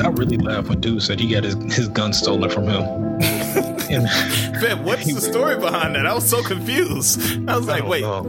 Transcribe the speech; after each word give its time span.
I 0.00 0.08
really 0.08 0.36
laughed 0.36 0.68
when 0.68 0.80
dude 0.80 1.02
said 1.02 1.20
he 1.20 1.28
got 1.28 1.44
his, 1.44 1.54
his 1.74 1.88
gun 1.88 2.12
stolen 2.12 2.50
from 2.50 2.64
him. 2.64 2.82
and 3.90 4.04
Man, 4.62 4.84
what's 4.84 5.12
the 5.12 5.20
story 5.20 5.56
behind 5.56 5.94
that? 5.94 6.06
I 6.06 6.14
was 6.14 6.28
so 6.28 6.42
confused. 6.42 7.20
I 7.48 7.56
was 7.56 7.66
like, 7.66 7.86
wait, 7.86 8.02
know. 8.02 8.22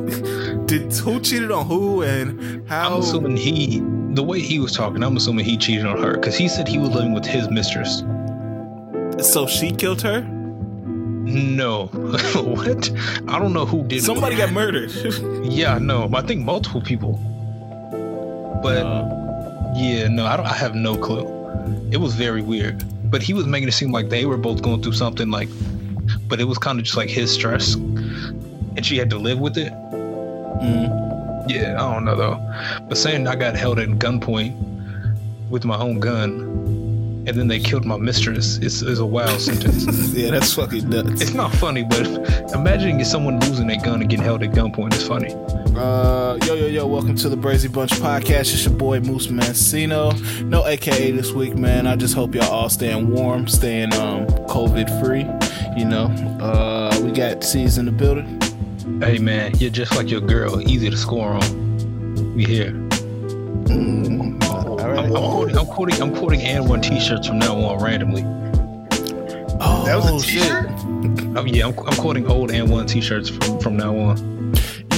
did 0.66 0.94
who 0.94 1.20
cheated 1.20 1.52
on 1.52 1.66
who 1.66 2.04
and 2.04 2.68
how? 2.68 2.96
I'm 2.96 3.02
assuming 3.02 3.38
he, 3.38 3.80
the 4.14 4.24
way 4.24 4.40
he 4.40 4.60
was 4.60 4.74
talking, 4.74 5.04
I'm 5.04 5.18
assuming 5.18 5.46
he 5.46 5.58
cheated 5.58 5.86
on 5.86 6.02
her 6.02 6.14
because 6.14 6.36
he 6.36 6.48
said 6.48 6.68
he 6.68 6.78
was 6.78 6.90
living 6.90 7.14
with 7.14 7.26
his 7.26 7.50
mistress. 7.50 8.04
So 9.28 9.48
she 9.48 9.72
killed 9.72 10.02
her? 10.02 10.22
No. 10.22 11.88
what? 11.88 12.92
I 13.28 13.40
don't 13.40 13.54
know 13.54 13.66
who 13.66 13.84
did 13.84 14.04
Somebody 14.04 14.36
got 14.36 14.52
murdered. 14.52 14.92
yeah, 15.44 15.76
I 15.76 15.80
know. 15.80 16.10
I 16.14 16.22
think 16.22 16.44
multiple 16.44 16.82
people. 16.82 17.14
But 18.64 18.86
uh, 18.86 19.74
yeah, 19.76 20.08
no, 20.08 20.26
I, 20.26 20.38
don't, 20.38 20.46
I 20.46 20.54
have 20.54 20.76
no 20.76 20.98
clue. 20.98 21.39
It 21.92 21.98
was 21.98 22.14
very 22.16 22.42
weird. 22.42 22.84
But 23.10 23.22
he 23.24 23.34
was 23.34 23.46
making 23.46 23.68
it 23.68 23.74
seem 23.74 23.92
like 23.92 24.10
they 24.10 24.26
were 24.26 24.38
both 24.38 24.62
going 24.62 24.84
through 24.84 24.94
something 24.94 25.30
like, 25.32 25.50
but 26.28 26.40
it 26.40 26.46
was 26.46 26.58
kind 26.58 26.78
of 26.80 26.86
just 26.86 26.98
like 26.98 27.10
his 27.10 27.32
stress, 27.32 27.74
and 27.76 28.86
she 28.86 28.98
had 28.98 29.10
to 29.10 29.18
live 29.18 29.40
with 29.40 29.58
it. 29.58 29.74
Mm. 29.74 31.50
Yeah, 31.50 31.76
I 31.84 31.94
don't 31.94 32.06
know 32.06 32.16
though. 32.16 32.86
But 32.88 32.98
saying 32.98 33.28
I 33.28 33.36
got 33.36 33.56
held 33.56 33.80
at 33.80 33.88
gunpoint 33.90 35.50
with 35.50 35.66
my 35.66 35.78
own 35.78 36.00
gun 36.00 36.50
and 37.30 37.38
then 37.38 37.48
they 37.48 37.60
killed 37.60 37.86
my 37.86 37.98
mistress 37.98 38.58
is, 38.58 38.82
is 38.82 39.00
a 39.00 39.06
wild 39.06 39.40
sentence. 39.40 39.86
yeah, 40.14 40.32
that's 40.32 40.54
fucking 40.54 40.90
nuts. 40.90 41.22
It's 41.22 41.34
not 41.34 41.52
funny, 41.54 41.84
but 41.84 42.08
imagine 42.54 43.04
someone 43.06 43.40
losing 43.42 43.70
a 43.70 43.78
gun 43.78 44.02
and 44.02 44.10
getting 44.10 44.26
held 44.26 44.42
at 44.42 44.52
gunpoint. 44.52 44.94
It's 44.94 45.08
funny. 45.08 45.30
Uh, 45.76 46.38
yo, 46.46 46.56
yo, 46.56 46.66
yo, 46.66 46.88
welcome 46.88 47.16
to 47.16 47.30
the 47.30 47.38
Brazy 47.38 47.72
Bunch 47.72 47.92
podcast. 47.92 48.54
It's 48.54 48.66
your 48.66 48.74
boy 48.74 49.00
Moose 49.00 49.28
Mancino. 49.28 50.42
No 50.44 50.66
AKA 50.66 51.12
this 51.12 51.32
week, 51.32 51.56
man. 51.56 51.86
I 51.86 51.96
just 51.96 52.16
hope 52.16 52.34
y'all 52.34 52.52
all 52.52 52.70
staying 52.70 53.12
warm, 53.12 53.48
staying 53.48 53.94
um 53.94 54.26
COVID 54.48 54.90
free. 55.00 55.26
You 55.80 55.86
know, 55.88 56.06
uh, 56.44 57.00
we 57.04 57.12
got 57.12 57.44
C's 57.44 57.78
in 57.78 57.86
the 57.86 57.92
building. 57.92 58.42
Hey, 59.00 59.20
man, 59.20 59.56
you're 59.58 59.70
just 59.70 59.96
like 59.96 60.10
your 60.10 60.22
girl, 60.22 60.60
easy 60.60 60.90
to 60.90 60.98
score 60.98 61.30
on. 61.30 62.36
We 62.36 62.46
here. 62.46 62.72
Mm, 63.70 64.44
I'm, 64.44 64.98
I'm, 64.98 65.12
quoting, 65.12 65.58
I'm 65.58 65.66
quoting, 65.68 66.02
I'm 66.02 66.16
quoting 66.16 66.40
AND1 66.42 66.82
t-shirts 66.82 67.28
from 67.28 67.40
now 67.40 67.56
on 67.56 67.82
randomly. 67.82 68.24
Oh, 69.62 69.84
that 69.86 69.98
was 69.98 70.24
a 70.24 70.28
t-shirt. 70.28 70.66
Oh, 71.38 71.46
yeah, 71.46 71.68
I'm, 71.68 71.80
I'm 71.80 71.96
quoting 71.96 72.28
old 72.28 72.50
AND1 72.50 72.88
t-shirts 72.90 73.30
from 73.30 73.60
from 73.60 73.78
now 73.78 73.96
on. 73.96 74.40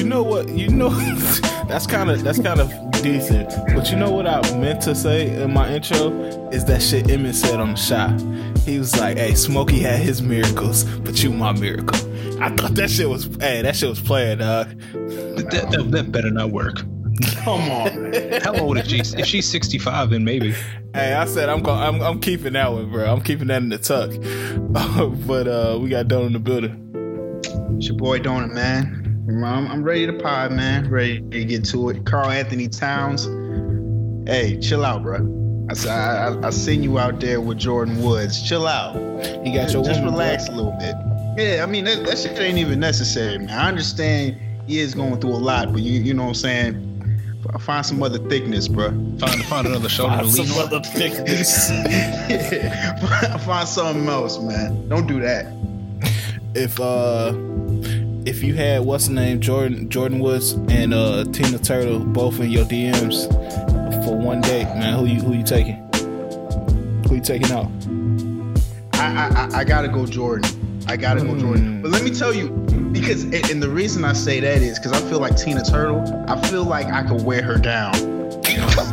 You 0.01 0.07
know 0.07 0.23
what? 0.23 0.49
You 0.49 0.67
know 0.67 0.89
that's 1.67 1.85
kind 1.85 2.09
of 2.09 2.23
that's 2.23 2.39
kind 2.39 2.59
of 2.59 2.71
decent. 3.03 3.51
But 3.75 3.91
you 3.91 3.97
know 3.97 4.09
what 4.09 4.25
I 4.25 4.41
meant 4.57 4.81
to 4.81 4.95
say 4.95 5.29
in 5.29 5.53
my 5.53 5.71
intro 5.71 6.09
is 6.49 6.65
that 6.65 6.81
shit 6.81 7.11
Emmett 7.11 7.35
said 7.35 7.59
on 7.59 7.73
the 7.73 7.75
shot. 7.75 8.19
He 8.65 8.79
was 8.79 8.99
like, 8.99 9.19
"Hey, 9.19 9.35
Smokey 9.35 9.79
had 9.79 9.99
his 9.99 10.19
miracles, 10.19 10.85
but 10.85 11.21
you 11.21 11.29
my 11.29 11.51
miracle." 11.51 11.99
I 12.41 12.49
thought 12.49 12.73
that 12.73 12.89
shit 12.89 13.07
was, 13.07 13.25
hey, 13.39 13.61
that 13.61 13.75
shit 13.75 13.89
was 13.89 13.99
playing, 13.99 14.39
dog. 14.39 14.69
That, 14.91 15.67
that, 15.69 15.91
that 15.91 16.11
better 16.11 16.31
not 16.31 16.49
work. 16.49 16.77
Come 17.43 17.69
on. 17.69 18.13
How 18.41 18.55
old 18.55 18.79
is 18.79 18.87
she? 18.87 19.19
If 19.19 19.27
she's 19.27 19.47
65, 19.47 20.09
then 20.09 20.23
maybe. 20.23 20.55
Hey, 20.95 21.13
I 21.13 21.25
said 21.25 21.47
I'm 21.47 21.63
I'm, 21.67 22.01
I'm 22.01 22.19
keeping 22.19 22.53
that 22.53 22.71
one, 22.73 22.89
bro. 22.89 23.05
I'm 23.05 23.21
keeping 23.21 23.49
that 23.49 23.61
in 23.61 23.69
the 23.69 23.77
tuck. 23.77 24.09
but 25.27 25.47
uh, 25.47 25.77
we 25.79 25.89
got 25.89 26.07
Don 26.07 26.25
in 26.25 26.33
the 26.33 26.39
building. 26.39 26.87
It's 27.77 27.87
your 27.87 27.97
boy 27.97 28.17
Donut, 28.17 28.51
man. 28.51 29.00
I'm, 29.27 29.43
I'm 29.43 29.83
ready 29.83 30.05
to 30.07 30.13
pod, 30.13 30.51
man. 30.51 30.89
Ready 30.89 31.21
to 31.21 31.45
get 31.45 31.65
to 31.65 31.89
it. 31.89 32.05
Karl-Anthony 32.05 32.67
Towns. 32.67 33.25
Hey, 34.27 34.59
chill 34.59 34.85
out, 34.85 35.03
bro. 35.03 35.65
I 35.69 35.73
said 35.73 35.91
I, 35.91 36.33
I, 36.33 36.47
I 36.47 36.49
seen 36.49 36.83
you 36.83 36.99
out 36.99 37.19
there 37.19 37.39
with 37.39 37.59
Jordyn 37.59 38.01
Woods. 38.01 38.47
Chill 38.47 38.67
out. 38.67 38.95
You 39.45 39.53
got 39.53 39.71
your 39.71 39.83
just 39.83 40.01
relax 40.01 40.47
a 40.47 40.51
little 40.51 40.75
bit. 40.79 40.95
Yeah, 41.37 41.63
I 41.63 41.65
mean 41.65 41.85
that, 41.85 42.05
that 42.05 42.17
shit 42.17 42.37
ain't 42.39 42.57
even 42.57 42.79
necessary, 42.79 43.37
man. 43.37 43.49
I 43.49 43.69
understand 43.69 44.37
he 44.67 44.79
is 44.79 44.93
going 44.93 45.19
through 45.21 45.31
a 45.31 45.37
lot, 45.37 45.71
but 45.71 45.81
you 45.81 46.01
you 46.01 46.13
know 46.13 46.23
what 46.23 46.29
I'm 46.29 46.35
saying 46.35 46.91
Find 47.59 47.85
some 47.85 48.01
other 48.03 48.19
thickness, 48.29 48.67
bro. 48.67 48.91
Find 49.19 49.43
find 49.45 49.67
another 49.67 49.89
shoulder 49.89 50.17
find 50.17 50.29
to 50.29 50.37
lean 50.37 50.47
some 50.47 50.63
other 50.63 50.79
thickness. 50.81 51.69
yeah. 51.71 53.37
Find 53.37 53.67
something 53.67 54.07
else, 54.07 54.39
man. 54.39 54.87
Don't 54.89 55.07
do 55.07 55.19
that. 55.21 55.51
If 56.53 56.79
uh, 56.79 57.31
if 58.25 58.43
you 58.43 58.53
had 58.53 58.85
what's 58.85 59.07
the 59.07 59.13
name, 59.13 59.39
Jordan 59.39 59.89
Jordyn 59.89 60.19
Woods 60.19 60.51
and 60.69 60.93
uh 60.93 61.25
Tina 61.25 61.57
Turtle 61.57 61.99
both 61.99 62.39
in 62.39 62.49
your 62.51 62.65
DMs 62.65 63.27
for 64.05 64.15
one 64.17 64.41
day, 64.41 64.63
man, 64.63 64.97
who 64.97 65.05
you 65.05 65.21
who 65.21 65.33
you 65.33 65.43
taking? 65.43 65.75
Who 67.07 67.15
you 67.15 67.21
taking 67.21 67.51
out? 67.51 67.71
I 68.93 69.49
I, 69.53 69.59
I 69.59 69.63
gotta 69.63 69.87
go 69.87 70.05
Jordyn. 70.05 70.45
I 70.87 70.97
gotta 70.97 71.21
go 71.21 71.33
Jordyn. 71.33 71.79
Mm. 71.79 71.81
But 71.81 71.91
let 71.91 72.03
me 72.03 72.11
tell 72.11 72.33
you, 72.33 72.49
because 72.91 73.23
and 73.23 73.61
the 73.61 73.69
reason 73.69 74.05
I 74.05 74.13
say 74.13 74.39
that 74.39 74.61
is 74.61 74.77
because 74.77 74.93
I 74.93 75.09
feel 75.09 75.19
like 75.19 75.35
Tina 75.35 75.63
Turtle. 75.63 76.01
I 76.27 76.39
feel 76.47 76.63
like 76.63 76.87
I 76.87 77.03
could 77.03 77.23
wear 77.23 77.41
her 77.41 77.57
down. 77.57 77.93
I, 78.51 78.87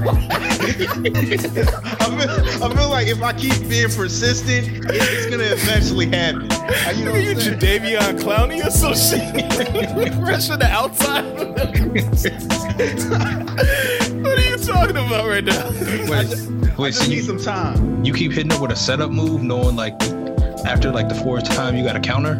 feel, 2.06 2.64
I 2.64 2.74
feel 2.74 2.90
like 2.90 3.08
if 3.08 3.22
I 3.22 3.32
keep 3.32 3.68
being 3.68 3.90
persistent, 3.90 4.86
it's 4.90 5.26
gonna 5.26 5.44
eventually 5.44 6.06
happen. 6.06 6.48
You 6.68 7.04
know 7.04 7.14
you 7.14 7.34
Jadeveon 7.34 8.20
Clowney 8.20 8.66
or 8.66 8.70
some 8.70 8.94
shit. 8.94 9.52
Fresh 10.20 10.48
from 10.48 10.58
the 10.58 10.66
outside. 10.66 11.24
what 14.22 14.38
are 14.38 14.50
you 14.50 14.56
talking 14.58 14.96
about 14.96 15.26
right 15.26 15.44
now? 15.44 15.70
Wait, 15.70 16.10
I 16.10 16.24
just, 16.24 16.50
wait, 16.50 16.78
I 16.78 16.90
just 16.90 17.04
so 17.04 17.08
need 17.08 17.16
you, 17.16 17.22
some 17.22 17.38
time. 17.38 18.04
You 18.04 18.12
keep 18.12 18.32
hitting 18.32 18.52
up 18.52 18.60
with 18.60 18.70
a 18.70 18.76
setup 18.76 19.10
move, 19.10 19.42
knowing 19.42 19.76
like 19.76 19.94
after 20.66 20.90
like 20.90 21.08
the 21.08 21.14
fourth 21.14 21.44
time 21.44 21.74
you 21.74 21.84
got 21.84 21.96
a 21.96 22.00
counter? 22.00 22.34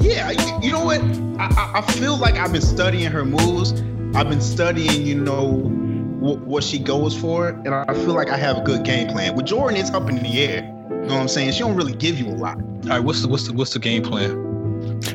Yeah, 0.00 0.30
you, 0.30 0.58
you 0.62 0.72
know 0.72 0.86
what? 0.86 1.02
I, 1.38 1.72
I, 1.74 1.82
feel 1.92 2.16
like 2.16 2.36
I've 2.36 2.52
been 2.52 2.62
studying 2.62 3.10
her 3.10 3.26
moves. 3.26 3.72
I've 4.14 4.30
been 4.30 4.40
studying, 4.40 5.06
you 5.06 5.20
know, 5.20 5.42
what 5.42 6.64
she 6.64 6.78
goes 6.78 7.14
for, 7.14 7.48
and 7.48 7.74
I 7.74 7.92
feel 7.92 8.14
like 8.14 8.30
I 8.30 8.38
have 8.38 8.58
a 8.58 8.62
good 8.62 8.82
game 8.82 9.08
plan. 9.08 9.34
With 9.34 9.46
Jordyn, 9.46 9.78
it's 9.78 9.90
up 9.90 10.08
in 10.08 10.22
the 10.22 10.42
air. 10.42 10.72
You 11.06 11.10
know 11.10 11.18
what 11.18 11.22
I'm 11.22 11.28
saying? 11.28 11.52
She 11.52 11.60
don't 11.60 11.76
really 11.76 11.94
give 11.94 12.18
you 12.18 12.26
a 12.26 12.34
lot. 12.34 12.56
All 12.56 12.88
right, 12.88 12.98
what's 12.98 13.22
the 13.22 13.28
what's 13.28 13.46
the 13.46 13.52
what's 13.52 13.72
the 13.72 13.78
game 13.78 14.02
plan? 14.02 14.42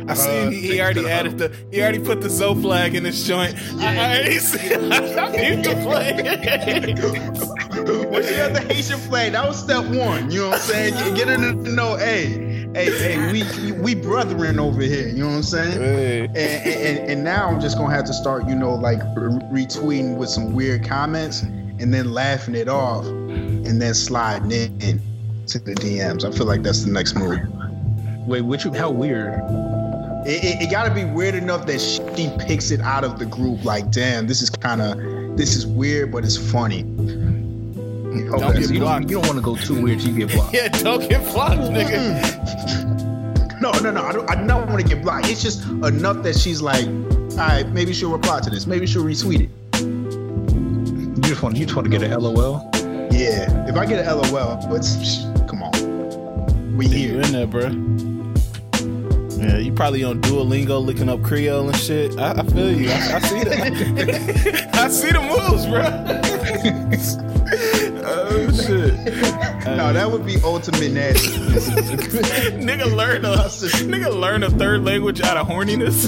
I 0.08 0.14
see 0.14 0.30
uh, 0.30 0.50
he, 0.50 0.62
he 0.62 0.82
already 0.82 1.06
added 1.06 1.38
the 1.38 1.54
he 1.70 1.82
already 1.82 2.00
put 2.00 2.22
the 2.22 2.30
Zo 2.30 2.56
flag 2.56 2.96
in 2.96 3.04
his 3.04 3.28
joint. 3.28 3.58
Yeah. 3.76 3.90
I, 3.90 3.96
I 3.96 4.20
already 4.20 4.40
see 4.40 4.74
I 4.74 5.32
need 5.32 5.66
to 5.66 5.76
play. 5.82 6.14
when 8.06 8.24
she 8.24 8.36
got 8.38 8.54
the 8.54 8.66
Haitian 8.70 9.00
flag, 9.00 9.34
that 9.34 9.46
was 9.46 9.62
step 9.62 9.84
one. 9.84 10.32
You 10.32 10.44
know 10.44 10.50
what 10.52 10.62
I'm 10.62 10.62
saying? 10.62 10.94
You 10.94 11.14
get 11.14 11.28
her 11.28 11.36
to 11.36 11.54
know, 11.56 11.98
hey, 11.98 12.70
hey, 12.74 12.98
hey, 12.98 13.32
we 13.34 13.74
we 13.74 13.94
brethren 13.94 14.60
over 14.60 14.82
here. 14.82 15.10
You 15.10 15.24
know 15.24 15.28
what 15.28 15.36
I'm 15.36 15.44
saying? 15.44 15.74
Hey. 15.74 16.26
And, 16.28 16.38
and, 16.38 17.12
and 17.12 17.24
now 17.26 17.50
I'm 17.50 17.60
just 17.60 17.78
gonna 17.78 17.94
have 17.94 18.06
to 18.06 18.14
start, 18.14 18.48
you 18.48 18.56
know, 18.56 18.76
like 18.76 19.00
retweeting 19.18 20.16
with 20.16 20.30
some 20.30 20.54
weird 20.54 20.86
comments 20.86 21.42
and 21.42 21.94
then 21.94 22.14
laughing 22.14 22.56
it 22.56 22.70
off 22.70 23.06
and 23.06 23.82
then 23.82 23.94
sliding 23.94 24.80
in 24.82 25.11
to 25.48 25.60
the 25.60 25.74
DMs. 25.76 26.26
I 26.26 26.36
feel 26.36 26.46
like 26.48 26.64
that's 26.64 26.84
the 26.84 26.92
next 26.92 27.16
move. 27.16 27.40
Wait, 28.28 28.42
which 28.42 28.64
how 28.64 28.92
weird? 28.92 29.42
It, 30.26 30.44
it, 30.44 30.62
it 30.64 30.72
got 30.72 30.88
to 30.88 30.94
be 30.94 31.04
weird 31.04 31.34
enough 31.34 31.66
that 31.66 31.82
she 31.82 32.32
picks 32.46 32.70
it 32.70 32.80
out 32.82 33.04
of 33.04 33.18
the 33.18 33.26
group. 33.26 33.66
Like, 33.66 33.92
damn, 33.92 34.28
this 34.28 34.42
is 34.42 34.50
kind 34.50 34.82
of 34.82 34.98
this 35.38 35.56
is 35.56 35.66
weird, 35.66 36.12
but 36.12 36.24
it's 36.24 36.38
funny. 36.38 36.82
Okay, 38.12 38.40
don't 38.40 38.54
get 38.54 38.66
so 38.66 38.74
you 38.74 38.80
blocked. 38.82 39.08
Don't, 39.08 39.10
you 39.10 39.16
don't 39.18 39.26
want 39.26 39.38
to 39.38 39.42
go 39.42 39.56
too 39.56 39.82
weird, 39.82 40.02
you 40.02 40.16
get 40.16 40.36
blocked. 40.36 40.54
yeah, 40.54 40.68
don't 40.68 41.10
get 41.10 41.24
blocked, 41.34 41.62
nigga. 41.62 42.22
no, 43.62 43.72
no, 43.80 43.92
no. 43.92 44.04
I 44.04 44.12
don't. 44.12 44.30
I 44.30 44.36
don't 44.36 44.70
want 44.70 44.82
to 44.82 44.88
get 44.88 45.02
blocked. 45.04 45.28
It's 45.28 45.42
just 45.42 45.64
enough 45.66 46.22
that 46.24 46.38
she's 46.38 46.62
like, 46.62 46.86
all 46.86 47.38
right, 47.38 47.68
maybe 47.70 47.94
she'll 47.94 48.12
reply 48.12 48.42
to 48.42 48.50
this. 48.50 48.68
Maybe 48.68 48.86
she'll 48.86 49.04
retweet 49.04 49.42
it. 49.42 49.50
You 49.82 51.22
just 51.24 51.42
want. 51.42 51.56
You 51.56 51.66
just 51.66 51.76
want 51.76 51.92
to 51.92 51.98
get 51.98 52.04
an 52.04 52.12
LOL. 52.20 52.70
Yeah, 53.12 53.68
if 53.68 53.76
I 53.76 53.86
get 53.86 54.06
an 54.06 54.18
LOL, 54.18 54.68
but 54.70 54.84
come 56.72 56.72
on, 56.72 56.78
we 56.78 56.88
here. 56.88 57.14
You 57.14 57.20
in 57.22 57.32
there, 57.32 57.48
bro? 57.48 57.70
Yeah, 59.38 59.58
you 59.58 59.72
probably 59.74 60.04
on 60.04 60.22
Duolingo 60.22 60.84
looking 60.84 61.10
up 61.10 61.24
Creole 61.24 61.68
and 61.68 61.78
shit. 61.78 62.18
I, 62.18 62.32
I 62.34 62.44
feel 62.44 62.72
you. 62.72 62.90
I, 62.90 63.16
I 63.16 63.20
see 63.20 63.44
the 63.44 64.70
I 64.74 64.88
see 64.90 65.12
the 65.12 65.22
moves, 65.22 65.66
bro. 65.66 65.82
oh 68.06 68.52
shit! 68.52 68.94
no, 69.66 69.94
that 69.94 70.12
would 70.12 70.26
be 70.26 70.38
ultimate 70.44 70.92
nasty. 70.92 71.38
nigga 72.58 72.94
learn 72.96 73.26
a 73.26 73.36
nigga 73.88 74.12
learn 74.20 74.44
a 74.44 74.50
third 74.50 74.84
language 74.84 75.22
out 75.22 75.38
of 75.38 75.48
horniness. 75.48 76.08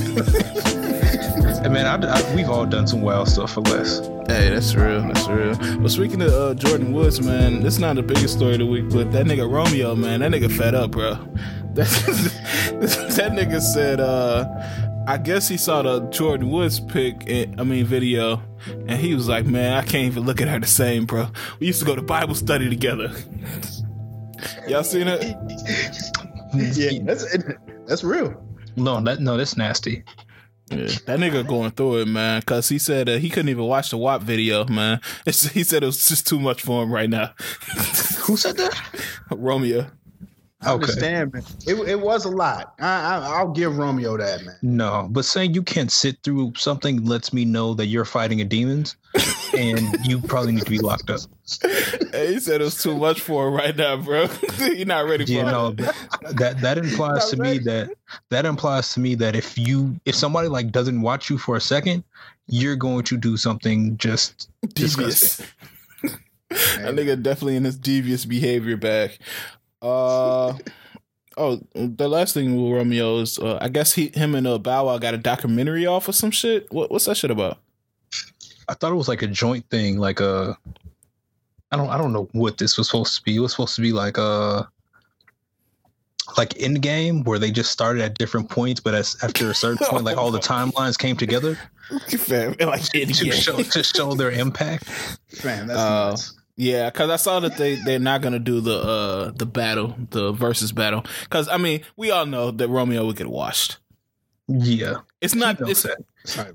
Hey 1.63 1.69
man, 1.69 1.86
I, 1.86 2.19
I, 2.19 2.36
we've 2.36 2.50
all 2.50 2.65
done 2.65 2.88
some 2.88 3.01
wild 3.01 3.30
stuff 3.30 3.54
for 3.54 3.62
less. 3.62 4.00
Hey, 4.27 4.50
that's 4.50 4.75
real. 4.75 5.01
That's 5.01 5.30
real. 5.30 5.56
But 5.80 5.92
speaking 5.92 6.21
of 6.21 6.27
uh, 6.27 6.54
Jordyn 6.56 6.92
Woods, 6.92 7.21
man, 7.21 7.63
that's 7.63 7.77
not 7.77 7.95
the 7.95 8.04
biggest 8.04 8.36
story 8.36 8.54
of 8.54 8.60
the 8.60 8.65
week, 8.65 8.89
but 8.89 9.13
that 9.13 9.25
nigga 9.25 9.50
Romeo, 9.50 9.95
man, 9.95 10.19
that 10.19 10.33
nigga 10.33 10.51
fed 10.51 10.75
up, 10.75 10.92
bro. 10.92 11.13
That, 11.74 11.88
that 13.15 13.31
nigga 13.31 13.62
said, 13.62 14.00
uh, 14.00 14.45
I 15.07 15.18
guess 15.18 15.48
he 15.48 15.56
saw 15.56 15.81
the 15.81 16.01
Jordyn 16.01 16.51
Woods 16.51 16.81
pic, 16.81 17.24
I 17.27 17.63
mean 17.63 17.86
video, 17.86 18.44
and 18.68 19.00
he 19.00 19.15
was 19.15 19.27
like, 19.30 19.45
"Man, 19.45 19.74
I 19.74 19.81
can't 19.81 20.06
even 20.06 20.25
look 20.25 20.39
at 20.42 20.50
her 20.50 20.60
the 20.60 20.68
same, 20.68 21.06
bro. 21.06 21.30
We 21.60 21.68
used 21.68 21.80
to 21.80 21.86
go 21.86 21.95
to 21.95 22.01
Bible 22.01 22.36
study 22.36 22.69
together." 22.69 23.10
Y'all 24.68 24.83
seen 24.83 25.07
it? 25.07 25.36
yeah, 26.75 27.00
that's 27.04 27.38
that's 27.88 28.04
real. 28.04 28.36
No, 28.75 29.01
that 29.01 29.19
no, 29.19 29.38
that's 29.38 29.57
nasty. 29.57 30.04
Yeah, 30.69 30.88
that 31.06 31.19
nigga 31.19 31.48
going 31.48 31.71
through 31.71 32.01
it, 32.01 32.07
man. 32.07 32.42
Cause 32.42 32.69
he 32.69 32.80
said 32.80 33.10
uh, 33.10 33.18
he 33.18 33.30
couldn't 33.30 33.50
even 33.50 33.65
watch 33.65 33.92
the 33.92 33.98
WAP 33.98 34.21
video, 34.21 34.65
man. 34.65 35.01
It's, 35.25 35.44
he 35.54 35.63
said 35.63 35.83
it 35.83 35.88
was 35.88 36.07
just 36.07 36.27
too 36.27 36.39
much 36.39 36.62
for 36.62 36.83
him 36.83 36.92
right 36.92 37.10
now. 37.10 37.33
Who 38.24 38.38
said 38.38 38.57
that? 38.57 38.80
Romeo. 39.31 39.88
I 40.65 40.74
okay. 40.74 40.83
understand, 40.83 41.33
man. 41.33 41.44
It, 41.68 41.75
it 41.88 42.00
was 42.00 42.25
a 42.25 42.30
lot. 42.30 42.74
I, 42.80 43.18
I, 43.18 43.44
will 43.44 43.51
give 43.51 43.77
Romeo 43.77 44.18
that, 44.18 44.44
man. 44.44 44.56
No, 44.62 45.07
but 45.12 45.25
saying 45.25 45.54
you 45.54 45.63
can't 45.63 45.92
sit 45.92 46.18
through 46.24 46.54
something 46.56 47.04
lets 47.06 47.33
me 47.33 47.45
know 47.45 47.74
that 47.74 47.88
you're 47.88 48.06
fighting 48.06 48.39
a 48.42 48.45
demons, 48.45 48.95
and 49.57 49.98
you 50.06 50.21
probably 50.21 50.54
need 50.54 50.65
to 50.65 50.69
be 50.69 50.80
locked 50.80 51.10
up. 51.10 51.21
Hey, 52.12 52.33
he 52.33 52.39
said 52.39 52.62
it 52.62 52.63
was 52.63 52.81
too 52.81 52.95
much 52.95 53.21
for 53.21 53.48
him 53.48 53.54
right 53.54 53.75
now, 53.75 53.98
bro. 53.98 54.27
you're 54.60 54.86
not 54.86 55.06
ready 55.06 55.25
for 55.25 55.31
yeah, 55.31 55.48
it. 55.48 55.51
No, 55.51 55.71
that 56.33 56.62
that 56.62 56.77
implies 56.77 57.30
to 57.31 57.38
ready. 57.38 57.60
me 57.60 57.63
that 57.65 57.89
that 58.30 58.45
implies 58.45 58.94
to 58.94 59.00
me 59.00 59.15
that 59.15 59.36
if 59.36 59.57
you 59.57 60.00
if 60.06 60.15
somebody 60.15 60.48
like 60.48 60.71
doesn't 60.71 61.01
watch 61.01 61.30
you 61.30 61.38
for 61.38 61.56
a 61.56 61.62
second, 61.62 62.04
you're 62.48 62.75
going 62.75 63.04
to 63.04 63.18
do 63.18 63.38
something 63.38 63.98
just 63.98 64.50
devious. 64.74 64.95
disgusting. 64.95 65.45
that 66.50 66.95
nigga 66.95 67.21
definitely 67.21 67.56
in 67.56 67.63
his 67.63 67.77
devious 67.77 68.25
behavior 68.25 68.77
back. 68.77 69.19
Uh, 69.84 70.58
oh, 71.36 71.62
the 71.76 72.08
last 72.08 72.34
thing 72.34 72.56
with 72.56 72.74
Romeo 72.74 73.20
is, 73.20 73.38
uh, 73.38 73.58
I 73.62 73.68
guess 73.68 73.94
he, 73.94 74.08
him 74.08 74.34
and 74.34 74.48
uh, 74.48 74.58
Bow 74.58 74.86
Wow 74.86 74.98
got 74.98 75.14
a 75.14 75.18
documentary 75.18 75.86
off 75.86 76.08
or 76.08 76.14
some 76.14 76.32
shit. 76.32 76.72
What, 76.72 76.90
what's 76.90 77.06
that 77.06 77.18
shit 77.18 77.32
about? 77.32 77.60
I 78.70 78.74
thought 78.76 78.94
it 78.94 78.96
was 78.96 79.10
like 79.10 79.22
a 79.22 79.28
joint 79.28 79.70
thing, 79.70 79.98
like 79.98 80.22
a. 80.22 80.30
Uh, 80.30 80.54
I 81.72 81.76
don't, 81.76 81.90
I 81.90 81.98
don't 81.98 82.14
know 82.14 82.30
what 82.34 82.60
this 82.60 82.78
was 82.78 82.88
supposed 82.88 83.16
to 83.18 83.24
be. 83.24 83.36
It 83.36 83.40
was 83.40 83.52
supposed 83.52 83.76
to 83.76 83.82
be 83.82 83.92
like 83.92 84.18
a, 84.18 84.22
uh, 84.22 84.66
like 86.38 86.56
in 86.56 86.76
game 86.76 87.24
where 87.24 87.40
they 87.40 87.52
just 87.52 87.72
started 87.72 88.04
at 88.04 88.18
different 88.18 88.50
points, 88.50 88.80
but 88.80 88.94
as 88.94 89.18
after 89.24 89.50
a 89.50 89.56
certain 89.56 89.86
point, 89.88 90.04
like 90.04 90.16
all 90.16 90.32
the 90.32 90.40
timelines 90.40 90.98
came 90.98 91.18
together. 91.18 91.58
Fam, 92.10 92.56
like 92.60 92.84
to 92.92 93.32
show, 93.32 93.58
to 93.58 93.84
show 93.84 94.14
their 94.14 94.32
impact. 94.32 94.88
Man, 95.44 95.68
that's 95.68 95.80
uh, 95.80 96.10
nuts. 96.12 96.36
Yeah, 96.56 96.90
because 96.90 97.10
I 97.10 97.16
saw 97.16 97.40
that 97.40 97.58
they 97.58 97.76
they're 97.76 98.00
not 98.00 98.22
gonna 98.22 98.40
do 98.40 98.62
the 98.62 98.78
uh 98.78 99.32
the 99.32 99.46
battle, 99.46 99.96
the 100.12 100.32
versus 100.32 100.72
battle. 100.72 101.04
Because 101.24 101.48
I 101.48 101.58
mean, 101.58 101.82
we 101.96 102.12
all 102.12 102.26
know 102.26 102.52
that 102.52 102.68
Romeo 102.68 103.06
would 103.06 103.16
get 103.16 103.28
washed. 103.28 103.78
Yeah, 104.48 104.98
it's 105.20 105.34
not. 105.34 105.58
It's, 105.68 105.86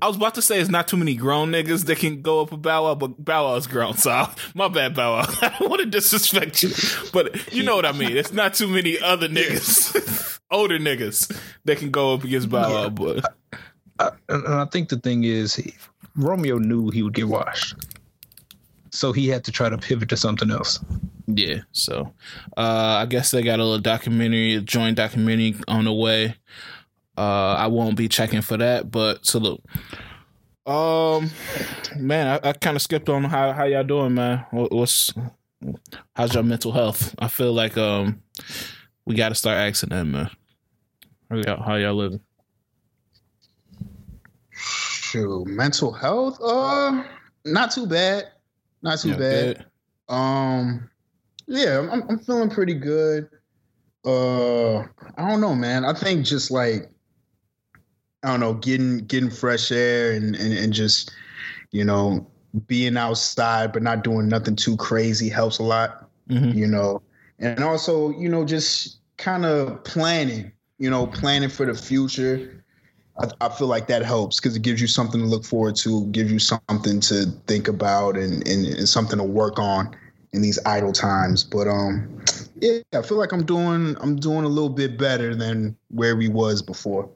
I 0.01 0.07
was 0.07 0.15
about 0.15 0.35
to 0.35 0.41
say 0.41 0.59
it's 0.59 0.69
not 0.69 0.87
too 0.87 0.95
many 0.95 1.15
grown 1.15 1.51
niggas 1.51 1.85
that 1.85 1.97
can 1.97 2.21
go 2.21 2.41
up 2.41 2.51
with 2.51 2.61
Bow 2.61 2.85
Wow, 2.85 2.95
but 2.95 3.23
Bow 3.23 3.45
Wow's 3.45 3.67
grown. 3.67 3.97
So 3.97 4.27
my 4.55 4.69
bad, 4.69 4.95
Bow 4.95 5.17
Wow. 5.17 5.25
I 5.41 5.55
don't 5.59 5.69
want 5.69 5.81
to 5.81 5.85
disrespect 5.87 6.63
you, 6.63 6.69
but 7.11 7.51
you 7.51 7.63
know 7.63 7.75
what 7.75 7.85
I 7.85 7.91
mean. 7.91 8.15
It's 8.15 8.31
not 8.31 8.53
too 8.53 8.67
many 8.67 8.97
other 8.99 9.27
niggas, 9.27 10.39
older 10.51 10.79
niggas 10.79 11.35
that 11.65 11.77
can 11.79 11.91
go 11.91 12.13
up 12.13 12.23
against 12.23 12.49
Bow 12.49 12.71
Wow. 12.71 12.83
Yeah. 12.83 12.89
But 12.89 13.33
I, 13.99 14.11
and 14.29 14.47
I 14.47 14.65
think 14.65 14.89
the 14.89 14.97
thing 14.97 15.25
is, 15.25 15.61
Romeo 16.15 16.57
knew 16.57 16.89
he 16.89 17.03
would 17.03 17.13
get 17.13 17.27
washed 17.27 17.75
so 18.91 19.11
he 19.11 19.27
had 19.27 19.43
to 19.45 19.51
try 19.51 19.69
to 19.69 19.77
pivot 19.77 20.09
to 20.09 20.17
something 20.17 20.51
else. 20.51 20.79
Yeah, 21.27 21.59
so 21.71 22.11
uh, 22.57 22.97
I 23.01 23.05
guess 23.05 23.31
they 23.31 23.43
got 23.43 23.59
a 23.59 23.63
little 23.63 23.79
documentary, 23.79 24.55
a 24.55 24.61
joint 24.61 24.97
documentary 24.97 25.55
on 25.67 25.85
the 25.85 25.93
way. 25.93 26.35
Uh, 27.17 27.55
I 27.55 27.67
won't 27.67 27.97
be 27.97 28.07
checking 28.07 28.41
for 28.41 28.57
that, 28.57 28.89
but 28.89 29.25
salute. 29.25 29.61
Um, 30.65 31.29
man, 31.97 32.39
I, 32.43 32.49
I 32.49 32.53
kind 32.53 32.75
of 32.75 32.81
skipped 32.81 33.09
on 33.09 33.23
how 33.23 33.51
how 33.53 33.65
y'all 33.65 33.83
doing, 33.83 34.13
man. 34.13 34.45
What, 34.51 34.71
what's 34.71 35.13
how's 36.15 36.33
your 36.33 36.43
mental 36.43 36.71
health? 36.71 37.13
I 37.19 37.27
feel 37.27 37.53
like 37.53 37.77
um 37.77 38.21
we 39.05 39.15
got 39.15 39.29
to 39.29 39.35
start 39.35 39.57
asking 39.57 39.89
them, 39.89 40.11
man. 40.11 40.29
How 41.29 41.35
y'all, 41.37 41.63
how 41.63 41.75
y'all 41.75 41.95
living? 41.95 42.21
Shoot, 44.51 45.47
mental 45.47 45.91
health, 45.91 46.39
uh, 46.43 47.03
not 47.45 47.71
too 47.71 47.87
bad. 47.87 48.31
Not 48.81 48.99
too 48.99 49.09
yeah, 49.09 49.17
bad. 49.17 49.57
Good. 49.57 49.65
Um, 50.15 50.89
yeah, 51.47 51.87
I'm, 51.91 52.03
I'm 52.09 52.19
feeling 52.19 52.49
pretty 52.49 52.73
good. 52.73 53.29
Uh, 54.05 54.79
I 54.79 55.27
don't 55.27 55.41
know, 55.41 55.55
man. 55.55 55.85
I 55.85 55.93
think 55.93 56.25
just 56.25 56.51
like 56.51 56.89
I 58.23 58.31
don't 58.31 58.39
know, 58.39 58.53
getting 58.53 58.99
getting 59.05 59.29
fresh 59.29 59.71
air 59.71 60.13
and 60.13 60.35
and, 60.35 60.53
and 60.53 60.73
just 60.73 61.11
you 61.71 61.83
know 61.83 62.27
being 62.67 62.97
outside 62.97 63.71
but 63.71 63.83
not 63.83 64.03
doing 64.03 64.27
nothing 64.27 64.55
too 64.55 64.75
crazy 64.77 65.29
helps 65.29 65.59
a 65.59 65.63
lot. 65.63 66.09
Mm-hmm. 66.29 66.57
You 66.57 66.67
know, 66.67 67.01
and 67.39 67.63
also 67.63 68.11
you 68.11 68.29
know 68.29 68.45
just 68.45 68.99
kind 69.17 69.45
of 69.45 69.83
planning. 69.83 70.51
You 70.77 70.89
know, 70.89 71.07
planning 71.07 71.49
for 71.49 71.65
the 71.65 71.73
future 71.73 72.63
I, 73.19 73.27
I 73.41 73.49
feel 73.49 73.67
like 73.67 73.87
that 73.87 74.03
helps 74.03 74.39
because 74.39 74.55
it 74.55 74.61
gives 74.61 74.81
you 74.81 74.87
something 74.87 75.19
to 75.19 75.27
look 75.27 75.45
forward 75.45 75.75
to, 75.77 76.05
gives 76.07 76.31
you 76.31 76.39
something 76.39 76.99
to 77.01 77.25
think 77.47 77.67
about, 77.67 78.15
and, 78.15 78.47
and, 78.47 78.65
and 78.65 78.89
something 78.89 79.17
to 79.17 79.23
work 79.23 79.59
on 79.59 79.95
in 80.31 80.41
these 80.41 80.59
idle 80.65 80.93
times. 80.93 81.43
But 81.43 81.67
um, 81.67 82.23
yeah, 82.61 82.79
I 82.93 83.01
feel 83.01 83.17
like 83.17 83.31
I'm 83.31 83.45
doing 83.45 83.95
I'm 83.99 84.15
doing 84.15 84.45
a 84.45 84.49
little 84.49 84.69
bit 84.69 84.97
better 84.97 85.35
than 85.35 85.75
where 85.89 86.15
we 86.15 86.27
was 86.27 86.61
before. 86.61 87.09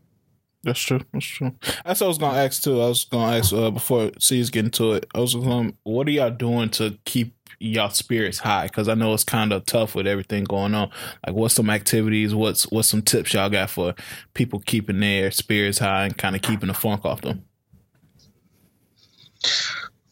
That's 0.63 0.79
true. 0.79 1.01
That's 1.11 1.25
true. 1.25 1.53
That's 1.85 1.99
what 1.99 2.05
I 2.05 2.07
was 2.07 2.17
gonna 2.17 2.37
ask 2.37 2.63
too. 2.63 2.81
I 2.81 2.87
was 2.87 3.03
gonna 3.03 3.37
ask 3.37 3.53
uh, 3.53 3.69
before 3.69 4.11
C's 4.19 4.49
getting 4.49 4.71
to 4.71 4.93
it. 4.93 5.05
I 5.13 5.19
was 5.19 5.35
going, 5.35 5.77
what 5.83 6.07
are 6.07 6.11
y'all 6.11 6.31
doing 6.31 6.69
to 6.71 6.97
keep 7.03 7.35
y'all 7.59 7.89
spirits 7.89 8.39
high? 8.39 8.67
Because 8.67 8.87
I 8.87 8.93
know 8.93 9.13
it's 9.13 9.25
kind 9.25 9.51
of 9.51 9.65
tough 9.65 9.93
with 9.93 10.07
everything 10.07 10.45
going 10.45 10.73
on. 10.73 10.89
Like, 11.25 11.35
what's 11.35 11.55
some 11.55 11.69
activities? 11.69 12.33
What's 12.33 12.63
what's 12.71 12.87
some 12.87 13.01
tips 13.01 13.33
y'all 13.33 13.49
got 13.49 13.71
for 13.71 13.93
people 14.33 14.59
keeping 14.61 15.01
their 15.01 15.31
spirits 15.31 15.79
high 15.79 16.05
and 16.05 16.17
kind 16.17 16.35
of 16.35 16.41
keeping 16.41 16.67
the 16.67 16.73
funk 16.73 17.03
off 17.03 17.21
them? 17.21 17.43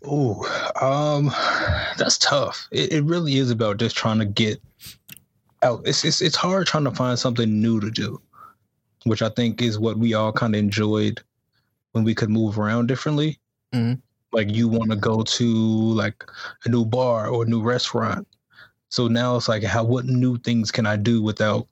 Oh, 0.03 0.44
um, 0.81 1.27
that's 1.98 2.18
tough. 2.18 2.68
It, 2.71 2.92
it 2.92 3.03
really 3.03 3.38
is 3.38 3.51
about 3.51 3.77
just 3.77 3.95
trying 3.95 4.19
to 4.19 4.25
get 4.25 4.62
out. 5.63 5.81
It's, 5.86 6.03
it's 6.03 6.21
it's 6.21 6.36
hard 6.36 6.68
trying 6.68 6.86
to 6.86 6.92
find 6.92 7.18
something 7.18 7.62
new 7.62 7.80
to 7.80 7.92
do, 7.92 8.19
which 9.03 9.21
I 9.21 9.30
think 9.30 9.62
is 9.62 9.80
what 9.80 9.98
we 9.98 10.13
all 10.13 10.31
kind 10.31 10.56
of 10.56 10.59
enjoyed 10.59 11.21
when 11.92 12.03
we 12.03 12.15
could 12.15 12.30
move 12.30 12.59
around 12.59 12.88
differently. 12.88 13.39
Mm-hmm 13.74 14.00
like 14.31 14.50
you 14.50 14.68
want 14.68 14.89
to 14.92 14.98
go 14.98 15.24
to 15.24 15.45
like 15.45 16.24
a 16.65 16.69
new 16.69 16.86
bar 16.86 17.27
or 17.27 17.44
a 17.44 17.48
new 17.48 17.62
restaurant. 17.62 18.27
So 18.89 19.07
now 19.07 19.36
it's 19.36 19.48
like 19.48 19.63
how 19.63 19.83
what 19.83 20.06
new 20.06 20.38
things 20.38 20.72
can 20.72 20.86
I 20.86 20.96
do 20.96 21.22
without 21.22 21.67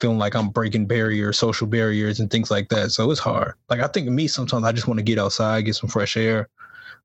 feeling 0.00 0.18
like 0.18 0.34
I'm 0.34 0.50
breaking 0.50 0.86
barriers, 0.86 1.38
social 1.38 1.66
barriers 1.66 2.20
and 2.20 2.30
things 2.30 2.50
like 2.50 2.68
that. 2.70 2.90
So 2.90 3.10
it's 3.10 3.20
hard. 3.20 3.54
Like 3.70 3.80
I 3.80 3.86
think 3.86 4.08
me 4.08 4.26
sometimes 4.28 4.64
I 4.64 4.72
just 4.72 4.86
want 4.86 4.98
to 4.98 5.04
get 5.04 5.18
outside, 5.18 5.64
get 5.64 5.76
some 5.76 5.88
fresh 5.88 6.16
air, 6.16 6.48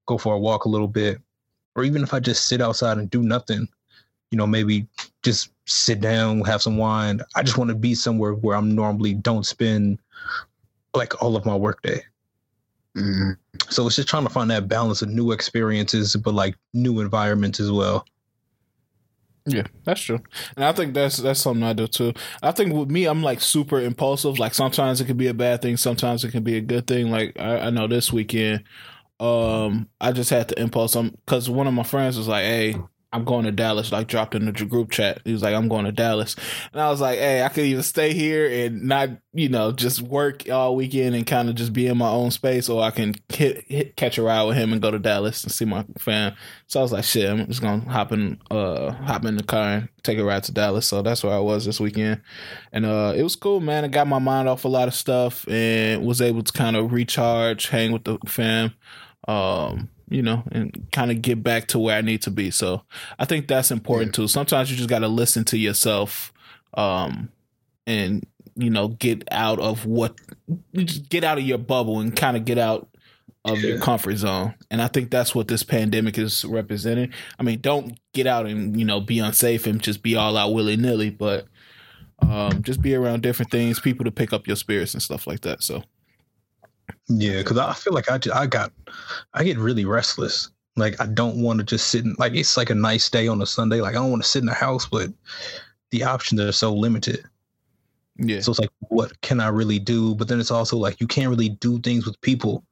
go 0.06 0.18
for 0.18 0.34
a 0.34 0.40
walk 0.40 0.66
a 0.66 0.70
little 0.70 0.88
bit. 0.88 1.20
Or 1.76 1.84
even 1.84 2.04
if 2.04 2.14
I 2.14 2.20
just 2.20 2.48
sit 2.48 2.62
outside 2.62 2.98
and 2.98 3.10
do 3.10 3.22
nothing, 3.22 3.68
you 4.32 4.38
know, 4.38 4.48
maybe 4.48 4.88
just 5.24 5.52
sit 5.66 6.02
down, 6.02 6.42
have 6.42 6.62
some 6.62 6.78
wine. 6.78 7.22
I 7.36 7.44
just 7.44 7.58
want 7.58 7.70
to 7.70 7.76
be 7.76 7.96
somewhere 7.96 8.34
where 8.34 8.56
I'm 8.56 8.76
normally 8.76 9.14
don't 9.14 9.46
spend 9.46 10.00
like 10.94 11.22
all 11.22 11.36
of 11.36 11.46
my 11.46 11.56
workday. 11.56 12.04
Mm-hmm. 12.96 13.32
So 13.70 13.86
it's 13.88 13.96
just 13.96 14.08
trying 14.08 14.24
to 14.26 14.30
find 14.30 14.50
that 14.52 14.68
balance 14.68 15.02
of 15.02 15.10
new 15.10 15.32
experiences, 15.32 16.16
but 16.16 16.34
like 16.34 16.56
new 16.74 17.00
environments 17.00 17.60
as 17.60 17.72
well. 17.72 18.06
Yeah, 19.46 19.64
that's 19.84 20.02
true, 20.02 20.20
and 20.56 20.66
I 20.66 20.74
think 20.74 20.94
that's 20.94 21.18
that's 21.18 21.40
something 21.40 21.64
I 21.64 21.74
do 21.74 21.88
too. 21.88 22.14
I 22.44 22.52
think 22.52 22.74
with 22.74 22.92
me, 22.92 23.06
I'm 23.06 23.24
like 23.24 23.42
super 23.42 23.80
impulsive. 23.80 24.38
Like 24.38 24.54
sometimes 24.54 25.02
it 25.02 25.06
can 25.06 25.18
be 25.18 25.28
a 25.28 25.34
bad 25.34 25.62
thing, 25.62 25.78
sometimes 25.78 26.24
it 26.24 26.32
can 26.32 26.44
be 26.44 26.58
a 26.58 26.62
good 26.62 26.86
thing. 26.86 27.10
Like 27.10 27.40
I, 27.40 27.58
I 27.58 27.70
know 27.72 27.88
this 27.88 28.14
weekend, 28.14 28.64
um, 29.20 29.90
I 30.00 30.12
just 30.12 30.30
had 30.30 30.50
to 30.50 30.62
impulse. 30.62 30.96
Um, 30.96 31.16
because 31.26 31.50
one 31.50 31.66
of 31.66 31.74
my 31.74 31.84
friends 31.84 32.18
was 32.18 32.28
like, 32.28 32.44
"Hey, 32.44 32.76
I'm 33.12 33.24
going 33.24 33.46
to 33.46 33.52
Dallas, 33.52 33.92
like 33.92 34.08
dropped 34.08 34.36
in 34.36 34.46
the 34.46 34.52
group 34.52 34.92
chat. 34.92 35.22
He 35.26 35.34
was 35.34 35.42
like, 35.42 35.56
I'm 35.56 35.68
going 35.68 35.86
to 35.86 35.92
Dallas. 35.92 36.36
And 36.72 36.80
I 36.80 36.92
was 36.92 37.02
like, 37.02 37.18
hey, 37.18 37.42
I 37.42 37.50
could 37.50 37.66
either 37.66 37.82
stay 37.82 38.14
here 38.14 38.48
and 38.48 38.84
not, 38.84 39.10
you 39.34 39.50
know, 39.50 39.72
just 39.72 40.02
work 40.02 40.48
all 40.48 40.76
weekend 40.76 41.16
and 41.16 41.26
kind 41.26 41.50
of 41.50 41.56
just 41.56 41.74
be 41.74 41.88
in 41.88 41.98
my 41.98 42.10
own 42.10 42.30
space, 42.30 42.70
or 42.70 42.84
I 42.84 42.92
can 42.92 43.16
hit, 43.30 43.66
hit, 43.68 43.96
catch 43.96 44.20
a 44.20 44.22
ride 44.22 44.44
with 44.44 44.58
him 44.58 44.72
and 44.72 44.82
go 44.82 44.92
to 44.92 45.00
Dallas 45.00 45.44
and 45.44 45.52
see 45.52 45.66
my 45.66 45.86
fam. 45.98 46.36
So 46.68 46.80
I 46.80 46.84
was 46.84 46.92
like, 46.92 47.04
shit, 47.04 47.28
I'm 47.28 47.48
just 47.48 47.62
going 47.62 47.82
to 47.82 47.90
hop 47.90 48.12
in, 48.12 48.40
uh, 48.52 48.92
hop 48.92 49.26
in 49.26 49.38
the 49.38 49.44
car 49.44 49.70
and 49.70 49.90
take 50.04 50.20
a 50.20 50.24
ride 50.24 50.44
to 50.44 50.52
Dallas. 50.52 50.86
So 50.86 51.02
that's 51.02 51.24
where 51.24 51.34
I 51.34 51.40
was 51.40 51.66
this 51.66 51.80
weekend. 51.80 52.22
And, 52.72 52.86
uh, 52.86 53.14
it 53.16 53.24
was 53.24 53.36
cool, 53.36 53.60
man. 53.60 53.86
I 53.86 53.88
got 53.88 54.08
my 54.08 54.20
mind 54.20 54.48
off 54.48 54.66
a 54.66 54.70
lot 54.70 54.88
of 54.88 54.94
stuff 54.94 55.48
and 55.48 56.06
was 56.06 56.22
able 56.22 56.44
to 56.44 56.54
kind 56.54 56.76
of 56.76 56.94
recharge, 56.94 57.70
hang 57.70 57.92
with 57.92 58.04
the 58.04 58.20
fam. 58.28 58.76
Um, 59.28 59.90
you 60.10 60.22
know, 60.22 60.44
and 60.52 60.88
kind 60.92 61.12
of 61.12 61.22
get 61.22 61.44
back 61.44 61.68
to 61.68 61.80
where 61.80 61.98
I 61.98 62.02
need 62.02 62.22
to 62.24 62.32
be. 62.32 62.52
So 62.52 62.84
I 63.18 63.26
think 63.26 63.48
that's 63.48 63.72
important 63.72 64.18
yeah. 64.18 64.24
too. 64.24 64.28
Sometimes 64.28 64.72
you 64.72 64.78
just 64.78 64.90
got 64.90 65.00
to 65.00 65.08
listen 65.08 65.44
to 65.46 65.58
yourself, 65.58 66.34
um, 66.74 67.30
and 67.88 68.26
you 68.56 68.70
know, 68.70 68.90
get 68.90 69.24
out 69.32 69.60
of 69.60 69.86
what, 69.86 70.16
get 71.10 71.24
out 71.24 71.38
of 71.38 71.44
your 71.46 71.58
bubble 71.58 72.00
and 72.00 72.16
kind 72.16 72.36
of 72.36 72.44
get 72.44 72.58
out 72.58 72.90
of 73.46 73.60
yeah. 73.60 73.70
your 73.70 73.80
comfort 73.80 74.18
zone. 74.18 74.54
And 74.70 74.82
I 74.82 74.88
think 74.88 75.12
that's 75.12 75.34
what 75.34 75.48
this 75.48 75.64
pandemic 75.64 76.18
is 76.18 76.44
representing. 76.44 77.14
I 77.40 77.44
mean, 77.44 77.62
don't 77.62 77.98
get 78.14 78.28
out 78.28 78.48
and, 78.48 78.78
you 78.78 78.86
know, 78.86 79.00
be 79.00 79.20
unsafe 79.20 79.66
and 79.66 79.82
just 79.82 80.04
be 80.04 80.16
all 80.16 80.36
out 80.36 80.54
willy 80.54 80.76
nilly, 80.76 81.10
but 81.10 81.48
um, 82.22 82.62
just 82.62 82.82
be 82.82 82.96
around 82.96 83.22
different 83.24 83.50
things, 83.50 83.80
people 83.80 84.04
to 84.04 84.12
pick 84.12 84.34
up 84.34 84.46
your 84.46 84.58
spirits 84.58 84.94
and 84.94 85.02
stuff 85.02 85.26
like 85.26 85.42
that. 85.42 85.64
So, 85.64 85.84
yeah, 87.08 87.38
because 87.38 87.58
I 87.58 87.74
feel 87.74 87.94
like 87.94 88.10
I, 88.10 88.18
just, 88.18 88.36
I 88.36 88.46
got, 88.46 88.72
I 89.34 89.44
get 89.44 89.58
really 89.58 89.86
restless. 89.86 90.50
Like, 90.76 91.00
I 91.02 91.06
don't 91.08 91.42
want 91.42 91.60
to 91.60 91.66
just 91.66 91.88
sit 91.88 92.06
in, 92.06 92.16
like, 92.20 92.34
it's 92.34 92.56
like 92.56 92.70
a 92.70 92.76
nice 92.76 93.10
day 93.10 93.28
on 93.28 93.42
a 93.42 93.46
Sunday. 93.46 93.82
Like, 93.82 93.96
I 93.96 94.00
don't 94.00 94.12
want 94.12 94.24
to 94.24 94.30
sit 94.30 94.40
in 94.40 94.46
the 94.46 94.54
house, 94.54 94.86
but 94.86 95.12
the 95.92 96.04
options 96.04 96.40
are 96.42 96.52
so 96.52 96.74
limited. 96.74 97.24
Yeah. 98.18 98.42
So 98.42 98.52
it's 98.52 98.60
like, 98.60 98.72
what 98.80 99.20
can 99.22 99.40
I 99.40 99.48
really 99.48 99.80
do? 99.80 100.16
But 100.16 100.28
then 100.28 100.40
it's 100.40 100.52
also 100.52 100.78
like, 100.78 101.02
you 101.02 101.08
can't 101.08 101.30
really 101.30 101.50
do 101.50 101.80
things 101.80 102.06
with 102.06 102.20
people 102.22 102.64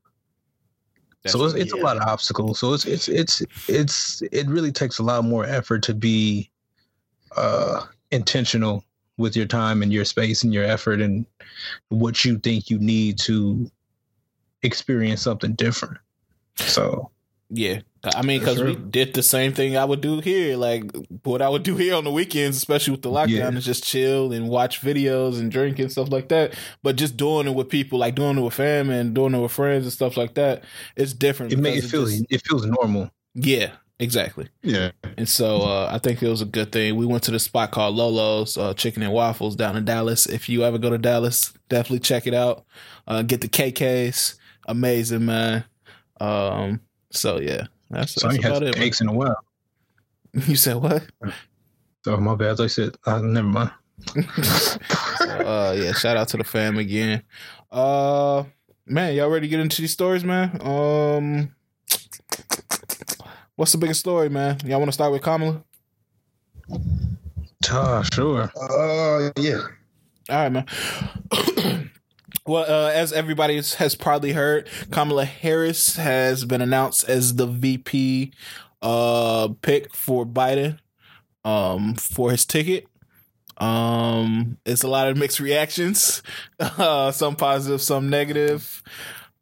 so 1.27 1.43
it's, 1.45 1.53
it's 1.55 1.75
yeah. 1.75 1.81
a 1.81 1.83
lot 1.83 1.97
of 1.97 2.03
obstacles. 2.03 2.59
So 2.59 2.73
it's 2.73 2.85
it's 2.85 3.07
it's 3.09 3.41
it's 3.67 4.21
it 4.31 4.47
really 4.47 4.71
takes 4.71 4.99
a 4.99 5.03
lot 5.03 5.23
more 5.23 5.45
effort 5.45 5.83
to 5.83 5.93
be 5.93 6.49
uh 7.35 7.85
intentional 8.11 8.83
with 9.17 9.35
your 9.35 9.45
time 9.45 9.81
and 9.81 9.91
your 9.91 10.05
space 10.05 10.43
and 10.43 10.53
your 10.53 10.63
effort 10.63 11.01
and 11.01 11.25
what 11.89 12.23
you 12.23 12.37
think 12.37 12.69
you 12.69 12.77
need 12.79 13.17
to 13.19 13.69
experience 14.63 15.21
something 15.21 15.53
different. 15.53 15.97
So 16.55 17.11
yeah, 17.49 17.79
I 18.15 18.21
mean, 18.23 18.39
because 18.39 18.61
we 18.61 18.75
did 18.75 19.13
the 19.13 19.23
same 19.23 19.53
thing 19.53 19.77
I 19.77 19.85
would 19.85 20.01
do 20.01 20.19
here. 20.19 20.57
Like 20.57 20.91
what 21.23 21.41
I 21.41 21.49
would 21.49 21.63
do 21.63 21.75
here 21.75 21.95
on 21.95 22.03
the 22.03 22.11
weekends, 22.11 22.57
especially 22.57 22.91
with 22.91 23.01
the 23.01 23.09
lockdown, 23.09 23.29
yeah. 23.29 23.57
is 23.57 23.65
just 23.65 23.85
chill 23.85 24.33
and 24.33 24.49
watch 24.49 24.81
videos 24.81 25.39
and 25.39 25.51
drink 25.51 25.79
and 25.79 25.91
stuff 25.91 26.09
like 26.09 26.27
that. 26.29 26.53
But 26.83 26.97
just 26.97 27.15
doing 27.15 27.47
it 27.47 27.55
with 27.55 27.69
people, 27.69 27.99
like 27.99 28.15
doing 28.15 28.37
it 28.37 28.41
with 28.41 28.53
family 28.53 28.97
and 28.97 29.13
doing 29.13 29.33
it 29.33 29.39
with 29.39 29.51
friends 29.51 29.85
and 29.85 29.93
stuff 29.93 30.17
like 30.17 30.33
that, 30.35 30.63
it's 30.95 31.13
different. 31.13 31.53
It 31.53 31.59
makes 31.59 31.85
it 31.85 31.89
feel 31.89 32.07
it 32.07 32.41
feels 32.45 32.65
normal. 32.65 33.11
Yeah, 33.33 33.71
exactly. 33.99 34.49
Yeah. 34.61 34.91
And 35.17 35.29
so 35.29 35.61
uh, 35.61 35.89
I 35.91 35.99
think 35.99 36.21
it 36.21 36.29
was 36.29 36.41
a 36.41 36.45
good 36.45 36.71
thing. 36.71 36.95
We 36.97 37.05
went 37.05 37.23
to 37.23 37.31
the 37.31 37.39
spot 37.39 37.71
called 37.71 37.95
Lolo's 37.95 38.57
uh, 38.57 38.73
Chicken 38.73 39.03
and 39.03 39.13
Waffles 39.13 39.55
down 39.55 39.77
in 39.77 39.85
Dallas. 39.85 40.25
If 40.25 40.49
you 40.49 40.63
ever 40.63 40.77
go 40.77 40.89
to 40.89 40.97
Dallas, 40.97 41.53
definitely 41.69 41.99
check 41.99 42.27
it 42.27 42.33
out. 42.33 42.65
Uh, 43.07 43.21
get 43.21 43.39
the 43.39 43.47
KKs. 43.47 44.35
Amazing, 44.67 45.25
man. 45.25 45.63
Um, 46.19 46.81
so 47.11 47.39
yeah, 47.39 47.67
that's, 47.89 48.13
so 48.13 48.27
that's 48.27 48.39
about 48.39 48.63
it. 48.63 48.75
Cakes 48.75 49.01
in 49.01 49.07
a 49.07 49.13
while. 49.13 49.37
You 50.45 50.55
said 50.55 50.75
what? 50.75 51.03
Oh 52.05 52.17
my 52.17 52.35
bad. 52.35 52.59
I 52.61 52.67
said 52.67 52.95
uh, 53.05 53.19
never 53.19 53.47
mind. 53.47 53.71
so, 54.13 54.79
uh, 55.25 55.75
yeah, 55.75 55.93
shout 55.93 56.15
out 56.15 56.27
to 56.27 56.37
the 56.37 56.43
fam 56.43 56.77
again. 56.77 57.23
Uh, 57.71 58.43
man, 58.85 59.15
y'all 59.15 59.29
ready 59.29 59.47
to 59.47 59.49
get 59.49 59.59
into 59.59 59.81
these 59.81 59.93
stories, 59.93 60.23
man? 60.23 60.61
Um, 60.61 61.55
what's 63.55 63.71
the 63.71 63.79
biggest 63.79 64.01
story, 64.01 64.29
man? 64.29 64.57
Y'all 64.63 64.77
want 64.77 64.89
to 64.89 64.93
start 64.93 65.11
with 65.11 65.23
Kamala? 65.23 65.63
Uh, 67.69 68.03
sure. 68.13 68.51
Uh, 68.55 69.31
yeah. 69.37 69.63
All 70.29 70.35
right, 70.35 70.49
man. 70.49 70.65
Well, 72.47 72.63
uh, 72.63 72.91
as 72.91 73.11
everybody 73.11 73.61
has 73.77 73.95
probably 73.95 74.31
heard, 74.31 74.69
Kamala 74.89 75.25
Harris 75.25 75.97
has 75.97 76.45
been 76.45 76.61
announced 76.61 77.07
as 77.09 77.35
the 77.35 77.45
VP 77.45 78.31
uh, 78.81 79.49
pick 79.61 79.93
for 79.93 80.25
Biden 80.25 80.79
um, 81.43 81.95
for 81.95 82.31
his 82.31 82.45
ticket. 82.45 82.87
Um, 83.57 84.57
it's 84.65 84.83
a 84.83 84.87
lot 84.87 85.09
of 85.09 85.17
mixed 85.17 85.41
reactions, 85.41 86.23
uh, 86.59 87.11
some 87.11 87.35
positive, 87.35 87.81
some 87.81 88.09
negative. 88.09 88.81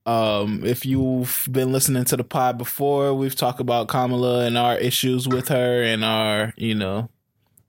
Um, 0.08 0.64
if 0.66 0.84
you've 0.84 1.48
been 1.52 1.72
listening 1.72 2.06
to 2.06 2.18
the 2.18 2.24
pod 2.24 2.58
before, 2.58 3.14
we've 3.14 3.36
talked 3.36 3.60
about 3.60 3.88
Kamala 3.88 4.46
and 4.46 4.58
our 4.58 4.78
issues 4.78 5.28
with 5.28 5.50
her 5.50 5.84
and 5.84 6.04
our, 6.04 6.54
you 6.58 6.74
know, 6.74 7.10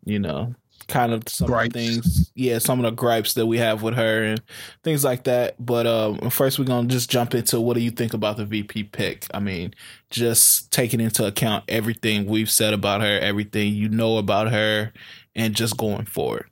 you 0.07 0.19
know, 0.19 0.55
kind 0.89 1.13
of 1.13 1.29
some 1.29 1.53
of 1.53 1.73
things. 1.73 2.31
Yeah, 2.35 2.59
some 2.59 2.79
of 2.79 2.85
the 2.85 2.91
gripes 2.91 3.35
that 3.35 3.47
we 3.47 3.59
have 3.59 3.83
with 3.83 3.95
her 3.95 4.23
and 4.23 4.43
things 4.85 5.05
like 5.05 5.25
that. 5.25 5.55
But 5.65 5.87
um, 5.87 6.31
first, 6.31 6.59
we're 6.59 6.65
gonna 6.65 6.89
just 6.89 7.11
jump 7.11 7.35
into 7.35 7.61
what 7.61 7.75
do 7.75 7.81
you 7.81 7.91
think 7.91 8.15
about 8.15 8.37
the 8.37 8.45
VP 8.45 8.85
pick? 8.85 9.27
I 9.33 9.41
mean, 9.41 9.75
just 10.11 10.71
taking 10.73 11.01
into 11.01 11.27
account 11.27 11.65
everything 11.69 12.27
we've 12.27 12.51
said 12.51 12.75
about 12.75 13.01
her, 13.01 13.19
everything 13.21 13.75
you 13.75 13.89
know 13.89 14.19
about 14.19 14.51
her, 14.51 14.93
and 15.35 15.55
just 15.55 15.77
going 15.77 16.07
forward. 16.07 16.47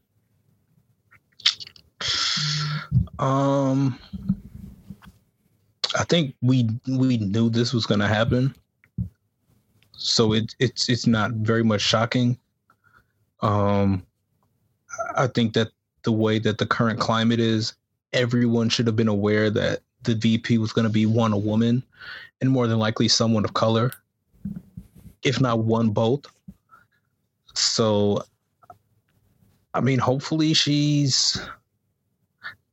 Um, 3.19 3.99
I 5.99 6.05
think 6.05 6.35
we 6.43 6.69
we 6.89 7.19
knew 7.19 7.51
this 7.51 7.73
was 7.73 7.87
gonna 7.87 8.09
happen, 8.09 8.55
so 9.93 10.33
it 10.33 10.55
it's 10.59 10.89
it's 10.89 11.07
not 11.07 11.33
very 11.33 11.63
much 11.63 11.81
shocking. 11.81 12.39
Um, 13.41 14.05
I 15.17 15.27
think 15.27 15.55
that 15.55 15.69
the 16.03 16.13
way 16.13 16.39
that 16.39 16.59
the 16.59 16.67
current 16.67 17.01
climate 17.01 17.41
is, 17.41 17.75
everyone 18.13 18.69
should 18.69 18.87
have 18.87 18.97
been 18.97 19.09
aware 19.09 19.51
that 19.51 19.81
the 20.03 20.15
VP 20.15 20.59
was 20.59 20.73
going 20.73 20.87
to 20.87 20.93
be 20.93 21.07
one 21.07 21.33
a 21.33 21.39
woman 21.39 21.83
and 22.41 22.51
more 22.51 22.67
than 22.67 22.79
likely 22.79 23.09
someone 23.09 23.45
of 23.45 23.55
color, 23.55 23.91
if 25.23 25.41
not 25.41 25.61
one 25.61 25.91
both. 25.91 26.27
So, 27.55 28.23
I 29.73 29.81
mean, 29.81 29.99
hopefully 29.99 30.55
she's. 30.55 31.41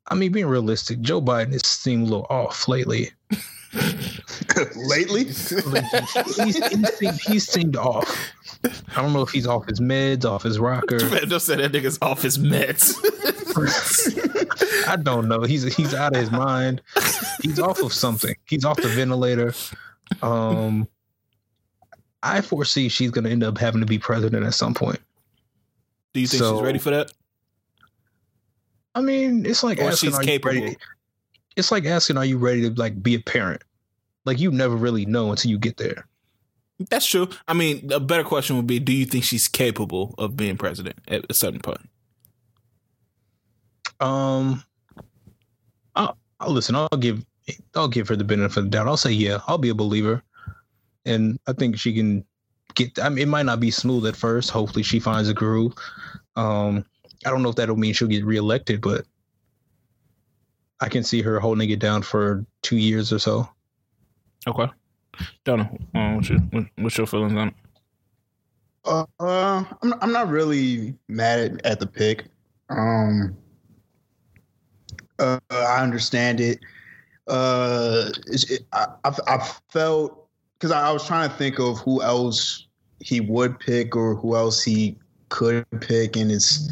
I 0.08 0.16
mean, 0.16 0.34
being 0.34 0.48
realistic, 0.48 1.00
Joe 1.00 1.22
Biden 1.22 1.54
has 1.54 1.66
seemed 1.66 2.04
a 2.04 2.06
little 2.06 2.28
off 2.30 2.68
lately. 2.68 3.12
lately, 4.76 5.24
he's, 5.26 5.50
he's, 6.36 6.98
seemed, 6.98 7.20
he's 7.22 7.48
seemed 7.48 7.78
off. 7.78 8.34
I 8.64 9.02
don't 9.02 9.14
know 9.14 9.22
if 9.22 9.30
he's 9.30 9.48
off 9.48 9.68
his 9.68 9.80
meds, 9.80 10.26
off 10.26 10.44
his 10.44 10.60
rocker. 10.60 10.98
Man, 11.10 11.28
don't 11.28 11.40
say 11.40 11.56
that 11.56 11.72
nigga's 11.72 11.98
off 12.02 12.22
his 12.22 12.38
meds. 12.38 12.96
I 14.88 14.96
don't 14.96 15.28
know. 15.28 15.42
He's 15.44 15.76
he's 15.76 15.94
out 15.94 16.16
of 16.16 16.22
his 16.22 16.32
mind. 16.32 16.82
He's 17.42 17.60
off 17.60 17.82
of 17.82 17.94
something. 17.94 18.36
He's 18.46 18.66
off 18.66 18.78
the 18.78 18.88
ventilator. 18.88 19.54
Um, 20.22 20.88
I 22.24 22.42
foresee 22.42 22.90
she's 22.90 23.12
going 23.12 23.24
to 23.24 23.32
end 23.32 23.44
up 23.44 23.58
having 23.58 23.82
to 23.82 23.88
be 23.88 23.98
president 23.98 24.46
at 24.46 24.54
some 24.54 24.74
point. 24.74 25.00
Do 26.14 26.20
you 26.20 26.28
think 26.28 26.40
so, 26.40 26.58
she's 26.58 26.64
ready 26.64 26.80
for 26.80 26.92
that? 26.92 27.12
I 28.94 29.02
mean, 29.02 29.46
it's 29.46 29.64
like 29.64 29.80
or 29.80 29.84
asking, 29.84 30.12
she's 30.12 30.20
capable. 30.20 30.76
It's 31.56 31.72
like 31.72 31.86
asking, 31.86 32.18
are 32.18 32.26
you 32.26 32.38
ready 32.38 32.62
to 32.62 32.80
like 32.80 33.02
be 33.02 33.16
a 33.16 33.20
parent? 33.20 33.64
Like 34.26 34.40
you 34.40 34.52
never 34.52 34.76
really 34.76 35.06
know 35.06 35.32
until 35.32 35.50
you 35.50 35.58
get 35.58 35.78
there. 35.78 36.06
That's 36.90 37.06
true. 37.06 37.30
I 37.48 37.54
mean, 37.54 37.92
a 37.92 38.00
better 38.00 38.24
question 38.24 38.56
would 38.58 38.68
be: 38.68 38.80
Do 38.80 38.94
you 38.94 39.06
think 39.06 39.24
she's 39.24 39.48
capable 39.48 40.16
of 40.18 40.36
being 40.36 40.58
president 40.58 41.00
at 41.08 41.26
a 41.30 41.34
certain 41.34 41.60
point? 41.60 41.90
Um, 44.00 44.64
I'll, 45.96 46.18
I'll 46.40 46.52
listen. 46.52 46.76
I'll 46.76 46.88
give 46.90 47.24
I'll 47.76 47.88
give 47.88 48.08
her 48.08 48.16
the 48.16 48.24
benefit 48.24 48.58
of 48.58 48.64
the 48.66 48.70
doubt. 48.70 48.88
I'll 48.88 48.98
say 48.98 49.12
yeah. 49.12 49.40
I'll 49.48 49.58
be 49.58 49.70
a 49.70 49.76
believer, 49.76 50.24
and 51.06 51.40
I 51.48 51.54
think 51.54 51.78
she 51.78 51.94
can 51.94 52.26
get. 52.74 53.00
I 53.00 53.10
mean, 53.10 53.20
it 53.20 53.28
might 53.28 53.46
not 53.46 53.60
be 53.60 53.72
smooth 53.72 54.06
at 54.06 54.16
first. 54.16 54.50
Hopefully, 54.50 54.84
she 54.84 55.00
finds 55.00 55.30
a 55.30 55.34
groove. 55.34 55.74
Um, 56.36 56.86
I 57.26 57.30
don't 57.30 57.44
know 57.44 57.50
if 57.50 57.56
that'll 57.56 57.76
mean 57.76 57.94
she'll 57.94 58.08
get 58.08 58.26
reelected, 58.26 58.82
but 58.82 59.06
I 60.80 60.90
can 60.90 61.04
see 61.04 61.22
her 61.22 61.40
holding 61.40 61.70
it 61.70 61.80
down 61.80 62.02
for 62.02 62.46
two 62.64 62.78
years 62.78 63.14
or 63.14 63.20
so. 63.20 63.48
Okay. 64.48 64.68
Donna, 65.44 65.70
um, 65.96 66.16
what's 66.16 66.30
your 66.30 66.40
what's 66.78 66.98
your 66.98 67.08
feelings 67.08 67.34
on 67.34 67.50
it? 67.50 67.54
Uh, 68.86 69.06
uh, 69.20 69.64
I'm 69.82 69.94
I'm 70.02 70.12
not 70.12 70.30
really 70.30 70.96
mad 71.08 71.40
at, 71.40 71.66
at 71.66 71.80
the 71.80 71.88
pick. 71.88 72.26
Um, 72.70 73.38
uh, 75.20 75.40
I 75.50 75.84
understand 75.84 76.40
it. 76.40 76.60
Uh, 77.28 78.10
it, 78.28 78.66
I 78.74 78.88
I 79.04 79.52
felt 79.70 80.28
because 80.58 80.72
I, 80.72 80.90
I 80.90 80.92
was 80.92 81.06
trying 81.06 81.30
to 81.30 81.36
think 81.36 81.60
of 81.60 81.80
who 81.80 82.02
else 82.02 82.68
he 83.00 83.20
would 83.20 83.60
pick 83.60 83.96
or 83.96 84.16
who 84.16 84.36
else 84.36 84.64
he 84.64 84.98
could 85.30 85.66
pick, 85.82 86.16
and 86.16 86.32
it's 86.32 86.72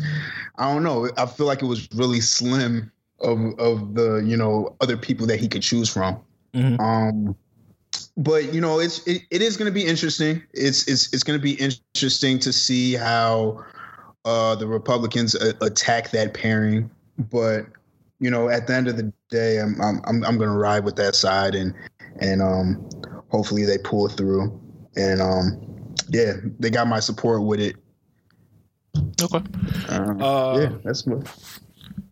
I 0.58 0.74
don't 0.74 0.84
know. 0.84 1.10
I 1.18 1.26
feel 1.26 1.46
like 1.46 1.62
it 1.62 1.68
was 1.68 1.88
really 1.94 2.22
slim 2.22 2.92
of 3.20 3.40
of 3.60 3.96
the 3.96 4.24
you 4.26 4.38
know 4.38 4.76
other 4.82 4.98
people 4.98 5.28
that 5.28 5.40
he 5.40 5.48
could 5.48 5.62
choose 5.62 5.90
from. 5.90 6.20
Mm-hmm. 6.54 6.82
Um, 6.82 7.36
but 8.20 8.54
you 8.54 8.60
know, 8.60 8.80
it's 8.80 9.06
it, 9.08 9.24
it 9.32 9.42
is 9.42 9.56
going 9.56 9.72
to 9.72 9.74
be 9.74 9.86
interesting. 9.86 10.44
It's 10.54 10.88
it's 10.88 11.12
it's 11.14 11.24
going 11.24 11.40
to 11.40 11.44
be 11.44 11.54
interesting 11.54 12.38
to 12.40 12.52
see 12.52 12.94
how 12.94 13.64
uh, 14.26 14.56
the 14.56 14.68
Republicans 14.68 15.36
a- 15.36 15.56
attack 15.64 16.12
that 16.12 16.34
pairing. 16.34 16.92
But 17.18 17.66
you 18.20 18.30
know, 18.30 18.50
at 18.50 18.68
the 18.68 18.76
end 18.76 18.90
of 18.90 18.98
the 18.98 19.12
day, 19.30 19.60
I'm 19.60 19.82
I'm 19.82 20.02
I'm 20.06 20.24
I'm 20.26 20.38
going 20.38 20.50
to 20.50 20.58
ride 20.58 20.84
with 20.84 20.98
that 20.98 21.16
side, 21.16 21.56
and 21.56 21.74
and 22.20 22.42
um, 22.42 22.90
hopefully 23.30 23.64
they 23.64 23.78
pull 23.78 24.10
through. 24.10 24.60
And 24.98 25.22
um, 25.22 25.96
yeah, 26.10 26.34
they 26.60 26.70
got 26.70 26.88
my 26.88 27.00
support 27.00 27.44
with 27.44 27.62
it. 27.62 27.78
Okay. 29.22 29.42
Uh, 29.88 30.24
uh, 30.24 30.60
yeah, 30.60 30.78
that's 30.84 31.06
what. 31.06 31.26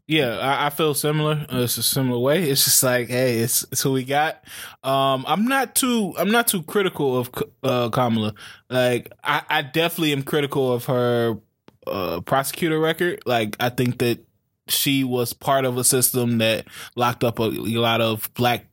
Yeah, 0.08 0.38
I, 0.38 0.68
I, 0.68 0.70
feel 0.70 0.94
similar. 0.94 1.46
It's 1.50 1.78
a 1.78 1.84
similar 1.84 2.18
way. 2.18 2.50
It's 2.50 2.64
just 2.64 2.82
like, 2.82 3.10
hey, 3.10 3.40
it's, 3.40 3.64
it's 3.74 3.82
who 3.82 3.92
we 3.92 4.06
got. 4.06 4.42
Um, 4.82 5.26
I'm 5.28 5.46
not 5.46 5.76
too 5.76 6.14
I'm 6.18 6.32
not 6.32 6.48
too 6.48 6.64
critical 6.64 7.18
of 7.18 7.30
uh, 7.62 7.90
Kamala. 7.90 8.34
Like, 8.70 9.12
I, 9.22 9.42
I 9.50 9.62
definitely 9.64 10.14
am 10.14 10.24
critical 10.24 10.72
of 10.72 10.86
her 10.86 11.38
uh, 11.86 12.22
prosecutor 12.22 12.80
record. 12.80 13.22
Like, 13.26 13.58
I 13.60 13.68
think 13.68 13.98
that 13.98 14.26
she 14.70 15.04
was 15.04 15.34
part 15.34 15.66
of 15.66 15.78
a 15.78 15.84
system 15.84 16.38
that 16.38 16.68
locked 16.96 17.26
up 17.26 17.40
a, 17.40 17.44
a 17.44 17.78
lot 17.78 18.00
of 18.00 18.34
black 18.34 18.66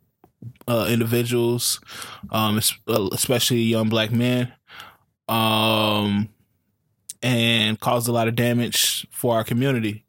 uh, 0.68 0.86
individuals, 0.88 1.80
um, 2.30 2.60
uh, 2.86 3.08
especially 3.10 3.62
young 3.62 3.88
black 3.88 4.12
men, 4.12 4.52
um, 5.28 6.28
and 7.24 7.80
caused 7.80 8.06
a 8.06 8.12
lot 8.12 8.28
of 8.28 8.36
damage 8.36 9.04
for 9.10 9.34
our 9.34 9.42
community 9.42 10.04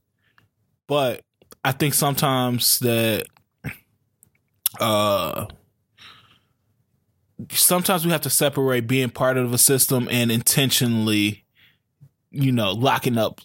but 0.87 1.21
I 1.63 1.71
think 1.71 1.93
sometimes 1.93 2.79
that 2.79 3.25
uh 4.79 5.45
sometimes 7.51 8.05
we 8.05 8.11
have 8.11 8.21
to 8.21 8.29
separate 8.29 8.87
being 8.87 9.09
part 9.09 9.37
of 9.37 9.53
a 9.53 9.57
system 9.57 10.07
and 10.09 10.31
intentionally, 10.31 11.45
you 12.31 12.51
know, 12.51 12.71
locking 12.71 13.17
up 13.17 13.41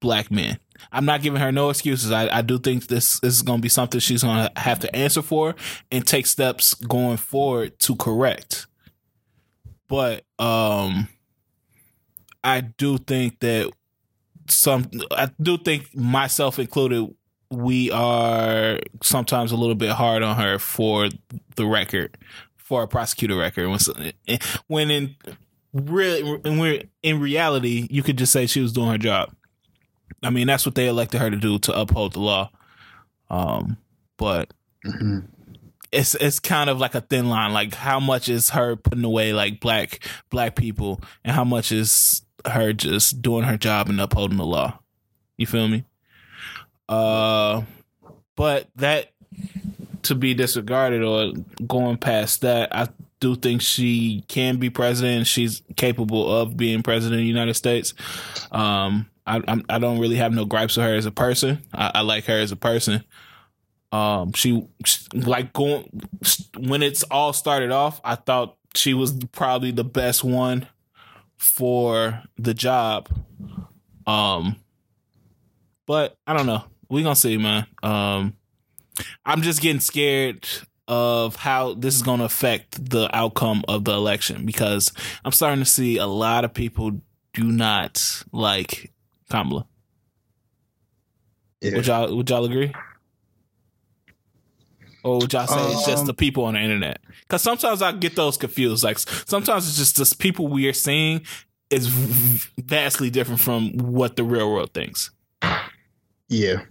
black 0.00 0.30
men. 0.30 0.58
I'm 0.92 1.04
not 1.04 1.22
giving 1.22 1.40
her 1.40 1.52
no 1.52 1.70
excuses. 1.70 2.10
I, 2.10 2.38
I 2.38 2.42
do 2.42 2.58
think 2.58 2.86
this, 2.86 3.20
this 3.20 3.34
is 3.34 3.42
going 3.42 3.58
to 3.58 3.62
be 3.62 3.68
something 3.68 4.00
she's 4.00 4.22
going 4.22 4.48
to 4.48 4.60
have 4.60 4.80
to 4.80 4.96
answer 4.96 5.22
for 5.22 5.54
and 5.92 6.06
take 6.06 6.26
steps 6.26 6.74
going 6.74 7.18
forward 7.18 7.78
to 7.80 7.96
correct. 7.96 8.66
But 9.88 10.24
um, 10.38 11.08
I 12.42 12.62
do 12.62 12.98
think 12.98 13.40
that 13.40 13.70
some 14.50 14.90
I 15.10 15.30
do 15.40 15.58
think 15.58 15.94
myself 15.94 16.58
included 16.58 17.14
we 17.50 17.90
are 17.90 18.78
sometimes 19.02 19.52
a 19.52 19.56
little 19.56 19.74
bit 19.74 19.90
hard 19.90 20.22
on 20.22 20.36
her 20.36 20.58
for 20.58 21.08
the 21.56 21.66
record 21.66 22.16
for 22.56 22.84
a 22.84 22.88
prosecutor 22.88 23.36
record. 23.36 23.68
When 23.68 24.12
when 24.68 24.90
in 24.90 25.16
really 25.72 26.22
when 26.22 26.88
in 27.02 27.20
reality 27.20 27.86
you 27.90 28.02
could 28.02 28.16
just 28.16 28.32
say 28.32 28.46
she 28.46 28.60
was 28.60 28.72
doing 28.72 28.90
her 28.90 28.98
job. 28.98 29.34
I 30.22 30.30
mean 30.30 30.46
that's 30.46 30.64
what 30.64 30.74
they 30.74 30.86
elected 30.86 31.20
her 31.20 31.30
to 31.30 31.36
do 31.36 31.58
to 31.60 31.78
uphold 31.78 32.12
the 32.12 32.20
law. 32.20 32.50
Um 33.28 33.76
but 34.16 34.52
mm-hmm. 34.84 35.20
it's 35.90 36.14
it's 36.14 36.38
kind 36.38 36.70
of 36.70 36.78
like 36.78 36.94
a 36.94 37.00
thin 37.00 37.28
line. 37.28 37.52
Like 37.52 37.74
how 37.74 37.98
much 37.98 38.28
is 38.28 38.50
her 38.50 38.76
putting 38.76 39.04
away 39.04 39.32
like 39.32 39.58
black 39.60 40.08
black 40.30 40.54
people? 40.54 41.00
And 41.24 41.34
how 41.34 41.44
much 41.44 41.72
is 41.72 42.22
her 42.46 42.72
just 42.72 43.22
doing 43.22 43.44
her 43.44 43.56
job 43.56 43.88
and 43.88 44.00
upholding 44.00 44.38
the 44.38 44.46
law. 44.46 44.78
You 45.36 45.46
feel 45.46 45.68
me? 45.68 45.84
Uh, 46.88 47.62
but 48.36 48.68
that 48.76 49.12
to 50.02 50.14
be 50.14 50.34
disregarded 50.34 51.02
or 51.02 51.32
going 51.66 51.96
past 51.96 52.40
that, 52.40 52.74
I 52.74 52.88
do 53.20 53.36
think 53.36 53.62
she 53.62 54.24
can 54.28 54.56
be 54.56 54.70
president. 54.70 55.26
She's 55.26 55.62
capable 55.76 56.30
of 56.30 56.56
being 56.56 56.82
president 56.82 57.20
of 57.20 57.22
the 57.22 57.28
United 57.28 57.54
States. 57.54 57.94
Um, 58.50 59.08
I, 59.26 59.36
I 59.68 59.78
do 59.78 59.86
not 59.86 60.00
really 60.00 60.16
have 60.16 60.32
no 60.32 60.44
gripes 60.44 60.76
with 60.76 60.86
her 60.86 60.94
as 60.94 61.06
a 61.06 61.12
person. 61.12 61.62
I, 61.72 61.92
I 61.96 62.00
like 62.00 62.24
her 62.24 62.38
as 62.38 62.50
a 62.50 62.56
person. 62.56 63.04
Um, 63.92 64.32
she 64.32 64.66
like 65.12 65.52
going 65.52 65.88
when 66.58 66.82
it's 66.82 67.02
all 67.04 67.32
started 67.32 67.70
off. 67.70 68.00
I 68.04 68.14
thought 68.14 68.56
she 68.74 68.94
was 68.94 69.12
probably 69.32 69.70
the 69.70 69.84
best 69.84 70.24
one 70.24 70.66
for 71.40 72.22
the 72.36 72.52
job. 72.52 73.08
Um, 74.06 74.56
but 75.86 76.14
I 76.26 76.36
don't 76.36 76.46
know. 76.46 76.62
We 76.90 77.02
gonna 77.02 77.16
see, 77.16 77.38
man. 77.38 77.66
Um, 77.82 78.36
I'm 79.24 79.40
just 79.40 79.62
getting 79.62 79.80
scared 79.80 80.46
of 80.86 81.36
how 81.36 81.74
this 81.74 81.94
is 81.94 82.02
gonna 82.02 82.24
affect 82.24 82.90
the 82.90 83.08
outcome 83.16 83.64
of 83.68 83.84
the 83.84 83.92
election 83.92 84.44
because 84.44 84.92
I'm 85.24 85.32
starting 85.32 85.64
to 85.64 85.70
see 85.70 85.96
a 85.96 86.06
lot 86.06 86.44
of 86.44 86.52
people 86.52 87.00
do 87.32 87.44
not 87.44 88.22
like 88.32 88.92
Kamala. 89.30 89.66
Yeah. 91.62 91.76
Would 91.76 91.86
y'all 91.86 92.16
would 92.16 92.28
y'all 92.28 92.44
agree? 92.44 92.72
Or 95.02 95.18
would 95.18 95.32
y'all 95.32 95.46
say 95.46 95.58
um, 95.58 95.72
it's 95.72 95.86
just 95.86 96.04
the 96.04 96.12
um, 96.12 96.16
people 96.16 96.44
on 96.44 96.54
the 96.54 96.60
internet? 96.60 97.00
Because 97.22 97.42
sometimes 97.42 97.82
I 97.82 97.92
get 97.92 98.16
those 98.16 98.36
confused. 98.36 98.84
Like 98.84 98.98
sometimes 98.98 99.66
it's 99.66 99.76
just 99.76 99.96
the 99.96 100.16
people 100.16 100.48
we 100.48 100.68
are 100.68 100.72
seeing 100.72 101.22
is 101.70 101.86
vastly 101.86 103.10
different 103.10 103.40
from 103.40 103.72
what 103.78 104.16
the 104.16 104.24
real 104.24 104.52
world 104.52 104.74
thinks. 104.74 105.10
Yeah. 106.28 106.62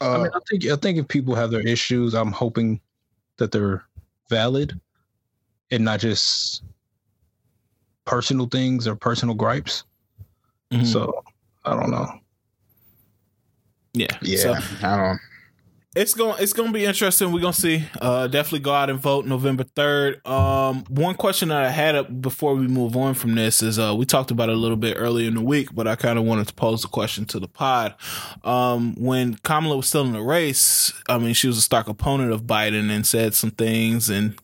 Uh, 0.00 0.10
I 0.10 0.18
mean, 0.18 0.30
I 0.34 0.38
think 0.48 0.66
I 0.66 0.76
think 0.76 0.98
if 0.98 1.08
people 1.08 1.34
have 1.34 1.50
their 1.50 1.66
issues, 1.66 2.14
I'm 2.14 2.32
hoping 2.32 2.80
that 3.36 3.52
they're 3.52 3.84
valid 4.28 4.78
and 5.70 5.84
not 5.84 6.00
just 6.00 6.62
personal 8.04 8.46
things 8.46 8.88
or 8.88 8.96
personal 8.96 9.34
gripes. 9.34 9.84
Mm-hmm. 10.72 10.84
So 10.84 11.24
I 11.64 11.78
don't 11.78 11.90
know. 11.90 12.08
Yeah. 13.94 14.16
Yeah. 14.22 14.38
So, 14.38 14.52
I 14.82 14.96
don't 14.96 15.20
it's 15.96 16.12
going 16.12 16.36
it's 16.38 16.52
going 16.52 16.68
to 16.68 16.72
be 16.72 16.84
interesting. 16.84 17.32
We're 17.32 17.40
going 17.40 17.54
to 17.54 17.60
see. 17.60 17.84
Uh, 18.00 18.26
definitely 18.26 18.60
go 18.60 18.72
out 18.72 18.90
and 18.90 18.98
vote 18.98 19.24
November 19.24 19.64
third. 19.64 20.24
Um, 20.26 20.84
one 20.88 21.14
question 21.14 21.48
that 21.48 21.62
I 21.64 21.70
had 21.70 21.96
up 21.96 22.20
before 22.20 22.54
we 22.54 22.68
move 22.68 22.96
on 22.96 23.14
from 23.14 23.34
this 23.34 23.62
is 23.62 23.78
uh, 23.78 23.94
we 23.96 24.04
talked 24.04 24.30
about 24.30 24.50
it 24.50 24.54
a 24.54 24.58
little 24.58 24.76
bit 24.76 24.96
earlier 24.98 25.26
in 25.26 25.34
the 25.34 25.42
week, 25.42 25.74
but 25.74 25.88
I 25.88 25.96
kind 25.96 26.18
of 26.18 26.24
wanted 26.24 26.46
to 26.48 26.54
pose 26.54 26.82
the 26.82 26.88
question 26.88 27.24
to 27.26 27.40
the 27.40 27.48
pod. 27.48 27.94
Um, 28.44 28.94
when 28.96 29.34
Kamala 29.36 29.76
was 29.76 29.88
still 29.88 30.04
in 30.04 30.12
the 30.12 30.22
race, 30.22 30.92
I 31.08 31.18
mean, 31.18 31.32
she 31.32 31.46
was 31.46 31.56
a 31.56 31.62
stark 31.62 31.88
opponent 31.88 32.32
of 32.32 32.42
Biden 32.42 32.90
and 32.90 33.06
said 33.06 33.34
some 33.34 33.50
things 33.50 34.10
and 34.10 34.38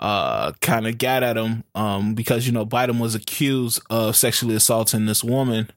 uh, 0.00 0.52
kind 0.60 0.86
of 0.86 0.96
got 0.96 1.22
at 1.22 1.36
him 1.36 1.64
um, 1.74 2.14
because 2.14 2.46
you 2.46 2.52
know 2.52 2.64
Biden 2.64 2.98
was 2.98 3.14
accused 3.14 3.82
of 3.90 4.16
sexually 4.16 4.54
assaulting 4.54 5.06
this 5.06 5.22
woman 5.22 5.70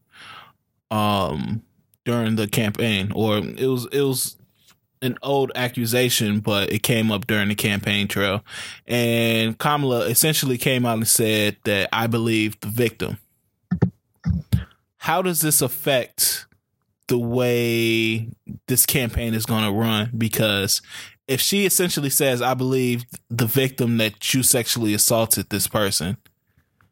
um, 0.89 1.63
during 2.05 2.37
the 2.37 2.47
campaign, 2.47 3.11
or 3.13 3.39
it 3.39 3.67
was 3.67 3.87
it 3.91 4.01
was 4.01 4.37
an 5.01 5.17
old 5.23 5.51
accusation, 5.55 6.39
but 6.39 6.71
it 6.71 6.83
came 6.83 7.11
up 7.11 7.27
during 7.27 7.49
the 7.49 7.55
campaign 7.55 8.07
trail. 8.07 8.43
And 8.87 9.57
Kamala 9.57 10.05
essentially 10.05 10.57
came 10.57 10.85
out 10.85 10.97
and 10.97 11.07
said 11.07 11.57
that 11.63 11.89
I 11.91 12.07
believe 12.07 12.59
the 12.59 12.67
victim. 12.67 13.17
How 14.97 15.21
does 15.21 15.41
this 15.41 15.61
affect 15.61 16.45
the 17.07 17.17
way 17.17 18.29
this 18.67 18.85
campaign 18.85 19.33
is 19.33 19.45
going 19.45 19.63
to 19.63 19.71
run? 19.71 20.11
Because 20.15 20.81
if 21.27 21.41
she 21.41 21.65
essentially 21.65 22.09
says, 22.09 22.41
I 22.41 22.53
believe 22.53 23.05
the 23.29 23.47
victim 23.47 23.97
that 23.97 24.33
you 24.33 24.43
sexually 24.43 24.93
assaulted 24.93 25.49
this 25.49 25.67
person, 25.67 26.17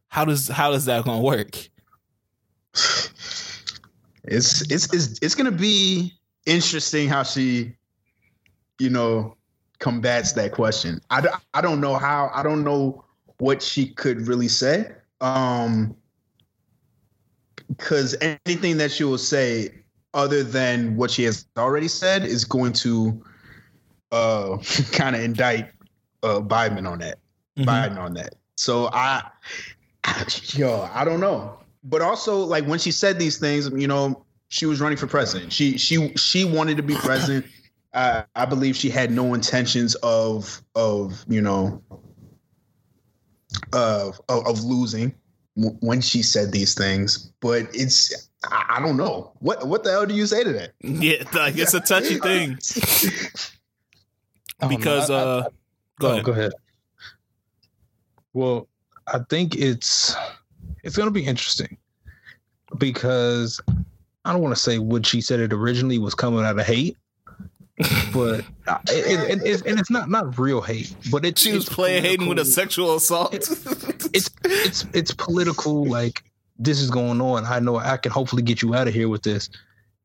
how 0.07 0.25
does 0.25 0.47
how 0.47 0.71
does 0.71 0.85
that 0.85 1.05
going 1.05 1.19
to 1.19 1.23
work? 1.23 1.69
It's 4.23 4.61
it's 4.71 4.93
it's 4.93 5.19
it's 5.21 5.35
going 5.35 5.51
to 5.51 5.57
be 5.57 6.13
interesting 6.45 7.09
how 7.09 7.23
she 7.23 7.75
you 8.79 8.89
know, 8.89 9.35
combats 9.79 10.33
that 10.33 10.51
question. 10.51 11.01
I, 11.09 11.27
I 11.53 11.61
don't 11.61 11.81
know 11.81 11.95
how, 11.95 12.31
I 12.33 12.43
don't 12.43 12.63
know 12.63 13.03
what 13.37 13.61
she 13.61 13.87
could 13.87 14.27
really 14.27 14.47
say. 14.47 14.91
Um, 15.21 15.95
because 17.69 18.15
anything 18.21 18.77
that 18.77 18.91
she 18.91 19.03
will 19.03 19.17
say 19.17 19.69
other 20.13 20.43
than 20.43 20.95
what 20.95 21.11
she 21.11 21.23
has 21.23 21.45
already 21.57 21.87
said 21.87 22.25
is 22.25 22.45
going 22.45 22.73
to 22.73 23.23
uh 24.11 24.57
kind 24.91 25.15
of 25.15 25.21
indict 25.21 25.71
uh 26.23 26.39
Biden 26.39 26.89
on 26.89 26.99
that. 26.99 27.19
Mm-hmm. 27.57 27.69
Biden 27.69 27.97
on 27.97 28.13
that. 28.15 28.35
So 28.55 28.89
I, 28.91 29.23
I 30.03 30.25
yo, 30.53 30.89
I 30.93 31.05
don't 31.05 31.19
know. 31.19 31.59
But 31.83 32.01
also 32.01 32.39
like 32.39 32.65
when 32.65 32.79
she 32.79 32.91
said 32.91 33.19
these 33.19 33.37
things, 33.37 33.69
you 33.69 33.87
know, 33.87 34.25
she 34.49 34.65
was 34.65 34.81
running 34.81 34.97
for 34.97 35.07
president. 35.07 35.53
She 35.53 35.77
she 35.77 36.13
she 36.15 36.43
wanted 36.43 36.77
to 36.77 36.83
be 36.83 36.95
president. 36.95 37.45
I, 37.93 38.25
I 38.35 38.45
believe 38.45 38.75
she 38.75 38.89
had 38.89 39.11
no 39.11 39.33
intentions 39.33 39.95
of 39.95 40.61
of 40.75 41.25
you 41.27 41.41
know 41.41 41.81
of 43.73 44.21
of, 44.29 44.47
of 44.47 44.63
losing 44.63 45.15
w- 45.57 45.77
when 45.81 46.01
she 46.01 46.21
said 46.21 46.51
these 46.51 46.75
things. 46.75 47.31
But 47.39 47.67
it's 47.73 48.29
I, 48.45 48.77
I, 48.77 48.79
don't 48.79 48.97
know 48.97 49.33
what 49.39 49.67
what 49.67 49.83
the 49.83 49.91
hell 49.91 50.05
do 50.05 50.13
you 50.13 50.27
say 50.27 50.43
to 50.43 50.53
that? 50.53 50.73
Yeah, 50.81 51.23
like 51.33 51.57
it's 51.57 51.73
a 51.73 51.79
touchy 51.79 52.19
thing 52.19 52.55
because 54.67 55.09
I, 55.09 55.15
uh, 55.15 55.49
go 55.99 56.07
oh, 56.07 56.11
ahead. 56.11 56.25
Go 56.25 56.31
ahead. 56.31 56.51
Well, 58.33 58.67
I 59.07 59.19
think 59.29 59.55
it's 59.55 60.15
it's 60.83 60.95
going 60.95 61.07
to 61.07 61.11
be 61.11 61.25
interesting 61.25 61.77
because 62.77 63.59
I 64.25 64.31
don't 64.31 64.41
want 64.41 64.55
to 64.55 64.61
say 64.61 64.77
what 64.77 65.05
she 65.05 65.21
said 65.21 65.39
it 65.39 65.53
originally 65.53 65.97
was 65.97 66.13
coming 66.13 66.45
out 66.45 66.59
of 66.59 66.65
hate, 66.65 66.97
but 68.13 68.43
uh, 68.67 68.77
it, 68.89 69.41
it, 69.41 69.47
it, 69.47 69.65
and 69.65 69.79
it's 69.79 69.89
not 69.89 70.09
not 70.09 70.37
real 70.37 70.61
hate, 70.61 70.93
but 71.09 71.25
it's 71.25 71.41
she 71.41 71.53
was 71.53 71.67
playing 71.67 72.03
hating 72.03 72.27
with 72.27 72.39
a 72.39 72.45
sexual 72.45 72.95
assault. 72.95 73.33
it's 73.33 74.29
it's 74.43 74.85
it's 74.93 75.13
political. 75.13 75.85
Like 75.85 76.23
this 76.57 76.81
is 76.81 76.91
going 76.91 77.21
on. 77.21 77.45
I 77.45 77.59
know 77.59 77.77
I 77.77 77.97
can 77.97 78.11
hopefully 78.11 78.41
get 78.41 78.61
you 78.61 78.75
out 78.75 78.87
of 78.87 78.93
here 78.93 79.07
with 79.07 79.23
this 79.23 79.49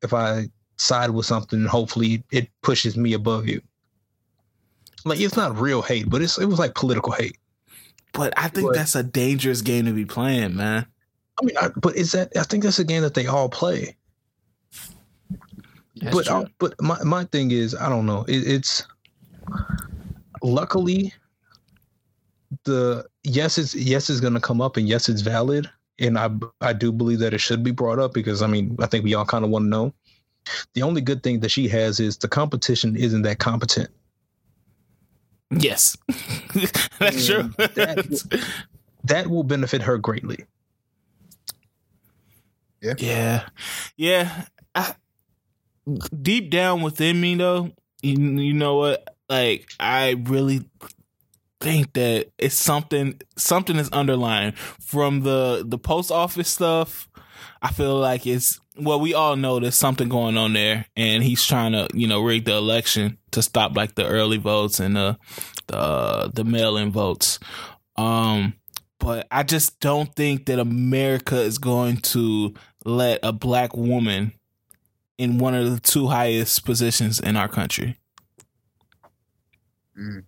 if 0.03 0.15
I 0.15 0.49
side 0.77 1.11
with 1.11 1.27
something 1.27 1.61
and 1.61 1.69
hopefully 1.69 2.23
it 2.31 2.49
pushes 2.63 2.97
me 2.97 3.13
above 3.13 3.49
you. 3.49 3.61
Like 5.05 5.21
it's 5.21 5.37
not 5.37 5.59
real 5.59 5.83
hate, 5.83 6.09
but 6.09 6.23
it's 6.23 6.39
it 6.39 6.47
was 6.47 6.61
like 6.61 6.75
political 6.75 7.13
hate. 7.13 7.39
But 8.13 8.33
I 8.37 8.49
think 8.49 8.69
but, 8.69 8.77
that's 8.77 8.95
a 8.95 9.03
dangerous 9.03 9.63
game 9.63 9.87
to 9.87 9.93
be 9.93 10.05
playing, 10.05 10.55
man. 10.55 10.87
I 11.41 11.45
mean, 11.45 11.57
I, 11.61 11.69
but 11.75 11.97
is 11.97 12.13
that? 12.13 12.33
I 12.37 12.45
think 12.45 12.63
that's 12.63 12.79
a 12.79 12.85
game 12.85 13.03
that 13.03 13.15
they 13.15 13.27
all 13.27 13.49
play. 13.49 13.97
That's 16.05 16.17
but 16.17 16.31
uh, 16.31 16.45
but 16.59 16.81
my 16.81 17.03
my 17.03 17.25
thing 17.25 17.51
is, 17.51 17.75
I 17.75 17.89
don't 17.89 18.05
know. 18.07 18.25
It, 18.29 18.47
it's 18.47 18.87
luckily 20.43 21.13
the 22.65 23.05
yes 23.23 23.59
it's 23.59 23.75
yes 23.75 24.11
it's 24.11 24.21
going 24.21 24.35
to 24.35 24.41
come 24.41 24.61
up 24.61 24.77
and 24.77 24.89
yes 24.89 25.09
it's 25.09 25.23
valid 25.23 25.69
and 25.99 26.19
I 26.19 26.31
I 26.61 26.73
do 26.73 26.93
believe 26.93 27.19
that 27.21 27.35
it 27.35 27.39
should 27.39 27.63
be 27.63 27.71
brought 27.71 27.99
up 27.99 28.13
because 28.13 28.43
I 28.43 28.47
mean 28.47 28.77
I 28.81 28.87
think 28.87 29.05
we 29.05 29.15
all 29.15 29.25
kind 29.25 29.45
of 29.45 29.51
want 29.51 29.65
to 29.65 29.69
know. 29.69 29.95
The 30.75 30.83
only 30.83 31.01
good 31.01 31.23
thing 31.23 31.41
that 31.41 31.51
she 31.51 31.69
has 31.69 32.01
is 32.01 32.19
the 32.19 32.29
competition 32.29 32.97
isn't 32.97 33.23
that 33.23 33.39
competent. 33.39 33.89
Yes, 35.51 35.97
that's 36.99 37.27
true. 37.27 37.51
that, 37.57 38.43
that 39.05 39.27
will 39.29 39.45
benefit 39.45 39.81
her 39.83 39.97
greatly. 39.97 40.45
Yeah, 42.83 42.95
yeah, 42.99 43.49
yeah. 43.97 44.45
I, 44.75 44.95
deep 46.23 46.51
down 46.51 46.83
within 46.83 47.21
me, 47.21 47.35
though, 47.35 47.71
you, 48.03 48.17
you 48.41 48.53
know 48.53 48.77
what? 48.77 49.17
Like, 49.29 49.69
I 49.81 50.11
really 50.11 50.63
think 51.61 51.95
that 51.95 52.29
it's 52.37 52.55
something 52.55 53.19
something 53.37 53.77
is 53.77 53.89
underlying 53.89 54.53
from 54.53 55.23
the 55.23 55.65
the 55.67 55.79
post 55.79 56.13
office 56.13 56.49
stuff. 56.49 57.09
I 57.63 57.73
feel 57.73 57.97
like 57.97 58.27
it's 58.27 58.61
well, 58.77 59.01
we 59.01 59.15
all 59.15 59.37
know 59.37 59.61
there's 59.61 59.77
something 59.77 60.09
going 60.09 60.37
on 60.37 60.53
there, 60.53 60.87
and 60.97 61.23
he's 61.23 61.45
trying 61.45 61.73
to 61.73 61.89
you 61.95 62.07
know 62.07 62.21
rig 62.21 62.45
the 62.45 62.55
election 62.55 63.19
to 63.31 63.43
stop 63.43 63.77
like 63.77 63.95
the 63.95 64.07
early 64.07 64.37
votes 64.37 64.81
and 64.81 64.97
the 64.97 65.19
the 65.69 66.31
the 66.35 66.45
mail 66.45 66.77
in 66.77 66.93
votes. 66.93 67.39
Um, 67.97 68.55
but 68.99 69.27
I 69.31 69.43
just 69.43 69.81
don't 69.81 70.15
think 70.15 70.47
that 70.47 70.59
America 70.59 71.37
is 71.37 71.59
going 71.59 71.99
to 71.99 72.55
let 72.85 73.21
a 73.23 73.33
black 73.33 73.75
woman 73.77 74.33
in 75.19 75.39
one 75.39 75.55
of 75.55 75.73
the 75.73 75.81
two 75.81 76.09
highest 76.09 76.65
positions 76.65 77.21
in 77.21 77.37
our 77.37 77.49
country. 77.49 77.99
Mm. 79.99 80.25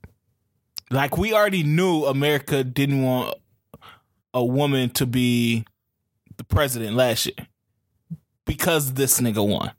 Like 0.90 1.18
we 1.18 1.34
already 1.34 1.64
knew 1.64 2.04
America 2.04 2.62
didn't 2.62 3.02
want 3.02 3.34
a 4.32 4.44
woman 4.44 4.90
to 4.90 5.06
be 5.06 5.64
the 6.36 6.44
president 6.44 6.94
last 6.94 7.26
year 7.26 7.46
because 8.44 8.92
this 8.92 9.20
nigga 9.20 9.46
won. 9.46 9.72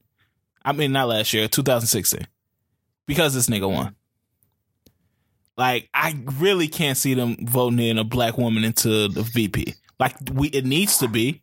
I 0.63 0.73
mean, 0.73 0.91
not 0.91 1.07
last 1.07 1.33
year, 1.33 1.47
2016. 1.47 2.27
Because 3.05 3.33
this 3.33 3.47
nigga 3.47 3.71
won. 3.71 3.95
Like, 5.55 5.89
I 5.93 6.19
really 6.39 6.67
can't 6.67 6.97
see 6.97 7.13
them 7.13 7.37
voting 7.41 7.79
in 7.79 7.97
a 7.97 8.03
black 8.03 8.37
woman 8.37 8.63
into 8.63 9.07
the 9.07 9.23
VP. 9.23 9.73
Like, 9.99 10.15
we 10.33 10.49
it 10.49 10.65
needs 10.65 10.97
to 10.99 11.07
be, 11.07 11.41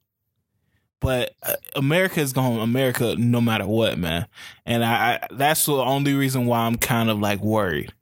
but 1.01 1.35
uh, 1.43 1.55
America 1.77 2.21
is 2.21 2.33
going 2.33 2.61
America 2.61 3.15
no 3.17 3.41
matter 3.41 3.67
what, 3.67 3.99
man. 3.99 4.27
And 4.65 4.85
I, 4.85 5.21
I 5.23 5.27
that's 5.31 5.67
the 5.67 5.75
only 5.75 6.15
reason 6.15 6.47
why 6.47 6.61
I'm 6.61 6.77
kind 6.77 7.11
of 7.11 7.19
like 7.19 7.41
worried 7.41 7.93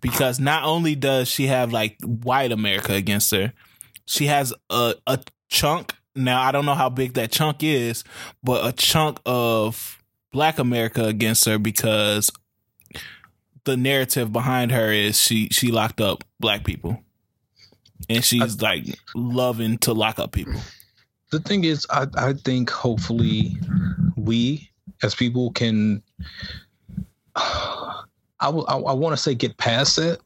because 0.00 0.40
not 0.40 0.64
only 0.64 0.94
does 0.94 1.28
she 1.28 1.46
have 1.46 1.72
like 1.72 1.96
white 2.02 2.52
America 2.52 2.94
against 2.94 3.30
her, 3.32 3.52
she 4.06 4.26
has 4.26 4.52
a 4.70 4.94
a 5.06 5.20
chunk. 5.48 5.94
Now 6.14 6.42
I 6.42 6.52
don't 6.52 6.66
know 6.66 6.74
how 6.74 6.88
big 6.88 7.14
that 7.14 7.32
chunk 7.32 7.62
is, 7.62 8.04
but 8.42 8.66
a 8.66 8.72
chunk 8.72 9.20
of 9.26 10.02
black 10.32 10.58
America 10.58 11.04
against 11.04 11.44
her 11.46 11.58
because 11.58 12.30
the 13.64 13.76
narrative 13.76 14.32
behind 14.32 14.72
her 14.72 14.90
is 14.90 15.20
she 15.20 15.48
she 15.48 15.70
locked 15.70 16.00
up 16.00 16.24
black 16.38 16.64
people. 16.64 17.02
And 18.08 18.24
she's 18.24 18.60
like 18.60 18.86
loving 19.14 19.78
to 19.78 19.92
lock 19.92 20.18
up 20.18 20.32
people. 20.32 20.60
The 21.30 21.40
thing 21.40 21.64
is 21.64 21.86
I 21.90 22.06
I 22.16 22.32
think 22.32 22.70
hopefully 22.70 23.56
we 24.16 24.70
as 25.02 25.14
people 25.14 25.52
can 25.52 26.02
I, 27.36 28.46
w- 28.46 28.64
I, 28.66 28.76
I 28.76 28.92
want 28.92 29.12
to 29.14 29.22
say 29.22 29.34
get 29.34 29.56
past 29.58 29.98
it 29.98 30.20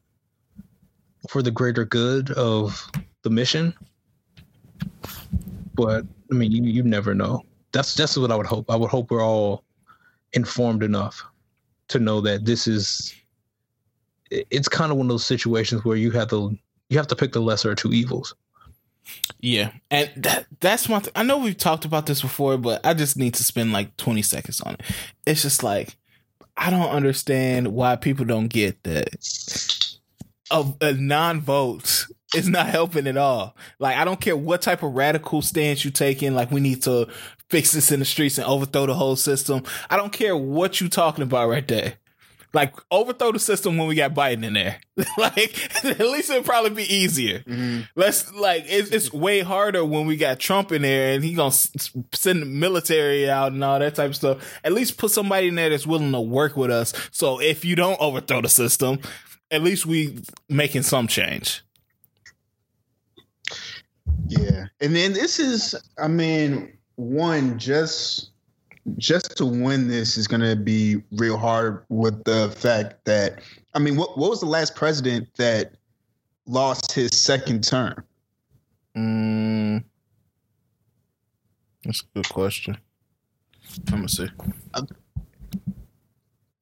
for 1.29 1.43
the 1.43 1.51
greater 1.51 1.85
good 1.85 2.31
of 2.33 2.91
the 3.23 3.31
mission. 3.31 3.75
But 5.75 6.05
I 6.31 6.35
mean, 6.35 6.53
you, 6.53 6.63
you 6.63 6.83
never 6.83 7.15
know. 7.15 7.43
That's 7.73 7.95
that's 7.95 8.17
what 8.17 8.31
I 8.31 8.37
would 8.37 8.47
hope. 8.47 8.71
I 8.71 8.77
would 8.77 8.91
hope 8.91 9.11
we're 9.11 9.25
all 9.25 9.65
informed 10.33 10.83
enough 10.83 11.25
to 11.89 11.99
know 11.99 12.21
that 12.21 12.45
this 12.45 12.67
is. 12.67 13.15
It's 14.31 14.69
kind 14.69 14.91
of 14.91 14.99
one 14.99 15.07
of 15.07 15.11
those 15.11 15.27
situations 15.27 15.85
where 15.85 15.97
you 15.97 16.11
have 16.13 16.29
to 16.31 16.57
you 16.89 16.99
have 16.99 17.09
to 17.09 17.17
pick 17.17 17.33
the 17.33 17.41
lesser 17.41 17.73
of 17.73 17.77
two 17.77 17.93
evils. 17.93 18.35
Yeah, 19.41 19.73
and 19.91 20.11
that 20.17 20.47
that's 20.61 20.89
one. 20.89 21.03
Th- 21.03 21.13
I 21.15 21.23
know 21.23 21.39
we've 21.39 21.57
talked 21.57 21.85
about 21.85 22.07
this 22.07 22.23
before, 22.23 22.57
but 22.57 22.85
I 22.85 22.95
just 22.95 23.17
need 23.17 23.35
to 23.35 23.45
spend 23.45 23.73
like 23.73 23.97
twenty 23.97 24.23
seconds 24.23 24.61
on 24.61 24.75
it. 24.75 24.83
It's 25.27 25.43
just 25.43 25.63
like 25.63 25.97
I 26.57 26.71
don't 26.71 26.89
understand 26.89 27.69
why 27.69 27.97
people 27.97 28.25
don't 28.25 28.49
get 28.49 28.83
that 28.85 29.09
a, 30.51 30.65
a 30.81 30.93
non-vote 30.95 32.07
is 32.35 32.49
not 32.49 32.67
helping 32.67 33.07
at 33.07 33.17
all. 33.17 33.57
Like 33.79 33.97
I 33.97 34.05
don't 34.05 34.21
care 34.21 34.37
what 34.37 34.63
type 34.63 34.83
of 34.83 34.95
radical 34.95 35.43
stance 35.43 35.85
you 35.85 35.91
take 35.91 36.23
in. 36.23 36.35
Like 36.35 36.51
we 36.51 36.61
need 36.61 36.83
to 36.85 37.09
fix 37.49 37.73
this 37.73 37.93
in 37.93 38.01
the 38.01 38.05
streets 38.05 38.39
and 38.39 38.47
overthrow 38.47 38.87
the 38.87 38.95
whole 38.95 39.17
system. 39.17 39.63
I 39.91 39.97
don't 39.97 40.13
care 40.13 40.37
what 40.37 40.81
you 40.81 40.89
talking 40.89 41.23
about 41.23 41.49
right 41.49 41.67
there. 41.67 41.95
Like 42.55 42.75
overthrow 42.91 43.33
the 43.33 43.39
system 43.39 43.77
when 43.77 43.89
we 43.89 43.97
got 43.97 44.15
Biden 44.15 44.45
in 44.45 44.55
there. 44.55 44.79
like 45.19 45.85
at 45.85 45.99
least 46.01 46.31
it'll 46.31 46.45
probably 46.45 46.71
be 46.71 46.95
easier. 46.95 47.41
Mm-hmm. 47.41 47.81
Let's 47.97 48.33
like 48.33 48.65
it's, 48.67 48.91
it's 48.91 49.13
way 49.13 49.41
harder 49.41 49.85
when 49.85 50.07
we 50.07 50.17
got 50.17 50.39
Trump 50.39 50.73
in 50.73 50.83
there 50.83 51.15
and 51.15 51.25
he 51.25 51.35
gonna 51.35 51.51
send 51.51 52.43
the 52.43 52.47
military 52.47 53.29
out 53.29 53.53
and 53.53 53.63
all 53.63 53.79
that 53.79 53.97
type 53.97 54.11
of 54.11 54.17
stuff. 54.17 54.59
At 54.63 54.73
least 54.73 54.97
put 54.97 55.11
somebody 55.11 55.49
in 55.49 55.57
there 55.57 55.71
that's 55.71 55.87
willing 55.87 56.13
to 56.13 56.21
work 56.21 56.57
with 56.57 56.71
us. 56.71 56.93
So 57.11 57.41
if 57.41 57.65
you 57.65 57.75
don't 57.75 58.01
overthrow 58.01 58.41
the 58.41 58.49
system, 58.49 59.01
at 59.51 59.63
least 59.63 59.85
we 59.85 60.23
making 60.49 60.83
some 60.83 61.09
change. 61.09 61.63
Yeah, 64.29 64.67
and 64.81 64.95
then 64.95 65.13
this 65.13 65.39
is, 65.39 65.75
I 65.99 66.09
mean, 66.09 66.79
one 66.97 67.59
just 67.59 68.31
just 68.99 69.37
to 69.37 69.47
win 69.47 69.89
this 69.89 70.17
is 70.17 70.27
going 70.27 70.43
to 70.43 70.57
be 70.57 71.03
real 71.13 71.37
hard 71.37 71.85
with 71.89 72.23
the 72.25 72.51
fact 72.57 73.05
that 73.05 73.41
I 73.75 73.79
mean, 73.81 73.97
what 73.97 74.17
what 74.17 74.31
was 74.31 74.41
the 74.41 74.47
last 74.47 74.77
president 74.77 75.29
that 75.37 75.75
lost 76.47 76.93
his 76.93 77.11
second 77.13 77.65
term? 77.65 78.05
Mm, 78.97 79.83
that's 81.85 82.03
a 82.03 82.05
good 82.15 82.29
question. 82.29 82.79
I'm 83.89 83.97
gonna 83.97 84.09
see. 84.09 84.29
I 84.75 84.83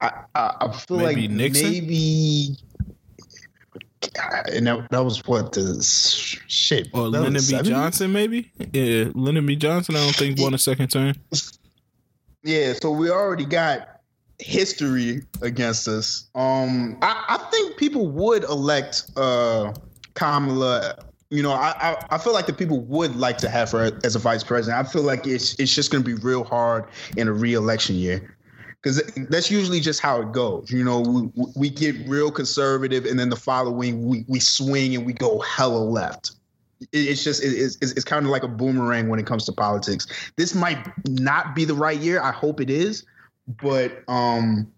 I, 0.00 0.10
I 0.34 0.72
feel 0.72 0.98
maybe 0.98 1.22
like 1.22 1.30
Nixon? 1.30 1.70
maybe. 1.70 2.56
And 4.52 4.66
that, 4.66 4.90
that 4.90 5.04
was 5.04 5.24
what 5.26 5.52
the 5.52 5.80
shit. 6.48 6.88
Or 6.92 7.02
Lyndon 7.02 7.34
B. 7.34 7.38
70? 7.38 7.70
Johnson, 7.70 8.12
maybe. 8.12 8.50
Yeah, 8.72 9.10
Lyndon 9.14 9.46
B. 9.46 9.54
Johnson. 9.54 9.94
I 9.94 10.00
don't 10.00 10.16
think 10.16 10.40
won 10.40 10.54
a 10.54 10.58
second 10.58 10.88
term. 10.88 11.14
Yeah, 12.42 12.72
so 12.72 12.90
we 12.90 13.10
already 13.10 13.44
got 13.44 14.00
history 14.38 15.22
against 15.42 15.86
us. 15.86 16.28
Um, 16.34 16.98
I, 17.02 17.24
I 17.28 17.50
think 17.50 17.76
people 17.76 18.08
would 18.08 18.44
elect 18.44 19.10
uh, 19.16 19.72
Kamala. 20.14 20.96
You 21.30 21.42
know, 21.42 21.52
I, 21.52 21.72
I, 21.80 22.06
I 22.10 22.18
feel 22.18 22.32
like 22.32 22.46
the 22.46 22.52
people 22.52 22.80
would 22.80 23.16
like 23.16 23.38
to 23.38 23.48
have 23.48 23.70
her 23.70 23.98
as 24.04 24.16
a 24.16 24.18
vice 24.18 24.44
president. 24.44 24.84
I 24.84 24.90
feel 24.90 25.02
like 25.02 25.26
it's 25.26 25.58
it's 25.58 25.74
just 25.74 25.90
going 25.90 26.04
to 26.04 26.16
be 26.16 26.20
real 26.22 26.44
hard 26.44 26.84
in 27.16 27.28
a 27.28 27.32
re-election 27.32 27.96
year 27.96 28.36
because 28.82 29.02
that's 29.30 29.50
usually 29.50 29.80
just 29.80 30.00
how 30.00 30.20
it 30.20 30.32
goes. 30.32 30.70
You 30.70 30.84
know, 30.84 31.00
we, 31.00 31.44
we 31.56 31.70
get 31.70 31.96
real 32.06 32.30
conservative, 32.30 33.06
and 33.06 33.18
then 33.18 33.30
the 33.30 33.36
following 33.36 34.06
we 34.06 34.24
we 34.28 34.40
swing 34.40 34.94
and 34.94 35.06
we 35.06 35.14
go 35.14 35.38
hella 35.40 35.78
left 35.78 36.32
it's 36.92 37.22
just 37.22 37.42
it's, 37.44 37.76
it's 37.80 38.04
kind 38.04 38.24
of 38.24 38.30
like 38.30 38.42
a 38.42 38.48
boomerang 38.48 39.08
when 39.08 39.20
it 39.20 39.26
comes 39.26 39.44
to 39.46 39.52
politics. 39.52 40.06
This 40.36 40.54
might 40.54 40.78
not 41.08 41.54
be 41.54 41.64
the 41.64 41.74
right 41.74 41.98
year. 41.98 42.20
I 42.20 42.32
hope 42.32 42.60
it 42.60 42.70
is, 42.70 43.04
but 43.46 44.02
um, 44.08 44.70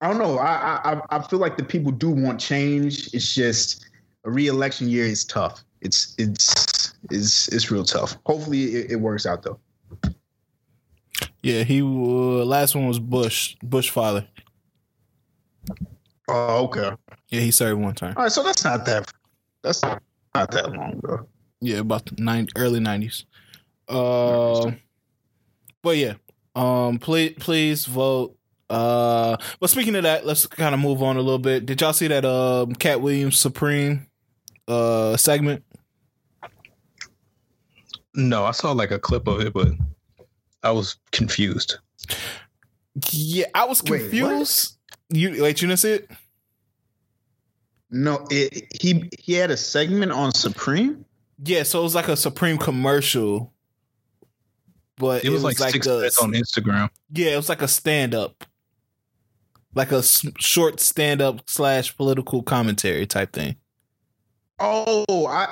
I 0.00 0.08
don't 0.08 0.18
know. 0.18 0.38
I 0.38 0.92
I 0.92 1.00
I 1.10 1.22
feel 1.22 1.38
like 1.38 1.56
the 1.56 1.64
people 1.64 1.92
do 1.92 2.10
want 2.10 2.40
change. 2.40 3.12
It's 3.14 3.34
just 3.34 3.86
a 4.24 4.30
re-election 4.30 4.88
year 4.88 5.04
is 5.04 5.24
tough. 5.24 5.62
It's 5.80 6.14
it's 6.18 6.94
it's 7.10 7.48
it's 7.48 7.70
real 7.70 7.84
tough. 7.84 8.16
Hopefully 8.26 8.74
it, 8.74 8.92
it 8.92 8.96
works 8.96 9.26
out 9.26 9.42
though. 9.42 9.58
Yeah, 11.42 11.64
he 11.64 11.82
uh, 11.82 12.44
last 12.44 12.74
one 12.74 12.86
was 12.86 12.98
Bush 12.98 13.56
Bush 13.62 13.90
father. 13.90 14.26
Oh, 16.28 16.64
okay. 16.64 16.92
Yeah, 17.28 17.40
he 17.40 17.50
served 17.50 17.80
one 17.80 17.94
time. 17.94 18.14
All 18.16 18.22
right, 18.22 18.32
so 18.32 18.42
that's 18.42 18.64
not 18.64 18.86
that. 18.86 19.12
That's 19.62 19.82
not 19.82 20.02
that 20.34 20.72
long 20.72 20.92
ago. 20.98 21.26
Yeah, 21.64 21.78
about 21.78 22.06
the 22.06 22.20
nine 22.20 22.48
early 22.56 22.80
nineties. 22.80 23.24
Uh, 23.88 24.72
but 25.82 25.96
yeah, 25.96 26.14
Um, 26.54 26.98
please, 26.98 27.34
please 27.38 27.86
vote. 27.86 28.36
Uh, 28.68 29.36
but 29.60 29.70
speaking 29.70 29.94
of 29.96 30.02
that, 30.02 30.26
let's 30.26 30.46
kind 30.46 30.74
of 30.74 30.80
move 30.80 31.02
on 31.02 31.16
a 31.16 31.20
little 31.20 31.38
bit. 31.38 31.66
Did 31.66 31.80
y'all 31.80 31.92
see 31.92 32.08
that 32.08 32.24
um 32.24 32.74
Katt 32.74 33.00
Williams 33.00 33.38
Supreme 33.38 34.06
uh 34.66 35.16
segment? 35.16 35.64
No, 38.14 38.44
I 38.44 38.50
saw 38.50 38.72
like 38.72 38.90
a 38.90 38.98
clip 38.98 39.26
of 39.28 39.40
it, 39.40 39.52
but 39.54 39.68
I 40.62 40.70
was 40.72 40.96
confused. 41.12 41.76
Yeah, 43.10 43.46
I 43.54 43.64
was 43.64 43.80
confused. 43.80 44.76
Wait, 45.10 45.18
you 45.18 45.42
wait, 45.42 45.62
you 45.62 45.68
didn't 45.68 45.80
see 45.80 45.92
it? 45.92 46.10
No, 47.90 48.26
it, 48.30 48.66
he 48.80 49.10
he 49.18 49.34
had 49.34 49.50
a 49.50 49.56
segment 49.56 50.12
on 50.12 50.32
Supreme. 50.32 51.04
Yeah, 51.44 51.64
so 51.64 51.80
it 51.80 51.82
was 51.82 51.94
like 51.94 52.08
a 52.08 52.16
Supreme 52.16 52.56
commercial, 52.56 53.52
but 54.96 55.24
it 55.24 55.30
was, 55.30 55.42
it 55.42 55.44
was 55.44 55.44
like, 55.44 55.60
like 55.60 55.72
six 55.72 55.86
a, 55.86 55.96
minutes 55.96 56.18
on 56.22 56.32
Instagram. 56.32 56.88
Yeah, 57.12 57.32
it 57.32 57.36
was 57.36 57.48
like 57.48 57.62
a 57.62 57.68
stand 57.68 58.14
up, 58.14 58.44
like 59.74 59.90
a 59.90 60.02
short 60.02 60.78
stand 60.78 61.20
up 61.20 61.48
slash 61.50 61.96
political 61.96 62.42
commentary 62.42 63.06
type 63.06 63.32
thing. 63.32 63.56
Oh, 64.60 65.26
I 65.26 65.48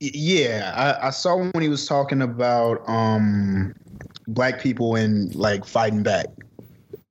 yeah, 0.00 0.72
I, 0.76 1.06
I, 1.06 1.10
saw 1.10 1.36
when 1.36 1.62
he 1.62 1.68
was 1.68 1.86
talking 1.86 2.20
about 2.20 2.86
um 2.88 3.74
black 4.26 4.60
people 4.60 4.96
and 4.96 5.34
like 5.34 5.64
fighting 5.64 6.02
back. 6.02 6.26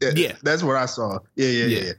Yeah, 0.01 0.33
that's 0.43 0.61
what 0.61 0.75
I 0.75 0.85
saw. 0.85 1.19
Yeah, 1.35 1.47
yeah, 1.47 1.65
yeah. 1.65 1.83
yeah. 1.85 1.93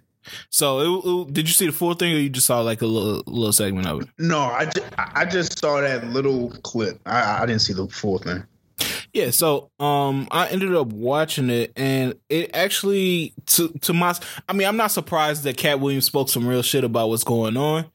So, 0.51 0.81
it, 0.81 1.09
it, 1.09 1.35
did 1.35 1.49
you 1.49 1.55
see 1.55 1.67
the 1.67 1.73
full 1.73 1.95
thing, 1.95 2.15
or 2.15 2.19
you 2.19 2.31
just 2.31 2.47
saw 2.47 2.61
like 2.61 2.83
a 2.83 2.87
little 2.87 3.23
little 3.27 3.53
segment 3.53 3.87
of 3.87 4.03
it? 4.03 4.09
No, 4.19 4.41
I 4.41 4.65
just, 4.67 4.87
I 4.97 5.25
just 5.25 5.59
saw 5.59 5.81
that 5.81 6.07
little 6.09 6.51
clip. 6.63 7.01
I, 7.07 7.43
I 7.43 7.47
didn't 7.47 7.63
see 7.63 7.73
the 7.73 7.89
full 7.89 8.19
thing. 8.19 8.45
Yeah, 9.13 9.31
so 9.31 9.71
um, 9.79 10.27
I 10.31 10.49
ended 10.49 10.75
up 10.75 10.89
watching 10.89 11.51
it, 11.51 11.73
and 11.77 12.15
it 12.29 12.51
actually 12.55 13.35
to 13.47 13.69
to 13.83 13.93
my, 13.93 14.15
I 14.49 14.53
mean, 14.53 14.67
I'm 14.67 14.77
not 14.77 14.91
surprised 14.91 15.45
that 15.45 15.57
Katt 15.57 15.81
Williams 15.81 16.07
spoke 16.07 16.29
some 16.29 16.47
real 16.47 16.63
shit 16.63 16.85
about 16.85 17.09
what's 17.09 17.25
going 17.25 17.57
on. 17.57 17.87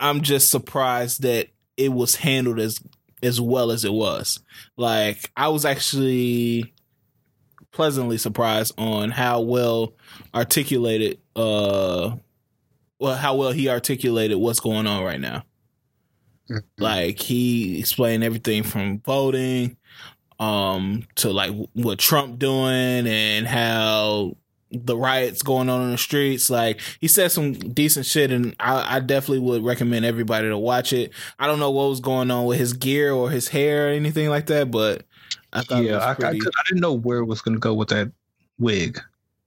I'm 0.00 0.22
just 0.22 0.50
surprised 0.50 1.22
that 1.22 1.48
it 1.76 1.92
was 1.92 2.16
handled 2.16 2.58
as 2.58 2.80
as 3.22 3.40
well 3.40 3.70
as 3.70 3.84
it 3.84 3.92
was. 3.92 4.40
Like 4.76 5.30
I 5.36 5.48
was 5.48 5.64
actually 5.64 6.72
pleasantly 7.76 8.16
surprised 8.16 8.72
on 8.78 9.10
how 9.10 9.40
well 9.40 9.92
articulated 10.34 11.18
uh 11.36 12.16
well 12.98 13.14
how 13.14 13.36
well 13.36 13.52
he 13.52 13.68
articulated 13.68 14.38
what's 14.38 14.60
going 14.60 14.86
on 14.86 15.04
right 15.04 15.20
now. 15.20 15.44
Mm-hmm. 16.50 16.82
Like 16.82 17.20
he 17.20 17.78
explained 17.78 18.24
everything 18.24 18.62
from 18.62 19.00
voting 19.00 19.76
um 20.40 21.06
to 21.16 21.30
like 21.30 21.52
what 21.74 21.98
Trump 21.98 22.38
doing 22.38 23.06
and 23.06 23.46
how 23.46 24.36
the 24.70 24.96
riots 24.96 25.42
going 25.42 25.68
on 25.68 25.82
in 25.82 25.90
the 25.92 25.98
streets. 25.98 26.50
Like 26.50 26.80
he 27.00 27.08
said 27.08 27.30
some 27.30 27.52
decent 27.52 28.06
shit, 28.06 28.30
and 28.30 28.56
I, 28.58 28.96
I, 28.96 29.00
definitely 29.00 29.38
would 29.40 29.64
recommend 29.64 30.04
everybody 30.04 30.48
to 30.48 30.58
watch 30.58 30.92
it. 30.92 31.12
I 31.38 31.46
don't 31.46 31.60
know 31.60 31.70
what 31.70 31.88
was 31.88 32.00
going 32.00 32.30
on 32.30 32.46
with 32.46 32.58
his 32.58 32.72
gear 32.72 33.12
or 33.12 33.30
his 33.30 33.48
hair 33.48 33.86
or 33.86 33.90
anything 33.90 34.28
like 34.28 34.46
that, 34.46 34.70
but 34.70 35.05
I 35.56 35.62
thought 35.62 35.82
yeah, 35.82 36.06
I, 36.06 36.14
pretty... 36.14 36.40
I, 36.40 36.48
I, 36.48 36.62
didn't 36.68 36.80
know 36.80 36.92
where 36.92 37.18
it 37.18 37.24
was 37.24 37.40
going 37.40 37.54
to 37.54 37.60
go 37.60 37.74
with 37.74 37.88
that 37.88 38.12
wig. 38.58 39.00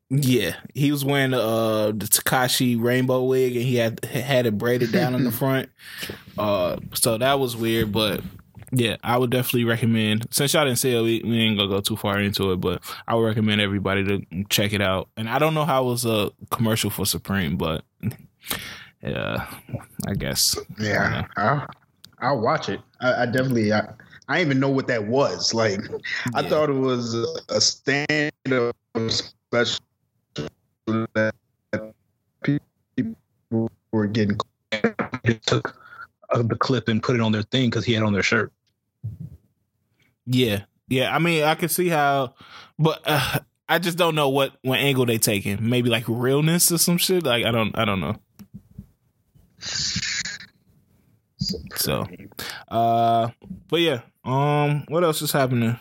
Yeah, 0.09 0.55
he 0.73 0.91
was 0.91 1.05
wearing 1.05 1.35
uh, 1.35 1.87
the 1.87 2.07
Tekashi 2.07 2.81
rainbow 2.81 3.23
wig, 3.25 3.55
and 3.55 3.63
he 3.63 3.75
had 3.75 4.03
had 4.03 4.47
it 4.47 4.57
braided 4.57 4.91
down 4.91 5.13
in 5.13 5.23
the 5.23 5.31
front. 5.43 5.69
Uh, 6.35 6.77
so 6.95 7.19
that 7.19 7.39
was 7.39 7.55
weird, 7.55 7.91
but 7.91 8.21
yeah, 8.71 8.97
I 9.03 9.17
would 9.17 9.29
definitely 9.29 9.65
recommend. 9.65 10.27
Since 10.31 10.53
y'all 10.55 10.65
didn't 10.65 10.79
say 10.79 10.93
it, 10.93 11.01
we, 11.01 11.21
we 11.23 11.39
ain't 11.39 11.59
gonna 11.59 11.69
go 11.69 11.79
too 11.79 11.95
far 11.95 12.19
into 12.19 12.51
it, 12.53 12.57
but 12.57 12.81
I 13.07 13.13
would 13.13 13.23
recommend 13.23 13.61
everybody 13.61 14.03
to 14.03 14.43
check 14.49 14.73
it 14.73 14.81
out. 14.81 15.09
And 15.15 15.29
I 15.29 15.37
don't 15.37 15.53
know 15.53 15.65
how 15.65 15.83
it 15.83 15.87
was 15.87 16.05
a 16.05 16.31
commercial 16.49 16.89
for 16.89 17.05
Supreme, 17.05 17.55
but 17.55 17.83
yeah, 19.03 19.45
I 20.07 20.13
guess. 20.15 20.57
Yeah, 20.79 21.27
I'll, 21.37 21.67
I'll 22.19 22.41
watch 22.41 22.67
it. 22.69 22.81
I, 22.99 23.23
I 23.23 23.25
definitely. 23.27 23.71
I, 23.71 23.89
I 24.29 24.37
didn't 24.37 24.47
even 24.47 24.59
know 24.59 24.69
what 24.69 24.85
that 24.87 25.07
was. 25.07 25.55
Like, 25.55 25.81
yeah. 25.89 25.97
I 26.35 26.47
thought 26.47 26.69
it 26.69 26.73
was 26.73 27.15
a, 27.15 27.25
a 27.49 27.59
stand 27.59 28.31
up 28.51 28.75
special 29.07 29.81
that 30.85 31.33
people 32.43 33.71
were 33.91 34.05
getting. 34.05 34.37
It 35.23 35.41
took 35.47 35.75
uh, 36.29 36.43
the 36.43 36.55
clip 36.55 36.87
and 36.89 37.01
put 37.01 37.15
it 37.15 37.21
on 37.21 37.31
their 37.31 37.41
thing 37.41 37.71
because 37.71 37.85
he 37.85 37.93
had 37.93 38.03
on 38.03 38.13
their 38.13 38.21
shirt. 38.21 38.53
Yeah, 40.27 40.61
yeah. 40.89 41.13
I 41.13 41.17
mean, 41.17 41.43
I 41.43 41.55
can 41.55 41.69
see 41.69 41.89
how, 41.89 42.35
but 42.77 43.01
uh, 43.05 43.39
I 43.67 43.79
just 43.79 43.97
don't 43.97 44.13
know 44.13 44.29
what 44.29 44.53
what 44.61 44.77
angle 44.77 45.07
they 45.07 45.17
taking. 45.17 45.67
Maybe 45.67 45.89
like 45.89 46.03
realness 46.07 46.71
or 46.71 46.77
some 46.77 46.97
shit. 46.97 47.23
Like 47.23 47.45
I 47.45 47.51
don't, 47.51 47.75
I 47.75 47.83
don't 47.83 47.99
know. 47.99 48.17
So, 51.75 52.05
uh, 52.67 53.29
but 53.69 53.79
yeah. 53.79 54.01
Um, 54.25 54.83
what 54.89 55.03
else 55.03 55.21
is 55.21 55.31
happening? 55.31 55.79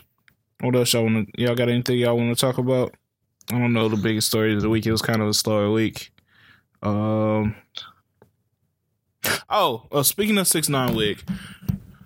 What 0.61 0.75
else 0.75 0.93
y'all 0.93 1.03
want 1.03 1.33
to? 1.35 1.41
Y'all 1.41 1.55
got 1.55 1.69
anything 1.69 1.97
y'all 1.97 2.17
want 2.17 2.35
to 2.35 2.39
talk 2.39 2.57
about? 2.57 2.95
I 3.51 3.57
don't 3.57 3.73
know 3.73 3.89
the 3.89 3.97
biggest 3.97 4.27
story 4.27 4.53
of 4.55 4.61
the 4.61 4.69
week. 4.69 4.85
It 4.85 4.91
was 4.91 5.01
kind 5.01 5.21
of 5.21 5.27
a 5.27 5.33
slower 5.33 5.71
week. 5.71 6.11
Um. 6.81 7.55
Oh, 9.49 9.87
well, 9.91 10.03
speaking 10.03 10.37
of 10.37 10.47
six 10.47 10.69
nine 10.69 10.95
wig, 10.95 11.21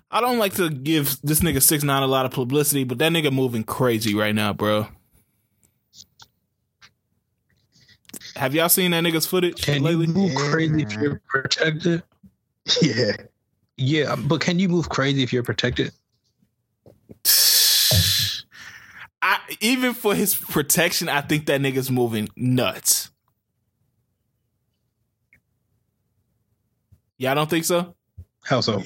I 0.09 0.21
don't 0.21 0.39
like 0.39 0.55
to 0.55 0.69
give 0.69 1.17
this 1.23 1.41
nigga 1.41 1.61
six 1.61 1.83
nine 1.83 2.03
a 2.03 2.07
lot 2.07 2.25
of 2.25 2.31
publicity, 2.31 2.83
but 2.83 2.97
that 2.99 3.11
nigga 3.11 3.31
moving 3.31 3.63
crazy 3.63 4.15
right 4.15 4.33
now, 4.33 4.53
bro. 4.53 4.87
Have 8.35 8.55
y'all 8.55 8.69
seen 8.69 8.91
that 8.91 9.03
nigga's 9.03 9.27
footage 9.27 9.61
can 9.61 9.83
lately? 9.83 10.07
you 10.07 10.13
move 10.13 10.35
crazy 10.35 10.83
if 10.83 10.93
you're 10.93 11.21
protected? 11.29 12.03
Yeah. 12.81 13.11
Yeah, 13.77 14.05
um, 14.05 14.27
but 14.27 14.41
can 14.41 14.59
you 14.59 14.69
move 14.69 14.89
crazy 14.89 15.23
if 15.23 15.33
you're 15.33 15.43
protected? 15.43 15.91
I 19.21 19.39
even 19.61 19.93
for 19.93 20.13
his 20.15 20.35
protection, 20.35 21.09
I 21.09 21.21
think 21.21 21.45
that 21.45 21.61
nigga's 21.61 21.89
moving 21.89 22.29
nuts. 22.35 23.09
Yeah, 27.17 27.31
I 27.31 27.33
don't 27.35 27.49
think 27.49 27.65
so? 27.65 27.95
How 28.43 28.61
so? 28.61 28.83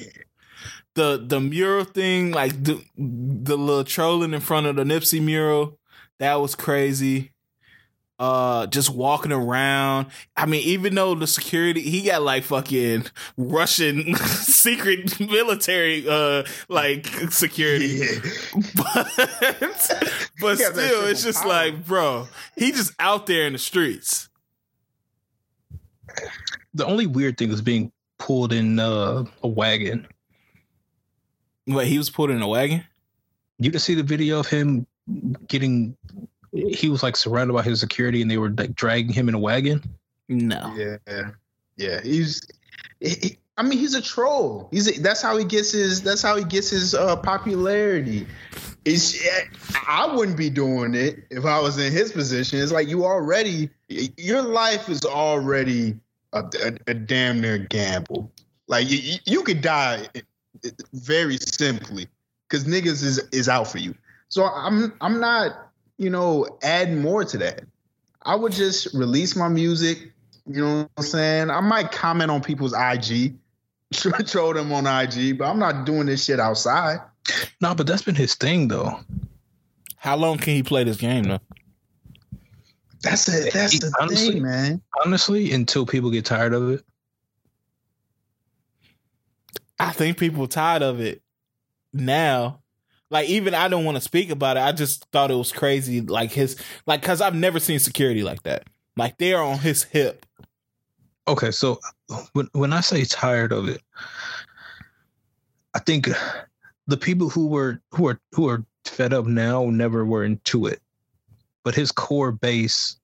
the 0.98 1.24
the 1.24 1.40
mural 1.40 1.84
thing, 1.84 2.32
like 2.32 2.52
the 2.62 2.82
the 2.96 3.56
little 3.56 3.84
trolling 3.84 4.34
in 4.34 4.40
front 4.40 4.66
of 4.66 4.76
the 4.76 4.82
Nipsey 4.82 5.22
mural, 5.22 5.78
that 6.18 6.34
was 6.34 6.54
crazy. 6.54 7.32
Uh, 8.18 8.66
just 8.66 8.90
walking 8.90 9.30
around. 9.30 10.08
I 10.36 10.46
mean, 10.46 10.62
even 10.64 10.96
though 10.96 11.14
the 11.14 11.28
security, 11.28 11.82
he 11.82 12.02
got 12.02 12.22
like 12.22 12.42
fucking 12.42 13.06
Russian 13.36 14.14
secret 14.16 15.20
military, 15.20 16.04
uh, 16.08 16.42
like 16.68 17.06
security. 17.30 18.00
Yeah. 18.02 18.30
But, 20.40 20.56
but 20.56 20.58
still, 20.58 21.06
it's 21.06 21.22
just 21.22 21.42
power. 21.42 21.48
like, 21.48 21.86
bro, 21.86 22.28
he 22.56 22.72
just 22.72 22.92
out 22.98 23.26
there 23.26 23.46
in 23.46 23.52
the 23.52 23.58
streets. 23.58 24.28
The 26.74 26.86
only 26.86 27.06
weird 27.06 27.38
thing 27.38 27.50
is 27.50 27.62
being 27.62 27.92
pulled 28.18 28.52
in 28.52 28.78
uh, 28.78 29.24
a 29.42 29.48
wagon. 29.48 30.06
Wait, 31.66 31.86
he 31.88 31.98
was 31.98 32.10
pulled 32.10 32.30
in 32.30 32.42
a 32.42 32.48
wagon. 32.48 32.84
You 33.58 33.70
can 33.70 33.80
see 33.80 33.94
the 33.94 34.02
video 34.02 34.40
of 34.40 34.46
him 34.46 34.86
getting. 35.46 35.96
He 36.66 36.88
was 36.88 37.02
like 37.02 37.16
surrounded 37.16 37.52
by 37.52 37.62
his 37.62 37.80
security, 37.80 38.22
and 38.22 38.30
they 38.30 38.38
were 38.38 38.50
like 38.50 38.74
dragging 38.74 39.12
him 39.12 39.28
in 39.28 39.34
a 39.34 39.38
wagon. 39.38 39.82
No. 40.28 40.74
Yeah, 40.76 41.30
yeah. 41.76 42.00
He's. 42.02 42.46
He, 43.00 43.38
I 43.56 43.62
mean, 43.62 43.78
he's 43.78 43.94
a 43.94 44.02
troll. 44.02 44.68
He's 44.70 44.88
a, 44.88 45.00
that's 45.00 45.20
how 45.20 45.36
he 45.36 45.44
gets 45.44 45.72
his. 45.72 46.02
That's 46.02 46.22
how 46.22 46.36
he 46.36 46.44
gets 46.44 46.70
his 46.70 46.94
uh, 46.94 47.16
popularity. 47.16 48.26
It's. 48.84 49.18
I 49.86 50.12
wouldn't 50.14 50.36
be 50.36 50.50
doing 50.50 50.94
it 50.94 51.24
if 51.30 51.44
I 51.44 51.60
was 51.60 51.78
in 51.78 51.92
his 51.92 52.12
position. 52.12 52.60
It's 52.60 52.72
like 52.72 52.88
you 52.88 53.04
already. 53.04 53.70
Your 53.88 54.42
life 54.42 54.88
is 54.88 55.04
already 55.04 55.98
a, 56.32 56.44
a, 56.62 56.72
a 56.88 56.94
damn 56.94 57.40
near 57.40 57.58
gamble. 57.58 58.30
Like 58.66 58.90
you, 58.90 59.18
you 59.24 59.42
could 59.42 59.60
die 59.60 60.08
very 60.92 61.38
simply 61.38 62.06
because 62.48 62.64
niggas 62.64 63.02
is 63.02 63.18
is 63.32 63.48
out 63.48 63.68
for 63.68 63.78
you. 63.78 63.94
So 64.28 64.44
I'm 64.44 64.92
I'm 65.00 65.20
not 65.20 65.67
you 65.98 66.10
know 66.10 66.58
add 66.62 66.96
more 66.96 67.24
to 67.24 67.38
that. 67.38 67.62
I 68.22 68.34
would 68.34 68.52
just 68.52 68.94
release 68.94 69.36
my 69.36 69.48
music. 69.48 70.12
You 70.46 70.62
know 70.62 70.76
what 70.82 70.90
I'm 70.96 71.04
saying? 71.04 71.50
I 71.50 71.60
might 71.60 71.92
comment 71.92 72.30
on 72.30 72.42
people's 72.42 72.72
IG, 72.72 73.36
troll 73.92 74.54
them 74.54 74.72
on 74.72 74.86
IG, 74.86 75.38
but 75.38 75.46
I'm 75.46 75.58
not 75.58 75.84
doing 75.84 76.06
this 76.06 76.24
shit 76.24 76.40
outside. 76.40 77.00
No, 77.60 77.74
but 77.74 77.86
that's 77.86 78.02
been 78.02 78.14
his 78.14 78.34
thing 78.34 78.68
though. 78.68 79.00
How 79.96 80.16
long 80.16 80.38
can 80.38 80.54
he 80.54 80.62
play 80.62 80.84
this 80.84 80.96
game 80.96 81.24
though? 81.24 81.40
That's 83.02 83.28
it. 83.28 83.52
That's 83.52 83.72
he, 83.72 83.78
the 83.78 83.94
honestly, 84.00 84.34
thing, 84.34 84.42
man. 84.42 84.82
Honestly, 85.04 85.52
until 85.52 85.86
people 85.86 86.10
get 86.10 86.24
tired 86.24 86.54
of 86.54 86.70
it. 86.70 86.84
I 89.78 89.92
think 89.92 90.18
people 90.18 90.48
tired 90.48 90.82
of 90.82 91.00
it 91.00 91.22
now. 91.92 92.60
Like 93.10 93.28
even 93.28 93.54
I 93.54 93.68
don't 93.68 93.84
want 93.84 93.96
to 93.96 94.02
speak 94.02 94.30
about 94.30 94.56
it. 94.56 94.60
I 94.60 94.72
just 94.72 95.06
thought 95.12 95.30
it 95.30 95.34
was 95.36 95.52
crazy. 95.52 96.00
Like 96.00 96.32
his 96.32 96.56
like 96.86 97.00
because 97.00 97.20
I've 97.20 97.34
never 97.34 97.58
seen 97.58 97.78
security 97.78 98.22
like 98.22 98.42
that. 98.42 98.64
Like 98.96 99.18
they're 99.18 99.42
on 99.42 99.58
his 99.58 99.84
hip. 99.84 100.26
Okay, 101.26 101.50
so 101.50 101.78
when 102.32 102.48
when 102.52 102.72
I 102.72 102.80
say 102.80 103.04
tired 103.04 103.52
of 103.52 103.68
it, 103.68 103.80
I 105.74 105.78
think 105.78 106.08
the 106.86 106.96
people 106.96 107.28
who 107.28 107.46
were 107.46 107.80
who 107.92 108.08
are 108.08 108.20
who 108.32 108.48
are 108.48 108.64
fed 108.84 109.12
up 109.12 109.26
now 109.26 109.66
never 109.66 110.04
were 110.04 110.24
into 110.24 110.66
it. 110.66 110.80
But 111.64 111.74
his 111.74 111.92
core 111.92 112.32
base 112.32 112.96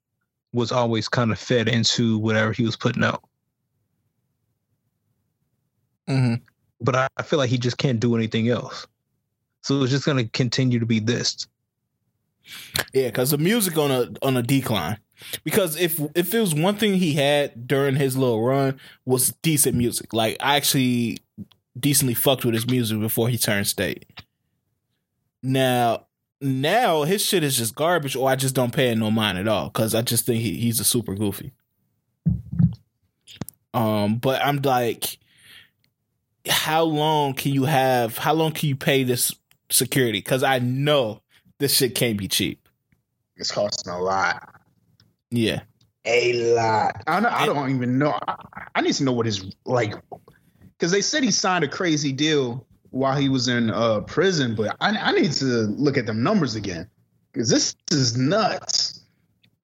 was 0.53 0.73
always 0.73 1.09
kind 1.09 1.33
of 1.33 1.39
fed 1.39 1.69
into 1.69 2.19
whatever 2.19 2.53
he 2.53 2.65
was 2.65 2.77
putting 2.77 3.05
out. 3.05 3.23
Mm-hmm. 6.09 6.43
But 6.81 6.95
I, 6.95 7.09
I 7.17 7.23
feel 7.23 7.39
like 7.39 7.51
he 7.51 7.59
just 7.59 7.79
can't 7.79 8.01
do 8.01 8.15
anything 8.15 8.49
else. 8.49 8.87
So 9.65 9.83
it's 9.83 9.93
just 9.93 10.05
gonna 10.05 10.25
continue 10.25 10.79
to 10.79 10.85
be 10.85 10.99
this. 10.99 11.47
Yeah, 12.93 13.07
because 13.07 13.31
the 13.31 13.39
music 13.39 13.79
on 13.79 13.91
a 13.91 14.11
on 14.21 14.37
a 14.37 14.43
decline. 14.43 14.99
Because 15.43 15.81
if 15.81 15.99
if 16.15 16.35
it 16.35 16.41
was 16.41 16.55
one 16.55 16.77
thing 16.77 16.97
he 16.97 17.15
had 17.15 17.67
during 17.67 17.97
his 17.97 18.15
little 18.15 18.45
run 18.45 18.79
was 19.07 19.33
decent 19.41 19.75
music. 19.75 20.13
Like 20.13 20.37
I 20.41 20.57
actually 20.57 21.21
decently 21.81 22.13
fucked 22.13 22.45
with 22.45 22.53
his 22.53 22.67
music 22.67 23.01
before 23.01 23.31
he 23.31 23.39
turned 23.39 23.67
state. 23.67 24.05
Now 25.43 26.09
now 26.43 27.05
his 27.05 27.25
shit 27.25 27.43
is 27.43 27.57
just 27.57 27.75
garbage, 27.75 28.17
or 28.17 28.29
I 28.29 28.37
just 28.37 28.55
don't 28.55 28.75
pay 28.75 28.91
it 28.91 28.99
no 28.99 29.11
mind 29.11 29.39
at 29.39 29.49
all 29.49 29.71
because 29.71 29.95
I 29.95 30.03
just 30.03 30.27
think 30.27 30.43
he, 30.43 30.59
he's 30.59 30.79
a 30.79 30.85
super 30.85 31.15
goofy. 31.15 31.53
Um, 33.73 34.17
but 34.17 34.45
I'm 34.45 34.59
like, 34.59 35.17
how 36.47 36.83
long 36.83 37.33
can 37.33 37.55
you 37.55 37.65
have? 37.65 38.19
How 38.19 38.35
long 38.35 38.53
can 38.53 38.69
you 38.69 38.77
pay 38.77 39.05
this 39.05 39.33
security? 39.71 40.19
Because 40.19 40.43
I 40.43 40.59
know 40.59 41.23
this 41.59 41.77
shit 41.77 41.95
can't 41.95 42.19
be 42.19 42.29
cheap. 42.29 42.69
It's 43.37 43.51
costing 43.51 43.93
a 43.93 44.01
lot. 44.01 44.49
Yeah, 45.31 45.63
a 46.05 46.55
lot. 46.55 47.03
I 47.07 47.21
don't, 47.21 47.33
I 47.33 47.47
don't 47.47 47.71
even 47.75 47.99
know. 47.99 48.19
I, 48.29 48.37
I 48.77 48.81
need 48.81 48.95
to 48.95 49.05
know 49.05 49.13
what 49.13 49.27
his 49.27 49.53
like, 49.65 49.95
because 50.61 50.93
they 50.93 51.01
said 51.01 51.23
he 51.23 51.31
signed 51.31 51.65
a 51.65 51.69
crazy 51.69 52.13
deal 52.13 52.67
while 52.91 53.17
he 53.17 53.29
was 53.29 53.49
in 53.49 53.71
uh, 53.71 54.01
prison, 54.03 54.55
but 54.55 54.77
I, 54.81 54.91
I 54.91 55.13
need 55.13 55.33
to 55.33 55.45
look 55.45 55.97
at 55.99 56.07
them 56.07 56.23
numbers 56.23 56.55
again 56.55 56.89
because 57.33 57.49
this 57.49 57.75
is 57.91 58.17
nuts. 58.17 59.01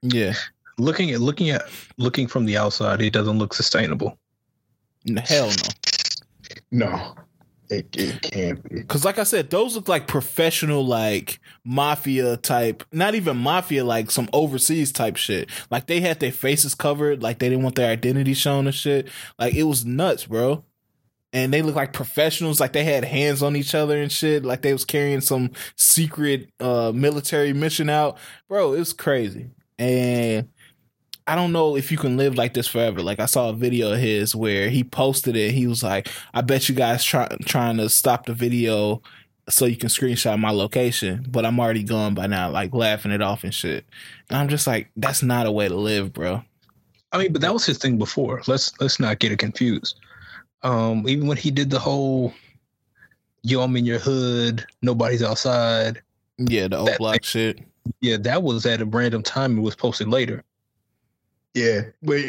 Yeah, 0.02 0.34
looking 0.78 1.12
at 1.12 1.20
looking 1.20 1.50
at 1.50 1.62
looking 1.96 2.26
from 2.26 2.46
the 2.46 2.56
outside, 2.56 3.00
it 3.00 3.12
doesn't 3.12 3.38
look 3.38 3.54
sustainable. 3.54 4.18
Hell 5.24 5.50
no. 6.70 6.86
No. 6.88 7.14
It, 7.70 7.96
it 7.96 8.22
can't 8.22 8.68
be. 8.68 8.83
Cause 8.83 9.04
like 9.04 9.18
I 9.18 9.22
said, 9.22 9.50
those 9.50 9.76
look 9.76 9.88
like 9.88 10.09
professional, 10.09 10.85
like 10.85 11.38
mafia 11.64 12.37
type, 12.37 12.83
not 12.92 13.14
even 13.14 13.37
mafia, 13.37 13.85
like 13.85 14.11
some 14.11 14.28
overseas 14.33 14.90
type 14.92 15.16
shit. 15.16 15.48
Like 15.70 15.87
they 15.87 16.00
had 16.00 16.18
their 16.20 16.33
faces 16.33 16.74
covered, 16.74 17.22
like 17.22 17.38
they 17.38 17.48
didn't 17.48 17.62
want 17.62 17.76
their 17.76 17.90
identity 17.90 18.35
shown 18.35 18.66
and 18.66 18.74
shit. 18.74 19.09
Like 19.38 19.54
it 19.54 19.62
was 19.62 19.85
nuts, 19.85 20.26
bro 20.26 20.64
and 21.33 21.52
they 21.52 21.62
look 21.62 21.76
like 21.76 21.92
professionals 21.92 22.61
like 22.61 22.72
they 22.72 22.85
had 22.85 23.04
hands 23.04 23.42
on 23.42 23.56
each 23.56 23.74
other 23.74 24.00
and 24.00 24.11
shit 24.11 24.44
like 24.44 24.62
they 24.62 24.72
was 24.72 24.85
carrying 24.85 25.20
some 25.20 25.50
secret 25.76 26.50
uh 26.61 26.92
military 26.94 27.52
mission 27.52 27.88
out 27.88 28.18
bro 28.48 28.72
it 28.74 28.78
was 28.78 28.92
crazy 28.92 29.50
and 29.78 30.48
I 31.31 31.37
don't 31.37 31.53
know 31.53 31.77
if 31.77 31.93
you 31.93 31.97
can 31.97 32.16
live 32.16 32.35
like 32.35 32.55
this 32.55 32.66
forever. 32.66 33.03
Like 33.03 33.21
I 33.21 33.27
saw 33.27 33.51
a 33.51 33.53
video 33.53 33.93
of 33.93 34.01
his 34.01 34.35
where 34.35 34.69
he 34.69 34.83
posted 34.83 35.37
it. 35.37 35.53
He 35.53 35.69
was 35.69 35.81
like, 35.81 36.09
"I 36.35 36.40
bet 36.40 36.69
you 36.69 36.75
guys 36.75 37.05
try, 37.05 37.29
trying 37.45 37.77
to 37.77 37.88
stop 37.88 38.27
the 38.27 38.35
video 38.35 39.01
so 39.49 39.66
you 39.66 39.77
can 39.77 39.90
screenshot 39.90 40.40
my 40.40 40.51
location, 40.51 41.25
but 41.31 41.47
I'm 41.47 41.61
already 41.61 41.85
gone 41.85 42.14
by 42.14 42.27
now." 42.27 42.51
Like 42.51 42.75
laughing 42.75 43.12
it 43.12 43.23
off 43.23 43.45
and 43.45 43.55
shit. 43.55 43.85
And 44.29 44.38
I'm 44.38 44.49
just 44.49 44.66
like, 44.66 44.90
that's 44.97 45.23
not 45.23 45.47
a 45.47 45.53
way 45.53 45.69
to 45.69 45.77
live, 45.77 46.12
bro. 46.12 46.43
I 47.12 47.19
mean, 47.19 47.33
but 47.33 47.43
that 47.43 47.53
was 47.53 47.64
his 47.64 47.79
thing 47.79 47.97
before. 47.97 48.43
Let's 48.49 48.73
let's 48.81 48.99
not 48.99 49.21
get 49.21 49.31
it 49.31 49.38
confused. 49.38 50.01
Um, 50.64 51.09
even 51.09 51.29
when 51.29 51.37
he 51.37 51.53
did 51.53 51.71
the 51.71 51.79
whole 51.79 52.35
"yo, 53.43 53.61
I'm 53.61 53.77
in 53.77 53.87
your 53.87 54.01
hood, 54.01 54.66
nobody's 54.83 55.23
outside." 55.23 56.03
Yeah, 56.38 56.66
the 56.66 56.79
old 56.79 56.99
block 56.99 57.23
shit. 57.23 57.61
Yeah, 58.01 58.16
that 58.16 58.43
was 58.43 58.66
at 58.66 58.81
a 58.81 58.85
random 58.85 59.23
time. 59.23 59.59
It 59.59 59.61
was 59.61 59.77
posted 59.77 60.09
later. 60.09 60.43
Yeah, 61.54 61.80
but 62.02 62.20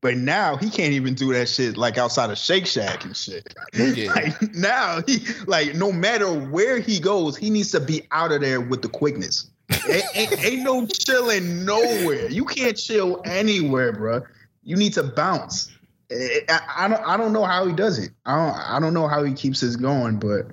but 0.00 0.16
now 0.16 0.56
he 0.56 0.70
can't 0.70 0.94
even 0.94 1.14
do 1.14 1.32
that 1.34 1.50
shit 1.50 1.76
like 1.76 1.98
outside 1.98 2.30
of 2.30 2.38
Shake 2.38 2.66
Shack 2.66 3.04
and 3.04 3.14
shit. 3.14 3.54
Yeah. 3.74 4.12
like 4.14 4.54
now 4.54 5.02
he 5.06 5.18
like 5.46 5.74
no 5.74 5.92
matter 5.92 6.32
where 6.32 6.78
he 6.78 6.98
goes, 6.98 7.36
he 7.36 7.50
needs 7.50 7.72
to 7.72 7.80
be 7.80 8.06
out 8.10 8.32
of 8.32 8.40
there 8.40 8.60
with 8.60 8.80
the 8.80 8.88
quickness. 8.88 9.50
ain't, 9.88 10.04
ain't, 10.14 10.44
ain't, 10.44 10.62
no 10.62 10.86
chilling 10.86 11.64
nowhere. 11.64 12.28
You 12.28 12.44
can't 12.46 12.76
chill 12.76 13.20
anywhere, 13.24 13.92
bro. 13.92 14.22
You 14.64 14.76
need 14.76 14.94
to 14.94 15.02
bounce. 15.02 15.70
I, 16.10 16.60
I 16.76 16.88
don't 16.88 17.06
I 17.06 17.16
don't 17.18 17.34
know 17.34 17.44
how 17.44 17.66
he 17.66 17.74
does 17.74 17.98
it. 17.98 18.10
I 18.24 18.34
don't 18.34 18.56
I 18.56 18.80
don't 18.80 18.94
know 18.94 19.08
how 19.08 19.22
he 19.22 19.34
keeps 19.34 19.60
this 19.60 19.76
going, 19.76 20.18
but 20.18 20.46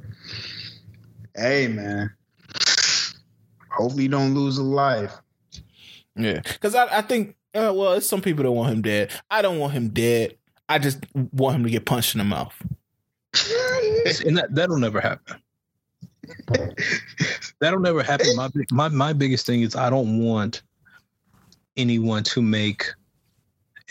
hey 1.33 1.69
man. 1.69 2.11
Hopefully 3.71 4.03
you 4.03 4.09
don't 4.09 4.33
lose 4.33 4.57
a 4.57 4.63
life. 4.63 5.15
Yeah. 6.17 6.41
Cause 6.59 6.75
I, 6.75 6.97
I 6.97 7.01
think 7.03 7.36
uh, 7.57 7.73
well, 7.73 7.99
some 8.01 8.21
people 8.21 8.43
don't 8.43 8.55
want 8.55 8.71
him 8.71 8.81
dead. 8.81 9.11
I 9.29 9.41
don't 9.41 9.59
want 9.59 9.73
him 9.73 9.89
dead. 9.89 10.37
I 10.69 10.79
just 10.79 10.99
want 11.33 11.55
him 11.55 11.63
to 11.63 11.69
get 11.69 11.85
punched 11.85 12.13
in 12.13 12.19
the 12.19 12.25
mouth. 12.25 12.53
and 14.25 14.37
that 14.37 14.53
that'll 14.53 14.79
never 14.79 15.01
happen. 15.01 15.41
that'll 17.59 17.79
never 17.79 18.03
happen. 18.03 18.27
My 18.35 18.49
my 18.71 18.89
my 18.89 19.13
biggest 19.13 19.45
thing 19.45 19.61
is 19.61 19.75
I 19.75 19.89
don't 19.89 20.19
want 20.19 20.61
anyone 21.77 22.23
to 22.23 22.41
make 22.41 22.85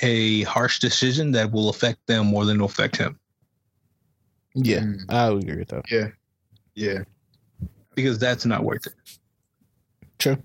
a 0.02 0.42
harsh 0.42 0.78
decision 0.78 1.32
that 1.32 1.50
will 1.50 1.68
affect 1.68 2.06
them 2.06 2.26
more 2.26 2.44
than 2.44 2.56
it'll 2.56 2.66
affect 2.66 2.96
him. 2.96 3.18
Yeah, 4.54 4.80
mm. 4.80 5.00
I 5.08 5.30
would 5.30 5.42
agree 5.44 5.58
with 5.58 5.68
that. 5.68 5.90
Yeah, 5.90 6.08
yeah, 6.74 7.04
because 7.94 8.18
that's 8.18 8.44
not 8.44 8.64
worth 8.64 8.86
it. 8.86 8.94
True. 10.18 10.38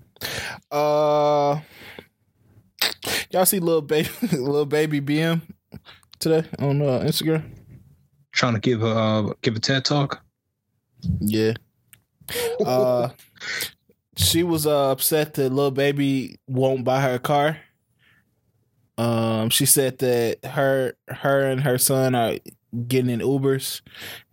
Uh, 0.70 1.60
y'all 3.30 3.46
see 3.46 3.60
little 3.60 3.82
baby, 3.82 4.08
little 4.32 4.66
baby 4.66 5.00
BM 5.00 5.42
today 6.18 6.46
on 6.58 6.82
uh, 6.82 7.00
Instagram? 7.00 7.44
Trying 8.32 8.54
to 8.54 8.60
give 8.60 8.82
a 8.82 8.86
uh, 8.86 9.32
give 9.42 9.56
a 9.56 9.60
TED 9.60 9.84
talk. 9.84 10.22
Yeah. 11.20 11.54
Uh, 12.64 13.10
she 14.16 14.42
was 14.42 14.66
uh, 14.66 14.92
upset 14.92 15.34
that 15.34 15.50
little 15.50 15.70
baby 15.70 16.36
won't 16.46 16.84
buy 16.84 17.00
her 17.00 17.14
a 17.14 17.18
car 17.18 17.58
um, 18.98 19.50
she 19.50 19.66
said 19.66 19.98
that 19.98 20.44
her 20.44 20.94
her 21.08 21.46
and 21.46 21.60
her 21.62 21.78
son 21.78 22.14
are 22.14 22.36
getting 22.86 23.10
in 23.10 23.20
Ubers, 23.20 23.80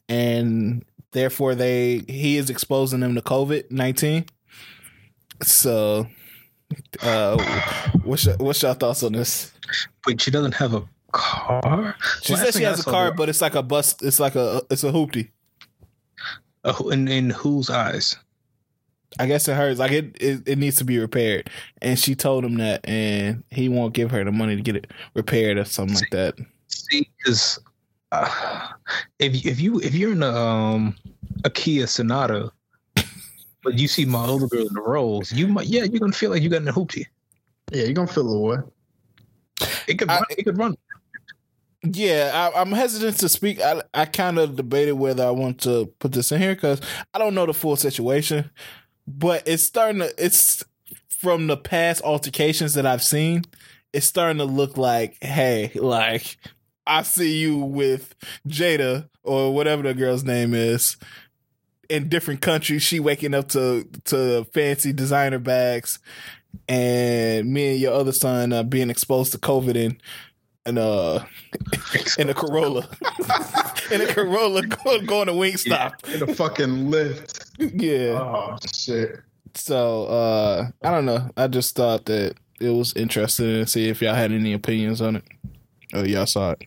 and 0.08 0.84
therefore 1.12 1.56
they 1.56 2.04
he 2.08 2.38
is 2.38 2.50
exposing 2.50 3.00
them 3.00 3.16
to 3.16 3.22
COVID 3.22 3.72
nineteen. 3.72 4.26
So, 5.42 6.08
uh, 7.02 7.38
what's 8.04 8.26
your, 8.26 8.36
what's 8.38 8.62
your 8.62 8.74
thoughts 8.74 9.04
on 9.04 9.14
this? 9.14 9.52
Wait, 10.06 10.22
she 10.22 10.32
doesn't 10.32 10.54
have 10.54 10.74
a 10.74 10.84
car. 11.12 11.96
She 12.24 12.34
Last 12.34 12.46
said 12.46 12.54
she 12.54 12.64
has 12.64 12.80
a 12.80 12.84
car, 12.90 13.06
her. 13.06 13.12
but 13.12 13.30
it's 13.30 13.42
like 13.42 13.56
a 13.56 13.64
bus. 13.64 13.96
It's 14.02 14.20
like 14.20 14.36
a 14.36 14.62
it's 14.70 14.84
a 14.84 14.92
hoopty. 14.92 15.30
Uh, 16.64 16.74
in 16.92 17.08
in 17.08 17.30
whose 17.30 17.70
eyes? 17.70 18.18
I 19.18 19.26
guess 19.26 19.48
it 19.48 19.56
hurts. 19.56 19.80
Like 19.80 19.92
it, 19.92 20.16
it, 20.22 20.48
it 20.48 20.58
needs 20.58 20.76
to 20.78 20.84
be 20.84 21.00
repaired. 21.00 21.50
And 21.82 21.98
she 21.98 22.16
told 22.16 22.46
him 22.46 22.58
that, 22.58 22.88
and 22.88 23.44
he 23.50 23.68
won't 23.68 23.94
give 23.94 24.12
her 24.12 24.24
the 24.24 24.32
money 24.32 24.56
to 24.56 24.62
get 24.62 24.76
it 24.76 24.92
repaired 25.16 25.58
or 25.58 25.66
something 25.66 25.96
see, 25.96 26.06
like 26.06 26.12
that. 26.12 26.46
See, 26.68 27.10
because 27.18 27.60
uh, 28.12 28.70
if 29.18 29.46
if 29.46 29.60
you 29.60 29.80
if 29.80 29.96
you're 29.96 30.12
in 30.12 30.24
a 30.24 30.32
um 30.32 30.96
a 31.44 31.50
Kia 31.50 31.88
Sonata, 31.88 32.52
but 33.64 33.78
you 33.78 33.88
see 33.88 34.06
my 34.06 34.26
older 34.26 34.48
girl 34.48 34.68
in 34.68 34.74
the 34.74 34.82
Rolls, 34.82 35.32
you 35.32 35.48
might 35.48 35.68
yeah 35.68 35.84
you're 35.84 36.00
gonna 36.00 36.12
feel 36.12 36.32
like 36.32 36.42
you 36.42 36.50
got 36.50 36.62
in 36.62 36.68
a 36.68 36.74
hoopty. 36.74 37.06
Yeah, 37.72 37.84
you're 37.84 37.94
gonna 37.94 38.08
feel 38.08 38.30
a 38.32 38.40
way. 38.40 38.58
It 39.88 40.00
could 40.00 40.10
I, 40.10 40.16
run, 40.16 40.26
it 40.30 40.44
could 40.44 40.58
run. 40.58 40.76
Yeah, 41.84 42.52
I, 42.56 42.62
am 42.62 42.72
hesitant 42.72 43.18
to 43.20 43.30
speak. 43.30 43.62
I 43.62 43.82
I 43.94 44.06
kind 44.06 44.40
of 44.40 44.56
debated 44.56 44.94
whether 44.94 45.26
I 45.26 45.32
want 45.32 45.62
to 45.62 45.88
put 46.00 46.12
this 46.12 46.32
in 46.32 46.42
here 46.42 46.56
because 46.56 46.82
I 47.14 47.20
don't 47.20 47.36
know 47.36 47.46
the 47.46 47.54
full 47.54 47.76
situation 47.76 48.50
but 49.10 49.44
it's 49.48 49.64
starting 49.64 50.02
to 50.02 50.14
it's 50.24 50.64
from 51.10 51.48
the 51.48 51.58
past 51.58 52.02
altercations 52.04 52.76
that 52.76 52.86
I've 52.86 53.04
seen, 53.04 53.42
it's 53.92 54.06
starting 54.06 54.38
to 54.38 54.46
look 54.46 54.78
like, 54.78 55.18
hey, 55.22 55.72
like 55.76 56.38
I 56.86 57.02
see 57.02 57.38
you 57.38 57.58
with 57.58 58.16
Jada 58.48 59.10
or 59.24 59.54
whatever 59.54 59.84
the 59.84 59.94
girl's 59.94 60.24
name 60.24 60.54
is 60.54 60.96
in 61.90 62.08
different 62.10 62.42
countries. 62.42 62.84
She 62.84 63.00
waking 63.00 63.34
up 63.34 63.50
to 63.50 63.88
to 64.06 64.46
fancy 64.54 64.94
designer 64.94 65.40
bags, 65.40 66.00
and 66.68 67.52
me 67.52 67.72
and 67.72 67.80
your 67.80 67.94
other 67.94 68.12
son 68.12 68.54
uh, 68.54 68.64
being 68.64 68.90
exposed 68.90 69.32
to 69.34 69.38
COVID 69.38 69.86
and 69.86 70.02
and 70.66 70.78
uh 70.80 71.20
in 72.18 72.30
a 72.30 72.34
Corolla. 72.34 72.88
in 73.92 74.02
a 74.02 74.08
Corolla 74.08 74.66
going, 74.66 75.06
going 75.06 75.28
to 75.28 75.34
Wingstop. 75.34 75.94
Yeah, 76.08 76.14
in 76.14 76.30
a 76.30 76.34
fucking 76.34 76.92
Lyft. 76.92 77.50
Yeah. 77.58 78.20
Oh 78.20 78.58
shit. 78.74 79.20
So 79.56 80.06
uh 80.06 80.68
I 80.84 80.92
don't 80.92 81.06
know. 81.06 81.30
I 81.36 81.48
just 81.48 81.76
thought 81.76 82.06
that 82.06 82.36
it 82.60 82.70
was 82.70 82.94
interesting 82.94 83.48
to 83.48 83.68
see 83.68 83.90
if 83.90 84.02
y'all 84.02 84.16
had 84.16 84.32
any 84.32 84.54
opinions 84.54 85.02
on 85.02 85.18
it. 85.18 85.24
Oh, 85.94 86.04
y'all 86.04 86.28
saw 86.28 86.52
it. 86.52 86.64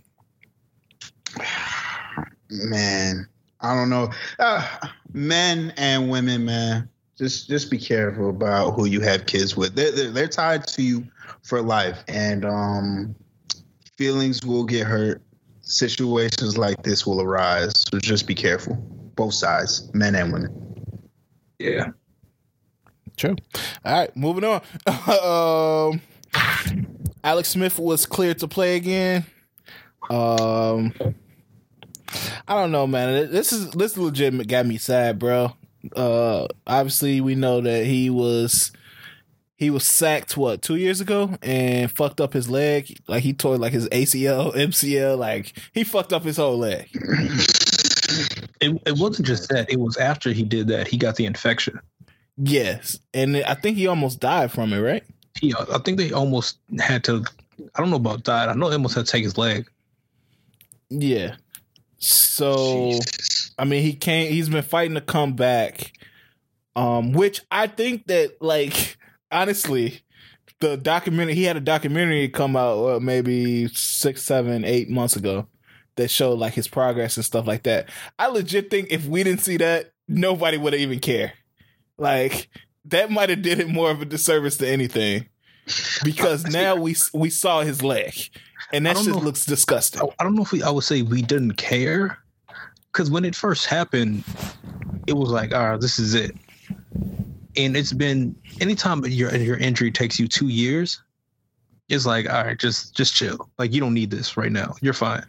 Man, 2.51 3.29
I 3.63 3.75
don't 3.75 3.91
know. 3.91 4.11
Uh, 4.39 4.67
men 5.13 5.73
and 5.77 6.11
women, 6.11 6.45
man, 6.45 6.89
just 7.17 7.49
just 7.49 7.71
be 7.71 7.79
careful 7.79 8.31
about 8.31 8.73
who 8.73 8.87
you 8.87 9.01
have 9.01 9.27
kids 9.27 9.57
with. 9.57 9.75
They're, 9.75 9.93
they're, 9.93 10.11
they're 10.11 10.29
tied 10.29 10.67
to 10.69 10.83
you 10.83 11.07
for 11.43 11.63
life, 11.63 12.03
and 12.09 12.45
um, 12.45 13.15
feelings 13.97 14.45
will 14.45 14.65
get 14.65 14.87
hurt. 14.87 15.23
Situations 15.61 16.59
like 16.59 16.83
this 16.83 17.07
will 17.07 17.21
arise, 17.21 17.85
so 17.91 17.99
just 18.01 18.27
be 18.27 18.35
careful. 18.35 18.75
Both 19.15 19.35
sides, 19.35 19.93
men 19.95 20.15
and 20.17 20.33
women. 20.33 20.73
Yeah. 21.59 21.91
True. 23.17 23.37
All 23.85 23.93
right, 23.93 24.17
moving 24.17 24.45
on. 24.45 24.61
um, 25.95 26.01
Alex 27.23 27.51
Smith 27.51 27.79
was 27.79 28.07
cleared 28.07 28.39
to 28.39 28.49
play 28.49 28.75
again. 28.77 29.25
Um, 30.11 30.93
I 32.47 32.55
don't 32.55 32.73
know, 32.73 32.87
man. 32.87 33.31
This 33.31 33.53
is 33.53 33.71
this 33.71 33.97
legit 33.97 34.47
got 34.49 34.67
me 34.67 34.79
sad, 34.79 35.19
bro. 35.19 35.55
Uh, 35.97 36.47
obviously, 36.67 37.21
we 37.21 37.35
know 37.35 37.61
that 37.61 37.85
he 37.87 38.11
was 38.11 38.73
he 39.57 39.71
was 39.71 39.87
sacked 39.87 40.37
what 40.37 40.61
two 40.61 40.77
years 40.77 41.01
ago 41.01 41.37
and 41.43 41.91
fucked 41.91 42.21
up 42.21 42.33
his 42.33 42.51
leg. 42.51 42.99
Like 43.07 43.23
he 43.23 43.33
tore 43.33 43.59
like 43.59 43.73
his 43.73 43.89
ACL, 43.91 44.53
MCL. 44.55 45.19
Like 45.19 45.57
he 45.73 45.85
fucked 45.85 46.13
up 46.13 46.25
his 46.25 46.37
whole 46.37 46.59
leg. 46.59 46.89
It, 48.61 48.81
it 48.87 48.99
wasn't 48.99 49.27
just 49.27 49.49
that. 49.49 49.71
It 49.71 49.81
was 49.81 49.97
after 49.97 50.33
he 50.33 50.43
did 50.43 50.69
that 50.69 50.89
he 50.89 50.97
got 50.97 51.17
the 51.17 51.27
infection. 51.27 51.81
Yes, 52.37 52.99
and 53.13 53.37
I 53.37 53.55
think 53.55 53.77
he 53.77 53.87
almost 53.87 54.21
died 54.21 54.51
from 54.51 54.73
it, 54.73 54.81
right? 54.81 55.05
He, 55.41 55.55
I 55.55 55.79
think 55.79 55.99
they 55.99 56.13
almost 56.13 56.59
had 56.79 57.05
to. 57.05 57.25
I 57.75 57.81
don't 57.81 57.91
know 57.91 57.97
about 57.97 58.25
died. 58.25 58.49
I 58.49 58.55
know 58.55 58.69
they 58.69 58.77
almost 58.77 58.95
had 58.95 59.07
to 59.07 59.13
take 59.13 59.25
his 59.25 59.39
leg. 59.39 59.69
Yeah. 60.91 61.37
So, 62.03 62.92
Jesus. 62.92 63.55
I 63.59 63.64
mean, 63.64 63.82
he 63.82 63.94
can't. 63.94 64.30
He's 64.30 64.48
been 64.48 64.62
fighting 64.62 64.94
to 64.94 65.00
come 65.00 65.34
back. 65.34 65.92
Um, 66.74 67.12
which 67.12 67.42
I 67.50 67.66
think 67.66 68.07
that, 68.07 68.40
like, 68.40 68.96
honestly, 69.30 70.03
the 70.62 70.76
documentary 70.76 71.34
he 71.34 71.42
had 71.42 71.57
a 71.57 71.61
documentary 71.61 72.28
come 72.28 72.57
out 72.57 72.84
uh, 72.86 73.00
maybe 73.00 73.68
six, 73.68 74.22
seven, 74.22 74.64
eight 74.64 74.88
months 74.88 75.16
ago 75.16 75.48
that 75.96 76.09
showed 76.09 76.38
like 76.38 76.55
his 76.55 76.68
progress 76.68 77.16
and 77.16 77.26
stuff 77.26 77.46
like 77.46 77.64
that. 77.64 77.88
I 78.18 78.28
legit 78.28 78.70
think 78.70 78.88
if 78.90 79.05
we 79.07 79.24
didn't 79.24 79.42
see 79.42 79.57
that, 79.59 79.92
nobody 80.09 80.57
would 80.57 80.74
even 80.74 81.00
care. 81.00 81.32
Like 81.98 82.48
that 82.86 83.11
might 83.11 83.28
have 83.28 83.42
did 83.42 83.59
it 83.59 83.68
more 83.68 83.90
of 83.90 84.00
a 84.00 84.05
disservice 84.05 84.57
to 84.59 84.68
anything 84.68 85.26
because 86.05 86.44
now 86.46 86.76
we 86.76 86.96
we 87.12 87.28
saw 87.28 87.62
his 87.62 87.82
leg, 87.82 88.14
and 88.73 88.87
that 88.87 88.97
just 88.97 89.09
know, 89.09 89.18
looks 89.18 89.45
disgusting. 89.45 90.03
I, 90.18 90.25
don't 90.25 90.35
know 90.35 90.43
if 90.43 90.53
we, 90.53 90.62
I 90.62 90.70
would 90.70 90.85
say 90.85 91.03
we 91.03 91.23
didn't 91.23 91.55
care 91.55 92.18
because 92.93 93.11
when 93.11 93.25
it 93.25 93.35
first 93.35 93.66
happened, 93.66 94.25
it 95.07 95.14
was 95.14 95.31
like, 95.31 95.55
ah, 95.55 95.77
this 95.77 95.99
is 95.99 96.14
it. 96.14 96.33
And 97.57 97.77
it's 97.77 97.93
been 97.93 98.35
anytime 98.61 99.05
your 99.05 99.35
your 99.37 99.59
injury 99.59 99.91
takes 99.91 100.18
you 100.18 100.27
two 100.27 100.49
years, 100.49 101.03
it's 101.89 102.07
like, 102.07 102.29
all 102.31 102.45
right, 102.45 102.59
just 102.59 102.97
just 102.97 103.14
chill. 103.14 103.51
Like 103.59 103.73
you 103.73 103.81
don't 103.81 103.95
need 103.95 104.11
this 104.11 104.37
right 104.37 104.53
now. 104.53 104.75
You're 104.81 104.95
fine. 104.95 105.27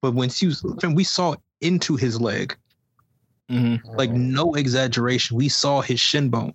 But 0.00 0.14
once 0.14 0.40
you 0.40 0.52
when 0.80 0.94
we 0.94 1.02
saw 1.02 1.34
into 1.60 1.96
his 1.96 2.20
leg, 2.20 2.56
Mm-hmm. 3.50 3.96
Like 3.96 4.10
no 4.10 4.54
exaggeration. 4.54 5.36
We 5.36 5.48
saw 5.48 5.80
his 5.80 6.00
shin 6.00 6.28
bone. 6.28 6.54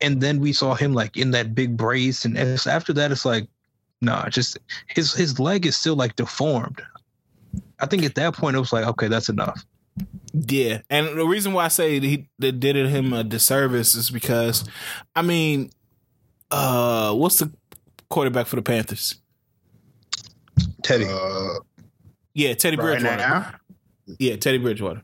And 0.00 0.20
then 0.20 0.40
we 0.40 0.52
saw 0.52 0.74
him 0.74 0.92
like 0.92 1.16
in 1.16 1.30
that 1.30 1.54
big 1.54 1.76
brace, 1.76 2.24
and 2.24 2.36
after 2.36 2.92
that, 2.92 3.10
it's 3.10 3.24
like, 3.24 3.48
nah, 4.00 4.28
just 4.28 4.58
his 4.88 5.12
his 5.12 5.38
leg 5.38 5.66
is 5.66 5.76
still 5.76 5.96
like 5.96 6.16
deformed. 6.16 6.82
I 7.78 7.86
think 7.86 8.04
at 8.04 8.14
that 8.16 8.34
point 8.34 8.56
it 8.56 8.60
was 8.60 8.72
like, 8.72 8.86
okay, 8.86 9.08
that's 9.08 9.28
enough. 9.28 9.64
Yeah, 10.32 10.80
and 10.88 11.18
the 11.18 11.26
reason 11.26 11.52
why 11.52 11.64
I 11.64 11.68
say 11.68 12.00
he 12.00 12.28
they 12.38 12.52
did 12.52 12.76
him 12.76 13.12
a 13.12 13.24
disservice 13.24 13.94
is 13.94 14.10
because, 14.10 14.68
I 15.14 15.22
mean, 15.22 15.70
uh, 16.50 17.14
what's 17.14 17.38
the 17.38 17.52
quarterback 18.08 18.46
for 18.46 18.56
the 18.56 18.62
Panthers? 18.62 19.16
Teddy. 20.82 21.06
Uh, 21.08 21.54
yeah, 22.34 22.54
Teddy 22.54 22.76
right 22.76 22.84
Bridgewater. 22.84 23.16
Now? 23.16 23.52
Yeah, 24.18 24.36
Teddy 24.36 24.58
Bridgewater. 24.58 25.02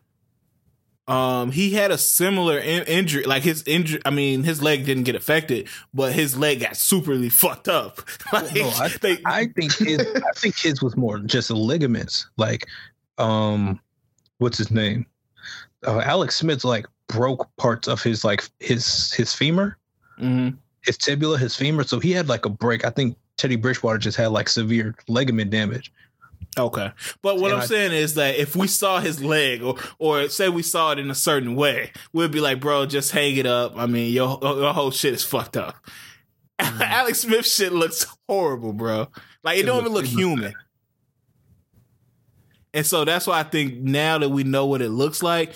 Um, 1.09 1.53
he 1.53 1.71
had 1.71 1.93
a 1.93 1.99
similar 1.99 2.59
in- 2.59 2.85
injury, 2.85 3.25
like 3.25 3.45
his 3.45 3.63
injury. 3.67 4.01
I 4.05 4.11
mean, 4.11 4.43
his 4.43 4.61
leg 4.61 4.85
didn't 4.85 5.05
get 5.05 5.15
affected, 5.15 5.69
but 5.95 6.13
his 6.13 6.37
leg 6.37 6.61
got 6.61 6.73
superly 6.73 7.31
fucked 7.31 7.69
up. 7.69 8.01
like, 8.33 8.55
no, 8.55 8.69
I, 8.69 8.89
they, 9.01 9.19
I 9.25 9.47
think 9.47 9.77
his, 9.77 10.01
I 10.01 10.33
think 10.35 10.59
his 10.59 10.83
was 10.83 10.97
more 10.97 11.19
just 11.21 11.51
ligaments. 11.51 12.29
Like, 12.37 12.67
um, 13.19 13.81
what's 14.39 14.59
his 14.59 14.71
name? 14.71 15.07
Uh, 15.87 16.01
Alex 16.01 16.37
Smith 16.37 16.65
like 16.65 16.87
broke 17.09 17.49
parts 17.57 17.87
of 17.87 18.03
his 18.03 18.25
like 18.25 18.49
his 18.59 19.13
his 19.13 19.33
femur, 19.33 19.77
mm-hmm. 20.21 20.57
his 20.83 20.99
tibia, 20.99 21.37
his 21.37 21.55
femur. 21.55 21.85
So 21.85 22.01
he 22.01 22.11
had 22.11 22.29
like 22.29 22.47
a 22.47 22.51
break. 22.51 22.85
I 22.85 22.91
think 22.91 23.17
Teddy 23.37 23.57
Bridgewater 23.57 23.99
just 23.99 24.17
had 24.17 24.29
like 24.29 24.49
severe 24.49 24.97
ligament 25.07 25.51
damage. 25.53 25.93
Okay. 26.59 26.91
But 27.21 27.37
what 27.37 27.51
and 27.51 27.55
I'm 27.55 27.63
I, 27.63 27.67
saying 27.67 27.93
is 27.93 28.15
that 28.15 28.37
if 28.37 28.57
we 28.57 28.67
saw 28.67 29.01
his 29.01 29.23
leg 29.23 29.63
or 29.63 29.77
or 29.99 30.29
say 30.29 30.49
we 30.49 30.63
saw 30.63 30.93
it 30.93 30.99
in 30.99 31.11
a 31.11 31.15
certain 31.15 31.55
way, 31.55 31.93
we'd 32.13 32.31
be 32.31 32.41
like, 32.41 32.61
bro, 32.61 32.87
just 32.87 33.11
hang 33.11 33.37
it 33.37 33.47
up. 33.47 33.75
I 33.77 33.87
mean, 33.87 34.13
your, 34.13 34.39
your 34.43 34.73
whole 34.73 34.91
shit 34.91 35.13
is 35.13 35.23
fucked 35.23 35.57
up. 35.57 35.77
Mm-hmm. 36.59 36.83
Alex 36.83 37.21
Smith 37.21 37.47
shit 37.47 37.73
looks 37.73 38.07
horrible, 38.27 38.73
bro. 38.73 39.09
Like 39.45 39.59
it, 39.59 39.63
it 39.63 39.67
don't 39.67 39.81
even 39.81 39.93
look 39.93 40.07
human. 40.07 40.55
And 42.73 42.85
so 42.85 43.05
that's 43.05 43.27
why 43.27 43.41
I 43.41 43.43
think 43.43 43.79
now 43.79 44.19
that 44.19 44.29
we 44.29 44.45
know 44.45 44.67
what 44.67 44.83
it 44.83 44.91
looks 44.91 45.23
like, 45.23 45.55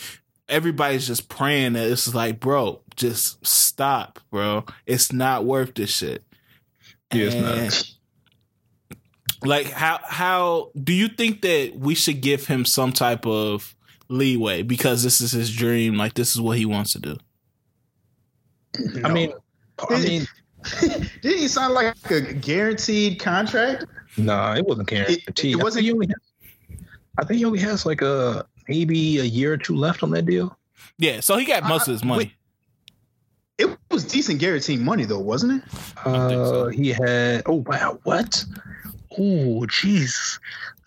everybody's 0.48 1.06
just 1.06 1.28
praying 1.28 1.74
that 1.74 1.86
it's 1.90 2.14
like, 2.14 2.40
bro, 2.40 2.82
just 2.96 3.44
stop, 3.46 4.18
bro. 4.30 4.64
It's 4.86 5.12
not 5.12 5.44
worth 5.44 5.74
this 5.74 5.90
shit. 5.90 6.24
Yeah, 7.12 7.24
it's 7.24 7.34
not 7.34 7.96
like 9.44 9.70
how 9.70 9.98
how 10.04 10.70
do 10.82 10.92
you 10.92 11.08
think 11.08 11.42
that 11.42 11.72
we 11.76 11.94
should 11.94 12.20
give 12.20 12.46
him 12.46 12.64
some 12.64 12.92
type 12.92 13.26
of 13.26 13.74
leeway 14.08 14.62
because 14.62 15.02
this 15.02 15.20
is 15.20 15.32
his 15.32 15.54
dream 15.54 15.96
like 15.96 16.14
this 16.14 16.34
is 16.34 16.40
what 16.40 16.58
he 16.58 16.66
wants 16.66 16.92
to 16.92 16.98
do? 16.98 17.16
I 19.04 19.12
mean 19.12 19.32
i 19.88 19.98
mean 20.02 20.26
did 20.80 21.38
he 21.38 21.48
sound 21.48 21.72
like 21.74 21.94
a 22.10 22.20
guaranteed 22.20 23.18
contract? 23.18 23.86
No 24.18 24.24
nah, 24.24 24.54
it 24.54 24.66
wasn't 24.66 24.88
guaranteed. 24.88 25.24
It, 25.26 25.44
it 25.44 25.62
wasn't 25.62 25.86
I 25.86 25.88
think, 25.88 26.10
has, 26.10 26.80
I 27.18 27.24
think 27.24 27.38
he 27.38 27.44
only 27.46 27.60
has 27.60 27.86
like 27.86 28.02
a 28.02 28.44
maybe 28.68 29.18
a 29.18 29.24
year 29.24 29.54
or 29.54 29.56
two 29.56 29.74
left 29.74 30.02
on 30.02 30.10
that 30.10 30.26
deal. 30.26 30.56
Yeah 30.98 31.20
so 31.20 31.36
he 31.38 31.46
got 31.46 31.64
most 31.64 31.88
I, 31.88 31.92
of 31.92 31.94
his 31.94 32.04
money. 32.04 32.24
wait, 33.58 33.70
it 33.70 33.78
was 33.90 34.04
decent 34.04 34.38
guaranteed 34.38 34.80
money 34.80 35.04
though 35.04 35.18
wasn't 35.18 35.62
it? 35.62 36.06
Uh 36.06 36.28
so. 36.28 36.68
he 36.68 36.88
had 36.90 37.42
oh 37.46 37.64
wow 37.66 37.98
what 38.02 38.44
Oh, 39.12 39.66
jeez. 39.66 40.38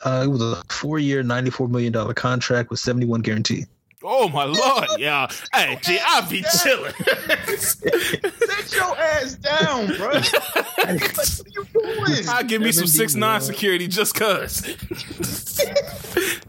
Uh, 0.04 0.24
it 0.26 0.28
was 0.28 0.42
a 0.42 0.62
four-year, 0.70 1.24
ninety-four 1.24 1.68
million 1.68 1.94
dollar 1.94 2.14
contract 2.14 2.70
with 2.70 2.80
seventy-one 2.80 3.22
guarantee. 3.22 3.66
Oh 4.04 4.28
my 4.28 4.44
lord, 4.44 4.88
yeah. 5.00 5.28
hey, 5.54 5.80
gee, 5.82 6.00
I'll 6.06 6.30
be 6.30 6.44
chilling. 6.62 6.94
Sit 7.58 8.74
your 8.76 8.98
ass 8.98 9.36
down, 9.36 9.88
bro. 9.96 10.10
what 10.10 10.86
are 10.86 11.50
you 11.50 11.66
doing? 11.74 12.28
I'll 12.28 12.44
give 12.44 12.62
me 12.62 12.74
some 12.74 12.88
six 12.88 13.16
nine 13.16 13.40
security 13.40 13.88
just 13.88 14.16
cause. 14.16 14.62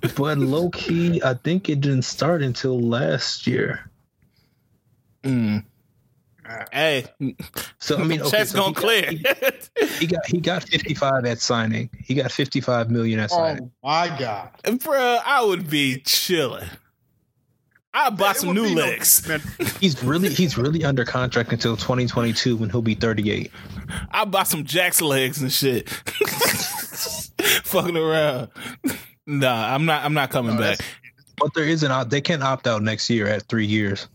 but 0.16 0.39
low 0.39 0.68
key, 0.70 1.22
I 1.22 1.35
think 1.35 1.68
it 1.68 1.81
didn't 1.81 2.03
start 2.03 2.43
until 2.43 2.81
last 2.81 3.47
year. 3.47 3.89
Mm. 5.22 5.64
Hey, 6.72 7.07
so 7.78 7.97
I 7.99 8.05
mean, 8.05 8.20
okay, 8.22 8.30
checks 8.30 8.51
so 8.51 8.59
gonna 8.59 8.74
clear. 8.74 9.11
He, 9.11 9.24
he, 9.99 10.07
got 10.07 10.26
he 10.26 10.40
got 10.40 10.62
fifty 10.62 10.95
five 10.95 11.24
at 11.24 11.40
signing. 11.40 11.90
He 11.99 12.14
got 12.14 12.30
fifty 12.30 12.61
five 12.61 12.90
million 12.90 13.18
at 13.20 13.30
signing. 13.30 13.70
Oh 13.82 13.88
my 13.88 14.16
god, 14.18 14.51
bro! 14.80 15.18
I 15.24 15.42
would 15.42 15.70
be 15.70 16.01
chilling. 16.01 16.68
I 17.95 18.11
bought 18.11 18.36
some 18.36 18.55
new 18.55 18.74
legs. 18.74 19.26
No, 19.28 19.38
he's 19.80 20.03
really 20.03 20.28
he's 20.28 20.59
really 20.59 20.84
under 20.84 21.05
contract 21.05 21.53
until 21.53 21.76
2022 21.76 22.57
when 22.57 22.68
he'll 22.68 22.82
be 22.82 22.97
38. 22.97 23.53
I 24.11 24.24
bought 24.24 24.49
some 24.49 24.64
Jackson 24.64 25.07
legs 25.07 25.40
and 25.40 25.53
shit. 25.53 25.88
Fucking 27.64 27.97
around. 27.97 28.49
Nah, 29.26 29.74
I'm 29.74 29.84
not. 29.84 30.05
I'm 30.05 30.12
not 30.12 30.30
coming 30.30 30.57
no, 30.57 30.61
back. 30.61 30.80
But 31.38 31.55
there 31.55 31.64
is 31.64 31.84
an 31.84 32.09
they 32.09 32.20
can 32.20 32.42
opt 32.42 32.66
out 32.66 32.82
next 32.82 33.09
year 33.09 33.28
at 33.28 33.45
three 33.45 33.66
years. 33.66 34.09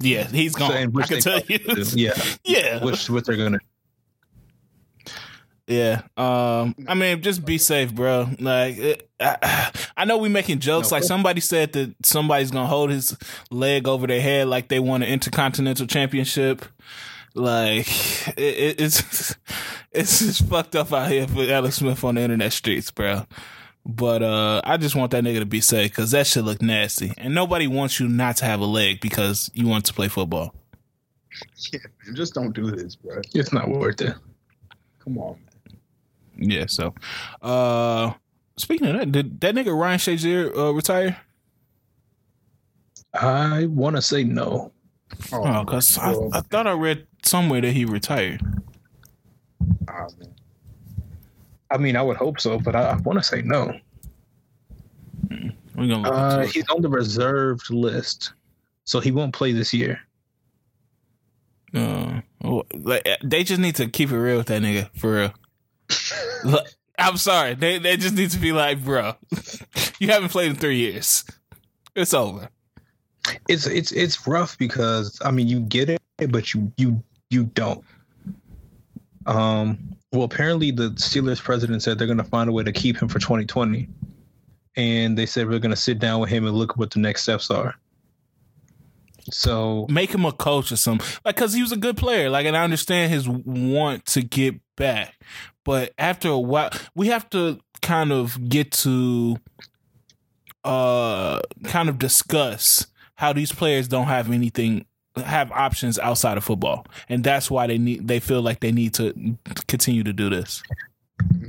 Yeah, 0.00 0.24
he's 0.24 0.54
gone. 0.54 0.70
So, 0.70 1.00
I 1.00 1.06
can 1.06 1.20
tell 1.20 1.40
you. 1.48 1.58
yeah, 1.94 2.12
yeah. 2.44 2.84
Which 2.84 3.08
what 3.10 3.24
they're 3.26 3.36
gonna. 3.36 3.58
Yeah. 5.66 6.02
Um. 6.16 6.74
I 6.86 6.94
mean, 6.94 7.22
just 7.22 7.44
be 7.44 7.58
safe, 7.58 7.94
bro. 7.94 8.28
Like, 8.38 8.78
it, 8.78 9.10
I, 9.18 9.70
I, 9.96 10.04
know 10.04 10.18
we 10.18 10.28
making 10.28 10.60
jokes. 10.60 10.90
No. 10.90 10.96
Like 10.96 11.04
somebody 11.04 11.40
said 11.40 11.72
that 11.72 11.94
somebody's 12.04 12.50
gonna 12.50 12.66
hold 12.66 12.90
his 12.90 13.16
leg 13.50 13.88
over 13.88 14.06
their 14.06 14.20
head 14.20 14.48
like 14.48 14.68
they 14.68 14.78
won 14.78 15.02
an 15.02 15.08
intercontinental 15.08 15.86
championship. 15.86 16.64
Like, 17.34 17.86
it, 18.38 18.80
it's 18.80 19.34
it's 19.92 20.20
just 20.20 20.48
fucked 20.48 20.76
up 20.76 20.92
out 20.92 21.10
here 21.10 21.26
for 21.26 21.42
Alex 21.42 21.76
Smith 21.76 22.02
on 22.04 22.14
the 22.14 22.22
internet 22.22 22.52
streets, 22.52 22.90
bro. 22.90 23.26
But 23.88 24.20
uh, 24.24 24.60
I 24.64 24.78
just 24.78 24.96
want 24.96 25.12
that 25.12 25.22
nigga 25.22 25.38
to 25.38 25.46
be 25.46 25.60
safe 25.60 25.92
because 25.92 26.10
that 26.10 26.26
shit 26.26 26.42
look 26.44 26.60
nasty, 26.60 27.12
and 27.16 27.32
nobody 27.32 27.68
wants 27.68 28.00
you 28.00 28.08
not 28.08 28.36
to 28.38 28.44
have 28.44 28.58
a 28.58 28.64
leg 28.64 29.00
because 29.00 29.48
you 29.54 29.68
want 29.68 29.86
to 29.86 29.94
play 29.94 30.08
football. 30.08 30.54
Yeah, 31.70 31.80
man, 32.02 32.16
just 32.16 32.32
don't 32.32 32.54
do 32.54 32.70
this, 32.70 32.96
bro. 32.96 33.20
It's 33.34 33.52
not 33.52 33.68
worth 33.68 34.00
it. 34.00 34.14
Come 35.04 35.18
on, 35.18 35.36
man. 36.36 36.50
yeah. 36.50 36.64
So, 36.64 36.94
uh, 37.42 38.14
speaking 38.56 38.86
of 38.86 38.96
that, 38.96 39.12
did 39.12 39.38
that 39.42 39.54
nigga 39.54 39.78
Ryan 39.78 39.98
Shazier 39.98 40.56
uh, 40.56 40.72
retire? 40.72 41.18
I 43.12 43.66
want 43.66 43.96
to 43.96 44.02
say 44.02 44.24
no. 44.24 44.72
Oh, 45.30 45.64
because 45.64 45.98
oh, 45.98 46.30
I, 46.32 46.38
I, 46.38 46.40
thought 46.40 46.66
I 46.66 46.72
read 46.72 47.06
somewhere 47.22 47.60
that 47.60 47.72
he 47.72 47.84
retired. 47.84 48.40
Oh, 49.90 50.06
I 51.70 51.78
mean, 51.78 51.96
I 51.96 52.02
would 52.02 52.16
hope 52.16 52.40
so, 52.40 52.58
but 52.58 52.76
I, 52.76 52.90
I 52.90 52.96
want 52.96 53.18
to 53.18 53.22
say 53.22 53.42
no. 53.42 53.78
Hmm. 55.28 55.48
Uh, 55.78 56.46
he's 56.46 56.68
on 56.70 56.80
the 56.80 56.88
reserved 56.88 57.70
list, 57.70 58.32
so 58.84 58.98
he 58.98 59.10
won't 59.10 59.34
play 59.34 59.52
this 59.52 59.74
year. 59.74 60.00
Uh, 61.74 62.20
like, 62.74 63.06
they 63.22 63.44
just 63.44 63.60
need 63.60 63.76
to 63.76 63.88
keep 63.88 64.10
it 64.10 64.18
real 64.18 64.38
with 64.38 64.46
that 64.46 64.62
nigga 64.62 64.88
for 64.96 65.14
real. 65.14 65.34
Look, 66.44 66.66
I'm 66.98 67.16
sorry. 67.18 67.54
They 67.54 67.78
they 67.78 67.96
just 67.96 68.14
need 68.14 68.30
to 68.30 68.38
be 68.38 68.52
like, 68.52 68.82
bro, 68.82 69.14
you 69.98 70.08
haven't 70.08 70.30
played 70.30 70.50
in 70.50 70.56
three 70.56 70.78
years. 70.78 71.24
It's 71.94 72.14
over. 72.14 72.48
It's 73.48 73.66
it's 73.66 73.92
it's 73.92 74.26
rough 74.26 74.56
because 74.56 75.20
I 75.24 75.30
mean 75.30 75.48
you 75.48 75.60
get 75.60 75.90
it, 75.90 76.00
but 76.28 76.54
you 76.54 76.72
you 76.76 77.02
you 77.30 77.44
don't. 77.44 77.84
Um. 79.26 79.95
Well, 80.12 80.22
apparently 80.22 80.70
the 80.70 80.90
Steelers 80.90 81.42
president 81.42 81.82
said 81.82 81.98
they're 81.98 82.06
going 82.06 82.18
to 82.18 82.24
find 82.24 82.48
a 82.48 82.52
way 82.52 82.62
to 82.62 82.72
keep 82.72 83.00
him 83.00 83.08
for 83.08 83.18
2020, 83.18 83.88
and 84.76 85.18
they 85.18 85.26
said 85.26 85.48
we're 85.48 85.58
going 85.58 85.74
to 85.74 85.76
sit 85.80 85.98
down 85.98 86.20
with 86.20 86.30
him 86.30 86.46
and 86.46 86.56
look 86.56 86.72
at 86.72 86.76
what 86.76 86.90
the 86.92 87.00
next 87.00 87.22
steps 87.22 87.50
are. 87.50 87.74
So 89.30 89.86
make 89.90 90.14
him 90.14 90.24
a 90.24 90.32
coach 90.32 90.70
or 90.70 90.76
something, 90.76 91.06
like 91.24 91.34
because 91.34 91.52
he 91.52 91.62
was 91.62 91.72
a 91.72 91.76
good 91.76 91.96
player. 91.96 92.30
Like, 92.30 92.46
and 92.46 92.56
I 92.56 92.62
understand 92.62 93.12
his 93.12 93.28
want 93.28 94.06
to 94.06 94.22
get 94.22 94.54
back, 94.76 95.14
but 95.64 95.92
after 95.98 96.28
a 96.28 96.38
while, 96.38 96.70
we 96.94 97.08
have 97.08 97.28
to 97.30 97.58
kind 97.82 98.12
of 98.12 98.48
get 98.48 98.72
to 98.72 99.36
uh 100.64 101.40
kind 101.64 101.88
of 101.88 101.98
discuss 101.98 102.86
how 103.14 103.32
these 103.32 103.52
players 103.52 103.86
don't 103.88 104.06
have 104.06 104.30
anything 104.30 104.84
have 105.24 105.50
options 105.52 105.98
outside 105.98 106.36
of 106.36 106.44
football 106.44 106.86
and 107.08 107.24
that's 107.24 107.50
why 107.50 107.66
they 107.66 107.78
need 107.78 108.06
they 108.06 108.20
feel 108.20 108.42
like 108.42 108.60
they 108.60 108.72
need 108.72 108.92
to 108.94 109.14
continue 109.66 110.02
to 110.02 110.12
do 110.12 110.28
this 110.28 110.62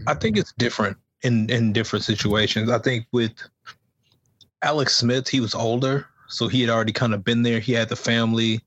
i 0.07 0.13
think 0.13 0.37
it's 0.37 0.53
different 0.57 0.97
in 1.23 1.49
in 1.49 1.73
different 1.73 2.03
situations 2.03 2.69
i 2.69 2.79
think 2.79 3.05
with 3.11 3.33
alex 4.61 4.95
smith 4.95 5.27
he 5.27 5.39
was 5.39 5.53
older 5.53 6.05
so 6.27 6.47
he 6.47 6.61
had 6.61 6.69
already 6.69 6.93
kind 6.93 7.13
of 7.13 7.23
been 7.23 7.43
there 7.43 7.59
he 7.59 7.73
had 7.73 7.89
the 7.89 7.95
family 7.95 8.61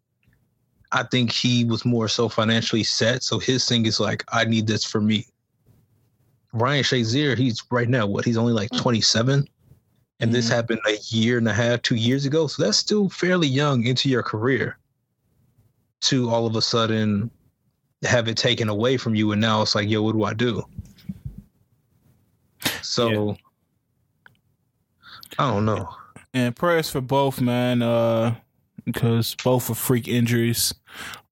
i 0.93 1.03
think 1.03 1.33
he 1.33 1.65
was 1.65 1.85
more 1.85 2.09
so 2.09 2.29
financially 2.29 2.85
set 2.85 3.23
so 3.23 3.39
his 3.39 3.67
thing 3.67 3.87
is 3.87 4.01
like 4.01 4.25
i 4.33 4.45
need 4.45 4.67
this 4.67 4.85
for 4.85 5.01
me 5.01 5.27
Ryan 6.53 6.83
Shazier, 6.83 7.37
he's 7.39 7.63
right 7.71 7.89
now 7.89 8.07
what? 8.07 8.25
He's 8.25 8.37
only 8.37 8.53
like 8.53 8.71
27, 8.73 9.35
and 9.35 9.49
mm-hmm. 10.21 10.33
this 10.33 10.49
happened 10.49 10.81
a 10.87 10.97
year 11.09 11.39
and 11.39 11.49
a 11.49 11.53
half, 11.53 11.83
two 11.83 11.95
years 11.95 12.27
ago. 12.27 12.47
So 12.47 12.65
that's 12.65 12.79
still 12.79 13.09
fairly 13.09 13.47
young 13.47 13.87
into 13.87 14.09
your 14.09 14.23
career. 14.23 14.77
To 16.03 16.31
all 16.31 16.47
of 16.47 16.57
a 16.57 16.63
sudden 16.63 17.31
have 18.03 18.27
it 18.29 18.37
taken 18.37 18.69
away 18.69 18.97
from 18.97 19.15
you, 19.15 19.33
and 19.33 19.41
now 19.41 19.63
it's 19.63 19.75
like, 19.75 19.89
yo, 19.89 20.03
what 20.03 20.13
do 20.13 20.25
I 20.25 20.35
do? 20.35 20.65
So 22.83 23.11
yeah. 23.11 23.35
I 25.39 25.51
don't 25.53 25.67
know. 25.67 25.89
And 26.33 26.57
prayers 26.57 26.91
for 26.91 27.01
both, 27.01 27.41
man. 27.41 27.83
Uh, 27.83 28.37
because 28.85 29.35
both 29.45 29.71
are 29.71 29.75
freak 29.75 30.09
injuries. 30.09 30.75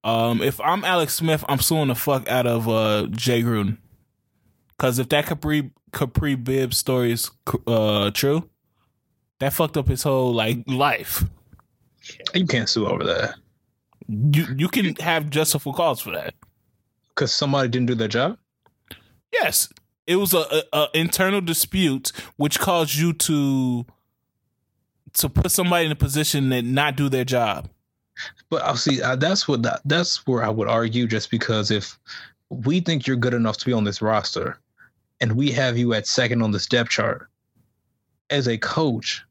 Um, 0.04 0.42
if 0.42 0.60
I'm 0.60 0.84
Alex 0.84 1.14
Smith, 1.14 1.44
I'm 1.48 1.60
suing 1.60 1.88
the 1.88 1.94
fuck 1.94 2.28
out 2.28 2.46
of 2.46 2.68
uh 2.68 3.06
Jay 3.10 3.42
Gruden. 3.42 3.78
Because 4.76 4.98
if 4.98 5.08
that 5.08 5.26
capri 5.26 5.70
capri 5.92 6.34
bib 6.34 6.72
story 6.72 7.12
is 7.12 7.30
uh, 7.66 8.10
true, 8.12 8.48
that 9.40 9.52
fucked 9.52 9.76
up 9.76 9.88
his 9.88 10.02
whole 10.02 10.32
like 10.32 10.58
life. 10.66 11.24
You 12.34 12.46
can't 12.46 12.68
sue 12.68 12.86
over 12.86 13.04
that. 13.04 13.34
You 14.08 14.46
you 14.56 14.68
can 14.68 14.94
have 14.96 15.30
justifiable 15.30 15.76
cause 15.76 16.00
for 16.00 16.12
that. 16.12 16.34
Because 17.10 17.32
somebody 17.32 17.68
didn't 17.68 17.86
do 17.86 17.94
their 17.94 18.08
job. 18.08 18.38
Yes, 19.32 19.68
it 20.06 20.16
was 20.16 20.32
a, 20.32 20.38
a, 20.38 20.62
a, 20.72 20.88
internal 20.94 21.40
dispute 21.40 22.12
which 22.36 22.58
caused 22.58 22.96
you 22.96 23.12
to 23.12 23.84
to 25.14 25.28
put 25.28 25.50
somebody 25.50 25.86
in 25.86 25.92
a 25.92 25.96
position 25.96 26.48
that 26.48 26.64
not 26.64 26.96
do 26.96 27.08
their 27.08 27.24
job. 27.24 27.68
But 28.50 28.62
I'll 28.62 28.76
see. 28.76 29.02
Uh, 29.02 29.16
that's 29.16 29.46
what 29.46 29.62
that, 29.62 29.80
that's 29.84 30.26
where 30.26 30.42
I 30.42 30.48
would 30.48 30.68
argue. 30.68 31.06
Just 31.06 31.30
because 31.30 31.70
if 31.70 31.98
we 32.48 32.80
think 32.80 33.06
you're 33.06 33.16
good 33.16 33.34
enough 33.34 33.58
to 33.58 33.66
be 33.66 33.72
on 33.72 33.84
this 33.84 34.00
roster, 34.00 34.58
and 35.20 35.32
we 35.32 35.50
have 35.52 35.76
you 35.76 35.92
at 35.92 36.06
second 36.06 36.42
on 36.42 36.52
this 36.52 36.66
depth 36.66 36.90
chart, 36.90 37.28
as 38.30 38.48
a 38.48 38.58
coach, 38.58 39.22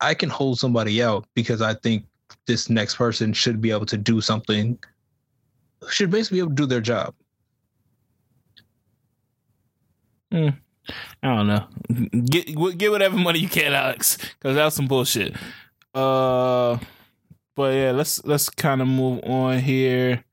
I 0.00 0.14
can 0.14 0.30
hold 0.30 0.58
somebody 0.58 1.02
out 1.02 1.26
because 1.34 1.60
I 1.62 1.74
think 1.74 2.04
this 2.46 2.68
next 2.68 2.96
person 2.96 3.32
should 3.32 3.60
be 3.60 3.70
able 3.70 3.86
to 3.86 3.96
do 3.96 4.20
something, 4.20 4.78
should 5.90 6.10
basically 6.10 6.36
be 6.36 6.40
able 6.40 6.50
to 6.50 6.54
do 6.56 6.66
their 6.66 6.80
job. 6.80 7.14
Hmm. 10.30 10.48
I 11.22 11.36
don't 11.36 11.46
know. 11.46 11.66
Get 12.24 12.46
get 12.78 12.90
whatever 12.90 13.16
money 13.16 13.38
you 13.38 13.48
can, 13.48 13.72
Alex, 13.72 14.16
because 14.16 14.56
that's 14.56 14.74
some 14.74 14.88
bullshit. 14.88 15.36
Uh, 15.94 16.78
but 17.54 17.74
yeah, 17.74 17.92
let's 17.92 18.24
let's 18.24 18.48
kind 18.48 18.80
of 18.82 18.88
move 18.88 19.20
on 19.24 19.60
here. 19.60 20.24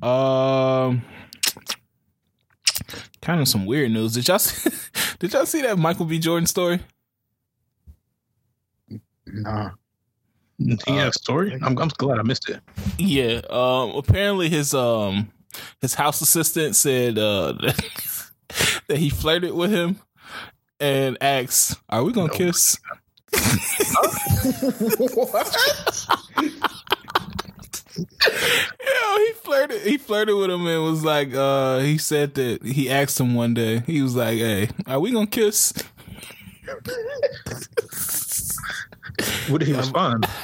Um, 0.00 1.02
kind 3.20 3.40
of 3.40 3.48
some 3.48 3.66
weird 3.66 3.90
news. 3.90 4.14
Did 4.14 4.28
y'all 4.28 4.38
see, 4.38 4.70
did 5.18 5.32
y'all 5.32 5.46
see 5.46 5.62
that 5.62 5.78
Michael 5.78 6.06
B. 6.06 6.18
Jordan 6.18 6.46
story? 6.46 6.80
Nah. 9.26 9.70
Yeah, 10.58 10.76
uh, 10.88 11.10
story. 11.10 11.58
I'm 11.62 11.78
I'm 11.78 11.88
glad 11.88 12.18
I 12.18 12.22
missed 12.22 12.48
it. 12.48 12.60
Yeah. 12.98 13.40
Um. 13.50 13.90
Apparently, 13.90 14.48
his 14.48 14.72
um 14.74 15.30
his 15.80 15.94
house 15.94 16.20
assistant 16.20 16.76
said 16.76 17.18
uh 17.18 17.52
that 18.88 18.96
he 18.98 19.10
flirted 19.10 19.52
with 19.52 19.70
him 19.70 20.00
and 20.80 21.18
asked, 21.20 21.78
"Are 21.88 22.02
we 22.04 22.12
gonna 22.12 22.28
no. 22.28 22.34
kiss?" 22.34 22.78
what? 25.14 26.06
Yo, 27.96 29.18
he 29.18 29.32
flirted. 29.42 29.82
He 29.82 29.98
flirted 29.98 30.36
with 30.36 30.50
him 30.50 30.66
and 30.66 30.82
was 30.82 31.04
like, 31.04 31.34
uh, 31.34 31.78
he 31.78 31.98
said 31.98 32.34
that 32.34 32.62
he 32.62 32.90
asked 32.90 33.18
him 33.18 33.34
one 33.34 33.54
day. 33.54 33.80
He 33.80 34.02
was 34.02 34.14
like, 34.16 34.38
"Hey, 34.38 34.68
are 34.86 35.00
we 35.00 35.12
gonna 35.12 35.26
kiss?" 35.26 35.72
what 39.48 39.58
did 39.58 39.68
he 39.68 39.74
respond? 39.74 40.26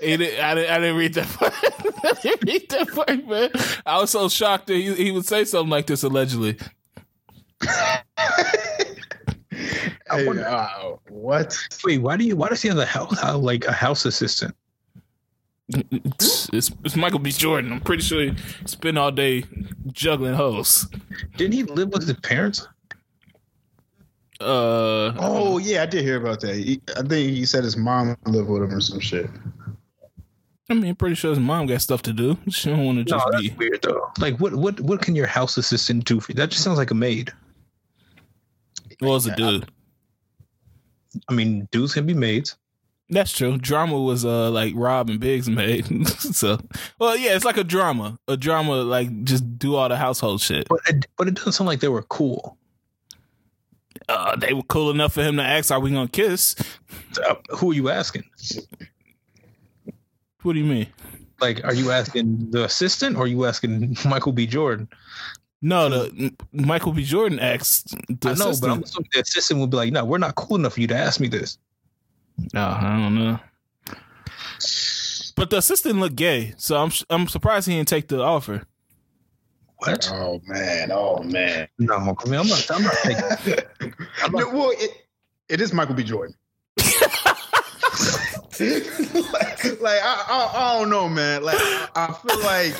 He 0.00 0.16
did, 0.18 0.38
I, 0.38 0.54
didn't, 0.54 0.70
I 0.70 0.78
didn't 0.78 0.96
read 0.96 1.14
that 1.14 1.26
part. 1.26 1.54
I 2.04 2.12
didn't 2.20 2.46
read 2.46 2.68
that 2.68 2.88
part, 2.92 3.26
man. 3.26 3.50
I 3.84 3.98
was 3.98 4.10
so 4.10 4.28
shocked 4.28 4.66
that 4.68 4.74
he, 4.74 4.94
he 4.94 5.10
would 5.10 5.24
say 5.24 5.44
something 5.44 5.70
like 5.70 5.86
this 5.86 6.02
allegedly. 6.02 6.58
Hey, 10.10 10.26
wonder, 10.26 10.46
uh, 10.46 10.96
what? 11.08 11.58
Wait, 11.84 11.98
why 11.98 12.16
do 12.16 12.24
you? 12.24 12.36
Why 12.36 12.48
does 12.48 12.62
he 12.62 12.68
have 12.68 12.78
a 12.78 12.86
house, 12.86 13.20
like 13.36 13.64
a 13.64 13.72
house 13.72 14.04
assistant? 14.04 14.54
It's, 15.68 16.48
it's, 16.52 16.94
Michael 16.94 17.18
B. 17.18 17.32
Jordan. 17.32 17.72
I'm 17.72 17.80
pretty 17.80 18.02
sure 18.02 18.22
he 18.22 18.34
spent 18.66 18.98
all 18.98 19.10
day 19.10 19.44
juggling 19.92 20.34
hoes. 20.34 20.86
Didn't 21.36 21.54
he 21.54 21.64
live 21.64 21.88
with 21.88 22.06
his 22.06 22.16
parents? 22.20 22.68
Uh 24.40 25.14
oh 25.18 25.58
yeah, 25.58 25.82
I 25.82 25.86
did 25.86 26.04
hear 26.04 26.16
about 26.16 26.40
that. 26.40 26.56
He, 26.56 26.80
I 26.96 27.00
think 27.02 27.30
he 27.30 27.46
said 27.46 27.64
his 27.64 27.76
mom 27.76 28.16
lived 28.26 28.48
with 28.48 28.62
him 28.62 28.74
or 28.74 28.80
some 28.80 29.00
shit. 29.00 29.30
I 30.68 30.74
mean, 30.74 30.94
pretty 30.96 31.14
sure 31.14 31.30
his 31.30 31.38
mom 31.38 31.66
got 31.66 31.80
stuff 31.80 32.02
to 32.02 32.12
do. 32.12 32.36
She 32.48 32.68
don't 32.68 32.84
want 32.84 32.98
to 32.98 33.04
just 33.04 33.24
no, 33.24 33.30
that's 33.32 33.48
be 33.48 33.54
weird 33.56 33.82
though. 33.82 34.10
Like, 34.18 34.38
what 34.38 34.54
what 34.54 34.80
what 34.80 35.00
can 35.00 35.14
your 35.14 35.26
house 35.26 35.56
assistant 35.56 36.04
do 36.04 36.20
for 36.20 36.32
you? 36.32 36.36
That 36.36 36.50
just 36.50 36.64
sounds 36.64 36.78
like 36.78 36.90
a 36.90 36.94
maid. 36.94 37.32
Well, 39.00 39.14
as 39.14 39.26
a 39.26 39.36
dude. 39.36 39.70
I 41.28 41.32
mean, 41.32 41.68
dudes 41.70 41.94
can 41.94 42.04
be 42.04 42.14
maids. 42.14 42.56
That's 43.08 43.32
true. 43.32 43.56
Drama 43.56 44.00
was 44.00 44.24
uh 44.24 44.50
like 44.50 44.74
Rob 44.76 45.08
and 45.08 45.20
Big's 45.20 45.48
maid. 45.48 46.08
so, 46.08 46.58
well, 46.98 47.16
yeah, 47.16 47.36
it's 47.36 47.44
like 47.44 47.56
a 47.56 47.64
drama. 47.64 48.18
A 48.26 48.36
drama 48.36 48.82
like 48.82 49.24
just 49.24 49.58
do 49.58 49.76
all 49.76 49.88
the 49.88 49.96
household 49.96 50.40
shit. 50.40 50.68
But 50.68 50.80
it, 50.88 51.06
but 51.16 51.28
it 51.28 51.34
doesn't 51.34 51.52
sound 51.52 51.68
like 51.68 51.80
they 51.80 51.88
were 51.88 52.02
cool. 52.02 52.58
Uh, 54.08 54.36
they 54.36 54.52
were 54.54 54.62
cool 54.62 54.90
enough 54.90 55.14
for 55.14 55.22
him 55.22 55.36
to 55.36 55.42
ask, 55.42 55.70
"Are 55.70 55.80
we 55.80 55.90
gonna 55.90 56.08
kiss?" 56.08 56.54
Uh, 57.26 57.34
who 57.56 57.72
are 57.72 57.74
you 57.74 57.88
asking? 57.90 58.24
What 60.42 60.52
do 60.52 60.58
you 60.60 60.64
mean? 60.64 60.86
Like, 61.40 61.64
are 61.64 61.74
you 61.74 61.90
asking 61.90 62.50
the 62.50 62.64
assistant 62.64 63.16
or 63.16 63.24
are 63.24 63.26
you 63.26 63.44
asking 63.44 63.96
Michael 64.04 64.32
B. 64.32 64.46
Jordan? 64.46 64.88
No, 65.60 65.88
the 65.88 66.32
Michael 66.52 66.92
B. 66.92 67.02
Jordan 67.04 67.40
asked. 67.40 67.94
I 67.94 68.14
know, 68.22 68.30
assistant. 68.30 68.60
but 68.60 68.70
I'm 68.70 68.82
assuming 68.82 69.08
the 69.12 69.20
assistant 69.20 69.60
would 69.60 69.70
be 69.70 69.76
like, 69.76 69.92
"No, 69.92 70.04
we're 70.04 70.18
not 70.18 70.34
cool 70.36 70.56
enough 70.56 70.74
for 70.74 70.80
you 70.80 70.86
to 70.86 70.96
ask 70.96 71.18
me 71.18 71.28
this." 71.28 71.58
No, 72.54 72.62
I 72.62 72.98
don't 73.00 73.14
know. 73.14 73.40
But 75.34 75.50
the 75.50 75.58
assistant 75.58 75.98
looked 75.98 76.16
gay, 76.16 76.54
so 76.56 76.76
I'm 76.82 76.92
I'm 77.10 77.26
surprised 77.28 77.66
he 77.66 77.74
didn't 77.74 77.88
take 77.88 78.08
the 78.08 78.20
offer. 78.22 78.62
What? 79.78 80.08
Oh 80.10 80.40
man! 80.46 80.90
Oh 80.90 81.22
man! 81.22 81.68
No, 81.78 81.96
I 81.96 81.98
mean, 82.00 82.16
I'm 82.40 82.48
not. 82.48 82.70
I'm 82.70 82.82
not 82.82 82.94
taking. 83.02 83.24
I'm 84.22 84.32
not, 84.32 84.52
well, 84.52 84.72
it, 84.72 84.90
it 85.48 85.60
is 85.60 85.72
Michael 85.72 85.94
B. 85.94 86.02
Jordan. 86.02 86.34
like, 86.78 86.86
like 89.80 90.00
I, 90.02 90.24
I, 90.28 90.50
I, 90.54 90.78
don't 90.78 90.88
know, 90.88 91.08
man. 91.08 91.42
Like 91.42 91.58
I, 91.58 91.88
I 91.94 92.12
feel 92.12 92.40
like 92.42 92.72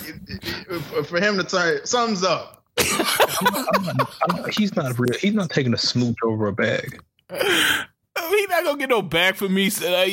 for 1.06 1.20
him 1.20 1.36
to 1.36 1.44
turn 1.44 1.80
thumbs 1.84 2.24
up. 2.24 2.64
I'm 2.78 3.84
not, 3.84 4.14
I'm 4.30 4.36
not, 4.36 4.54
he's 4.54 4.74
not 4.74 4.98
real. 4.98 5.18
He's 5.18 5.34
not 5.34 5.50
taking 5.50 5.74
a 5.74 5.78
smooch 5.78 6.16
over 6.24 6.46
a 6.46 6.52
bag. 6.52 6.98
He 7.30 8.46
not 8.48 8.64
gonna 8.64 8.78
get 8.78 8.88
no 8.88 9.02
bag 9.02 9.36
for 9.36 9.48
me. 9.48 9.70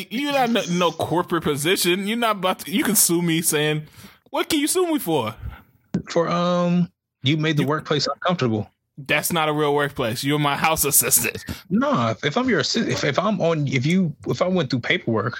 you're 0.09 0.33
not 0.33 0.49
no, 0.49 0.61
no 0.69 0.91
corporate 0.91 1.43
position. 1.43 2.07
You're 2.07 2.17
not 2.17 2.37
about 2.37 2.59
to. 2.59 2.71
You 2.71 2.83
can 2.83 2.95
sue 2.95 3.21
me 3.21 3.41
saying, 3.41 3.87
"What 4.29 4.49
can 4.49 4.59
you 4.59 4.67
sue 4.67 4.91
me 4.91 4.99
for?" 4.99 5.35
For 6.09 6.29
um, 6.29 6.91
you 7.23 7.37
made 7.37 7.57
the 7.57 7.63
you, 7.63 7.69
workplace 7.69 8.07
uncomfortable. 8.07 8.69
That's 8.97 9.31
not 9.31 9.49
a 9.49 9.53
real 9.53 9.73
workplace. 9.73 10.23
You're 10.23 10.39
my 10.39 10.55
house 10.55 10.85
assistant. 10.85 11.43
No, 11.69 12.13
if, 12.23 12.37
I'm 12.37 12.47
your 12.49 12.59
assistant, 12.59 12.93
if, 12.93 13.03
if 13.03 13.17
I'm 13.17 13.41
on, 13.41 13.67
if 13.67 13.85
you, 13.85 14.15
if 14.27 14.41
I 14.41 14.47
went 14.47 14.69
through 14.69 14.81
paperwork, 14.81 15.39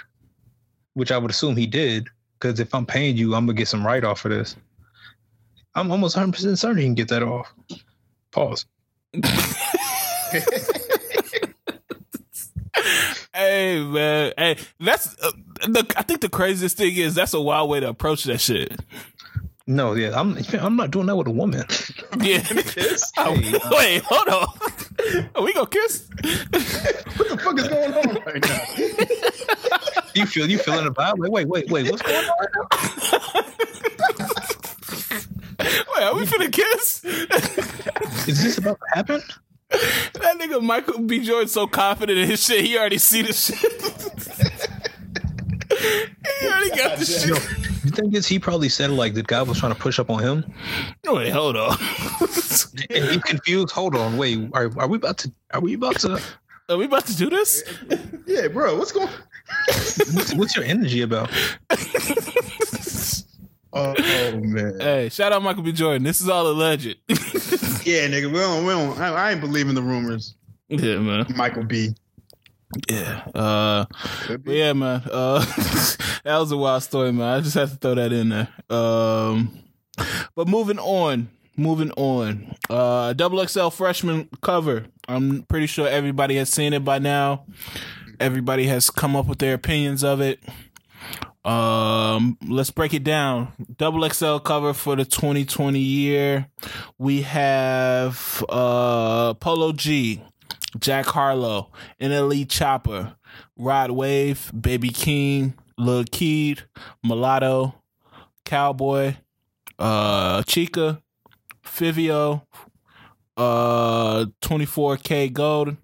which 0.94 1.12
I 1.12 1.18
would 1.18 1.32
assume 1.32 1.56
he 1.56 1.68
did, 1.68 2.08
because 2.40 2.60
if 2.60 2.74
I'm 2.74 2.86
paying 2.86 3.16
you, 3.16 3.36
I'm 3.36 3.46
gonna 3.46 3.58
get 3.58 3.68
some 3.68 3.86
write 3.86 4.04
off 4.04 4.20
for 4.20 4.30
this. 4.30 4.56
I'm 5.76 5.92
almost 5.92 6.16
100 6.16 6.34
percent 6.34 6.60
certain 6.60 6.78
he 6.78 6.84
can 6.84 6.96
get 6.96 7.10
that 7.10 7.24
off. 7.24 7.54
Pause. 8.32 8.66
hey 13.34 13.84
man, 13.84 14.34
hey, 14.38 14.58
that's 14.80 15.16
uh, 15.22 15.32
the. 15.68 15.94
I 15.96 16.02
think 16.02 16.22
the 16.22 16.30
craziest 16.30 16.78
thing 16.78 16.96
is 16.96 17.16
that's 17.16 17.34
a 17.34 17.42
wild 17.42 17.70
way 17.70 17.80
to 17.80 17.90
approach 17.90 18.24
that 18.26 18.42
shit. 18.42 18.80
No, 19.66 19.94
yeah, 19.94 20.20
I'm. 20.20 20.38
I'm 20.60 20.76
not 20.76 20.92
doing 20.92 21.06
that 21.06 21.16
with 21.16 21.28
a 21.28 21.32
woman. 21.32 21.64
Yeah, 22.22 22.44
oh, 23.18 23.34
wait, 23.72 24.04
hold 24.04 24.30
on. 24.30 24.48
Are 25.36 25.42
we 25.42 25.52
gonna 25.52 25.66
kiss? 25.68 26.08
what 26.12 27.28
the 27.28 27.38
fuck 27.44 27.58
is 27.60 27.68
going 27.68 27.92
on 27.92 28.16
right 28.24 28.46
now? 28.46 28.62
you 30.16 30.26
feel 30.28 30.48
you 30.50 30.60
feeling 30.60 30.86
the 30.86 30.92
vibe? 30.92 31.18
Wait, 31.18 31.32
wait, 31.32 31.48
wait, 31.48 31.68
wait. 31.72 31.90
What's 31.90 32.04
going 32.04 32.24
on 32.24 32.38
right 32.40 32.50
now? 32.56 32.68
Wait, 35.60 36.04
are 36.04 36.16
we 36.16 36.26
finna 36.26 36.52
kiss? 36.52 37.04
is 38.28 38.44
this 38.44 38.58
about 38.60 38.80
to 38.80 38.86
happen? 38.96 39.22
That 39.70 40.38
nigga 40.40 40.62
Michael 40.62 41.00
B. 41.00 41.20
Jordan 41.20 41.48
so 41.48 41.66
confident 41.68 42.20
in 42.20 42.30
his 42.30 42.44
shit, 42.44 42.64
he 42.64 42.78
already 42.78 43.00
see 43.00 43.24
the 43.24 43.34
shit. 43.34 43.58
he 46.40 46.48
already 46.48 46.70
got 46.70 47.00
the 47.00 47.06
shit. 47.06 47.73
The 47.84 47.92
thing 47.92 48.14
is, 48.14 48.28
he 48.28 48.40
probably 48.40 48.70
said 48.70 48.90
like 48.92 49.14
the 49.14 49.24
guy 49.24 49.42
was 49.42 49.60
trying 49.60 49.74
to 49.74 49.80
push 49.80 50.00
up 50.00 50.10
on 50.10 50.22
him. 50.22 50.54
Wait, 51.06 51.30
hold 51.30 51.58
on. 51.58 51.78
and 52.90 53.06
he 53.06 53.20
confused. 53.20 53.72
Hold 53.72 53.96
on, 53.96 54.18
wait. 54.18 54.50
Are, 54.54 54.72
are 54.80 54.88
we 54.88 54.98
about 54.98 55.18
to? 55.20 55.32
Are 55.52 55.62
we 55.62 55.74
about 55.74 56.00
to? 56.02 56.22
Are 56.70 56.78
we 56.78 56.86
about 56.86 57.06
to 57.08 57.16
do 57.16 57.30
this? 57.30 57.64
Yeah, 58.26 58.48
bro. 58.48 58.78
What's 58.78 58.92
going? 58.92 59.10
what's, 60.14 60.34
what's 60.34 60.56
your 60.56 60.66
energy 60.66 61.02
about? 61.02 61.30
Oh, 63.76 63.96
oh, 63.98 64.40
man. 64.40 64.80
Hey, 64.80 65.10
shout 65.10 65.32
out 65.32 65.42
Michael 65.42 65.64
B. 65.64 65.72
Jordan. 65.72 66.04
This 66.04 66.22
is 66.22 66.30
all 66.30 66.48
alleged. 66.48 66.86
yeah, 67.08 68.08
nigga. 68.08 68.32
We 68.32 68.38
don't, 68.38 68.66
we 68.66 68.72
don't, 68.72 69.00
I, 69.00 69.08
I 69.08 69.32
ain't 69.32 69.42
believing 69.42 69.74
the 69.74 69.82
rumors. 69.82 70.36
Yeah, 70.68 70.98
man. 71.00 71.26
Michael 71.36 71.64
B. 71.64 71.96
Yeah. 72.90 73.24
Uh 73.36 73.86
yeah, 74.46 74.74
man. 74.74 75.02
Uh 75.12 75.40
that 76.24 76.38
was 76.38 76.52
a 76.52 76.58
wild 76.58 76.84
story, 76.84 77.12
man. 77.12 77.38
I 77.38 77.42
just 77.42 77.56
had 77.56 77.70
to 77.70 77.76
throw 77.76 77.96
that 77.96 78.12
in 78.12 78.30
there. 78.30 78.50
Um 78.70 79.58
but 80.36 80.48
moving 80.48 80.80
on. 80.80 81.30
Moving 81.56 81.92
on. 81.92 82.56
Uh 82.70 83.14
double 83.14 83.46
XL 83.46 83.70
freshman 83.70 84.30
cover. 84.42 84.86
I'm 85.08 85.44
pretty 85.44 85.68
sure 85.68 85.88
everybody 85.88 86.36
has 86.38 86.50
seen 86.50 86.74
it 86.74 86.84
by 86.84 87.00
now. 87.00 87.46
Everybody 88.20 88.68
has 88.68 88.90
come 88.90 89.16
up 89.16 89.28
with 89.28 89.40
their 89.40 89.54
opinions 89.54 90.04
of 90.04 90.22
it. 90.22 90.40
Um, 91.46 92.38
let's 92.48 92.72
break 92.72 92.94
it 92.94 93.04
down. 93.04 93.52
Double 93.78 94.08
XL 94.08 94.38
cover 94.38 94.74
for 94.74 94.96
the 94.96 95.04
2020 95.04 95.78
year. 95.78 96.48
We 96.98 97.24
have 97.24 98.44
uh 98.48 99.34
Polo 99.36 99.74
G, 99.74 100.24
Jack 100.80 101.06
Harlow, 101.06 101.72
NLE 102.02 102.48
Choppa, 102.48 103.16
Rod 103.58 103.92
Wave, 103.92 104.52
Baby 104.60 104.90
Keem, 104.90 105.54
Lil 105.78 106.04
Keed, 106.06 106.64
Mulatto, 107.04 107.76
Calboy, 108.46 109.16
uh 109.80 110.42
Chika, 110.44 111.02
Fivio, 111.64 112.44
uh 113.38 114.26
24K 114.42 115.32
Gold, 115.32 115.78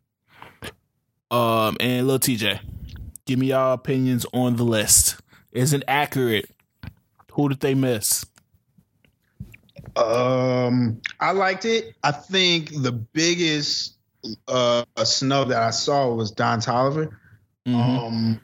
um, 1.32 1.78
and 1.80 2.08
Lil 2.08 2.20
Tjay. 2.20 2.60
Give 3.26 3.38
me 3.38 3.48
y'all 3.48 3.74
opinions 3.74 4.26
on 4.34 4.56
the 4.56 4.64
list 4.64 5.22
Is 5.52 5.72
it 5.74 5.84
accurate. 5.88 6.50
Who 7.34 7.50
did 7.50 7.60
they 7.60 7.76
miss? 7.76 8.26
Um, 9.96 11.00
I 11.20 11.32
liked 11.32 11.66
it. 11.66 11.96
I 12.04 12.12
think 12.12 12.72
the 12.82 12.92
biggest 12.92 13.99
uh 14.48 14.84
snub 15.04 15.50
that 15.50 15.62
I 15.62 15.70
saw 15.72 16.14
was 16.14 16.32
Don 16.32 16.60
Toliver. 16.60 17.16
Mm-hmm. 17.68 17.80
Um, 17.80 18.42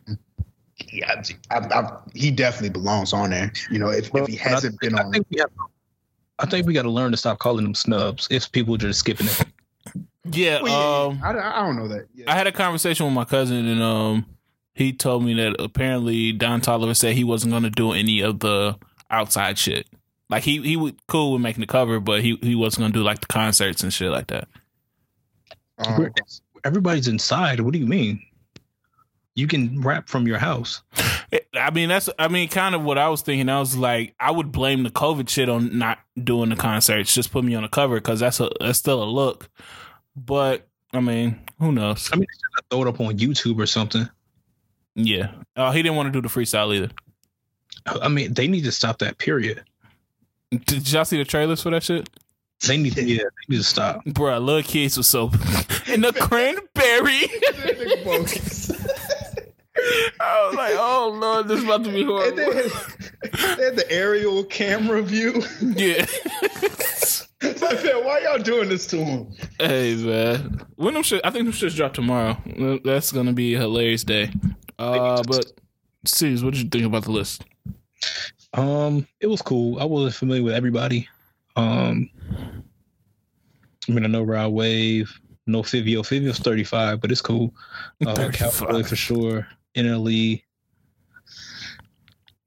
yeah, 0.92 1.22
I, 1.50 1.58
I, 1.58 1.98
he 2.14 2.32
definitely 2.32 2.70
belongs 2.70 3.14
on 3.14 3.30
there. 3.32 3.52
You 3.72 3.80
know, 3.80 3.90
if, 3.90 4.10
if 4.14 4.28
he 4.28 4.36
hasn't 4.36 4.80
been 4.80 4.98
on, 4.98 5.12
think 5.12 5.26
we 5.30 5.40
have, 5.40 5.50
I 6.40 6.46
think 6.46 6.68
we 6.68 6.74
got 6.74 6.84
to 6.84 6.92
learn 6.92 7.12
to 7.12 7.18
stop 7.18 7.40
calling 7.40 7.64
them 7.64 7.76
snubs. 7.76 8.28
If 8.30 8.52
people 8.52 8.76
are 8.76 8.80
just 8.80 9.00
skipping 9.00 9.28
it. 9.28 9.44
Yeah, 10.32 10.62
well, 10.62 11.14
yeah, 11.14 11.30
um, 11.30 11.38
I, 11.38 11.60
I, 11.60 11.62
don't 11.62 11.76
know 11.76 11.88
that. 11.88 12.08
Yeah. 12.16 12.26
I 12.32 12.36
had 12.36 12.48
a 12.48 12.52
conversation 12.52 13.06
with 13.06 13.14
my 13.14 13.26
cousin, 13.26 13.68
and 13.68 13.82
um, 13.82 14.26
he 14.74 14.92
told 14.92 15.24
me 15.24 15.36
that 15.36 15.56
apparently 15.60 16.32
Don 16.32 16.62
Toliver 16.62 16.96
said 16.96 17.14
he 17.14 17.24
wasn't 17.24 17.52
going 17.52 17.64
to 17.64 17.70
do 17.70 17.92
any 17.92 18.22
of 18.22 18.40
the 18.40 18.76
outside 19.10 19.58
shit. 19.58 19.88
Like 20.30 20.44
he 20.44 20.62
he 20.62 20.76
was 20.78 20.94
cool 21.08 21.34
with 21.34 21.42
making 21.42 21.62
the 21.62 21.68
cover, 21.68 22.00
but 22.00 22.22
he 22.22 22.38
he 22.42 22.56
wasn't 22.56 22.82
going 22.82 22.94
to 22.94 23.00
do 23.00 23.04
like 23.04 23.22
the 23.22 23.28
concerts 23.28 23.84
and 23.84 23.94
shit 23.94 24.10
like 24.10 24.28
that. 24.28 24.48
Um, 25.78 26.10
Everybody's 26.64 27.08
inside. 27.08 27.60
What 27.60 27.74
do 27.74 27.80
you 27.80 27.86
mean? 27.86 28.22
You 29.36 29.48
can 29.48 29.82
rap 29.82 30.08
from 30.08 30.26
your 30.28 30.38
house. 30.38 30.82
I 31.54 31.70
mean, 31.72 31.90
that's 31.90 32.10
I 32.18 32.28
mean, 32.28 32.48
kind 32.50 32.74
of 32.74 32.84
what 32.84 32.98
I 32.98 33.10
was 33.10 33.22
thinking. 33.22 33.50
I 33.50 33.60
was 33.60 33.76
like, 33.76 34.16
I 34.20 34.32
would 34.32 34.52
blame 34.52 34.84
the 34.84 34.90
COVID 34.90 35.28
shit 35.30 35.50
on 35.50 35.78
not 35.78 36.00
doing 36.22 36.50
the 36.50 36.56
concerts. 36.56 37.14
Just 37.14 37.32
put 37.32 37.44
me 37.44 37.56
on 37.56 37.64
the 37.64 37.70
cover 37.70 37.96
because 37.96 38.20
that's 38.20 38.40
a 38.40 38.50
that's 38.60 38.80
still 38.80 39.04
a 39.04 39.06
look. 39.06 39.50
But 40.16 40.68
I 40.94 41.02
mean, 41.02 41.40
who 41.60 41.72
knows? 41.72 42.10
I 42.14 42.18
mean, 42.18 42.28
throw 42.70 42.84
it 42.84 42.88
up 42.88 43.00
on 43.00 43.18
YouTube 43.18 43.60
or 43.60 43.66
something. 43.66 44.10
Yeah. 44.96 45.32
Uh, 45.56 45.72
he 45.72 45.82
didn't 45.82 45.98
want 45.98 46.08
to 46.08 46.12
do 46.12 46.22
the 46.22 46.34
freestyle 46.34 46.74
either. 46.74 46.90
I 48.02 48.08
mean, 48.08 48.34
they 48.34 48.48
need 48.48 48.64
to 48.64 48.72
stop 48.72 49.00
that. 49.00 49.18
Period. 49.18 49.64
Did 50.52 50.90
y'all 50.92 51.06
see 51.06 51.18
the 51.18 51.26
trailers 51.26 51.62
for 51.62 51.70
that 51.72 51.84
shit? 51.84 52.10
They 52.68 52.78
need 52.78 52.93
to, 52.93 53.03
yeah, 53.03 53.24
they 53.24 53.53
need 53.53 53.58
to 53.58 53.64
stop. 53.64 54.03
Bro, 54.06 54.38
a 54.38 54.39
little 54.39 54.64
kids 54.64 54.97
was 54.97 55.08
so 55.08 55.26
in 55.88 56.01
the 56.01 56.14
cranberry. 56.14 57.30
I 60.20 60.47
was 60.47 60.56
like, 60.56 60.74
oh 60.76 61.18
lord, 61.20 61.47
this 61.47 61.60
is 61.60 61.66
about 61.66 61.84
to 61.84 61.91
be 61.91 62.03
horrible. 62.03 62.36
They 62.36 62.45
had, 62.45 63.58
they 63.58 63.64
had 63.66 63.76
the 63.76 63.86
aerial 63.89 64.43
camera 64.45 65.01
view. 65.01 65.43
Yeah. 65.62 66.06
so 66.06 67.26
I 67.41 67.76
said, 67.76 68.03
why 68.03 68.22
y'all 68.24 68.39
doing 68.39 68.70
this 68.70 68.88
to 68.88 68.97
him? 68.97 69.36
Hey 69.60 69.95
man, 69.95 70.66
when 70.76 70.93
them 70.93 71.03
shit, 71.03 71.22
I 71.24 71.30
think 71.30 71.45
them 71.45 71.53
shits 71.53 71.76
drop 71.76 71.93
tomorrow. 71.93 72.38
That's 72.84 73.12
gonna 73.12 73.34
be 73.34 73.53
a 73.56 73.60
hilarious 73.60 74.03
day. 74.03 74.32
Uh, 74.80 75.22
but 75.28 75.51
Steve, 76.06 76.43
what 76.43 76.53
did 76.53 76.64
you 76.64 76.70
think 76.70 76.86
about 76.86 77.03
the 77.03 77.12
list? 77.12 77.43
Um, 78.53 79.08
it 79.20 79.28
was 79.28 79.41
cool. 79.41 79.80
I 79.80 79.86
wasn't 79.86 80.16
familiar 80.16 80.43
with 80.43 80.53
everybody. 80.53 81.10
Um, 81.56 82.10
I 83.88 83.91
mean, 83.91 84.03
I 84.03 84.08
know 84.08 84.24
Rod 84.24 84.51
Wave, 84.51 85.20
no 85.47 85.62
Fivio. 85.62 86.01
Fivio's 86.01 86.39
35, 86.39 87.01
but 87.01 87.12
it's 87.12 87.22
cool. 87.22 87.53
Uh, 88.06 88.14
Calboy 88.14 88.88
for 88.88 88.95
sure. 88.95 89.47
NLE. 89.76 90.41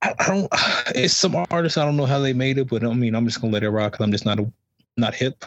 I, 0.02 0.14
I 0.18 0.26
don't. 0.26 0.48
It's 0.94 1.14
some 1.14 1.36
artists 1.50 1.76
I 1.76 1.84
don't 1.84 1.96
know 1.96 2.06
how 2.06 2.18
they 2.18 2.32
made 2.32 2.58
it, 2.58 2.68
but 2.68 2.84
I 2.84 2.92
mean 2.92 3.14
I'm 3.14 3.26
just 3.26 3.40
gonna 3.40 3.52
let 3.52 3.62
it 3.62 3.70
rock 3.70 3.92
because 3.92 4.04
I'm 4.04 4.12
just 4.12 4.24
not 4.24 4.38
a, 4.38 4.50
not 4.96 5.14
hip. 5.14 5.44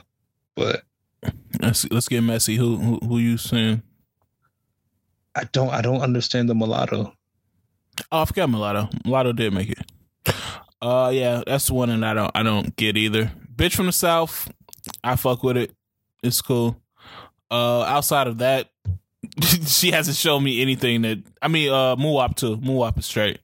But 0.55 0.84
let's 1.59 1.89
let's 1.89 2.07
get 2.07 2.22
messy. 2.22 2.55
Who 2.55 2.78
who, 2.78 2.99
who 2.99 3.18
you 3.18 3.38
saying? 3.38 3.82
I 5.36 5.45
don't 5.51 5.70
I 5.70 5.82
don't 5.82 6.01
understand 6.01 6.49
the 6.49 6.55
mulatto. 6.55 7.14
Oh, 8.12 8.22
I 8.22 8.26
forgot 8.26 8.49
mulatto. 8.49 8.89
Mulatto 9.05 9.34
did 9.34 9.53
make 9.53 9.70
it. 9.70 9.80
Uh, 10.82 11.12
yeah, 11.14 11.43
that's 11.45 11.70
one 11.70 11.89
and 11.89 12.05
I 12.05 12.14
don't 12.14 12.32
I 12.34 12.43
don't 12.43 12.76
get 12.76 12.97
either. 12.97 13.32
Bitch 13.54 13.76
from 13.76 13.88
the 13.88 13.91
South, 13.91 14.52
I 15.04 15.16
fuck 15.16 15.43
with 15.43 15.58
it. 15.58 15.72
It's 16.24 16.41
cool. 16.41 16.82
Uh, 17.49 17.82
outside 17.82 18.28
of 18.28 18.38
that, 18.39 18.70
she 19.66 19.91
hasn't 19.91 20.18
shown 20.18 20.43
me 20.43 20.62
anything 20.62 21.02
that 21.02 21.20
I 21.41 21.47
mean. 21.47 21.70
Uh, 21.70 21.95
Muwap 21.95 22.36
too. 22.36 22.58
Muwap 22.58 22.97
is 22.97 23.06
straight. 23.06 23.39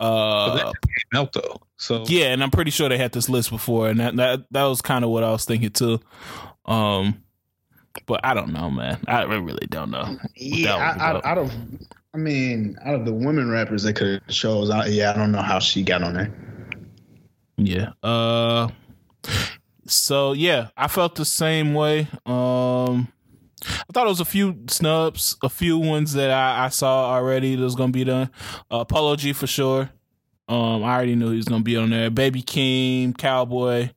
Uh, 0.00 0.72
came 0.72 0.72
out 1.20 1.32
though, 1.32 1.60
so 1.76 2.04
yeah, 2.06 2.26
and 2.26 2.42
I'm 2.42 2.50
pretty 2.50 2.70
sure 2.70 2.88
they 2.88 2.98
had 2.98 3.12
this 3.12 3.28
list 3.28 3.50
before, 3.50 3.88
and 3.88 4.00
that 4.00 4.16
that 4.16 4.44
that 4.50 4.64
was 4.64 4.82
kind 4.82 5.04
of 5.04 5.10
what 5.10 5.22
I 5.22 5.30
was 5.30 5.44
thinking 5.44 5.70
too. 5.70 6.00
Um, 6.66 7.22
but 8.06 8.20
I 8.24 8.34
don't 8.34 8.52
know, 8.52 8.70
man. 8.70 8.98
I 9.06 9.22
really 9.22 9.66
don't 9.68 9.90
know. 9.90 10.18
Yeah, 10.34 10.74
I, 10.74 11.30
out 11.30 11.38
of, 11.38 11.52
I 12.12 12.18
mean, 12.18 12.76
out 12.84 12.94
of 12.94 13.04
the 13.04 13.12
women 13.12 13.50
rappers 13.50 13.84
that 13.84 13.94
could 13.94 14.20
shows, 14.28 14.70
I, 14.70 14.86
yeah, 14.86 15.12
I 15.12 15.16
don't 15.16 15.30
know 15.30 15.42
how 15.42 15.60
she 15.60 15.82
got 15.82 16.02
on 16.02 16.14
there. 16.14 16.32
Yeah. 17.56 17.92
Uh. 18.02 18.68
So 19.86 20.32
yeah, 20.32 20.68
I 20.76 20.88
felt 20.88 21.14
the 21.16 21.24
same 21.24 21.74
way. 21.74 22.08
Um. 22.26 23.08
I 23.66 23.92
thought 23.94 24.04
it 24.04 24.10
was 24.10 24.20
a 24.20 24.26
few 24.26 24.58
snubs, 24.68 25.38
a 25.42 25.48
few 25.48 25.78
ones 25.78 26.12
that 26.12 26.30
I, 26.30 26.66
I 26.66 26.68
saw 26.68 27.14
already 27.14 27.56
that 27.56 27.62
was 27.62 27.74
gonna 27.74 27.92
be 27.92 28.04
done. 28.04 28.28
Uh, 28.70 28.84
Polo 28.84 29.16
G 29.16 29.32
for 29.32 29.46
sure. 29.46 29.88
Um, 30.48 30.84
I 30.84 30.94
already 30.94 31.14
knew 31.14 31.30
he 31.30 31.36
was 31.36 31.46
gonna 31.46 31.64
be 31.64 31.76
on 31.76 31.88
there. 31.88 32.10
Baby 32.10 32.42
Keem, 32.42 33.14
Calboy, 33.14 33.90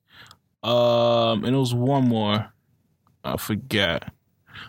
um, 0.64 1.44
and 1.44 1.54
it 1.54 1.60
was 1.60 1.74
one 1.74 2.08
more. 2.08 2.48
I 3.26 3.36
forget. 3.36 4.10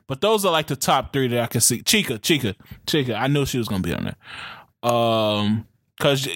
But 0.08 0.20
those 0.20 0.44
are 0.44 0.50
like 0.50 0.66
the 0.66 0.74
top 0.74 1.12
three 1.12 1.28
that 1.28 1.40
I 1.40 1.46
can 1.46 1.60
see. 1.60 1.80
Chika, 1.82 2.18
Chika, 2.18 2.56
Chika. 2.86 3.16
I 3.16 3.28
knew 3.28 3.46
she 3.46 3.58
was 3.58 3.68
gonna 3.68 3.82
be 3.82 3.94
on 3.94 4.04
there. 4.04 4.90
Um, 4.90 5.66
cause 6.00 6.28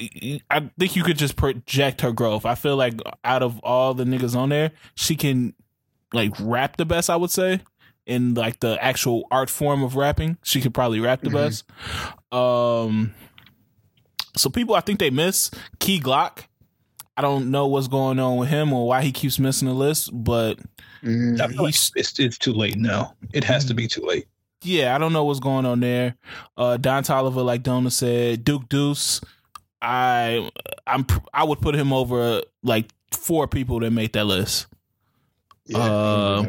I 0.50 0.70
think 0.78 0.96
you 0.96 1.02
could 1.02 1.18
just 1.18 1.36
project 1.36 2.00
her 2.00 2.12
growth. 2.12 2.44
I 2.44 2.54
feel 2.54 2.76
like 2.76 2.94
out 3.24 3.42
of 3.42 3.58
all 3.60 3.94
the 3.94 4.04
niggas 4.04 4.36
on 4.36 4.48
there, 4.48 4.72
she 4.94 5.16
can 5.16 5.54
like 6.12 6.32
rap 6.40 6.76
the 6.76 6.84
best. 6.84 7.10
I 7.10 7.16
would 7.16 7.30
say 7.30 7.60
in 8.06 8.34
like 8.34 8.60
the 8.60 8.82
actual 8.82 9.26
art 9.30 9.50
form 9.50 9.82
of 9.82 9.96
rapping, 9.96 10.38
she 10.42 10.60
could 10.60 10.74
probably 10.74 11.00
rap 11.00 11.20
the 11.20 11.30
mm-hmm. 11.30 11.36
best. 11.36 11.64
Um, 12.32 13.14
so 14.36 14.50
people, 14.50 14.74
I 14.74 14.80
think 14.80 14.98
they 14.98 15.10
miss 15.10 15.50
Key 15.78 16.00
Glock. 16.00 16.46
I 17.16 17.22
don't 17.22 17.50
know 17.50 17.66
what's 17.66 17.88
going 17.88 18.18
on 18.18 18.38
with 18.38 18.48
him 18.48 18.72
or 18.72 18.86
why 18.86 19.02
he 19.02 19.12
keeps 19.12 19.38
missing 19.38 19.68
the 19.68 19.74
list, 19.74 20.10
but 20.12 20.58
mm, 21.04 21.38
like 21.58 21.74
it's, 21.94 22.18
it's 22.18 22.38
too 22.38 22.54
late 22.54 22.76
now. 22.76 23.14
It 23.32 23.44
has 23.44 23.66
to 23.66 23.74
be 23.74 23.86
too 23.86 24.00
late. 24.02 24.26
Yeah, 24.62 24.94
I 24.94 24.98
don't 24.98 25.12
know 25.12 25.24
what's 25.24 25.40
going 25.40 25.66
on 25.66 25.80
there. 25.80 26.16
Uh, 26.56 26.76
Don 26.76 27.02
Toliver, 27.02 27.44
like 27.44 27.62
Dona 27.62 27.90
said, 27.90 28.44
Duke 28.44 28.68
Deuce. 28.68 29.20
I 29.82 30.48
I'm 30.86 31.04
I 31.34 31.44
would 31.44 31.60
put 31.60 31.74
him 31.74 31.92
over 31.92 32.42
like 32.62 32.90
four 33.10 33.48
people 33.48 33.80
that 33.80 33.90
made 33.90 34.12
that 34.12 34.24
list. 34.24 34.68
Yeah, 35.66 35.78
uh, 35.78 36.44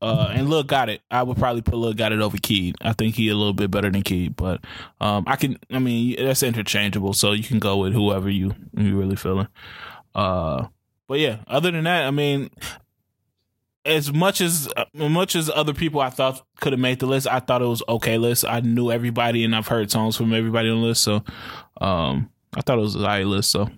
uh, 0.00 0.28
and 0.32 0.48
Lil 0.48 0.64
Gotit. 0.64 1.00
I 1.10 1.22
would 1.22 1.36
probably 1.36 1.62
put 1.62 1.74
Lil 1.74 1.94
Gotit 1.94 2.22
over 2.22 2.36
Keed. 2.38 2.76
I 2.80 2.92
think 2.92 3.16
he 3.16 3.28
a 3.28 3.34
little 3.34 3.52
bit 3.52 3.70
better 3.70 3.90
than 3.90 4.02
Keed, 4.02 4.36
but 4.36 4.64
um, 5.00 5.24
I 5.26 5.36
can. 5.36 5.58
I 5.70 5.80
mean, 5.80 6.16
that's 6.16 6.42
interchangeable, 6.42 7.14
so 7.14 7.32
you 7.32 7.42
can 7.42 7.58
go 7.58 7.78
with 7.78 7.92
whoever 7.92 8.30
you 8.30 8.54
you 8.76 8.96
really 8.96 9.16
feeling. 9.16 9.48
Uh, 10.14 10.68
but 11.08 11.18
yeah, 11.18 11.38
other 11.48 11.70
than 11.70 11.84
that, 11.84 12.06
I 12.06 12.10
mean, 12.12 12.50
as 13.84 14.12
much 14.12 14.40
as 14.40 14.68
as 14.76 15.10
much 15.10 15.36
as 15.36 15.50
other 15.50 15.74
people 15.74 16.00
I 16.00 16.10
thought 16.10 16.44
could 16.60 16.72
have 16.72 16.80
made 16.80 17.00
the 17.00 17.06
list, 17.06 17.26
I 17.26 17.40
thought 17.40 17.62
it 17.62 17.66
was 17.66 17.82
okay 17.88 18.18
list. 18.18 18.44
I 18.44 18.60
knew 18.60 18.90
everybody, 18.90 19.44
and 19.44 19.54
I've 19.54 19.68
heard 19.68 19.90
songs 19.90 20.16
from 20.16 20.32
everybody 20.32 20.68
on 20.68 20.80
the 20.80 20.86
list, 20.86 21.02
so 21.02 21.22
um, 21.80 22.30
I 22.54 22.60
thought 22.62 22.78
it 22.78 22.82
was 22.82 22.96
a 22.96 23.00
high 23.00 23.22
list. 23.22 23.50
So, 23.50 23.68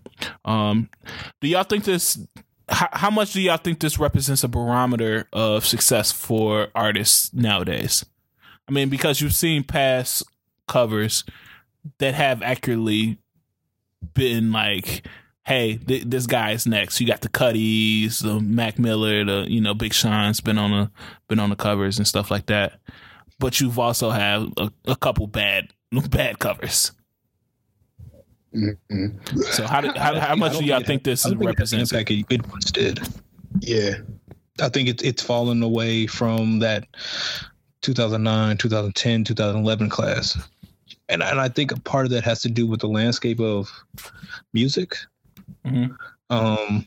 um, 0.45 0.89
do 1.41 1.49
y'all 1.49 1.65
think 1.65 1.85
this 1.85 2.19
how, 2.69 2.89
how 2.93 3.11
much 3.11 3.33
do 3.33 3.41
y'all 3.41 3.57
think 3.57 3.81
this 3.81 3.99
represents 3.99 4.45
a 4.45 4.49
barometer 4.49 5.29
of 5.33 5.65
success 5.65 6.13
for 6.13 6.69
artists 6.75 7.33
nowadays? 7.33 8.05
I 8.69 8.73
mean, 8.73 8.89
because 8.89 9.21
you've 9.21 9.35
seen 9.35 9.63
past 9.63 10.25
covers 10.67 11.25
that 11.99 12.15
have 12.15 12.43
accurately 12.43 13.19
been 14.15 14.51
like, 14.51 15.07
hey, 15.47 15.77
th- 15.77 16.05
this 16.05 16.27
guy 16.27 16.51
is 16.51 16.67
next. 16.67 17.01
You 17.01 17.07
got 17.07 17.23
the 17.23 17.29
Cudis, 17.29 18.23
the 18.23 18.41
Mac 18.41 18.79
Miller, 18.79 19.25
the 19.25 19.47
you 19.49 19.61
know 19.61 19.73
Big 19.73 19.95
Sean's 19.95 20.41
been 20.41 20.59
on 20.59 20.71
the 20.73 20.91
been 21.29 21.39
on 21.39 21.51
the 21.51 21.57
covers 21.57 21.99
and 21.99 22.07
stuff 22.07 22.31
like 22.31 22.47
that. 22.47 22.81
But 23.39 23.61
you've 23.61 23.79
also 23.79 24.11
had 24.11 24.49
a, 24.57 24.71
a 24.87 24.97
couple 24.97 25.27
bad 25.27 25.73
bad 26.11 26.39
covers. 26.39 26.93
Mm-hmm. 28.55 29.41
So 29.41 29.67
how 29.67 29.83
did, 29.83 29.97
how, 29.97 30.19
how 30.19 30.35
much 30.35 30.57
do 30.57 30.65
y'all 30.65 30.79
think, 30.79 30.87
think 30.87 31.05
this 31.05 31.31
represents? 31.35 31.93
Like 31.93 32.11
it, 32.11 32.25
it 32.31 32.47
once 32.49 32.71
did. 32.71 33.01
Yeah, 33.61 33.97
I 34.61 34.69
think 34.69 34.89
it's 34.89 35.03
it's 35.03 35.23
fallen 35.23 35.63
away 35.63 36.07
from 36.07 36.59
that 36.61 36.87
2009, 37.83 38.57
2010, 38.57 39.25
2011 39.25 39.89
class, 39.91 40.49
and 41.09 41.23
and 41.23 41.41
I 41.41 41.49
think 41.49 41.73
a 41.73 41.81
part 41.81 42.07
of 42.07 42.13
that 42.13 42.25
has 42.25 42.41
to 42.43 42.49
do 42.49 42.67
with 42.67 42.81
the 42.81 42.89
landscape 42.89 43.41
of 43.41 43.71
music. 44.55 44.97
Mm-hmm. 45.65 45.93
Um, 46.31 46.87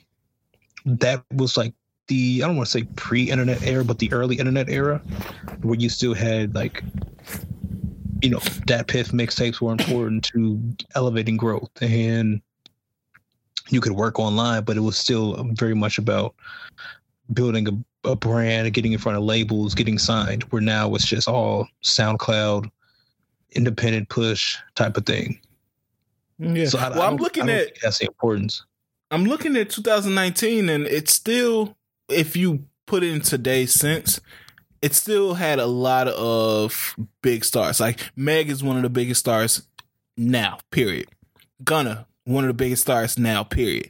that 0.86 1.24
was 1.34 1.58
like 1.58 1.74
the 2.08 2.42
I 2.44 2.48
don't 2.48 2.58
want 2.58 2.68
to 2.68 2.72
say 2.72 2.84
pre-internet 2.96 3.64
era, 3.64 3.84
but 3.84 4.00
the 4.00 4.12
early 4.12 4.38
internet 4.38 4.70
era, 4.70 5.00
where 5.62 5.80
you 5.80 5.90
still 5.90 6.14
had 6.14 6.56
like 6.56 6.84
you 8.22 8.30
know, 8.30 8.40
that 8.68 8.88
DatPiff 8.88 9.12
mixtapes 9.12 9.62
were 9.62 9.72
important 9.72 10.24
to 10.26 10.62
elevating 10.96 11.38
growth. 11.38 11.70
And 11.82 12.42
you 13.70 13.82
could 13.82 13.94
work 13.94 14.20
online, 14.20 14.64
but 14.64 14.78
it 14.78 14.82
was 14.82 14.98
still 14.98 15.44
very 15.54 15.76
much 15.76 15.98
about 15.98 16.36
building 17.34 17.68
a, 17.68 18.10
a 18.10 18.16
brand, 18.16 18.74
getting 18.74 18.94
in 18.94 19.00
front 19.00 19.18
of 19.18 19.24
labels, 19.24 19.76
getting 19.76 20.00
signed, 20.00 20.44
where 20.44 20.62
now 20.62 20.94
it's 20.96 21.06
just 21.06 21.28
all 21.28 21.68
SoundCloud, 21.84 22.70
independent 23.52 24.10
push 24.10 24.58
type 24.76 24.98
of 24.98 25.06
thing. 25.06 25.40
Yeah. 26.40 26.66
So 26.66 26.80
I, 26.80 26.90
well, 26.90 27.02
I 27.02 27.08
am 27.08 27.18
looking 27.18 27.50
at 27.50 27.78
that's 27.82 28.00
the 28.00 28.06
importance. 28.06 28.66
I'm 29.12 29.26
looking 29.26 29.58
at 29.58 29.70
2019, 29.70 30.70
and 30.70 30.86
it's 30.86 31.14
still, 31.14 31.76
if 32.10 32.38
you 32.38 32.66
put 32.86 33.04
it 33.04 33.12
in 33.14 33.22
today's 33.22 33.74
sense, 33.74 34.22
it 34.82 34.94
still 34.94 35.34
had 35.34 35.60
a 35.60 35.66
lot 35.66 36.08
of 36.08 36.96
big 37.22 37.44
stars. 37.44 37.80
Like 37.80 38.00
Meg 38.16 38.50
is 38.50 38.64
one 38.64 38.78
of 38.78 38.84
the 38.84 38.90
biggest 38.90 39.22
stars 39.22 39.68
now. 40.16 40.60
Period. 40.72 41.08
Gunna, 41.64 42.08
one 42.26 42.44
of 42.44 42.50
the 42.50 42.54
biggest 42.54 42.84
stars 42.84 43.18
now. 43.18 43.44
Period. 43.44 43.90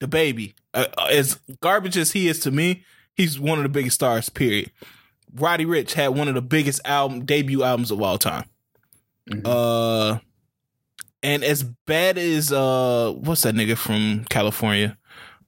DaBaby, 0.00 0.54
uh, 0.74 0.86
uh, 0.98 1.06
as 1.10 1.40
garbage 1.60 1.96
as 1.96 2.12
he 2.12 2.28
is 2.28 2.40
to 2.40 2.50
me, 2.50 2.84
he's 3.14 3.40
one 3.40 3.58
of 3.58 3.62
the 3.62 3.70
biggest 3.70 3.94
stars. 3.94 4.28
Period. 4.28 4.70
Roddy 5.34 5.64
Ricch 5.64 5.92
had 5.92 6.08
one 6.08 6.28
of 6.28 6.34
the 6.34 6.42
biggest 6.42 6.80
album 6.84 7.24
debut 7.24 7.62
albums 7.62 7.90
of 7.90 8.02
all 8.02 8.18
time. 8.18 8.44
Mm-hmm. 9.30 9.46
Uh, 9.46 10.18
and 11.22 11.42
as 11.44 11.62
bad 11.62 12.18
as 12.18 12.52
uh, 12.52 13.12
what's 13.12 13.42
that 13.42 13.54
nigga 13.54 13.76
from 13.76 14.24
California? 14.30 14.96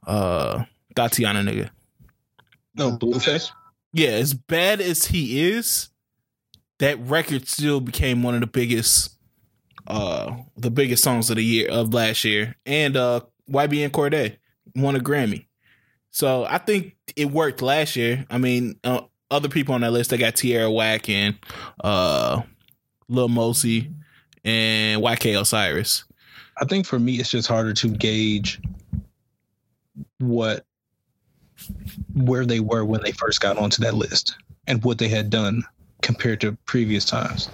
Uh, 0.07 0.65
Thotiana 0.95 1.47
nigga. 1.47 1.71
No, 2.75 2.97
Blueface 2.97 3.51
yeah, 3.93 4.11
as 4.11 4.35
bad 4.35 4.81
as 4.81 5.07
he 5.07 5.49
is, 5.49 5.89
that 6.79 6.99
record 7.01 7.49
still 7.49 7.81
became 7.81 8.23
one 8.23 8.35
of 8.35 8.41
the 8.41 8.47
biggest 8.47 9.15
uh 9.87 10.37
the 10.57 10.71
biggest 10.71 11.03
songs 11.03 11.31
of 11.31 11.37
the 11.37 11.45
year 11.45 11.69
of 11.71 11.95
last 11.95 12.25
year. 12.25 12.57
And 12.67 12.97
uh 12.97 13.21
YBN 13.51 13.91
Cordae 13.91 14.37
won 14.77 14.97
a 14.97 15.01
Grammy. 15.01 15.47
So 16.11 16.45
I 16.45 16.59
think 16.59 16.97
it 17.17 17.31
worked 17.31 17.63
last 17.63 17.97
year. 17.97 18.27
I 18.29 18.39
mean, 18.39 18.79
uh, 18.85 19.03
other 19.31 19.49
people 19.49 19.75
on 19.75 19.81
that 19.83 19.93
list, 19.93 20.11
they 20.11 20.19
got 20.19 20.37
Tierra 20.37 20.71
Whack 20.71 21.09
and 21.09 21.37
uh 21.83 22.43
Lil 23.09 23.29
Mosey 23.29 23.91
and 24.49 25.03
YK 25.03 25.39
Osiris. 25.39 26.05
I 26.57 26.65
think 26.65 26.87
for 26.87 26.99
me 26.99 27.17
it's 27.17 27.31
just 27.31 27.47
harder 27.47 27.75
to 27.75 27.89
gauge 27.89 28.61
what 30.19 30.65
where 32.15 32.47
they 32.47 32.61
were 32.61 32.85
when 32.85 33.03
they 33.03 33.13
first 33.13 33.41
got 33.41 33.59
onto 33.59 33.83
that 33.83 33.95
list 33.95 34.37
and 34.67 34.83
what 34.85 34.99
they 34.99 35.09
had 35.09 35.29
done 35.29 35.65
compared 36.03 36.41
to 36.41 36.53
previous 36.65 37.05
times. 37.05 37.51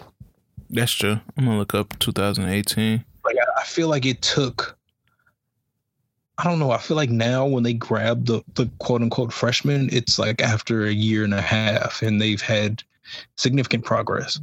That's 0.71 0.93
true. 0.93 1.19
I'm 1.37 1.47
gonna 1.47 1.59
look 1.59 1.75
up 1.75 1.99
2018. 1.99 3.05
Like 3.25 3.37
I 3.59 3.65
feel 3.65 3.89
like 3.89 4.07
it 4.07 4.23
took. 4.23 4.77
I 6.39 6.45
don't 6.45 6.59
know. 6.59 6.71
I 6.71 6.79
feel 6.79 6.97
like 6.97 7.11
now 7.11 7.47
when 7.47 7.63
they 7.65 7.75
grab 7.75 8.27
the 8.27 8.43
the 8.55 8.71
quote 8.79 9.03
unquote 9.03 9.33
freshmen, 9.33 9.89
it's 9.93 10.19
like 10.19 10.41
after 10.41 10.87
a 10.87 10.93
year 10.93 11.25
and 11.25 11.35
a 11.35 11.41
half, 11.41 12.03
and 12.03 12.21
they've 12.21 12.43
had 12.43 12.83
significant 13.37 13.85
progress. 13.85 14.39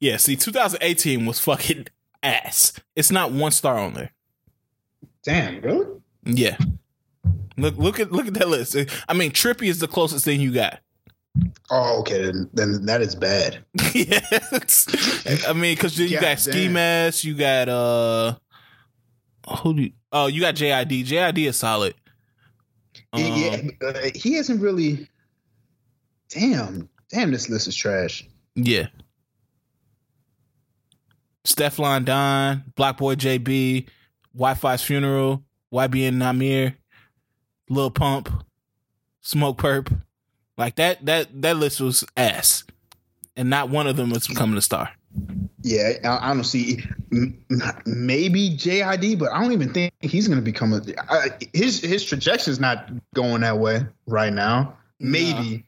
Yeah, 0.00 0.16
see, 0.16 0.36
2018 0.36 1.26
was 1.26 1.38
fucking 1.40 1.86
ass. 2.22 2.72
It's 2.96 3.10
not 3.10 3.32
one 3.32 3.52
star 3.52 3.78
on 3.78 3.94
there. 3.94 4.12
Damn, 5.22 5.60
really? 5.60 5.86
Yeah. 6.24 6.56
Look, 7.56 7.76
look 7.76 8.00
at 8.00 8.10
look 8.10 8.26
at 8.26 8.34
that 8.34 8.48
list. 8.48 8.76
I 9.08 9.14
mean, 9.14 9.30
Trippie 9.30 9.68
is 9.68 9.78
the 9.78 9.88
closest 9.88 10.24
thing 10.24 10.40
you 10.40 10.52
got. 10.52 10.80
Oh, 11.70 12.00
okay. 12.00 12.22
Then, 12.22 12.50
then 12.52 12.86
that 12.86 13.00
is 13.00 13.14
bad. 13.14 13.64
yeah. 13.94 14.20
I 15.48 15.52
mean, 15.52 15.74
because 15.74 15.98
you 15.98 16.20
got 16.20 16.38
Ski 16.38 16.68
Mask, 16.68 17.24
you 17.24 17.34
got 17.34 17.68
uh, 17.68 18.34
who 19.62 19.74
do 19.74 19.82
you, 19.82 19.92
oh, 20.12 20.26
you 20.26 20.40
got 20.40 20.54
JID. 20.54 21.06
JID 21.06 21.46
is 21.46 21.56
solid. 21.56 21.94
Um, 23.12 23.22
yeah, 23.22 23.60
uh, 23.84 24.10
he 24.14 24.34
hasn't 24.34 24.60
really. 24.60 25.08
Damn, 26.28 26.88
damn, 27.10 27.30
this 27.30 27.48
list 27.48 27.68
is 27.68 27.76
trash. 27.76 28.26
Yeah. 28.56 28.88
Stefflon 31.46 32.04
Don, 32.04 32.64
BlocBoy 32.76 33.16
JB, 33.16 33.86
Wifisfuneral, 34.36 35.42
YBN 35.72 36.14
Nahmir, 36.14 36.74
Lil 37.68 37.90
Pump, 37.90 38.30
Smokepurpp. 39.22 40.00
Like 40.56 40.76
that 40.76 41.04
that 41.06 41.42
that 41.42 41.56
list 41.56 41.80
was 41.80 42.04
ass. 42.16 42.64
And 43.36 43.50
not 43.50 43.68
one 43.68 43.88
of 43.88 43.96
them 43.96 44.10
was 44.10 44.28
becoming 44.28 44.56
a 44.56 44.62
star. 44.62 44.90
Yeah, 45.62 45.92
I, 46.04 46.30
I 46.30 46.34
don't 46.34 46.44
see 46.44 46.84
maybe 47.86 48.50
JID, 48.50 49.18
but 49.18 49.32
I 49.32 49.42
don't 49.42 49.52
even 49.52 49.72
think 49.72 49.92
he's 50.00 50.28
going 50.28 50.38
to 50.38 50.44
become 50.44 50.72
a. 50.72 50.80
Uh, 51.08 51.28
his 51.52 51.80
his 51.80 52.04
trajectory 52.04 52.52
is 52.52 52.60
not 52.60 52.90
going 53.14 53.40
that 53.40 53.58
way 53.58 53.86
right 54.06 54.32
now. 54.32 54.76
Maybe, 55.00 55.64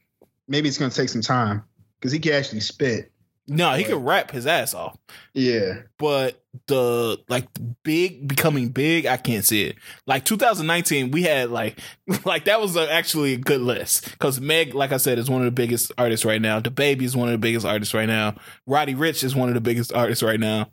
maybe 0.48 0.68
it's 0.68 0.78
going 0.78 0.90
to 0.90 0.96
take 0.96 1.08
some 1.08 1.22
time 1.22 1.64
because 1.98 2.12
he 2.12 2.18
can 2.18 2.34
actually 2.34 2.60
spit. 2.60 3.10
No, 3.48 3.74
he 3.74 3.84
could 3.84 4.04
rap 4.04 4.32
his 4.32 4.46
ass 4.46 4.74
off. 4.74 4.98
Yeah. 5.32 5.82
But 5.98 6.42
the 6.66 7.20
like 7.28 7.46
big 7.84 8.26
becoming 8.26 8.70
big, 8.70 9.06
I 9.06 9.16
can't 9.16 9.44
see 9.44 9.64
it. 9.64 9.76
Like 10.04 10.24
2019, 10.24 11.12
we 11.12 11.22
had 11.22 11.50
like 11.50 11.78
like 12.24 12.46
that 12.46 12.60
was 12.60 12.74
a, 12.76 12.90
actually 12.92 13.34
a 13.34 13.38
good 13.38 13.60
list 13.60 14.10
because 14.10 14.40
Meg, 14.40 14.74
like 14.74 14.90
I 14.90 14.96
said, 14.96 15.18
is 15.18 15.30
one 15.30 15.42
of 15.42 15.44
the 15.44 15.52
biggest 15.52 15.92
artists 15.96 16.24
right 16.24 16.42
now. 16.42 16.58
DaBaby 16.58 17.02
is 17.02 17.16
one 17.16 17.28
of 17.28 17.32
the 17.32 17.38
biggest 17.38 17.64
artists 17.64 17.94
right 17.94 18.08
now. 18.08 18.34
Roddy 18.66 18.94
Ricch 18.94 19.22
is 19.22 19.36
one 19.36 19.48
of 19.48 19.54
the 19.54 19.60
biggest 19.60 19.92
artists 19.92 20.24
right 20.24 20.40
now. 20.40 20.70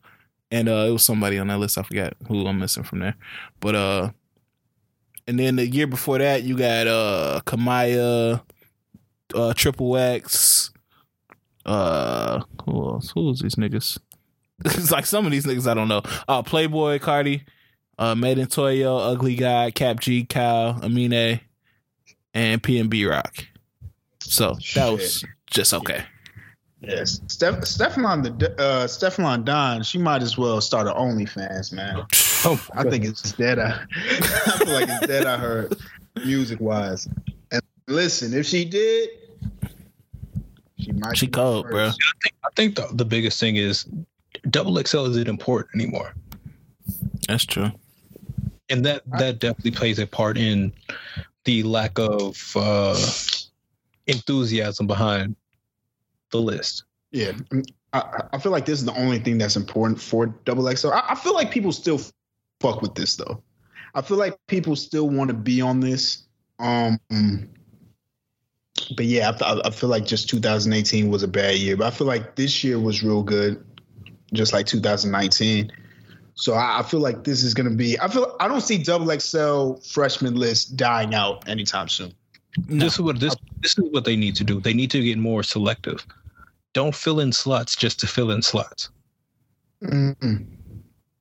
And 0.49 0.67
uh 0.67 0.85
it 0.87 0.91
was 0.91 1.05
somebody 1.05 1.37
on 1.37 1.47
that 1.47 1.59
list. 1.59 1.77
I 1.77 1.83
forgot 1.83 2.15
who 2.27 2.47
I'm 2.47 2.59
missing 2.59 2.83
from 2.83 2.99
there. 2.99 3.15
But 3.59 3.75
uh 3.75 4.11
and 5.27 5.37
then 5.37 5.57
the 5.57 5.67
year 5.67 5.87
before 5.87 6.17
that, 6.17 6.41
you 6.41 6.57
got 6.57 6.87
uh 6.87 7.41
Kamaiyah 7.45 8.41
uh 9.35 9.53
Triple 9.53 9.95
X, 9.95 10.71
uh 11.65 12.41
who 12.65 12.89
else? 12.89 13.11
Who 13.11 13.27
was 13.27 13.39
these 13.39 13.55
niggas? 13.55 13.99
it's 14.65 14.91
like 14.91 15.05
some 15.05 15.25
of 15.25 15.31
these 15.31 15.45
niggas 15.45 15.67
I 15.67 15.73
don't 15.73 15.87
know. 15.87 16.01
Uh 16.27 16.43
Playboi, 16.43 16.99
Carti, 16.99 17.43
uh 17.97 18.15
MadeinTYO, 18.15 19.11
Ugly 19.11 19.35
Guy, 19.35 19.71
Kap 19.71 19.99
G, 19.99 20.23
Cal, 20.23 20.79
Amine, 20.81 21.41
and 22.33 22.61
PNB 22.61 23.09
Rock. 23.09 23.45
So 24.19 24.55
Shit. 24.59 24.75
that 24.83 24.91
was 24.91 25.23
just 25.47 25.73
okay. 25.73 26.03
Yes, 26.81 27.21
Steph, 27.27 27.61
Stefflon 27.61 28.23
the 28.39 28.51
uh, 28.61 28.87
Stefflon 28.87 29.45
Don, 29.45 29.83
she 29.83 29.97
might 29.97 30.21
as 30.21 30.37
well 30.37 30.59
start 30.59 30.85
an 30.87 30.93
OnlyFans, 30.93 31.71
man. 31.71 32.05
Oh, 32.45 32.61
I 32.75 32.83
think 32.83 33.05
it's 33.05 33.31
dead. 33.31 33.57
I, 33.57 33.69
I 33.95 34.57
feel 34.57 34.73
like 34.73 34.89
it's 34.89 35.07
dead. 35.07 35.25
I 35.25 35.37
heard 35.37 35.77
music 36.25 36.59
wise. 36.59 37.07
And 37.53 37.61
listen, 37.87 38.33
if 38.33 38.45
she 38.45 38.65
did, 38.65 39.11
she 40.83 40.91
might. 40.91 41.17
She 41.17 41.27
cold, 41.27 41.69
bro. 41.69 41.87
I 41.87 41.91
think, 42.21 42.35
I 42.43 42.49
think 42.55 42.75
the, 42.75 42.87
the 42.93 43.05
biggest 43.05 43.39
thing 43.39 43.55
is 43.55 43.85
double 44.49 44.81
XL 44.83 45.05
isn't 45.07 45.27
important 45.27 45.75
anymore. 45.75 46.13
That's 47.27 47.45
true. 47.45 47.71
And 48.69 48.85
that 48.85 49.03
that 49.19 49.39
definitely 49.39 49.71
plays 49.71 49.99
a 49.99 50.07
part 50.07 50.37
in 50.37 50.73
the 51.45 51.63
lack 51.63 51.99
of 51.99 52.53
uh, 52.55 52.99
enthusiasm 54.07 54.87
behind 54.87 55.35
the 56.31 56.39
list. 56.39 56.83
Yeah, 57.11 57.31
mm, 57.31 57.65
I, 57.91 58.23
I, 58.33 58.37
feel 58.39 58.51
like 58.51 58.65
this 58.65 58.79
is 58.79 58.85
the 58.85 58.97
only 58.97 59.19
thing 59.19 59.37
that's 59.37 59.55
important 59.55 60.01
for 60.01 60.27
double 60.45 60.73
XL. 60.75 60.89
I, 60.89 61.03
I 61.09 61.15
feel 61.15 61.33
like 61.33 61.51
people 61.51 61.71
still 61.71 62.01
fuck 62.59 62.81
with 62.81 62.95
this 62.95 63.15
though. 63.15 63.43
I 63.93 64.01
feel 64.01 64.17
like 64.17 64.37
people 64.47 64.75
still 64.75 65.09
want 65.09 65.27
to 65.29 65.35
be 65.35 65.61
on 65.61 65.79
this. 65.79 66.23
Um, 66.59 66.99
but 68.95 69.05
yeah, 69.05 69.31
I, 69.41 69.61
I, 69.65 69.69
feel 69.69 69.89
like 69.89 70.05
just 70.05 70.29
2018 70.29 71.09
was 71.09 71.23
a 71.23 71.27
bad 71.27 71.55
year, 71.55 71.77
but 71.77 71.87
I 71.87 71.91
feel 71.91 72.07
like 72.07 72.35
this 72.35 72.63
year 72.63 72.79
was 72.79 73.03
real 73.03 73.23
good, 73.23 73.63
just 74.33 74.53
like 74.53 74.65
2019. 74.65 75.71
So 76.35 76.53
I, 76.53 76.79
I 76.79 76.83
feel 76.83 76.99
like 76.99 77.23
this 77.23 77.43
is 77.43 77.53
going 77.53 77.69
to 77.69 77.75
be. 77.75 77.99
I 77.99 78.07
feel 78.07 78.35
I 78.39 78.47
don't 78.47 78.61
see 78.61 78.77
double 78.77 79.17
XL 79.19 79.73
freshman 79.75 80.35
list 80.35 80.75
dying 80.75 81.13
out 81.13 81.47
anytime 81.47 81.89
soon. 81.89 82.13
No. 82.67 82.85
This 82.85 82.93
is 82.93 83.01
what 83.01 83.19
this 83.19 83.35
this 83.61 83.77
is 83.77 83.89
what 83.91 84.05
they 84.05 84.15
need 84.15 84.35
to 84.37 84.43
do. 84.43 84.59
They 84.59 84.73
need 84.73 84.91
to 84.91 85.03
get 85.03 85.17
more 85.17 85.43
selective. 85.43 86.05
Don't 86.73 86.95
fill 86.95 87.19
in 87.19 87.31
slots 87.31 87.75
just 87.75 87.99
to 87.99 88.07
fill 88.07 88.31
in 88.31 88.41
slots. 88.41 88.89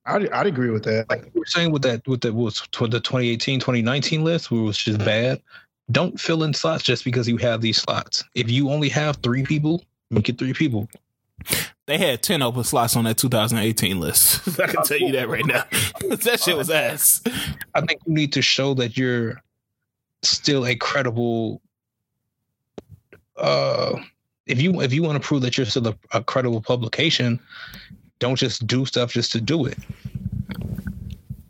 I'd, 0.05 0.29
I'd 0.29 0.47
agree 0.47 0.69
with 0.69 0.83
that. 0.83 1.09
Like 1.09 1.29
we 1.33 1.41
are 1.41 1.45
saying 1.45 1.71
with 1.71 1.83
that 1.83 2.07
with 2.07 2.21
the 2.21 2.33
was 2.33 2.61
the 2.71 2.99
2018 2.99 3.59
2019 3.59 4.23
list, 4.23 4.51
which 4.51 4.61
was 4.61 4.77
just 4.77 4.99
bad 4.99 5.41
don't 5.91 6.19
fill 6.19 6.43
in 6.43 6.53
slots 6.53 6.83
just 6.83 7.03
because 7.03 7.27
you 7.27 7.37
have 7.37 7.61
these 7.61 7.77
slots. 7.77 8.23
If 8.35 8.49
you 8.49 8.69
only 8.69 8.89
have 8.89 9.17
three 9.17 9.43
people, 9.43 9.83
make 10.09 10.29
it 10.29 10.37
three 10.37 10.53
people. 10.53 10.89
They 11.85 11.97
had 11.97 12.23
10 12.23 12.41
open 12.41 12.63
slots 12.63 12.95
on 12.95 13.03
that 13.03 13.17
2018 13.17 13.99
list. 13.99 14.59
I 14.59 14.67
can 14.67 14.83
tell 14.83 14.99
you 14.99 15.11
that 15.13 15.27
right 15.27 15.45
now. 15.45 15.63
that 16.09 16.39
shit 16.39 16.55
was 16.55 16.69
ass. 16.69 17.21
I 17.75 17.81
think 17.81 18.01
you 18.05 18.13
need 18.13 18.33
to 18.33 18.41
show 18.41 18.73
that 18.75 18.97
you're 18.97 19.41
still 20.21 20.65
a 20.65 20.73
credible 20.75 21.61
uh 23.35 23.99
if 24.45 24.61
you 24.61 24.81
if 24.81 24.93
you 24.93 25.03
want 25.03 25.21
to 25.21 25.27
prove 25.27 25.41
that 25.41 25.57
you're 25.57 25.65
still 25.65 25.87
a, 25.87 25.95
a 26.11 26.23
credible 26.23 26.61
publication, 26.61 27.39
don't 28.19 28.35
just 28.35 28.65
do 28.67 28.85
stuff 28.85 29.11
just 29.11 29.31
to 29.33 29.41
do 29.41 29.65
it. 29.65 29.77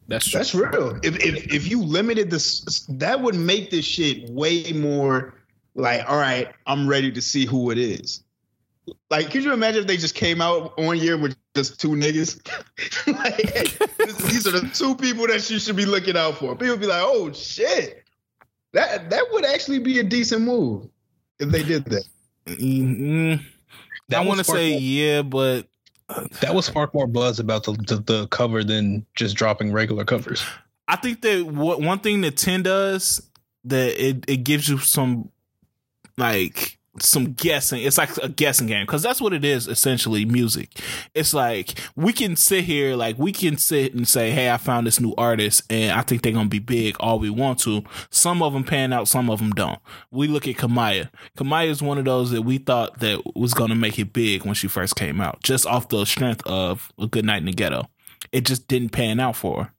That's 0.07 0.29
true. 0.29 0.37
That's 0.39 0.53
real. 0.53 0.99
If, 1.03 1.15
if 1.17 1.53
if 1.53 1.67
you 1.69 1.81
limited 1.81 2.29
this, 2.29 2.85
that 2.89 3.21
would 3.21 3.35
make 3.35 3.71
this 3.71 3.85
shit 3.85 4.29
way 4.29 4.71
more 4.73 5.35
like, 5.75 6.07
all 6.09 6.17
right, 6.17 6.49
I'm 6.67 6.87
ready 6.87 7.11
to 7.11 7.21
see 7.21 7.45
who 7.45 7.71
it 7.71 7.77
is. 7.77 8.23
Like, 9.09 9.31
could 9.31 9.43
you 9.43 9.53
imagine 9.53 9.81
if 9.81 9.87
they 9.87 9.95
just 9.95 10.15
came 10.15 10.41
out 10.41 10.77
one 10.77 10.97
year 10.97 11.17
with 11.17 11.37
just 11.55 11.79
two 11.79 11.89
niggas? 11.89 12.45
like, 13.07 14.17
these 14.29 14.45
are 14.45 14.51
the 14.51 14.69
two 14.73 14.95
people 14.95 15.25
that 15.27 15.49
you 15.49 15.57
should 15.57 15.77
be 15.77 15.85
looking 15.85 16.17
out 16.17 16.37
for. 16.37 16.55
People 16.55 16.77
be 16.77 16.87
like, 16.87 17.01
oh 17.03 17.31
shit, 17.31 18.03
that 18.73 19.09
that 19.09 19.23
would 19.31 19.45
actually 19.45 19.79
be 19.79 19.99
a 19.99 20.03
decent 20.03 20.41
move 20.41 20.89
if 21.39 21.49
they 21.49 21.63
did 21.63 21.85
that. 21.85 22.03
Mm-hmm. 22.45 23.45
I 24.13 24.19
want 24.19 24.39
to 24.39 24.43
say 24.43 24.77
yeah, 24.77 25.21
but 25.21 25.67
that 26.41 26.53
would 26.53 26.63
spark 26.63 26.93
more 26.93 27.07
buzz 27.07 27.39
about 27.39 27.63
the, 27.63 27.73
the, 27.73 27.95
the 27.97 28.27
cover 28.27 28.63
than 28.63 29.05
just 29.15 29.35
dropping 29.35 29.71
regular 29.71 30.05
covers. 30.05 30.43
I 30.87 30.95
think 30.97 31.21
that 31.21 31.45
one 31.45 31.99
thing 31.99 32.21
that 32.21 32.37
Ten 32.37 32.63
does 32.63 33.21
that 33.65 34.03
it 34.03 34.25
it 34.27 34.37
gives 34.43 34.67
you 34.67 34.77
some 34.79 35.29
like 36.17 36.77
some 36.99 37.33
guessing. 37.33 37.81
It's 37.81 37.97
like 37.97 38.15
a 38.17 38.29
guessing 38.29 38.67
game 38.67 38.85
because 38.85 39.01
that's 39.01 39.19
what 39.19 39.33
it 39.33 39.43
is 39.43 39.67
essentially. 39.67 40.25
Music. 40.25 40.69
It's 41.13 41.33
like 41.33 41.79
we 41.95 42.13
can 42.13 42.35
sit 42.35 42.63
here, 42.65 42.95
like 42.95 43.17
we 43.17 43.31
can 43.31 43.57
sit 43.57 43.93
and 43.93 44.07
say, 44.07 44.31
"Hey, 44.31 44.51
I 44.51 44.57
found 44.57 44.85
this 44.85 44.99
new 44.99 45.13
artist, 45.17 45.63
and 45.69 45.91
I 45.91 46.01
think 46.01 46.21
they're 46.21 46.31
gonna 46.31 46.49
be 46.49 46.59
big." 46.59 46.95
All 46.99 47.19
we 47.19 47.29
want 47.29 47.59
to. 47.59 47.83
Some 48.09 48.43
of 48.43 48.53
them 48.53 48.63
pan 48.63 48.93
out, 48.93 49.07
some 49.07 49.29
of 49.29 49.39
them 49.39 49.51
don't. 49.51 49.79
We 50.11 50.27
look 50.27 50.47
at 50.47 50.55
Kamaiyah. 50.55 51.09
Kamaiyah 51.37 51.69
is 51.69 51.81
one 51.81 51.97
of 51.97 52.05
those 52.05 52.31
that 52.31 52.43
we 52.43 52.57
thought 52.57 52.99
that 52.99 53.21
was 53.35 53.53
gonna 53.53 53.75
make 53.75 53.97
it 53.97 54.13
big 54.13 54.45
when 54.45 54.53
she 54.53 54.67
first 54.67 54.95
came 54.95 55.19
out, 55.19 55.41
just 55.43 55.65
off 55.65 55.89
the 55.89 56.05
strength 56.05 56.45
of 56.45 56.91
a 56.99 57.07
good 57.07 57.25
night 57.25 57.39
in 57.39 57.45
the 57.45 57.53
ghetto. 57.53 57.89
It 58.31 58.45
just 58.45 58.67
didn't 58.67 58.89
pan 58.89 59.19
out 59.19 59.35
for 59.35 59.63
her. 59.63 59.73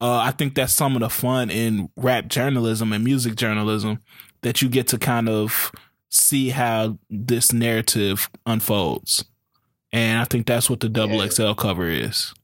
Uh, 0.00 0.18
I 0.18 0.30
think 0.30 0.54
that's 0.54 0.72
some 0.72 0.96
of 0.96 1.00
the 1.00 1.10
fun 1.10 1.50
in 1.50 1.90
rap 1.96 2.28
journalism 2.28 2.92
and 2.92 3.04
music 3.04 3.36
journalism 3.36 4.00
that 4.42 4.62
you 4.62 4.68
get 4.68 4.88
to 4.88 4.98
kind 4.98 5.28
of 5.28 5.70
see 6.10 6.50
how 6.50 6.98
this 7.08 7.52
narrative 7.52 8.28
unfolds. 8.44 9.24
And 9.92 10.20
I 10.20 10.24
think 10.24 10.46
that's 10.46 10.68
what 10.68 10.80
the 10.80 10.88
double 10.88 11.16
yeah. 11.16 11.28
XL 11.28 11.52
cover 11.52 11.88
is. 11.88 12.34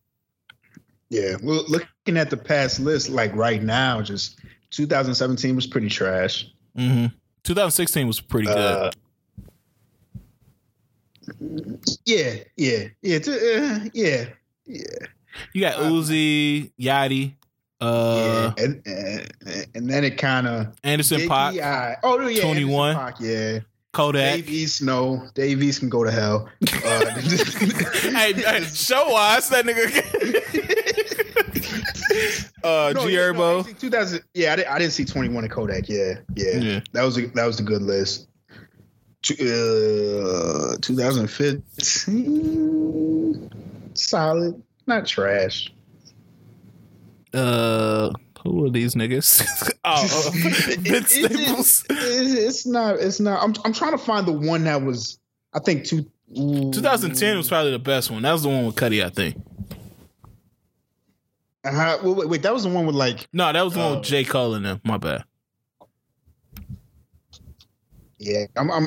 Yeah. 1.10 1.36
Well, 1.42 1.64
looking 1.68 2.16
at 2.16 2.30
the 2.30 2.36
past 2.36 2.80
list, 2.80 3.10
like 3.10 3.34
right 3.36 3.62
now, 3.62 4.00
just 4.02 4.40
2017 4.70 5.54
was 5.54 5.66
pretty 5.66 5.88
trash. 5.88 6.46
Mm-hmm. 6.76 7.06
2016 7.44 8.06
was 8.06 8.20
pretty 8.20 8.48
good. 8.48 8.56
Uh, 8.56 8.90
yeah, 12.04 12.34
yeah, 12.56 12.84
yeah, 13.02 13.18
uh, 13.26 13.80
yeah, 13.92 14.26
yeah. 14.64 15.06
You 15.52 15.60
got 15.60 15.74
Uzi, 15.76 16.72
Yachty, 16.78 17.34
uh, 17.80 18.52
yeah, 18.56 18.64
and, 18.64 18.82
and, 18.86 19.66
and 19.74 19.90
then 19.90 20.04
it 20.04 20.18
kind 20.18 20.46
of 20.46 20.74
Anderson 20.82 21.20
Paak. 21.22 21.98
Oh 22.02 22.26
yeah, 22.26 22.42
twenty 22.42 22.64
one. 22.64 23.14
Yeah, 23.20 23.60
Kodak. 23.96 24.34
Dave 24.34 24.50
East, 24.50 24.82
no. 24.82 25.26
Dave 25.34 25.62
East 25.62 25.80
can 25.80 25.88
go 25.88 26.04
to 26.04 26.10
hell. 26.10 26.50
Uh, 26.84 27.14
hey, 27.18 28.34
hey, 28.34 28.62
show 28.64 29.16
us 29.16 29.48
that 29.48 29.64
nigga. 29.64 29.86
uh, 32.66 32.92
no, 32.94 33.06
G 33.06 33.14
yeah, 33.14 33.20
Herbo. 33.20 33.66
no, 33.66 33.72
2000. 33.72 34.22
Yeah, 34.34 34.52
I, 34.52 34.56
did, 34.56 34.66
I 34.66 34.78
didn't 34.78 34.92
see 34.92 35.06
21 35.06 35.44
in 35.44 35.50
Kodak. 35.50 35.88
Yeah, 35.88 36.18
yeah, 36.34 36.58
Yeah. 36.58 36.80
That 36.92 37.04
was 37.04 37.16
a, 37.16 37.28
that 37.28 37.46
was 37.46 37.58
a 37.58 37.62
good 37.62 37.80
list. 37.80 38.28
Uh, 39.30 40.76
2015, 40.82 43.50
solid, 43.94 44.62
not 44.86 45.06
trash. 45.06 45.72
Uh, 47.34 48.10
who 48.42 48.64
are 48.64 48.70
these 48.70 48.94
niggas? 48.94 49.42
oh, 49.84 50.02
uh, 50.26 50.30
Vince 50.80 51.16
It's- 51.16 51.32
Staples. 51.42 51.84
It's, 51.90 52.32
it's 52.34 52.66
not. 52.66 52.96
It's 52.96 53.20
not. 53.20 53.42
I'm 53.42 53.54
I'm 53.64 53.72
trying 53.72 53.92
to 53.92 53.98
find 53.98 54.26
the 54.26 54.32
one 54.32 54.64
that 54.64 54.82
was. 54.82 55.18
I 55.52 55.58
think 55.58 55.84
two. 55.86 56.06
ooh. 56.38 56.70
2010 56.72 57.36
was 57.36 57.48
probably 57.48 57.72
the 57.72 57.78
best 57.78 58.10
one. 58.10 58.22
That 58.22 58.32
was 58.32 58.42
the 58.42 58.48
one 58.48 58.66
with 58.66 58.76
Cudi, 58.76 59.04
I 59.04 59.08
think. 59.10 59.36
Uh, 61.64 61.98
wait, 62.02 62.16
wait, 62.16 62.28
wait, 62.28 62.42
that 62.42 62.52
was 62.54 62.62
the 62.62 62.68
one 62.68 62.86
with 62.86 62.94
like. 62.94 63.26
No, 63.32 63.52
that 63.52 63.62
was 63.62 63.72
the 63.74 63.80
one 63.80 63.92
Oh. 63.92 63.96
with 63.96 64.04
J. 64.04 64.22
Cole 64.24 64.54
in 64.54 64.62
them. 64.62 64.80
My 64.84 64.98
bad. 64.98 65.24
Yeah, 68.18 68.44
I'm. 68.56 68.70
I'm 68.70 68.86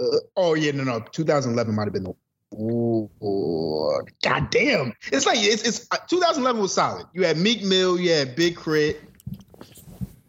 uh, 0.00 0.04
oh 0.36 0.54
yeah, 0.54 0.72
no, 0.72 0.84
no. 0.84 1.00
2011 1.00 1.74
might 1.74 1.84
have 1.84 1.92
been 1.92 2.04
the. 2.04 2.14
Ooh, 2.58 3.08
ooh, 3.22 4.04
God 4.24 4.50
damn! 4.50 4.92
It's 5.12 5.26
like 5.26 5.38
it's 5.38 5.62
it's 5.62 5.86
uh, 5.92 5.98
2011 6.08 6.60
was 6.60 6.74
solid. 6.74 7.06
You 7.12 7.24
had 7.24 7.36
Meek 7.36 7.62
Mill, 7.62 8.00
you 8.00 8.10
had 8.10 8.34
Big 8.34 8.56
K.R.I.T., 8.56 8.96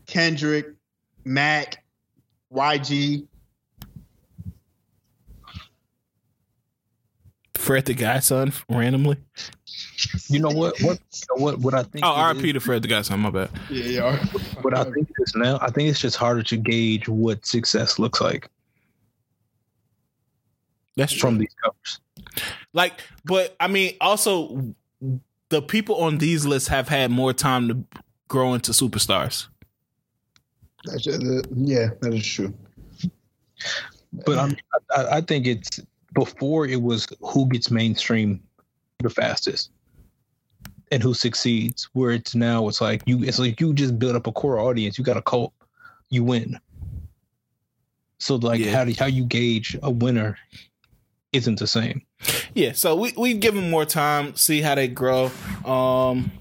Kendrick, 0.06 0.68
Mac, 1.26 1.84
YG. 2.54 3.26
Fred 7.56 7.86
the 7.86 7.94
Godson 7.94 8.54
randomly. 8.70 9.18
You 10.28 10.40
know 10.40 10.50
what? 10.50 10.80
What? 10.82 11.00
You 11.12 11.36
know 11.36 11.44
what? 11.44 11.60
What 11.60 11.74
I 11.74 11.84
think. 11.84 12.06
Oh, 12.06 12.12
it 12.12 12.18
R.I.P. 12.18 12.54
to 12.54 12.60
Fred 12.60 12.82
the 12.84 12.88
Godson. 12.88 13.20
My 13.20 13.30
bad. 13.32 13.50
Yeah, 13.70 13.84
yeah. 13.86 14.26
What 14.62 14.74
I 14.76 14.84
think 14.86 15.10
it 15.10 15.16
is 15.20 15.34
now. 15.36 15.58
I 15.62 15.70
think 15.70 15.90
it's 15.90 16.00
just 16.00 16.16
harder 16.16 16.44
to 16.44 16.58
gauge 16.58 17.08
what 17.10 17.46
success 17.46 18.00
looks 18.00 18.22
like 18.22 18.50
That's 20.96 21.12
true. 21.12 21.22
from 21.22 21.38
these 21.38 21.54
covers. 21.64 22.00
Like, 22.74 23.02
but 23.26 23.56
I 23.60 23.68
mean, 23.68 23.96
also 24.00 24.74
the 25.50 25.62
people 25.62 25.96
on 25.96 26.20
these 26.20 26.46
lists 26.46 26.68
have 26.70 26.88
had 26.88 27.12
more 27.12 27.34
time 27.34 27.68
to 27.68 28.02
grow 28.28 28.54
into 28.54 28.72
superstars. 28.72 29.48
That's 30.86 31.08
uh, 31.08 31.42
yeah, 31.56 31.90
that 32.02 32.14
is 32.14 32.26
true. 32.26 32.54
But 34.26 34.38
I'm, 34.38 34.56
I, 34.96 35.18
I 35.18 35.22
think 35.22 35.46
it's 35.46 35.80
before 36.14 36.66
it 36.66 36.82
was 36.82 37.08
who 37.22 37.48
gets 37.50 37.70
mainstream 37.70 38.42
the 39.00 39.10
fastest 39.10 39.72
and 40.92 41.04
who 41.04 41.14
succeeds. 41.14 41.90
Where 41.94 42.12
it's 42.12 42.36
now, 42.36 42.68
it's 42.68 42.82
like 42.82 43.04
you. 43.06 43.24
It's 43.24 43.40
like 43.40 43.60
you 43.60 43.74
just 43.74 44.00
build 44.00 44.16
up 44.16 44.28
a 44.28 44.32
core 44.32 44.60
audience. 44.60 44.98
You 44.98 45.04
got 45.04 45.18
a 45.18 45.22
cult, 45.22 45.54
you 46.10 46.24
win. 46.24 46.60
So 48.20 48.36
like 48.36 48.60
Yeah. 48.60 48.72
how 48.72 48.86
do 48.86 48.94
how 48.98 49.06
you 49.06 49.26
gauge 49.26 49.78
a 49.82 49.92
winner 49.92 50.38
isn't 51.32 51.60
the 51.60 51.68
same. 51.68 52.02
Yeah, 52.54 52.74
so 52.74 52.96
we 52.96 53.14
we 53.18 53.34
give 53.36 53.56
them 53.56 53.70
more 53.70 53.86
time, 53.86 54.36
see 54.36 54.62
how 54.62 54.76
they 54.76 54.88
grow. 54.88 55.32
Um, 55.66 56.32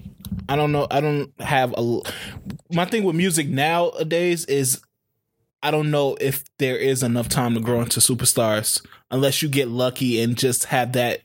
I 0.47 0.55
don't 0.55 0.71
know. 0.71 0.87
I 0.89 1.01
don't 1.01 1.31
have 1.39 1.73
a. 1.77 2.01
My 2.71 2.85
thing 2.85 3.03
with 3.03 3.15
music 3.15 3.47
nowadays 3.47 4.45
is, 4.45 4.81
I 5.61 5.71
don't 5.71 5.91
know 5.91 6.17
if 6.19 6.43
there 6.57 6.77
is 6.77 7.03
enough 7.03 7.29
time 7.29 7.53
to 7.53 7.59
grow 7.59 7.81
into 7.81 7.99
superstars 7.99 8.85
unless 9.11 9.41
you 9.41 9.49
get 9.49 9.67
lucky 9.67 10.21
and 10.21 10.37
just 10.37 10.65
have 10.65 10.93
that 10.93 11.21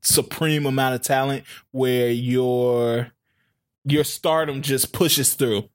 supreme 0.00 0.64
amount 0.64 0.94
of 0.94 1.02
talent 1.02 1.44
where 1.72 2.10
your 2.10 3.10
your 3.84 4.04
stardom 4.04 4.62
just 4.62 4.92
pushes 4.92 5.34
through. 5.34 5.68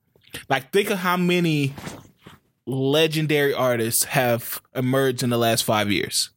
Like 0.48 0.72
think 0.72 0.90
of 0.90 0.98
how 0.98 1.16
many 1.16 1.74
legendary 2.66 3.52
artists 3.52 4.04
have 4.04 4.62
emerged 4.74 5.22
in 5.22 5.28
the 5.28 5.36
last 5.36 5.62
five 5.62 5.92
years 5.92 6.30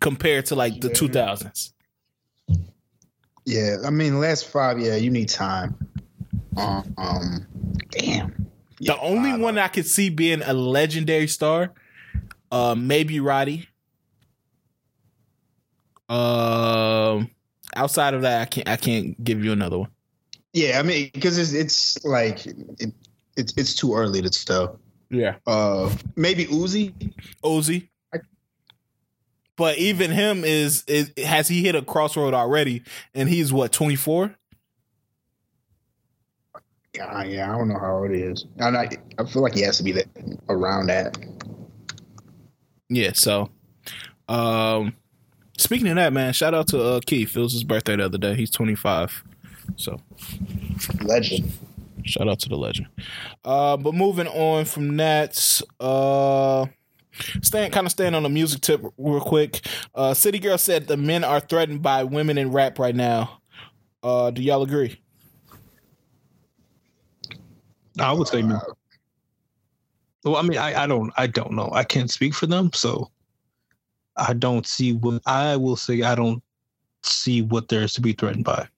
compared 0.00 0.46
to 0.46 0.54
like 0.54 0.80
the 0.80 0.88
Yeah. 0.88 0.94
2000s. 0.94 1.72
Yeah, 3.44 3.76
I 3.84 3.90
mean, 3.90 4.20
last 4.20 4.46
five, 4.48 4.78
yeah, 4.78 4.96
you 4.96 5.10
need 5.10 5.28
time. 5.30 5.74
Um, 6.56 6.94
um 6.98 7.46
damn. 7.90 8.46
The 8.80 8.98
only 9.00 9.30
five. 9.32 9.40
one 9.40 9.58
I 9.58 9.68
could 9.68 9.86
see 9.86 10.10
being 10.10 10.42
a 10.42 10.52
legendary 10.52 11.26
star, 11.28 11.72
uh, 12.52 12.74
maybe 12.76 13.20
Roddy. 13.20 13.68
Um, 16.08 17.30
outside 17.76 18.14
of 18.14 18.22
that, 18.22 18.42
I 18.42 18.44
can't. 18.46 18.68
I 18.68 18.76
can't 18.76 19.22
give 19.22 19.44
you 19.44 19.52
another 19.52 19.78
one. 19.78 19.90
Yeah, 20.52 20.78
I 20.78 20.82
mean, 20.82 21.10
because 21.12 21.36
it's 21.38 21.52
it's 21.52 22.04
like 22.04 22.46
it, 22.46 22.92
it's 23.36 23.52
it's 23.56 23.74
too 23.74 23.94
early 23.94 24.22
to 24.22 24.30
tell. 24.30 24.78
Yeah, 25.10 25.36
Uh, 25.46 25.94
maybe 26.16 26.44
Uzi. 26.46 26.92
Ozzy. 27.42 27.87
But 29.58 29.76
even 29.76 30.12
him 30.12 30.44
is 30.44 30.84
is 30.86 31.12
has 31.22 31.48
he 31.48 31.62
hit 31.62 31.74
a 31.74 31.82
crossroad 31.82 32.32
already? 32.32 32.82
And 33.12 33.28
he's 33.28 33.52
what 33.52 33.72
twenty 33.72 33.96
four. 33.96 34.34
Yeah, 36.94 37.24
yeah, 37.24 37.52
I 37.52 37.58
don't 37.58 37.68
know 37.68 37.78
how 37.78 37.98
old 37.98 38.10
he 38.12 38.22
is. 38.22 38.46
And 38.58 38.76
I 38.76 38.88
I 39.18 39.24
feel 39.24 39.42
like 39.42 39.54
he 39.54 39.62
has 39.62 39.76
to 39.78 39.82
be 39.82 39.92
that 39.92 40.06
around 40.48 40.86
that. 40.86 41.18
Yeah. 42.88 43.10
So, 43.14 43.50
um, 44.28 44.94
speaking 45.58 45.88
of 45.88 45.96
that, 45.96 46.12
man, 46.12 46.32
shout 46.32 46.54
out 46.54 46.68
to 46.68 46.80
uh, 46.80 47.00
Keith. 47.04 47.36
It 47.36 47.40
was 47.40 47.52
his 47.52 47.64
birthday 47.64 47.96
the 47.96 48.04
other 48.04 48.16
day. 48.16 48.36
He's 48.36 48.50
twenty 48.50 48.76
five. 48.76 49.24
So 49.76 50.00
Legend. 51.02 51.52
Shout 52.04 52.28
out 52.28 52.38
to 52.38 52.48
the 52.48 52.56
legend. 52.56 52.86
Uh, 53.44 53.76
but 53.76 53.92
moving 53.92 54.28
on 54.28 54.64
from 54.64 54.96
that, 54.98 55.60
uh, 55.80 56.66
staying 57.42 57.70
kind 57.70 57.86
of 57.86 57.92
staying 57.92 58.14
on 58.14 58.22
the 58.22 58.28
music 58.28 58.60
tip 58.60 58.82
real 58.96 59.20
quick. 59.20 59.66
Uh, 59.94 60.14
City 60.14 60.38
Girl 60.38 60.58
said 60.58 60.86
the 60.86 60.96
men 60.96 61.24
are 61.24 61.40
threatened 61.40 61.82
by 61.82 62.04
women 62.04 62.38
in 62.38 62.52
rap 62.52 62.78
right 62.78 62.94
now. 62.94 63.40
Uh, 64.02 64.30
do 64.30 64.42
y'all 64.42 64.62
agree? 64.62 65.00
I 67.98 68.12
would 68.12 68.28
say 68.28 68.42
no. 68.42 68.60
Well, 70.24 70.36
I 70.36 70.42
mean, 70.42 70.58
I, 70.58 70.84
I 70.84 70.86
don't 70.86 71.12
I 71.16 71.26
don't 71.26 71.52
know. 71.52 71.70
I 71.72 71.84
can't 71.84 72.10
speak 72.10 72.34
for 72.34 72.46
them, 72.46 72.70
so 72.72 73.10
I 74.16 74.32
don't 74.32 74.66
see 74.66 74.92
what 74.92 75.22
I 75.26 75.56
will 75.56 75.76
say. 75.76 76.02
I 76.02 76.14
don't 76.14 76.42
see 77.02 77.42
what 77.42 77.68
there 77.68 77.82
is 77.82 77.94
to 77.94 78.00
be 78.00 78.12
threatened 78.12 78.44
by. 78.44 78.68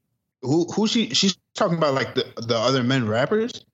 Who 0.43 0.64
who 0.66 0.86
she 0.86 1.11
she's 1.11 1.36
talking 1.55 1.78
about 1.78 1.95
like 1.95 2.14
the 2.14 2.26
the 2.36 2.57
other 2.57 2.82
men 2.82 3.07
rappers. 3.07 3.64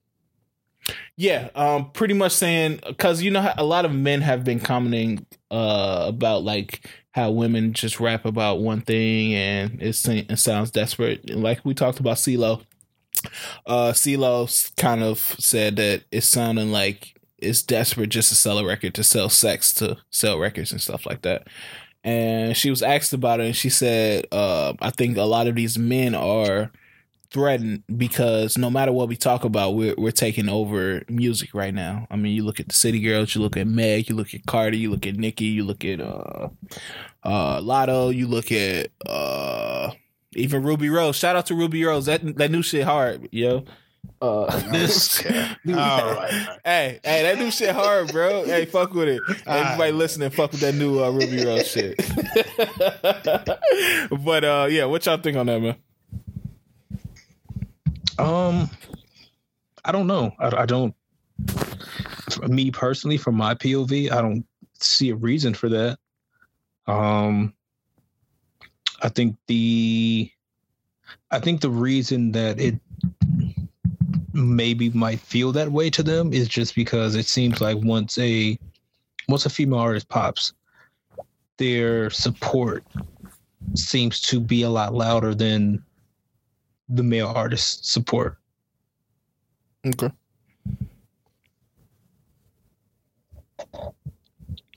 Yeah, 1.16 1.48
um, 1.54 1.90
pretty 1.92 2.14
much 2.14 2.32
saying 2.32 2.80
because 2.86 3.22
you 3.22 3.30
know 3.30 3.52
a 3.56 3.64
lot 3.64 3.84
of 3.84 3.92
men 3.94 4.20
have 4.20 4.44
been 4.44 4.60
commenting 4.60 5.26
uh 5.50 6.04
about 6.08 6.42
like 6.42 6.88
how 7.12 7.30
women 7.30 7.72
just 7.72 7.98
rap 7.98 8.26
about 8.26 8.60
one 8.60 8.82
thing 8.82 9.32
and 9.34 9.80
it, 9.82 9.98
it 10.06 10.38
sounds 10.38 10.70
desperate. 10.70 11.30
Like 11.30 11.64
we 11.64 11.72
talked 11.72 11.98
about 12.00 12.16
CeeLo. 12.18 12.62
Uh, 13.64 13.92
CeeLo 13.92 14.76
kind 14.76 15.02
of 15.02 15.18
said 15.38 15.76
that 15.76 16.04
it's 16.12 16.26
sounding 16.26 16.70
like 16.70 17.18
it's 17.38 17.62
desperate 17.62 18.10
just 18.10 18.28
to 18.28 18.34
sell 18.34 18.58
a 18.58 18.64
record 18.66 18.94
to 18.94 19.02
sell 19.04 19.28
sex 19.30 19.72
to 19.74 19.96
sell 20.10 20.38
records 20.38 20.72
and 20.72 20.80
stuff 20.80 21.06
like 21.06 21.22
that. 21.22 21.48
And 22.04 22.56
she 22.56 22.70
was 22.70 22.82
asked 22.82 23.12
about 23.12 23.40
it, 23.40 23.46
and 23.46 23.56
she 23.56 23.68
said, 23.68 24.26
uh, 24.30 24.74
"I 24.80 24.90
think 24.90 25.16
a 25.16 25.22
lot 25.22 25.48
of 25.48 25.56
these 25.56 25.76
men 25.78 26.14
are." 26.14 26.70
Threatened 27.30 27.82
because 27.96 28.56
no 28.56 28.70
matter 28.70 28.92
what 28.92 29.08
we 29.08 29.16
talk 29.16 29.44
about, 29.44 29.74
we're 29.74 29.94
we're 29.98 30.10
taking 30.12 30.48
over 30.48 31.02
music 31.08 31.54
right 31.54 31.74
now. 31.74 32.06
I 32.10 32.16
mean, 32.16 32.34
you 32.34 32.44
look 32.44 32.60
at 32.60 32.68
the 32.68 32.74
City 32.74 33.00
Girls, 33.00 33.34
you 33.34 33.40
look 33.40 33.56
at 33.56 33.66
Meg, 33.66 34.08
you 34.08 34.14
look 34.14 34.32
at 34.34 34.46
Cardi, 34.46 34.78
you 34.78 34.90
look 34.90 35.06
at 35.06 35.16
Nicki, 35.16 35.46
you 35.46 35.64
look 35.64 35.84
at 35.84 36.00
uh 36.00 36.48
uh 37.24 37.60
Latto, 37.60 38.14
you 38.14 38.26
look 38.28 38.52
at 38.52 38.90
uh 39.06 39.90
even 40.34 40.62
Rubi 40.62 40.88
Rose. 40.88 41.16
Shout 41.16 41.36
out 41.36 41.46
to 41.46 41.54
Rubi 41.54 41.82
Rose. 41.84 42.06
That 42.06 42.36
that 42.36 42.50
new 42.50 42.62
shit 42.62 42.84
hard, 42.84 43.28
yo. 43.32 43.64
Uh 44.22 44.46
This- 44.72 45.20
Okay. 45.20 45.54
All 45.74 46.14
right. 46.14 46.46
Hey, 46.64 47.00
hey, 47.04 47.22
that 47.22 47.38
new 47.38 47.50
shit 47.50 47.74
hard, 47.74 48.12
bro. 48.12 48.44
Hey, 48.44 48.64
fuck 48.66 48.92
with 48.94 49.08
it. 49.08 49.20
Everybody 49.46 49.92
listening, 49.92 50.30
fuck 50.30 50.52
with 50.52 50.60
that 50.60 50.74
new 50.74 51.02
uh, 51.02 51.10
Rubi 51.10 51.44
Rose 51.44 51.66
shit. 51.68 51.96
but 54.24 54.44
uh 54.44 54.66
yeah, 54.70 54.84
what 54.84 55.04
y'all 55.06 55.18
think 55.18 55.36
on 55.36 55.46
that, 55.46 55.60
man? 55.60 55.76
Um, 58.18 58.70
I 59.84 59.92
don't 59.92 60.06
know. 60.06 60.32
I, 60.38 60.62
I 60.62 60.66
don't. 60.66 60.94
Me 62.48 62.70
personally, 62.70 63.16
from 63.16 63.34
my 63.36 63.54
POV, 63.54 64.10
I 64.10 64.20
don't 64.20 64.44
see 64.74 65.10
a 65.10 65.14
reason 65.16 65.54
for 65.54 65.68
that. 65.68 65.98
Um, 66.86 67.54
I 69.02 69.08
think 69.08 69.36
the, 69.46 70.30
I 71.30 71.38
think 71.38 71.60
the 71.60 71.70
reason 71.70 72.32
that 72.32 72.60
it 72.60 72.76
maybe 74.32 74.90
might 74.90 75.20
feel 75.20 75.52
that 75.52 75.72
way 75.72 75.90
to 75.90 76.02
them 76.02 76.32
is 76.32 76.48
just 76.48 76.74
because 76.74 77.14
it 77.14 77.26
seems 77.26 77.60
like 77.60 77.78
once 77.78 78.18
a 78.18 78.58
once 79.28 79.46
a 79.46 79.50
female 79.50 79.78
artist 79.78 80.08
pops, 80.08 80.52
their 81.56 82.10
support 82.10 82.84
seems 83.74 84.20
to 84.20 84.40
be 84.40 84.62
a 84.62 84.70
lot 84.70 84.94
louder 84.94 85.34
than 85.34 85.82
the 86.88 87.02
male 87.02 87.32
artist 87.34 87.90
support. 87.90 88.38
Okay. 89.86 90.10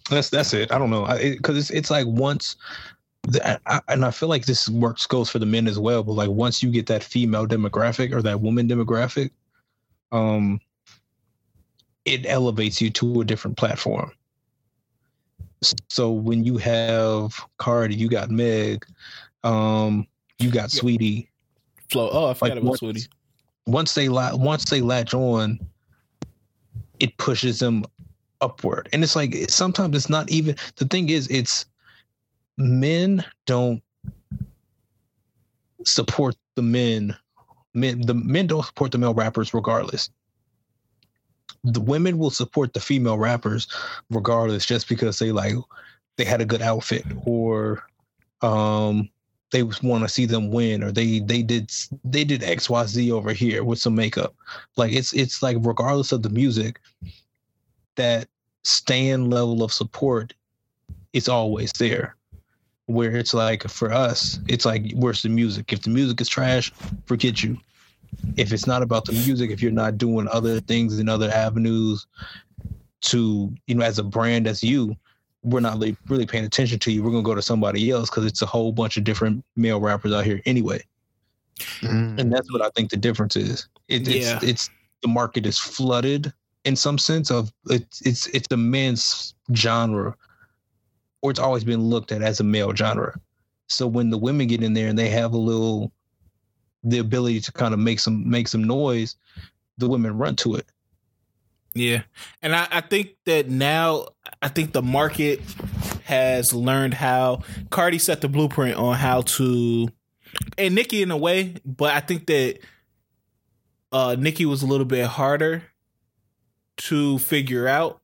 That's 0.10 0.30
that's 0.30 0.53
it. 0.53 0.72
I 0.72 0.80
don't 0.80 0.89
know 0.89 1.05
because 1.05 1.55
it, 1.55 1.60
it's 1.60 1.70
it's 1.70 1.91
like 1.91 2.07
once, 2.07 2.55
the, 3.24 3.60
I, 3.68 3.80
and 3.88 4.03
I 4.03 4.12
feel 4.12 4.30
like 4.30 4.45
this 4.45 4.68
works 4.68 5.05
goes 5.05 5.30
for 5.30 5.39
the 5.39 5.45
men 5.45 5.68
as 5.68 5.78
well. 5.78 6.03
But 6.03 6.14
like 6.14 6.30
once 6.30 6.64
you 6.64 6.72
get 6.72 6.88
that 6.88 7.03
female 7.03 7.47
demographic 7.47 8.12
or 8.12 8.22
that 8.24 8.41
woman 8.41 8.68
demographic, 8.68 9.32
um, 10.12 10.60
it 12.05 12.26
elevates 12.26 12.82
you 12.82 12.89
to 12.91 13.22
a 13.22 13.26
different 13.26 13.57
platform. 13.57 14.12
So 15.89 16.12
when 16.12 16.43
you 16.43 16.57
have 16.57 17.39
Cardi, 17.57 17.95
you 17.95 18.10
got 18.10 18.30
Meg, 18.32 18.86
um, 19.43 20.07
you 20.39 20.49
got 20.49 20.74
yeah. 20.74 20.82
Saweetie. 20.82 21.28
Flo, 21.91 22.09
oh, 22.11 22.29
I 22.29 22.33
forgot 22.33 22.55
like 22.55 22.63
about 22.63 22.69
once, 22.69 22.79
Saweetie. 22.81 23.07
Once 23.65 23.93
they 23.93 24.09
once 24.09 24.65
they 24.65 24.81
latch 24.81 25.13
on, 25.13 25.59
it 26.99 27.17
pushes 27.17 27.59
them 27.59 27.85
upward. 28.41 28.89
And 28.93 29.03
it's 29.03 29.15
like 29.15 29.35
sometimes 29.49 29.95
it's 29.95 30.09
not 30.09 30.29
even 30.29 30.55
the 30.75 30.85
thing 30.85 31.09
is 31.09 31.27
it's 31.29 31.65
men 32.57 33.23
don't 33.45 33.81
support 35.85 36.35
the 36.55 36.61
men. 36.61 37.15
Men 37.73 38.01
the 38.01 38.13
men 38.13 38.47
don't 38.47 38.65
support 38.65 38.91
the 38.91 38.97
male 38.97 39.13
rappers 39.13 39.53
regardless. 39.53 40.09
The 41.63 41.81
women 41.81 42.17
will 42.17 42.31
support 42.31 42.73
the 42.73 42.79
female 42.79 43.17
rappers 43.17 43.67
regardless 44.09 44.65
just 44.65 44.87
because 44.87 45.19
they 45.19 45.31
like 45.31 45.55
they 46.17 46.25
had 46.25 46.41
a 46.41 46.45
good 46.45 46.61
outfit 46.61 47.05
or 47.25 47.83
um 48.41 49.09
they 49.51 49.63
want 49.63 50.03
to 50.03 50.09
see 50.09 50.25
them 50.25 50.51
win 50.51 50.83
or 50.83 50.91
they 50.91 51.19
they 51.19 51.41
did 51.41 51.71
they 52.03 52.23
did 52.23 52.41
xyz 52.41 53.11
over 53.11 53.33
here 53.33 53.63
with 53.63 53.79
some 53.79 53.95
makeup. 53.95 54.35
Like 54.77 54.93
it's 54.93 55.13
it's 55.13 55.41
like 55.41 55.57
regardless 55.61 56.11
of 56.11 56.23
the 56.23 56.29
music 56.29 56.79
that 57.95 58.27
stand 58.63 59.31
level 59.31 59.63
of 59.63 59.73
support 59.73 60.33
it's 61.13 61.27
always 61.29 61.71
there. 61.73 62.15
Where 62.85 63.15
it's 63.15 63.33
like 63.33 63.67
for 63.67 63.91
us 63.91 64.39
it's 64.47 64.65
like 64.65 64.91
where's 64.93 65.21
the 65.21 65.29
music? 65.29 65.73
If 65.73 65.81
the 65.81 65.89
music 65.89 66.21
is 66.21 66.29
trash 66.29 66.71
forget 67.05 67.43
you. 67.43 67.57
If 68.37 68.51
it's 68.51 68.67
not 68.67 68.81
about 68.81 69.05
the 69.05 69.13
music 69.13 69.51
if 69.51 69.61
you're 69.61 69.71
not 69.71 69.97
doing 69.97 70.27
other 70.31 70.59
things 70.59 70.99
in 70.99 71.09
other 71.09 71.31
avenues 71.31 72.05
to 73.01 73.53
you 73.65 73.75
know 73.75 73.85
as 73.85 73.97
a 73.97 74.03
brand 74.03 74.45
as 74.45 74.63
you 74.63 74.95
we're 75.43 75.59
not 75.59 75.73
really, 75.73 75.95
really 76.07 76.25
paying 76.25 76.45
attention 76.45 76.79
to 76.79 76.91
you. 76.91 77.01
We're 77.01 77.11
going 77.11 77.23
to 77.23 77.29
go 77.29 77.35
to 77.35 77.41
somebody 77.41 77.89
else 77.91 78.09
because 78.09 78.25
it's 78.25 78.41
a 78.41 78.45
whole 78.45 78.71
bunch 78.71 78.97
of 78.97 79.03
different 79.03 79.43
male 79.55 79.79
rappers 79.79 80.13
out 80.13 80.25
here 80.25 80.41
anyway. 80.45 80.83
Mm. 81.81 82.17
and 82.17 82.31
that's 82.31 82.49
what 82.53 82.61
i 82.61 82.69
think 82.69 82.89
the 82.89 82.97
difference 82.97 83.35
is. 83.35 83.67
It, 83.89 84.07
yeah. 84.07 84.37
it's 84.37 84.43
it's 84.43 84.69
the 85.01 85.07
market 85.07 85.45
is 85.45 85.57
flooded 85.59 86.31
in 86.65 86.75
some 86.75 86.97
sense 86.97 87.31
of 87.31 87.51
it's 87.69 88.01
it's 88.01 88.27
it's 88.27 88.47
the 88.47 88.57
men's 88.57 89.33
genre 89.53 90.15
or 91.21 91.31
it's 91.31 91.39
always 91.39 91.63
been 91.63 91.81
looked 91.81 92.11
at 92.11 92.21
as 92.21 92.39
a 92.39 92.43
male 92.43 92.73
genre. 92.73 93.19
So 93.67 93.87
when 93.87 94.09
the 94.09 94.17
women 94.17 94.47
get 94.47 94.63
in 94.63 94.73
there 94.73 94.87
and 94.87 94.97
they 94.97 95.09
have 95.09 95.33
a 95.33 95.37
little 95.37 95.91
the 96.83 96.99
ability 96.99 97.41
to 97.41 97.51
kind 97.51 97.73
of 97.73 97.79
make 97.79 97.99
some 97.99 98.29
make 98.29 98.47
some 98.47 98.63
noise 98.63 99.15
the 99.77 99.89
women 99.89 100.17
run 100.17 100.35
to 100.37 100.55
it. 100.55 100.65
Yeah. 101.73 102.03
And 102.41 102.55
i, 102.55 102.67
I 102.71 102.81
think 102.81 103.15
that 103.25 103.49
now 103.49 104.07
i 104.41 104.47
think 104.47 104.73
the 104.73 104.81
market 104.81 105.41
has 106.05 106.53
learned 106.53 106.93
how 106.93 107.41
cardi 107.69 107.99
set 107.99 108.21
the 108.21 108.29
blueprint 108.29 108.77
on 108.77 108.95
how 108.95 109.21
to 109.21 109.87
and 110.57 110.75
nicki 110.75 111.01
in 111.01 111.11
a 111.11 111.17
way 111.17 111.55
but 111.65 111.93
i 111.93 111.99
think 111.99 112.25
that 112.27 112.59
uh 113.91 114.15
nicki 114.17 114.45
was 114.45 114.63
a 114.63 114.67
little 114.67 114.85
bit 114.85 115.05
harder 115.05 115.63
to 116.79 117.19
figure 117.19 117.67
out. 117.67 118.01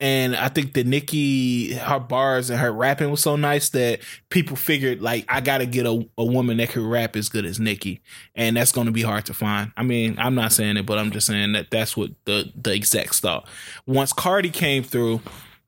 And 0.00 0.36
I 0.36 0.48
think 0.48 0.74
that 0.74 0.86
Nicki, 0.86 1.74
her 1.74 1.98
bars 1.98 2.50
and 2.50 2.60
her 2.60 2.70
rapping 2.70 3.10
was 3.10 3.20
so 3.20 3.34
nice 3.34 3.70
that 3.70 3.98
people 4.28 4.54
figured 4.54 5.02
like 5.02 5.24
I 5.28 5.40
gotta 5.40 5.66
get 5.66 5.86
a, 5.86 6.08
a 6.16 6.24
woman 6.24 6.58
that 6.58 6.68
could 6.68 6.84
rap 6.84 7.16
as 7.16 7.28
good 7.28 7.44
as 7.44 7.58
Nicki, 7.58 8.00
and 8.36 8.56
that's 8.56 8.70
gonna 8.70 8.92
be 8.92 9.02
hard 9.02 9.26
to 9.26 9.34
find. 9.34 9.72
I 9.76 9.82
mean, 9.82 10.14
I'm 10.16 10.36
not 10.36 10.52
saying 10.52 10.76
it, 10.76 10.86
but 10.86 10.98
I'm 10.98 11.10
just 11.10 11.26
saying 11.26 11.50
that 11.52 11.72
that's 11.72 11.96
what 11.96 12.10
the 12.26 12.52
the 12.54 12.72
execs 12.74 13.18
thought. 13.18 13.48
Once 13.86 14.12
Cardi 14.12 14.50
came 14.50 14.84
through, 14.84 15.20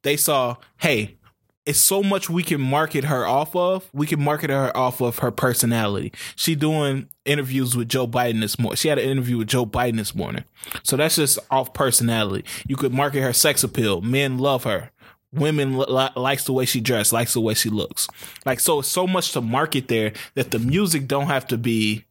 they 0.02 0.16
saw, 0.16 0.56
hey, 0.78 1.16
it's 1.66 1.78
so 1.78 2.02
much 2.02 2.30
we 2.30 2.42
can 2.42 2.60
market 2.60 3.04
her 3.04 3.26
off 3.26 3.54
of. 3.54 3.88
We 3.92 4.06
can 4.06 4.22
market 4.22 4.50
her 4.50 4.74
off 4.76 5.00
of 5.00 5.18
her 5.18 5.30
personality. 5.30 6.12
She 6.34 6.54
doing 6.54 7.08
interviews 7.24 7.76
with 7.76 7.88
Joe 7.88 8.08
Biden 8.08 8.40
this 8.40 8.58
morning. 8.58 8.76
She 8.76 8.88
had 8.88 8.98
an 8.98 9.08
interview 9.08 9.38
with 9.38 9.48
Joe 9.48 9.66
Biden 9.66 9.96
this 9.96 10.14
morning. 10.14 10.44
So 10.82 10.96
that's 10.96 11.16
just 11.16 11.38
off 11.50 11.72
personality. 11.72 12.44
You 12.66 12.76
could 12.76 12.92
market 12.92 13.22
her 13.22 13.32
sex 13.32 13.62
appeal. 13.62 14.00
Men 14.00 14.38
love 14.38 14.64
her. 14.64 14.90
Women 15.32 15.78
li- 15.78 16.08
likes 16.16 16.44
the 16.44 16.52
way 16.52 16.64
she 16.64 16.80
dressed, 16.80 17.12
likes 17.12 17.34
the 17.34 17.40
way 17.40 17.54
she 17.54 17.68
looks. 17.68 18.08
Like 18.44 18.58
so, 18.58 18.80
so 18.80 19.06
much 19.06 19.32
to 19.32 19.40
market 19.40 19.86
there 19.86 20.12
that 20.34 20.50
the 20.50 20.58
music 20.58 21.06
don't 21.06 21.26
have 21.26 21.46
to 21.48 21.58
be 21.58 22.04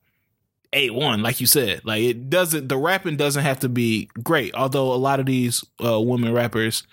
a 0.72 0.90
one, 0.92 1.22
like 1.22 1.42
you 1.42 1.48
said. 1.48 1.84
Like 1.84 2.02
it 2.02 2.30
doesn't. 2.30 2.70
The 2.70 2.78
rapping 2.78 3.18
doesn't 3.18 3.44
have 3.44 3.60
to 3.60 3.70
be 3.70 4.10
great. 4.24 4.54
Although 4.54 4.94
a 4.94 4.96
lot 4.96 5.20
of 5.20 5.26
these 5.26 5.66
uh, 5.84 6.00
women 6.00 6.32
rappers 6.34 6.84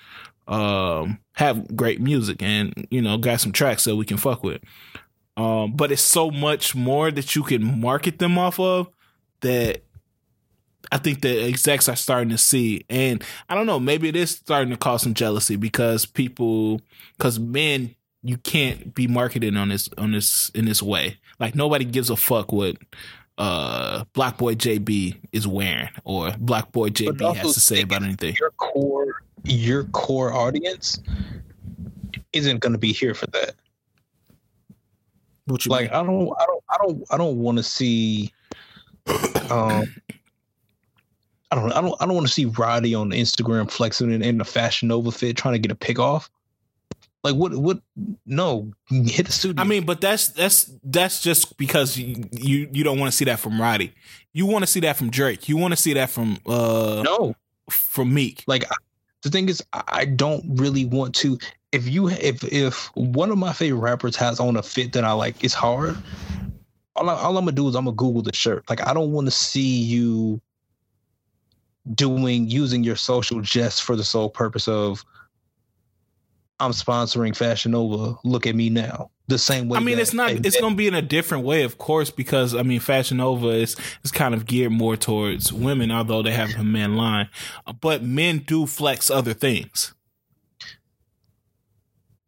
um, 0.48 1.18
have 1.32 1.76
great 1.76 2.00
music 2.00 2.42
and 2.42 2.86
you 2.90 3.02
know 3.02 3.18
got 3.18 3.40
some 3.40 3.52
tracks 3.52 3.84
that 3.84 3.96
we 3.96 4.04
can 4.04 4.16
fuck 4.16 4.42
with. 4.42 4.62
Um, 5.36 5.72
but 5.72 5.92
it's 5.92 6.02
so 6.02 6.30
much 6.30 6.74
more 6.74 7.10
that 7.10 7.36
you 7.36 7.42
can 7.42 7.80
market 7.80 8.18
them 8.18 8.38
off 8.38 8.58
of 8.58 8.88
that 9.40 9.82
I 10.90 10.98
think 10.98 11.22
the 11.22 11.44
execs 11.44 11.88
are 11.88 11.96
starting 11.96 12.30
to 12.30 12.38
see, 12.38 12.84
and 12.88 13.22
I 13.48 13.54
don't 13.54 13.66
know, 13.66 13.80
maybe 13.80 14.08
it 14.08 14.16
is 14.16 14.30
starting 14.30 14.70
to 14.70 14.76
cause 14.76 15.02
some 15.02 15.14
jealousy 15.14 15.56
because 15.56 16.06
people, 16.06 16.80
because 17.16 17.38
men, 17.38 17.94
you 18.22 18.38
can't 18.38 18.94
be 18.94 19.06
marketed 19.06 19.56
on 19.56 19.68
this 19.68 19.88
on 19.98 20.12
this 20.12 20.50
in 20.50 20.64
this 20.64 20.82
way. 20.82 21.18
Like 21.38 21.54
nobody 21.54 21.84
gives 21.84 22.10
a 22.10 22.16
fuck 22.16 22.52
what 22.52 22.76
uh 23.38 24.04
BlocBoy 24.14 24.56
JB 24.56 25.16
is 25.32 25.46
wearing 25.46 25.90
or 26.04 26.30
BlocBoy 26.30 26.90
JB 26.90 27.36
has 27.36 27.54
to 27.54 27.60
say 27.60 27.82
about 27.82 28.02
anything. 28.02 28.34
Your 28.38 28.50
core 28.52 29.22
your 29.46 29.84
core 29.84 30.32
audience 30.32 31.00
isn't 32.32 32.60
going 32.60 32.72
to 32.72 32.78
be 32.78 32.92
here 32.92 33.14
for 33.14 33.26
that. 33.28 33.54
like 35.66 35.90
mean? 35.92 36.00
I 36.00 36.02
don't 36.02 36.32
I 36.38 36.46
don't 36.46 36.64
I 36.68 36.76
don't 36.78 37.04
I 37.12 37.16
don't 37.16 37.38
want 37.38 37.58
to 37.58 37.62
see 37.62 38.32
um 39.50 39.84
I 41.50 41.56
don't 41.56 41.72
I 41.72 41.80
don't 41.80 41.94
I 42.00 42.06
don't 42.06 42.14
want 42.14 42.26
to 42.26 42.32
see 42.32 42.46
Roddy 42.46 42.94
on 42.94 43.10
Instagram 43.10 43.70
flexing 43.70 44.12
in, 44.12 44.22
in 44.22 44.38
the 44.38 44.44
Fashion 44.44 44.88
Nova 44.88 45.12
fit 45.12 45.36
trying 45.36 45.54
to 45.54 45.58
get 45.58 45.70
a 45.70 45.76
pick 45.76 45.98
off. 45.98 46.30
Like 47.22 47.34
what 47.34 47.54
what 47.54 47.80
no 48.24 48.70
hit 48.88 49.26
the 49.26 49.32
studio. 49.32 49.60
I 49.60 49.66
mean, 49.66 49.84
but 49.84 50.00
that's 50.00 50.28
that's 50.28 50.70
that's 50.84 51.22
just 51.22 51.56
because 51.56 51.96
you 51.96 52.24
you, 52.30 52.68
you 52.72 52.84
don't 52.84 53.00
want 53.00 53.10
to 53.10 53.16
see 53.16 53.24
that 53.24 53.40
from 53.40 53.60
Roddy. 53.60 53.92
You 54.32 54.46
want 54.46 54.62
to 54.62 54.66
see 54.70 54.80
that 54.80 54.96
from 54.96 55.10
Drake. 55.10 55.48
You 55.48 55.56
want 55.56 55.72
to 55.72 55.76
see 55.76 55.94
that 55.94 56.10
from 56.10 56.38
uh 56.46 57.02
no 57.04 57.34
from 57.68 58.14
Meek. 58.14 58.44
Like 58.46 58.64
the 59.26 59.30
thing 59.30 59.48
is, 59.48 59.62
I 59.72 60.04
don't 60.04 60.44
really 60.56 60.84
want 60.84 61.14
to. 61.16 61.38
If 61.72 61.88
you 61.88 62.08
if 62.08 62.44
if 62.44 62.86
one 62.94 63.30
of 63.30 63.38
my 63.38 63.52
favorite 63.52 63.80
rappers 63.80 64.16
has 64.16 64.40
on 64.40 64.56
a 64.56 64.62
fit 64.62 64.92
that 64.92 65.04
I 65.04 65.12
like, 65.12 65.42
it's 65.42 65.54
hard. 65.54 65.96
All, 66.94 67.10
I, 67.10 67.14
all 67.14 67.36
I'm 67.36 67.44
gonna 67.44 67.52
do 67.52 67.68
is 67.68 67.74
I'm 67.74 67.84
gonna 67.84 67.96
Google 67.96 68.22
the 68.22 68.34
shirt. 68.34 68.68
Like 68.70 68.86
I 68.86 68.94
don't 68.94 69.12
want 69.12 69.26
to 69.26 69.30
see 69.32 69.82
you 69.82 70.40
doing 71.94 72.48
using 72.48 72.82
your 72.84 72.96
social 72.96 73.40
just 73.40 73.82
for 73.82 73.96
the 73.96 74.04
sole 74.04 74.30
purpose 74.30 74.68
of 74.68 75.04
I'm 76.58 76.72
sponsoring 76.72 77.36
Fashion 77.36 77.72
Nova. 77.72 78.16
Look 78.24 78.46
at 78.46 78.54
me 78.54 78.70
now 78.70 79.10
the 79.28 79.38
same 79.38 79.68
way. 79.68 79.78
I 79.78 79.80
mean, 79.80 79.98
it's 79.98 80.12
not. 80.12 80.30
It's 80.30 80.60
going 80.60 80.72
to 80.72 80.76
be 80.76 80.86
in 80.86 80.94
a 80.94 81.02
different 81.02 81.44
way, 81.44 81.62
of 81.62 81.78
course, 81.78 82.10
because 82.10 82.54
I 82.54 82.62
mean, 82.62 82.80
Fashion 82.80 83.18
Nova 83.18 83.48
is 83.48 83.76
is 84.04 84.12
kind 84.12 84.34
of 84.34 84.46
geared 84.46 84.72
more 84.72 84.96
towards 84.96 85.52
women, 85.52 85.90
although 85.90 86.22
they 86.22 86.32
have 86.32 86.54
a 86.56 86.64
men 86.64 86.96
line. 86.96 87.28
But 87.80 88.02
men 88.02 88.38
do 88.38 88.66
flex 88.66 89.10
other 89.10 89.34
things. 89.34 89.94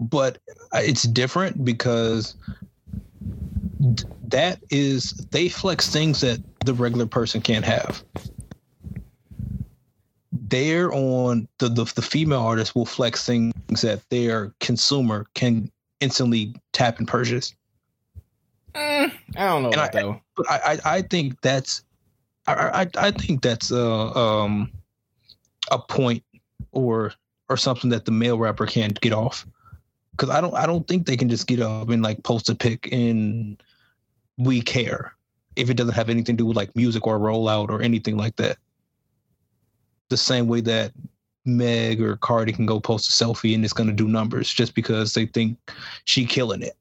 But 0.00 0.38
uh, 0.72 0.80
it's 0.82 1.02
different 1.02 1.64
because 1.64 2.36
that 4.28 4.60
is 4.70 5.12
they 5.30 5.48
flex 5.48 5.88
things 5.88 6.20
that 6.20 6.40
the 6.64 6.74
regular 6.74 7.06
person 7.06 7.40
can't 7.40 7.64
have. 7.64 8.02
They're 10.32 10.92
on 10.92 11.48
the, 11.58 11.68
the 11.68 11.84
the 11.84 12.02
female 12.02 12.40
artist 12.40 12.74
will 12.74 12.86
flex 12.86 13.24
things 13.24 13.82
that 13.82 14.00
their 14.10 14.52
consumer 14.60 15.26
can 15.34 15.70
instantly 16.00 16.54
tap 16.72 16.98
and 16.98 17.08
purchase. 17.08 17.54
Mm, 18.74 19.12
I 19.36 19.46
don't 19.46 19.62
know 19.62 19.70
and 19.70 19.80
I, 19.80 19.90
I, 20.48 20.72
I, 20.72 20.78
I 20.84 21.02
think 21.02 21.40
that's 21.40 21.82
I, 22.46 22.82
I, 22.82 23.06
I 23.08 23.10
think 23.10 23.42
that's 23.42 23.70
uh, 23.70 24.12
um, 24.12 24.72
a 25.70 25.78
point 25.78 26.22
or 26.72 27.12
or 27.48 27.56
something 27.56 27.90
that 27.90 28.04
the 28.04 28.10
male 28.10 28.38
rapper 28.38 28.66
can't 28.66 28.98
get 29.00 29.12
off. 29.12 29.46
Because 30.12 30.30
I 30.30 30.40
don't 30.40 30.54
I 30.54 30.66
don't 30.66 30.86
think 30.86 31.06
they 31.06 31.16
can 31.16 31.28
just 31.28 31.46
get 31.46 31.60
up 31.60 31.88
and 31.90 32.02
like 32.02 32.22
post 32.22 32.48
a 32.48 32.54
pic 32.54 32.88
in 32.90 33.58
We 34.36 34.60
Care 34.60 35.14
if 35.56 35.70
it 35.70 35.74
doesn't 35.74 35.94
have 35.94 36.08
anything 36.08 36.36
to 36.36 36.42
do 36.42 36.46
with 36.46 36.56
like 36.56 36.74
music 36.76 37.06
or 37.06 37.18
rollout 37.18 37.68
or 37.68 37.82
anything 37.82 38.16
like 38.16 38.36
that. 38.36 38.58
The 40.08 40.16
same 40.16 40.48
way 40.48 40.60
that 40.62 40.92
Meg 41.56 42.00
or 42.00 42.16
Cardi 42.16 42.52
can 42.52 42.66
go 42.66 42.80
post 42.80 43.08
a 43.08 43.24
selfie 43.24 43.54
and 43.54 43.64
it's 43.64 43.72
gonna 43.72 43.92
do 43.92 44.08
numbers 44.08 44.52
just 44.52 44.74
because 44.74 45.14
they 45.14 45.26
think 45.26 45.58
she 46.04 46.24
killing 46.24 46.62
it. 46.62 46.76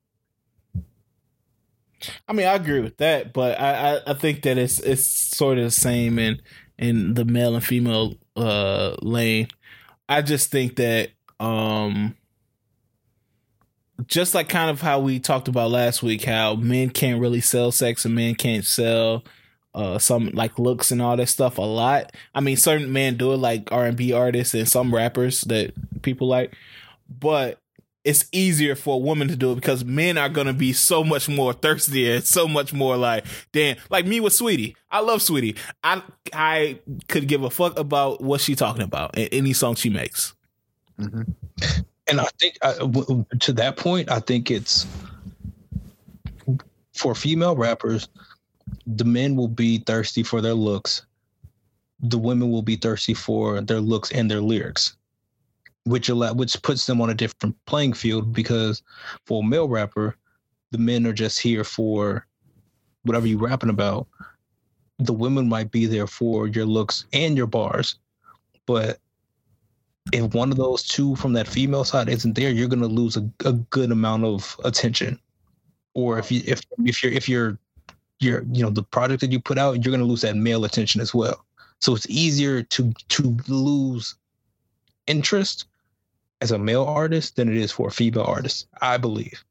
I 2.27 2.34
mean, 2.34 2.48
I 2.48 2.53
agree 2.53 2.81
with 2.81 2.98
that, 2.98 3.34
but 3.34 3.60
I, 3.60 3.95
I, 3.95 4.02
I 4.07 4.14
think 4.14 4.44
that 4.44 4.57
it's 4.57 4.80
it's 4.80 5.06
sort 5.06 5.57
of 5.57 5.64
the 5.65 5.72
same 5.72 6.19
in 6.19 6.41
in 6.77 7.15
the 7.15 7.26
male 7.26 7.56
and 7.56 7.64
female 7.64 8.15
uh 8.35 8.95
lane. 9.02 9.48
I 10.07 10.22
just 10.22 10.52
think 10.52 10.76
that 10.76 11.10
um 11.39 12.15
just 14.06 14.35
like 14.35 14.48
kind 14.48 14.69
of 14.69 14.81
how 14.81 14.99
we 14.99 15.19
talked 15.19 15.48
about 15.48 15.72
last 15.72 16.03
week, 16.03 16.23
how 16.23 16.56
men 16.56 16.91
can't 16.91 17.19
really 17.19 17.41
sell 17.41 17.72
sex 17.72 18.06
and 18.06 18.14
men 18.14 18.35
can't 18.35 18.64
sell 18.64 19.23
uh 19.78 19.99
some 19.99 20.32
like 20.34 20.60
looks 20.60 20.91
and 20.91 21.02
all 21.02 21.16
that 21.16 21.28
stuff 21.28 21.58
a 21.58 21.62
lot. 21.62 22.12
I 22.36 22.41
mean, 22.41 22.58
certain 22.58 22.91
men 22.91 23.16
do 23.16 23.34
it 23.34 23.38
like 23.38 23.72
R 23.72 23.86
and 23.86 23.95
B 23.95 24.12
artists 24.12 24.54
and 24.54 24.68
some 24.68 24.94
rappers 24.94 25.41
that 25.41 25.74
people 26.02 26.28
like, 26.28 26.54
but 27.08 27.60
it's 28.04 28.26
easier 28.32 28.74
for 28.74 28.95
a 28.95 28.98
woman 28.98 29.28
to 29.28 29.36
do 29.36 29.52
it 29.52 29.56
because 29.56 29.84
men 29.84 30.18
are 30.18 30.30
gonna 30.30 30.54
be 30.54 30.74
so 30.74 31.04
much 31.04 31.28
more 31.28 31.54
thirsty 31.54 32.10
and 32.10 32.24
so 32.24 32.48
much 32.48 32.74
more 32.74 32.95
like, 32.95 33.26
damn, 33.52 33.78
like 33.90 34.06
me 34.06 34.20
with 34.20 34.34
Saweetie. 34.34 34.76
I 34.90 35.02
love 35.02 35.20
Saweetie. 35.20 35.58
I 35.84 36.02
I 36.34 36.80
could 37.08 37.28
give 37.28 37.44
a 37.44 37.49
fuck 37.49 37.78
about 37.78 38.22
what 38.22 38.41
she 38.41 38.56
talking 38.56 38.84
about 38.84 39.18
in 39.18 39.28
any 39.34 39.54
song 39.54 39.76
she 39.76 39.90
makes. 39.90 40.34
Mm-hmm. 40.99 41.24
And 42.10 42.22
I 42.22 42.28
think 42.40 42.58
uh, 42.62 42.74
to 43.40 43.54
that 43.54 43.76
point, 43.76 44.10
I 44.10 44.22
think 44.22 44.49
it's 44.49 44.88
for 46.94 47.14
female 47.14 47.56
rappers, 47.56 48.08
the 48.85 49.06
men 49.06 49.35
will 49.35 49.48
be 49.48 49.80
thirsty 49.80 50.23
for 50.23 50.41
their 50.41 50.53
looks. 50.53 51.06
The 51.99 52.18
women 52.18 52.52
will 52.52 52.61
be 52.61 52.76
thirsty 52.76 53.14
for 53.14 53.61
their 53.61 53.81
looks 53.81 54.11
and 54.11 54.30
their 54.30 54.41
lyrics 54.41 54.98
which 55.88 56.10
allow, 56.10 56.34
which 56.34 56.61
puts 56.61 56.85
them 56.85 57.02
on 57.02 57.10
a 57.10 57.15
different 57.15 57.56
playing 57.65 57.94
field 57.94 58.34
because 58.34 58.84
for 59.26 59.41
a 59.41 59.45
male 59.45 59.68
rapper, 59.68 60.18
the 60.72 60.77
men 60.77 61.07
are 61.07 61.14
just 61.14 61.39
here 61.39 61.64
for 61.64 62.27
whatever 63.03 63.26
you're 63.26 63.39
rapping 63.39 63.69
about. 63.69 64.07
The 64.99 65.14
women 65.14 65.48
might 65.48 65.72
be 65.72 65.85
there 65.85 66.07
for 66.07 66.48
your 66.48 66.65
looks 66.65 67.06
and 67.14 67.38
your 67.38 67.48
bars, 67.48 67.98
but 68.65 68.99
if 70.11 70.34
one 70.34 70.52
of 70.52 70.57
those 70.57 70.84
two 70.84 71.15
from 71.15 71.34
that 71.34 71.48
female 71.48 71.84
side 71.84 72.10
isn't 72.10 72.34
there, 72.34 72.52
you're 72.52 72.68
gonna 72.68 72.88
lose 72.88 73.15
a, 73.15 73.30
a 73.45 73.53
good 73.53 73.91
amount 73.91 74.26
of 74.26 74.60
attention. 74.65 75.19
Or 75.94 76.19
if 76.19 76.31
you 76.31 76.41
if 76.45 76.61
if 76.80 77.03
you're 77.03 77.14
if 77.14 77.30
you're 77.30 77.57
you're 78.19 78.44
you 78.52 78.64
know 78.64 78.69
the 78.69 78.84
product 78.84 79.22
that 79.22 79.31
you 79.31 79.39
put 79.39 79.57
out, 79.57 79.84
you're 79.84 79.91
gonna 79.91 80.03
lose 80.03 80.22
that 80.22 80.35
male 80.35 80.65
attention 80.65 81.02
as 81.02 81.14
well. 81.14 81.45
So 81.80 81.95
it's 81.95 82.10
easier 82.10 82.64
to 82.64 82.94
to 83.10 83.38
lose 83.48 84.15
interest 85.06 85.65
as 86.41 86.52
a 86.52 86.60
male 86.60 86.84
artist 86.84 87.35
than 87.35 87.49
it 87.49 87.57
is 87.57 87.72
for 87.72 87.88
a 87.88 87.91
female 87.91 88.23
artist, 88.23 88.68
I 88.81 88.98
believe. 88.98 89.44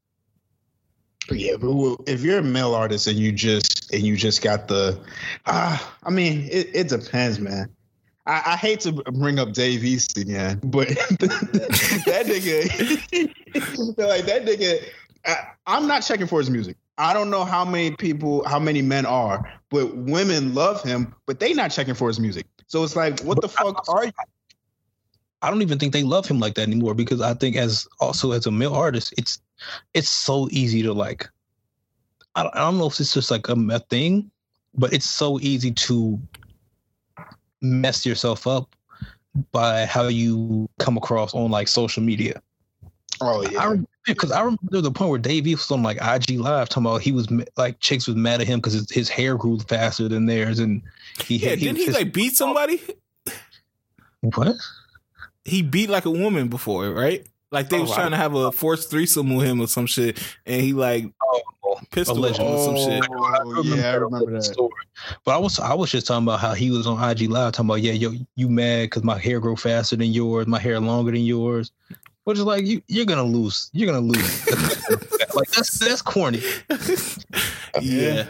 Yeah, 1.29 1.57
but 1.59 1.97
if 2.07 2.21
you're 2.21 2.39
a 2.39 2.43
male 2.43 2.73
artist 2.73 3.07
and 3.07 3.17
you 3.17 3.31
just 3.31 3.93
and 3.93 4.03
you 4.03 4.15
just 4.15 4.41
got 4.41 4.67
the, 4.67 4.97
ah, 5.45 5.75
uh, 5.75 6.07
I 6.07 6.09
mean, 6.09 6.47
it, 6.49 6.69
it 6.73 6.89
depends, 6.89 7.39
man. 7.39 7.69
I, 8.25 8.43
I, 8.45 8.55
hate 8.55 8.81
to 8.81 8.91
bring 8.91 9.39
up 9.39 9.53
Dave 9.53 9.83
East 9.83 10.17
again, 10.17 10.59
but 10.63 10.87
that 11.19 12.25
nigga, 12.27 13.97
like 13.97 14.25
that 14.25 14.45
nigga, 14.45 14.83
I, 15.25 15.37
I'm 15.65 15.87
not 15.87 16.01
checking 16.01 16.27
for 16.27 16.39
his 16.39 16.49
music. 16.49 16.77
I 16.97 17.13
don't 17.13 17.29
know 17.29 17.45
how 17.45 17.63
many 17.63 17.91
people, 17.95 18.47
how 18.47 18.59
many 18.59 18.81
men 18.81 19.05
are, 19.05 19.43
but 19.69 19.95
women 19.95 20.55
love 20.55 20.81
him, 20.81 21.13
but 21.25 21.39
they 21.39 21.53
not 21.53 21.71
checking 21.71 21.93
for 21.93 22.07
his 22.07 22.19
music. 22.19 22.45
So 22.67 22.83
it's 22.83 22.95
like, 22.95 23.19
what 23.21 23.41
the 23.41 23.49
fuck 23.49 23.87
are 23.87 24.05
you? 24.05 24.11
I 25.41 25.51
don't 25.51 25.61
even 25.61 25.77
think 25.77 25.93
they 25.93 26.03
love 26.03 26.27
him 26.27 26.39
like 26.39 26.55
that 26.55 26.63
anymore 26.63 26.95
because 26.95 27.21
I 27.21 27.35
think 27.35 27.55
as 27.55 27.87
also 27.99 28.31
as 28.31 28.47
a 28.47 28.51
male 28.51 28.73
artist, 28.73 29.13
it's 29.17 29.39
it's 29.93 30.09
so 30.09 30.47
easy 30.51 30.81
to 30.83 30.93
like. 30.93 31.29
I 32.35 32.43
don't, 32.43 32.55
I 32.55 32.59
don't 32.59 32.77
know 32.77 32.87
if 32.87 32.99
it's 32.99 33.13
just 33.13 33.31
like 33.31 33.47
a, 33.47 33.53
a 33.71 33.79
thing, 33.79 34.31
but 34.75 34.93
it's 34.93 35.09
so 35.09 35.39
easy 35.39 35.71
to 35.71 36.19
mess 37.61 38.05
yourself 38.05 38.47
up 38.47 38.75
by 39.51 39.85
how 39.85 40.07
you 40.07 40.69
come 40.79 40.97
across 40.97 41.33
on 41.33 41.51
like 41.51 41.67
social 41.67 42.01
media. 42.01 42.41
Oh 43.21 43.41
yeah, 43.49 43.75
because 44.05 44.31
I, 44.31 44.39
I, 44.39 44.43
remember 44.43 44.87
a 44.87 44.91
point 44.91 45.09
where 45.09 45.19
Dave 45.19 45.45
was 45.45 45.71
on 45.71 45.83
like 45.83 45.97
IG 45.97 46.39
Live 46.39 46.69
talking 46.69 46.85
about 46.85 47.01
he 47.01 47.11
was 47.11 47.27
like 47.57 47.79
chicks 47.79 48.07
was 48.07 48.15
mad 48.15 48.41
at 48.41 48.47
him 48.47 48.59
because 48.59 48.73
his, 48.73 48.91
his, 48.91 49.09
hair 49.09 49.35
grew 49.35 49.59
faster 49.59 50.07
than 50.07 50.25
theirs, 50.25 50.59
and 50.59 50.81
he 51.25 51.37
yeah, 51.37 51.55
didn't 51.55 51.77
he, 51.77 51.85
he 51.85 51.91
like 51.91 52.13
beat 52.13 52.35
somebody? 52.35 52.81
What? 54.21 54.55
he 55.47 55.61
beat 55.61 55.89
like 55.89 56.05
a 56.05 56.11
woman 56.11 56.49
before, 56.49 56.89
right? 56.91 57.25
Like 57.49 57.69
they 57.69 57.77
oh, 57.77 57.83
was 57.83 57.93
trying 57.93 58.11
to 58.11 58.17
have 58.17 58.35
a 58.35 58.51
forced 58.51 58.89
threesome 58.89 59.33
with 59.33 59.47
him 59.47 59.61
or 59.61 59.67
some 59.67 59.85
shit, 59.85 60.21
and 60.45 60.61
he 60.61 60.73
like 60.73 61.05
oh, 61.23 61.79
pistol 61.91 62.25
him 62.25 62.33
or 62.41 62.63
some 62.65 62.75
shit. 62.75 63.07
Oh, 63.09 63.63
yeah, 63.63 63.91
I 63.91 63.95
remember 63.95 64.31
that. 64.31 64.43
Story. 64.43 64.69
But 65.23 65.35
I 65.35 65.37
was 65.37 65.57
I 65.57 65.73
was 65.73 65.89
just 65.89 66.07
talking 66.07 66.25
about 66.25 66.41
how 66.41 66.53
he 66.53 66.71
was 66.71 66.85
on 66.85 67.01
IG 67.01 67.29
Live 67.29 67.53
talking 67.53 67.69
about 67.69 67.81
yeah, 67.81 67.93
yo, 67.93 68.13
you 68.35 68.49
mad 68.49 68.83
because 68.83 69.03
my 69.03 69.17
hair 69.17 69.39
grow 69.39 69.55
faster 69.55 69.95
than 69.95 70.11
yours, 70.11 70.45
my 70.45 70.59
hair 70.59 70.79
longer 70.81 71.11
than 71.11 71.23
yours. 71.23 71.71
Which 72.27 72.37
is 72.37 72.43
like 72.43 72.65
you 72.65 72.81
you're 72.87 73.05
gonna 73.05 73.23
lose. 73.23 73.69
You're 73.71 73.87
gonna 73.87 74.05
lose. 74.05 74.47
like 75.35 75.49
that's 75.49 75.79
that's 75.79 76.01
corny. 76.01 76.41
yeah. 77.81 78.25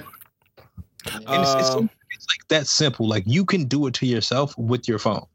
And 1.26 1.41
it's, 1.41 1.56
it's, 1.56 1.69
um, 1.69 1.90
it's 2.11 2.28
like 2.30 2.48
that 2.49 2.68
simple. 2.68 3.07
Like 3.07 3.24
you 3.26 3.44
can 3.44 3.64
do 3.64 3.88
it 3.88 3.94
to 3.95 4.06
yourself 4.06 4.56
with 4.57 4.88
your 4.88 4.99
phone 4.99 5.26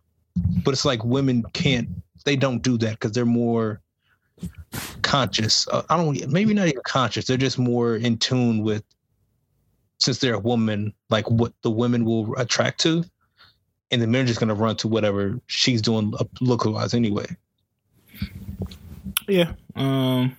but 0.64 0.72
it's 0.72 0.84
like 0.84 1.04
women 1.04 1.44
can't 1.52 1.88
they 2.24 2.36
don't 2.36 2.62
do 2.62 2.78
that 2.78 2.92
because 2.92 3.12
they're 3.12 3.26
more 3.26 3.80
conscious 5.02 5.68
uh, 5.68 5.82
i 5.90 5.96
don't 5.96 6.28
maybe 6.28 6.54
not 6.54 6.68
even 6.68 6.82
conscious 6.84 7.26
they're 7.26 7.36
just 7.36 7.58
more 7.58 7.96
in 7.96 8.16
tune 8.16 8.62
with 8.62 8.84
since 9.98 10.18
they're 10.18 10.34
a 10.34 10.38
woman 10.38 10.92
like 11.10 11.30
what 11.30 11.52
the 11.62 11.70
women 11.70 12.04
will 12.04 12.34
attract 12.36 12.80
to 12.80 13.04
and 13.90 14.00
the 14.00 14.06
men 14.06 14.24
are 14.24 14.26
just 14.26 14.40
going 14.40 14.48
to 14.48 14.54
run 14.54 14.74
to 14.74 14.88
whatever 14.88 15.38
she's 15.46 15.82
doing 15.82 16.12
uh, 16.18 16.24
look 16.40 16.64
wise 16.64 16.94
anyway 16.94 17.26
yeah 19.28 19.52
um 19.76 20.36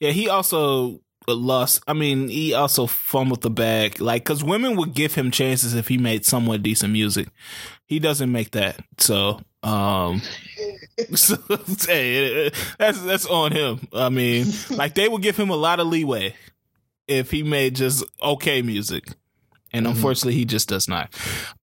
yeah 0.00 0.10
he 0.10 0.28
also 0.28 1.00
lost 1.28 1.82
i 1.88 1.92
mean 1.92 2.28
he 2.28 2.54
also 2.54 2.86
fumbled 2.86 3.42
the 3.42 3.50
bag 3.50 4.00
like 4.00 4.22
because 4.22 4.44
women 4.44 4.76
would 4.76 4.94
give 4.94 5.14
him 5.14 5.30
chances 5.30 5.74
if 5.74 5.88
he 5.88 5.98
made 5.98 6.24
somewhat 6.24 6.62
decent 6.62 6.92
music 6.92 7.28
he 7.86 8.00
doesn't 8.00 8.30
make 8.30 8.50
that. 8.50 8.80
So, 8.98 9.40
um, 9.62 10.20
so, 11.14 11.36
hey, 11.86 12.50
that's 12.78 13.00
that's 13.02 13.26
on 13.26 13.52
him. 13.52 13.88
I 13.92 14.08
mean, 14.08 14.46
like 14.70 14.94
they 14.94 15.08
would 15.08 15.22
give 15.22 15.36
him 15.36 15.50
a 15.50 15.56
lot 15.56 15.80
of 15.80 15.86
leeway 15.86 16.34
if 17.06 17.30
he 17.30 17.42
made 17.42 17.76
just 17.76 18.04
okay 18.20 18.60
music, 18.62 19.06
and 19.72 19.86
mm-hmm. 19.86 19.94
unfortunately, 19.94 20.34
he 20.34 20.44
just 20.44 20.68
does 20.68 20.88
not. 20.88 21.14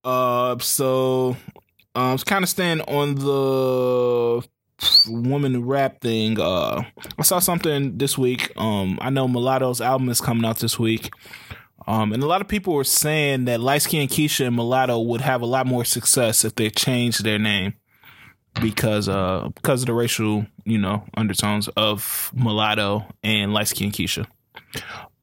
Uh, 0.03 0.57
so 0.59 1.35
um, 1.93 2.17
kind 2.19 2.43
of 2.43 2.49
staying 2.49 2.81
on 2.81 3.15
the 3.15 4.47
woman 5.07 5.65
rap 5.65 6.01
thing. 6.01 6.39
Uh, 6.39 6.83
I 7.17 7.21
saw 7.23 7.39
something 7.39 7.97
this 7.97 8.17
week. 8.17 8.51
Um, 8.57 8.97
I 9.01 9.09
know 9.09 9.27
Mulatto's 9.27 9.81
album 9.81 10.09
is 10.09 10.21
coming 10.21 10.45
out 10.45 10.59
this 10.59 10.79
week. 10.79 11.11
Um, 11.87 12.13
and 12.13 12.23
a 12.23 12.27
lot 12.27 12.41
of 12.41 12.47
people 12.47 12.73
were 12.73 12.83
saying 12.83 13.45
that 13.45 13.59
light 13.59 13.81
skinned 13.81 14.09
Keisha 14.09 14.47
and 14.47 14.55
Mulatto 14.55 14.99
would 14.99 15.21
have 15.21 15.41
a 15.41 15.45
lot 15.45 15.67
more 15.67 15.83
success 15.83 16.45
if 16.45 16.55
they 16.55 16.69
changed 16.69 17.23
their 17.23 17.39
name 17.39 17.73
because 18.61 19.09
uh 19.09 19.49
because 19.55 19.81
of 19.81 19.87
the 19.87 19.93
racial 19.93 20.45
you 20.63 20.77
know 20.77 21.03
undertones 21.17 21.67
of 21.69 22.31
Mulatto 22.35 23.03
and 23.23 23.53
light 23.53 23.67
skinned 23.67 23.93
Keisha. 23.93 24.27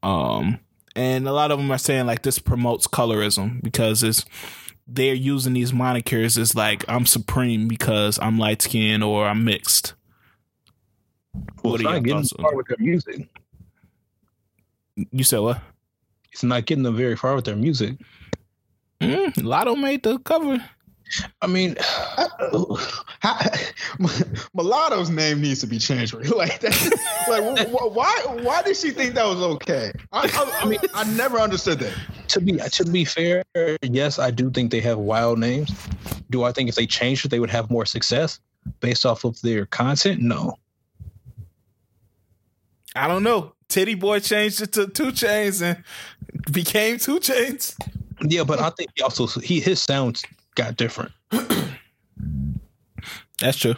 Um, 0.03 0.59
and 0.97 1.27
a 1.29 1.33
lot 1.33 1.51
of 1.51 1.59
them 1.59 1.71
are 1.71 1.79
saying 1.79 2.07
like 2.07 2.23
this 2.23 2.39
promotes 2.39 2.87
colorism 2.87 3.63
because 3.63 4.03
it's 4.03 4.25
they're 4.91 5.15
using 5.15 5.53
these 5.53 5.73
monikers 5.73 6.39
as 6.39 6.55
like 6.55 6.85
I'm 6.89 7.07
supreme 7.07 7.69
because 7.69 8.19
I'm 8.21 8.39
light 8.39 8.63
skinned 8.63 9.05
or 9.05 9.27
I'm 9.27 9.45
mixed. 9.45 9.95
Well, 11.63 11.73
what 11.73 11.85
are 11.85 11.97
you 11.97 12.01
getting 12.01 12.25
far 12.25 12.57
with 12.57 12.67
their 12.67 12.79
music. 12.79 13.29
You 15.13 15.25
said 15.25 15.39
what? 15.39 15.63
it's 16.33 16.43
not 16.43 16.67
getting 16.67 16.85
them 16.85 16.97
very 16.97 17.17
far 17.17 17.35
with 17.35 17.45
their 17.45 17.57
music. 17.57 17.97
Mm, 19.01 19.33
Latto 19.35 19.79
made 19.79 20.03
the 20.03 20.19
cover. 20.19 20.63
I 21.43 21.47
mean, 21.47 21.77
Mulatto's 24.55 25.11
name 25.11 25.41
needs 25.41 25.61
to 25.61 25.67
be 25.67 25.79
changed. 25.79 26.15
Like 26.41 26.61
that. 26.61 27.27
like 27.29 27.69
why? 27.71 28.25
Why 28.43 28.63
did 28.63 28.77
she 28.77 28.91
think 28.91 29.15
that 29.15 29.27
was 29.27 29.43
okay? 29.43 29.93
I, 30.13 30.21
I, 30.23 30.61
I, 30.63 30.67
mean, 30.67 30.79
I 30.95 31.05
never 31.13 31.39
understood 31.39 31.81
that. 31.81 31.93
To 32.29 32.41
be 32.41 32.57
to 32.57 32.85
be 32.85 33.05
fair, 33.05 33.45
yes, 33.83 34.19
I 34.19 34.31
do 34.31 34.51
think 34.51 34.71
they 34.71 34.81
have 34.81 34.99
wild 34.99 35.39
names. 35.39 35.71
Do 36.31 36.45
I 36.45 36.53
think 36.53 36.69
if 36.69 36.77
they 36.77 36.87
changed 36.87 37.25
it, 37.25 37.29
they 37.29 37.41
would 37.41 37.51
have 37.51 37.71
more 37.71 37.85
success? 37.85 38.41
based 38.81 39.07
off 39.07 39.25
of 39.25 39.41
their 39.43 39.67
content, 39.67 40.21
no. 40.21 40.57
I 42.95 43.07
don't 43.07 43.23
know. 43.23 43.55
Tity 43.69 43.99
Boi 43.99 44.21
changed 44.21 44.61
it 44.63 44.73
to 44.73 44.89
2 44.89 45.13
Chainz 45.13 45.63
and 45.63 45.85
became 46.53 46.99
2 46.99 47.21
Chainz. 47.21 47.77
Yeah, 48.23 48.45
but 48.45 48.61
I 48.61 48.71
think 48.71 48.91
he 48.95 49.03
also 49.03 49.27
he 49.27 49.61
his 49.61 49.81
sounds 49.81 50.25
got 50.55 50.77
different. 50.77 51.13
That's 53.41 53.57
true. 53.57 53.75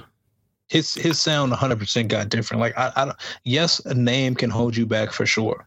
His 0.68 0.94
his 0.94 1.20
sound 1.20 1.50
100 1.50 1.78
percent 1.78 2.08
got 2.08 2.28
different. 2.28 2.60
Like 2.60 2.76
I, 2.78 2.92
I 2.96 3.12
yes, 3.44 3.80
a 3.80 3.94
name 3.94 4.34
can 4.34 4.50
hold 4.50 4.76
you 4.76 4.86
back 4.86 5.12
for 5.12 5.26
sure, 5.26 5.66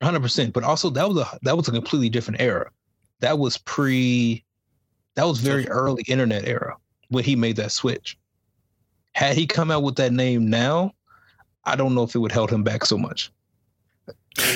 100. 0.00 0.20
percent 0.20 0.52
But 0.52 0.64
also 0.64 0.90
that 0.90 1.08
was 1.08 1.18
a 1.18 1.38
that 1.42 1.56
was 1.56 1.68
a 1.68 1.72
completely 1.72 2.08
different 2.08 2.40
era. 2.40 2.70
That 3.20 3.38
was 3.38 3.56
pre. 3.58 4.44
That 5.14 5.24
was 5.24 5.38
very 5.38 5.68
early 5.68 6.02
internet 6.08 6.48
era 6.48 6.76
when 7.08 7.22
he 7.22 7.36
made 7.36 7.56
that 7.56 7.70
switch. 7.70 8.18
Had 9.12 9.36
he 9.36 9.46
come 9.46 9.70
out 9.70 9.82
with 9.82 9.96
that 9.96 10.12
name 10.12 10.48
now, 10.48 10.94
I 11.64 11.76
don't 11.76 11.94
know 11.94 12.02
if 12.02 12.14
it 12.14 12.18
would 12.18 12.32
held 12.32 12.50
him 12.50 12.62
back 12.62 12.86
so 12.86 12.96
much. 12.96 13.30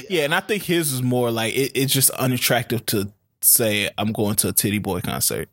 Yeah, 0.08 0.24
and 0.24 0.34
I 0.34 0.40
think 0.40 0.62
his 0.62 0.92
is 0.92 1.02
more 1.02 1.30
like 1.30 1.54
it, 1.54 1.72
it's 1.74 1.92
just 1.92 2.10
unattractive 2.10 2.86
to 2.86 3.12
say 3.42 3.90
I'm 3.98 4.12
going 4.12 4.36
to 4.36 4.48
a 4.48 4.52
Tity 4.52 4.82
Boi 4.82 5.00
concert. 5.00 5.48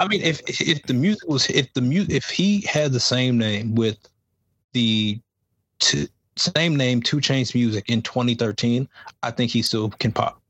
I 0.00 0.08
mean, 0.08 0.22
if 0.22 0.40
if 0.60 0.82
the 0.84 0.94
music 0.94 1.28
was 1.28 1.48
if 1.50 1.72
the 1.74 1.80
mu 1.80 2.06
if 2.08 2.28
he 2.28 2.60
had 2.62 2.92
the 2.92 3.00
same 3.00 3.38
name 3.38 3.74
with 3.74 3.98
the 4.72 5.18
t- 5.80 6.08
same 6.36 6.76
name 6.76 7.02
2 7.02 7.18
Chainz 7.18 7.54
music 7.54 7.88
in 7.88 8.02
2013, 8.02 8.88
I 9.22 9.30
think 9.30 9.50
he 9.50 9.62
still 9.62 9.90
can 9.90 10.12
pop. 10.12 10.40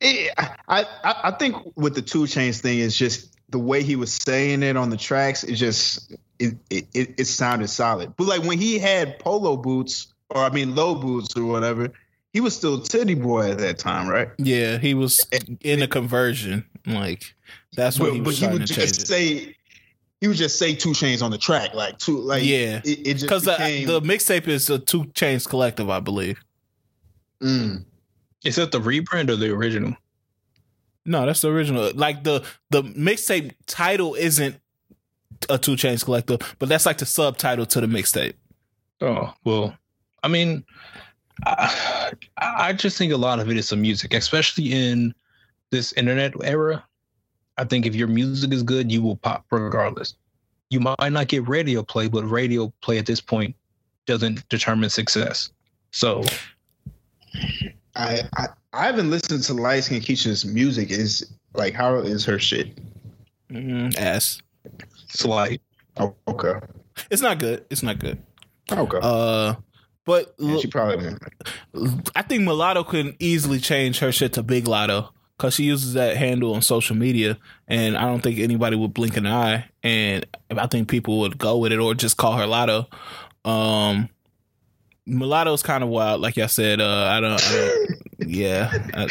It, 0.00 0.32
I, 0.38 0.84
I 1.04 1.20
I 1.24 1.30
think 1.32 1.56
with 1.76 1.94
the 1.94 2.02
2 2.02 2.24
Chainz 2.24 2.60
thing 2.60 2.78
is 2.78 2.96
just 2.96 3.36
the 3.48 3.58
way 3.58 3.82
he 3.82 3.96
was 3.96 4.12
saying 4.12 4.62
it 4.62 4.76
on 4.76 4.90
the 4.90 4.96
tracks. 4.96 5.42
It 5.44 5.54
just 5.54 6.12
it, 6.38 6.54
it 6.70 6.86
it 6.92 7.24
sounded 7.26 7.68
solid. 7.68 8.14
But 8.16 8.26
like 8.26 8.42
when 8.42 8.58
he 8.58 8.78
had 8.78 9.18
polo 9.18 9.56
boots 9.56 10.12
or 10.28 10.44
I 10.44 10.50
mean 10.50 10.74
low 10.74 10.94
boots 10.94 11.36
or 11.36 11.44
whatever, 11.44 11.92
he 12.32 12.40
was 12.40 12.54
still 12.54 12.80
Tity 12.80 13.20
Boi 13.20 13.50
at 13.50 13.58
that 13.58 13.78
time, 13.78 14.08
right? 14.08 14.28
Yeah, 14.38 14.78
he 14.78 14.94
was 14.94 15.26
in 15.60 15.82
a 15.82 15.88
conversion. 15.88 16.64
Like 16.86 17.34
that's 17.74 17.98
what 17.98 18.12
he 18.12 18.20
was 18.20 18.40
but 18.40 18.50
he 18.50 18.58
would 18.58 18.66
just 18.66 19.06
say 19.06 19.56
he 20.20 20.28
would 20.28 20.36
just 20.36 20.58
say 20.58 20.74
2 20.74 20.90
Chainz 20.90 21.22
on 21.22 21.30
the 21.30 21.38
track, 21.38 21.72
like 21.74 21.98
two, 21.98 22.18
like 22.18 22.44
yeah, 22.44 22.82
it, 22.84 23.06
it 23.06 23.14
just 23.14 23.22
because 23.22 23.46
became... 23.46 23.86
the, 23.86 24.00
the 24.00 24.06
mixtape 24.06 24.48
is 24.48 24.68
a 24.68 24.78
2 24.78 25.04
Chainz 25.06 25.48
collective, 25.48 25.88
I 25.88 26.00
believe. 26.00 26.38
Mm. 27.42 27.84
Is 28.44 28.56
that 28.56 28.70
the 28.70 28.80
reprint 28.80 29.30
or 29.30 29.36
the 29.36 29.50
original? 29.50 29.96
No, 31.06 31.24
that's 31.24 31.40
the 31.40 31.50
original. 31.50 31.90
Like 31.94 32.24
the 32.24 32.44
the 32.68 32.82
mixtape 32.82 33.54
title 33.66 34.14
isn't 34.14 34.56
a 35.48 35.56
2 35.56 35.72
Chainz 35.72 36.04
collective, 36.04 36.56
but 36.58 36.68
that's 36.68 36.84
like 36.84 36.98
the 36.98 37.06
subtitle 37.06 37.64
to 37.66 37.80
the 37.80 37.86
mixtape. 37.86 38.34
Oh 39.00 39.32
well, 39.44 39.74
I 40.22 40.28
mean, 40.28 40.64
I, 41.46 42.12
I 42.36 42.72
just 42.74 42.98
think 42.98 43.12
a 43.12 43.16
lot 43.16 43.40
of 43.40 43.50
it 43.50 43.56
is 43.56 43.68
some 43.68 43.80
music, 43.80 44.12
especially 44.12 44.72
in 44.72 45.14
this 45.70 45.92
internet 45.94 46.34
era. 46.42 46.84
I 47.56 47.64
think 47.64 47.86
if 47.86 47.94
your 47.94 48.08
music 48.08 48.52
is 48.52 48.62
good, 48.62 48.90
you 48.90 49.02
will 49.02 49.16
pop 49.16 49.44
regardless. 49.50 50.14
You 50.70 50.80
might 50.80 51.12
not 51.12 51.28
get 51.28 51.48
radio 51.48 51.82
play, 51.82 52.08
but 52.08 52.24
radio 52.24 52.72
play 52.80 52.98
at 52.98 53.06
this 53.06 53.20
point 53.20 53.56
doesn't 54.06 54.48
determine 54.48 54.90
success. 54.90 55.50
So 55.90 56.22
I 57.96 58.22
I, 58.36 58.46
I 58.72 58.86
haven't 58.86 59.10
listened 59.10 59.42
to 59.44 59.54
Light 59.54 59.84
Skin 59.84 60.00
Keisha's 60.00 60.44
music. 60.44 60.90
Is 60.90 61.30
like 61.54 61.74
how 61.74 61.96
is 61.96 62.24
her 62.24 62.38
shit? 62.38 62.78
Mm, 63.50 63.96
ass. 63.98 64.40
Slight. 65.08 65.60
Oh, 65.96 66.14
okay. 66.28 66.54
It's 67.10 67.22
not 67.22 67.38
good. 67.38 67.64
It's 67.70 67.82
not 67.82 67.98
good. 67.98 68.22
Okay. 68.70 68.98
Uh 69.02 69.54
but 70.06 70.34
yeah, 70.38 70.56
she 70.58 70.68
probably 70.68 71.14
I 72.14 72.22
think 72.22 72.44
Mulatto 72.44 72.84
can 72.84 73.16
easily 73.18 73.58
change 73.58 73.98
her 73.98 74.12
shit 74.12 74.32
to 74.34 74.42
Big 74.42 74.64
Latto 74.64 75.10
because 75.40 75.54
she 75.54 75.64
uses 75.64 75.94
that 75.94 76.18
handle 76.18 76.52
on 76.52 76.60
social 76.60 76.94
media, 76.94 77.38
and 77.66 77.96
I 77.96 78.02
don't 78.02 78.20
think 78.20 78.38
anybody 78.38 78.76
would 78.76 78.92
blink 78.92 79.16
an 79.16 79.26
eye, 79.26 79.64
and 79.82 80.26
I 80.50 80.66
think 80.66 80.90
people 80.90 81.20
would 81.20 81.38
go 81.38 81.56
with 81.56 81.72
it 81.72 81.78
or 81.78 81.94
just 81.94 82.18
call 82.18 82.34
her 82.34 82.44
Latto. 82.44 82.86
Um, 83.50 84.10
Mulatto's 85.08 85.62
kind 85.62 85.82
of 85.82 85.88
wild, 85.88 86.20
like 86.20 86.36
I 86.36 86.44
said. 86.44 86.82
Uh, 86.82 87.08
I 87.10 87.20
don't, 87.20 87.42
I 87.42 87.54
don't 87.54 87.98
yeah, 88.30 88.70
I, 88.92 89.08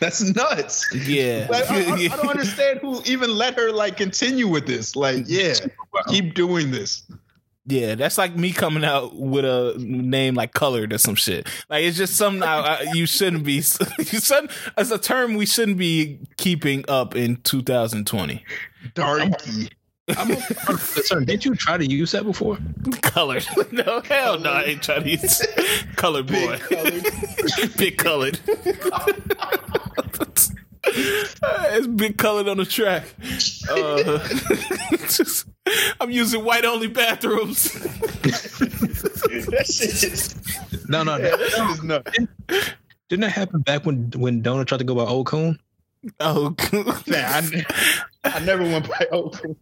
that's 0.00 0.20
nuts. 0.34 0.92
Yeah, 1.06 1.46
like, 1.48 1.70
I, 1.70 1.84
I, 1.84 1.94
I, 1.94 2.08
don't 2.08 2.28
understand 2.28 2.80
who 2.80 3.00
even 3.04 3.30
let 3.30 3.54
her 3.54 3.70
like 3.70 3.96
continue 3.96 4.48
with 4.48 4.66
this. 4.66 4.96
Like, 4.96 5.26
yeah, 5.28 5.54
keep 6.08 6.34
doing 6.34 6.72
this. 6.72 7.04
Yeah, 7.64 7.94
that's 7.94 8.18
like 8.18 8.34
me 8.36 8.52
coming 8.52 8.84
out 8.84 9.14
with 9.14 9.44
a 9.44 9.76
name 9.78 10.34
like 10.34 10.52
colored 10.52 10.92
or 10.92 10.98
some 10.98 11.14
shit. 11.14 11.46
Like 11.70 11.84
it's 11.84 11.96
just 11.96 12.16
something 12.16 12.42
I, 12.42 12.86
you 12.92 13.06
shouldn't 13.06 13.44
be. 13.44 13.62
You 13.98 14.20
should 14.20 14.50
as 14.76 14.90
a 14.90 14.98
term 14.98 15.34
we 15.34 15.46
shouldn't 15.46 15.78
be 15.78 16.18
keeping 16.36 16.84
up 16.88 17.14
in 17.14 17.36
2020. 17.36 18.44
Darky. 18.94 19.68
I'm 20.08 20.32
a, 20.32 20.36
sorry, 20.78 21.24
did 21.24 21.44
you 21.44 21.54
try 21.54 21.78
to 21.78 21.86
use 21.86 22.10
that 22.12 22.24
before? 22.24 22.58
Colored. 23.02 23.46
No, 23.72 24.00
hell 24.00 24.38
no, 24.38 24.50
I 24.50 24.62
ain't 24.64 24.82
trying 24.82 25.04
to 25.04 25.10
use 25.10 25.46
colored 25.96 26.26
boy. 26.26 26.58
Big 27.78 27.96
colored. 27.96 28.38
Big 28.44 28.78
colored. 28.80 29.20
it's 30.94 31.86
big 31.86 32.18
colored 32.18 32.48
on 32.48 32.58
the 32.58 32.66
track. 32.66 33.04
Uh, 33.70 34.18
just, 35.06 35.46
I'm 36.00 36.10
using 36.10 36.44
white 36.44 36.64
only 36.64 36.88
bathrooms. 36.88 37.74
no, 40.88 41.02
no, 41.02 41.16
no. 41.18 41.74
no. 41.82 42.02
Didn't, 42.02 42.30
didn't 43.08 43.20
that 43.20 43.32
happen 43.32 43.60
back 43.60 43.84
when 43.84 44.10
when 44.16 44.42
Donald 44.42 44.66
tried 44.66 44.78
to 44.78 44.84
go 44.84 44.94
by 44.94 45.02
Old 45.02 45.26
Coon? 45.26 45.58
Oh, 46.18 46.54
man, 47.06 47.26
I, 47.28 47.64
I 48.24 48.38
never 48.40 48.62
went 48.62 48.88
by 48.88 49.06
Old 49.10 49.40
Coon. 49.40 49.56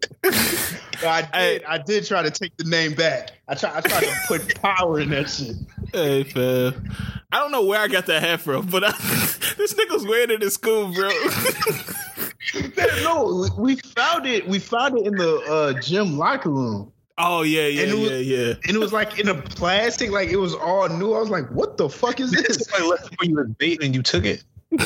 I 1.03 1.23
did. 1.23 1.65
I, 1.65 1.75
I, 1.75 1.79
did 1.79 2.05
try 2.05 2.23
to 2.23 2.31
take 2.31 2.55
the 2.59 2.65
name 2.65 2.95
back. 2.95 3.31
I 3.49 3.55
tried. 3.55 3.77
I 3.77 3.81
tried 3.81 4.03
to 4.03 4.15
put 4.29 4.61
power 4.61 5.01
in 5.01 5.09
that 5.11 5.31
shit. 5.31 5.57
Hey, 5.95 6.25
fam. 6.25 6.91
I 7.33 7.39
don't 7.39 7.53
know 7.53 7.65
where 7.65 7.81
I 7.81 7.89
got 7.89 8.07
that 8.07 8.23
hat 8.23 8.41
from, 8.41 8.67
but 8.67 8.85
I, 8.85 8.91
this 9.57 9.73
nigga's 9.75 10.07
wearing 10.07 10.31
it 10.31 10.43
in 10.43 10.51
school, 10.51 10.93
bro. 10.93 11.09
no, 13.03 13.49
we 13.57 13.77
found 13.77 14.27
it. 14.27 14.47
We 14.47 14.59
found 14.59 14.99
it 14.99 15.07
in 15.07 15.15
the 15.15 15.39
uh, 15.49 15.81
gym 15.81 16.19
locker 16.19 16.51
room. 16.51 16.93
Oh 17.17 17.43
yeah, 17.43 17.67
yeah, 17.67 17.95
was, 17.95 18.11
yeah, 18.11 18.17
yeah. 18.17 18.55
And 18.67 18.77
it 18.77 18.79
was 18.79 18.93
like 18.93 19.19
in 19.19 19.29
a 19.29 19.35
plastic, 19.35 20.11
like 20.11 20.29
it 20.29 20.37
was 20.37 20.55
all 20.55 20.89
new. 20.89 21.15
I 21.15 21.19
was 21.19 21.31
like, 21.31 21.49
"What 21.51 21.77
the 21.77 21.89
fuck 21.89 22.21
is 22.21 22.31
this?" 22.31 22.67
I 22.75 22.87
left 22.87 23.15
for 23.17 23.25
you 23.25 23.37
was 23.37 23.49
bait 23.59 23.83
and 23.83 23.95
you 23.95 24.03
took 24.03 24.25
it. 24.25 24.45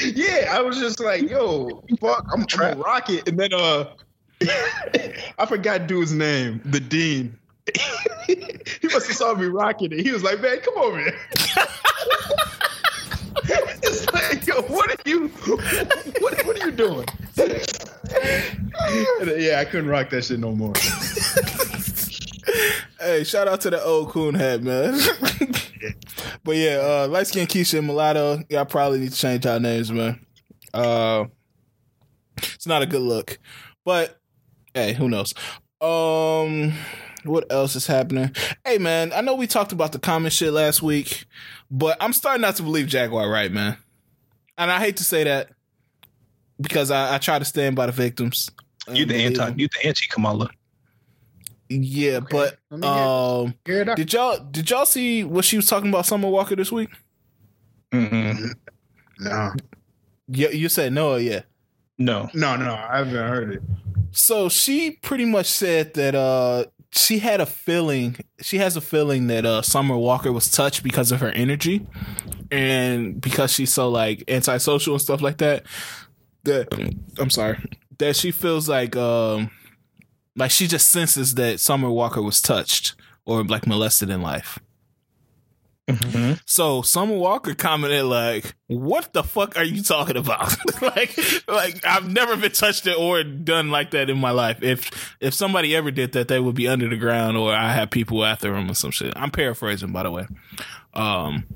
yeah, 0.00 0.48
I 0.50 0.60
was 0.62 0.78
just 0.78 1.00
like, 1.00 1.28
"Yo, 1.28 1.82
fuck, 2.00 2.26
I'm, 2.32 2.46
trying 2.46 2.76
to 2.76 2.82
rock 2.82 3.10
it." 3.10 3.28
And 3.28 3.38
then 3.38 3.52
uh, 3.52 3.92
I 5.38 5.46
forgot 5.46 5.86
dude's 5.86 6.12
name, 6.12 6.60
the 6.64 6.80
dean. 6.80 7.38
he 8.26 8.88
must 8.88 9.06
have 9.06 9.16
saw 9.16 9.34
me 9.34 9.46
rocking 9.46 9.92
it. 9.92 10.00
He 10.00 10.10
was 10.10 10.22
like, 10.22 10.40
"Man, 10.40 10.60
come 10.60 10.74
on, 10.74 10.96
man." 10.96 11.12
it's 13.44 14.12
like, 14.12 14.46
yo, 14.46 14.62
what 14.62 14.90
are 14.90 15.08
you? 15.08 15.28
What, 15.28 16.46
what 16.46 16.60
are 16.60 16.66
you 16.66 16.72
doing? 16.72 17.06
yeah, 19.38 19.60
I 19.60 19.64
couldn't 19.64 19.88
rock 19.88 20.10
that 20.10 20.24
shit 20.24 20.40
no 20.40 20.54
more. 20.54 20.74
hey, 23.00 23.24
shout 23.24 23.48
out 23.48 23.60
to 23.62 23.70
the 23.70 23.82
old 23.82 24.10
coon 24.10 24.34
hat, 24.34 24.62
man. 24.62 24.98
but 26.44 26.56
yeah, 26.56 26.76
uh, 26.76 27.08
light 27.08 27.26
skin 27.26 27.46
Keisha 27.46 27.78
and 27.78 27.86
Mulatto, 27.86 28.40
y'all 28.48 28.64
probably 28.64 29.00
need 29.00 29.12
to 29.12 29.18
change 29.18 29.46
our 29.46 29.60
names, 29.60 29.90
man. 29.92 30.24
Uh, 30.72 31.24
it's 32.36 32.66
not 32.66 32.82
a 32.82 32.86
good 32.86 33.02
look, 33.02 33.38
but 33.84 34.18
hey, 34.74 34.92
who 34.92 35.08
knows? 35.08 35.34
Um, 35.80 36.72
what 37.24 37.50
else 37.50 37.76
is 37.76 37.86
happening? 37.86 38.34
Hey, 38.64 38.78
man, 38.78 39.12
I 39.12 39.20
know 39.20 39.34
we 39.34 39.46
talked 39.46 39.72
about 39.72 39.92
the 39.92 39.98
Common 39.98 40.30
shit 40.30 40.52
last 40.52 40.82
week, 40.82 41.24
but 41.70 41.96
I'm 42.00 42.12
starting 42.12 42.42
not 42.42 42.56
to 42.56 42.62
believe 42.62 42.86
Jaguar 42.86 43.28
Wright, 43.28 43.52
man. 43.52 43.76
And 44.58 44.70
I 44.70 44.78
hate 44.78 44.96
to 44.98 45.04
say 45.04 45.24
that 45.24 45.50
because 46.60 46.90
I, 46.90 47.14
I 47.14 47.18
try 47.18 47.38
to 47.38 47.44
stand 47.44 47.76
by 47.76 47.86
the 47.86 47.92
victims. 47.92 48.50
You 48.92 49.06
the 49.06 49.14
anti, 49.14 49.48
you 49.56 49.68
the 49.68 49.86
anti 49.86 50.06
Kamala. 50.08 50.50
Yeah, 51.80 52.18
okay. 52.18 52.54
but 52.70 52.84
um, 52.84 53.54
did 53.64 54.12
y'all 54.12 54.38
did 54.38 54.68
y'all 54.70 54.86
see 54.86 55.24
what 55.24 55.44
she 55.44 55.56
was 55.56 55.66
talking 55.66 55.88
about 55.88 56.06
Summer 56.06 56.28
Walker 56.28 56.56
this 56.56 56.70
week? 56.72 56.90
Mm-hmm. 57.92 58.46
No. 59.20 59.52
Yeah, 60.28 60.48
you 60.48 60.68
said 60.68 60.92
no, 60.92 61.16
yeah. 61.16 61.42
No, 61.98 62.30
no, 62.34 62.56
no. 62.56 62.74
I 62.74 62.98
haven't 62.98 63.14
heard 63.14 63.52
it. 63.54 63.62
So 64.12 64.48
she 64.48 64.92
pretty 64.92 65.24
much 65.24 65.46
said 65.46 65.94
that 65.94 66.14
uh 66.14 66.66
she 66.94 67.18
had 67.18 67.40
a 67.40 67.46
feeling 67.46 68.16
she 68.40 68.58
has 68.58 68.76
a 68.76 68.80
feeling 68.80 69.26
that 69.28 69.46
uh 69.46 69.62
Summer 69.62 69.96
Walker 69.96 70.32
was 70.32 70.50
touched 70.50 70.82
because 70.82 71.12
of 71.12 71.20
her 71.20 71.30
energy 71.30 71.86
and 72.50 73.20
because 73.20 73.52
she's 73.52 73.72
so 73.72 73.88
like 73.88 74.24
antisocial 74.28 74.94
and 74.94 75.02
stuff 75.02 75.22
like 75.22 75.38
that 75.38 75.64
that 76.44 76.68
I'm 77.18 77.30
sorry 77.30 77.58
that 77.98 78.16
she 78.16 78.30
feels 78.30 78.68
like 78.68 78.96
um 78.96 79.50
like 80.36 80.50
she 80.50 80.66
just 80.66 80.88
senses 80.90 81.34
that 81.34 81.60
Summer 81.60 81.90
Walker 81.90 82.22
was 82.22 82.40
touched 82.40 82.94
or 83.24 83.44
like 83.44 83.66
molested 83.66 84.10
in 84.10 84.22
life. 84.22 84.58
Mm-hmm. 85.88 86.34
So 86.46 86.82
Summer 86.82 87.16
Walker 87.16 87.54
commented 87.54 88.04
like, 88.04 88.54
"What 88.68 89.12
the 89.12 89.24
fuck 89.24 89.56
are 89.56 89.64
you 89.64 89.82
talking 89.82 90.16
about? 90.16 90.54
like, 90.82 91.18
like 91.48 91.84
I've 91.84 92.10
never 92.10 92.36
been 92.36 92.52
touched 92.52 92.86
or 92.86 93.24
done 93.24 93.70
like 93.70 93.90
that 93.90 94.08
in 94.08 94.18
my 94.18 94.30
life. 94.30 94.62
If 94.62 95.16
if 95.20 95.34
somebody 95.34 95.74
ever 95.74 95.90
did 95.90 96.12
that, 96.12 96.28
they 96.28 96.38
would 96.38 96.54
be 96.54 96.68
under 96.68 96.88
the 96.88 96.96
ground 96.96 97.36
or 97.36 97.52
I 97.52 97.72
have 97.72 97.90
people 97.90 98.24
after 98.24 98.52
them 98.52 98.70
or 98.70 98.74
some 98.74 98.92
shit. 98.92 99.12
I'm 99.16 99.30
paraphrasing, 99.30 99.92
by 99.92 100.04
the 100.04 100.10
way. 100.10 100.26
Um, 100.94 101.46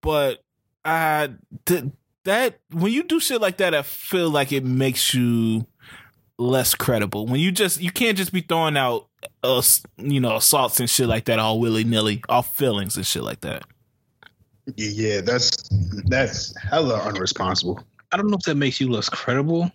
but 0.00 0.42
I 0.84 1.30
did 1.64 1.92
that 2.24 2.58
when 2.72 2.92
you 2.92 3.04
do 3.04 3.20
shit 3.20 3.40
like 3.40 3.58
that, 3.58 3.74
I 3.74 3.82
feel 3.82 4.30
like 4.30 4.50
it 4.50 4.64
makes 4.64 5.14
you 5.14 5.66
less 6.38 6.74
credible. 6.74 7.26
When 7.26 7.40
you 7.40 7.52
just 7.52 7.80
you 7.80 7.90
can't 7.90 8.16
just 8.16 8.32
be 8.32 8.40
throwing 8.40 8.76
out 8.76 9.08
uh, 9.42 9.62
you 9.96 10.20
know 10.20 10.36
assaults 10.36 10.80
and 10.80 10.88
shit 10.88 11.08
like 11.08 11.26
that 11.26 11.38
all 11.38 11.60
willy 11.60 11.84
nilly, 11.84 12.22
off 12.28 12.56
feelings 12.56 12.96
and 12.96 13.06
shit 13.06 13.22
like 13.22 13.40
that. 13.42 13.64
Yeah, 14.76 15.20
that's 15.20 15.68
that's 16.06 16.54
hella 16.56 16.98
unresponsible. 17.00 17.82
I 18.12 18.16
don't 18.16 18.28
know 18.28 18.36
if 18.36 18.44
that 18.44 18.56
makes 18.56 18.80
you 18.80 18.90
less 18.90 19.08
credible, 19.08 19.70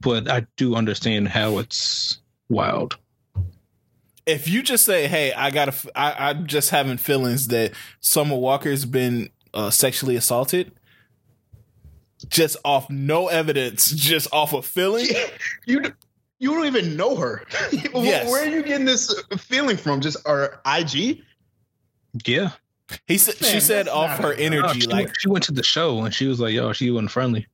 but 0.00 0.30
I 0.30 0.46
do 0.56 0.76
understand 0.76 1.28
how 1.28 1.58
it's 1.58 2.20
wild. 2.48 2.96
If 4.26 4.48
you 4.48 4.62
just 4.62 4.84
say, 4.84 5.06
"Hey, 5.06 5.32
I 5.32 5.50
got 5.50 5.72
to," 5.72 5.90
I'm 5.98 6.46
just 6.46 6.70
having 6.70 6.96
feelings 6.98 7.48
that 7.48 7.72
Summer 8.00 8.36
Walker's 8.36 8.84
been 8.84 9.30
uh, 9.54 9.70
sexually 9.70 10.16
assaulted, 10.16 10.72
just 12.28 12.56
off 12.64 12.88
no 12.90 13.28
evidence, 13.28 13.90
just 13.90 14.32
off 14.32 14.52
of 14.52 14.66
feeling. 14.66 15.06
you 15.66 15.82
you 16.38 16.50
don't 16.50 16.66
even 16.66 16.96
know 16.96 17.16
her. 17.16 17.42
yes. 17.72 18.30
Where 18.30 18.44
are 18.44 18.48
you 18.48 18.62
getting 18.62 18.84
this 18.86 19.22
feeling 19.38 19.76
from? 19.76 20.00
Just 20.00 20.18
our 20.26 20.60
IG? 20.66 21.22
Yeah. 22.26 22.50
He 23.06 23.18
said 23.18 23.36
she 23.36 23.60
said 23.60 23.88
off 23.88 24.18
her 24.18 24.32
energy. 24.32 24.80
she 24.80 24.86
like 24.86 25.06
went, 25.06 25.16
she 25.18 25.28
went 25.28 25.44
to 25.44 25.52
the 25.52 25.62
show 25.62 26.04
and 26.04 26.14
she 26.14 26.26
was 26.26 26.38
like, 26.38 26.54
"Yo, 26.54 26.72
she 26.72 26.90
wasn't 26.90 27.10
friendly." 27.10 27.46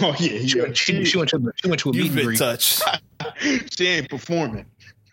Oh 0.00 0.14
yeah, 0.18 0.32
yeah. 0.32 0.46
She, 0.46 0.60
went, 0.60 0.76
she, 0.76 1.04
she 1.04 1.18
went 1.18 1.30
to 1.30 1.38
the, 1.38 1.52
she 1.56 1.68
went 1.68 1.80
to 1.82 1.90
a 1.90 1.92
meet 1.92 2.10
and 2.10 2.22
greet. 2.22 2.38
touched. 2.38 2.82
she 3.70 3.86
ain't 3.86 4.08
performing. 4.08 4.66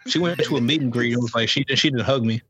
She 0.07 0.17
went 0.17 0.39
to 0.39 0.57
a 0.57 0.61
meet 0.61 0.81
and 0.81 0.91
greet 0.91 1.13
and 1.13 1.21
was 1.21 1.35
like, 1.35 1.49
she 1.49 1.65
she 1.75 1.91
didn't 1.91 2.05
hug 2.05 2.25
me. 2.25 2.41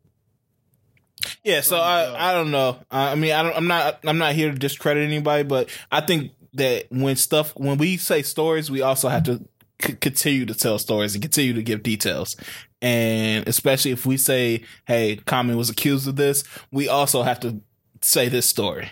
Yeah, 1.43 1.61
so 1.61 1.77
oh 1.77 1.81
I 1.81 2.29
I 2.29 2.33
don't 2.33 2.51
know. 2.51 2.79
I 2.89 3.15
mean, 3.15 3.33
I 3.33 3.43
don't. 3.43 3.55
I'm 3.55 3.67
not. 3.67 3.99
I'm 4.05 4.17
not 4.17 4.33
here 4.33 4.51
to 4.51 4.57
discredit 4.57 5.03
anybody, 5.03 5.43
but 5.43 5.69
I 5.91 6.01
think 6.01 6.31
that 6.53 6.85
when 6.89 7.15
stuff 7.15 7.51
when 7.55 7.77
we 7.77 7.97
say 7.97 8.21
stories, 8.21 8.71
we 8.71 8.81
also 8.81 9.09
have 9.09 9.23
to 9.23 9.45
c- 9.81 9.93
continue 9.95 10.45
to 10.45 10.53
tell 10.53 10.79
stories 10.79 11.15
and 11.15 11.21
continue 11.21 11.53
to 11.53 11.63
give 11.63 11.83
details. 11.83 12.35
And 12.81 13.47
especially 13.47 13.91
if 13.91 14.05
we 14.05 14.17
say, 14.17 14.63
"Hey, 14.85 15.17
Common 15.17 15.57
was 15.57 15.69
accused 15.69 16.07
of 16.07 16.15
this," 16.15 16.43
we 16.71 16.87
also 16.87 17.23
have 17.23 17.39
to 17.41 17.61
say 18.01 18.29
this 18.29 18.47
story 18.47 18.89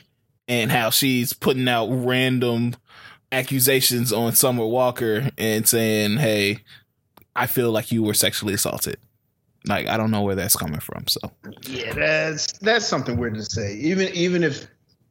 and 0.48 0.72
how 0.72 0.90
she's 0.90 1.34
putting 1.34 1.68
out 1.68 1.88
random 1.88 2.76
accusations 3.32 4.12
on 4.14 4.34
Summer 4.34 4.66
Walker 4.66 5.32
and 5.38 5.68
saying, 5.68 6.18
"Hey, 6.18 6.64
I 7.36 7.48
feel 7.48 7.72
like 7.72 7.92
you 7.92 8.04
were 8.04 8.14
sexually 8.14 8.54
assaulted." 8.54 8.98
Like 9.68 9.88
I 9.88 9.98
don't 9.98 10.12
know 10.12 10.22
where 10.22 10.36
that's 10.36 10.56
coming 10.56 10.80
from. 10.80 11.08
So 11.08 11.20
yeah, 11.68 11.94
that's 11.94 12.54
that's 12.60 12.86
something 12.86 13.18
weird 13.18 13.36
to 13.36 13.44
say. 13.44 13.76
Even 13.76 14.08
even 14.14 14.44
if 14.44 14.68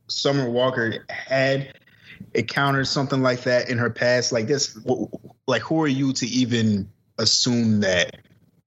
Summer 0.09 0.49
Walker 0.49 1.05
had 1.09 1.75
encountered 2.37 2.87
something 2.87 3.23
like 3.23 3.43
that 3.43 3.69
in 3.69 3.79
her 3.79 3.91
past, 3.91 4.33
like 4.33 4.47
this, 4.47 4.79
like 5.47 5.63
who 5.63 5.83
are 5.83 5.89
you 5.89 6.13
to 6.15 6.27
even 6.27 6.89
assume 7.19 7.81
that 7.81 8.19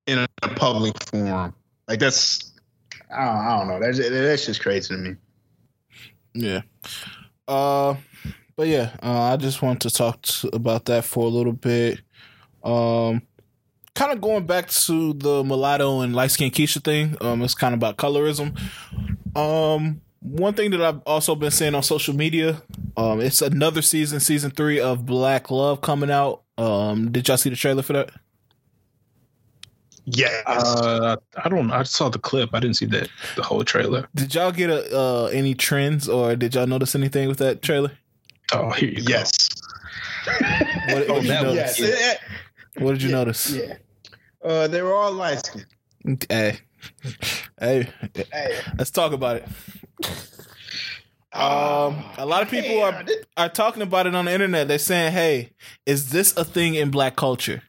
in 0.08 0.26
a 0.42 0.48
public 0.50 1.02
forum? 1.04 1.54
Like 1.88 2.00
that's 2.00 2.52
I 3.12 3.26
don't, 3.26 3.36
I 3.36 3.58
don't 3.58 3.68
know. 3.68 3.80
That's 3.80 3.98
that's 3.98 4.46
just 4.46 4.62
crazy 4.62 4.94
to 4.94 5.00
me. 5.00 5.16
Yeah. 6.34 6.62
Uh, 7.48 7.96
but 8.56 8.68
yeah, 8.68 8.92
uh, 9.02 9.34
I 9.34 9.38
just 9.38 9.62
want 9.62 9.82
to 9.82 9.90
talk 9.90 10.22
to, 10.22 10.50
about 10.54 10.86
that 10.86 11.06
for 11.06 11.26
a 11.26 11.30
little 11.30 11.54
bit. 11.54 12.02
Um, 12.64 13.24
kind 13.96 14.12
of 14.12 14.22
going 14.22 14.46
back 14.46 14.70
to 14.70 15.14
the 15.14 15.44
mulatto 15.44 16.02
and 16.02 16.16
light 16.16 16.32
skin 16.32 16.52
Keisha 16.52 16.84
thing. 16.84 17.18
Um, 17.22 17.42
it's 17.42 17.56
kind 17.56 17.74
of 17.74 17.80
about 17.80 17.98
colorism. 17.98 18.60
Um, 19.36 20.02
one 20.22 20.54
thing 20.54 20.72
that 20.72 20.82
I've 20.82 21.02
also 21.06 21.36
been 21.36 21.52
seeing 21.52 21.76
on 21.76 21.84
social 21.84 22.16
media, 22.16 22.62
um, 22.98 23.22
it's 23.22 23.42
another 23.42 23.82
season, 23.82 24.20
season 24.20 24.52
three 24.52 24.80
of 24.80 25.06
Black 25.06 25.50
Love 25.50 25.82
coming 25.82 26.12
out. 26.12 26.44
Um, 26.58 27.12
did 27.12 27.28
y'all 27.28 27.38
see 27.38 27.50
the 27.50 27.56
trailer 27.56 27.82
for 27.82 27.94
that? 27.94 28.12
Yeah, 30.06 30.42
uh, 30.48 31.18
I 31.44 31.50
don't. 31.50 31.72
I 31.72 31.84
saw 31.84 32.10
the 32.10 32.18
clip. 32.18 32.50
I 32.54 32.60
didn't 32.60 32.78
see 32.78 32.88
that 32.88 33.10
the 33.36 33.44
whole 33.44 33.64
trailer. 33.64 34.08
Did 34.16 34.34
y'all 34.34 34.52
get 34.52 34.70
a, 34.70 34.98
uh, 34.98 35.26
any 35.28 35.54
trends 35.54 36.10
or 36.10 36.36
did 36.36 36.56
y'all 36.56 36.66
notice 36.66 36.96
anything 36.96 37.28
with 37.28 37.38
that 37.38 37.62
trailer? 37.62 37.92
Oh, 38.52 38.72
here 38.72 38.90
you 38.90 39.04
yes. 39.08 39.50
go. 40.26 40.32
What, 40.32 41.10
what, 41.10 41.22
did, 41.22 41.24
you 41.26 41.30
notice? 41.30 41.80
Yes. 41.80 42.18
what 42.80 42.92
did 42.94 43.04
you 43.04 43.10
yeah. 43.10 43.16
notice? 43.16 43.52
Yeah, 43.52 43.76
uh, 44.44 44.68
they 44.68 44.82
were 44.82 44.94
all 44.94 45.12
light 45.12 45.46
skinned. 45.46 46.26
Hey. 46.28 46.58
hey, 47.60 47.90
hey, 48.16 48.60
let's 48.78 48.90
talk 48.90 49.12
about 49.12 49.38
it. 49.38 49.48
Um, 51.32 52.04
a 52.18 52.26
lot 52.26 52.42
of 52.42 52.50
people 52.50 52.82
are 52.82 53.06
are 53.38 53.50
talking 53.50 53.84
about 53.84 54.08
it 54.08 54.16
on 54.16 54.26
the 54.26 54.34
internet. 54.34 54.68
They're 54.68 54.80
saying, 54.80 55.14
"Hey, 55.14 55.52
is 55.86 56.10
this 56.10 56.36
a 56.36 56.44
thing 56.44 56.74
in 56.74 56.90
black 56.90 57.16
culture?" 57.16 57.62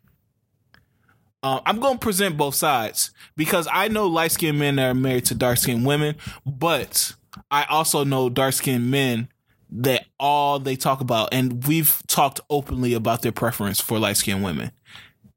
Uh, 1.42 1.60
I'm 1.66 1.78
going 1.78 1.94
to 1.94 1.98
present 1.98 2.36
both 2.36 2.54
sides 2.54 3.12
because 3.36 3.68
I 3.70 3.88
know 3.88 4.06
light 4.06 4.32
skinned 4.32 4.58
men 4.58 4.76
that 4.76 4.90
are 4.90 4.94
married 4.94 5.26
to 5.26 5.34
dark 5.34 5.58
skinned 5.58 5.86
women, 5.86 6.16
but 6.46 7.14
I 7.50 7.64
also 7.64 8.04
know 8.04 8.28
dark 8.28 8.54
skinned 8.54 8.90
men 8.90 9.28
that 9.70 10.06
all 10.18 10.58
they 10.58 10.76
talk 10.76 11.00
about, 11.00 11.28
and 11.32 11.66
we've 11.66 12.02
talked 12.08 12.40
openly 12.50 12.94
about 12.94 13.22
their 13.22 13.32
preference 13.32 13.80
for 13.80 13.98
light 13.98 14.16
skinned 14.16 14.42
women. 14.42 14.70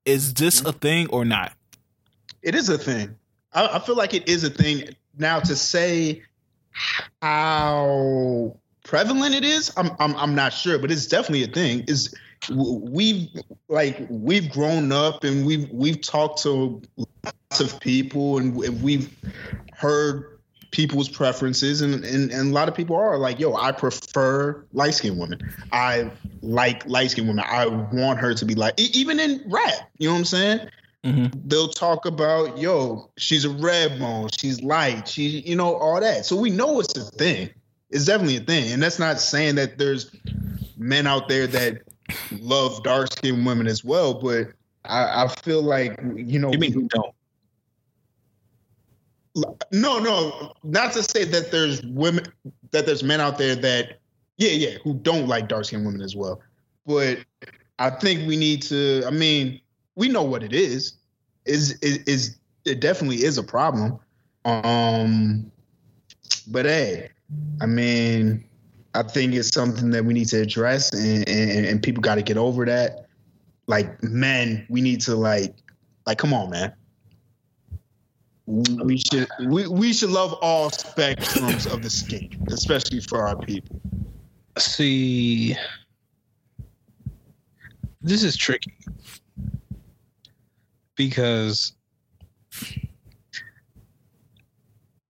Is 0.05 0.33
this 0.33 0.61
a 0.61 0.71
thing 0.71 1.07
or 1.09 1.25
not? 1.25 1.53
It 2.41 2.55
is 2.55 2.69
a 2.69 2.77
thing. 2.77 3.15
I, 3.53 3.67
I 3.67 3.79
feel 3.79 3.95
like 3.95 4.13
it 4.13 4.27
is 4.27 4.43
a 4.43 4.49
thing. 4.49 4.95
Now 5.17 5.39
to 5.41 5.55
say 5.55 6.23
how 7.21 8.57
prevalent 8.83 9.35
it 9.35 9.43
is, 9.43 9.71
I'm 9.77 9.91
I'm 9.99 10.15
I'm 10.15 10.35
not 10.35 10.53
sure, 10.53 10.77
but 10.77 10.91
it's 10.91 11.07
definitely 11.07 11.43
a 11.43 11.47
thing. 11.47 11.83
Is 11.87 12.13
we've 12.49 13.29
like 13.69 14.05
we've 14.09 14.51
grown 14.51 14.91
up 14.91 15.23
and 15.23 15.45
we've 15.45 15.69
we've 15.69 16.01
talked 16.01 16.41
to 16.43 16.81
lots 16.97 17.59
of 17.59 17.79
people 17.79 18.37
and 18.37 18.55
we've 18.81 19.15
heard 19.73 20.39
people's 20.71 21.07
preferences 21.07 21.81
and, 21.81 22.03
and, 22.03 22.31
and 22.31 22.49
a 22.49 22.53
lot 22.53 22.67
of 22.67 22.73
people 22.73 22.95
are 22.95 23.17
like 23.17 23.39
yo 23.39 23.55
i 23.55 23.71
prefer 23.71 24.65
light 24.73 24.93
skinned 24.95 25.19
women. 25.19 25.39
I 25.71 26.11
like 26.41 26.85
light 26.87 27.11
skinned 27.11 27.27
women. 27.27 27.45
I 27.47 27.67
want 27.67 28.19
her 28.19 28.33
to 28.33 28.45
be 28.45 28.55
like 28.55 28.73
even 28.79 29.19
in 29.19 29.43
rap 29.47 29.89
you 29.99 30.07
know 30.07 30.13
what 30.13 30.19
i'm 30.19 30.25
saying 30.25 30.69
mm-hmm. 31.03 31.27
they'll 31.47 31.69
talk 31.69 32.05
about 32.05 32.57
yo 32.57 33.09
she's 33.17 33.45
a 33.45 33.49
red 33.49 33.99
bone 33.99 34.29
she's 34.37 34.61
light 34.61 35.07
she 35.07 35.39
you 35.41 35.55
know 35.55 35.75
all 35.75 35.99
that. 35.99 36.25
So 36.25 36.35
we 36.35 36.49
know 36.49 36.79
it's 36.79 36.97
a 36.97 37.03
thing. 37.03 37.49
It's 37.89 38.05
definitely 38.05 38.37
a 38.37 38.41
thing. 38.41 38.71
And 38.71 38.81
that's 38.81 38.97
not 38.97 39.19
saying 39.19 39.55
that 39.55 39.77
there's 39.77 40.15
men 40.77 41.05
out 41.05 41.29
there 41.29 41.47
that 41.47 41.81
love 42.39 42.81
dark 42.83 43.11
skinned 43.13 43.45
women 43.45 43.67
as 43.67 43.83
well 43.83 44.15
but 44.15 44.47
I, 44.85 45.23
I 45.23 45.27
feel 45.27 45.61
like 45.61 45.99
you 46.15 46.39
know 46.39 46.51
you 46.51 46.59
mean 46.59 46.75
we 46.75 46.87
don't? 46.87 47.15
No, 49.71 49.97
no, 49.99 50.53
not 50.63 50.93
to 50.93 51.01
say 51.01 51.23
that 51.23 51.51
there's 51.51 51.81
women 51.83 52.25
that 52.71 52.85
there's 52.85 53.03
men 53.03 53.19
out 53.21 53.37
there 53.37 53.55
that 53.55 53.99
yeah, 54.37 54.51
yeah, 54.51 54.77
who 54.83 54.95
don't 54.95 55.27
like 55.27 55.47
dark 55.47 55.65
skinned 55.65 55.85
women 55.85 56.01
as 56.01 56.15
well. 56.15 56.41
But 56.85 57.19
I 57.79 57.89
think 57.89 58.27
we 58.27 58.35
need 58.35 58.61
to 58.63 59.03
I 59.07 59.11
mean, 59.11 59.59
we 59.95 60.09
know 60.09 60.23
what 60.23 60.43
it 60.43 60.53
is. 60.53 60.93
Is 61.45 61.77
is, 61.81 62.37
it 62.65 62.79
definitely 62.79 63.23
is 63.23 63.37
a 63.37 63.43
problem. 63.43 63.99
Um 64.45 65.51
but 66.47 66.65
hey, 66.65 67.09
I 67.61 67.65
mean, 67.65 68.43
I 68.93 69.03
think 69.03 69.33
it's 69.33 69.53
something 69.53 69.91
that 69.91 70.05
we 70.05 70.13
need 70.13 70.27
to 70.29 70.41
address 70.41 70.93
and, 70.93 71.27
and, 71.27 71.65
and 71.65 71.83
people 71.83 72.01
gotta 72.01 72.21
get 72.21 72.37
over 72.37 72.65
that. 72.65 73.07
Like 73.67 74.01
men, 74.03 74.65
we 74.69 74.81
need 74.81 75.01
to 75.01 75.15
like 75.15 75.55
like 76.05 76.17
come 76.17 76.33
on, 76.33 76.49
man 76.49 76.73
we 78.45 78.97
should 78.97 79.27
we, 79.45 79.67
we 79.67 79.93
should 79.93 80.09
love 80.09 80.33
all 80.41 80.69
spectrums 80.69 81.71
of 81.71 81.81
the 81.81 81.89
skin, 81.89 82.29
especially 82.49 82.99
for 82.99 83.25
our 83.25 83.37
people. 83.37 83.79
See, 84.57 85.55
this 88.01 88.23
is 88.23 88.35
tricky 88.35 88.73
because 90.95 91.73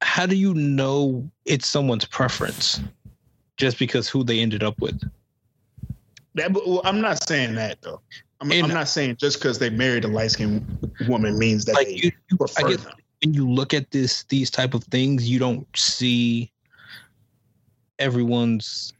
how 0.01 0.25
do 0.25 0.35
you 0.35 0.53
know 0.53 1.29
it's 1.45 1.67
someone's 1.67 2.05
preference 2.05 2.81
just 3.57 3.79
because 3.79 4.07
who 4.07 4.23
they 4.23 4.39
ended 4.39 4.63
up 4.63 4.79
with? 4.79 5.01
That, 6.35 6.51
well, 6.53 6.81
I'm 6.83 7.01
not 7.01 7.23
saying 7.23 7.55
that 7.55 7.81
though. 7.81 8.01
I'm, 8.41 8.51
I'm 8.51 8.69
not 8.69 8.89
saying 8.89 9.17
just 9.17 9.39
because 9.39 9.59
they 9.59 9.69
married 9.69 10.03
a 10.03 10.07
light 10.07 10.31
skinned 10.31 10.91
woman 11.07 11.39
means 11.39 11.65
that 11.65 11.75
like 11.75 11.87
they 11.87 12.11
you 12.29 12.37
prefer 12.37 12.65
I 12.65 12.69
guess 12.71 12.83
them. 12.83 12.93
when 13.23 13.33
you 13.33 13.49
look 13.49 13.73
at 13.73 13.91
this 13.91 14.23
these 14.25 14.49
type 14.49 14.73
of 14.73 14.83
things, 14.85 15.29
you 15.29 15.39
don't 15.39 15.65
see 15.75 16.51
everyone's 17.99 18.93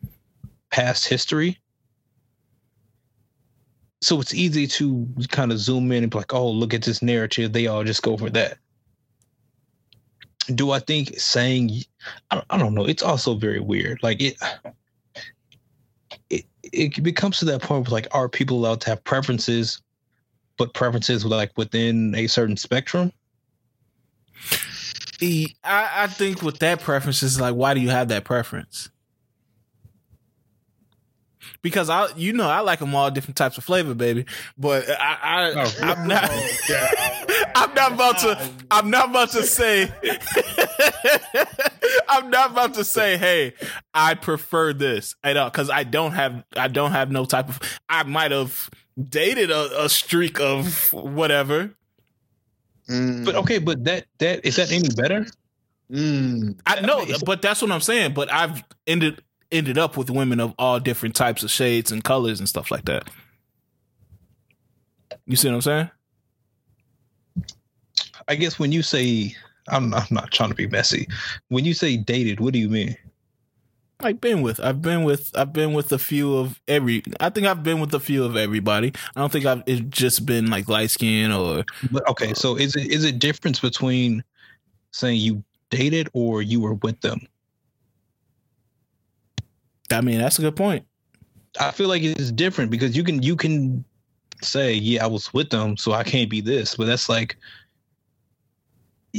past 0.71 1.07
history. 1.07 1.59
So 4.03 4.19
it's 4.19 4.33
easy 4.33 4.67
to 4.67 5.07
kind 5.29 5.53
of 5.53 5.59
zoom 5.59 5.89
in 5.93 6.03
and 6.03 6.11
be 6.11 6.17
like, 6.17 6.33
oh, 6.33 6.49
look 6.49 6.73
at 6.73 6.81
this 6.81 7.01
narrative. 7.01 7.53
They 7.53 7.67
all 7.67 7.85
just 7.85 8.01
go 8.01 8.17
for 8.17 8.29
that. 8.31 8.57
Do 10.53 10.71
I 10.71 10.79
think 10.79 11.17
saying, 11.17 11.83
I 12.29 12.35
don't, 12.35 12.45
I 12.49 12.57
don't 12.57 12.73
know. 12.73 12.85
It's 12.85 13.01
also 13.01 13.35
very 13.35 13.61
weird. 13.61 14.03
Like 14.03 14.21
it, 14.21 14.35
it, 16.29 16.45
it 16.63 17.01
becomes 17.01 17.39
to 17.39 17.45
that 17.45 17.61
point 17.61 17.87
where 17.87 17.93
like, 17.93 18.07
are 18.11 18.27
people 18.27 18.57
allowed 18.57 18.81
to 18.81 18.89
have 18.89 19.01
preferences, 19.05 19.81
but 20.57 20.73
preferences 20.73 21.25
like 21.25 21.57
within 21.57 22.13
a 22.13 22.27
certain 22.27 22.57
spectrum? 22.57 23.13
I, 25.21 25.47
I 25.63 26.07
think 26.07 26.41
with 26.41 26.59
that 26.59 26.81
preference 26.81 27.23
is 27.23 27.39
like, 27.39 27.55
why 27.55 27.73
do 27.73 27.79
you 27.79 27.89
have 27.89 28.09
that 28.09 28.25
preference? 28.25 28.89
Because 31.61 31.89
I, 31.89 32.07
you 32.15 32.33
know, 32.33 32.49
I 32.49 32.59
like 32.61 32.79
them 32.79 32.95
all 32.95 33.11
different 33.11 33.35
types 33.37 33.57
of 33.57 33.63
flavor, 33.63 33.93
baby. 33.93 34.25
But 34.57 34.89
I, 34.89 35.17
I 35.23 35.53
Oh, 35.55 35.71
I'm 35.81 36.07
not, 36.07 36.29
I'm 37.55 37.73
not 37.73 37.91
about 37.93 38.17
to, 38.19 38.49
I'm 38.71 38.89
not 38.89 39.09
about 39.09 39.31
to 39.31 39.43
say, 39.43 39.91
I'm 42.09 42.29
not 42.29 42.51
about 42.51 42.73
to 42.75 42.83
say, 42.83 43.17
hey, 43.17 43.53
I 43.93 44.15
prefer 44.15 44.73
this 44.73 45.15
at 45.23 45.37
all 45.37 45.49
because 45.49 45.69
I 45.69 45.83
don't 45.83 46.13
have, 46.13 46.43
I 46.55 46.67
don't 46.67 46.91
have 46.91 47.11
no 47.11 47.25
type 47.25 47.49
of. 47.49 47.59
I 47.89 48.03
might 48.03 48.31
have 48.31 48.69
dated 49.09 49.51
a, 49.51 49.85
a 49.85 49.89
streak 49.89 50.39
of 50.39 50.91
whatever. 50.93 51.71
Mm, 52.89 53.25
But 53.25 53.35
okay, 53.35 53.59
but 53.59 53.83
that 53.85 54.05
that 54.19 54.45
is 54.45 54.57
that 54.57 54.71
any 54.71 54.89
better? 54.89 55.25
mm, 55.89 56.59
I 56.65 56.81
know, 56.81 57.01
it's- 57.01 57.23
but 57.23 57.41
that's 57.41 57.61
what 57.61 57.71
I'm 57.71 57.81
saying. 57.81 58.13
But 58.13 58.31
I've 58.31 58.63
ended 58.85 59.21
ended 59.53 59.77
up 59.77 59.95
with 59.95 60.09
women 60.09 60.39
of 60.39 60.53
all 60.57 60.79
different 60.79 61.15
types 61.15 61.43
of 61.43 61.51
shades 61.51 61.91
and 61.91 62.03
colors 62.03 62.39
and 62.39 62.49
stuff 62.49 62.71
like 62.71 62.85
that. 62.85 63.09
You 65.25 65.35
see 65.35 65.47
what 65.47 65.55
I'm 65.55 65.61
saying? 65.61 65.89
I 68.27 68.35
guess 68.35 68.59
when 68.59 68.71
you 68.71 68.81
say 68.81 69.35
I'm 69.69 69.93
I'm 69.93 70.07
not 70.11 70.31
trying 70.31 70.49
to 70.49 70.55
be 70.55 70.67
messy. 70.67 71.07
When 71.49 71.65
you 71.65 71.73
say 71.73 71.97
dated, 71.97 72.39
what 72.39 72.53
do 72.53 72.59
you 72.59 72.69
mean? 72.69 72.97
Like 74.01 74.19
been 74.19 74.41
with, 74.41 74.59
I've 74.59 74.81
been 74.81 75.03
with, 75.03 75.31
I've 75.33 75.53
been 75.53 75.71
with 75.71 75.93
a 75.93 75.99
few 75.99 76.35
of 76.35 76.59
every. 76.67 77.03
I 77.21 77.29
think 77.29 77.47
I've 77.47 77.63
been 77.63 77.79
with 77.79 77.93
a 77.93 77.99
few 78.01 78.25
of 78.25 78.35
everybody. 78.35 78.91
I 79.15 79.19
don't 79.21 79.31
think 79.31 79.45
I've 79.45 79.63
it's 79.65 79.81
just 79.81 80.25
been 80.25 80.47
like 80.49 80.67
light 80.67 80.89
skin 80.89 81.31
or 81.31 81.63
But 81.89 82.07
okay, 82.09 82.33
so 82.33 82.57
is 82.57 82.75
it 82.75 82.91
is 82.91 83.05
it 83.05 83.19
difference 83.19 83.61
between 83.61 84.23
saying 84.91 85.21
you 85.21 85.43
dated 85.69 86.09
or 86.13 86.41
you 86.41 86.59
were 86.59 86.73
with 86.75 86.99
them? 86.99 87.25
I 89.91 90.01
mean 90.01 90.19
that's 90.19 90.39
a 90.39 90.41
good 90.41 90.55
point. 90.55 90.85
I 91.59 91.71
feel 91.71 91.87
like 91.87 92.01
it's 92.01 92.31
different 92.31 92.71
because 92.71 92.95
you 92.97 93.03
can 93.03 93.21
you 93.21 93.35
can 93.35 93.83
say, 94.41 94.73
yeah, 94.73 95.03
I 95.03 95.07
was 95.07 95.33
with 95.33 95.49
them, 95.49 95.77
so 95.77 95.93
I 95.93 96.03
can't 96.03 96.29
be 96.29 96.41
this, 96.41 96.75
but 96.75 96.85
that's 96.85 97.09
like 97.09 97.37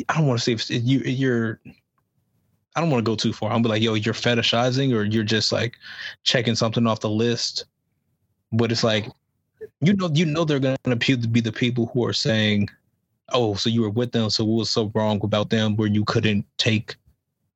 I 0.09 0.17
don't 0.17 0.27
want 0.27 0.41
to 0.41 0.45
say 0.45 0.53
if 0.53 0.85
you 0.85 1.01
you're 1.01 1.61
I 2.77 2.81
don't 2.81 2.91
want 2.91 3.05
to 3.05 3.11
go 3.11 3.15
too 3.15 3.33
far. 3.33 3.53
I'm 3.53 3.63
be 3.63 3.69
like, 3.69 3.83
yo, 3.83 3.95
you're 3.95 4.15
fetishizing 4.15 4.93
or 4.95 5.05
you're 5.05 5.23
just 5.23 5.53
like 5.53 5.77
checking 6.25 6.57
something 6.57 6.87
off 6.87 7.01
the 7.01 7.11
list. 7.11 7.67
But 8.53 8.73
it's 8.73 8.85
like 8.85 9.09
you 9.81 9.95
know 9.95 10.11
you 10.13 10.27
know 10.27 10.45
they're 10.45 10.59
gonna 10.59 10.77
appear 10.87 11.17
to 11.17 11.29
be 11.29 11.41
the 11.41 11.53
people 11.53 11.87
who 11.93 12.05
are 12.05 12.13
saying, 12.13 12.69
Oh, 13.31 13.55
so 13.55 13.71
you 13.71 13.83
were 13.83 13.91
with 13.91 14.13
them, 14.13 14.29
so 14.31 14.45
what 14.45 14.59
was 14.59 14.71
so 14.71 14.91
wrong 14.95 15.21
about 15.23 15.51
them 15.51 15.77
where 15.77 15.89
you 15.89 16.05
couldn't 16.05 16.45
take 16.59 16.97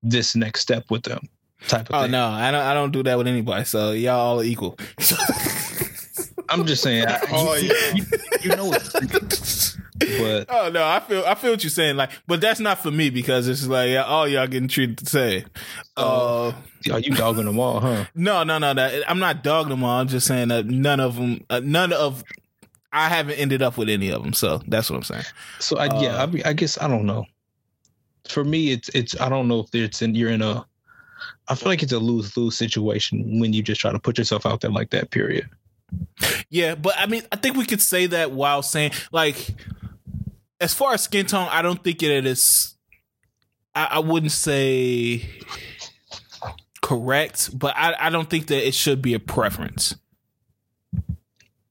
this 0.03 0.35
next 0.35 0.61
step 0.61 0.91
with 0.91 1.03
them? 1.03 1.29
Type 1.67 1.89
of 1.91 1.95
Oh 1.95 2.03
thing. 2.03 2.13
no, 2.13 2.27
I 2.27 2.51
don't. 2.51 2.63
I 2.63 2.73
don't 2.75 2.93
do 2.93 3.03
that 3.03 3.19
with 3.19 3.27
anybody. 3.27 3.65
So 3.65 3.91
y'all 3.93 4.19
all 4.19 4.41
are 4.41 4.45
equal. 4.45 4.79
I'm 6.51 6.65
just 6.67 6.83
saying 6.83 7.07
I, 7.07 7.19
Oh, 7.31 7.55
you, 7.55 7.69
yeah. 7.69 7.95
you, 7.95 8.05
you 8.43 8.57
know 8.57 8.73
it's 8.73 9.77
but 10.19 10.47
oh 10.49 10.71
no, 10.71 10.85
I 10.85 11.01
feel 11.01 11.25
I 11.27 11.35
feel 11.35 11.51
what 11.51 11.63
you're 11.65 11.71
saying. 11.71 11.97
Like, 11.97 12.11
but 12.27 12.41
that's 12.41 12.61
not 12.61 12.79
for 12.79 12.91
me 12.91 13.11
because 13.11 13.49
it's 13.49 13.67
like 13.67 13.91
yeah, 13.91 14.05
all 14.05 14.27
y'all 14.29 14.47
getting 14.47 14.69
treated 14.69 14.99
the 14.99 15.07
same. 15.07 15.45
Oh. 15.97 16.55
Uh, 16.89 16.93
Are 16.95 17.01
you 17.01 17.15
dogging 17.15 17.45
them 17.45 17.59
all, 17.59 17.81
huh? 17.81 18.05
no, 18.15 18.45
no, 18.45 18.59
no. 18.59 18.73
That 18.73 19.11
I'm 19.11 19.19
not 19.19 19.43
dogging 19.43 19.71
them 19.71 19.83
all. 19.85 20.01
I'm 20.01 20.09
just 20.09 20.27
saying 20.27 20.49
that 20.49 20.67
none 20.67 21.01
of 21.01 21.17
them, 21.17 21.45
uh, 21.51 21.61
none 21.63 21.93
of, 21.93 22.23
I 22.93 23.09
haven't 23.09 23.35
ended 23.35 23.61
up 23.61 23.77
with 23.77 23.89
any 23.89 24.11
of 24.11 24.23
them. 24.23 24.33
So 24.33 24.63
that's 24.69 24.89
what 24.89 24.97
I'm 24.97 25.03
saying. 25.03 25.25
So 25.59 25.77
I 25.77 25.87
yeah, 26.01 26.15
Uh, 26.23 26.29
I, 26.45 26.51
I 26.51 26.53
guess 26.53 26.79
I 26.81 26.87
don't 26.89 27.05
know. 27.05 27.27
For 28.29 28.45
me, 28.45 28.71
it's 28.71 28.89
it's 28.91 29.21
I 29.21 29.29
don't 29.29 29.49
know 29.49 29.61
if 29.61 29.75
it's 29.75 30.01
in 30.01 30.15
you're 30.15 30.31
in 30.31 30.41
a. 30.43 30.65
I 31.49 31.55
feel 31.55 31.69
like 31.69 31.83
it's 31.83 31.93
a 31.93 31.99
lose 31.99 32.37
lose 32.37 32.57
situation 32.57 33.41
when 33.41 33.53
you 33.53 33.63
just 33.63 33.81
try 33.81 33.93
to 33.93 33.99
put 33.99 34.19
yourself 34.19 34.47
out 34.47 34.61
there 34.61 34.71
like 34.71 34.91
that. 34.91 35.11
Period. 35.11 35.49
Yeah, 36.51 36.75
but 36.75 36.95
I 36.99 37.07
mean, 37.07 37.23
I 37.33 37.37
think 37.37 37.57
we 37.57 37.65
could 37.65 37.81
say 37.81 38.07
that 38.07 38.33
while 38.33 38.63
saying 38.63 38.93
like, 39.13 39.55
as 40.61 40.75
far 40.75 40.95
as 40.95 41.03
skin 41.03 41.27
tone, 41.27 41.49
I 41.51 41.63
don't 41.63 41.83
think 41.83 42.03
it 42.03 42.27
is. 42.27 42.75
I, 43.75 43.85
I 43.93 43.99
wouldn't 44.01 44.33
say 44.33 45.29
correct, 46.83 47.57
but 47.57 47.75
I, 47.77 47.95
I 47.99 48.11
don't 48.11 48.29
think 48.29 48.47
that 48.49 48.67
it 48.67 48.75
should 48.75 49.03
be 49.03 49.15
a 49.15 49.21
preference. 49.21 49.95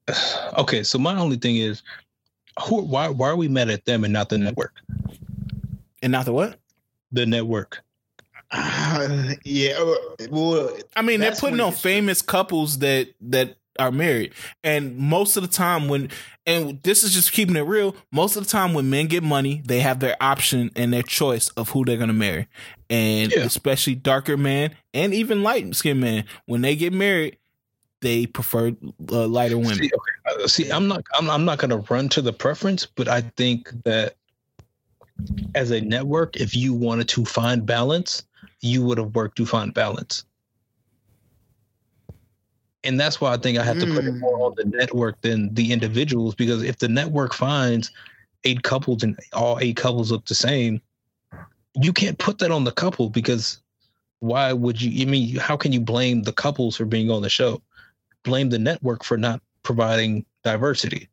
Okay, 0.56 0.82
so 0.82 0.98
my 0.98 1.16
only 1.16 1.36
thing 1.36 1.56
is, 1.56 1.82
who 2.64 2.82
why 2.82 3.08
why 3.08 3.28
are 3.28 3.36
we 3.36 3.46
mad 3.46 3.70
at 3.70 3.84
them 3.84 4.02
and 4.02 4.12
not 4.12 4.28
the 4.28 4.38
network? 4.38 4.74
And 6.02 6.10
not 6.10 6.24
the 6.24 6.32
what? 6.32 6.58
The 7.12 7.26
network. 7.26 7.84
uh, 8.52 9.34
yeah. 9.44 9.94
Well, 10.30 10.76
I 10.96 11.02
mean, 11.02 11.20
they're 11.20 11.34
putting 11.34 11.60
on 11.60 11.72
famous 11.72 12.22
couples 12.22 12.78
that 12.78 13.08
that 13.20 13.56
are 13.78 13.92
married, 13.92 14.32
and 14.64 14.96
most 14.96 15.36
of 15.36 15.42
the 15.42 15.48
time 15.48 15.88
when 15.88 16.10
and 16.46 16.82
this 16.82 17.04
is 17.04 17.12
just 17.12 17.32
keeping 17.32 17.56
it 17.56 17.60
real. 17.60 17.94
Most 18.10 18.36
of 18.36 18.44
the 18.44 18.50
time 18.50 18.72
when 18.72 18.88
men 18.88 19.06
get 19.06 19.22
money, 19.22 19.62
they 19.66 19.80
have 19.80 20.00
their 20.00 20.16
option 20.20 20.70
and 20.74 20.92
their 20.92 21.02
choice 21.02 21.48
of 21.50 21.68
who 21.70 21.84
they're 21.84 21.98
gonna 21.98 22.12
marry, 22.14 22.48
and 22.88 23.30
Yeah. 23.32 23.40
especially 23.40 23.94
darker 23.94 24.36
men 24.36 24.74
and 24.94 25.12
even 25.12 25.42
light 25.42 25.74
skinned 25.76 26.00
men 26.00 26.24
when 26.46 26.62
they 26.62 26.74
get 26.74 26.92
married, 26.94 27.36
they 28.00 28.26
prefer 28.26 28.72
uh, 29.12 29.26
lighter 29.26 29.58
women. 29.58 29.74
See, 29.74 29.90
okay, 29.92 30.42
uh, 30.44 30.46
see, 30.48 30.70
I'm 30.70 30.88
not 30.88 31.04
I'm 31.14 31.28
I'm 31.28 31.44
not 31.44 31.58
gonna 31.58 31.84
run 31.90 32.08
to 32.10 32.22
the 32.22 32.32
preference, 32.32 32.86
but 32.86 33.08
I 33.08 33.20
think 33.36 33.70
that 33.84 34.14
as 35.54 35.70
a 35.70 35.80
network, 35.80 36.36
if 36.36 36.56
you 36.56 36.72
wanted 36.72 37.08
to 37.10 37.24
find 37.24 37.66
balance, 37.66 38.22
you 38.60 38.82
would 38.82 38.98
have 38.98 39.14
worked 39.14 39.36
to 39.36 39.46
find 39.46 39.72
balance. 39.72 40.24
And 42.84 42.98
that's 42.98 43.20
why 43.20 43.32
I 43.32 43.36
think 43.36 43.58
I 43.58 43.64
have 43.64 43.78
to 43.80 43.86
put 43.86 44.04
it 44.04 44.12
hmm. 44.12 44.20
more 44.20 44.46
on 44.46 44.54
the 44.56 44.64
network 44.64 45.20
than 45.20 45.52
the 45.54 45.72
individuals, 45.72 46.34
because 46.34 46.62
if 46.62 46.78
the 46.78 46.88
network 46.88 47.34
finds 47.34 47.90
eight 48.44 48.62
couples 48.62 49.02
and 49.02 49.18
all 49.32 49.58
eight 49.60 49.76
couples 49.76 50.12
look 50.12 50.24
the 50.26 50.34
same, 50.34 50.80
you 51.74 51.92
can't 51.92 52.18
put 52.18 52.38
that 52.38 52.50
on 52.50 52.64
the 52.64 52.72
couple 52.72 53.10
because 53.10 53.60
why 54.20 54.52
would 54.52 54.80
you? 54.80 55.02
I 55.02 55.10
mean, 55.10 55.36
how 55.36 55.56
can 55.56 55.72
you 55.72 55.80
blame 55.80 56.22
the 56.22 56.32
couples 56.32 56.76
for 56.76 56.84
being 56.84 57.10
on 57.10 57.22
the 57.22 57.28
show? 57.28 57.62
Blame 58.24 58.50
the 58.50 58.58
network 58.58 59.04
for 59.04 59.16
not 59.16 59.40
providing 59.62 60.24
diversity. 60.42 61.08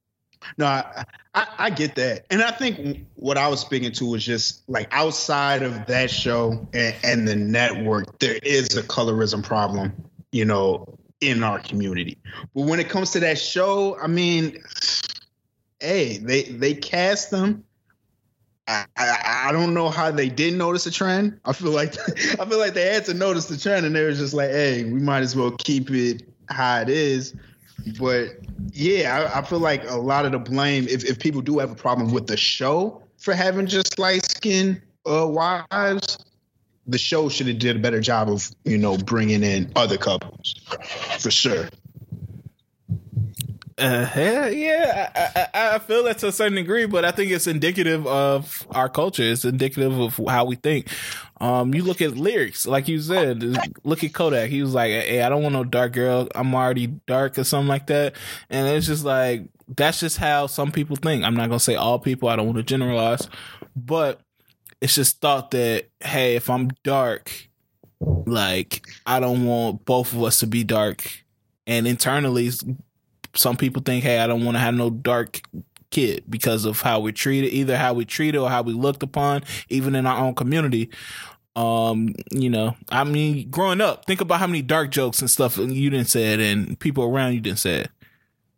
No, 0.58 0.66
I, 0.66 1.06
I, 1.34 1.48
I 1.58 1.70
get 1.70 1.96
that. 1.96 2.26
And 2.30 2.42
I 2.42 2.52
think 2.52 3.06
what 3.16 3.38
I 3.38 3.48
was 3.48 3.60
speaking 3.60 3.92
to 3.94 4.06
was 4.06 4.26
just 4.26 4.68
like 4.70 4.88
outside 4.92 5.64
of 5.64 5.86
that 5.88 6.10
show 6.10 6.68
and, 6.74 6.96
and 7.04 7.28
the 7.28 7.36
network, 7.36 8.20
there 8.20 8.40
is 8.44 8.76
a 8.78 8.84
colorism 8.84 9.44
problem, 9.44 9.94
you 10.32 10.46
know, 10.46 10.98
in 11.22 11.44
our 11.44 11.60
community. 11.60 12.18
But 12.54 12.66
when 12.66 12.80
it 12.80 12.90
comes 12.90 13.12
to 13.12 13.20
that 13.22 13.38
show, 13.38 13.98
I 14.00 14.08
mean, 14.08 14.64
hey, 15.80 16.18
they 16.18 16.44
they 16.44 16.74
cast 16.74 17.32
them. 17.32 17.64
I, 18.68 18.86
I, 18.98 19.46
I 19.48 19.52
don't 19.52 19.74
know 19.76 19.90
how 19.90 20.10
they 20.10 20.28
didn't 20.28 20.58
notice 20.58 20.86
a 20.88 20.92
trend. 20.92 21.40
I 21.46 21.54
feel 21.54 21.72
like 21.72 21.96
I 22.40 22.46
feel 22.46 22.58
like 22.58 22.74
they 22.74 22.94
had 22.94 23.06
to 23.06 23.14
notice 23.14 23.46
the 23.46 23.58
trend, 23.58 23.86
and 23.86 23.96
they 23.96 24.04
were 24.04 24.14
just 24.14 24.34
like, 24.34 24.50
"Hey, 24.50 24.84
we 24.84 25.00
might 25.00 25.22
as 25.22 25.36
well 25.36 25.52
keep 25.52 25.90
it 25.92 26.24
how 26.50 26.82
it 26.82 26.90
is." 26.90 27.36
But 28.00 28.30
yeah, 28.72 29.30
I, 29.34 29.40
I 29.40 29.42
feel 29.44 29.60
like 29.60 29.90
a 29.90 29.96
lot 29.96 30.26
of 30.26 30.32
the 30.32 30.40
blame, 30.40 30.88
if, 30.88 31.04
if 31.06 31.20
people 31.20 31.42
do 31.42 31.60
have 31.60 31.72
a 31.72 31.76
problem 31.76 32.12
with 32.12 32.28
the 32.28 32.38
show 32.38 33.02
for 33.18 33.34
having 33.34 33.68
just 33.68 34.00
light 34.00 34.26
skin 34.26 34.82
uh, 35.06 35.28
wives, 35.28 36.18
the 36.88 36.98
show 36.98 37.30
should 37.30 37.48
have 37.48 37.60
did 37.60 37.76
a 37.76 37.80
better 37.80 38.00
job 38.00 38.30
of 38.30 38.50
you 38.64 38.78
know 38.78 38.98
bringing 38.98 39.44
in 39.44 39.72
other 39.76 39.98
couples 39.98 40.56
for 41.20 41.32
sure. 41.32 41.68
Uh, 43.78 44.08
yeah, 44.16 44.48
yeah, 44.48 45.12
I, 45.14 45.48
I, 45.54 45.76
I 45.76 45.80
feel 45.80 46.04
that 46.06 46.20
to 46.20 46.30
a 46.30 46.32
certain 46.32 46.56
degree, 46.56 46.86
but 46.86 47.04
I 47.04 47.12
think 47.12 47.32
it's 47.32 47.46
indicative 47.46 48.08
of 48.08 48.66
our 48.72 48.88
culture. 48.88 49.24
It's 49.24 49.44
indicative 49.44 50.00
of 50.00 50.22
how 50.30 50.46
we 50.46 50.56
think. 50.56 50.88
Um, 51.46 51.76
you 51.76 51.84
look 51.84 52.02
at 52.02 52.18
lyrics, 52.18 52.66
like 52.66 52.88
you 52.88 53.00
said. 53.00 53.44
Look 53.84 54.04
at 54.04 54.14
Kodak. 54.14 54.50
He 54.50 54.64
was 54.64 54.74
like, 54.74 54.90
"Hey, 54.90 55.22
I 55.22 55.30
don't 55.30 55.44
want 55.44 55.54
no 55.54 55.64
dark 55.64 55.94
girl. 55.94 56.28
I'm 56.34 56.56
already 56.56 56.88
dark 56.88 57.38
or 57.38 57.44
something 57.44 57.68
like 57.68 57.86
that." 57.88 58.16
And 58.50 58.68
it's 58.68 58.88
just 58.88 59.06
like 59.06 59.44
that's 59.68 60.00
just 60.00 60.18
how 60.18 60.48
some 60.48 60.72
people 60.72 60.96
think. 60.96 61.24
I'm 61.24 61.36
not 61.36 61.50
gonna 61.50 61.60
say 61.60 61.76
all 61.76 62.00
people. 62.00 62.30
I 62.30 62.36
don't 62.36 62.48
want 62.48 62.58
to 62.58 62.64
generalize, 62.64 63.30
but 63.76 64.22
it's 64.82 64.96
just 64.96 65.22
thought 65.22 65.52
that 65.52 65.86
hey, 66.00 66.36
if 66.36 66.50
I'm 66.50 66.72
dark, 66.84 67.32
like 68.00 68.88
I 69.06 69.20
don't 69.20 69.46
want 69.46 69.86
both 69.86 70.14
of 70.14 70.24
us 70.24 70.40
to 70.40 70.48
be 70.48 70.64
dark, 70.64 71.08
and 71.68 71.86
internally, 71.86 72.50
some 73.36 73.56
people 73.56 73.84
think 73.84 74.04
hey, 74.04 74.18
I 74.18 74.26
don't 74.26 74.44
want 74.46 74.56
to 74.56 74.62
have 74.62 74.74
no 74.74 74.90
dark 74.90 75.42
kid 75.92 76.24
because 76.30 76.66
of 76.66 76.82
how 76.82 77.00
we 77.00 77.12
treated, 77.12 77.54
either 77.54 77.78
how 77.78 77.94
we 77.94 78.04
treated 78.04 78.38
or 78.38 78.50
how 78.50 78.62
we 78.62 78.74
looked 78.74 79.04
upon, 79.04 79.44
even 79.70 79.96
in 79.96 80.06
our 80.06 80.18
own 80.18 80.36
community. 80.36 80.90
Um, 81.56 82.14
you 82.32 82.50
know, 82.50 82.76
I 82.90 83.06
mean, 83.06 83.50
growing 83.50 83.82
up, 83.82 84.06
think 84.06 84.22
about 84.22 84.40
how 84.40 84.48
many 84.48 84.62
dark 84.62 84.92
jokes 84.92 85.22
and 85.22 85.30
stuff 85.30 85.58
you 85.58 85.90
didn't 85.90 86.10
said, 86.10 86.40
and 86.40 86.78
people 86.80 87.04
around 87.06 87.34
you 87.34 87.40
didn't 87.40 87.60
said. 87.60 87.90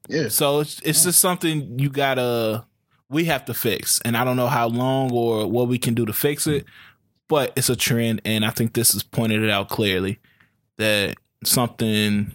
Yeah. 0.08 0.30
So 0.30 0.62
it's 0.62 0.82
it's 0.82 1.04
just 1.04 1.20
something 1.20 1.80
you 1.80 1.90
gotta 1.90 2.66
we 3.10 3.26
have 3.26 3.46
to 3.46 3.54
fix, 3.54 4.02
and 4.04 4.18
I 4.18 4.24
don't 4.24 4.38
know 4.38 4.48
how 4.48 4.68
long 4.68 5.12
or 5.12 5.48
what 5.48 5.68
we 5.68 5.78
can 5.78 5.94
do 5.94 6.06
to 6.06 6.14
fix 6.14 6.48
it, 6.48 6.66
but 7.28 7.54
it's 7.56 7.70
a 7.70 7.76
trend, 7.76 8.22
and 8.26 8.44
I 8.44 8.50
think 8.50 8.74
this 8.74 8.94
has 8.94 9.04
pointed 9.04 9.44
it 9.44 9.50
out 9.50 9.70
clearly 9.70 10.20
that 10.78 11.16
something 11.44 12.34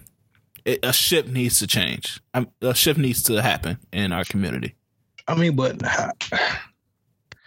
it, 0.65 0.79
a 0.83 0.93
shift 0.93 1.29
needs 1.29 1.59
to 1.59 1.67
change. 1.67 2.21
A 2.61 2.73
shift 2.73 2.99
needs 2.99 3.23
to 3.23 3.41
happen 3.41 3.77
in 3.91 4.11
our 4.11 4.23
community. 4.23 4.75
I 5.27 5.35
mean, 5.35 5.55
but 5.55 5.81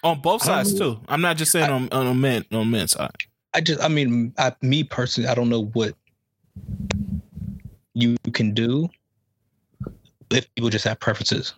on 0.02 0.20
both 0.20 0.42
sides 0.42 0.74
too. 0.74 1.00
I'm 1.08 1.20
not 1.20 1.36
just 1.36 1.52
saying 1.52 1.70
I, 1.70 1.72
on 1.72 1.88
on 1.90 2.20
men 2.20 2.44
on 2.52 2.70
men's 2.70 2.92
side. 2.92 3.10
I 3.54 3.60
just, 3.60 3.82
I 3.82 3.88
mean, 3.88 4.34
I, 4.36 4.52
me 4.60 4.84
personally, 4.84 5.28
I 5.28 5.34
don't 5.34 5.48
know 5.48 5.64
what 5.72 5.94
you 7.94 8.16
can 8.34 8.52
do 8.52 8.88
if 10.30 10.54
people 10.54 10.68
just 10.68 10.84
have 10.84 11.00
preferences. 11.00 11.54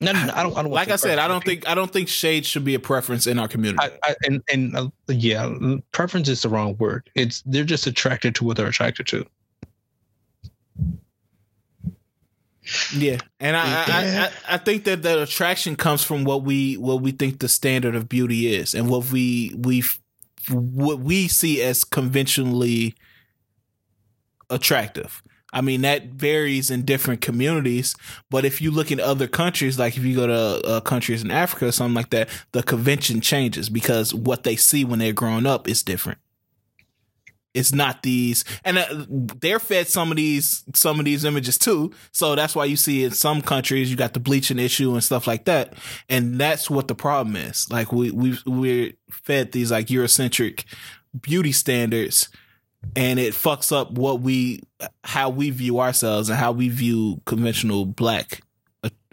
No, 0.00 0.12
no, 0.12 0.26
no 0.26 0.32
I 0.32 0.44
don't. 0.44 0.56
I 0.56 0.62
don't 0.62 0.70
like 0.70 0.90
I 0.90 0.96
said, 0.96 1.18
I 1.18 1.26
don't 1.26 1.44
think 1.44 1.68
I 1.68 1.74
don't 1.74 1.92
think 1.92 2.08
shade 2.08 2.46
should 2.46 2.64
be 2.64 2.76
a 2.76 2.78
preference 2.78 3.26
in 3.26 3.38
our 3.40 3.48
community. 3.48 3.78
I, 3.82 4.10
I, 4.10 4.14
and 4.26 4.42
and 4.48 4.76
uh, 4.76 4.88
yeah, 5.08 5.52
preference 5.90 6.28
is 6.28 6.42
the 6.42 6.48
wrong 6.48 6.76
word. 6.78 7.10
It's 7.16 7.42
they're 7.44 7.64
just 7.64 7.88
attracted 7.88 8.36
to 8.36 8.44
what 8.44 8.56
they're 8.56 8.68
attracted 8.68 9.08
to. 9.08 9.26
Yeah, 12.94 13.18
and 13.40 13.56
I, 13.56 13.62
I, 13.62 14.24
I, 14.24 14.54
I 14.54 14.56
think 14.58 14.84
that 14.84 15.02
the 15.02 15.22
attraction 15.22 15.76
comes 15.76 16.04
from 16.04 16.24
what 16.24 16.42
we 16.42 16.76
what 16.76 17.00
we 17.00 17.12
think 17.12 17.40
the 17.40 17.48
standard 17.48 17.94
of 17.94 18.08
beauty 18.08 18.54
is, 18.54 18.74
and 18.74 18.88
what 18.88 19.10
we 19.10 19.54
we 19.56 19.82
what 20.50 21.00
we 21.00 21.28
see 21.28 21.62
as 21.62 21.84
conventionally 21.84 22.94
attractive. 24.50 25.22
I 25.50 25.62
mean 25.62 25.80
that 25.80 26.08
varies 26.08 26.70
in 26.70 26.84
different 26.84 27.22
communities, 27.22 27.96
but 28.30 28.44
if 28.44 28.60
you 28.60 28.70
look 28.70 28.90
in 28.90 29.00
other 29.00 29.26
countries, 29.26 29.78
like 29.78 29.96
if 29.96 30.04
you 30.04 30.14
go 30.14 30.26
to 30.26 30.66
uh, 30.68 30.80
countries 30.80 31.22
in 31.22 31.30
Africa 31.30 31.68
or 31.68 31.72
something 31.72 31.94
like 31.94 32.10
that, 32.10 32.28
the 32.52 32.62
convention 32.62 33.22
changes 33.22 33.70
because 33.70 34.12
what 34.12 34.42
they 34.42 34.56
see 34.56 34.84
when 34.84 34.98
they're 34.98 35.12
growing 35.14 35.46
up 35.46 35.66
is 35.66 35.82
different. 35.82 36.18
It's 37.58 37.72
not 37.72 38.02
these, 38.02 38.44
and 38.64 38.78
uh, 38.78 38.86
they're 39.40 39.58
fed 39.58 39.88
some 39.88 40.10
of 40.10 40.16
these 40.16 40.64
some 40.74 40.98
of 40.98 41.04
these 41.04 41.24
images 41.24 41.58
too. 41.58 41.92
So 42.12 42.34
that's 42.36 42.54
why 42.54 42.66
you 42.66 42.76
see 42.76 43.04
in 43.04 43.10
some 43.10 43.42
countries 43.42 43.90
you 43.90 43.96
got 43.96 44.14
the 44.14 44.20
bleaching 44.20 44.58
issue 44.58 44.92
and 44.92 45.02
stuff 45.02 45.26
like 45.26 45.44
that, 45.46 45.74
and 46.08 46.38
that's 46.40 46.70
what 46.70 46.86
the 46.86 46.94
problem 46.94 47.34
is. 47.36 47.68
Like 47.70 47.92
we 47.92 48.10
we 48.12 48.38
we're 48.46 48.92
fed 49.10 49.52
these 49.52 49.72
like 49.72 49.88
Eurocentric 49.88 50.64
beauty 51.20 51.52
standards, 51.52 52.28
and 52.94 53.18
it 53.18 53.34
fucks 53.34 53.72
up 53.72 53.90
what 53.90 54.20
we 54.20 54.62
how 55.02 55.28
we 55.28 55.50
view 55.50 55.80
ourselves 55.80 56.28
and 56.28 56.38
how 56.38 56.52
we 56.52 56.68
view 56.68 57.20
conventional 57.26 57.84
black 57.84 58.40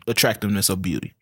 attractiveness 0.07 0.69
of 0.69 0.81
beauty. 0.81 1.15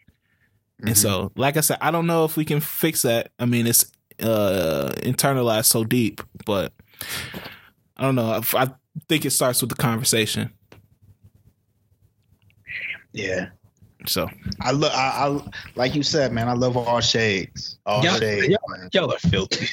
Mm-hmm. 0.80 0.88
And 0.90 0.98
so, 0.98 1.32
like 1.36 1.58
I 1.58 1.62
said, 1.62 1.78
I 1.80 1.92
don't 1.92 2.08
know 2.08 2.26
if 2.26 2.36
we 2.36 2.46
can 2.46 2.60
fix 2.60 3.04
that. 3.04 3.32
I 3.40 3.46
mean, 3.46 3.68
it's 3.68 3.92
uh 4.22 4.92
internalized 4.98 5.66
so 5.66 5.84
deep, 5.84 6.22
but 6.46 6.74
I 7.98 8.04
don't 8.04 8.16
know. 8.16 8.32
I, 8.32 8.42
I 8.56 8.70
think 9.08 9.26
it 9.26 9.32
starts 9.32 9.62
with 9.62 9.70
the 9.70 9.76
conversation. 9.76 10.52
Yeah. 13.12 13.50
So 14.06 14.30
I 14.60 14.72
look, 14.72 14.92
I, 14.94 15.28
I, 15.28 15.42
like 15.76 15.96
you 15.96 16.04
said, 16.04 16.34
man. 16.34 16.50
I 16.50 16.54
love 16.54 16.76
all 16.76 17.00
shades, 17.00 17.80
all 17.86 18.04
y'all, 18.04 18.18
shades. 18.18 18.50
Y'all, 18.50 18.90
y'all, 18.92 19.14
are 19.14 19.20
filthy. 19.20 19.68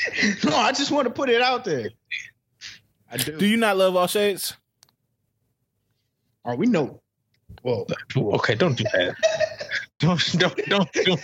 no, 0.49 0.55
I 0.55 0.71
just 0.73 0.93
want 0.93 1.07
to 1.07 1.11
put 1.13 1.29
it 1.29 1.43
out 1.43 1.65
there. 1.65 1.91
I 3.11 3.17
do. 3.17 3.37
Do 3.37 3.47
you 3.47 3.57
not 3.57 3.77
love 3.77 3.97
all 3.97 4.07
shades? 4.07 4.57
Are 6.45 6.55
we 6.55 6.67
know? 6.67 7.01
Well, 7.63 7.87
okay, 8.17 8.55
don't 8.55 8.77
do 8.77 8.85
that. 8.85 9.17
don't 9.99 10.39
don't 10.39 10.57
don't 10.67 10.93
don't 10.93 11.21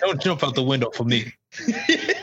don't 0.00 0.20
jump 0.20 0.42
out 0.42 0.54
the 0.54 0.62
window 0.62 0.90
for 0.90 1.04
me. 1.04 1.32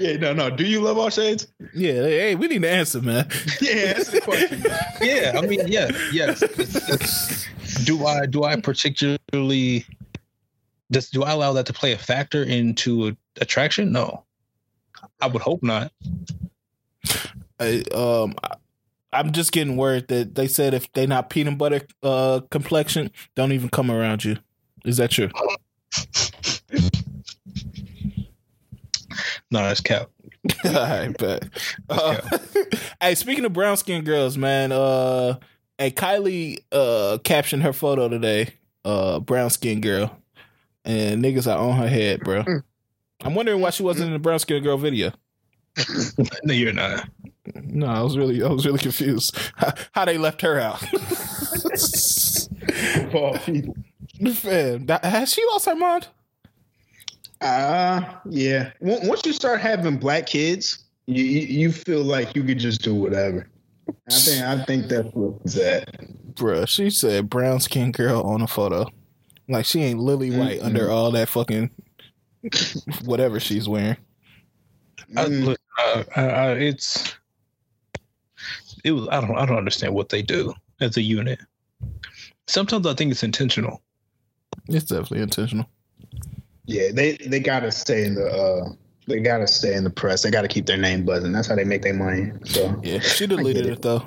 yeah, 0.00 0.16
no, 0.16 0.32
no. 0.32 0.50
Do 0.50 0.64
you 0.64 0.80
love 0.80 0.98
all 0.98 1.10
shades? 1.10 1.46
Yeah, 1.74 1.92
hey, 1.92 2.34
we 2.34 2.48
need 2.48 2.62
to 2.62 2.70
answer, 2.70 3.00
man. 3.00 3.28
yeah, 3.60 3.94
that's 3.94 4.10
the 4.10 4.20
question. 4.20 4.64
yeah, 5.00 5.32
I 5.36 5.46
mean, 5.46 5.66
yeah, 5.66 5.90
yes. 6.12 6.40
do 7.84 8.06
I 8.06 8.26
do 8.26 8.44
I 8.44 8.60
particularly 8.60 9.84
does 10.90 11.10
do 11.10 11.24
I 11.24 11.32
allow 11.32 11.52
that 11.54 11.66
to 11.66 11.72
play 11.72 11.92
a 11.92 11.98
factor 11.98 12.42
into 12.42 13.16
attraction? 13.40 13.92
No, 13.92 14.24
I 15.20 15.26
would 15.26 15.42
hope 15.42 15.62
not. 15.62 15.92
I, 17.60 17.82
um, 17.94 18.34
I'm 19.12 19.32
just 19.32 19.52
getting 19.52 19.76
word 19.76 20.08
that 20.08 20.34
they 20.34 20.48
said 20.48 20.74
if 20.74 20.92
they 20.92 21.06
not 21.06 21.30
peanut 21.30 21.58
butter 21.58 21.82
uh 22.02 22.40
complexion, 22.50 23.10
don't 23.34 23.52
even 23.52 23.68
come 23.68 23.90
around 23.90 24.24
you. 24.24 24.38
Is 24.84 24.98
that 24.98 25.10
true? 25.10 25.30
No, 29.54 29.62
that's 29.62 29.80
cap. 29.80 30.10
All 30.64 30.72
right, 30.72 31.16
bet. 31.16 31.48
Uh, 31.88 32.20
hey, 33.00 33.14
speaking 33.14 33.44
of 33.44 33.52
brown 33.52 33.76
skinned 33.76 34.04
girls, 34.04 34.36
man, 34.36 34.72
uh, 34.72 35.38
hey, 35.78 35.92
Kylie 35.92 36.58
uh 36.72 37.18
captioned 37.22 37.62
her 37.62 37.72
photo 37.72 38.08
today, 38.08 38.48
uh, 38.84 39.20
brown 39.20 39.50
skinned 39.50 39.84
girl, 39.84 40.18
and 40.84 41.24
niggas 41.24 41.46
are 41.46 41.56
on 41.56 41.76
her 41.76 41.86
head, 41.86 42.18
bro. 42.24 42.42
Mm. 42.42 42.64
I'm 43.22 43.36
wondering 43.36 43.60
why 43.60 43.70
she 43.70 43.84
wasn't 43.84 44.08
in 44.08 44.12
the 44.14 44.18
brown 44.18 44.40
skinned 44.40 44.64
girl 44.64 44.76
video. 44.76 45.12
no, 46.42 46.52
you're 46.52 46.72
not. 46.72 47.08
No, 47.54 47.86
I 47.86 48.02
was 48.02 48.18
really, 48.18 48.42
I 48.42 48.48
was 48.48 48.66
really 48.66 48.80
confused 48.80 49.38
how, 49.54 49.72
how 49.92 50.04
they 50.04 50.18
left 50.18 50.42
her 50.42 50.58
out. 50.58 50.80
Poor 53.12 53.38
people. 53.38 53.76
Man, 54.20 54.88
has 55.04 55.32
she 55.32 55.46
lost 55.46 55.66
her 55.66 55.76
mind? 55.76 56.08
Uh 57.44 58.02
yeah. 58.30 58.72
Once 58.80 59.24
you 59.26 59.32
start 59.32 59.60
having 59.60 59.98
black 59.98 60.26
kids, 60.26 60.84
you 61.06 61.22
you 61.22 61.70
feel 61.70 62.02
like 62.02 62.34
you 62.34 62.42
could 62.42 62.58
just 62.58 62.82
do 62.82 62.94
whatever. 62.94 63.48
I 64.10 64.14
think 64.14 64.42
I 64.42 64.64
think 64.64 64.88
that's 64.88 65.08
what 65.14 65.40
it's 65.44 65.56
at. 65.58 66.34
Bruh, 66.34 66.66
she 66.66 66.90
said 66.90 67.28
brown 67.28 67.60
skin 67.60 67.92
girl 67.92 68.22
on 68.22 68.40
a 68.40 68.46
photo. 68.46 68.86
Like 69.48 69.66
she 69.66 69.82
ain't 69.82 70.00
lily 70.00 70.30
white 70.30 70.58
mm-hmm. 70.58 70.66
under 70.66 70.90
all 70.90 71.10
that 71.10 71.28
fucking 71.28 71.70
whatever 73.04 73.38
she's 73.38 73.68
wearing. 73.68 73.96
Mm. 75.12 75.56
Uh, 75.78 76.04
uh, 76.16 76.54
it's 76.58 77.14
it 78.84 78.92
was 78.92 79.06
I 79.08 79.20
don't 79.20 79.36
I 79.36 79.44
don't 79.44 79.58
understand 79.58 79.94
what 79.94 80.08
they 80.08 80.22
do 80.22 80.54
as 80.80 80.96
a 80.96 81.02
unit. 81.02 81.40
Sometimes 82.46 82.86
I 82.86 82.94
think 82.94 83.10
it's 83.10 83.22
intentional. 83.22 83.82
It's 84.68 84.86
definitely 84.86 85.20
intentional. 85.20 85.66
Yeah, 86.66 86.92
they 86.92 87.16
they 87.16 87.40
gotta 87.40 87.70
stay 87.70 88.04
in 88.04 88.14
the 88.14 88.26
uh 88.26 88.72
they 89.06 89.20
gotta 89.20 89.46
stay 89.46 89.74
in 89.74 89.84
the 89.84 89.90
press. 89.90 90.22
They 90.22 90.30
gotta 90.30 90.48
keep 90.48 90.66
their 90.66 90.76
name 90.78 91.04
buzzing. 91.04 91.32
That's 91.32 91.48
how 91.48 91.56
they 91.56 91.64
make 91.64 91.82
their 91.82 91.94
money. 91.94 92.32
So 92.44 92.80
yeah, 92.82 93.00
she 93.00 93.26
deleted 93.28 93.66
it. 93.66 93.72
it. 93.72 93.82
though. 93.82 94.06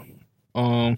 Um, 0.55 0.97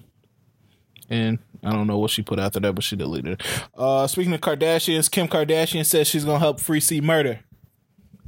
and 1.10 1.40
I 1.64 1.72
don't 1.72 1.88
know 1.88 1.98
what 1.98 2.12
she 2.12 2.22
put 2.22 2.40
after 2.40 2.60
that, 2.62 2.74
but 2.74 2.84
she 2.84 2.96
deleted 2.96 3.34
it. 3.34 3.62
Uh, 3.76 4.08
speaking 4.08 4.34
of 4.34 4.42
Kardashians, 4.42 5.12
Kim 5.12 5.28
Kardashian 5.28 5.86
says 5.86 6.08
she's 6.08 6.24
gonna 6.24 6.40
help 6.40 6.60
free 6.60 6.80
C 6.80 7.02
murder. 7.02 7.42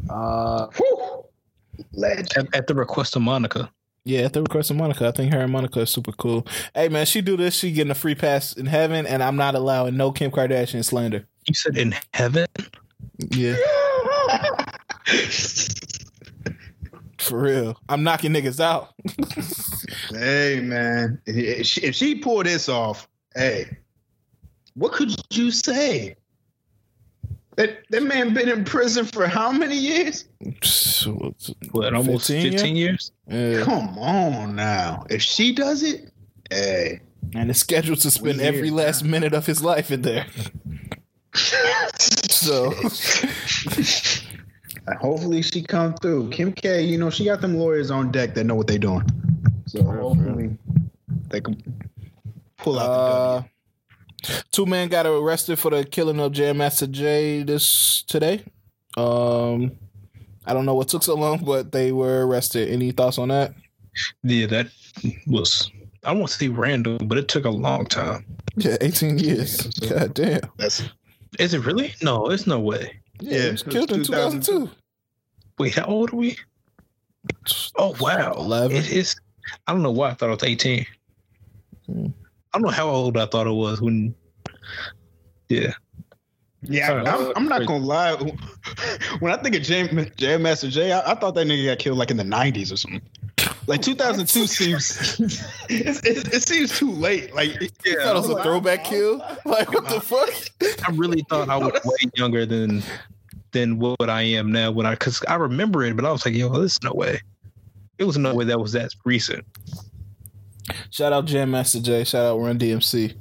Uh, 0.10 0.68
at, 2.04 2.56
at 2.56 2.68
the 2.68 2.76
request 2.76 3.16
of 3.16 3.22
Monica. 3.22 3.72
Yeah, 4.04 4.22
at 4.22 4.34
the 4.34 4.42
request 4.42 4.72
of 4.72 4.78
Monica. 4.78 5.08
I 5.08 5.12
think 5.12 5.32
her 5.32 5.42
and 5.42 5.52
Monica 5.52 5.82
are 5.82 5.86
super 5.86 6.12
cool. 6.12 6.46
Hey 6.74 6.90
man, 6.90 7.06
she 7.06 7.22
do 7.22 7.38
this, 7.38 7.56
she 7.56 7.72
getting 7.72 7.92
a 7.92 7.96
free 7.96 8.16
pass 8.16 8.54
in 8.54 8.66
heaven, 8.66 9.06
and 9.06 9.22
I'm 9.24 9.36
not 9.36 9.56
allowing 9.56 9.96
no 9.96 10.12
Kim 10.12 10.32
Kardashian 10.32 10.84
slander. 10.84 11.28
You 11.48 11.54
said 11.54 11.78
in 11.78 11.96
heaven? 12.14 12.48
Yeah. 13.30 13.56
For 17.20 17.40
real. 17.40 17.78
I'm 17.88 18.04
knocking 18.04 18.34
niggas 18.34 18.60
out. 18.60 18.94
hey, 20.10 20.60
man. 20.62 21.22
If 21.26 21.68
she, 21.68 21.82
if 21.82 21.96
she 21.96 22.16
pull 22.16 22.44
this 22.44 22.68
off, 22.68 23.08
hey, 23.36 23.78
what 24.74 24.92
could 24.92 25.14
you 25.32 25.52
say? 25.52 26.16
That, 27.58 27.80
that 27.90 28.04
man 28.04 28.34
been 28.34 28.50
in 28.50 28.64
prison 28.64 29.06
for 29.06 29.28
how 29.28 29.52
many 29.52 29.76
years? 29.78 30.26
What, 31.72 31.96
almost 31.96 32.28
15, 32.28 32.52
15 32.52 32.76
years? 32.76 33.12
years? 33.28 33.58
Yeah. 33.58 33.64
Come 33.64 33.98
on 33.98 34.56
now. 34.56 35.04
If 35.10 35.24
she 35.24 35.52
does 35.52 35.82
it, 35.82 36.12
hey. 36.52 37.02
and 37.34 37.50
is 37.50 37.60
scheduled 37.60 38.00
to 38.02 38.12
spend 38.12 38.38
Weird. 38.38 38.56
every 38.56 38.70
last 38.70 39.04
minute 39.04 39.34
of 39.34 39.48
his 39.48 39.64
life 39.64 39.90
in 39.90 40.04
there. 40.04 40.28
so 42.42 42.72
hopefully 45.00 45.42
she 45.44 45.62
come 45.62 45.94
through. 45.96 46.30
Kim 46.30 46.52
K, 46.52 46.82
you 46.82 46.98
know, 46.98 47.10
she 47.10 47.26
got 47.26 47.42
them 47.42 47.56
lawyers 47.56 47.92
on 47.92 48.12
deck 48.12 48.34
that 48.34 48.46
know 48.46 48.56
what 48.56 48.68
they're 48.68 48.80
doing. 48.80 49.08
So 49.68 49.84
hopefully 49.84 50.58
they 51.30 51.40
can 51.40 51.62
pull 52.58 52.80
out 52.80 52.90
uh, 52.90 53.44
Two 54.52 54.66
men 54.66 54.90
got 54.90 55.06
arrested 55.06 55.60
for 55.60 55.72
the 55.72 55.84
killing 55.84 56.20
of 56.20 56.32
Jam 56.32 56.58
Master 56.58 56.88
Jay 56.88 57.44
this 57.44 58.04
today. 58.08 58.44
Um 58.98 59.74
I 60.46 60.54
don't 60.54 60.66
know 60.66 60.74
what 60.74 60.90
took 60.90 61.04
so 61.04 61.16
long, 61.16 61.46
but 61.46 61.72
they 61.72 61.92
were 61.92 62.26
arrested. 62.26 62.70
Any 62.70 62.92
thoughts 62.92 63.20
on 63.20 63.30
that? 63.30 63.54
Yeah, 64.24 64.48
that 64.48 64.68
was 65.28 65.72
I 66.04 66.14
won't 66.14 66.32
say 66.32 66.48
random, 66.48 67.08
but 67.08 67.20
it 67.20 67.28
took 67.28 67.46
a 67.46 67.50
long 67.50 67.86
time. 67.86 68.26
Yeah, 68.56 68.78
18 68.82 69.20
years. 69.20 69.68
God 69.80 70.16
damn. 70.16 70.42
That's 70.58 70.84
is 71.40 71.54
it 71.54 71.66
really? 71.66 71.94
No, 72.02 72.30
it's 72.30 72.48
no 72.48 72.60
way. 72.60 73.00
Yeah, 73.20 73.38
yeah 73.38 73.44
he 73.46 73.52
was 73.52 73.64
killed 73.64 73.92
in 73.92 74.04
2002. 74.04 74.70
Wait, 75.60 75.76
how 75.76 75.86
old 75.86 76.14
are 76.14 76.16
we? 76.16 76.38
Oh 77.78 77.96
wow, 78.00 78.34
11. 78.34 78.76
It 78.76 78.92
is. 78.92 79.16
I 79.68 79.74
don't 79.74 79.84
know 79.84 79.92
why 79.92 80.10
I 80.10 80.14
thought 80.14 80.30
it 80.30 80.42
was 80.42 80.44
18. 80.44 80.86
Hmm. 81.86 82.08
I 82.54 82.58
don't 82.58 82.64
know 82.64 82.70
how 82.70 82.90
old 82.90 83.18
I 83.18 83.26
thought 83.26 83.48
it 83.48 83.52
was 83.52 83.82
when. 83.82 84.16
Yeah. 85.50 85.74
Yeah, 86.64 86.88
Sorry, 86.88 87.08
I'm, 87.08 87.34
I'm, 87.36 87.48
not 87.48 87.66
gonna 87.66 87.84
lie. 87.84 88.14
When 89.20 89.34
I 89.34 89.38
think 89.38 89.56
of 89.56 89.64
Jam, 89.64 90.08
Jam 90.16 90.44
Master 90.44 90.70
Jay, 90.70 90.92
I, 90.92 91.12
I 91.12 91.16
thought 91.16 91.34
that 91.34 91.48
nigga 91.48 91.66
got 91.66 91.80
killed 91.80 91.98
like 91.98 92.12
in 92.12 92.18
the 92.18 92.24
90s 92.24 92.72
or 92.72 92.78
something. 92.78 93.02
Like 93.68 93.82
2002 93.82 94.48
seems 94.48 95.20
it, 95.70 96.06
it, 96.06 96.34
it, 96.34 96.44
seems 96.44 96.78
too 96.78 96.92
late. 96.92 97.34
Like 97.34 97.62
yeah, 97.86 97.96
that 98.04 98.16
was 98.16 98.30
a 98.30 98.42
throwback 98.42 98.84
kill. 98.84 99.18
Like 99.46 99.72
what 99.72 99.88
the 99.88 100.02
fuck? 100.02 100.30
I 100.88 100.92
really 100.94 101.24
thought 101.30 101.50
I 101.50 101.58
was 101.58 101.74
way 101.86 102.10
younger 102.16 102.46
than 102.46 102.84
than 103.52 103.78
what 103.80 104.10
I 104.10 104.24
am 104.24 104.52
now. 104.52 104.72
When 104.72 104.86
I 104.86 104.92
because 104.92 105.24
I 105.28 105.36
remember 105.36 105.84
it, 105.84 105.96
but 105.96 106.06
I 106.06 106.12
was 106.12 106.26
like, 106.26 106.36
yo, 106.36 106.50
there's 106.50 106.82
no 106.82 106.92
way. 106.94 107.22
It 107.98 108.06
was 108.06 108.18
no 108.18 108.34
way 108.34 108.46
that 108.46 108.60
was 108.60 108.72
that 108.72 108.90
recent. 109.06 109.46
Shout 110.90 111.14
out 111.14 111.26
Jam 111.26 111.52
Master 111.52 111.80
Jay. 111.80 112.04
Shout 112.04 112.26
out 112.26 112.40
Run 112.40 112.58
DMC. 112.58 113.16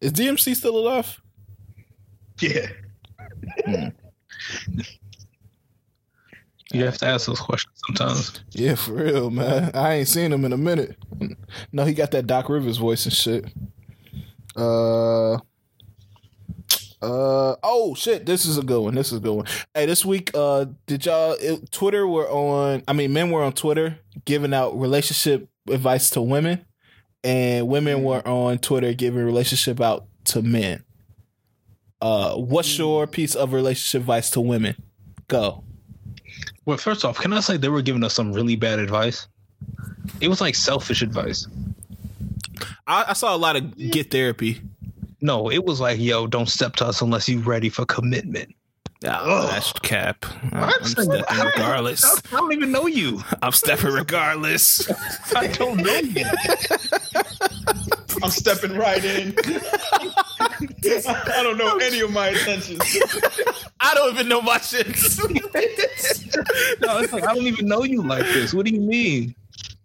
Is 0.00 0.12
DMC 0.12 0.54
still 0.54 0.76
alive? 0.76 1.20
Yeah. 2.40 2.66
Hmm. 3.64 3.88
You 6.74 6.84
have 6.86 6.98
to 6.98 7.06
ask 7.06 7.26
those 7.26 7.40
questions 7.40 7.80
sometimes. 7.86 8.40
Yeah, 8.50 8.74
for 8.74 8.94
real, 8.94 9.30
man. 9.30 9.70
I 9.74 9.94
ain't 9.94 10.08
seen 10.08 10.32
him 10.32 10.44
in 10.44 10.52
a 10.52 10.56
minute. 10.56 10.96
No, 11.72 11.84
he 11.84 11.94
got 11.94 12.10
that 12.10 12.26
Doc 12.26 12.48
Rivers 12.48 12.78
voice 12.78 13.04
and 13.04 13.14
shit. 13.14 13.46
Uh. 14.56 15.38
Uh 17.02 17.54
oh 17.62 17.94
shit! 17.94 18.24
This 18.24 18.46
is 18.46 18.56
a 18.56 18.62
good 18.62 18.80
one. 18.80 18.94
This 18.94 19.08
is 19.12 19.18
a 19.18 19.20
good 19.20 19.34
one. 19.34 19.46
Hey, 19.74 19.84
this 19.84 20.06
week, 20.06 20.30
uh, 20.32 20.64
did 20.86 21.04
y'all 21.04 21.36
it, 21.38 21.70
Twitter 21.70 22.06
were 22.06 22.26
on? 22.30 22.82
I 22.88 22.94
mean, 22.94 23.12
men 23.12 23.30
were 23.30 23.42
on 23.42 23.52
Twitter 23.52 23.98
giving 24.24 24.54
out 24.54 24.80
relationship 24.80 25.46
advice 25.68 26.08
to 26.10 26.22
women, 26.22 26.64
and 27.22 27.68
women 27.68 28.04
were 28.04 28.26
on 28.26 28.56
Twitter 28.56 28.94
giving 28.94 29.22
relationship 29.22 29.82
out 29.82 30.06
to 30.26 30.40
men. 30.40 30.82
Uh, 32.00 32.36
what's 32.36 32.78
your 32.78 33.06
piece 33.06 33.34
of 33.34 33.52
relationship 33.52 34.00
advice 34.00 34.30
to 34.30 34.40
women? 34.40 34.74
Go. 35.28 35.62
Well, 36.66 36.78
first 36.78 37.04
off, 37.04 37.18
can 37.18 37.32
I 37.32 37.40
say 37.40 37.56
they 37.56 37.68
were 37.68 37.82
giving 37.82 38.04
us 38.04 38.14
some 38.14 38.32
really 38.32 38.56
bad 38.56 38.78
advice? 38.78 39.26
It 40.20 40.28
was 40.28 40.40
like 40.40 40.54
selfish 40.54 41.02
advice. 41.02 41.46
I, 42.86 43.06
I 43.08 43.12
saw 43.12 43.34
a 43.34 43.38
lot 43.38 43.56
of 43.56 43.76
get 43.76 44.10
therapy. 44.10 44.60
No, 45.20 45.50
it 45.50 45.64
was 45.64 45.80
like, 45.80 45.98
yo, 45.98 46.26
don't 46.26 46.48
step 46.48 46.76
to 46.76 46.86
us 46.86 47.00
unless 47.00 47.28
you're 47.28 47.40
ready 47.40 47.68
for 47.68 47.84
commitment. 47.86 48.54
Oh, 49.06 49.46
that's 49.48 49.72
cap. 49.72 50.24
I'm 50.52 50.84
stepping 50.84 51.10
regardless. 51.44 52.04
I 52.04 52.36
don't 52.36 52.52
even 52.52 52.72
know 52.72 52.86
you. 52.86 53.22
I'm 53.42 53.52
stepping 53.52 53.90
regardless. 53.92 54.90
I 55.36 55.48
don't 55.48 55.78
know 55.78 55.98
you. 55.98 56.24
I'm 58.22 58.30
stepping 58.30 58.76
right 58.76 59.04
in. 59.04 59.34
I 60.86 61.42
don't 61.42 61.58
know 61.58 61.76
any 61.78 62.00
of 62.00 62.10
my 62.10 62.28
intentions. 62.28 62.80
I 63.80 63.94
don't 63.94 64.12
even 64.12 64.28
know 64.28 64.40
my 64.40 64.58
shit. 64.58 64.86
no, 66.80 66.98
it's 66.98 67.12
like 67.12 67.24
I 67.24 67.34
don't 67.34 67.46
even 67.46 67.66
know 67.66 67.84
you 67.84 68.02
like 68.02 68.24
this. 68.24 68.52
What 68.54 68.66
do 68.66 68.72
you 68.72 68.80
mean? 68.80 69.34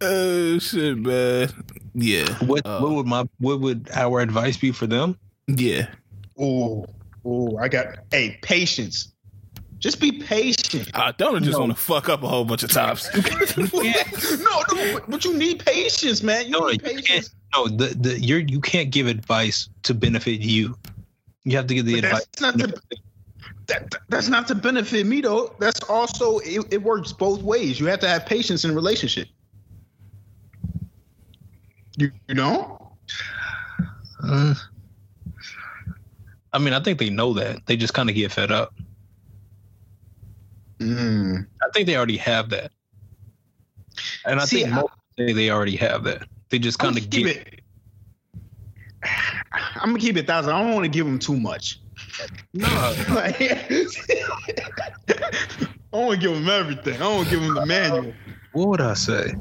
Oh 0.00 0.58
shit, 0.58 0.98
man. 0.98 1.50
Yeah. 1.94 2.32
What 2.44 2.66
uh, 2.66 2.80
what 2.80 2.92
would 2.92 3.06
my 3.06 3.28
what 3.38 3.60
would 3.60 3.88
our 3.92 4.20
advice 4.20 4.56
be 4.56 4.72
for 4.72 4.86
them? 4.86 5.18
Yeah. 5.46 5.88
Oh, 6.38 6.86
oh, 7.24 7.56
I 7.58 7.68
got 7.68 7.98
hey, 8.10 8.38
patience. 8.42 9.12
Just 9.80 9.98
be 9.98 10.12
patient. 10.12 10.90
I 10.94 11.12
don't 11.12 11.42
just 11.42 11.56
no. 11.56 11.60
want 11.60 11.72
to 11.76 11.82
fuck 11.82 12.10
up 12.10 12.22
a 12.22 12.28
whole 12.28 12.44
bunch 12.44 12.62
of 12.62 12.70
times. 12.70 13.08
no, 13.56 14.62
no, 14.74 15.00
but 15.08 15.24
you 15.24 15.34
need 15.36 15.64
patience, 15.64 16.22
man. 16.22 16.44
You 16.44 16.50
no, 16.52 16.68
need 16.68 16.82
patience. 16.82 17.08
You 17.08 17.14
can't, 17.14 17.30
no, 17.54 17.68
the 17.68 17.94
the 17.94 18.20
you're 18.20 18.40
you 18.40 18.60
can't 18.60 18.90
give 18.90 19.06
advice 19.06 19.70
to 19.84 19.94
benefit 19.94 20.40
you. 20.40 20.76
You 21.44 21.56
have 21.56 21.66
to 21.66 21.74
give 21.74 21.86
the 21.86 21.94
but 22.02 22.04
advice. 22.04 22.26
That's 22.26 22.40
not 22.42 22.58
to, 22.58 22.82
that, 23.68 23.94
that's 24.10 24.28
not 24.28 24.46
to 24.48 24.54
benefit 24.54 25.06
me 25.06 25.22
though. 25.22 25.54
That's 25.58 25.80
also 25.84 26.40
it, 26.40 26.70
it 26.70 26.82
works 26.82 27.12
both 27.12 27.42
ways. 27.42 27.80
You 27.80 27.86
have 27.86 28.00
to 28.00 28.08
have 28.08 28.26
patience 28.26 28.66
in 28.66 28.72
a 28.72 28.74
relationship. 28.74 29.28
You, 31.96 32.10
you 32.28 32.34
know? 32.34 32.92
Uh, 34.22 34.54
I 36.52 36.58
mean, 36.58 36.74
I 36.74 36.80
think 36.80 36.98
they 36.98 37.10
know 37.10 37.32
that. 37.34 37.64
They 37.66 37.76
just 37.76 37.94
kind 37.94 38.10
of 38.10 38.14
get 38.14 38.30
fed 38.32 38.52
up. 38.52 38.74
Mm. 40.80 41.46
I 41.62 41.66
think 41.74 41.86
they 41.86 41.96
already 41.96 42.16
have 42.16 42.50
that, 42.50 42.72
and 44.24 44.40
I 44.40 44.44
See, 44.46 44.62
think 44.62 44.74
most 44.74 44.92
say 45.18 45.32
they 45.32 45.50
already 45.50 45.76
have 45.76 46.04
that. 46.04 46.26
They 46.48 46.58
just 46.58 46.78
kind 46.78 46.96
of 46.96 47.10
get. 47.10 47.26
It, 47.26 47.60
I'm 49.02 49.90
gonna 49.90 49.98
keep 49.98 50.16
it 50.16 50.26
thousand. 50.26 50.52
I 50.52 50.62
don't 50.62 50.72
want 50.72 50.84
to 50.84 50.90
give 50.90 51.06
them 51.06 51.18
too 51.18 51.38
much. 51.38 51.80
No, 52.54 52.66
I 52.68 52.94
want 55.92 56.12
to 56.12 56.16
give 56.18 56.32
them 56.32 56.48
everything. 56.48 57.00
I 57.00 57.08
want 57.08 57.28
to 57.28 57.34
give 57.34 57.42
them 57.42 57.54
the 57.54 57.66
manual. 57.66 58.12
What 58.52 58.68
would 58.68 58.80
I 58.80 58.94
say? 58.94 59.34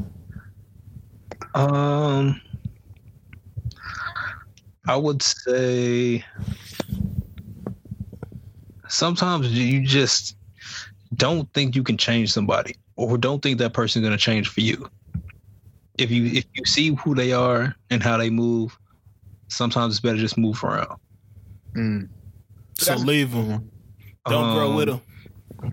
Um, 1.55 2.39
I 4.87 4.95
would 4.95 5.21
say 5.21 6.23
sometimes 8.87 9.51
you 9.51 9.81
just 9.81 10.35
don't 11.19 11.51
think 11.53 11.75
you 11.75 11.83
can 11.83 11.97
change 11.97 12.31
somebody 12.31 12.75
or 12.95 13.17
don't 13.17 13.43
think 13.43 13.59
that 13.59 13.73
person's 13.73 14.03
going 14.03 14.17
to 14.17 14.17
change 14.17 14.47
for 14.47 14.61
you 14.61 14.89
if 15.97 16.09
you 16.09 16.25
if 16.25 16.45
you 16.53 16.65
see 16.65 16.95
who 16.95 17.13
they 17.13 17.33
are 17.33 17.75
and 17.89 18.01
how 18.01 18.17
they 18.17 18.29
move 18.29 18.77
sometimes 19.49 19.93
it's 19.93 19.99
better 19.99 20.17
just 20.17 20.37
move 20.37 20.63
around 20.63 20.97
mm. 21.75 22.07
so 22.75 22.95
leave 22.95 23.31
them 23.31 23.69
don't 24.27 24.45
um, 24.45 24.55
grow 24.55 24.75
with 24.75 24.87
them 24.87 25.01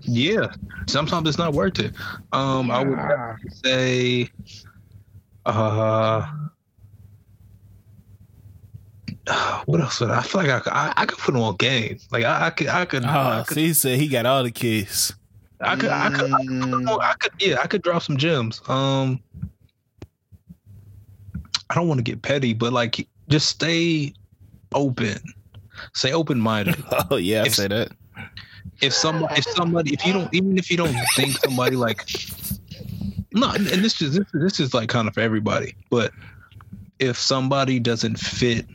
yeah 0.01 0.51
sometimes 0.85 1.27
it's 1.29 1.37
not 1.37 1.53
worth 1.53 1.79
it 1.79 1.93
um 2.33 2.69
i 2.69 2.83
would 2.83 3.53
say 3.53 4.29
uh 5.45 6.29
what 9.65 9.81
else? 9.81 9.99
Would 9.99 10.09
I, 10.09 10.19
I 10.19 10.21
feel 10.21 10.41
like 10.41 10.49
I 10.49 10.59
could, 10.61 10.71
I, 10.71 10.93
I 10.95 11.05
could 11.05 11.17
put 11.17 11.35
him 11.35 11.41
on 11.41 11.57
game. 11.57 11.99
Like 12.11 12.23
I, 12.23 12.45
I 12.45 12.49
could, 12.49 12.67
I 12.67 12.85
could. 12.85 13.03
Oh, 13.03 13.09
I 13.09 13.43
could, 13.45 13.55
see, 13.55 13.67
he 13.67 13.73
said 13.73 13.99
he 13.99 14.07
got 14.07 14.25
all 14.25 14.41
the 14.41 14.51
kids. 14.51 15.13
I 15.61 15.75
could, 15.75 15.89
I 15.89 16.09
could, 16.09 16.31
I 16.31 16.45
could, 16.45 16.87
I 17.01 17.13
could, 17.19 17.31
yeah, 17.39 17.57
I 17.61 17.67
could 17.67 17.81
drop 17.81 18.03
some 18.03 18.17
gems. 18.17 18.61
Um, 18.67 19.21
I 21.69 21.75
don't 21.75 21.87
want 21.87 21.97
to 21.97 22.03
get 22.03 22.21
petty, 22.21 22.53
but 22.53 22.73
like, 22.73 23.07
just 23.27 23.49
stay 23.49 24.13
open, 24.73 25.17
stay 25.93 26.13
open 26.13 26.39
minded. 26.39 26.75
oh 27.11 27.17
yeah, 27.17 27.45
if, 27.45 27.55
say 27.55 27.67
that. 27.67 27.91
If 28.81 28.93
somebody, 28.93 29.35
if 29.37 29.45
somebody, 29.45 29.93
if 29.93 30.05
you 30.05 30.13
don't, 30.13 30.33
even 30.33 30.57
if 30.57 30.69
you 30.69 30.77
don't 30.77 30.95
think 31.15 31.37
somebody 31.39 31.75
like, 31.75 32.07
no, 33.33 33.51
and 33.51 33.65
this 33.65 34.01
is 34.01 34.15
this, 34.15 34.27
this 34.33 34.59
is 34.59 34.73
like 34.73 34.89
kind 34.89 35.07
of 35.07 35.15
for 35.15 35.21
everybody, 35.21 35.75
but 35.89 36.11
if 36.99 37.17
somebody 37.17 37.79
doesn't 37.79 38.19
fit 38.19 38.65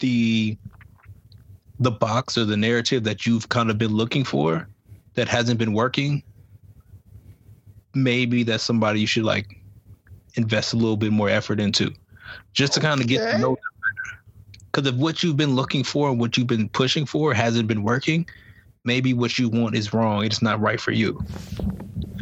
the 0.00 0.56
the 1.78 1.90
box 1.90 2.36
or 2.36 2.44
the 2.44 2.56
narrative 2.56 3.04
that 3.04 3.26
you've 3.26 3.48
kind 3.48 3.70
of 3.70 3.78
been 3.78 3.92
looking 3.92 4.24
for 4.24 4.68
that 5.20 5.28
hasn't 5.28 5.58
been 5.58 5.74
working, 5.74 6.22
maybe 7.94 8.42
that's 8.42 8.64
somebody 8.64 9.00
you 9.00 9.06
should 9.06 9.24
like 9.24 9.54
invest 10.36 10.72
a 10.72 10.76
little 10.76 10.96
bit 10.96 11.12
more 11.12 11.28
effort 11.28 11.60
into 11.60 11.92
just 12.54 12.72
to 12.72 12.80
kind 12.80 13.02
of 13.02 13.06
get 13.06 13.30
to 13.30 13.36
know 13.36 13.54
because 14.72 14.88
if 14.88 14.94
what 14.94 15.22
you've 15.22 15.36
been 15.36 15.54
looking 15.54 15.84
for 15.84 16.08
and 16.08 16.18
what 16.18 16.38
you've 16.38 16.46
been 16.46 16.70
pushing 16.70 17.04
for 17.04 17.34
hasn't 17.34 17.68
been 17.68 17.82
working, 17.82 18.26
maybe 18.84 19.12
what 19.12 19.38
you 19.38 19.50
want 19.50 19.74
is 19.74 19.92
wrong. 19.92 20.24
It's 20.24 20.40
not 20.40 20.58
right 20.58 20.80
for 20.80 20.92
you. 20.92 21.22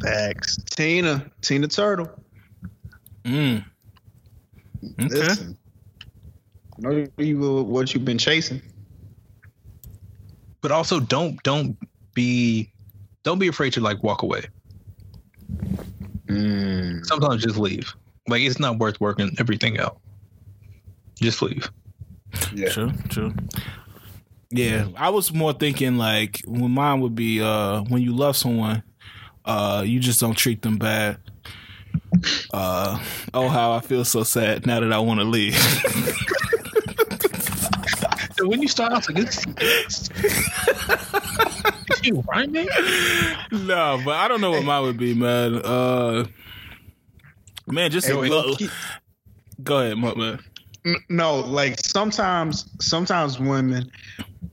Facts. 0.02 0.56
Tina, 0.70 1.24
Tina 1.40 1.68
Turtle. 1.68 2.10
Mm. 3.22 3.64
Okay. 4.98 5.08
Listen, 5.08 5.56
know 6.78 7.06
you 7.18 7.62
what 7.62 7.94
you've 7.94 8.04
been 8.04 8.18
chasing. 8.18 8.60
But 10.62 10.72
also, 10.72 10.98
don't 10.98 11.40
don't 11.44 11.76
be 12.12 12.72
don't 13.28 13.38
be 13.38 13.48
afraid 13.48 13.74
to 13.74 13.80
like 13.82 14.02
walk 14.02 14.22
away. 14.22 14.42
Mm. 16.28 17.04
Sometimes 17.04 17.42
just 17.42 17.58
leave. 17.58 17.94
Like 18.26 18.40
it's 18.40 18.58
not 18.58 18.78
worth 18.78 18.98
working 19.02 19.36
everything 19.38 19.78
out. 19.78 19.98
Just 21.20 21.42
leave. 21.42 21.70
Yeah. 22.54 22.70
True. 22.70 22.92
True. 23.10 23.34
Yeah, 24.50 24.88
I 24.96 25.10
was 25.10 25.30
more 25.30 25.52
thinking 25.52 25.98
like 25.98 26.40
when 26.46 26.70
mine 26.70 27.00
would 27.00 27.14
be 27.14 27.42
uh 27.42 27.82
when 27.82 28.00
you 28.00 28.16
love 28.16 28.34
someone, 28.34 28.82
uh 29.44 29.84
you 29.84 30.00
just 30.00 30.20
don't 30.20 30.36
treat 30.36 30.62
them 30.62 30.78
bad. 30.78 31.18
Uh 32.50 32.98
oh 33.34 33.48
how 33.48 33.72
I 33.72 33.80
feel 33.80 34.06
so 34.06 34.22
sad 34.22 34.64
now 34.64 34.80
that 34.80 34.90
I 34.90 35.00
want 35.00 35.20
to 35.20 35.26
leave. 38.40 38.50
when 38.50 38.62
you 38.62 38.68
start 38.68 38.92
off 38.92 39.08
like 39.08 39.16
this, 39.16 39.44
you 42.02 42.22
rhyming? 42.28 42.68
No, 43.52 44.00
but 44.04 44.16
I 44.16 44.28
don't 44.28 44.40
know 44.40 44.50
what 44.50 44.64
mine 44.64 44.82
would 44.82 44.96
be, 44.96 45.14
man. 45.14 45.56
Uh 45.56 46.26
man, 47.66 47.90
just 47.90 48.06
hey, 48.06 48.14
wait, 48.14 48.70
go 49.62 49.78
ahead, 49.78 49.98
man. 49.98 50.40
No, 51.08 51.40
like 51.40 51.78
sometimes 51.80 52.68
sometimes 52.80 53.38
women 53.38 53.90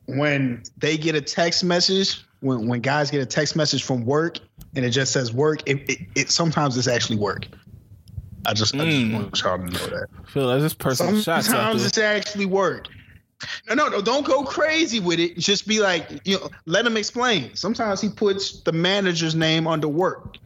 when 0.07 0.64
they 0.78 0.98
get 0.98 1.16
a 1.16 1.22
text 1.22 1.64
message, 1.64 2.24
when 2.41 2.68
when 2.68 2.82
guys 2.82 3.12
get 3.12 3.22
a 3.22 3.26
text 3.26 3.56
message 3.56 3.84
from 3.84 4.06
work 4.06 4.40
and 4.76 4.86
it 4.86 4.91
just 4.91 5.12
says 5.12 5.34
work, 5.34 5.62
it, 5.66 5.90
it, 5.90 5.99
it 6.16 6.32
sometimes 6.32 6.78
it's 6.78 6.88
actually 6.88 7.18
work. 7.18 7.48
I 8.45 8.53
just, 8.53 8.76
mm. 8.76 8.82
I 8.82 8.86
just 8.86 9.02
hmm. 9.02 9.14
want 9.14 9.41
y'all 9.41 9.57
to 9.57 9.66
know 9.66 9.98
that. 9.98 10.07
Phil, 10.28 10.48
that's 10.48 10.64
just 10.64 10.78
personal 10.78 11.20
shots. 11.20 11.48
Sometimes 11.48 11.84
it's 11.84 11.98
actually 11.98 12.45
work. 12.45 12.88
No, 13.68 13.76
no, 13.76 13.88
no, 13.88 14.02
don't 14.02 14.26
go 14.26 14.44
crazy 14.44 15.00
with 15.00 15.20
it. 15.20 15.38
Just 15.38 15.68
be 15.68 15.80
like, 15.80 16.10
you 16.26 16.40
know, 16.40 16.50
let 16.66 16.86
him 16.86 16.98
explain. 16.98 17.54
Sometimes 17.56 18.02
he 18.02 18.10
puts 18.10 18.62
the 18.62 18.72
manager's 18.72 19.36
name 19.36 19.68
under 19.68 19.88
work. 19.88 20.38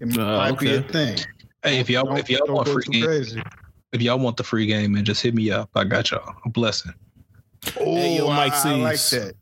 It 0.00 0.16
uh, 0.16 0.38
might 0.38 0.52
okay. 0.52 0.66
be 0.66 0.74
a 0.74 0.82
thing. 0.82 1.18
Hey, 1.62 1.80
if 1.80 1.90
y'all 1.90 2.04
don't, 2.04 2.18
if 2.18 2.30
y'all 2.30 2.46
want 2.46 2.68
free 2.68 2.84
game, 2.84 3.04
crazy. 3.04 3.42
if 3.92 4.02
y'all 4.02 4.18
want 4.18 4.36
the 4.36 4.44
free 4.44 4.66
game, 4.66 4.92
man, 4.92 5.04
just 5.04 5.22
hit 5.22 5.34
me 5.34 5.50
up. 5.50 5.70
I 5.74 5.84
got 5.84 6.10
y'all. 6.10 6.34
A 6.44 6.48
blessing. 6.48 6.92
Oh, 7.80 7.96
hey, 7.96 8.18
yo, 8.18 8.28
Mike 8.28 8.52
I, 8.52 8.72
I 8.72 8.76
like 8.76 9.00
that. 9.10 9.34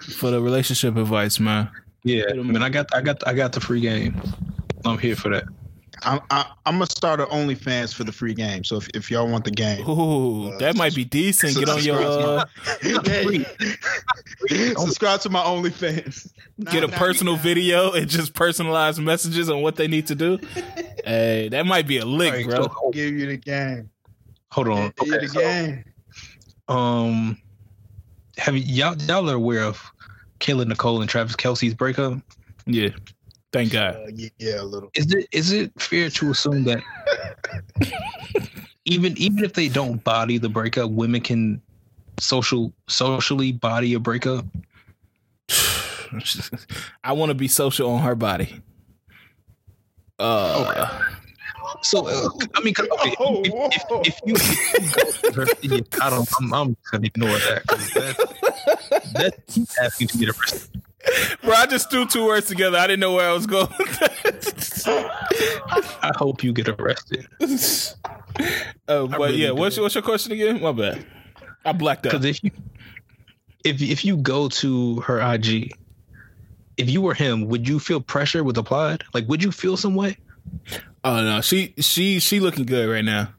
For 0.00 0.30
the 0.30 0.40
relationship 0.40 0.96
advice, 0.96 1.38
man. 1.38 1.70
Yeah, 2.04 2.24
I 2.30 2.34
mean, 2.34 2.62
I 2.62 2.68
got, 2.68 2.94
I 2.94 3.00
got, 3.00 3.26
I 3.26 3.34
got 3.34 3.52
the 3.52 3.60
free 3.60 3.80
game. 3.80 4.20
I'm 4.84 4.98
here 4.98 5.16
for 5.16 5.28
that. 5.30 5.44
I'm, 6.02 6.20
I, 6.30 6.46
am 6.66 6.74
gonna 6.74 6.86
start 6.86 7.20
an 7.20 7.26
OnlyFans 7.26 7.94
for 7.94 8.04
the 8.04 8.12
free 8.12 8.34
game. 8.34 8.64
So 8.64 8.76
if, 8.76 8.88
if 8.94 9.10
y'all 9.10 9.28
want 9.28 9.44
the 9.44 9.50
game, 9.50 9.88
ooh, 9.88 10.50
uh, 10.50 10.58
that 10.58 10.76
might 10.76 10.94
be 10.94 11.04
decent. 11.04 11.56
Get 11.56 11.68
on 11.68 11.82
your 11.82 12.00
uh, 12.00 12.44
subscribe 14.76 15.20
to 15.20 15.30
my 15.30 15.40
OnlyFans. 15.44 16.32
Get 16.70 16.84
a 16.84 16.88
personal 16.88 17.36
video 17.36 17.92
and 17.92 18.08
just 18.08 18.34
personalized 18.34 19.00
messages 19.00 19.48
on 19.50 19.62
what 19.62 19.76
they 19.76 19.88
need 19.88 20.06
to 20.08 20.14
do. 20.14 20.38
hey, 21.04 21.48
that 21.50 21.66
might 21.66 21.86
be 21.86 21.98
a 21.98 22.04
lick, 22.04 22.32
right, 22.32 22.46
bro. 22.46 22.66
I'll 22.82 22.90
give 22.90 23.14
you 23.14 23.26
the 23.26 23.36
game. 23.36 23.90
Hold 24.50 24.68
on. 24.68 24.92
Give 25.00 25.14
okay, 25.14 25.26
the 25.26 25.28
so, 25.28 25.40
game. 25.40 25.84
Um, 26.68 27.38
have 28.36 28.56
y'all 28.56 28.96
y'all 28.96 29.30
are 29.30 29.34
aware 29.34 29.64
of 29.64 29.82
Kayla 30.40 30.66
Nicole 30.66 31.00
and 31.00 31.10
Travis 31.10 31.36
Kelce's 31.36 31.74
breakup? 31.74 32.18
Yeah. 32.66 32.90
Thank 33.52 33.72
God. 33.72 33.96
Uh, 33.96 34.28
yeah, 34.38 34.60
a 34.60 34.62
little. 34.62 34.90
Is 34.94 35.12
it 35.12 35.26
is 35.32 35.52
it 35.52 35.72
fair 35.80 36.10
to 36.10 36.30
assume 36.30 36.64
that 36.64 36.82
even 38.84 39.16
even 39.16 39.42
if 39.44 39.54
they 39.54 39.68
don't 39.68 40.02
body 40.04 40.38
the 40.38 40.48
breakup, 40.48 40.90
women 40.90 41.20
can 41.22 41.62
social 42.20 42.72
socially 42.88 43.52
body 43.52 43.94
a 43.94 43.98
breakup? 43.98 44.44
I 47.04 47.12
want 47.12 47.30
to 47.30 47.34
be 47.34 47.48
social 47.48 47.90
on 47.90 48.02
her 48.02 48.14
body. 48.14 48.60
Uh, 50.18 50.66
okay. 50.68 51.14
So 51.82 52.06
uh, 52.06 52.28
I 52.54 52.60
mean, 52.60 52.74
okay, 52.78 53.14
if, 53.18 53.52
if, 53.76 53.82
if, 54.06 54.20
you, 54.24 54.34
if 54.36 55.64
you 55.64 55.80
go 55.82 56.04
I 56.04 56.10
don't, 56.10 56.28
I'm, 56.38 56.54
I'm 56.54 56.76
gonna 56.90 57.06
ignore 57.06 57.30
that. 57.30 57.62
That, 57.94 58.16
that 59.14 59.68
asking 59.80 60.08
to 60.08 60.18
get 60.18 60.28
arrested. 60.28 60.82
Bro, 61.42 61.54
I 61.54 61.66
just 61.66 61.90
threw 61.90 62.06
two 62.06 62.26
words 62.26 62.46
together. 62.48 62.76
I 62.78 62.86
didn't 62.86 63.00
know 63.00 63.14
where 63.14 63.30
I 63.30 63.32
was 63.32 63.46
going. 63.46 63.68
I 66.02 66.12
hope 66.16 66.42
you 66.42 66.52
get 66.52 66.68
arrested. 66.68 67.26
Oh, 68.86 69.08
but 69.08 69.18
really 69.18 69.42
yeah, 69.42 69.50
what's 69.50 69.76
your, 69.76 69.82
what's 69.84 69.96
your 69.96 70.02
question 70.02 70.30
again? 70.32 70.62
My 70.62 70.70
bad. 70.70 71.04
I 71.64 71.72
blacked 71.72 72.06
out. 72.06 72.12
Because 72.12 72.24
if 72.24 72.44
you 72.44 72.50
if 73.64 73.82
if 73.82 74.04
you 74.04 74.16
go 74.16 74.48
to 74.48 75.00
her 75.00 75.20
IG, 75.20 75.72
if 76.76 76.88
you 76.88 77.02
were 77.02 77.14
him, 77.14 77.48
would 77.48 77.68
you 77.68 77.80
feel 77.80 78.00
pressure 78.00 78.44
with 78.44 78.56
applied? 78.56 79.02
Like, 79.12 79.28
would 79.28 79.42
you 79.42 79.50
feel 79.50 79.76
some 79.76 79.94
way? 79.94 80.16
Oh 81.04 81.22
no, 81.22 81.40
she 81.40 81.74
she 81.78 82.20
she 82.20 82.40
looking 82.40 82.64
good 82.64 82.88
right 82.88 83.04
now. 83.04 83.30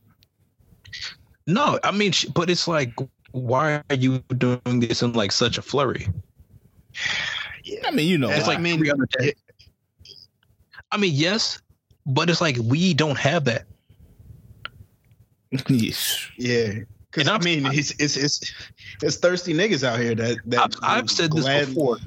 No, 1.48 1.80
I 1.84 1.91
mean, 1.91 2.14
but 2.34 2.49
it's 2.49 2.68
like, 2.68 2.94
why 3.31 3.81
are 3.90 3.95
you 3.95 4.19
doing 4.38 4.81
this 4.81 5.02
in 5.02 5.14
like 5.14 5.31
such 5.31 5.57
a 5.57 5.61
flurry? 5.61 6.07
Yeah. 7.70 7.88
I 7.88 7.91
mean, 7.91 8.08
you 8.08 8.18
know, 8.18 8.30
it's 8.30 8.48
like 8.48 8.58
I 8.58 8.62
mean, 8.62 8.84
I 10.91 10.98
mean, 10.98 11.14
yes, 11.14 11.62
but 12.06 12.30
it's 12.30 12.41
like 12.41 12.58
we 12.58 12.94
don't 12.94 13.18
have 13.18 13.46
that. 13.46 13.66
yes. 15.68 16.28
Yeah. 16.38 16.74
Because 17.12 17.28
I 17.28 17.40
mean, 17.40 17.66
it's, 17.66 17.91
it's 18.00 18.18
it's 18.18 18.54
it's 19.02 19.18
thirsty 19.18 19.54
niggas 19.54 19.84
out 19.84 20.00
here 20.00 20.14
that 20.16 20.38
that 20.46 20.76
I've, 20.84 21.00
I've 21.04 21.10
said 21.10 21.32
this 21.32 21.48
before. 21.66 21.98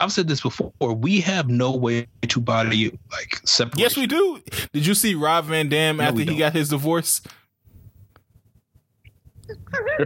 I've 0.00 0.12
said 0.12 0.28
this 0.28 0.42
before. 0.42 0.72
We 0.80 1.20
have 1.20 1.48
no 1.48 1.74
way 1.74 2.06
to 2.22 2.40
body 2.40 2.76
you 2.76 2.98
like 3.10 3.40
separate. 3.46 3.78
Yes, 3.80 3.96
we 3.96 4.06
do. 4.06 4.42
Did 4.72 4.86
you 4.86 4.94
see 4.94 5.14
Rob 5.14 5.46
Van 5.46 5.68
Dam 5.68 5.98
no, 5.98 6.04
after 6.04 6.20
he 6.20 6.36
got 6.36 6.52
his 6.52 6.68
divorce? 6.68 7.22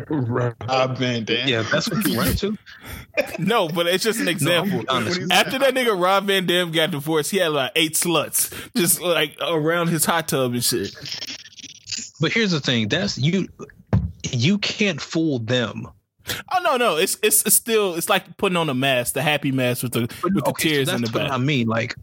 Rob 0.09 0.99
Van 0.99 1.25
Dam. 1.25 1.49
Yeah, 1.49 1.63
that's 1.63 1.91
what 1.91 2.07
you 2.07 2.19
run 2.19 2.35
to. 2.37 2.59
no, 3.39 3.69
but 3.69 3.87
it's 3.87 4.05
just 4.05 4.21
an 4.21 4.29
example. 4.29 4.83
No, 4.89 4.97
After 5.31 5.59
that 5.59 5.75
nigga 5.75 6.01
Rob 6.01 6.27
Van 6.27 6.47
Dam 6.47 6.73
got 6.73 6.91
divorced, 6.91 7.31
he 7.31 7.39
had 7.39 7.49
like 7.49 7.73
eight 7.77 7.95
sluts 7.95 8.53
just 8.77 9.01
like 9.01 9.37
around 9.41 9.89
his 9.89 10.05
hot 10.05 10.29
tub 10.29 10.53
and 10.53 10.65
shit. 10.65 10.95
But 12.21 12.33
here's 12.33 12.51
the 12.51 12.61
thing: 12.61 12.89
that's 12.89 13.19
you. 13.19 13.49
You 14.31 14.59
can't 14.59 15.01
fool 15.01 15.39
them. 15.39 15.89
Oh 16.53 16.61
no, 16.63 16.77
no, 16.77 16.97
it's 16.97 17.19
it's, 17.23 17.45
it's 17.47 17.57
still 17.57 17.95
it's 17.95 18.09
like 18.09 18.37
putting 18.37 18.57
on 18.57 18.69
a 18.69 18.75
mask, 18.75 19.15
the 19.15 19.23
happy 19.23 19.53
mask 19.53 19.83
with 19.83 19.93
the 19.93 20.01
with 20.23 20.35
the 20.35 20.49
okay, 20.49 20.69
tears 20.69 20.89
so 20.89 20.97
in 20.97 21.03
the 21.03 21.11
back. 21.11 21.31
I 21.31 21.39
mean, 21.39 21.69
like, 21.69 21.95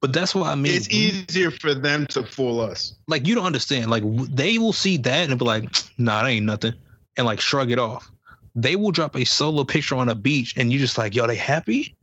but 0.00 0.12
that's 0.12 0.34
what 0.34 0.48
I 0.48 0.54
mean. 0.54 0.74
It's 0.74 0.88
easier 0.90 1.50
for 1.50 1.74
them 1.74 2.06
to 2.08 2.22
fool 2.22 2.60
us. 2.60 2.94
Like 3.06 3.26
you 3.26 3.34
don't 3.34 3.46
understand. 3.46 3.90
Like 3.90 4.04
they 4.28 4.58
will 4.58 4.72
see 4.72 4.96
that 4.98 5.30
and 5.30 5.38
be 5.38 5.44
like, 5.44 5.64
"Nah, 5.98 6.22
that 6.22 6.28
ain't 6.28 6.46
nothing," 6.46 6.74
and 7.16 7.26
like 7.26 7.40
shrug 7.40 7.70
it 7.70 7.78
off 7.78 8.10
they 8.54 8.76
will 8.76 8.90
drop 8.90 9.16
a 9.16 9.24
solo 9.24 9.64
picture 9.64 9.96
on 9.96 10.08
a 10.08 10.14
beach 10.14 10.54
and 10.56 10.72
you're 10.72 10.80
just 10.80 10.98
like, 10.98 11.14
yo, 11.14 11.26
they 11.26 11.36
happy? 11.36 11.94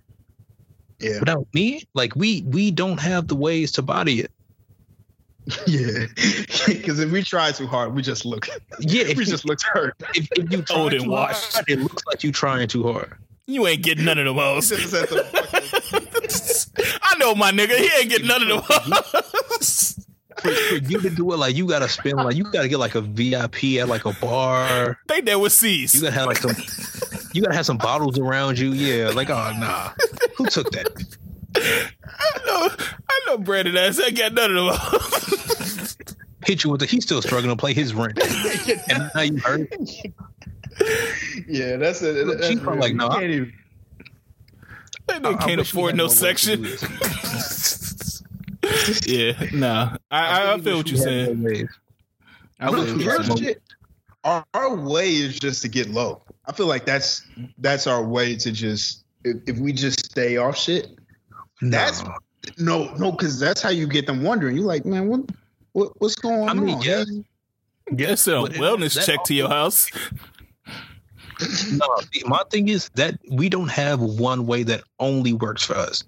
Yeah. 0.99 1.19
Without 1.19 1.48
me, 1.53 1.84
like 1.94 2.15
we 2.15 2.41
we 2.44 2.72
don't 2.72 2.99
have 2.99 3.28
the 3.28 3.36
ways 3.36 3.72
to 3.74 3.82
body 3.82 4.22
it. 4.22 4.32
Yeah, 5.65 6.07
because 6.68 6.99
if 6.99 7.11
we 7.11 7.24
try 7.24 7.52
too 7.52 7.68
hard, 7.68 7.94
we 7.94 8.02
just 8.02 8.26
look. 8.26 8.49
Yeah, 8.80 9.03
we 9.15 9.24
just 9.24 9.45
look 9.45 9.60
hurt. 9.61 9.95
If, 10.15 10.28
if 10.32 10.52
you 10.52 10.61
try 10.64 10.90
too 10.90 11.10
washed. 11.10 11.53
hard, 11.53 11.69
it 11.69 11.80
looks 11.80 12.03
like 12.07 12.24
you 12.24 12.32
trying 12.32 12.68
too 12.68 12.84
hard. 12.84 13.14
You 13.45 13.65
ain't 13.68 13.82
getting 13.82 14.06
none 14.06 14.18
of 14.18 14.26
the 14.26 14.34
most. 14.34 14.72
I 17.01 17.17
know 17.17 17.35
my 17.35 17.51
nigga. 17.51 17.77
He 17.77 17.89
ain't 17.99 18.09
getting 18.09 18.27
none 18.27 18.41
of 18.41 18.47
the 18.47 19.25
most 19.49 20.07
for, 20.39 20.51
for, 20.51 20.75
you 20.75 20.99
to 21.01 21.09
do 21.09 21.31
it, 21.33 21.37
like 21.37 21.55
you 21.55 21.67
gotta 21.67 21.89
spend 21.89 22.17
like 22.17 22.35
you 22.35 22.43
gotta 22.43 22.67
get 22.67 22.79
like 22.79 22.95
a 22.95 23.01
VIP 23.01 23.79
at 23.79 23.87
like 23.87 24.05
a 24.05 24.13
bar. 24.13 24.99
They 25.07 25.21
there 25.21 25.39
with 25.39 25.53
C's. 25.53 25.95
You 25.95 26.01
gotta 26.01 26.13
have 26.13 26.27
like 26.27 26.37
some. 26.37 26.55
you 27.33 27.41
gotta 27.41 27.55
have 27.55 27.65
some 27.65 27.77
bottles 27.77 28.19
around 28.19 28.59
you. 28.59 28.71
Yeah, 28.71 29.09
like 29.09 29.29
oh 29.29 29.53
nah, 29.57 29.91
who 30.35 30.45
took 30.45 30.71
that? 30.71 30.87
I 31.55 32.45
know, 32.45 32.69
I 33.09 33.21
know. 33.27 33.37
Brandon 33.39 33.77
ass 33.77 33.99
ain't 33.99 34.17
got 34.17 34.33
none 34.33 34.55
of 34.55 34.65
them. 34.65 36.25
Hit 36.45 36.63
you 36.63 36.69
with 36.69 36.81
the. 36.81 36.85
He's 36.85 37.03
still 37.03 37.21
struggling 37.21 37.55
to 37.55 37.59
play 37.59 37.73
his 37.73 37.93
rent, 37.93 38.19
and 38.89 39.11
now 39.13 39.21
you 39.21 39.37
hurt. 39.37 39.69
Yeah, 41.47 41.77
that's 41.77 42.01
it. 42.03 42.27
That's 42.27 42.47
She's 42.47 42.61
like, 42.61 42.93
no, 42.93 43.09
can't 43.09 43.23
even. 43.23 43.53
They 45.07 45.35
can't 45.35 45.61
afford 45.61 45.95
no 45.95 46.07
section 46.07 46.67
yeah, 49.05 49.34
nah. 49.53 49.97
I, 50.11 50.19
I, 50.19 50.53
I 50.53 50.57
feel 50.59 50.77
what 50.77 50.89
you're 50.89 51.01
saying. 51.01 51.67
I 52.59 52.71
feel 52.71 53.38
shit, 53.38 53.61
our, 54.23 54.45
our 54.53 54.75
way 54.75 55.09
is 55.09 55.39
just 55.39 55.61
to 55.61 55.69
get 55.69 55.89
low. 55.89 56.21
I 56.45 56.51
feel 56.51 56.67
like 56.67 56.85
that's 56.85 57.25
that's 57.59 57.88
our 57.88 58.03
way 58.03 58.35
to 58.38 58.51
just 58.51 59.03
if, 59.23 59.38
if 59.47 59.57
we 59.57 59.73
just 59.73 60.05
stay 60.05 60.38
off 60.38 60.57
shit. 60.57 60.97
That's 61.61 62.03
no, 62.57 62.93
no, 62.95 63.11
because 63.11 63.39
that's 63.39 63.61
how 63.61 63.69
you 63.69 63.88
get 63.88 64.05
them 64.05 64.23
wondering. 64.23 64.55
You 64.55 64.63
like, 64.63 64.85
man, 64.85 65.07
what, 65.07 65.21
what 65.73 65.91
what's 65.99 66.15
going 66.15 66.41
on? 66.41 66.49
I 66.49 66.53
mean, 66.53 66.75
on? 66.75 66.81
yeah. 66.81 67.03
Yes, 67.95 68.27
a 68.27 68.31
wellness 68.31 69.05
check 69.05 69.23
to 69.25 69.34
your 69.34 69.49
house. 69.49 69.89
No, 71.72 71.99
my 72.26 72.41
thing 72.49 72.69
is 72.69 72.89
that 72.95 73.19
we 73.31 73.49
don't 73.49 73.69
have 73.69 73.99
one 73.99 74.45
way 74.45 74.64
that 74.64 74.84
only 74.99 75.34
works 75.34 75.64
for 75.64 75.76
us. 75.76 76.03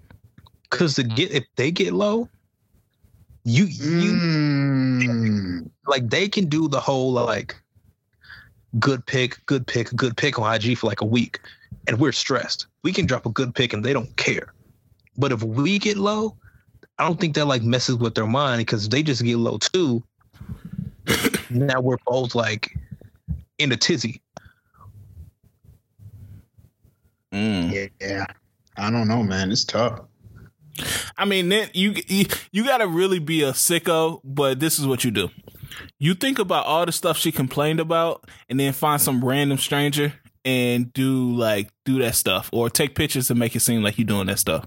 Because 0.70 0.94
to 0.94 1.02
get 1.02 1.30
if 1.32 1.44
they 1.56 1.70
get 1.70 1.92
low, 1.92 2.28
you 3.44 3.64
you 3.64 4.12
mm. 4.12 5.70
like 5.86 6.08
they 6.08 6.28
can 6.28 6.46
do 6.46 6.68
the 6.68 6.80
whole 6.80 7.12
like 7.12 7.56
good 8.78 9.04
pick, 9.06 9.44
good 9.46 9.66
pick, 9.66 9.90
good 9.96 10.16
pick 10.16 10.38
on 10.38 10.54
IG 10.54 10.78
for 10.78 10.86
like 10.86 11.00
a 11.00 11.06
week, 11.06 11.40
and 11.86 11.98
we're 11.98 12.12
stressed. 12.12 12.66
We 12.82 12.92
can 12.92 13.06
drop 13.06 13.26
a 13.26 13.30
good 13.30 13.54
pick 13.54 13.72
and 13.72 13.84
they 13.84 13.92
don't 13.92 14.14
care. 14.16 14.52
But 15.16 15.32
if 15.32 15.42
we 15.42 15.78
get 15.78 15.96
low, 15.96 16.36
I 16.98 17.04
don't 17.04 17.18
think 17.18 17.34
that 17.34 17.46
like 17.46 17.62
messes 17.62 17.96
with 17.96 18.14
their 18.14 18.26
mind 18.26 18.60
because 18.60 18.88
they 18.88 19.02
just 19.02 19.24
get 19.24 19.36
low 19.36 19.58
too. 19.58 20.02
now 21.50 21.80
we're 21.80 21.98
both 22.06 22.34
like 22.34 22.76
in 23.58 23.72
a 23.72 23.76
tizzy. 23.76 24.20
Mm. 27.32 27.90
Yeah, 28.00 28.26
I 28.76 28.90
don't 28.90 29.08
know, 29.08 29.22
man. 29.22 29.50
It's 29.52 29.64
tough. 29.64 30.00
I 31.16 31.24
mean, 31.24 31.48
then 31.48 31.70
you 31.74 31.94
you, 32.06 32.26
you 32.52 32.64
got 32.64 32.78
to 32.78 32.86
really 32.86 33.18
be 33.18 33.42
a 33.42 33.52
sicko, 33.52 34.20
but 34.24 34.60
this 34.60 34.78
is 34.78 34.86
what 34.86 35.04
you 35.04 35.10
do. 35.10 35.28
You 35.98 36.14
think 36.14 36.38
about 36.38 36.66
all 36.66 36.86
the 36.86 36.92
stuff 36.92 37.16
she 37.16 37.32
complained 37.32 37.80
about, 37.80 38.28
and 38.48 38.58
then 38.58 38.72
find 38.72 39.00
some 39.00 39.24
random 39.24 39.58
stranger 39.58 40.14
and 40.44 40.92
do 40.92 41.32
like 41.32 41.70
do 41.84 41.98
that 42.00 42.14
stuff, 42.14 42.50
or 42.52 42.70
take 42.70 42.94
pictures 42.94 43.30
and 43.30 43.38
make 43.38 43.54
it 43.54 43.60
seem 43.60 43.82
like 43.82 43.98
you're 43.98 44.06
doing 44.06 44.26
that 44.26 44.38
stuff. 44.38 44.66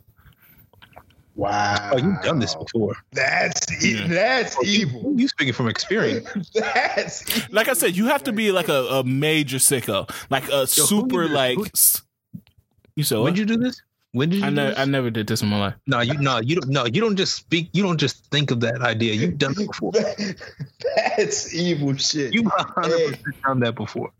Wow. 1.36 1.90
Oh, 1.94 1.98
you've 1.98 2.22
done 2.22 2.40
this 2.40 2.54
before. 2.54 2.96
That's 3.12 3.84
yeah. 3.84 4.08
that's 4.08 4.56
oh, 4.58 4.64
evil. 4.64 5.14
You, 5.16 5.28
speaking 5.28 5.54
from 5.54 5.68
experience. 5.68 6.30
that's 6.54 7.38
evil. 7.38 7.56
like 7.56 7.68
I 7.68 7.74
said, 7.74 7.96
you 7.96 8.06
have 8.06 8.24
to 8.26 8.32
be 8.32 8.52
like 8.52 8.70
a, 8.70 8.86
a 8.86 9.04
major 9.04 9.58
sicko, 9.58 10.10
like 10.30 10.48
a 10.50 10.60
Yo, 10.60 10.66
super 10.66 11.28
like. 11.28 11.58
Who, 11.58 11.66
you 12.96 13.04
said 13.04 13.20
when 13.20 13.34
did 13.34 13.50
you 13.50 13.58
do 13.58 13.64
this? 13.64 13.82
When 14.14 14.30
did 14.30 14.40
you? 14.42 14.46
I 14.46 14.50
never, 14.52 14.80
I 14.80 14.86
never 14.86 15.10
did 15.10 15.26
this 15.26 15.42
in 15.42 15.50
my 15.50 15.60
life. 15.60 15.74
No, 15.88 16.02
you 16.02 16.14
no, 16.20 16.40
you 16.40 16.56
don't. 16.56 16.70
No, 16.70 16.86
you 16.86 17.02
don't 17.02 17.16
just 17.16 17.34
speak. 17.36 17.70
You 17.74 17.82
don't 17.82 17.98
just 17.98 18.30
think 18.30 18.52
of 18.52 18.60
that 18.60 18.82
idea. 18.82 19.14
You've 19.14 19.40
done 19.40 19.56
it 19.58 19.68
before. 19.68 19.92
that's 21.18 21.54
evil 21.54 21.96
shit. 21.96 22.34
You've 22.34 22.46
100 22.46 23.24
percent 23.24 23.42
done 23.42 23.60
that 23.62 23.74
before. 23.74 24.12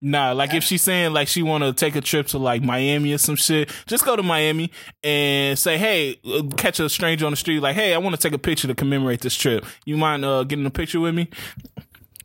Nah, 0.00 0.32
like 0.32 0.54
if 0.54 0.62
she's 0.62 0.82
saying 0.82 1.12
like 1.12 1.28
she 1.28 1.42
want 1.42 1.64
to 1.64 1.72
take 1.72 1.96
a 1.96 2.00
trip 2.00 2.26
to 2.28 2.38
like 2.38 2.62
Miami 2.62 3.12
or 3.12 3.18
some 3.18 3.36
shit, 3.36 3.70
just 3.86 4.04
go 4.04 4.14
to 4.14 4.22
Miami 4.22 4.70
and 5.02 5.58
say, 5.58 5.78
hey, 5.78 6.18
uh, 6.26 6.42
catch 6.56 6.80
a 6.80 6.88
stranger 6.88 7.26
on 7.26 7.32
the 7.32 7.36
street, 7.36 7.60
like, 7.60 7.74
hey, 7.74 7.94
I 7.94 7.98
want 7.98 8.14
to 8.14 8.20
take 8.20 8.34
a 8.34 8.38
picture 8.38 8.68
to 8.68 8.74
commemorate 8.74 9.22
this 9.22 9.34
trip. 9.34 9.64
You 9.84 9.96
mind 9.96 10.24
uh, 10.24 10.44
getting 10.44 10.66
a 10.66 10.70
picture 10.70 11.00
with 11.00 11.14
me? 11.14 11.28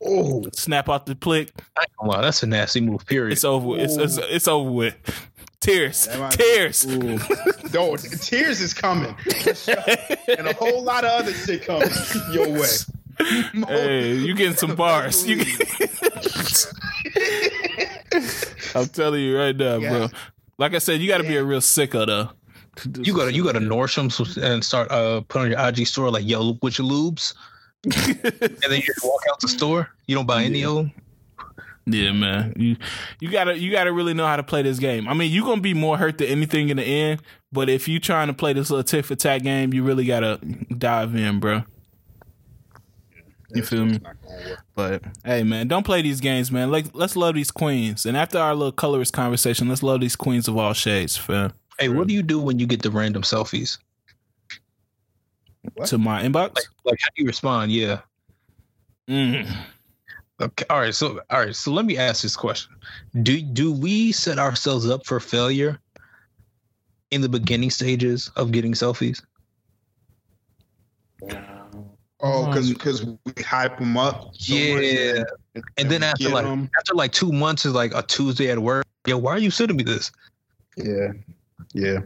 Oh, 0.04 0.44
snap 0.52 0.88
out 0.88 1.06
the 1.06 1.14
plick. 1.14 1.50
Wow, 2.00 2.20
that's 2.20 2.42
a 2.42 2.46
nasty 2.46 2.80
move. 2.80 3.06
Period. 3.06 3.32
It's 3.32 3.44
over. 3.44 3.78
It's, 3.78 3.96
it's, 3.96 4.18
it's 4.18 4.48
over 4.48 4.70
with. 4.70 4.94
Tears, 5.62 6.08
tears. 6.32 6.82
Don't 7.70 8.00
tears 8.20 8.60
is 8.60 8.74
coming, 8.74 9.14
and 10.36 10.48
a 10.48 10.54
whole 10.54 10.82
lot 10.82 11.04
of 11.04 11.10
other 11.10 11.32
shit 11.32 11.64
coming 11.64 11.88
your 12.32 12.48
way. 12.48 12.66
Hey, 13.68 14.14
you 14.14 14.34
getting 14.34 14.56
some 14.56 14.74
bars? 14.74 15.24
You 15.24 15.36
I'm 18.74 18.88
telling 18.88 19.20
you 19.22 19.38
right 19.38 19.56
now, 19.56 19.76
yeah. 19.76 19.90
bro. 19.90 20.08
Like 20.58 20.74
I 20.74 20.78
said, 20.78 21.00
you 21.00 21.06
got 21.06 21.18
to 21.18 21.28
be 21.28 21.36
a 21.36 21.44
real 21.44 21.60
sicko 21.60 22.06
though. 22.06 22.30
You 23.00 23.14
gotta 23.14 23.32
you 23.32 23.44
gotta 23.44 23.60
Nordstrom's 23.60 24.36
and 24.38 24.64
start 24.64 24.90
uh 24.90 25.20
putting 25.28 25.52
on 25.54 25.58
your 25.58 25.68
IG 25.68 25.86
store 25.86 26.10
like 26.10 26.26
yo 26.26 26.58
with 26.60 26.76
your 26.78 26.88
lubes, 26.88 27.34
and 27.84 27.92
then 27.92 28.72
you 28.72 28.82
just 28.82 29.04
walk 29.04 29.20
out 29.30 29.38
the 29.40 29.46
store. 29.46 29.90
You 30.08 30.16
don't 30.16 30.26
buy 30.26 30.42
any 30.42 30.62
yeah. 30.62 30.68
of 30.68 30.74
them. 30.74 30.92
Yeah, 31.86 32.12
man. 32.12 32.54
You 32.56 32.76
you 33.20 33.30
gotta 33.30 33.58
you 33.58 33.72
gotta 33.72 33.92
really 33.92 34.14
know 34.14 34.26
how 34.26 34.36
to 34.36 34.42
play 34.42 34.62
this 34.62 34.78
game. 34.78 35.08
I 35.08 35.14
mean, 35.14 35.32
you're 35.32 35.44
gonna 35.44 35.60
be 35.60 35.74
more 35.74 35.96
hurt 35.96 36.18
than 36.18 36.28
anything 36.28 36.68
in 36.68 36.76
the 36.76 36.84
end. 36.84 37.22
But 37.50 37.68
if 37.68 37.88
you're 37.88 38.00
trying 38.00 38.28
to 38.28 38.34
play 38.34 38.52
this 38.52 38.70
little 38.70 38.84
tit 38.84 39.04
for 39.04 39.14
tat 39.14 39.42
game, 39.42 39.74
you 39.74 39.82
really 39.82 40.04
gotta 40.04 40.38
dive 40.76 41.14
in, 41.16 41.40
bro. 41.40 41.64
You 43.54 43.62
feel 43.62 43.84
me? 43.84 44.00
But 44.74 45.02
hey, 45.24 45.42
man, 45.42 45.68
don't 45.68 45.84
play 45.84 46.02
these 46.02 46.20
games, 46.20 46.50
man. 46.50 46.70
Like, 46.70 46.86
let's 46.94 47.16
love 47.16 47.34
these 47.34 47.50
queens. 47.50 48.06
And 48.06 48.16
after 48.16 48.38
our 48.38 48.54
little 48.54 48.72
colorist 48.72 49.12
conversation, 49.12 49.68
let's 49.68 49.82
love 49.82 50.00
these 50.00 50.16
queens 50.16 50.48
of 50.48 50.56
all 50.56 50.72
shades, 50.72 51.16
fam. 51.16 51.52
Hey, 51.78 51.88
what 51.88 52.06
do 52.06 52.14
you 52.14 52.22
do 52.22 52.40
when 52.40 52.58
you 52.58 52.66
get 52.66 52.82
the 52.82 52.90
random 52.90 53.22
selfies? 53.22 53.78
What? 55.74 55.88
To 55.88 55.98
my 55.98 56.22
inbox? 56.22 56.54
Like, 56.54 56.64
like, 56.84 56.98
how 57.02 57.08
do 57.14 57.22
you 57.22 57.26
respond? 57.26 57.72
Yeah. 57.72 58.00
Mm. 59.08 59.54
Okay. 60.40 60.64
All 60.70 60.80
right. 60.80 60.94
So, 60.94 61.20
all 61.30 61.40
right. 61.40 61.54
So, 61.54 61.70
let 61.70 61.84
me 61.84 61.96
ask 61.96 62.22
this 62.22 62.36
question: 62.36 62.74
Do 63.22 63.40
do 63.40 63.72
we 63.72 64.12
set 64.12 64.38
ourselves 64.38 64.88
up 64.88 65.06
for 65.06 65.20
failure 65.20 65.78
in 67.10 67.20
the 67.20 67.28
beginning 67.28 67.70
stages 67.70 68.30
of 68.36 68.52
getting 68.52 68.72
selfies? 68.72 69.22
Oh, 72.22 72.46
because 72.46 72.72
because 72.72 73.02
um, 73.02 73.18
we 73.24 73.42
hype 73.42 73.78
them 73.78 73.96
up. 73.96 74.30
So 74.38 74.54
yeah, 74.54 75.24
and, 75.54 75.64
and 75.76 75.90
then 75.90 76.02
after 76.02 76.28
like 76.28 76.44
them. 76.44 76.70
after 76.78 76.94
like 76.94 77.12
two 77.12 77.32
months 77.32 77.66
is 77.66 77.74
like 77.74 77.92
a 77.94 78.02
Tuesday 78.02 78.50
at 78.50 78.60
work. 78.60 78.86
Yo, 79.06 79.18
why 79.18 79.32
are 79.32 79.38
you 79.38 79.50
sending 79.50 79.76
me 79.76 79.82
this? 79.82 80.12
Yeah, 80.76 81.08
yeah. 81.74 81.98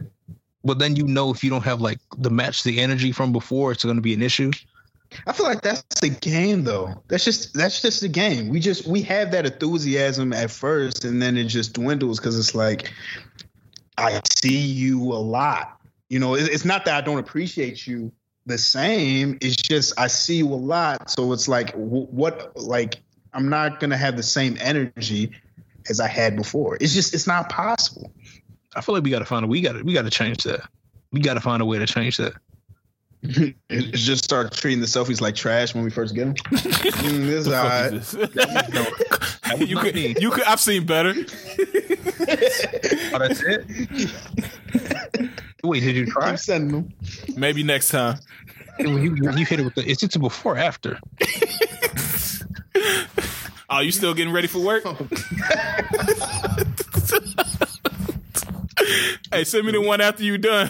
But 0.63 0.79
then 0.79 0.95
you 0.95 1.03
know 1.05 1.31
if 1.31 1.43
you 1.43 1.51
don't 1.51 1.63
have 1.63 1.81
like 1.81 1.99
the 2.17 2.31
match 2.31 2.63
the 2.63 2.79
energy 2.81 3.11
from 3.11 3.31
before, 3.31 3.71
it's 3.71 3.83
going 3.83 3.95
to 3.95 4.01
be 4.01 4.13
an 4.15 4.23
issue. 4.23 4.51
I 5.25 5.33
feel 5.33 5.45
like 5.45 5.61
that's 5.61 5.83
the 6.01 6.09
game 6.09 6.63
though. 6.63 7.03
That's 7.07 7.23
just 7.23 7.53
that's 7.53 7.81
just 7.81 8.01
the 8.01 8.07
game. 8.07 8.49
We 8.49 8.59
just 8.59 8.85
we 8.87 9.01
have 9.03 9.31
that 9.31 9.45
enthusiasm 9.45 10.33
at 10.33 10.51
first, 10.51 11.05
and 11.05 11.21
then 11.21 11.37
it 11.37 11.45
just 11.45 11.73
dwindles 11.73 12.19
because 12.19 12.37
it's 12.37 12.53
like 12.55 12.91
I 13.97 14.21
see 14.31 14.57
you 14.57 15.13
a 15.13 15.15
lot. 15.15 15.79
You 16.09 16.19
know, 16.19 16.35
it's 16.35 16.65
not 16.65 16.85
that 16.85 16.95
I 16.95 17.01
don't 17.01 17.19
appreciate 17.19 17.85
you 17.85 18.11
the 18.45 18.57
same. 18.57 19.37
It's 19.41 19.55
just 19.55 19.99
I 19.99 20.07
see 20.07 20.37
you 20.37 20.47
a 20.47 20.55
lot, 20.55 21.09
so 21.09 21.33
it's 21.33 21.47
like 21.47 21.73
what 21.73 22.55
like 22.55 22.95
I'm 23.33 23.49
not 23.49 23.79
gonna 23.79 23.97
have 23.97 24.17
the 24.17 24.23
same 24.23 24.57
energy 24.59 25.31
as 25.89 25.99
I 25.99 26.07
had 26.07 26.35
before. 26.35 26.77
It's 26.79 26.93
just 26.93 27.13
it's 27.13 27.27
not 27.27 27.49
possible. 27.49 28.11
I 28.75 28.81
feel 28.81 28.95
like 28.95 29.03
we 29.03 29.09
got 29.09 29.19
to 29.19 29.25
find 29.25 29.43
a 29.45 29.47
we 29.47 29.61
got 29.61 29.73
to 29.73 29.83
we 29.83 29.93
got 29.93 30.03
to 30.03 30.09
change 30.09 30.43
that. 30.43 30.61
We 31.11 31.19
got 31.19 31.35
to 31.35 31.41
find 31.41 31.61
a 31.61 31.65
way 31.65 31.79
to 31.79 31.85
change 31.85 32.17
that. 32.17 32.33
it's 33.69 34.01
just 34.01 34.23
start 34.23 34.53
treating 34.53 34.79
the 34.79 34.85
selfies 34.85 35.19
like 35.21 35.35
trash 35.35 35.75
when 35.75 35.83
we 35.83 35.89
first 35.89 36.15
get 36.15 36.25
them. 36.25 36.35
mm, 36.35 37.27
this 37.27 38.13
is 38.13 38.15
you 39.67 39.77
could, 39.77 39.97
you 39.97 40.31
could. 40.31 40.43
I've 40.43 40.59
seen 40.59 40.85
better. 40.85 41.09
oh, 41.09 41.23
that's 43.19 43.41
it. 43.43 43.65
Wait, 45.63 45.79
did 45.81 45.95
you 45.95 46.05
try? 46.05 46.31
Keep 46.31 46.39
sending 46.39 46.71
them. 46.71 46.93
Maybe 47.35 47.63
next 47.63 47.89
time. 47.89 48.19
When 48.77 49.03
you, 49.03 49.15
when 49.23 49.37
you 49.37 49.45
hit 49.45 49.59
it 49.59 49.63
with 49.63 49.75
the, 49.75 49.89
it's 49.89 50.01
just 50.01 50.15
a 50.15 50.19
before 50.19 50.55
after. 50.55 50.99
oh, 53.69 53.79
you 53.79 53.91
still 53.91 54.13
getting 54.13 54.33
ready 54.33 54.47
for 54.47 54.59
work? 54.59 54.83
hey, 59.31 59.43
send 59.43 59.65
me 59.65 59.71
the 59.71 59.81
one 59.81 59.99
after 59.99 60.23
you're 60.23 60.37
done. 60.37 60.69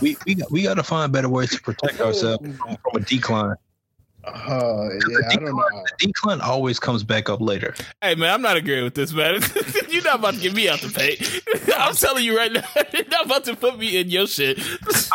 We 0.00 0.16
we 0.26 0.34
got, 0.34 0.50
we 0.50 0.62
got 0.62 0.74
to 0.74 0.82
find 0.82 1.12
better 1.12 1.28
ways 1.28 1.50
to 1.50 1.60
protect 1.60 2.00
ourselves 2.00 2.46
from 2.58 2.78
a 2.94 3.00
decline. 3.00 3.56
Uh, 4.22 4.88
yeah, 4.92 4.98
decline, 4.98 5.24
I 5.30 5.34
don't 5.36 5.44
know. 5.56 5.84
The 5.98 6.06
decline 6.06 6.40
always 6.40 6.78
comes 6.78 7.02
back 7.02 7.30
up 7.30 7.40
later. 7.40 7.74
Hey 8.02 8.14
man, 8.14 8.34
I'm 8.34 8.42
not 8.42 8.56
agreeing 8.56 8.84
with 8.84 8.94
this, 8.94 9.12
man. 9.12 9.40
You're 9.88 10.04
not 10.04 10.18
about 10.18 10.34
to 10.34 10.40
get 10.40 10.54
me 10.54 10.68
out 10.68 10.80
the 10.80 10.88
paint. 10.88 11.42
I'm 11.76 11.94
telling 11.94 12.24
you 12.24 12.36
right 12.36 12.52
now, 12.52 12.62
you're 12.92 13.08
not 13.08 13.26
about 13.26 13.44
to 13.46 13.56
put 13.56 13.78
me 13.78 13.98
in 13.98 14.10
your 14.10 14.26
shit. 14.26 14.60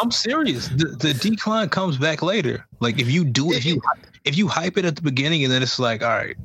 I'm 0.02 0.10
serious. 0.10 0.68
The, 0.70 0.96
the 1.00 1.14
decline 1.14 1.70
comes 1.70 1.98
back 1.98 2.22
later. 2.22 2.66
Like 2.80 3.00
if 3.00 3.10
you 3.10 3.24
do 3.24 3.52
if 3.52 3.66
you 3.66 3.80
if 4.26 4.38
you 4.38 4.48
hype 4.48 4.78
it 4.78 4.86
at 4.86 4.96
the 4.96 5.02
beginning 5.02 5.44
and 5.44 5.54
then 5.54 5.62
it's 5.62 5.80
like, 5.80 6.02
all 6.02 6.10
right, 6.10 6.36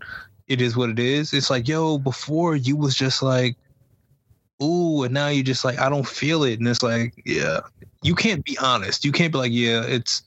it 0.47 0.61
is 0.61 0.77
what 0.77 0.91
it 0.91 0.99
is. 0.99 1.33
It's 1.33 1.49
like, 1.49 1.67
yo, 1.67 1.97
before 1.99 2.55
you 2.55 2.77
was 2.77 2.95
just 2.95 3.23
like, 3.23 3.57
ooh, 4.63 5.05
and 5.05 5.15
now 5.15 5.29
you're 5.29 5.45
just 5.45 5.65
like, 5.65 5.79
I 5.79 5.89
don't 5.89 6.07
feel 6.07 6.45
it, 6.45 6.59
and 6.59 6.69
it's 6.69 6.83
like, 6.83 7.15
yeah, 7.25 7.61
you 8.03 8.15
can't 8.15 8.45
be 8.45 8.57
honest. 8.59 9.05
You 9.05 9.13
can't 9.13 9.33
be 9.33 9.39
like, 9.39 9.53
yeah, 9.53 9.83
it's 9.85 10.23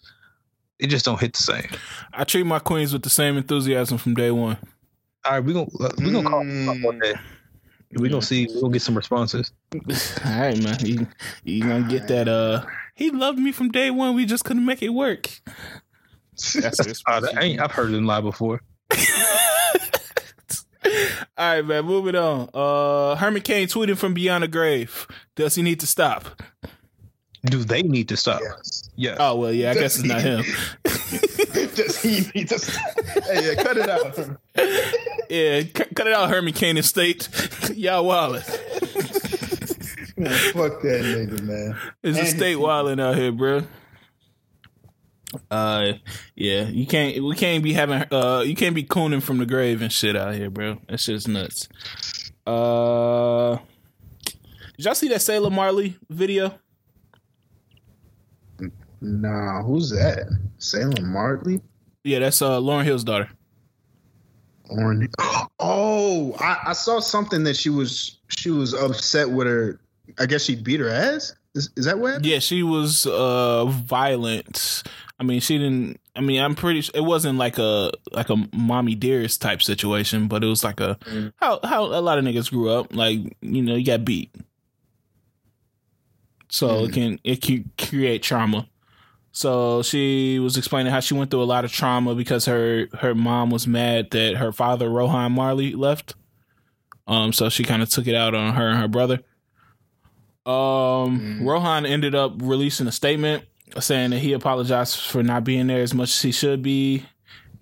it 0.79 0.87
just 0.87 1.05
don't 1.05 1.19
hit 1.19 1.33
the 1.33 1.43
same. 1.43 1.69
I 2.13 2.23
treat 2.23 2.45
my 2.45 2.59
queens 2.59 2.93
with 2.93 3.03
the 3.03 3.09
same 3.09 3.37
enthusiasm 3.37 3.97
from 3.97 4.13
day 4.13 4.31
one. 4.31 4.57
All 5.25 5.31
right, 5.31 5.39
we're 5.39 5.53
gonna 5.53 5.69
we're 5.99 6.11
gonna 6.11 6.29
call 6.29 6.43
mm. 6.43 6.83
one 6.83 6.99
day. 6.99 7.13
We're 7.93 8.09
gonna 8.09 8.21
see. 8.21 8.47
We're 8.53 8.61
gonna 8.61 8.73
get 8.73 8.81
some 8.81 8.95
responses. 8.95 9.51
All 9.73 10.39
right, 10.39 10.61
man. 10.61 10.77
You, 10.81 11.07
you 11.43 11.63
gonna 11.63 11.87
get 11.87 12.07
that? 12.07 12.27
Uh, 12.27 12.65
he 12.95 13.11
loved 13.11 13.39
me 13.39 13.51
from 13.51 13.69
day 13.69 13.91
one. 13.91 14.15
We 14.15 14.25
just 14.25 14.43
couldn't 14.43 14.65
make 14.65 14.81
it 14.81 14.89
work. 14.89 15.29
That's 16.55 17.03
uh, 17.07 17.19
that 17.19 17.41
ain't, 17.41 17.61
I've 17.61 17.71
heard 17.71 17.93
him 17.93 18.05
lie 18.05 18.21
before. 18.21 18.61
All 21.37 21.55
right, 21.55 21.65
man. 21.65 21.85
Moving 21.85 22.15
on. 22.15 22.49
Uh, 22.53 23.15
Herman 23.15 23.41
Cain 23.41 23.67
tweeting 23.67 23.97
from 23.97 24.13
beyond 24.13 24.43
the 24.43 24.47
grave. 24.47 25.07
Does 25.35 25.55
he 25.55 25.63
need 25.63 25.79
to 25.79 25.87
stop? 25.87 26.41
Do 27.45 27.63
they 27.63 27.83
need 27.83 28.09
to 28.09 28.17
stop? 28.17 28.41
Yes. 28.41 28.89
yes. 28.95 29.17
Oh 29.19 29.35
well, 29.35 29.51
yeah. 29.51 29.71
I 29.71 29.73
guess 29.73 29.99
it's 29.99 30.07
not 30.07 30.21
him. 30.21 30.43
just 31.75 32.01
he 32.01 32.29
needs 32.35 32.51
to. 32.51 32.59
Stop? 32.59 32.99
hey, 33.25 33.47
yeah, 33.47 33.63
cut 33.63 33.77
it 33.77 33.89
out. 33.89 34.17
yeah, 35.29 35.61
c- 35.61 35.93
cut 35.95 36.07
it 36.07 36.13
out, 36.13 36.29
Hermie 36.29 36.51
Kane 36.51 36.81
State. 36.83 37.29
Y'all 37.75 38.05
wildin'. 38.05 38.47
Man, 40.17 40.31
fuck 40.53 40.81
that 40.81 41.01
nigga, 41.03 41.41
man. 41.41 41.77
It's 42.03 42.19
a 42.19 42.25
state 42.25 42.55
wilding 42.55 42.99
out 42.99 43.15
here, 43.15 43.31
bro. 43.31 43.63
Uh, 45.49 45.93
yeah, 46.35 46.63
you 46.67 46.85
can't. 46.85 47.23
We 47.23 47.35
can't 47.35 47.63
be 47.63 47.73
having. 47.73 48.05
Uh, 48.11 48.43
you 48.45 48.55
can't 48.55 48.75
be 48.75 48.83
cooning 48.83 49.21
from 49.21 49.39
the 49.39 49.45
grave 49.45 49.81
and 49.81 49.91
shit 49.91 50.15
out 50.15 50.35
here, 50.35 50.49
bro. 50.49 50.79
That's 50.87 51.05
just 51.05 51.27
nuts. 51.27 51.67
Uh, 52.45 53.57
did 54.77 54.85
y'all 54.85 54.95
see 54.95 55.07
that 55.09 55.21
Selah 55.21 55.49
Marley 55.49 55.97
video? 56.09 56.59
Nah, 59.03 59.61
who's 59.63 59.89
that? 59.89 60.29
Selah 60.59 61.01
Marley? 61.01 61.59
Yeah, 62.05 62.19
that's 62.19 62.41
uh 62.41 62.59
Lauryn 62.59 62.85
Hill's 62.85 63.03
daughter. 63.03 63.29
Lauryn. 64.71 65.07
Oh, 65.65 66.35
I, 66.39 66.57
I 66.67 66.73
saw 66.73 66.99
something 66.99 67.45
that 67.45 67.55
she 67.55 67.69
was 67.69 68.17
she 68.27 68.49
was 68.49 68.73
upset 68.73 69.29
with 69.29 69.47
her. 69.47 69.79
I 70.19 70.25
guess 70.25 70.43
she 70.43 70.55
beat 70.55 70.81
her 70.81 70.89
ass. 70.89 71.33
Is, 71.55 71.69
is 71.77 71.85
that 71.85 71.99
what? 71.99 72.25
Yeah, 72.25 72.39
she 72.39 72.63
was 72.63 73.05
uh 73.05 73.65
violent. 73.65 74.83
I 75.19 75.23
mean, 75.23 75.39
she 75.39 75.57
didn't. 75.57 76.01
I 76.17 76.21
mean, 76.21 76.41
I'm 76.41 76.55
pretty. 76.55 76.89
It 76.93 77.01
wasn't 77.01 77.37
like 77.37 77.57
a 77.59 77.91
like 78.11 78.29
a 78.29 78.35
mommy 78.53 78.95
dearest 78.95 79.41
type 79.41 79.61
situation, 79.61 80.27
but 80.27 80.43
it 80.43 80.47
was 80.47 80.65
like 80.65 80.81
a 80.81 80.97
mm. 81.05 81.31
how 81.37 81.59
how 81.63 81.85
a 81.85 82.01
lot 82.01 82.17
of 82.17 82.25
niggas 82.25 82.49
grew 82.49 82.69
up. 82.69 82.93
Like 82.93 83.19
you 83.41 83.61
know, 83.61 83.75
you 83.75 83.85
got 83.85 84.03
beat, 84.03 84.35
so 86.49 86.67
mm. 86.67 86.89
it 86.89 86.93
can 86.93 87.19
it 87.23 87.41
can 87.41 87.71
create 87.77 88.21
trauma. 88.21 88.67
So 89.33 89.81
she 89.81 90.37
was 90.37 90.57
explaining 90.57 90.91
how 90.91 90.99
she 90.99 91.15
went 91.15 91.31
through 91.31 91.41
a 91.41 91.45
lot 91.45 91.65
of 91.65 91.71
trauma 91.71 92.13
because 92.13 92.45
her 92.45 92.87
her 92.99 93.15
mom 93.15 93.49
was 93.49 93.67
mad 93.67 94.11
that 94.11 94.35
her 94.35 94.51
father 94.51 94.89
Rohan 94.89 95.31
Marley 95.31 95.73
left. 95.73 96.13
Um, 97.07 97.33
so 97.33 97.49
she 97.49 97.63
kind 97.63 97.81
of 97.81 97.89
took 97.89 98.07
it 98.07 98.15
out 98.15 98.35
on 98.35 98.53
her 98.53 98.69
and 98.69 98.79
her 98.79 98.87
brother. 98.87 99.15
Um, 100.45 101.19
mm. 101.19 101.45
Rohan 101.45 101.85
ended 101.85 102.13
up 102.13 102.33
releasing 102.37 102.87
a 102.87 102.91
statement 102.91 103.43
saying 103.79 104.11
that 104.11 104.19
he 104.19 104.33
apologized 104.33 104.99
for 104.99 105.23
not 105.23 105.43
being 105.43 105.65
there 105.65 105.81
as 105.81 105.95
much 105.95 106.09
as 106.09 106.21
he 106.21 106.31
should 106.31 106.61
be, 106.61 107.03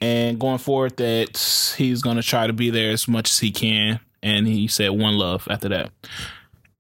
and 0.02 0.39
going 0.39 0.57
forward 0.57 0.98
that 0.98 1.73
he's 1.77 2.02
going 2.02 2.18
to 2.18 2.23
try 2.23 2.48
to 2.48 2.53
be 2.53 2.69
there 2.69 2.91
as 2.91 3.07
much 3.07 3.30
as 3.30 3.39
he 3.39 3.49
can. 3.49 4.02
And 4.22 4.45
he 4.45 4.68
said 4.68 4.89
one 4.89 5.18
love 5.18 5.48
after 5.49 5.69
that. 5.69 5.91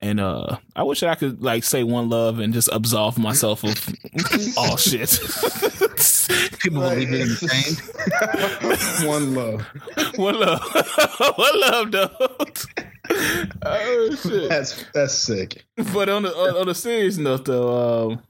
And 0.01 0.19
uh 0.19 0.57
I 0.75 0.83
wish 0.83 1.03
I 1.03 1.15
could 1.15 1.43
like 1.43 1.63
say 1.63 1.83
one 1.83 2.09
love 2.09 2.39
and 2.39 2.53
just 2.53 2.69
absolve 2.71 3.19
myself 3.19 3.63
of 3.63 3.87
all 4.57 4.77
shit. 4.77 5.09
People 6.59 6.81
will 6.81 6.95
be 6.95 7.21
insane. 7.21 7.75
one 9.07 9.35
love. 9.35 9.61
One 10.15 10.39
love. 10.39 10.61
one 11.35 11.59
love, 11.61 11.91
dog. 11.91 12.59
oh 13.63 14.15
shit. 14.15 14.49
That's 14.49 14.83
that's 14.93 15.13
sick. 15.13 15.63
But 15.93 16.09
on 16.09 16.23
the 16.23 16.35
on, 16.35 16.57
on 16.57 16.69
a 16.69 16.73
serious 16.75 17.17
note 17.17 17.45
though, 17.45 18.09
um 18.11 18.23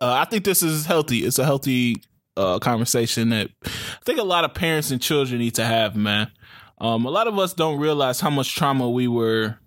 uh, 0.00 0.14
I 0.14 0.24
think 0.24 0.44
this 0.44 0.62
is 0.62 0.86
healthy. 0.86 1.18
It's 1.18 1.38
a 1.38 1.44
healthy 1.44 1.96
uh, 2.36 2.58
conversation 2.58 3.28
that 3.30 3.50
I 3.64 3.98
think 4.04 4.18
a 4.18 4.22
lot 4.24 4.44
of 4.44 4.54
parents 4.54 4.90
and 4.90 5.00
children 5.00 5.40
need 5.40 5.56
to 5.56 5.64
have, 5.64 5.94
man. 5.94 6.30
Um, 6.78 7.04
a 7.04 7.10
lot 7.10 7.26
of 7.26 7.38
us 7.38 7.52
don't 7.52 7.78
realize 7.78 8.18
how 8.20 8.30
much 8.30 8.54
trauma 8.56 8.88
we 8.88 9.08
were 9.08 9.58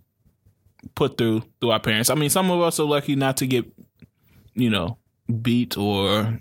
put 0.96 1.18
through 1.18 1.44
through 1.60 1.72
our 1.72 1.80
parents. 1.80 2.10
I 2.10 2.16
mean, 2.16 2.30
some 2.30 2.52
of 2.52 2.62
us 2.62 2.80
are 2.80 2.86
lucky 2.86 3.16
not 3.16 3.38
to 3.38 3.48
get, 3.48 3.66
you 4.54 4.70
know, 4.70 4.98
beat 5.42 5.78
or 5.78 6.40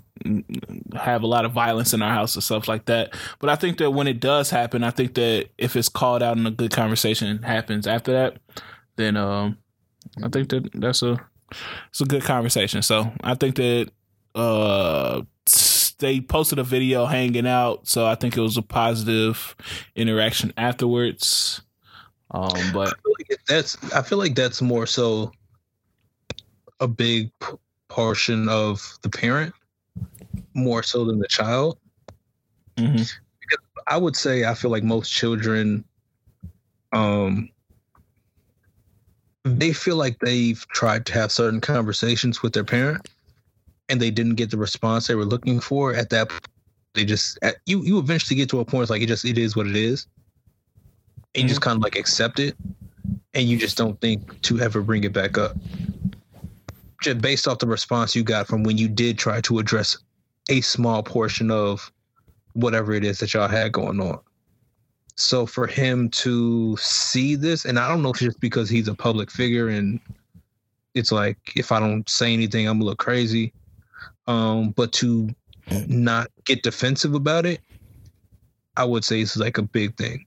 have 0.95 1.23
a 1.23 1.27
lot 1.27 1.45
of 1.45 1.51
violence 1.51 1.93
in 1.93 2.01
our 2.01 2.13
house 2.13 2.37
or 2.37 2.41
stuff 2.41 2.67
like 2.67 2.85
that. 2.85 3.15
But 3.39 3.49
I 3.49 3.55
think 3.55 3.77
that 3.79 3.91
when 3.91 4.07
it 4.07 4.19
does 4.19 4.49
happen, 4.49 4.83
I 4.83 4.91
think 4.91 5.15
that 5.15 5.49
if 5.57 5.75
it's 5.75 5.89
called 5.89 6.23
out 6.23 6.37
and 6.37 6.47
a 6.47 6.51
good 6.51 6.71
conversation 6.71 7.41
happens 7.43 7.87
after 7.87 8.13
that, 8.13 8.37
then 8.95 9.17
um, 9.17 9.57
I 10.23 10.29
think 10.29 10.49
that 10.49 10.69
that's 10.73 11.01
a 11.01 11.19
it's 11.89 12.01
a 12.01 12.05
good 12.05 12.23
conversation. 12.23 12.81
So 12.81 13.11
I 13.21 13.35
think 13.35 13.55
that 13.55 13.89
uh, 14.35 15.21
they 15.99 16.21
posted 16.21 16.59
a 16.59 16.63
video 16.63 17.05
hanging 17.05 17.47
out, 17.47 17.87
so 17.87 18.05
I 18.05 18.15
think 18.15 18.37
it 18.37 18.41
was 18.41 18.57
a 18.57 18.61
positive 18.61 19.55
interaction 19.95 20.53
afterwards. 20.57 21.61
Um, 22.33 22.71
but 22.73 22.87
I 22.89 23.13
like 23.19 23.39
that's 23.47 23.93
I 23.93 24.01
feel 24.01 24.17
like 24.17 24.35
that's 24.35 24.61
more 24.61 24.87
so 24.87 25.31
a 26.79 26.87
big 26.87 27.31
p- 27.39 27.53
portion 27.89 28.49
of 28.49 28.97
the 29.03 29.09
parent, 29.09 29.53
more 30.55 30.81
so 30.81 31.05
than 31.05 31.19
the 31.19 31.27
child. 31.27 31.77
Mm-hmm. 32.77 32.97
Because 32.97 33.59
I 33.87 33.97
would 33.97 34.15
say 34.15 34.45
I 34.45 34.55
feel 34.55 34.71
like 34.71 34.83
most 34.83 35.11
children, 35.11 35.83
um, 36.91 37.49
they 39.43 39.71
feel 39.71 39.97
like 39.97 40.17
they've 40.19 40.65
tried 40.69 41.05
to 41.07 41.13
have 41.13 41.31
certain 41.31 41.61
conversations 41.61 42.41
with 42.41 42.53
their 42.53 42.63
parent, 42.63 43.07
and 43.89 44.01
they 44.01 44.09
didn't 44.09 44.35
get 44.35 44.49
the 44.49 44.57
response 44.57 45.05
they 45.05 45.15
were 45.15 45.25
looking 45.25 45.59
for. 45.59 45.93
At 45.93 46.09
that, 46.09 46.29
point, 46.29 46.47
they 46.95 47.05
just 47.05 47.37
at, 47.43 47.57
you 47.67 47.83
you 47.83 47.99
eventually 47.99 48.37
get 48.37 48.49
to 48.49 48.59
a 48.59 48.65
point 48.65 48.83
it's 48.83 48.89
like 48.89 49.03
it 49.03 49.07
just 49.07 49.23
it 49.23 49.37
is 49.37 49.55
what 49.55 49.67
it 49.67 49.75
is 49.75 50.07
and 51.35 51.43
you 51.43 51.49
just 51.49 51.61
mm-hmm. 51.61 51.69
kind 51.69 51.77
of 51.77 51.83
like 51.83 51.95
accept 51.95 52.39
it 52.39 52.55
and 53.33 53.47
you 53.47 53.57
just 53.57 53.77
don't 53.77 53.99
think 54.01 54.41
to 54.43 54.59
ever 54.59 54.81
bring 54.81 55.03
it 55.03 55.13
back 55.13 55.37
up. 55.37 55.55
Just 57.01 57.19
based 57.19 57.47
off 57.47 57.59
the 57.59 57.67
response 57.67 58.15
you 58.15 58.23
got 58.23 58.47
from 58.47 58.63
when 58.63 58.77
you 58.77 58.87
did 58.87 59.17
try 59.17 59.41
to 59.41 59.59
address 59.59 59.97
a 60.49 60.61
small 60.61 61.03
portion 61.03 61.51
of 61.51 61.91
whatever 62.53 62.93
it 62.93 63.03
is 63.03 63.19
that 63.19 63.33
y'all 63.33 63.47
had 63.47 63.71
going 63.71 63.99
on. 63.99 64.19
So 65.15 65.45
for 65.45 65.67
him 65.67 66.09
to 66.09 66.75
see 66.77 67.35
this 67.35 67.65
and 67.65 67.77
i 67.77 67.87
don't 67.87 68.01
know 68.01 68.09
if 68.09 68.15
it's 68.15 68.21
just 68.21 68.39
because 68.39 68.67
he's 68.69 68.87
a 68.87 68.95
public 68.95 69.29
figure 69.29 69.69
and 69.69 69.99
it's 70.95 71.11
like 71.11 71.37
if 71.55 71.71
i 71.71 71.79
don't 71.79 72.09
say 72.09 72.33
anything 72.33 72.67
i'm 72.67 72.81
a 72.81 72.83
little 72.83 72.95
crazy 72.95 73.53
um 74.25 74.71
but 74.71 74.91
to 74.91 75.29
not 75.87 76.31
get 76.45 76.63
defensive 76.63 77.13
about 77.13 77.45
it 77.45 77.61
i 78.75 78.83
would 78.83 79.03
say 79.03 79.21
it's 79.21 79.37
like 79.37 79.59
a 79.59 79.61
big 79.61 79.95
thing 79.97 80.25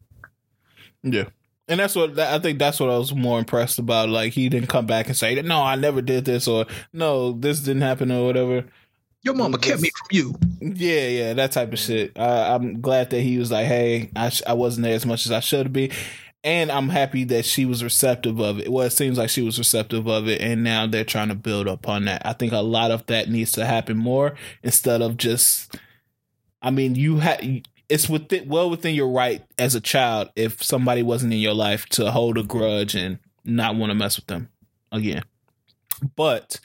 yeah. 1.07 1.25
And 1.69 1.81
that's 1.81 1.97
what 1.97 2.17
I 2.19 2.39
think. 2.39 2.59
That's 2.59 2.79
what 2.79 2.91
I 2.91 2.99
was 2.99 3.15
more 3.15 3.39
impressed 3.39 3.79
about. 3.79 4.09
Like 4.09 4.33
he 4.33 4.49
didn't 4.49 4.69
come 4.69 4.87
back 4.87 5.09
and 5.09 5.17
say, 5.17 5.41
"No, 5.43 5.63
I 5.63 5.75
never 5.75 6.01
did 6.01 6.25
this," 6.25 6.47
or 6.47 6.67
"No, 6.93 7.33
this 7.33 7.61
didn't 7.61 7.83
happen," 7.83 8.13
or 8.13 8.25
whatever. 8.25 8.67
Your 9.23 9.35
mama 9.35 9.59
kept 9.59 9.83
me 9.83 9.91
from 9.91 10.09
you. 10.13 10.39
Yeah, 10.61 11.09
yeah, 11.09 11.33
that 11.33 11.51
type 11.51 11.73
of 11.73 11.81
shit. 11.81 12.17
I, 12.17 12.55
I'm 12.55 12.81
glad 12.81 13.11
that 13.11 13.21
he 13.21 13.39
was 13.39 13.51
like, 13.51 13.67
"Hey, 13.67 14.11
I 14.15 14.29
sh- 14.29 14.43
I 14.47 14.53
wasn't 14.53 14.85
there 14.85 14.95
as 14.95 15.05
much 15.05 15.27
as 15.27 15.33
I 15.33 15.41
should 15.41 15.73
be," 15.73 15.91
and 16.45 16.71
I'm 16.71 16.89
happy 16.91 17.25
that 17.25 17.45
she 17.45 17.65
was 17.65 17.83
receptive 17.83 18.39
of 18.39 18.61
it. 18.61 18.71
Well, 18.71 18.87
it 18.87 18.93
seems 18.93 19.19
like 19.19 19.31
she 19.31 19.43
was 19.43 19.59
receptive 19.59 20.07
of 20.07 20.29
it, 20.29 20.41
and 20.41 20.63
now 20.63 20.87
they're 20.87 21.05
trying 21.05 21.29
to 21.29 21.35
build 21.35 21.67
upon 21.67 22.05
that. 22.05 22.25
I 22.25 22.35
think 22.35 22.53
a 22.53 22.59
lot 22.59 22.93
of 22.93 23.05
that 23.07 23.29
needs 23.29 23.51
to 23.53 23.67
happen 23.67 23.97
more 23.97 24.37
instead 24.63 25.03
of 25.03 25.17
just. 25.17 25.77
I 26.63 26.71
mean, 26.71 26.95
you 26.95 27.19
had 27.19 27.67
it's 27.89 28.09
within 28.09 28.49
well 28.49 28.69
within 28.71 28.95
your 28.95 29.09
right 29.09 29.43
as 29.59 29.75
a 29.75 29.81
child 29.81 30.31
if 30.37 30.63
somebody 30.63 31.03
wasn't 31.03 31.33
in 31.33 31.39
your 31.39 31.55
life 31.55 31.87
to 31.87 32.11
hold 32.11 32.39
a 32.39 32.43
grudge 32.43 32.95
and 32.95 33.19
not 33.45 33.77
want 33.77 33.91
to 33.91 33.95
mess 33.95 34.17
with 34.17 34.27
them 34.27 34.49
again. 34.93 35.23
But 36.17 36.61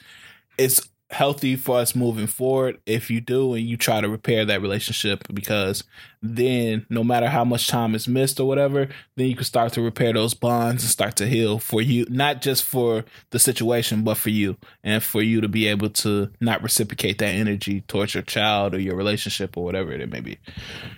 it's 0.58 0.88
healthy 1.12 1.56
for 1.56 1.78
us 1.78 1.94
moving 1.94 2.26
forward 2.26 2.80
if 2.86 3.10
you 3.10 3.20
do 3.20 3.52
and 3.52 3.66
you 3.66 3.76
try 3.76 4.00
to 4.00 4.08
repair 4.08 4.46
that 4.46 4.62
relationship 4.62 5.22
because 5.32 5.84
then 6.22 6.86
no 6.88 7.04
matter 7.04 7.28
how 7.28 7.44
much 7.44 7.68
time 7.68 7.94
is 7.94 8.08
missed 8.08 8.40
or 8.40 8.48
whatever 8.48 8.88
then 9.16 9.26
you 9.26 9.36
can 9.36 9.44
start 9.44 9.74
to 9.74 9.82
repair 9.82 10.14
those 10.14 10.32
bonds 10.32 10.82
and 10.82 10.90
start 10.90 11.14
to 11.14 11.26
heal 11.26 11.58
for 11.58 11.82
you 11.82 12.06
not 12.08 12.40
just 12.40 12.64
for 12.64 13.04
the 13.30 13.38
situation 13.38 14.02
but 14.02 14.16
for 14.16 14.30
you 14.30 14.56
and 14.82 15.02
for 15.02 15.20
you 15.20 15.42
to 15.42 15.48
be 15.48 15.66
able 15.66 15.90
to 15.90 16.30
not 16.40 16.62
reciprocate 16.62 17.18
that 17.18 17.34
energy 17.34 17.82
towards 17.82 18.14
your 18.14 18.22
child 18.22 18.74
or 18.74 18.80
your 18.80 18.96
relationship 18.96 19.54
or 19.56 19.64
whatever 19.64 19.92
it 19.92 20.10
may 20.10 20.20
be. 20.20 20.38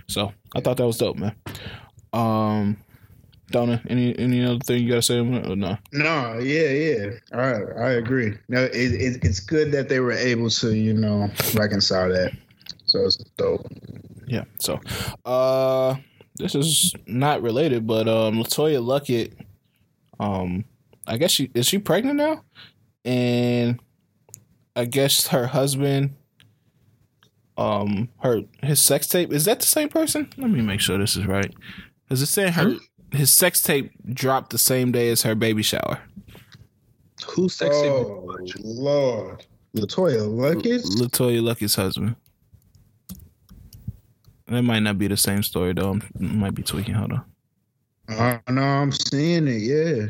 So 0.07 0.33
i 0.55 0.61
thought 0.61 0.77
that 0.77 0.87
was 0.87 0.99
dope 0.99 1.17
man. 1.17 1.35
Um 2.13 2.77
Donna, 3.51 3.81
any 3.89 4.19
any 4.19 4.45
other 4.45 4.59
thing 4.59 4.83
you 4.83 4.89
gotta 4.89 5.03
say 5.03 5.19
or 5.19 5.25
no? 5.25 5.77
No, 5.93 6.39
yeah, 6.39 6.71
yeah. 6.71 7.11
All 7.33 7.41
right, 7.41 7.65
I 7.79 7.91
agree. 7.93 8.35
No, 8.49 8.65
it, 8.65 8.75
it, 8.75 9.25
it's 9.25 9.41
good 9.41 9.71
that 9.73 9.89
they 9.89 10.01
were 10.01 10.13
able 10.13 10.51
to, 10.51 10.75
you 10.75 10.95
know, 10.95 11.29
reconcile 11.55 12.09
that. 12.09 12.33
So 12.87 13.05
it's 13.05 13.17
dope. 13.37 13.67
Yeah. 14.27 14.45
So, 14.59 14.81
uh, 15.25 15.97
this 16.37 16.55
is 16.55 16.95
not 17.07 17.43
related, 17.43 17.87
but 17.87 18.09
um, 18.09 18.43
LeToya 18.43 18.83
Luckett, 18.83 19.33
um, 20.19 20.65
I 21.07 21.17
guess 21.17 21.31
she 21.31 21.51
is 21.55 21.67
she 21.67 21.79
pregnant 21.79 22.17
now, 22.17 22.43
and 23.05 23.79
I 24.75 24.87
guess 24.87 25.29
her 25.29 25.47
husband, 25.47 26.17
um, 27.57 28.09
her 28.21 28.41
his 28.63 28.83
sex 28.83 29.07
tape 29.07 29.33
is 29.33 29.45
that 29.45 29.61
the 29.61 29.67
same 29.67 29.89
person? 29.89 30.31
Let 30.39 30.51
me 30.51 30.63
make 30.63 30.81
sure 30.81 30.99
this 30.99 31.17
is 31.17 31.27
right. 31.27 31.53
Is 32.11 32.23
it 32.23 32.27
saying 32.27 32.53
her? 32.55 32.77
His 33.15 33.33
sex 33.33 33.63
tape 33.63 33.93
dropped 34.13 34.51
the 34.51 34.59
same 34.59 34.93
day 34.93 35.11
as 35.11 35.23
her 35.23 35.35
baby 35.35 35.63
shower. 35.63 36.01
Who's 37.27 37.55
sex 37.55 37.75
tape? 37.81 37.91
Oh 37.91 38.37
Lord, 38.61 39.47
LeToya 39.77 40.29
Luckett's 40.29 41.01
LeToya 41.01 41.43
Luckett's 41.43 41.75
husband. 41.75 42.17
That 44.47 44.63
might 44.63 44.81
not 44.81 44.99
be 44.99 45.09
the 45.09 45.17
same 45.17 45.43
story 45.43 45.73
though. 45.73 45.95
I 45.95 46.23
might 46.23 46.55
be 46.55 46.63
tweaking. 46.63 46.95
Hold 46.95 47.13
on. 47.13 47.25
Uh, 48.09 48.39
no, 48.51 48.63
I'm 48.63 48.93
seeing 48.93 49.49
it. 49.49 49.63
Yeah. 49.63 50.07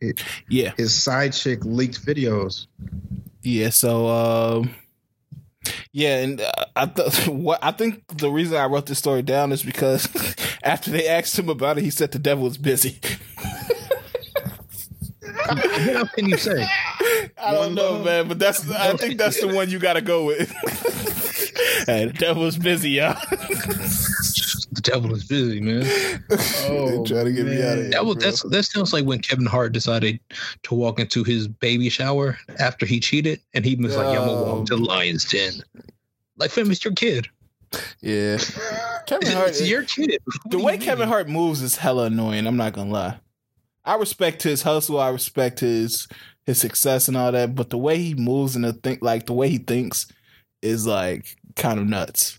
It, 0.00 0.22
yeah. 0.48 0.72
His 0.76 0.94
side 0.94 1.32
chick 1.32 1.64
leaked 1.64 2.04
videos. 2.04 2.66
Yeah. 3.42 3.70
So, 3.70 4.06
um, 4.06 4.74
yeah, 5.92 6.22
and 6.22 6.40
uh, 6.40 6.52
I 6.76 6.86
th- 6.86 7.28
what 7.28 7.58
I 7.62 7.72
think 7.72 8.04
the 8.18 8.30
reason 8.30 8.56
I 8.56 8.66
wrote 8.66 8.86
this 8.86 8.98
story 8.98 9.22
down 9.22 9.52
is 9.52 9.62
because 9.62 10.06
after 10.62 10.90
they 10.90 11.06
asked 11.06 11.38
him 11.38 11.48
about 11.48 11.78
it, 11.78 11.84
he 11.84 11.90
said 11.90 12.12
the 12.12 12.18
devil 12.18 12.44
was 12.44 12.58
busy. 12.58 12.98
what 15.48 16.12
can 16.12 16.28
you 16.28 16.36
say? 16.36 16.66
I 17.38 17.52
don't 17.52 17.74
know, 17.74 18.02
man, 18.02 18.28
but 18.28 18.38
that's 18.38 18.68
I 18.70 18.96
think 18.96 19.18
that's 19.18 19.40
the 19.40 19.48
one 19.48 19.70
you 19.70 19.78
got 19.78 19.94
to 19.94 20.00
go 20.00 20.24
with. 20.24 20.50
hey, 21.86 22.06
the 22.06 22.14
devil 22.16 22.42
was 22.42 22.58
busy, 22.58 22.90
y'all. 22.90 23.14
the 24.72 24.80
devil 24.82 25.14
is 25.14 25.24
busy, 25.24 25.60
man. 25.60 25.84
Oh, 26.70 27.04
trying 27.04 27.24
to 27.24 27.32
get 27.32 27.46
oh, 27.46 27.48
man. 27.48 27.56
me 27.56 27.62
out 27.62 27.78
of 27.78 27.84
here. 27.84 27.90
That 27.90 28.04
was 28.04 28.16
that's 28.16 28.42
that 28.42 28.62
sounds 28.64 28.92
like 28.92 29.04
when 29.04 29.20
Kevin 29.20 29.46
Hart 29.46 29.72
decided 29.72 30.20
to 30.64 30.74
walk 30.74 31.00
into 31.00 31.24
his 31.24 31.48
baby 31.48 31.88
shower 31.88 32.38
after 32.58 32.84
he 32.84 33.00
cheated, 33.00 33.40
and 33.54 33.64
he 33.64 33.74
was 33.76 33.96
like, 33.96 34.06
I'm 34.06 34.26
gonna 34.26 34.42
walk 34.42 34.66
to 34.66 34.76
Lion's 34.76 35.24
Den." 35.24 35.62
Like, 36.36 36.50
fam, 36.50 36.70
it's 36.70 36.84
your 36.84 36.94
kid. 36.94 37.28
Yeah, 38.00 38.38
Kevin 39.06 39.32
Hart, 39.32 39.48
it's 39.48 39.68
your 39.68 39.84
kid. 39.84 40.18
The 40.46 40.58
way 40.58 40.78
Kevin 40.78 41.08
Hart 41.08 41.28
moves 41.28 41.62
is 41.62 41.76
hella 41.76 42.04
annoying. 42.04 42.46
I'm 42.46 42.56
not 42.56 42.72
gonna 42.72 42.90
lie. 42.90 43.18
I 43.84 43.94
respect 43.94 44.42
his 44.42 44.62
hustle. 44.62 45.00
I 45.00 45.10
respect 45.10 45.60
his 45.60 46.08
his 46.44 46.60
success 46.60 47.08
and 47.08 47.16
all 47.16 47.32
that, 47.32 47.54
but 47.54 47.70
the 47.70 47.78
way 47.78 47.98
he 47.98 48.14
moves 48.14 48.56
and 48.56 48.64
the 48.64 48.72
think 48.72 49.02
like 49.02 49.26
the 49.26 49.32
way 49.32 49.48
he 49.48 49.58
thinks 49.58 50.06
is 50.62 50.86
like 50.86 51.36
kind 51.56 51.78
of 51.78 51.86
nuts. 51.86 52.38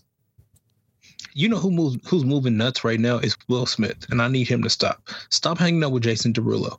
You 1.32 1.48
know 1.48 1.58
who 1.58 1.70
moves 1.70 1.96
who's 2.08 2.24
moving 2.24 2.56
nuts 2.56 2.84
right 2.84 3.00
now 3.00 3.18
is 3.18 3.36
Will 3.48 3.66
Smith, 3.66 4.06
and 4.10 4.20
I 4.20 4.28
need 4.28 4.48
him 4.48 4.62
to 4.62 4.70
stop. 4.70 5.08
Stop 5.30 5.58
hanging 5.58 5.84
out 5.84 5.92
with 5.92 6.02
Jason 6.02 6.32
Derulo. 6.32 6.78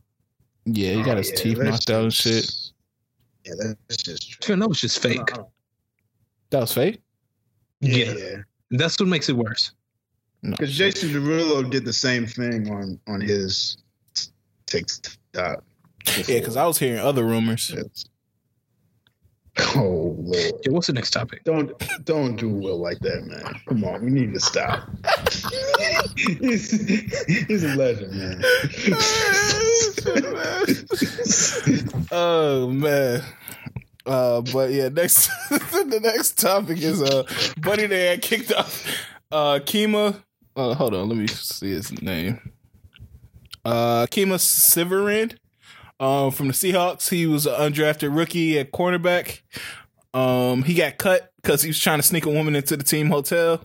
Yeah, 0.65 0.93
he 0.93 1.03
got 1.03 1.15
oh, 1.15 1.17
his 1.17 1.29
yeah, 1.29 1.35
teeth 1.35 1.57
knocked 1.57 1.89
out 1.89 2.03
and 2.03 2.13
shit. 2.13 2.51
Yeah, 3.45 3.53
that's 3.87 4.03
just 4.03 4.41
true. 4.41 4.55
That 4.55 4.67
was 4.67 4.79
just 4.79 4.99
fake. 4.99 5.31
That 6.49 6.59
was 6.59 6.73
fake. 6.73 7.01
Yeah, 7.81 8.13
yeah. 8.13 8.37
that's 8.71 8.99
what 8.99 9.09
makes 9.09 9.29
it 9.29 9.35
worse. 9.35 9.71
Because 10.43 10.69
no. 10.79 10.85
Jason 10.85 11.09
Derulo 11.09 11.69
did 11.69 11.85
the 11.85 11.93
same 11.93 12.25
thing 12.25 12.71
on 12.71 12.99
on 13.07 13.21
his 13.21 13.77
TikTok. 14.65 15.63
Yeah, 16.15 16.39
because 16.39 16.55
I 16.55 16.65
was 16.65 16.79
hearing 16.79 16.99
other 16.99 17.23
rumors. 17.23 17.73
Oh 19.75 20.15
lord! 20.17 20.53
Yeah, 20.65 20.71
what's 20.71 20.87
the 20.87 20.93
next 20.93 21.11
topic? 21.11 21.43
Don't 21.43 21.71
don't 22.05 22.37
do 22.37 22.47
Will 22.49 22.77
like 22.77 22.99
that, 22.99 23.25
man. 23.25 23.59
Come 23.67 23.83
on, 23.83 24.03
we 24.03 24.09
need 24.09 24.33
to 24.33 24.39
stop. 24.39 24.89
he's, 26.15 26.71
he's 27.47 27.63
a 27.63 27.75
legend, 27.75 28.13
man. 28.13 28.41
oh 32.11 32.69
man. 32.69 33.21
Uh, 34.05 34.41
but 34.41 34.71
yeah, 34.71 34.89
next 34.89 35.29
the 35.49 35.99
next 36.01 36.39
topic 36.39 36.79
is 36.79 37.01
uh 37.01 37.23
Buddy 37.57 37.85
they 37.87 38.07
had 38.07 38.21
kicked 38.21 38.51
off 38.53 38.85
uh 39.31 39.59
Kima. 39.59 40.21
Uh, 40.55 40.73
hold 40.73 40.93
on, 40.93 41.07
let 41.07 41.17
me 41.17 41.27
see 41.27 41.69
his 41.69 42.01
name. 42.01 42.51
Uh, 43.63 44.05
Kemah 44.07 44.39
Siverand 44.39 45.35
um, 45.99 46.31
from 46.31 46.47
the 46.47 46.53
Seahawks. 46.53 47.09
He 47.09 47.25
was 47.25 47.45
an 47.45 47.53
undrafted 47.53 48.15
rookie 48.15 48.59
at 48.59 48.71
cornerback. 48.71 49.41
Um, 50.13 50.63
he 50.63 50.73
got 50.73 50.97
cut 50.97 51.31
because 51.41 51.61
he 51.61 51.69
was 51.69 51.79
trying 51.79 51.99
to 51.99 52.03
sneak 52.03 52.25
a 52.25 52.29
woman 52.29 52.55
into 52.55 52.75
the 52.75 52.83
team 52.83 53.07
hotel. 53.07 53.63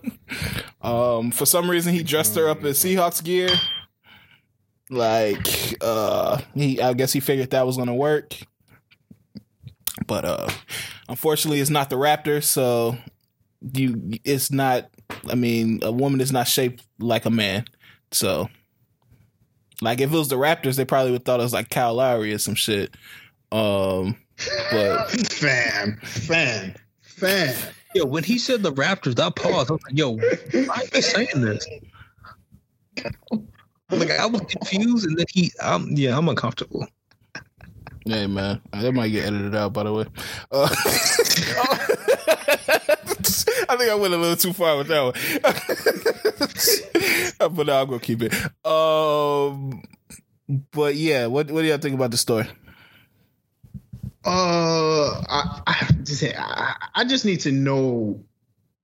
um, 0.81 1.31
for 1.31 1.45
some 1.45 1.69
reason, 1.69 1.93
he 1.93 2.03
dressed 2.03 2.35
her 2.35 2.47
up 2.47 2.59
in 2.59 2.67
Seahawks 2.67 3.23
gear. 3.23 3.49
Like, 4.89 5.75
uh, 5.81 6.39
he, 6.53 6.79
I 6.79 6.93
guess 6.93 7.11
he 7.11 7.19
figured 7.19 7.49
that 7.49 7.65
was 7.65 7.75
gonna 7.75 7.95
work. 7.95 8.37
But 10.05 10.25
uh, 10.25 10.49
unfortunately, 11.09 11.59
it's 11.59 11.69
not 11.69 11.89
the 11.89 11.95
Raptors, 11.95 12.43
so 12.43 12.97
you, 13.73 14.11
it's 14.23 14.51
not. 14.51 14.89
I 15.29 15.35
mean, 15.35 15.79
a 15.83 15.91
woman 15.91 16.21
is 16.21 16.31
not 16.31 16.47
shaped 16.47 16.85
like 16.99 17.25
a 17.25 17.29
man, 17.29 17.65
so 18.11 18.49
like 19.81 20.01
if 20.01 20.11
it 20.11 20.17
was 20.17 20.27
the 20.27 20.37
Raptors, 20.37 20.75
they 20.75 20.85
probably 20.85 21.11
would 21.11 21.25
thought 21.25 21.39
it 21.39 21.43
was 21.43 21.53
like 21.53 21.69
Kyle 21.69 21.95
Lowry 21.95 22.33
or 22.33 22.37
some 22.37 22.55
shit. 22.55 22.95
Um, 23.51 24.17
but 24.71 25.09
fan, 25.11 25.97
fan, 26.01 26.75
fan. 27.01 27.55
Yo, 27.95 28.05
when 28.05 28.23
he 28.23 28.37
said 28.37 28.63
the 28.63 28.73
Raptors, 28.73 29.19
I 29.19 29.29
paused. 29.29 29.71
I 29.71 29.73
was 29.73 29.81
like, 29.83 29.97
"Yo, 29.97 30.17
why 30.67 30.75
are 30.75 30.95
you 30.95 31.01
saying 31.01 31.41
this?" 31.41 31.67
Like 33.89 34.11
I 34.11 34.25
was 34.25 34.41
confused, 34.41 35.05
and 35.05 35.17
then 35.17 35.25
he, 35.31 35.51
um, 35.61 35.87
yeah, 35.91 36.17
I'm 36.17 36.27
uncomfortable. 36.27 36.85
Hey 38.07 38.25
man, 38.25 38.61
that 38.71 38.93
might 38.93 39.09
get 39.09 39.25
edited 39.25 39.53
out. 39.53 39.73
By 39.73 39.83
the 39.83 39.91
way, 39.91 40.05
uh, 40.49 40.69
I 43.69 43.75
think 43.75 43.91
I 43.91 43.95
went 43.95 44.13
a 44.13 44.17
little 44.17 44.37
too 44.37 44.53
far 44.53 44.77
with 44.77 44.87
that 44.87 45.03
one. 47.37 47.53
but 47.55 47.69
I'm 47.69 47.87
gonna 47.87 47.99
keep 47.99 48.21
it. 48.21 48.33
Um, 48.65 49.83
but 50.71 50.95
yeah, 50.95 51.25
what 51.25 51.51
what 51.51 51.63
do 51.63 51.67
y'all 51.67 51.79
think 51.79 51.95
about 51.95 52.11
the 52.11 52.17
story? 52.17 52.47
Uh, 54.23 55.21
I, 55.27 55.61
I 55.67 55.87
I, 56.37 56.75
I 56.95 57.03
just 57.03 57.25
need 57.25 57.41
to 57.41 57.51
know 57.51 58.23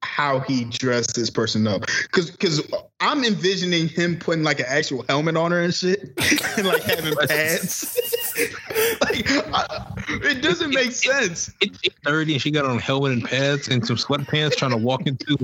how 0.03 0.39
he 0.41 0.65
dressed 0.65 1.15
this 1.15 1.29
person 1.29 1.65
up 1.65 1.81
because 2.03 2.29
because 2.29 2.61
I'm 2.99 3.23
envisioning 3.23 3.87
him 3.87 4.17
putting 4.17 4.43
like 4.43 4.59
an 4.59 4.65
actual 4.67 5.05
helmet 5.07 5.37
on 5.37 5.51
her 5.51 5.61
and 5.61 5.73
shit 5.73 6.01
and 6.57 6.67
like 6.67 6.83
having 6.83 7.15
pads. 7.27 7.99
like 9.01 9.23
I, 9.29 9.93
it 10.07 10.41
doesn't 10.41 10.71
make 10.71 10.91
sense. 10.91 11.51
It's 11.61 11.79
thirty 12.03 12.33
and 12.33 12.41
she 12.41 12.51
got 12.51 12.65
on 12.65 12.77
a 12.77 12.81
helmet 12.81 13.13
and 13.13 13.23
pads 13.23 13.69
and 13.69 13.85
some 13.85 13.95
sweatpants 13.95 14.55
trying 14.55 14.71
to 14.71 14.77
walk 14.77 15.07
into 15.07 15.37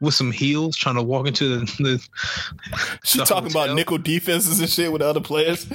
with 0.00 0.14
some 0.14 0.32
heels 0.32 0.76
trying 0.76 0.96
to 0.96 1.02
walk 1.02 1.26
into 1.26 1.60
the. 1.60 1.64
the 1.82 2.08
she 3.04 3.18
the 3.18 3.24
talking 3.24 3.50
hotel. 3.50 3.64
about 3.64 3.76
nickel 3.76 3.98
defenses 3.98 4.60
and 4.60 4.68
shit 4.68 4.92
with 4.92 5.02
other 5.02 5.20
players. 5.20 5.64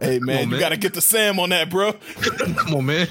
hey 0.00 0.18
man, 0.18 0.20
on, 0.20 0.26
man, 0.26 0.50
you 0.50 0.58
gotta 0.58 0.76
get 0.76 0.94
the 0.94 1.00
Sam 1.00 1.38
on 1.38 1.50
that, 1.50 1.70
bro. 1.70 1.92
Come 1.92 2.74
on, 2.74 2.86
man. 2.86 3.06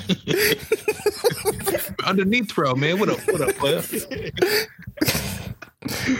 Underneath 2.03 2.51
throw, 2.51 2.75
man. 2.75 2.99
What 2.99 3.09
up? 3.09 3.19
What 3.27 3.41
up, 3.41 3.55
player? 3.55 3.81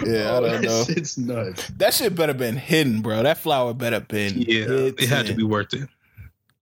Yeah, 0.06 0.32
I 0.32 0.38
oh, 0.38 0.42
don't 0.42 0.62
know. 0.62 0.86
It's 0.88 1.18
nuts. 1.18 1.68
That 1.78 1.94
shit 1.94 2.16
better 2.16 2.34
been 2.34 2.56
hidden, 2.56 3.02
bro. 3.02 3.24
That 3.24 3.38
flower 3.38 3.74
better 3.74 4.00
been. 4.00 4.34
Yeah, 4.38 4.60
hidden. 4.60 4.96
it 4.98 5.10
had 5.10 5.26
to 5.28 5.34
be 5.34 5.44
worth 5.44 5.74
it. 5.74 5.90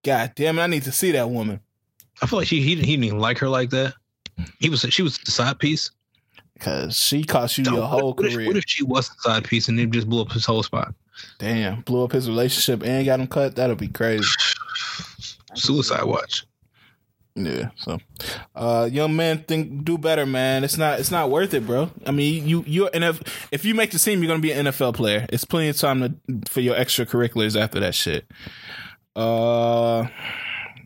God 0.03 0.31
damn 0.35 0.57
it! 0.57 0.63
I 0.63 0.67
need 0.67 0.83
to 0.83 0.91
see 0.91 1.11
that 1.11 1.29
woman. 1.29 1.59
I 2.21 2.27
feel 2.27 2.39
like 2.39 2.47
he 2.47 2.61
he, 2.61 2.75
he 2.75 2.75
didn't 2.75 3.03
even 3.03 3.19
like 3.19 3.37
her 3.39 3.49
like 3.49 3.69
that. 3.71 3.93
He 4.59 4.69
was 4.69 4.81
she 4.81 5.01
was 5.01 5.17
the 5.19 5.31
side 5.31 5.59
piece. 5.59 5.91
Cause 6.59 6.95
she 6.95 7.23
cost 7.23 7.57
you 7.57 7.65
your 7.65 7.85
whole 7.85 8.13
what, 8.13 8.17
career. 8.17 8.41
If, 8.41 8.47
what 8.47 8.57
if 8.57 8.63
she 8.65 8.83
was 8.83 9.09
the 9.09 9.15
side 9.19 9.43
piece 9.43 9.67
and 9.67 9.77
it 9.79 9.89
just 9.91 10.07
blew 10.07 10.21
up 10.21 10.31
his 10.31 10.45
whole 10.45 10.63
spot? 10.63 10.93
Damn, 11.37 11.81
blew 11.81 12.03
up 12.03 12.13
his 12.13 12.29
relationship 12.29 12.81
and 12.83 13.05
got 13.05 13.19
him 13.19 13.27
cut. 13.27 13.55
That'll 13.55 13.75
be 13.75 13.89
crazy. 13.89 14.23
Suicide 15.55 16.05
watch. 16.05 16.45
Yeah. 17.35 17.71
So, 17.75 17.99
uh, 18.55 18.87
young 18.89 19.15
man, 19.15 19.39
think 19.39 19.83
do 19.83 19.97
better, 19.97 20.25
man. 20.25 20.63
It's 20.63 20.77
not 20.77 21.01
it's 21.01 21.11
not 21.11 21.29
worth 21.29 21.53
it, 21.53 21.67
bro. 21.67 21.91
I 22.05 22.11
mean, 22.11 22.47
you 22.47 22.63
you 22.65 22.87
and 22.87 23.03
if 23.03 23.49
if 23.51 23.65
you 23.65 23.75
make 23.75 23.91
the 23.91 23.99
team, 23.99 24.23
you're 24.23 24.29
gonna 24.29 24.39
be 24.39 24.53
an 24.53 24.67
NFL 24.67 24.95
player. 24.95 25.25
It's 25.29 25.43
plenty 25.43 25.67
of 25.67 25.77
time 25.77 25.99
to 26.01 26.49
for 26.49 26.61
your 26.61 26.75
extracurriculars 26.75 27.59
after 27.59 27.81
that 27.81 27.93
shit. 27.93 28.25
Uh, 29.17 30.07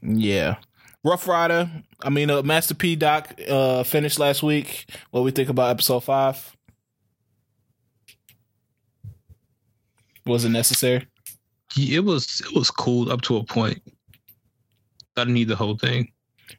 yeah. 0.01 0.55
Ruff 1.03 1.27
Ryder. 1.27 1.69
I 2.01 2.09
mean, 2.09 2.31
uh, 2.31 2.41
Master 2.41 2.73
P 2.73 2.95
doc 2.95 3.39
uh 3.47 3.83
finished 3.83 4.17
last 4.17 4.41
week. 4.41 4.89
What 5.11 5.23
we 5.23 5.29
think 5.29 5.49
about 5.49 5.69
episode 5.69 5.99
five? 5.99 6.55
Was 10.25 10.45
it 10.45 10.49
necessary? 10.49 11.07
It 11.77 12.03
was. 12.03 12.41
It 12.43 12.55
was 12.55 12.71
cool 12.71 13.11
up 13.11 13.21
to 13.21 13.37
a 13.37 13.43
point. 13.43 13.81
I 15.15 15.21
didn't 15.21 15.35
need 15.35 15.47
the 15.47 15.55
whole 15.55 15.77
thing. 15.77 16.11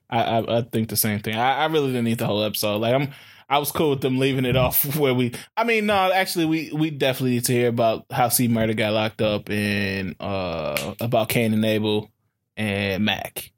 I 0.09 0.23
I, 0.23 0.59
I 0.59 0.63
think 0.63 0.89
the 0.89 0.97
same 0.97 1.21
thing. 1.21 1.37
I, 1.37 1.63
I 1.63 1.67
really 1.67 1.89
didn't 1.89 2.05
need 2.05 2.19
the 2.19 2.27
whole 2.27 2.43
episode. 2.43 2.79
Like 2.79 2.95
I'm. 2.95 3.11
I 3.49 3.59
was 3.59 3.73
cool 3.73 3.91
with 3.91 4.01
them 4.01 4.21
leaving 4.21 4.45
it 4.45 4.55
off 4.55 4.95
where 4.97 5.13
we. 5.13 5.33
I 5.57 5.65
mean, 5.65 5.87
no, 5.87 6.13
actually, 6.13 6.45
we 6.47 6.71
we 6.73 6.91
definitely 6.91 7.33
need 7.33 7.45
to 7.47 7.53
hear 7.53 7.69
about 7.69 8.07
how 8.11 8.29
C 8.29 8.47
Murder 8.47 8.75
got 8.75 8.93
locked 8.93 9.21
up 9.21 9.51
and 9.51 10.15
uh 10.21 10.95
about 11.01 11.31
Cain 11.31 11.53
and 11.53 11.65
Abel 11.65 12.13
and 12.57 13.05
Mac. 13.05 13.51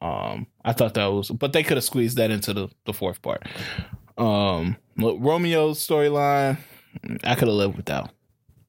Um, 0.00 0.48
I 0.64 0.72
thought 0.72 0.94
that 0.94 1.06
was, 1.06 1.30
but 1.30 1.52
they 1.52 1.62
could 1.62 1.76
have 1.76 1.84
squeezed 1.84 2.16
that 2.16 2.32
into 2.32 2.52
the 2.52 2.68
the 2.84 2.92
fourth 2.92 3.22
part. 3.22 3.46
Um, 4.18 4.76
Romeo's 4.98 5.78
storyline, 5.78 6.58
I 7.22 7.34
could 7.36 7.46
have 7.46 7.56
lived 7.56 7.76
without. 7.76 8.10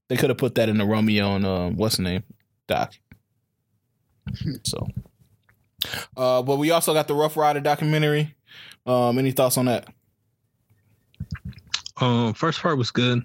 They 0.07 0.17
could 0.17 0.29
have 0.29 0.37
put 0.37 0.53
that 0.55 0.69
in 0.69 0.77
the 0.77 0.85
Romeo 0.85 1.35
and 1.35 1.45
uh, 1.45 1.69
what's 1.69 1.97
the 1.97 2.03
name, 2.03 2.23
Doc. 2.67 2.93
So, 4.63 4.87
uh, 6.17 6.41
but 6.41 6.57
we 6.57 6.71
also 6.71 6.93
got 6.93 7.07
the 7.07 7.15
Ruff 7.15 7.37
Ryder 7.37 7.59
documentary. 7.59 8.35
Um, 8.85 9.17
any 9.17 9.31
thoughts 9.31 9.57
on 9.57 9.65
that? 9.65 9.87
Um, 11.97 12.33
first 12.33 12.61
part 12.61 12.77
was 12.77 12.91
good. 12.91 13.23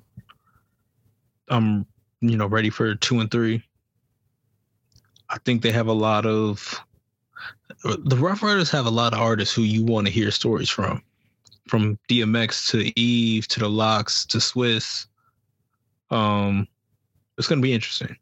I'm, 1.48 1.86
you 2.20 2.36
know, 2.36 2.46
ready 2.46 2.70
for 2.70 2.94
two 2.94 3.20
and 3.20 3.30
three. 3.30 3.62
I 5.30 5.38
think 5.44 5.62
they 5.62 5.72
have 5.72 5.88
a 5.88 5.92
lot 5.92 6.26
of 6.26 6.82
the 7.84 8.16
Ruff 8.16 8.42
Ryders 8.42 8.70
have 8.70 8.86
a 8.86 8.90
lot 8.90 9.12
of 9.12 9.20
artists 9.20 9.54
who 9.54 9.62
you 9.62 9.84
want 9.84 10.06
to 10.06 10.12
hear 10.12 10.30
stories 10.30 10.68
from, 10.68 11.02
from 11.68 11.98
DMX 12.08 12.70
to 12.70 12.98
Eve 12.98 13.46
to 13.48 13.60
the 13.60 13.68
LOX 13.68 14.26
to 14.26 14.38
Swizz. 14.38 15.06
Um, 16.10 16.66
it's 17.36 17.46
gonna 17.46 17.60
be 17.60 17.72
interesting. 17.72 18.16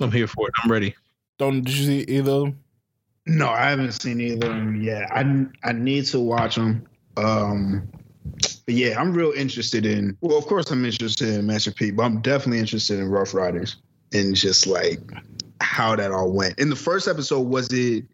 I'm 0.00 0.12
here 0.12 0.26
for 0.26 0.48
it. 0.48 0.54
I'm 0.62 0.70
ready. 0.70 0.94
Don't 1.42 1.64
did 1.64 1.74
you 1.76 1.86
see 1.86 2.00
either? 2.02 2.52
No, 3.26 3.48
I 3.48 3.70
haven't 3.70 3.90
seen 3.90 4.20
either 4.20 4.46
of 4.46 4.54
them 4.54 4.80
yet. 4.80 5.10
I 5.10 5.46
I 5.64 5.72
need 5.72 6.04
to 6.06 6.20
watch 6.20 6.54
them. 6.54 6.86
Um, 7.16 7.88
but 8.64 8.74
yeah, 8.74 8.96
I'm 8.96 9.12
real 9.12 9.32
interested 9.32 9.84
in. 9.84 10.16
Well, 10.20 10.38
of 10.38 10.46
course, 10.46 10.70
I'm 10.70 10.84
interested 10.84 11.30
in 11.30 11.44
Master 11.44 11.72
P, 11.72 11.90
but 11.90 12.04
I'm 12.04 12.20
definitely 12.20 12.60
interested 12.60 13.00
in 13.00 13.08
Ruff 13.08 13.34
Ryders 13.34 13.74
and 14.12 14.36
just 14.36 14.68
like 14.68 15.00
how 15.60 15.96
that 15.96 16.12
all 16.12 16.30
went. 16.30 16.60
In 16.60 16.70
the 16.70 16.76
first 16.76 17.08
episode, 17.08 17.40
was 17.40 17.72
it? 17.72 18.04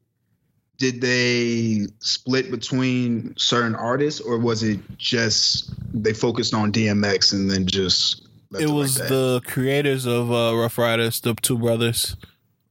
Did 0.78 1.02
they 1.02 1.86
split 1.98 2.50
between 2.50 3.34
certain 3.36 3.74
artists, 3.74 4.22
or 4.22 4.38
was 4.38 4.62
it 4.62 4.80
just 4.96 5.70
they 5.92 6.14
focused 6.14 6.54
on 6.54 6.72
DMX 6.72 7.34
and 7.34 7.50
then 7.50 7.66
just? 7.66 8.26
It 8.58 8.70
was 8.70 8.98
like 8.98 9.10
the 9.10 9.42
creators 9.44 10.06
of 10.06 10.32
uh, 10.32 10.56
Ruff 10.56 10.78
Ryders, 10.78 11.20
the 11.20 11.34
two 11.34 11.58
brothers. 11.58 12.16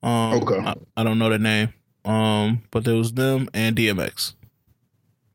Um, 0.07 0.41
okay, 0.41 0.59
I, 0.59 0.75
I, 0.95 1.03
don't 1.03 1.19
know 1.19 1.29
the 1.29 1.37
name, 1.37 1.73
um, 2.05 2.61
but 2.71 2.85
there 2.85 2.95
was 2.95 3.11
them 3.11 3.49
and 3.53 3.75
DMX. 3.75 4.35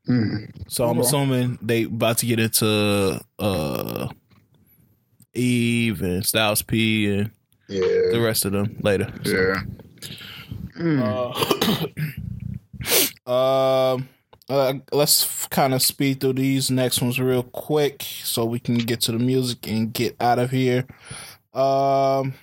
Mm. 0.09 0.51
So 0.67 0.89
I'm 0.89 0.99
assuming 0.99 1.59
they 1.61 1.83
about 1.83 2.17
to 2.19 2.25
get 2.25 2.39
into 2.39 3.21
uh, 3.37 4.07
Eve 5.35 6.01
and 6.01 6.25
Styles 6.25 6.63
P 6.63 7.07
and 7.13 7.31
yeah. 7.69 7.81
the 8.11 8.19
rest 8.19 8.45
of 8.45 8.53
them 8.53 8.77
later. 8.81 9.13
So. 9.23 9.31
Yeah. 9.31 9.61
Mm. 10.79 11.87
Uh, 13.27 13.97
uh, 14.51 14.73
let's 14.91 15.47
kind 15.49 15.75
of 15.75 15.83
speed 15.83 16.19
through 16.19 16.33
these 16.33 16.71
next 16.71 16.99
ones 16.99 17.19
real 17.19 17.43
quick 17.43 18.01
so 18.01 18.43
we 18.43 18.59
can 18.59 18.79
get 18.79 19.01
to 19.01 19.11
the 19.11 19.19
music 19.19 19.67
and 19.67 19.93
get 19.93 20.15
out 20.19 20.39
of 20.39 20.49
here. 20.49 20.87
Um, 21.53 22.33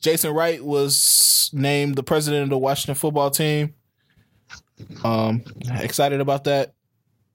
Jason 0.00 0.32
Wright 0.34 0.62
was 0.64 1.50
named 1.52 1.96
the 1.96 2.02
president 2.02 2.44
of 2.44 2.50
the 2.50 2.58
Washington 2.58 2.94
football 2.94 3.30
team. 3.30 3.74
Um, 5.04 5.42
excited 5.80 6.20
about 6.20 6.44
that. 6.44 6.74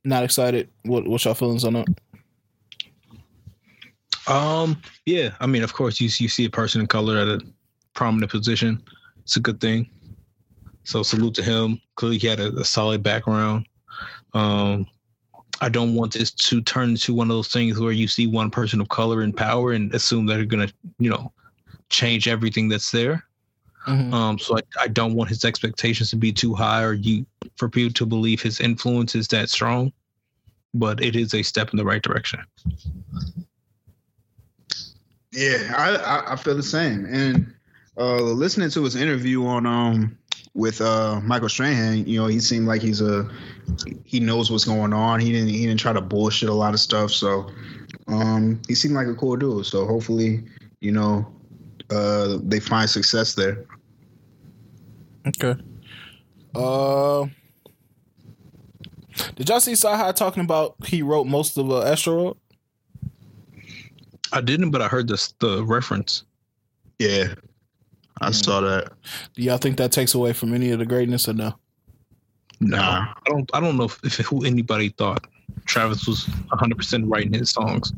Not 0.03 0.23
excited. 0.23 0.69
What 0.83 1.07
what's 1.07 1.25
your 1.25 1.35
feelings 1.35 1.63
on 1.63 1.73
that? 1.73 1.87
Um, 4.27 4.81
yeah, 5.05 5.31
I 5.39 5.47
mean, 5.47 5.63
of 5.63 5.73
course, 5.73 6.01
you 6.01 6.09
you 6.19 6.27
see 6.27 6.45
a 6.45 6.49
person 6.49 6.81
of 6.81 6.89
color 6.89 7.17
at 7.17 7.27
a 7.27 7.41
prominent 7.93 8.31
position. 8.31 8.83
It's 9.23 9.37
a 9.37 9.39
good 9.39 9.59
thing. 9.59 9.89
So 10.83 11.03
salute 11.03 11.33
to 11.35 11.43
him. 11.43 11.81
Clearly, 11.95 12.17
he 12.17 12.27
had 12.27 12.39
a, 12.39 12.55
a 12.57 12.65
solid 12.65 13.03
background. 13.03 13.65
Um, 14.33 14.87
I 15.59 15.69
don't 15.69 15.95
want 15.95 16.13
this 16.13 16.31
to 16.31 16.61
turn 16.61 16.89
into 16.89 17.13
one 17.13 17.29
of 17.29 17.35
those 17.35 17.47
things 17.47 17.79
where 17.79 17.91
you 17.91 18.07
see 18.07 18.27
one 18.27 18.51
person 18.51 18.79
of 18.79 18.89
color 18.89 19.23
in 19.23 19.33
power 19.33 19.71
and 19.71 19.93
assume 19.93 20.25
that 20.27 20.35
they're 20.35 20.45
gonna, 20.45 20.69
you 20.99 21.09
know, 21.09 21.33
change 21.89 22.27
everything 22.27 22.69
that's 22.69 22.91
there. 22.91 23.23
Mm-hmm. 23.87 24.13
Um, 24.13 24.39
so 24.39 24.57
I, 24.57 24.61
I 24.81 24.87
don't 24.87 25.15
want 25.15 25.29
his 25.29 25.45
expectations 25.45 26.09
to 26.09 26.17
be 26.17 26.33
too 26.33 26.53
high 26.53 26.83
or 26.83 26.93
you 26.93 27.25
for 27.55 27.69
people 27.69 27.93
to 27.93 28.05
believe 28.05 28.41
his 28.41 28.59
influence 28.59 29.15
is 29.15 29.27
that 29.29 29.49
strong. 29.49 29.93
But 30.73 31.01
it 31.01 31.15
is 31.15 31.33
a 31.33 31.41
step 31.41 31.71
in 31.71 31.77
the 31.77 31.85
right 31.85 32.01
direction. 32.01 32.41
Yeah, 35.31 35.73
I, 35.75 36.33
I, 36.33 36.35
feel 36.35 36.55
the 36.55 36.63
same. 36.63 37.05
And 37.05 37.53
uh, 37.97 38.21
listening 38.21 38.69
to 38.71 38.83
his 38.83 38.95
interview 38.95 39.45
on 39.45 39.65
um 39.65 40.17
with 40.53 40.81
uh 40.81 41.21
Michael 41.21 41.49
Strahan, 41.49 42.05
you 42.05 42.19
know, 42.19 42.27
he 42.27 42.39
seemed 42.39 42.67
like 42.67 42.81
he's 42.81 43.01
a 43.01 43.29
he 44.03 44.19
knows 44.19 44.51
what's 44.51 44.65
going 44.65 44.93
on. 44.93 45.19
He 45.19 45.31
didn't 45.31 45.49
he 45.49 45.65
didn't 45.65 45.79
try 45.79 45.93
to 45.93 46.01
bullshit 46.01 46.49
a 46.49 46.53
lot 46.53 46.73
of 46.73 46.79
stuff. 46.79 47.11
So 47.11 47.49
um 48.07 48.61
he 48.67 48.75
seemed 48.75 48.95
like 48.95 49.07
a 49.07 49.15
cool 49.15 49.37
dude. 49.37 49.65
So 49.65 49.85
hopefully, 49.85 50.43
you 50.81 50.91
know, 50.91 51.25
uh 51.89 52.37
they 52.43 52.59
find 52.59 52.89
success 52.89 53.33
there. 53.35 53.65
Okay. 55.27 55.55
Uh 56.55 57.27
did 59.35 59.49
y'all 59.49 59.59
see 59.59 59.73
CyHi 59.73 60.15
talking 60.15 60.43
about 60.43 60.75
he 60.85 61.01
wrote 61.01 61.25
most 61.25 61.57
of 61.57 61.71
uh, 61.71 61.81
Astro 61.81 62.37
I 64.31 64.41
didn't, 64.41 64.71
but 64.71 64.81
I 64.81 64.87
heard 64.87 65.07
this 65.07 65.33
the 65.39 65.63
reference. 65.63 66.23
Yeah, 66.99 67.33
I 68.21 68.29
mm. 68.29 68.45
saw 68.45 68.61
that. 68.61 68.91
Do 69.33 69.41
y'all 69.41 69.57
think 69.57 69.77
that 69.77 69.91
takes 69.91 70.13
away 70.13 70.33
from 70.33 70.53
any 70.53 70.71
of 70.71 70.79
the 70.79 70.85
greatness 70.85 71.27
or 71.27 71.33
no? 71.33 71.53
Nah, 72.59 73.13
I 73.25 73.29
don't. 73.29 73.49
I 73.53 73.59
don't 73.59 73.77
know 73.77 73.85
if, 73.85 73.99
if 74.03 74.17
who 74.25 74.45
anybody 74.45 74.89
thought 74.89 75.27
Travis 75.65 76.07
was 76.07 76.27
100 76.27 76.77
percent 76.77 77.07
writing 77.07 77.33
his 77.33 77.51
songs. 77.51 77.93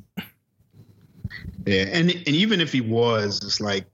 Yeah, 1.65 1.85
and 1.91 2.09
and 2.09 2.27
even 2.27 2.61
if 2.61 2.71
he 2.71 2.81
was, 2.81 3.43
it's 3.43 3.61
like 3.61 3.85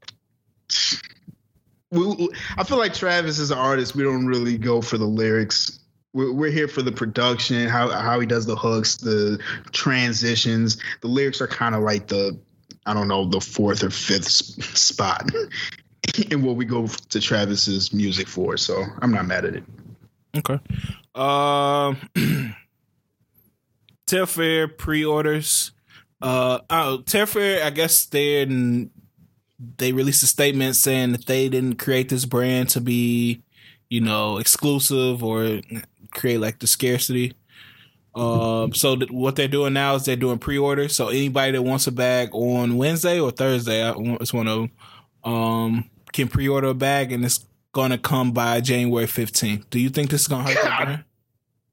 I 1.92 2.64
feel 2.64 2.78
like 2.78 2.94
Travis 2.94 3.40
is 3.40 3.52
an 3.52 3.58
artist. 3.58 3.96
We 3.96 4.04
don't 4.04 4.28
really 4.28 4.58
go 4.58 4.82
for 4.82 4.98
the 4.98 5.06
lyrics 5.06 5.80
we're, 6.16 6.50
here 6.50 6.68
for 6.70 6.82
the 6.82 6.92
production, 6.92 7.68
how 7.68 7.90
how 7.90 8.20
he 8.20 8.26
does 8.26 8.46
the 8.46 8.56
hooks, 8.56 8.96
the 8.96 9.38
transitions. 9.72 10.78
The 11.02 11.08
lyrics 11.08 11.42
are 11.42 11.48
kind 11.48 11.76
of 11.76 11.84
like 11.84 12.08
the 12.08 12.40
I 12.86 12.94
don't 12.94 13.10
know 13.10 13.26
the 13.26 13.42
fourth 13.42 13.84
or 13.84 13.90
fifth 13.90 14.28
spot 14.78 15.30
in 16.32 16.42
what 16.42 16.56
we 16.56 16.64
go 16.66 16.88
to 16.88 17.20
Travis's 17.20 17.92
music 17.94 18.28
for. 18.28 18.56
So 18.56 18.86
I'm 19.02 19.12
not 19.12 19.26
mad 19.26 19.46
at 19.46 19.56
it. 19.56 19.64
Okay. 20.38 20.60
Um, 21.14 21.98
Telfar 24.08 24.78
pre-orders. 24.78 25.72
Uh, 26.26 26.60
Telfar. 27.04 27.62
I 27.62 27.70
guess 27.70 28.06
they 28.06 28.46
they 29.78 29.94
released 29.94 30.24
a 30.24 30.28
statement 30.28 30.76
saying 30.76 31.12
that 31.12 31.28
they 31.28 31.50
didn't 31.50 31.76
create 31.76 32.10
this 32.10 32.26
brand 32.26 32.70
to 32.70 32.82
be, 32.82 33.44
you 33.90 34.02
know, 34.02 34.38
exclusive 34.40 35.24
or 35.24 35.62
create 36.12 36.40
like 36.40 36.60
the 36.60 36.68
scarcity. 36.68 37.34
Um, 38.16 38.74
so 38.74 38.96
th- 38.96 39.12
what 39.12 39.36
they're 39.36 39.48
doing 39.48 39.74
now 39.74 39.96
is 39.96 40.06
they're 40.06 40.16
doing 40.16 40.40
pre-order. 40.40 40.88
So 40.90 41.10
anybody 41.10 41.52
that 41.52 41.62
wants 41.62 41.86
a 41.88 41.92
bag 41.92 42.30
on 42.34 42.78
Wednesday 42.78 43.20
or 43.20 43.30
Thursday, 43.30 43.88
it's 44.20 44.34
one 44.34 44.48
of 44.48 44.58
them, 44.58 44.72
um, 45.24 45.90
can 46.12 46.28
pre-order 46.28 46.70
a 46.70 46.74
bag, 46.74 47.12
and 47.12 47.24
it's 47.24 47.46
gonna 47.72 47.98
come 47.98 48.32
by 48.32 48.62
January 48.62 49.08
fifteenth. 49.08 49.70
Do 49.70 49.80
you 49.80 49.90
think 49.90 50.10
this 50.10 50.22
is 50.22 50.28
gonna 50.28 50.52
hurt 50.52 50.86
brand? 50.86 51.04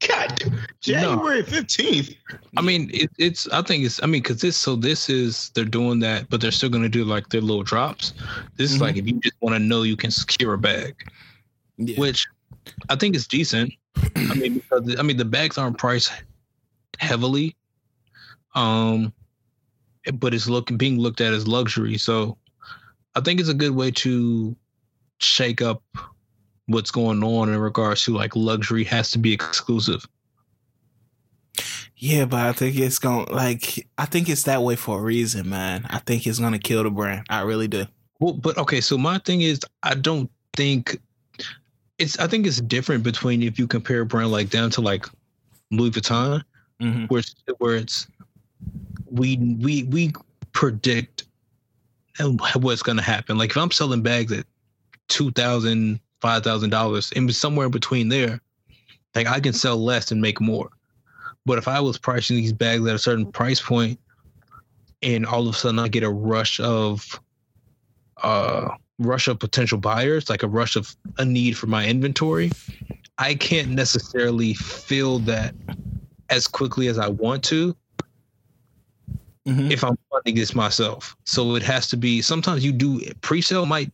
God, 0.08 0.52
January 0.80 1.42
fifteenth. 1.42 2.14
No. 2.30 2.38
I 2.56 2.62
mean, 2.62 2.90
it, 2.92 3.10
it's. 3.18 3.48
I 3.48 3.62
think 3.62 3.84
it's. 3.84 4.02
I 4.02 4.06
mean, 4.06 4.22
because 4.22 4.40
this. 4.40 4.56
So 4.56 4.76
this 4.76 5.08
is. 5.08 5.50
They're 5.54 5.64
doing 5.64 6.00
that, 6.00 6.28
but 6.30 6.40
they're 6.40 6.50
still 6.50 6.68
gonna 6.68 6.88
do 6.88 7.04
like 7.04 7.28
their 7.28 7.40
little 7.40 7.62
drops. 7.62 8.12
This 8.56 8.70
is 8.70 8.76
mm-hmm. 8.76 8.84
like 8.84 8.96
if 8.96 9.06
you 9.06 9.20
just 9.20 9.36
want 9.40 9.54
to 9.54 9.58
know 9.58 9.82
you 9.82 9.96
can 9.96 10.10
secure 10.10 10.54
a 10.54 10.58
bag, 10.58 10.94
yeah. 11.76 11.98
which 11.98 12.26
I 12.88 12.96
think 12.96 13.14
is 13.14 13.26
decent. 13.26 13.72
I 14.16 14.34
mean, 14.34 14.54
because 14.54 14.96
I 14.98 15.02
mean 15.02 15.16
the 15.16 15.24
bags 15.24 15.58
aren't 15.58 15.78
priced 15.78 16.12
heavily, 16.98 17.56
um, 18.54 19.12
but 20.14 20.34
it's 20.34 20.48
looking 20.48 20.76
being 20.76 20.98
looked 20.98 21.20
at 21.20 21.32
as 21.32 21.46
luxury. 21.46 21.98
So 21.98 22.38
I 23.14 23.20
think 23.20 23.40
it's 23.40 23.48
a 23.48 23.54
good 23.54 23.74
way 23.74 23.90
to 23.90 24.56
shake 25.18 25.62
up 25.62 25.82
what's 26.66 26.90
going 26.90 27.22
on 27.22 27.48
in 27.48 27.58
regards 27.58 28.04
to 28.04 28.14
like 28.14 28.36
luxury 28.36 28.84
has 28.84 29.10
to 29.12 29.18
be 29.18 29.32
exclusive. 29.32 30.06
Yeah, 31.96 32.24
but 32.24 32.40
I 32.40 32.52
think 32.52 32.76
it's 32.76 32.98
going 32.98 33.26
to 33.26 33.32
like 33.32 33.86
I 33.98 34.06
think 34.06 34.28
it's 34.28 34.44
that 34.44 34.62
way 34.62 34.76
for 34.76 34.98
a 34.98 35.02
reason, 35.02 35.48
man. 35.48 35.86
I 35.88 35.98
think 35.98 36.26
it's 36.26 36.38
gonna 36.38 36.58
kill 36.58 36.82
the 36.82 36.90
brand. 36.90 37.26
I 37.30 37.42
really 37.42 37.68
do. 37.68 37.86
Well, 38.18 38.32
but 38.32 38.58
okay, 38.58 38.80
so 38.80 38.98
my 38.98 39.18
thing 39.18 39.42
is 39.42 39.60
I 39.82 39.94
don't 39.94 40.30
think 40.54 40.98
it's 41.98 42.18
I 42.18 42.26
think 42.26 42.46
it's 42.46 42.60
different 42.60 43.04
between 43.04 43.42
if 43.42 43.58
you 43.58 43.66
compare 43.66 44.00
a 44.00 44.06
brand 44.06 44.32
like 44.32 44.50
down 44.50 44.70
to 44.70 44.80
like 44.80 45.06
Louis 45.70 45.90
Vuitton, 45.90 46.42
mm-hmm. 46.80 47.04
where 47.04 47.20
it's, 47.20 47.34
where 47.58 47.76
it's 47.76 48.08
we 49.10 49.36
we 49.60 49.84
we 49.84 50.12
predict 50.52 51.24
what's 52.56 52.82
going 52.82 52.98
to 52.98 53.02
happen. 53.02 53.38
Like 53.38 53.50
if 53.50 53.56
I'm 53.56 53.70
selling 53.70 54.02
bags 54.02 54.32
at 54.32 54.46
two 55.08 55.30
thousand, 55.30 56.00
five 56.22 56.44
thousand 56.44 56.70
dollars, 56.70 57.12
and 57.14 57.34
somewhere 57.34 57.66
in 57.66 57.72
between 57.72 58.08
there, 58.08 58.40
like 59.14 59.26
I 59.26 59.40
can 59.40 59.52
sell 59.52 59.76
less 59.76 60.10
and 60.10 60.22
make 60.22 60.40
more. 60.40 60.70
But 61.44 61.58
if 61.58 61.66
I 61.66 61.80
was 61.80 61.98
pricing 61.98 62.36
these 62.36 62.52
bags 62.52 62.86
at 62.86 62.94
a 62.94 62.98
certain 62.98 63.30
price 63.30 63.60
point, 63.60 63.98
and 65.02 65.26
all 65.26 65.46
of 65.48 65.54
a 65.54 65.58
sudden 65.58 65.80
I 65.80 65.88
get 65.88 66.04
a 66.04 66.10
rush 66.10 66.60
of 66.60 67.20
uh 68.22 68.68
rush 69.00 69.26
of 69.26 69.40
potential 69.40 69.78
buyers, 69.78 70.30
like 70.30 70.44
a 70.44 70.48
rush 70.48 70.76
of 70.76 70.94
a 71.18 71.24
need 71.24 71.58
for 71.58 71.66
my 71.66 71.86
inventory, 71.86 72.52
I 73.18 73.34
can't 73.34 73.70
necessarily 73.70 74.54
fill 74.54 75.18
that 75.20 75.54
as 76.30 76.46
quickly 76.46 76.86
as 76.86 76.98
I 76.98 77.08
want 77.08 77.42
to 77.44 77.76
mm-hmm. 79.46 79.72
if 79.72 79.82
I'm 79.82 79.98
funding 80.10 80.36
this 80.36 80.54
myself. 80.54 81.16
So 81.24 81.56
it 81.56 81.64
has 81.64 81.88
to 81.88 81.96
be 81.96 82.22
sometimes 82.22 82.64
you 82.64 82.72
do 82.72 83.00
pre-sale 83.22 83.66
might 83.66 83.90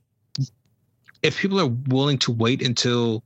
if 1.22 1.38
people 1.38 1.60
are 1.60 1.72
willing 1.88 2.18
to 2.18 2.32
wait 2.32 2.62
until 2.62 3.24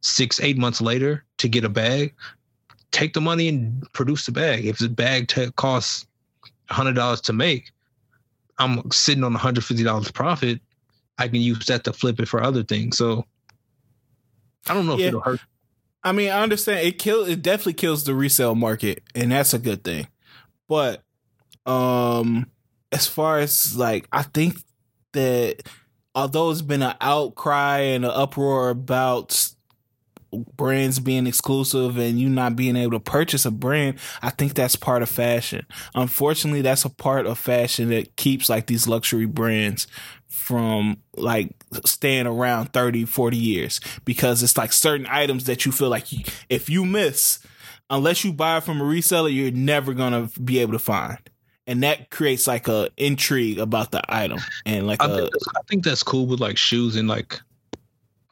six, 0.00 0.40
eight 0.40 0.58
months 0.58 0.80
later 0.80 1.24
to 1.38 1.48
get 1.48 1.64
a 1.64 1.68
bag, 1.68 2.14
take 2.90 3.12
the 3.12 3.20
money 3.20 3.48
and 3.48 3.86
produce 3.92 4.26
the 4.26 4.32
bag. 4.32 4.66
If 4.66 4.78
the 4.78 4.88
bag 4.88 5.28
t- 5.28 5.50
costs 5.56 6.06
hundred 6.70 6.94
dollars 6.94 7.20
to 7.22 7.32
make, 7.32 7.72
I'm 8.58 8.90
sitting 8.90 9.24
on 9.24 9.34
$150 9.34 10.14
profit. 10.14 10.60
I 11.18 11.28
can 11.28 11.40
use 11.40 11.66
that 11.66 11.84
to 11.84 11.92
flip 11.92 12.20
it 12.20 12.28
for 12.28 12.42
other 12.42 12.62
things. 12.62 12.96
So 12.96 13.24
I 14.66 14.74
don't 14.74 14.86
know 14.86 14.96
yeah. 14.96 15.06
if 15.06 15.08
it'll 15.08 15.20
hurt. 15.20 15.40
I 16.02 16.12
mean, 16.12 16.30
I 16.30 16.42
understand 16.42 16.86
it 16.86 16.98
kill 16.98 17.24
it 17.24 17.42
definitely 17.42 17.74
kills 17.74 18.04
the 18.04 18.14
resale 18.14 18.54
market, 18.54 19.02
and 19.14 19.32
that's 19.32 19.52
a 19.52 19.58
good 19.58 19.84
thing. 19.84 20.08
But 20.68 21.02
um 21.66 22.46
as 22.90 23.06
far 23.06 23.38
as 23.38 23.76
like 23.76 24.08
I 24.12 24.22
think 24.22 24.56
that 25.12 25.62
although 26.14 26.50
it's 26.50 26.62
been 26.62 26.82
an 26.82 26.96
outcry 27.00 27.78
and 27.78 28.04
an 28.04 28.10
uproar 28.10 28.70
about 28.70 29.50
brands 30.32 31.00
being 31.00 31.26
exclusive 31.26 31.98
and 31.98 32.20
you 32.20 32.28
not 32.28 32.56
being 32.56 32.76
able 32.76 32.92
to 32.92 33.00
purchase 33.00 33.44
a 33.44 33.50
brand, 33.50 33.98
I 34.22 34.30
think 34.30 34.54
that's 34.54 34.76
part 34.76 35.02
of 35.02 35.08
fashion. 35.08 35.66
Unfortunately, 35.94 36.62
that's 36.62 36.84
a 36.84 36.90
part 36.90 37.26
of 37.26 37.38
fashion 37.38 37.88
that 37.90 38.16
keeps 38.16 38.48
like 38.48 38.66
these 38.66 38.86
luxury 38.86 39.26
brands 39.26 39.86
from 40.28 40.98
like 41.16 41.54
staying 41.84 42.26
around 42.26 42.72
30, 42.72 43.04
40 43.04 43.36
years 43.36 43.80
because 44.04 44.42
it's 44.42 44.56
like 44.56 44.72
certain 44.72 45.06
items 45.08 45.44
that 45.44 45.66
you 45.66 45.72
feel 45.72 45.88
like 45.88 46.06
if 46.48 46.70
you 46.70 46.84
miss, 46.84 47.40
unless 47.88 48.24
you 48.24 48.32
buy 48.32 48.58
it 48.58 48.64
from 48.64 48.80
a 48.80 48.84
reseller, 48.84 49.34
you're 49.34 49.50
never 49.50 49.94
going 49.94 50.12
to 50.28 50.40
be 50.40 50.58
able 50.60 50.72
to 50.72 50.78
find. 50.78 51.18
And 51.66 51.82
that 51.82 52.10
creates 52.10 52.46
like 52.46 52.66
a 52.68 52.88
intrigue 52.96 53.58
about 53.58 53.92
the 53.92 54.02
item 54.08 54.40
and 54.66 54.86
like 54.86 55.02
I, 55.02 55.06
a, 55.06 55.16
think, 55.16 55.30
I 55.56 55.60
think 55.68 55.84
that's 55.84 56.02
cool 56.02 56.26
with 56.26 56.40
like 56.40 56.56
shoes 56.56 56.96
and 56.96 57.06
like 57.06 57.40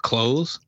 clothes 0.03 0.59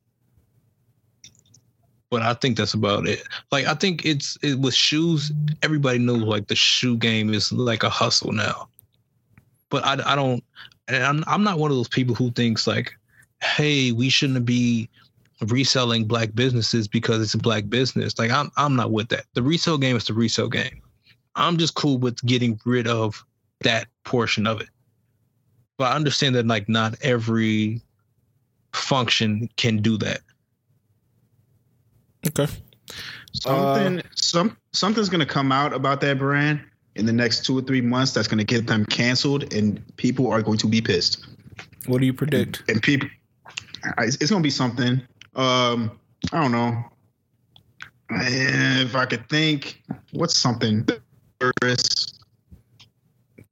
but 2.11 2.23
I 2.23 2.35
think 2.35 2.57
that's 2.57 2.74
about 2.74 3.07
it. 3.07 3.23
Like 3.53 3.66
I 3.66 3.74
think 3.74 4.05
it's 4.05 4.37
it, 4.43 4.59
with 4.59 4.74
shoes, 4.74 5.32
everybody 5.62 5.99
knows 5.99 6.23
like 6.23 6.49
the 6.49 6.57
shoe 6.57 6.97
game 6.97 7.32
is 7.32 7.53
like 7.53 7.85
a 7.85 7.89
hustle 7.89 8.32
now. 8.32 8.69
But 9.70 9.85
I, 9.85 9.93
I 10.05 10.16
don't, 10.16 10.43
and 10.89 11.05
I'm 11.05 11.24
I'm 11.28 11.45
not 11.45 11.59
one 11.59 11.70
of 11.70 11.77
those 11.77 11.89
people 11.89 12.16
who 12.16 12.32
thinks 12.32 12.66
like, 12.66 12.93
hey, 13.43 13.93
we 13.93 14.11
shouldn't 14.11 14.45
be 14.45 14.91
reselling 15.47 16.05
black 16.05 16.35
businesses 16.35 16.89
because 16.89 17.23
it's 17.23 17.35
a 17.35 17.39
black 17.39 17.69
business. 17.69 18.19
Like 18.19 18.32
I'm 18.32 18.51
I'm 18.57 18.74
not 18.74 18.91
with 18.91 19.09
that. 19.11 19.27
The 19.35 19.43
resale 19.43 19.78
game 19.78 19.97
is 19.97 20.05
the 20.05 20.15
resale 20.15 20.49
game. 20.49 20.82
I'm 21.41 21.57
just 21.57 21.75
cool 21.75 21.99
with 21.99 22.23
getting 22.25 22.61
rid 22.65 22.87
of 22.87 23.25
that 23.61 23.87
portion 24.05 24.47
of 24.47 24.61
it. 24.61 24.69
But 25.79 25.93
I 25.93 25.97
understand 25.97 26.35
that 26.35 26.47
like 26.47 26.69
not 26.69 26.95
every 27.03 27.81
function 28.73 29.49
can 29.57 29.79
do 29.79 29.97
that. 29.99 30.21
Okay. 32.27 32.47
Something 33.33 34.01
uh, 34.01 34.03
some 34.15 34.57
something's 34.73 35.09
gonna 35.09 35.25
come 35.27 35.53
out 35.53 35.73
about 35.73 36.01
that 36.03 36.19
brand 36.19 36.61
in 36.97 37.07
the 37.07 37.12
next 37.12 37.47
two 37.47 37.57
or 37.57 37.62
three 37.62 37.81
months 37.81 38.12
that's 38.12 38.29
gonna 38.29 38.45
get 38.45 38.67
them 38.67 38.85
canceled, 38.85 39.55
and 39.55 39.83
people 39.97 40.31
are 40.31 40.43
going 40.43 40.59
to 40.59 40.67
be 40.67 40.83
pissed. 40.83 41.27
What 41.87 42.01
do 42.01 42.07
you 42.07 42.12
predict? 42.12 42.61
And, 42.61 42.71
and 42.71 42.83
people, 42.83 43.09
it's 43.99 44.31
gonna 44.31 44.43
be 44.43 44.51
something. 44.51 45.01
Um, 45.35 45.99
I 46.33 46.43
don't 46.43 46.53
know. 46.53 46.85
If 48.11 48.97
I 48.97 49.07
could 49.07 49.29
think, 49.29 49.83
what's 50.12 50.37
something? 50.37 50.87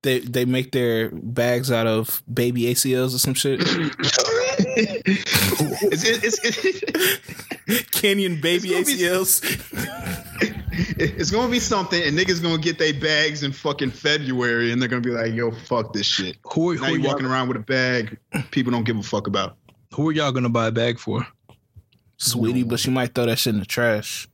They 0.03 0.21
they 0.21 0.45
make 0.45 0.71
their 0.71 1.11
bags 1.11 1.73
out 1.73 1.87
of 1.87 2.23
baby 2.33 2.63
ACLs 2.63 3.15
or 3.15 3.19
some 3.19 3.35
shit. 3.35 3.61
it's, 5.89 6.05
it's, 6.05 6.39
it's, 6.45 7.91
Canyon 8.01 8.41
baby 8.41 8.71
ACLs. 8.71 9.43
it's 10.99 11.31
gonna 11.31 11.51
be 11.51 11.59
something, 11.59 12.01
and 12.03 12.17
niggas 12.17 12.41
gonna 12.41 12.59
get 12.59 12.79
their 12.79 12.95
bags 12.95 13.43
in 13.43 13.51
fucking 13.53 13.91
February, 13.91 14.71
and 14.71 14.81
they're 14.81 14.89
gonna 14.89 15.01
be 15.01 15.11
like, 15.11 15.35
"Yo, 15.35 15.51
fuck 15.51 15.93
this 15.93 16.07
shit." 16.07 16.37
Who, 16.53 16.77
now 16.77 16.85
who 16.85 16.97
you 16.97 17.03
walking 17.03 17.27
around 17.27 17.49
with 17.49 17.57
a 17.57 17.61
bag 17.61 18.19
people 18.53 18.71
don't 18.71 18.85
give 18.85 18.97
a 18.97 19.03
fuck 19.03 19.27
about? 19.27 19.57
Who 19.95 20.09
are 20.09 20.13
y'all 20.13 20.31
gonna 20.33 20.49
buy 20.49 20.69
a 20.69 20.73
bag 20.73 21.01
for? 21.01 21.27
Saweetie, 22.21 22.69
but 22.69 22.79
she 22.81 22.91
might 22.91 23.15
throw 23.15 23.27
that 23.27 23.39
shit 23.39 23.55
in 23.55 23.61
the 23.61 23.67
trash. 23.67 24.29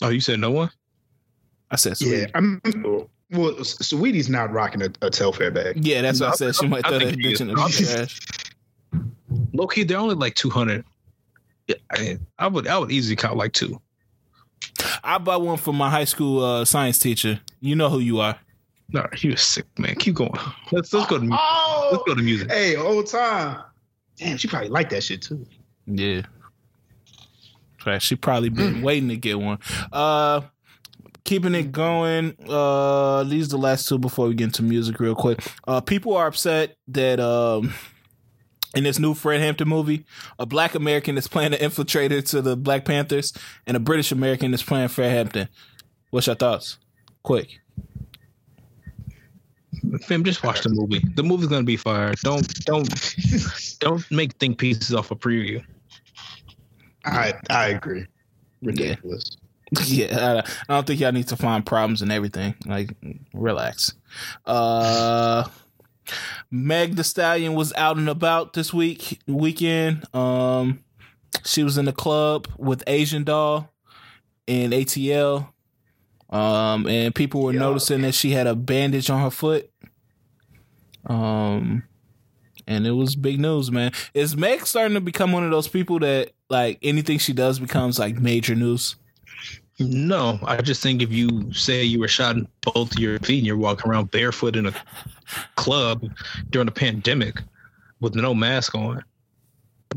Oh, 0.00 0.10
you 0.10 0.20
said 0.20 0.38
no 0.38 0.50
one? 0.50 0.70
I 1.74 1.76
said 1.76 1.94
Saweetie. 1.94 2.20
Yeah, 2.20 2.26
I'm. 2.34 2.60
Well, 3.30 3.54
Saweetie's 3.56 4.28
not 4.28 4.52
rocking 4.52 4.80
a, 4.80 4.84
a 4.84 5.10
Telfar 5.10 5.52
bag. 5.52 5.84
Yeah, 5.84 6.02
that's 6.02 6.20
what 6.20 6.28
I, 6.28 6.32
I 6.32 6.36
said. 6.36 6.54
She 6.54 6.68
might 6.68 6.86
throw 6.86 7.00
that 7.00 7.16
bitch 7.16 7.40
in 7.40 7.48
the 7.48 7.54
trash. 7.54 8.20
Low 9.52 9.66
key, 9.66 9.82
they're 9.82 9.98
only 9.98 10.14
like 10.14 10.36
two 10.36 10.50
hundred. 10.50 10.84
Yeah, 11.66 11.74
I, 11.90 12.18
I, 12.38 12.46
would 12.46 12.68
I 12.68 12.78
would 12.78 12.92
easily 12.92 13.16
count 13.16 13.36
like 13.36 13.52
two. 13.52 13.80
I 15.02 15.18
bought 15.18 15.42
one 15.42 15.56
for 15.56 15.74
my 15.74 15.90
high 15.90 16.04
school 16.04 16.44
uh, 16.44 16.64
science 16.64 17.00
teacher. 17.00 17.40
You 17.58 17.74
know 17.74 17.88
who 17.88 17.98
you 17.98 18.20
are. 18.20 18.38
No, 18.90 19.08
he 19.12 19.30
was 19.30 19.42
sick, 19.42 19.66
man. 19.76 19.96
Keep 19.96 20.14
going. 20.14 20.30
Let's 20.70 20.92
let's 20.92 21.10
go 21.10 21.18
to 21.18 21.24
music. 21.24 21.40
Oh, 21.42 21.88
let's 21.90 22.04
go 22.06 22.14
to 22.14 22.22
music. 22.22 22.52
Hey, 22.52 22.76
old 22.76 23.08
time. 23.08 23.64
Damn, 24.16 24.36
she 24.36 24.46
probably 24.46 24.68
like 24.68 24.90
that 24.90 25.02
shit 25.02 25.22
too. 25.22 25.44
Yeah. 25.86 26.22
She 27.98 28.14
probably 28.14 28.48
been 28.48 28.76
mm. 28.76 28.82
waiting 28.82 29.08
to 29.08 29.16
get 29.16 29.40
one. 29.40 29.58
Uh 29.92 30.42
keeping 31.24 31.54
it 31.54 31.72
going. 31.72 32.36
Uh, 32.48 33.24
these 33.24 33.46
are 33.48 33.56
the 33.56 33.58
last 33.58 33.88
two 33.88 33.98
before 33.98 34.28
we 34.28 34.34
get 34.34 34.44
into 34.44 34.62
music 34.62 35.00
real 35.00 35.14
quick. 35.14 35.40
Uh, 35.66 35.80
people 35.80 36.16
are 36.16 36.26
upset 36.26 36.76
that 36.88 37.18
um, 37.20 37.72
in 38.74 38.84
this 38.84 38.98
new 38.98 39.14
Fred 39.14 39.40
Hampton 39.40 39.68
movie, 39.68 40.04
a 40.38 40.46
black 40.46 40.74
American 40.74 41.16
is 41.16 41.28
playing 41.28 41.54
an 41.54 41.60
infiltrator 41.60 42.26
to 42.30 42.42
the 42.42 42.56
Black 42.56 42.84
Panthers, 42.84 43.32
and 43.66 43.76
a 43.76 43.80
British 43.80 44.12
American 44.12 44.52
is 44.54 44.62
playing 44.62 44.88
Fred 44.88 45.10
Hampton. 45.10 45.48
What's 46.10 46.26
your 46.26 46.36
thoughts? 46.36 46.78
Quick. 47.22 47.60
Fam, 50.02 50.24
just 50.24 50.42
watch 50.42 50.62
the 50.62 50.70
movie. 50.70 51.02
The 51.14 51.22
movie's 51.22 51.48
gonna 51.48 51.64
be 51.64 51.76
fire. 51.76 52.14
Don't 52.22 52.46
don't 52.64 52.88
don't 53.80 54.10
make 54.10 54.34
think 54.34 54.58
pieces 54.58 54.94
off 54.94 55.10
a 55.10 55.16
preview. 55.16 55.62
I 57.04 57.34
I 57.50 57.68
agree. 57.68 58.06
Ridiculous. 58.62 59.36
yeah, 59.36 59.43
I, 59.78 60.42
don't 60.68 60.86
think 60.86 61.00
y'all 61.00 61.12
need 61.12 61.28
to 61.28 61.36
find 61.36 61.64
problems 61.64 62.02
in 62.02 62.10
everything. 62.10 62.54
Like, 62.66 62.94
relax. 63.32 63.94
Uh, 64.44 65.44
Meg 66.50 66.96
the 66.96 67.04
Stallion 67.04 67.54
was 67.54 67.72
out 67.74 67.96
and 67.96 68.08
about 68.08 68.52
this 68.52 68.72
week 68.72 69.20
weekend. 69.26 70.04
Um, 70.14 70.84
she 71.44 71.62
was 71.62 71.78
in 71.78 71.84
the 71.84 71.92
club 71.92 72.48
with 72.58 72.82
Asian 72.86 73.24
Doll 73.24 73.70
and 74.46 74.72
ATL. 74.72 75.48
Um, 76.30 76.86
and 76.86 77.14
people 77.14 77.42
were 77.42 77.52
Yo. 77.52 77.60
noticing 77.60 78.02
that 78.02 78.14
she 78.14 78.30
had 78.32 78.46
a 78.46 78.54
bandage 78.54 79.10
on 79.10 79.20
her 79.20 79.30
foot. 79.30 79.70
Um, 81.06 81.84
and 82.66 82.86
it 82.86 82.92
was 82.92 83.14
big 83.14 83.38
news, 83.38 83.70
man. 83.70 83.92
Is 84.14 84.36
Meg 84.36 84.66
starting 84.66 84.94
to 84.94 85.00
become 85.00 85.32
one 85.32 85.44
of 85.44 85.50
those 85.50 85.68
people 85.68 85.98
that 86.00 86.32
like 86.48 86.78
anything 86.82 87.18
she 87.18 87.32
does 87.32 87.58
becomes 87.58 87.98
like 87.98 88.18
major 88.18 88.54
news? 88.54 88.96
No, 89.80 90.38
I 90.44 90.62
just 90.62 90.82
think 90.82 91.02
if 91.02 91.10
you 91.10 91.52
say 91.52 91.82
you 91.82 91.98
were 91.98 92.08
shot 92.08 92.36
in 92.36 92.46
both 92.60 92.92
of 92.92 92.98
your 92.98 93.18
feet 93.18 93.38
and 93.38 93.46
you're 93.46 93.56
walking 93.56 93.90
around 93.90 94.10
barefoot 94.12 94.54
in 94.54 94.66
a 94.66 94.74
club 95.56 96.08
during 96.50 96.68
a 96.68 96.72
pandemic 96.72 97.42
with 98.00 98.14
no 98.14 98.34
mask 98.34 98.74
on, 98.76 99.02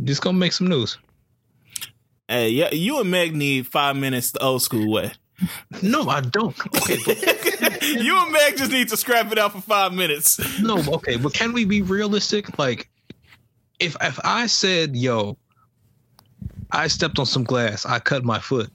just 0.03 0.21
gonna 0.21 0.37
make 0.37 0.53
some 0.53 0.67
news. 0.67 0.97
Hey, 2.27 2.49
yeah, 2.49 2.71
you 2.71 2.99
and 2.99 3.11
Meg 3.11 3.35
need 3.35 3.67
five 3.67 3.95
minutes 3.95 4.31
the 4.31 4.41
old 4.41 4.63
school 4.63 4.91
way. 4.91 5.11
No, 5.83 6.09
I 6.09 6.21
don't. 6.21 6.59
Okay, 6.77 6.97
but, 7.05 7.81
you 7.83 8.17
and 8.17 8.31
Meg 8.31 8.57
just 8.57 8.71
need 8.71 8.89
to 8.89 8.97
scrap 8.97 9.31
it 9.31 9.37
out 9.37 9.51
for 9.51 9.61
five 9.61 9.93
minutes. 9.93 10.59
No, 10.59 10.79
okay, 10.95 11.17
but 11.17 11.33
can 11.33 11.53
we 11.53 11.63
be 11.63 11.83
realistic? 11.83 12.57
Like, 12.57 12.89
if 13.79 13.95
if 14.01 14.19
I 14.23 14.47
said, 14.47 14.95
"Yo, 14.95 15.37
I 16.71 16.87
stepped 16.87 17.19
on 17.19 17.27
some 17.27 17.43
glass, 17.43 17.85
I 17.85 17.99
cut 17.99 18.25
my 18.25 18.39
foot," 18.39 18.71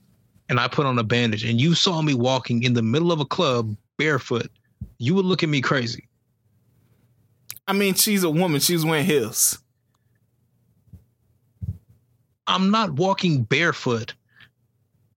and 0.52 0.60
I 0.60 0.68
put 0.68 0.84
on 0.84 0.98
a 0.98 1.02
bandage 1.02 1.44
and 1.44 1.58
you 1.58 1.74
saw 1.74 2.02
me 2.02 2.12
walking 2.12 2.62
in 2.62 2.74
the 2.74 2.82
middle 2.82 3.10
of 3.10 3.20
a 3.20 3.24
club 3.24 3.74
barefoot, 3.96 4.50
you 4.98 5.14
would 5.14 5.24
look 5.24 5.42
at 5.42 5.48
me 5.48 5.62
crazy. 5.62 6.06
I 7.66 7.72
mean, 7.72 7.94
she's 7.94 8.22
a 8.22 8.28
woman. 8.28 8.60
She's 8.60 8.84
wearing 8.84 9.06
heels. 9.06 9.58
I'm 12.46 12.70
not 12.70 12.92
walking 12.92 13.44
barefoot 13.44 14.12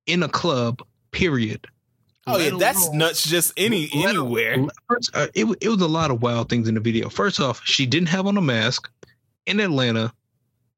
in 0.05 0.23
a 0.23 0.29
club, 0.29 0.81
period. 1.11 1.67
Oh 2.27 2.37
yeah, 2.37 2.51
that's 2.57 2.85
alone, 2.85 2.99
nuts. 2.99 3.29
Just 3.29 3.51
any 3.57 3.89
anywhere. 3.93 4.65
First, 4.87 5.11
uh, 5.13 5.27
it 5.33 5.45
it 5.59 5.67
was 5.67 5.81
a 5.81 5.87
lot 5.87 6.11
of 6.11 6.21
wild 6.21 6.47
things 6.47 6.69
in 6.69 6.75
the 6.75 6.79
video. 6.79 7.09
First 7.09 7.41
off, 7.41 7.61
she 7.65 7.85
didn't 7.85 8.07
have 8.07 8.25
on 8.25 8.37
a 8.37 8.41
mask 8.41 8.89
in 9.45 9.59
Atlanta 9.59 10.13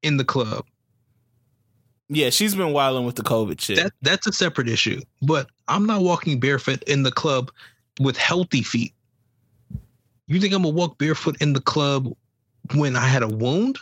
in 0.02 0.16
the 0.16 0.24
club. 0.24 0.66
Yeah, 2.08 2.30
she's 2.30 2.54
been 2.54 2.72
wilding 2.72 3.04
with 3.04 3.16
the 3.16 3.22
COVID 3.22 3.60
shit. 3.60 3.76
That 3.76 3.92
that's 4.00 4.26
a 4.26 4.32
separate 4.32 4.68
issue. 4.68 5.00
But 5.22 5.48
I'm 5.68 5.86
not 5.86 6.02
walking 6.02 6.40
barefoot 6.40 6.82
in 6.84 7.02
the 7.02 7.12
club 7.12 7.50
with 8.00 8.16
healthy 8.16 8.62
feet. 8.62 8.94
You 10.26 10.40
think 10.40 10.54
I'm 10.54 10.62
gonna 10.62 10.74
walk 10.74 10.98
barefoot 10.98 11.40
in 11.40 11.52
the 11.52 11.60
club 11.60 12.14
when 12.74 12.96
I 12.96 13.06
had 13.06 13.22
a 13.22 13.28
wound? 13.28 13.78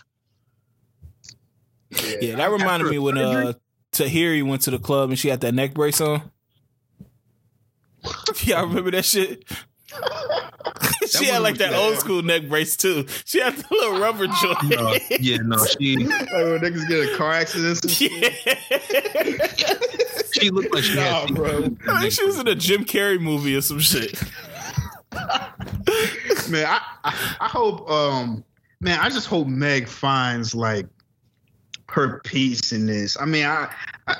Yeah, 1.90 2.16
yeah 2.20 2.36
that 2.36 2.50
reminded 2.50 2.90
me 2.90 2.98
when 2.98 3.16
uh 3.18 3.52
Tahiri 3.92 4.42
went 4.44 4.62
to 4.62 4.70
the 4.70 4.78
club 4.78 5.10
and 5.10 5.18
she 5.18 5.28
had 5.28 5.40
that 5.40 5.54
neck 5.54 5.74
brace 5.74 6.00
on. 6.00 6.30
Y'all 8.42 8.66
remember 8.66 8.90
that 8.90 9.04
shit? 9.04 9.44
she 11.06 11.26
had 11.26 11.42
like 11.42 11.58
that 11.58 11.74
old 11.74 11.96
school 11.96 12.22
neck 12.22 12.48
brace 12.48 12.76
too. 12.76 13.06
She 13.24 13.40
had 13.40 13.56
the 13.56 13.64
little 13.70 14.00
rubber 14.00 14.26
joint. 14.42 14.62
No, 14.64 14.96
yeah, 15.20 15.38
no, 15.38 15.64
she. 15.64 15.96
Like 16.06 16.30
when 16.30 16.60
niggas 16.60 16.88
get 16.88 17.12
a 17.12 17.16
car 17.16 17.32
accident. 17.32 18.00
Yeah. 18.00 18.28
she 20.32 20.50
looked 20.50 20.74
like 20.74 20.84
she 20.84 20.96
nah, 20.96 21.26
had. 21.26 21.34
Bro. 21.34 21.76
I 21.88 22.00
think 22.00 22.12
she 22.12 22.24
was 22.24 22.38
in 22.38 22.48
a 22.48 22.54
Jim 22.54 22.84
Carrey 22.84 23.20
movie 23.20 23.56
or 23.56 23.60
some 23.60 23.80
shit. 23.80 24.20
man, 26.48 26.66
I, 26.66 26.80
I, 27.04 27.36
I 27.40 27.48
hope. 27.48 27.88
Um, 27.90 28.44
man, 28.80 28.98
I 29.00 29.08
just 29.08 29.26
hope 29.26 29.46
Meg 29.46 29.88
finds 29.88 30.54
like 30.54 30.86
her 31.88 32.20
peace 32.24 32.72
in 32.72 32.86
this. 32.86 33.16
I 33.20 33.24
mean, 33.24 33.44
I, 33.44 33.70
I, 34.06 34.14
I, 34.14 34.18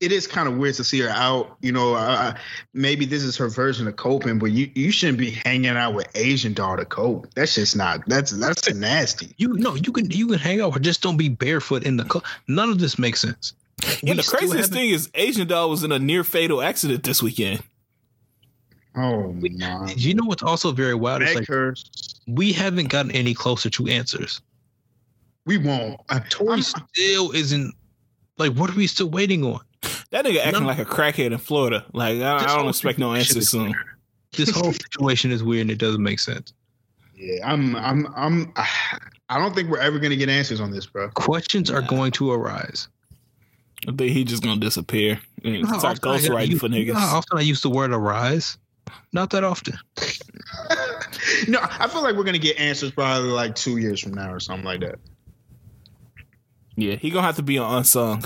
it 0.00 0.12
is 0.12 0.26
kind 0.26 0.48
of 0.48 0.56
weird 0.56 0.74
to 0.76 0.84
see 0.84 1.00
her 1.00 1.08
out. 1.08 1.56
You 1.60 1.72
know, 1.72 2.34
maybe 2.74 3.04
this 3.04 3.22
is 3.22 3.36
her 3.36 3.48
version 3.48 3.86
of 3.86 3.96
coping, 3.96 4.38
but 4.38 4.50
you, 4.50 4.70
you 4.74 4.90
shouldn't 4.90 5.18
be 5.18 5.30
hanging 5.30 5.76
out 5.76 5.94
with 5.94 6.08
Asian 6.14 6.54
doll 6.54 6.76
to 6.76 6.84
cope. 6.84 7.32
That's 7.34 7.54
just 7.54 7.76
not. 7.76 8.06
That's 8.08 8.30
that's 8.32 8.72
nasty. 8.74 9.34
You 9.36 9.54
know, 9.54 9.74
you 9.74 9.92
can 9.92 10.10
you 10.10 10.26
can 10.28 10.38
hang 10.38 10.60
out, 10.60 10.72
but 10.72 10.82
just 10.82 11.02
don't 11.02 11.16
be 11.16 11.28
barefoot 11.28 11.84
in 11.84 11.96
the. 11.96 12.04
Co- 12.04 12.22
None 12.46 12.70
of 12.70 12.78
this 12.78 12.98
makes 12.98 13.20
sense. 13.20 13.54
Yeah, 14.02 14.14
we 14.14 14.16
the 14.18 14.22
craziest 14.22 14.72
thing 14.72 14.90
is 14.90 15.08
Asian 15.14 15.46
doll 15.46 15.70
was 15.70 15.84
in 15.84 15.92
a 15.92 15.98
near 15.98 16.24
fatal 16.24 16.60
accident 16.60 17.04
this 17.04 17.22
weekend. 17.22 17.62
Oh 18.96 19.32
my! 19.32 19.94
You 19.96 20.14
know 20.14 20.24
what's 20.24 20.42
also 20.42 20.72
very 20.72 20.94
wild? 20.94 21.22
It's 21.22 21.48
like, 21.48 21.76
we 22.26 22.52
haven't 22.52 22.88
gotten 22.88 23.12
any 23.12 23.34
closer 23.34 23.70
to 23.70 23.86
answers. 23.86 24.40
We 25.46 25.58
won't. 25.58 26.00
Tory 26.30 26.62
still 26.62 27.30
isn't 27.30 27.74
like. 28.38 28.54
What 28.54 28.70
are 28.70 28.76
we 28.76 28.86
still 28.86 29.10
waiting 29.10 29.44
on? 29.44 29.60
That 30.10 30.24
nigga 30.24 30.38
acting 30.38 30.62
no. 30.62 30.68
like 30.68 30.78
a 30.78 30.84
crackhead 30.84 31.32
in 31.32 31.38
Florida. 31.38 31.84
Like 31.92 32.20
I, 32.20 32.36
I 32.36 32.56
don't 32.56 32.68
expect 32.68 32.98
no 32.98 33.14
answers 33.14 33.50
soon. 33.50 33.74
This 34.32 34.50
whole 34.50 34.72
situation 34.72 35.30
is 35.30 35.42
weird 35.42 35.62
and 35.62 35.70
it 35.70 35.78
doesn't 35.78 36.02
make 36.02 36.18
sense. 36.18 36.52
Yeah, 37.14 37.50
I'm. 37.50 37.76
I'm. 37.76 38.06
I'm. 38.14 38.52
I 39.28 39.38
don't 39.38 39.54
think 39.54 39.68
we're 39.68 39.78
ever 39.78 39.98
gonna 39.98 40.16
get 40.16 40.28
answers 40.28 40.60
on 40.60 40.70
this, 40.70 40.86
bro. 40.86 41.10
Questions 41.10 41.70
are 41.70 41.82
going 41.82 42.12
to 42.12 42.32
arise. 42.32 42.88
I 43.86 43.92
think 43.92 44.12
he's 44.12 44.26
just 44.26 44.42
gonna 44.42 44.60
disappear 44.60 45.20
and 45.44 45.66
start 45.68 46.00
ghostwriting 46.00 46.58
for 46.58 46.68
niggas. 46.68 46.94
how 46.94 47.18
often 47.18 47.38
I 47.38 47.42
use 47.42 47.60
the 47.60 47.70
word 47.70 47.92
arise? 47.92 48.58
Not 49.12 49.30
that 49.30 49.44
often. 49.44 49.74
no, 51.48 51.58
I 51.62 51.88
feel 51.88 52.02
like 52.02 52.16
we're 52.16 52.24
gonna 52.24 52.38
get 52.38 52.58
answers 52.58 52.90
probably 52.90 53.30
like 53.30 53.54
two 53.54 53.76
years 53.76 54.00
from 54.00 54.14
now 54.14 54.32
or 54.32 54.40
something 54.40 54.64
like 54.64 54.80
that. 54.80 54.98
Yeah, 56.78 56.94
he 56.94 57.10
gonna 57.10 57.26
have 57.26 57.34
to 57.36 57.42
be 57.42 57.58
on 57.58 57.78
unsung. 57.78 58.24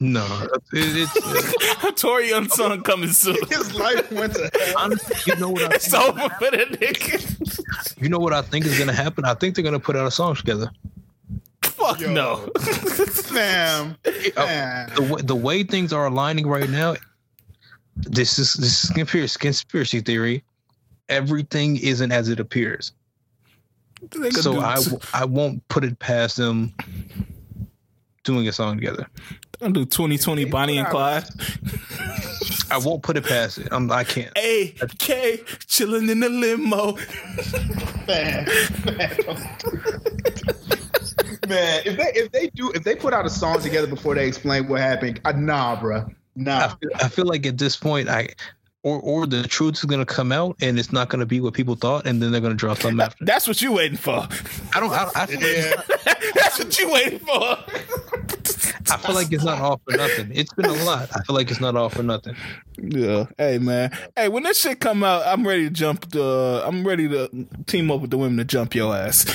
No, 0.00 0.46
it, 0.70 1.08
it's 1.10 2.00
Tory 2.02 2.30
unsung 2.30 2.82
coming 2.82 3.08
soon. 3.08 3.38
His 3.48 3.74
life 3.74 4.12
went 4.12 4.34
to 4.34 4.50
hell. 4.52 4.74
Honestly, 4.76 5.16
you 5.26 5.40
know 5.40 5.48
what 5.48 5.62
I 5.62 5.74
it's 5.74 5.90
think 5.90 6.04
over 6.04 6.28
for 6.34 6.50
the 6.50 6.76
nigga. 6.76 8.02
You 8.02 8.10
know 8.10 8.18
what 8.18 8.34
I 8.34 8.42
think 8.42 8.66
is 8.66 8.78
gonna 8.78 8.92
happen? 8.92 9.24
I 9.24 9.32
think 9.32 9.54
they're 9.54 9.64
gonna 9.64 9.80
put 9.80 9.96
out 9.96 10.06
a 10.06 10.10
song 10.10 10.34
together. 10.34 10.70
Fuck 11.62 12.02
Yo. 12.02 12.12
no, 12.12 12.36
fam. 12.58 13.96
Uh, 14.36 14.86
the, 14.94 15.22
the 15.24 15.34
way 15.34 15.62
things 15.62 15.90
are 15.90 16.04
aligning 16.04 16.46
right 16.46 16.68
now, 16.68 16.96
this 17.96 18.38
is 18.38 18.52
this 18.54 18.84
is 18.84 18.90
conspiracy, 18.90 19.38
conspiracy 19.38 20.00
theory. 20.00 20.44
Everything 21.08 21.78
isn't 21.78 22.12
as 22.12 22.28
it 22.28 22.40
appears. 22.40 22.92
So 24.32 24.60
I 24.60 24.76
I 25.14 25.24
won't 25.24 25.66
put 25.68 25.82
it 25.82 25.98
past 25.98 26.36
them 26.36 26.74
doing 28.28 28.46
a 28.46 28.52
song 28.52 28.76
together. 28.76 29.08
I'll 29.62 29.70
do 29.70 29.86
2020 29.86 30.44
Bonnie 30.44 30.78
and 30.78 30.86
Clyde. 30.88 31.24
I 32.70 32.76
won't 32.76 33.02
put 33.02 33.16
it 33.16 33.24
past 33.24 33.56
it. 33.56 33.68
I'm, 33.72 33.90
I 33.90 34.04
can't. 34.04 34.30
A 34.36 34.74
K 34.98 35.40
chilling 35.66 36.10
in 36.10 36.20
the 36.20 36.28
limo. 36.28 36.92
Man, 38.06 38.46
man. 41.48 41.82
if 41.86 41.96
they 41.96 42.12
if 42.14 42.30
they 42.32 42.48
do 42.48 42.70
if 42.72 42.84
they 42.84 42.94
put 42.94 43.14
out 43.14 43.24
a 43.24 43.30
song 43.30 43.60
together 43.60 43.86
before 43.86 44.14
they 44.14 44.28
explain 44.28 44.68
what 44.68 44.80
happened, 44.82 45.20
uh, 45.24 45.32
nah, 45.32 45.80
bro, 45.80 46.06
nah. 46.36 46.66
I 46.66 46.68
feel, 46.68 46.90
I 46.96 47.08
feel 47.08 47.26
like 47.26 47.46
at 47.46 47.56
this 47.56 47.76
point, 47.76 48.10
I 48.10 48.28
or 48.82 49.00
or 49.00 49.26
the 49.26 49.42
truth 49.44 49.74
is 49.74 49.84
going 49.84 50.04
to 50.04 50.06
come 50.06 50.32
out 50.32 50.56
and 50.60 50.78
it's 50.78 50.92
not 50.92 51.08
going 51.08 51.20
to 51.20 51.26
be 51.26 51.40
what 51.40 51.54
people 51.54 51.74
thought, 51.74 52.06
and 52.06 52.22
then 52.22 52.32
they're 52.32 52.40
going 52.40 52.52
to 52.52 52.56
draw 52.56 52.74
something 52.74 53.00
after. 53.00 53.24
That's 53.24 53.46
what 53.46 53.60
you 53.60 53.72
waiting 53.72 53.98
for. 53.98 54.26
I 54.74 54.80
don't. 54.80 54.90
I, 54.92 55.10
I 55.14 55.26
yeah. 55.30 55.82
That's 56.34 56.58
what 56.58 56.78
you 56.78 56.90
waiting 56.90 57.18
for. 57.18 57.58
I 58.90 58.96
feel 58.96 59.14
like 59.14 59.32
it's 59.32 59.44
not 59.44 59.60
all 59.60 59.80
for 59.84 59.96
nothing. 59.96 60.30
It's 60.32 60.52
been 60.54 60.66
a 60.66 60.84
lot. 60.84 61.10
I 61.14 61.22
feel 61.22 61.36
like 61.36 61.50
it's 61.50 61.60
not 61.60 61.76
all 61.76 61.90
for 61.90 62.02
nothing. 62.02 62.36
Yeah. 62.78 63.26
Hey 63.36 63.58
man. 63.58 63.90
Hey, 64.16 64.28
when 64.28 64.44
this 64.44 64.60
shit 64.60 64.80
come 64.80 65.02
out, 65.02 65.22
I'm 65.26 65.46
ready 65.46 65.64
to 65.64 65.70
jump. 65.70 66.10
The, 66.10 66.62
I'm 66.64 66.86
ready 66.86 67.08
to 67.08 67.28
team 67.66 67.90
up 67.90 68.00
with 68.00 68.10
the 68.10 68.18
women 68.18 68.38
to 68.38 68.44
jump 68.44 68.74
your 68.74 68.94
ass. 68.96 69.26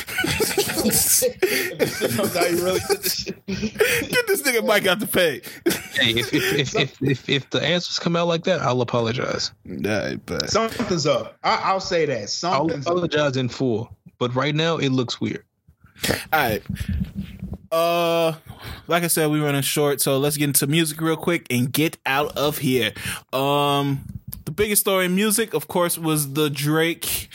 Get 0.76 1.40
this 4.28 4.42
nigga 4.42 4.66
Mike 4.66 4.88
out 4.88 5.00
the 5.00 5.08
pay. 5.08 5.42
hey, 5.94 6.20
if 6.20 6.34
if, 6.34 6.54
if 6.54 6.76
if, 6.76 7.02
if, 7.02 7.30
if 7.30 7.50
the 7.50 7.62
answers 7.62 8.00
come 8.00 8.16
out 8.16 8.28
like 8.28 8.44
that, 8.46 8.62
I'll 8.62 8.82
apologize. 8.82 9.52
Nah, 9.66 10.16
but 10.26 10.50
something's 10.50 11.06
up. 11.06 11.38
I, 11.44 11.74
will 11.74 11.80
say 11.80 12.06
that. 12.06 12.30
Something's 12.30 12.88
I'll 12.88 12.94
apologize 12.94 13.38
up. 13.38 13.38
in 13.38 13.50
full. 13.50 13.96
But 14.18 14.36
right 14.36 14.56
now, 14.56 14.78
it 14.78 14.90
looks 14.90 15.20
weird. 15.20 15.44
All 16.10 16.18
right. 16.34 16.64
Uh, 17.72 18.34
like 18.88 19.04
I 19.04 19.08
said, 19.08 19.32
we 19.32 19.40
running 19.40 19.64
short, 19.64 20.00
so 20.00 20.20
let's 20.20 20.38
get 20.38 20.46
into 20.46 20.68
music 20.68 21.02
real 21.02 21.18
quick 21.18 21.48
and 21.50 21.72
get 21.72 21.98
out 22.06 22.38
of 22.38 22.60
here. 22.60 22.94
Um, 23.32 24.06
the 24.46 24.52
biggest 24.52 24.82
story 24.82 25.06
in 25.06 25.16
music, 25.16 25.54
of 25.54 25.68
course, 25.68 25.98
was 25.98 26.34
the 26.34 26.50
Drake, 26.50 27.30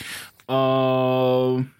um, 0.47 1.73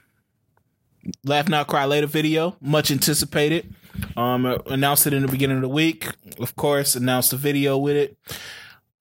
Laugh 1.23 1.47
Now 1.49 1.63
Cry 1.63 1.85
Later 1.85 2.07
video, 2.07 2.55
much 2.61 2.91
anticipated. 2.91 3.73
Um, 4.15 4.45
announced 4.67 5.07
it 5.07 5.13
in 5.13 5.21
the 5.21 5.27
beginning 5.27 5.57
of 5.57 5.61
the 5.61 5.69
week. 5.69 6.07
Of 6.39 6.55
course, 6.55 6.95
announced 6.95 7.31
the 7.31 7.38
video 7.38 7.77
with 7.77 7.95
it. 7.95 8.17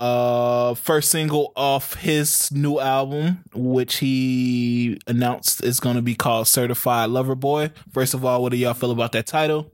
Uh 0.00 0.74
first 0.74 1.10
single 1.10 1.52
off 1.56 1.94
his 1.94 2.52
new 2.52 2.78
album 2.78 3.42
which 3.52 3.96
he 3.96 4.96
announced 5.08 5.60
is 5.64 5.80
going 5.80 5.96
to 5.96 6.02
be 6.02 6.14
called 6.14 6.46
certified 6.46 7.10
lover 7.10 7.34
boy. 7.34 7.72
First 7.92 8.14
of 8.14 8.24
all 8.24 8.40
what 8.40 8.52
do 8.52 8.58
y'all 8.58 8.74
feel 8.74 8.92
about 8.92 9.10
that 9.12 9.26
title? 9.26 9.72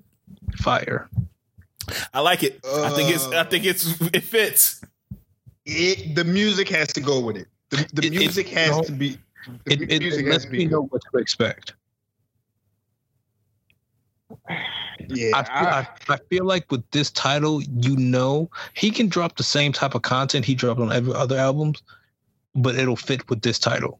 Fire. 0.56 1.10
I 2.14 2.20
like 2.20 2.42
it. 2.42 2.58
Uh, 2.64 2.84
i 2.84 2.88
think 2.88 3.10
it's 3.10 3.26
i 3.26 3.44
think 3.44 3.66
it's 3.66 4.00
it 4.00 4.22
fits. 4.22 4.82
It 5.66 6.14
the 6.14 6.24
music 6.24 6.70
has 6.70 6.88
to 6.94 7.02
go 7.02 7.20
with 7.20 7.36
it. 7.36 7.48
The, 7.68 8.08
music 8.08 8.48
has 8.48 8.86
to 8.86 8.92
be. 8.92 9.18
the 9.66 9.74
it, 9.74 9.80
music 9.80 9.86
it, 9.86 10.02
has 10.06 10.06
to 10.06 10.12
be 10.12 10.14
it, 10.14 10.22
it, 10.22 10.26
lets 10.26 10.46
me 10.46 10.64
know 10.64 10.84
what 10.84 11.02
to 11.12 11.18
expect 11.18 11.74
yeah, 15.08 15.30
I 15.34 15.42
feel, 15.42 15.68
I, 15.68 15.88
I 16.08 16.18
feel, 16.28 16.44
like 16.44 16.70
with 16.70 16.88
this 16.90 17.10
title, 17.10 17.62
you 17.62 17.96
know, 17.96 18.50
he 18.74 18.90
can 18.90 19.08
drop 19.08 19.36
the 19.36 19.42
same 19.42 19.72
type 19.72 19.94
of 19.94 20.02
content 20.02 20.44
he 20.44 20.54
dropped 20.54 20.80
on 20.80 20.92
every 20.92 21.14
other 21.14 21.36
albums, 21.36 21.82
but 22.54 22.74
it'll 22.76 22.96
fit 22.96 23.28
with 23.28 23.42
this 23.42 23.58
title. 23.58 23.98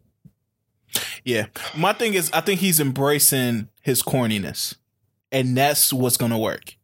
Yeah, 1.24 1.46
my 1.76 1.92
thing 1.92 2.14
is, 2.14 2.30
I 2.32 2.40
think 2.40 2.60
he's 2.60 2.78
embracing 2.78 3.68
his 3.82 4.02
corniness, 4.02 4.76
and 5.32 5.56
that's 5.56 5.92
what's 5.92 6.16
gonna 6.16 6.38
work. 6.38 6.76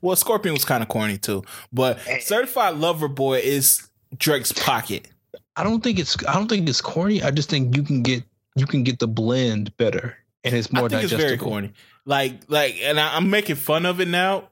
Well, 0.00 0.16
Scorpion 0.16 0.54
was 0.54 0.64
kind 0.64 0.82
of 0.82 0.88
corny 0.88 1.18
too, 1.18 1.44
but 1.72 1.98
eh. 2.06 2.18
Certified 2.20 2.76
Lover 2.76 3.08
Boy 3.08 3.38
is 3.38 3.88
Drake's 4.16 4.52
pocket. 4.52 5.08
I 5.56 5.62
don't 5.62 5.82
think 5.82 5.98
it's 5.98 6.16
I 6.26 6.34
don't 6.34 6.48
think 6.48 6.68
it's 6.68 6.80
corny. 6.80 7.22
I 7.22 7.30
just 7.30 7.48
think 7.48 7.76
you 7.76 7.82
can 7.82 8.02
get 8.02 8.24
you 8.56 8.66
can 8.66 8.82
get 8.82 8.98
the 8.98 9.08
blend 9.08 9.74
better 9.76 10.16
and 10.44 10.54
it's 10.54 10.72
more 10.72 10.84
I 10.84 10.88
think 10.88 11.02
digestible. 11.02 11.22
It's 11.22 11.30
very 11.30 11.38
corny. 11.38 11.72
Like 12.04 12.42
like, 12.48 12.76
and 12.82 13.00
I, 13.00 13.16
I'm 13.16 13.30
making 13.30 13.56
fun 13.56 13.86
of 13.86 14.00
it 14.00 14.08
now 14.08 14.50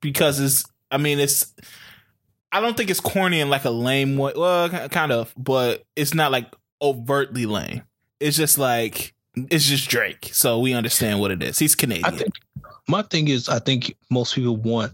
because 0.00 0.40
it's. 0.40 0.64
I 0.90 0.96
mean, 0.96 1.18
it's. 1.18 1.52
I 2.52 2.60
don't 2.60 2.76
think 2.76 2.88
it's 2.88 3.00
corny 3.00 3.40
in 3.40 3.50
like 3.50 3.64
a 3.64 3.70
lame 3.70 4.16
way. 4.16 4.32
Well, 4.36 4.68
kind 4.88 5.12
of, 5.12 5.34
but 5.36 5.84
it's 5.96 6.14
not 6.14 6.32
like 6.32 6.54
overtly 6.80 7.46
lame. 7.46 7.82
It's 8.20 8.36
just 8.36 8.58
like 8.58 9.14
it's 9.36 9.66
just 9.66 9.88
Drake, 9.88 10.30
so 10.32 10.60
we 10.60 10.72
understand 10.72 11.20
what 11.20 11.30
it 11.30 11.42
is. 11.42 11.58
He's 11.58 11.74
Canadian. 11.74 12.16
Think, 12.16 12.34
my 12.88 13.02
thing 13.02 13.28
is, 13.28 13.48
I 13.48 13.58
think 13.58 13.96
most 14.10 14.34
people 14.34 14.56
want. 14.56 14.92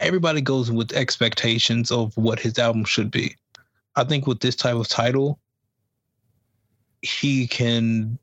Everybody 0.00 0.40
goes 0.40 0.70
with 0.70 0.92
expectations 0.92 1.90
of 1.90 2.16
what 2.16 2.38
his 2.38 2.58
album 2.58 2.84
should 2.84 3.10
be. 3.10 3.36
I 3.94 4.04
think 4.04 4.26
with 4.26 4.40
this 4.40 4.56
type 4.56 4.74
of 4.74 4.88
title, 4.88 5.38
he 7.02 7.46
can 7.46 8.18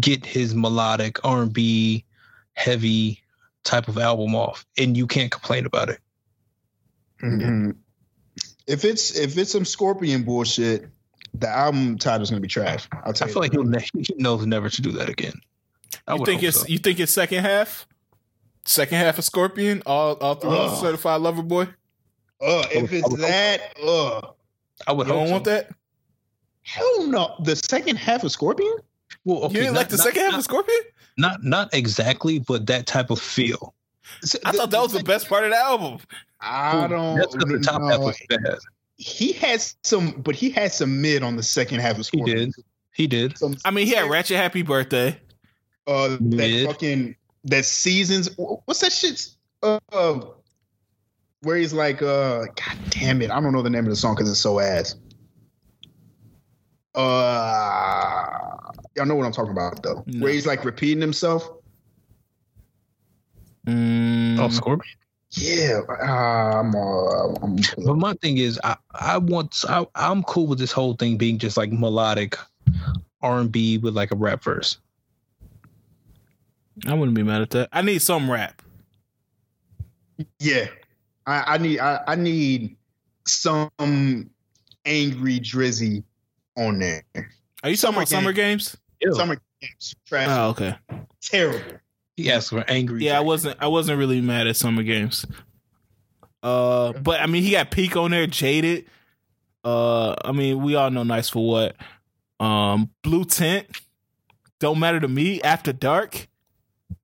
get 0.00 0.24
his 0.26 0.54
melodic 0.54 1.24
R&B 1.24 2.04
heavy 2.54 3.22
type 3.64 3.88
of 3.88 3.98
album 3.98 4.34
off, 4.34 4.64
and 4.78 4.96
you 4.96 5.06
can't 5.06 5.30
complain 5.30 5.66
about 5.66 5.88
it. 5.90 6.00
Mm-hmm. 7.22 7.70
If 8.66 8.84
it's 8.84 9.16
if 9.16 9.36
it's 9.36 9.50
some 9.52 9.64
Scorpion 9.64 10.22
bullshit, 10.22 10.88
the 11.34 11.48
album 11.48 11.98
title 11.98 12.22
is 12.22 12.30
gonna 12.30 12.40
be 12.40 12.48
trash. 12.48 12.88
I'll 13.04 13.12
tell 13.12 13.26
I 13.26 13.28
you. 13.28 13.32
feel 13.34 13.42
like 13.42 13.52
he'll 13.52 13.64
ne- 13.64 13.84
he 13.94 14.14
knows 14.16 14.46
never 14.46 14.68
to 14.68 14.82
do 14.82 14.92
that 14.92 15.08
again. 15.08 15.34
I 16.06 16.14
You 16.16 16.24
think 16.24 16.42
it's 16.42 16.60
so. 16.60 16.66
you 16.68 16.78
think 16.78 17.00
it's 17.00 17.12
second 17.12 17.42
half? 17.44 17.86
Second 18.64 18.98
half 18.98 19.18
of 19.18 19.24
Scorpion, 19.24 19.82
all 19.86 20.14
all 20.14 20.36
through 20.36 20.50
Ugh. 20.50 20.80
Certified 20.80 21.20
Lover 21.20 21.42
Boy. 21.42 21.64
Uh, 22.40 22.64
if 22.72 22.92
it's 22.92 23.08
would 23.08 23.20
that, 23.20 23.60
uh, 23.82 24.20
I 24.86 24.92
would 24.92 25.06
You 25.08 25.12
hope 25.12 25.20
don't 25.20 25.26
so. 25.26 25.32
want 25.32 25.44
that? 25.44 25.70
hell 26.62 27.06
no. 27.08 27.34
The 27.44 27.56
second 27.56 27.96
half 27.96 28.22
of 28.24 28.30
Scorpion. 28.32 28.76
Well, 29.24 29.44
okay, 29.44 29.54
you 29.54 29.60
didn't 29.60 29.74
not- 29.74 29.80
like 29.80 29.88
the 29.88 29.96
not- 29.96 30.06
second 30.06 30.22
half 30.22 30.30
not, 30.32 30.38
of 30.38 30.44
Scorpion? 30.44 30.80
Not 31.16 31.42
not 31.44 31.74
exactly, 31.74 32.38
but 32.38 32.66
that 32.66 32.86
type 32.86 33.10
of 33.10 33.20
feel. 33.20 33.74
I 34.44 34.52
thought 34.52 34.70
that 34.70 34.80
was 34.82 34.92
the 34.92 35.04
best 35.04 35.28
part 35.28 35.44
of 35.44 35.50
the 35.50 35.56
album. 35.58 35.98
I 36.40 36.86
don't. 36.86 37.16
That's 37.18 37.34
because 37.36 37.50
the 37.52 37.60
top 37.60 37.82
half 37.82 38.00
was 38.00 38.18
bad. 38.28 38.58
He 38.96 39.32
has 39.32 39.76
some, 39.84 40.12
but 40.12 40.34
he 40.34 40.50
had 40.50 40.72
some 40.72 41.00
mid 41.00 41.22
on 41.22 41.36
the 41.36 41.42
second 41.42 41.80
half 41.80 41.92
of 41.92 41.98
He 41.98 42.02
Scorpion. 42.04 42.38
did. 42.50 42.54
He 42.94 43.06
did. 43.06 43.38
Some, 43.38 43.56
I 43.64 43.70
mean, 43.70 43.86
he 43.86 43.94
had 43.94 44.10
Ratchet 44.10 44.36
Happy 44.36 44.62
Birthday. 44.62 45.18
uh, 45.86 46.08
that 46.08 46.20
Mid. 46.20 46.66
fucking 46.66 47.16
that 47.44 47.64
seasons. 47.64 48.30
What's 48.36 48.80
that 48.80 48.92
shit? 48.92 49.26
Uh, 49.62 49.78
uh, 49.92 50.20
where 51.42 51.56
he's 51.56 51.72
like, 51.72 52.02
uh, 52.02 52.40
God 52.44 52.78
damn 52.90 53.22
it, 53.22 53.30
I 53.30 53.40
don't 53.40 53.52
know 53.52 53.62
the 53.62 53.70
name 53.70 53.84
of 53.84 53.90
the 53.90 53.96
song 53.96 54.14
because 54.14 54.30
it's 54.30 54.40
so 54.40 54.60
ass. 54.60 54.94
Uh, 57.00 58.72
y'all 58.96 59.06
know 59.06 59.14
what 59.14 59.26
I'm 59.26 59.32
talking 59.32 59.52
about 59.52 59.82
though. 59.82 60.04
No. 60.06 60.24
Where 60.24 60.32
he's 60.32 60.46
like 60.46 60.64
repeating 60.64 61.00
himself. 61.00 61.48
Mm, 63.66 64.38
Oh, 64.38 64.48
Scorpion. 64.48 64.96
Yeah, 65.32 65.80
uh, 65.88 66.60
I'm. 66.60 66.74
Uh, 66.74 67.34
I'm 67.42 67.56
But 67.84 67.94
my 67.96 68.14
thing 68.14 68.38
is, 68.38 68.58
I 68.64 68.76
I 68.94 69.18
want 69.18 69.64
I, 69.68 69.86
I'm 69.94 70.22
cool 70.24 70.46
with 70.46 70.58
this 70.58 70.72
whole 70.72 70.94
thing 70.94 71.16
being 71.16 71.38
just 71.38 71.56
like 71.56 71.70
melodic 71.70 72.36
R 73.22 73.38
and 73.38 73.52
B 73.52 73.78
with 73.78 73.94
like 73.94 74.10
a 74.10 74.16
rap 74.16 74.42
verse. 74.42 74.78
I 76.86 76.94
wouldn't 76.94 77.14
be 77.14 77.22
mad 77.22 77.42
at 77.42 77.50
that. 77.50 77.68
I 77.72 77.82
need 77.82 78.02
some 78.02 78.30
rap. 78.30 78.62
Yeah, 80.40 80.66
I, 81.26 81.54
I 81.54 81.58
need 81.58 81.78
I, 81.78 82.00
I 82.08 82.14
need 82.16 82.76
some 83.26 83.70
angry 84.84 85.38
drizzy 85.38 86.02
on 86.60 86.78
there. 86.78 87.02
Are 87.14 87.70
you 87.70 87.76
talking 87.76 87.76
Summer 87.76 87.98
about 87.98 88.08
Summer 88.08 88.32
Games? 88.32 88.76
Summer 89.12 89.38
games, 89.60 89.94
trash, 90.06 90.28
Oh, 90.28 90.50
okay. 90.50 90.76
terrible. 91.22 91.60
He 92.16 92.30
asked 92.30 92.50
for 92.50 92.62
angry. 92.68 93.04
Yeah, 93.04 93.16
I 93.16 93.20
wasn't. 93.20 93.56
I 93.60 93.66
wasn't 93.68 93.98
really 93.98 94.20
mad 94.20 94.46
at 94.46 94.56
Summer 94.56 94.82
Games. 94.82 95.24
Uh, 96.42 96.92
but 96.92 97.20
I 97.20 97.26
mean, 97.26 97.42
he 97.42 97.52
got 97.52 97.70
Peak 97.70 97.96
on 97.96 98.10
there, 98.10 98.26
Jaded. 98.26 98.86
Uh, 99.64 100.14
I 100.24 100.32
mean, 100.32 100.62
we 100.62 100.74
all 100.74 100.90
know 100.90 101.02
Nice 101.02 101.28
for 101.30 101.46
What. 101.46 101.76
Um, 102.38 102.90
Blue 103.02 103.24
Tint. 103.24 103.66
Don't 104.58 104.78
matter 104.78 105.00
to 105.00 105.08
me. 105.08 105.40
After 105.42 105.72
Dark. 105.72 106.28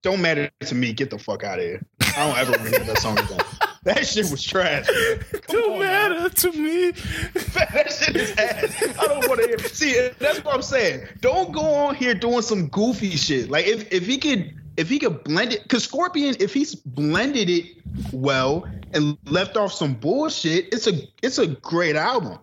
Don't 0.02 0.20
matter 0.20 0.50
to 0.60 0.74
me. 0.74 0.92
Get 0.92 1.10
the 1.10 1.18
fuck 1.18 1.44
out 1.44 1.58
of 1.58 1.64
here. 1.64 1.82
I 2.16 2.26
don't 2.26 2.38
ever 2.38 2.52
remember 2.64 2.84
that 2.92 2.98
song 2.98 3.18
again. 3.18 3.40
That 3.86 4.04
shit 4.04 4.28
was 4.32 4.42
trash. 4.42 4.84
Man. 4.92 5.24
Don't 5.48 5.74
on, 5.74 5.78
matter 5.78 6.28
to 6.28 6.52
me. 6.52 6.90
that 6.90 7.96
shit 7.96 8.16
is 8.16 8.32
ass. 8.32 8.98
I 8.98 9.06
don't 9.06 9.28
want 9.28 9.40
to 9.40 9.46
hear. 9.46 9.58
See, 9.60 10.08
that's 10.18 10.42
what 10.42 10.56
I'm 10.56 10.62
saying. 10.62 11.06
Don't 11.20 11.52
go 11.52 11.60
on 11.60 11.94
here 11.94 12.12
doing 12.12 12.42
some 12.42 12.66
goofy 12.66 13.10
shit. 13.10 13.48
Like 13.48 13.66
if 13.66 13.92
if 13.92 14.04
he 14.04 14.18
could 14.18 14.52
if 14.76 14.88
he 14.88 14.98
could 14.98 15.22
blend 15.22 15.52
it, 15.52 15.62
because 15.62 15.84
Scorpion, 15.84 16.34
if 16.40 16.52
he's 16.52 16.74
blended 16.74 17.48
it 17.48 17.76
well 18.10 18.66
and 18.92 19.16
left 19.26 19.56
off 19.56 19.72
some 19.72 19.94
bullshit, 19.94 20.74
it's 20.74 20.88
a 20.88 21.02
it's 21.22 21.38
a 21.38 21.46
great 21.46 21.94
album. 21.94 22.40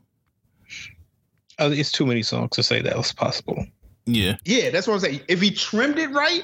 Uh, 1.59 1.71
it's 1.73 1.91
too 1.91 2.05
many 2.05 2.23
songs 2.23 2.51
to 2.51 2.63
say 2.63 2.81
that 2.81 2.95
was 2.95 3.11
possible. 3.11 3.65
Yeah. 4.05 4.37
Yeah, 4.45 4.69
that's 4.69 4.87
what 4.87 4.93
I'm 4.93 4.99
saying. 5.01 5.21
If 5.27 5.41
he 5.41 5.51
trimmed 5.51 5.99
it 5.99 6.09
right, 6.11 6.43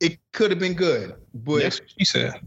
it 0.00 0.18
could 0.32 0.50
have 0.50 0.58
been 0.58 0.74
good. 0.74 1.14
But 1.32 1.62
That's 1.62 1.80
what 1.80 1.90
she 1.96 2.04
said. 2.04 2.40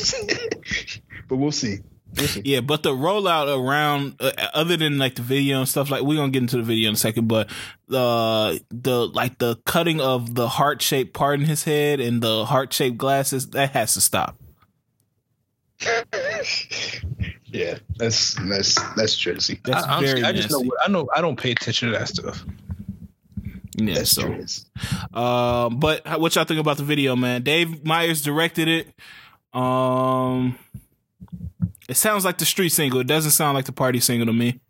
but 1.28 1.36
we'll 1.36 1.52
see. 1.52 1.78
We'll 2.16 2.26
see. 2.28 2.42
Yeah, 2.44 2.60
but 2.60 2.82
the 2.82 2.90
rollout 2.92 3.48
around, 3.54 4.16
uh, 4.20 4.30
other 4.54 4.76
than 4.76 4.98
like 4.98 5.14
the 5.16 5.22
video 5.22 5.58
and 5.58 5.68
stuff, 5.68 5.90
like 5.90 6.02
we're 6.02 6.16
gonna 6.16 6.30
get 6.32 6.42
into 6.42 6.56
the 6.56 6.62
video 6.62 6.88
in 6.88 6.94
a 6.94 6.98
second, 6.98 7.28
but 7.28 7.50
the 7.88 8.62
the 8.70 9.06
like 9.08 9.38
the 9.38 9.56
cutting 9.66 10.00
of 10.00 10.34
the 10.34 10.48
heart 10.48 10.82
shaped 10.82 11.12
part 11.14 11.40
in 11.40 11.46
his 11.46 11.64
head 11.64 12.00
and 12.00 12.22
the 12.22 12.44
heart 12.44 12.72
shaped 12.72 12.96
glasses 12.98 13.50
that 13.50 13.70
has 13.70 13.94
to 13.94 14.00
stop. 14.00 14.36
Yeah, 17.48 17.78
that's 17.96 18.34
that's 18.34 18.74
that's 18.96 19.16
Jersey. 19.16 19.60
That's 19.64 19.84
I, 19.84 20.00
very 20.02 20.22
I 20.24 20.32
just 20.32 20.50
know. 20.50 20.58
nasty. 20.58 20.68
what- 20.68 20.78
I 20.84 20.88
know. 20.92 21.08
I 21.14 21.20
don't 21.22 21.40
pay 21.40 21.52
attention 21.52 21.90
to 21.92 21.98
that 21.98 22.08
stuff. 22.08 22.44
Yeah, 23.78 23.94
That's 23.94 24.10
so 24.10 24.24
Um, 25.18 25.78
but 25.78 26.18
what 26.20 26.34
y'all 26.34 26.44
think 26.44 26.60
about 26.60 26.78
the 26.78 26.82
video, 26.82 27.14
man? 27.14 27.42
Dave 27.42 27.84
Meyers 27.84 28.22
directed 28.22 28.68
it. 28.68 28.88
Um, 29.56 30.58
it 31.88 31.96
sounds 31.96 32.24
like 32.24 32.38
the 32.38 32.44
street 32.44 32.68
single. 32.68 33.00
It 33.00 33.06
doesn't 33.06 33.30
sound 33.30 33.54
like 33.54 33.64
the 33.64 33.72
party 33.72 34.00
single 34.00 34.26
to 34.26 34.32
me. 34.32 34.60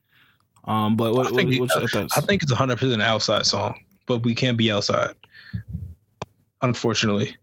Um, 0.64 0.96
but 0.96 1.12
what, 1.14 1.26
I 1.26 1.30
think, 1.30 1.50
what, 1.58 1.68
what 1.68 1.80
y'all 1.80 1.88
thoughts? 1.88 2.16
I 2.16 2.20
think 2.20 2.42
it's 2.42 2.52
a 2.52 2.56
hundred 2.56 2.78
percent 2.78 3.02
outside 3.02 3.46
song, 3.46 3.80
but 4.06 4.22
we 4.22 4.34
can't 4.34 4.56
be 4.56 4.70
outside. 4.70 5.14
Unfortunately, 6.62 7.36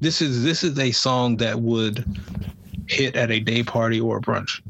this 0.00 0.22
is 0.22 0.42
this 0.42 0.64
is 0.64 0.78
a 0.78 0.92
song 0.92 1.36
that 1.38 1.60
would 1.60 2.04
hit 2.88 3.16
at 3.16 3.30
a 3.30 3.40
day 3.40 3.62
party 3.62 4.00
or 4.00 4.18
a 4.18 4.20
brunch. 4.20 4.60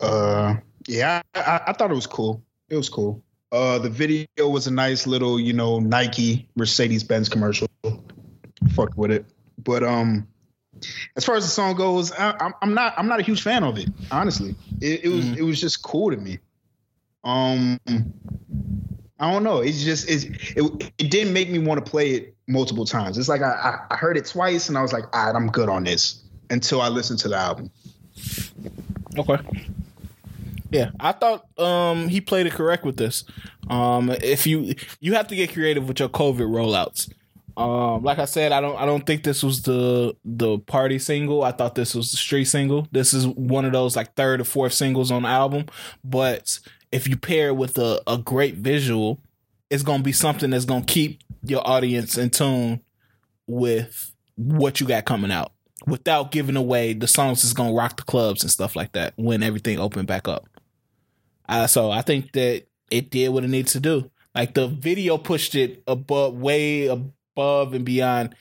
Uh, 0.00 0.56
yeah, 0.86 1.22
I, 1.34 1.40
I, 1.40 1.62
I 1.68 1.72
thought 1.72 1.90
it 1.90 1.94
was 1.94 2.06
cool. 2.06 2.42
It 2.68 2.76
was 2.76 2.88
cool. 2.88 3.22
Uh, 3.52 3.78
the 3.78 3.88
video 3.88 4.26
was 4.48 4.66
a 4.66 4.72
nice 4.72 5.06
little, 5.06 5.38
you 5.38 5.52
know, 5.52 5.78
Nike 5.78 6.48
Mercedes 6.56 7.04
Benz 7.04 7.28
commercial. 7.28 7.68
Fucked 8.74 8.96
with 8.96 9.10
it, 9.10 9.26
but 9.58 9.82
um, 9.82 10.26
as 11.16 11.24
far 11.24 11.36
as 11.36 11.44
the 11.44 11.50
song 11.50 11.74
goes, 11.76 12.12
I, 12.12 12.34
I'm 12.40 12.52
I'm 12.62 12.74
not 12.74 12.94
I'm 12.96 13.06
not 13.08 13.20
a 13.20 13.22
huge 13.22 13.42
fan 13.42 13.62
of 13.64 13.78
it. 13.78 13.88
Honestly, 14.10 14.54
it, 14.80 15.04
it 15.04 15.08
was 15.08 15.24
Mhm. 15.26 15.36
it 15.36 15.42
was 15.42 15.60
just 15.60 15.82
cool 15.82 16.10
to 16.10 16.16
me. 16.16 16.38
Um, 17.22 17.78
I 19.18 19.32
don't 19.32 19.44
know. 19.44 19.60
It's 19.60 19.82
just 19.84 20.08
it's, 20.10 20.24
it 20.24 20.92
it 20.98 21.10
didn't 21.10 21.32
make 21.32 21.48
me 21.50 21.58
want 21.58 21.84
to 21.84 21.90
play 21.90 22.10
it 22.12 22.34
multiple 22.48 22.84
times. 22.84 23.16
It's 23.16 23.28
like 23.28 23.40
I, 23.42 23.52
I 23.90 23.94
I 23.94 23.96
heard 23.96 24.16
it 24.16 24.26
twice 24.26 24.68
and 24.68 24.76
I 24.76 24.82
was 24.82 24.92
like, 24.92 25.04
all 25.16 25.26
right, 25.26 25.34
I'm 25.34 25.48
good 25.48 25.68
on 25.68 25.84
this 25.84 26.22
until 26.50 26.82
I 26.82 26.88
listened 26.88 27.20
to 27.20 27.28
the 27.28 27.36
album. 27.36 27.70
Okay. 29.16 29.38
Yeah, 30.70 30.90
I 30.98 31.12
thought 31.12 31.46
um 31.58 32.08
he 32.08 32.20
played 32.20 32.46
it 32.46 32.52
correct 32.52 32.84
with 32.84 32.96
this. 32.96 33.24
Um 33.70 34.10
if 34.10 34.46
you 34.46 34.74
you 35.00 35.14
have 35.14 35.28
to 35.28 35.36
get 35.36 35.52
creative 35.52 35.86
with 35.88 36.00
your 36.00 36.08
COVID 36.08 36.48
rollouts. 36.48 37.10
Um 37.56 38.02
like 38.02 38.18
I 38.18 38.24
said, 38.24 38.52
I 38.52 38.60
don't 38.60 38.76
I 38.76 38.86
don't 38.86 39.06
think 39.06 39.22
this 39.22 39.42
was 39.42 39.62
the 39.62 40.16
the 40.24 40.58
party 40.58 40.98
single. 40.98 41.44
I 41.44 41.52
thought 41.52 41.74
this 41.74 41.94
was 41.94 42.10
the 42.10 42.16
street 42.16 42.46
single. 42.46 42.88
This 42.90 43.14
is 43.14 43.26
one 43.26 43.64
of 43.64 43.72
those 43.72 43.96
like 43.96 44.14
third 44.14 44.40
or 44.40 44.44
fourth 44.44 44.72
singles 44.72 45.10
on 45.10 45.22
the 45.22 45.28
album, 45.28 45.66
but 46.02 46.58
if 46.90 47.08
you 47.08 47.16
pair 47.16 47.48
it 47.48 47.56
with 47.56 47.78
a, 47.78 48.00
a 48.06 48.18
great 48.18 48.54
visual, 48.56 49.20
it's 49.70 49.82
to 49.82 49.98
be 50.00 50.12
something 50.12 50.50
that's 50.50 50.64
to 50.64 50.82
keep 50.86 51.22
your 51.42 51.66
audience 51.66 52.16
in 52.16 52.30
tune 52.30 52.80
with 53.46 54.12
what 54.36 54.80
you 54.80 54.86
got 54.86 55.04
coming 55.04 55.30
out 55.30 55.52
without 55.86 56.30
giving 56.32 56.56
away 56.56 56.92
the 56.92 57.06
songs 57.06 57.42
that's 57.42 57.52
gonna 57.52 57.72
rock 57.72 57.96
the 57.96 58.02
clubs 58.02 58.42
and 58.42 58.50
stuff 58.50 58.74
like 58.76 58.92
that 58.92 59.12
when 59.16 59.42
everything 59.42 59.78
opened 59.78 60.06
back 60.06 60.28
up. 60.28 60.48
Uh, 61.48 61.66
so 61.66 61.90
I 61.90 62.02
think 62.02 62.32
that 62.32 62.64
it 62.90 63.10
did 63.10 63.30
what 63.30 63.44
it 63.44 63.50
needs 63.50 63.72
to 63.72 63.80
do. 63.80 64.10
Like 64.34 64.54
the 64.54 64.66
video 64.66 65.18
pushed 65.18 65.54
it 65.54 65.82
above, 65.86 66.34
way 66.34 66.86
above 66.86 67.12
and 67.36 67.84
beyond 67.84 68.34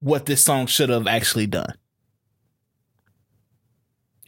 what 0.00 0.26
this 0.26 0.42
song 0.42 0.66
should 0.66 0.88
have 0.88 1.06
actually 1.06 1.46
done. 1.46 1.74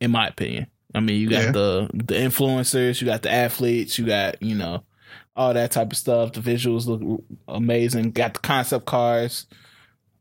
In 0.00 0.10
my 0.10 0.26
opinion, 0.28 0.66
I 0.94 1.00
mean, 1.00 1.20
you 1.20 1.28
got 1.30 1.44
Yeah. 1.44 1.52
the 1.52 1.90
the 1.94 2.14
influencers, 2.14 3.00
you 3.00 3.06
got 3.06 3.22
the 3.22 3.30
athletes, 3.30 3.98
you 3.98 4.06
got 4.06 4.42
you 4.42 4.54
know 4.54 4.82
all 5.36 5.54
that 5.54 5.70
type 5.70 5.92
of 5.92 5.96
stuff. 5.96 6.32
The 6.32 6.40
visuals 6.40 6.86
look 6.86 7.22
amazing. 7.48 8.10
Got 8.10 8.34
the 8.34 8.40
concept 8.40 8.84
cars 8.86 9.46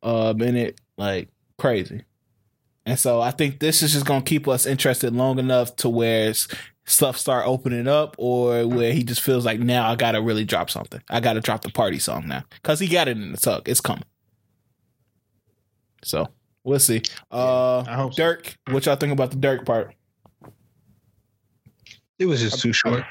um, 0.03 0.41
in 0.41 0.55
it, 0.55 0.80
like 0.97 1.30
crazy. 1.57 2.03
And 2.85 2.97
so 2.97 3.21
I 3.21 3.31
think 3.31 3.59
this 3.59 3.83
is 3.83 3.93
just 3.93 4.05
gonna 4.05 4.21
keep 4.23 4.47
us 4.47 4.65
interested 4.65 5.13
long 5.15 5.39
enough 5.39 5.75
to 5.77 5.89
where 5.89 6.30
s- 6.30 6.47
stuff 6.85 7.18
start 7.18 7.45
opening 7.48 7.88
up, 7.88 8.16
or 8.18 8.68
where 8.68 8.93
he 8.93 9.03
just 9.03 9.22
feels 9.22 9.45
like 9.45 9.60
now 9.60 9.90
I 9.90 9.95
gotta 9.95 10.22
really 10.22 10.45
drop 10.45 10.69
something. 10.69 11.01
I 11.10 11.19
gotta 11.19 11.42
drop 11.42 11.61
the 11.61 11.72
party 11.72 12.00
song 12.00 12.27
now 12.27 12.43
because 12.61 12.80
he 12.80 12.88
got 12.88 13.08
it 13.08 13.18
in 13.18 13.32
the 13.32 13.38
tuck. 13.38 13.68
It's 13.68 13.82
coming. 13.82 14.03
So 16.03 16.27
we'll 16.64 16.80
see. 16.80 17.01
Uh, 17.32 17.80
I 17.82 17.95
hope 17.95 18.14
so. 18.14 18.24
Durk, 18.24 18.56
what 18.69 18.85
y'all 18.85 18.95
think 18.95 19.14
about 19.14 19.32
the 19.32 19.38
Durk 19.38 19.66
part? 19.66 19.93
It 22.19 22.26
was 22.26 22.42
just 22.42 22.61
too 22.61 22.74
short. 22.74 23.03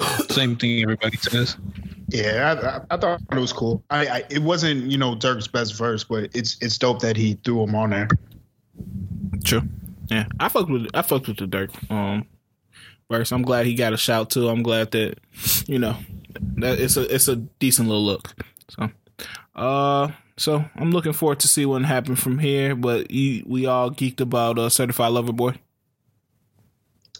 Same 0.30 0.56
thing 0.56 0.82
everybody 0.82 1.16
says. 1.18 1.56
Yeah, 2.08 2.82
I, 2.90 2.94
I, 2.94 2.98
thought 2.98 3.20
it 3.30 3.38
was 3.38 3.52
cool. 3.52 3.84
I, 3.90 4.06
I, 4.06 4.22
it 4.30 4.42
wasn't 4.42 4.90
you 4.90 4.98
know 4.98 5.14
Durk's 5.14 5.46
best 5.46 5.76
verse, 5.76 6.02
but 6.02 6.30
it's 6.34 6.56
it's 6.60 6.76
dope 6.76 7.00
that 7.00 7.16
he 7.16 7.34
threw 7.44 7.62
him 7.62 7.74
on 7.74 7.90
there. 7.90 8.08
True. 9.44 9.62
Yeah, 10.08 10.26
I 10.40 10.48
fucked 10.48 10.70
with 10.70 10.88
I 10.92 11.02
fucked 11.02 11.28
with 11.28 11.36
the 11.36 11.46
Durk. 11.46 11.70
um 11.90 12.26
verse. 13.10 13.32
I'm 13.32 13.42
glad 13.42 13.66
he 13.66 13.74
got 13.74 13.92
a 13.92 13.96
shout 13.96 14.30
too. 14.30 14.48
I'm 14.48 14.62
glad 14.62 14.92
that 14.92 15.18
you 15.66 15.78
know 15.78 15.96
that 16.56 16.78
it's 16.78 16.96
a 16.96 17.14
it's 17.14 17.28
a 17.28 17.36
decent 17.36 17.88
little 17.88 18.04
look. 18.04 18.32
So, 18.68 18.90
uh, 19.54 20.08
so 20.38 20.64
I'm 20.76 20.92
looking 20.92 21.12
forward 21.12 21.40
to 21.40 21.48
see 21.48 21.66
what 21.66 21.84
happens 21.84 22.20
from 22.20 22.38
here. 22.38 22.74
But 22.74 23.10
you, 23.10 23.44
we 23.46 23.66
all 23.66 23.90
geeked 23.90 24.20
about 24.20 24.58
uh, 24.58 24.68
Certified 24.68 25.12
Lover 25.12 25.32
Boy. 25.32 25.54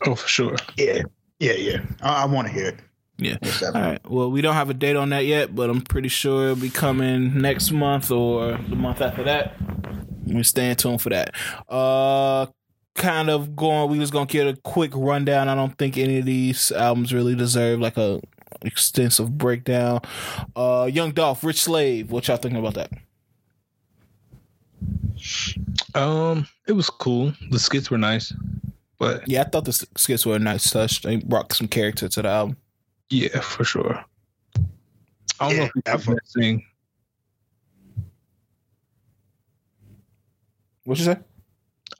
Oh, 0.07 0.15
for 0.15 0.28
sure. 0.28 0.57
Yeah, 0.77 1.02
yeah, 1.39 1.52
yeah. 1.52 1.78
I, 2.01 2.23
I 2.23 2.25
want 2.27 2.47
to 2.47 2.55
hear 2.55 2.69
it. 2.69 2.78
Yeah. 3.19 3.36
All 3.62 3.73
right. 3.73 4.10
Well, 4.10 4.31
we 4.31 4.41
don't 4.41 4.55
have 4.55 4.70
a 4.70 4.75
date 4.75 4.97
on 4.97 5.10
that 5.10 5.27
yet, 5.27 5.55
but 5.55 5.69
I'm 5.69 5.83
pretty 5.83 6.09
sure 6.09 6.44
it'll 6.44 6.57
be 6.57 6.70
coming 6.70 7.39
next 7.39 7.70
month 7.70 8.10
or 8.10 8.52
the 8.52 8.77
month 8.77 9.02
after 9.02 9.23
that. 9.25 9.57
We're 10.25 10.43
staying 10.43 10.77
tuned 10.77 11.02
for 11.02 11.10
that. 11.10 11.35
Uh, 11.69 12.47
kind 12.94 13.31
of 13.31 13.57
going. 13.57 13.91
We 13.91 13.99
was 13.99 14.10
gonna 14.10 14.27
get 14.27 14.47
a 14.47 14.57
quick 14.57 14.93
rundown. 14.94 15.49
I 15.49 15.55
don't 15.55 15.77
think 15.78 15.97
any 15.97 16.19
of 16.19 16.27
these 16.27 16.73
albums 16.73 17.12
really 17.12 17.35
deserve 17.35 17.81
like 17.81 17.97
a 17.97 18.20
extensive 18.62 19.36
breakdown. 19.39 20.01
Uh, 20.55 20.89
Young 20.93 21.12
Dolph, 21.12 21.44
Rich 21.44 21.62
Slave. 21.62 22.10
What 22.10 22.28
y'all 22.28 22.36
thinking 22.36 22.59
about 22.59 22.75
that? 22.75 22.91
Um, 25.94 26.47
it 26.67 26.73
was 26.73 26.89
cool. 26.89 27.33
The 27.51 27.59
skits 27.59 27.91
were 27.91 27.99
nice, 27.99 28.33
but 28.99 29.27
yeah, 29.28 29.43
I 29.43 29.44
thought 29.44 29.65
the 29.65 29.86
skits 29.97 30.25
were 30.25 30.36
a 30.36 30.39
nice 30.39 30.70
touch. 30.70 31.02
They 31.02 31.17
brought 31.17 31.52
some 31.52 31.69
character 31.69 32.09
to 32.09 32.23
the 32.23 32.28
album. 32.28 32.57
Yeah, 33.10 33.41
for 33.41 33.65
sure. 33.65 34.05
I 35.41 35.49
don't 35.49 35.51
yeah, 35.52 35.57
know 35.57 35.65
if 35.65 36.07
you 36.07 36.15
best 36.15 36.35
thing. 36.35 36.65
What 40.85 40.99
you 40.99 41.05
say? 41.05 41.19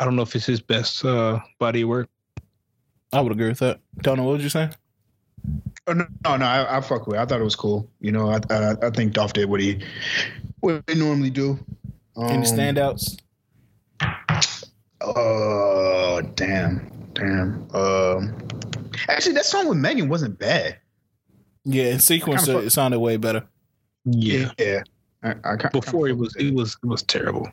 I 0.01 0.05
don't 0.05 0.17
know 0.17 0.23
if 0.23 0.35
it's 0.35 0.47
his 0.47 0.63
best 0.63 1.05
uh, 1.05 1.41
body 1.59 1.85
work. 1.85 2.09
I 3.13 3.21
would 3.21 3.33
agree 3.33 3.49
with 3.49 3.59
that. 3.59 3.81
Don't 3.99 4.17
know 4.17 4.25
what 4.25 4.33
would 4.33 4.43
you 4.43 4.49
say? 4.49 4.71
Oh, 5.87 5.93
no, 5.93 6.07
no, 6.25 6.37
no 6.39 6.47
I, 6.47 6.79
I 6.79 6.81
fuck 6.81 7.07
with. 7.07 7.17
It. 7.17 7.21
I 7.21 7.27
thought 7.27 7.39
it 7.39 7.45
was 7.45 7.55
cool. 7.55 7.87
You 8.01 8.11
know, 8.11 8.31
I, 8.31 8.41
I, 8.49 8.87
I 8.87 8.91
think 8.91 9.13
Dolph 9.13 9.35
did 9.35 9.51
what 9.51 9.61
he 9.61 9.85
what 10.61 10.83
he 10.89 10.95
normally 10.95 11.29
do. 11.29 11.59
Um, 12.17 12.29
Any 12.29 12.45
standouts? 12.45 13.19
Oh, 15.03 16.23
damn, 16.35 16.91
damn. 17.13 17.69
Um, 17.75 18.49
actually, 19.11 19.35
that 19.35 19.45
song 19.45 19.69
with 19.69 19.77
Megan 19.77 20.09
wasn't 20.09 20.39
bad. 20.39 20.79
Yeah, 21.65 21.91
in 21.93 22.01
sequence 22.01 22.49
it, 22.49 22.57
it 22.57 22.71
sounded 22.71 23.01
way 23.01 23.19
better. 23.19 23.45
Yeah, 24.07 24.51
yeah. 24.59 24.83
I, 25.23 25.35
I 25.45 25.57
Before 25.69 26.09
it 26.09 26.17
was, 26.17 26.35
it 26.37 26.55
was, 26.55 26.79
it 26.83 26.87
was 26.87 27.03
terrible. 27.03 27.51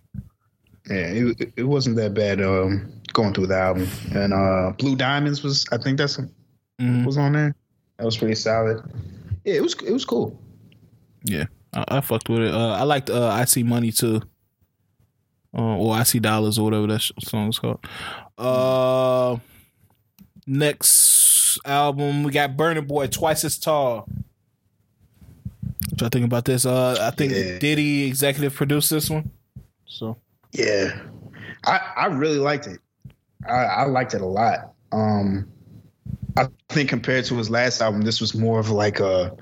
Yeah, 0.90 0.96
it, 0.96 1.54
it 1.58 1.64
wasn't 1.64 1.98
that 1.98 2.14
bad. 2.14 2.42
Um, 2.42 2.92
going 3.14 3.34
through 3.34 3.48
the 3.48 3.58
album 3.58 3.88
and 4.14 4.34
uh, 4.34 4.72
Blue 4.78 4.96
Diamonds 4.96 5.42
was, 5.42 5.66
I 5.72 5.78
think 5.78 5.98
that's 5.98 6.18
mm-hmm. 6.18 7.04
was 7.04 7.18
on 7.18 7.34
there. 7.34 7.56
That 7.98 8.06
was 8.06 8.16
pretty 8.16 8.36
solid. 8.36 8.84
Yeah, 9.44 9.56
it 9.56 9.64
was, 9.64 9.74
it 9.76 9.92
was 9.92 10.06
cool. 10.06 10.40
Yeah, 11.24 11.46
I, 11.74 11.86
I 11.88 12.02
fucked 12.02 12.30
with 12.30 12.42
it. 12.42 12.54
Uh, 12.54 12.74
I 12.74 12.84
liked 12.84 13.10
uh, 13.10 13.28
I 13.28 13.46
See 13.46 13.64
Money 13.64 13.92
too. 13.92 14.22
Uh, 15.58 15.78
or 15.78 15.96
I 15.96 16.04
See 16.04 16.20
Dollars 16.20 16.60
or 16.60 16.66
whatever 16.66 16.88
that 16.88 17.02
song's 17.24 17.58
called. 17.58 17.84
Uh, 18.38 19.38
next 20.46 21.60
album. 21.66 22.24
We 22.24 22.32
got 22.32 22.56
Burna 22.56 22.86
Boy, 22.86 23.08
Twice 23.08 23.44
as 23.44 23.58
Tall. 23.58 24.08
What 25.90 26.02
y'all 26.02 26.10
think 26.10 26.26
about 26.26 26.46
this? 26.46 26.66
Uh, 26.66 26.98
I 27.02 27.10
think 27.12 27.34
yeah. 27.34 27.58
Diddy 27.58 28.06
executive 28.06 28.54
produced 28.54 28.92
this 28.92 29.10
one. 29.10 29.32
So 29.88 30.18
yeah, 30.52 31.00
I 31.66 31.80
I 31.96 32.06
really 32.08 32.40
liked 32.40 32.68
it. 32.68 32.80
I, 33.48 33.52
I 33.52 33.86
liked 33.86 34.14
it 34.14 34.22
a 34.22 34.26
lot. 34.26 34.74
Um, 34.92 35.48
I 36.36 36.48
think 36.70 36.90
compared 36.90 37.26
to 37.26 37.36
his 37.36 37.50
last 37.50 37.82
album, 37.82 38.02
this 38.02 38.22
was 38.22 38.36
more 38.36 38.60
of 38.60 38.70
like 38.70 39.00
a 39.00 39.36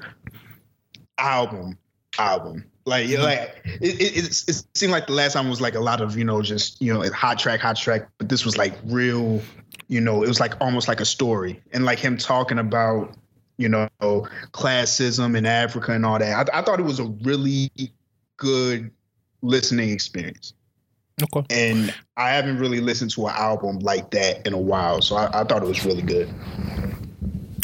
album 1.17 1.77
album. 2.17 2.66
Like, 2.88 3.08
mm-hmm. 3.08 3.24
like 3.24 3.61
it, 3.82 4.00
it, 4.00 4.17
it, 4.17 4.43
it, 4.48 4.64
seemed 4.75 4.92
like 4.92 5.08
the 5.08 5.14
last 5.14 5.35
album 5.35 5.50
was 5.50 5.59
like 5.59 5.74
a 5.74 5.80
lot 5.80 6.01
of 6.01 6.17
you 6.17 6.24
know 6.24 6.42
just 6.42 6.80
you 6.82 6.93
know 6.93 7.03
hot 7.11 7.40
track, 7.40 7.59
hot 7.59 7.77
track, 7.77 8.09
but 8.17 8.30
this 8.30 8.45
was 8.45 8.58
like 8.58 8.75
real 8.85 9.42
you 9.88 10.01
know, 10.01 10.24
it 10.24 10.27
was 10.27 10.40
like 10.40 10.53
almost 10.61 10.88
like 10.88 11.00
a 11.00 11.06
story, 11.06 11.61
and 11.72 11.85
like 11.85 12.00
him 12.00 12.17
talking 12.17 12.59
about 12.59 13.16
you 13.58 13.69
know 13.69 13.88
classism 14.51 15.38
in 15.38 15.45
Africa 15.45 15.92
and 15.93 16.06
all 16.06 16.19
that. 16.19 16.50
I, 16.53 16.59
I 16.59 16.61
thought 16.61 16.80
it 16.80 16.84
was 16.84 17.00
a 17.00 17.06
really 17.06 17.72
good 18.38 18.92
listening 19.42 19.90
experience. 19.90 20.53
Okay. 21.23 21.45
And 21.49 21.93
I 22.17 22.31
haven't 22.31 22.57
really 22.57 22.81
listened 22.81 23.11
to 23.11 23.27
an 23.27 23.33
album 23.35 23.79
like 23.79 24.11
that 24.11 24.45
in 24.45 24.53
a 24.53 24.59
while, 24.59 25.01
so 25.01 25.15
I, 25.15 25.41
I 25.41 25.43
thought 25.45 25.63
it 25.63 25.67
was 25.67 25.85
really 25.85 26.01
good. 26.01 26.33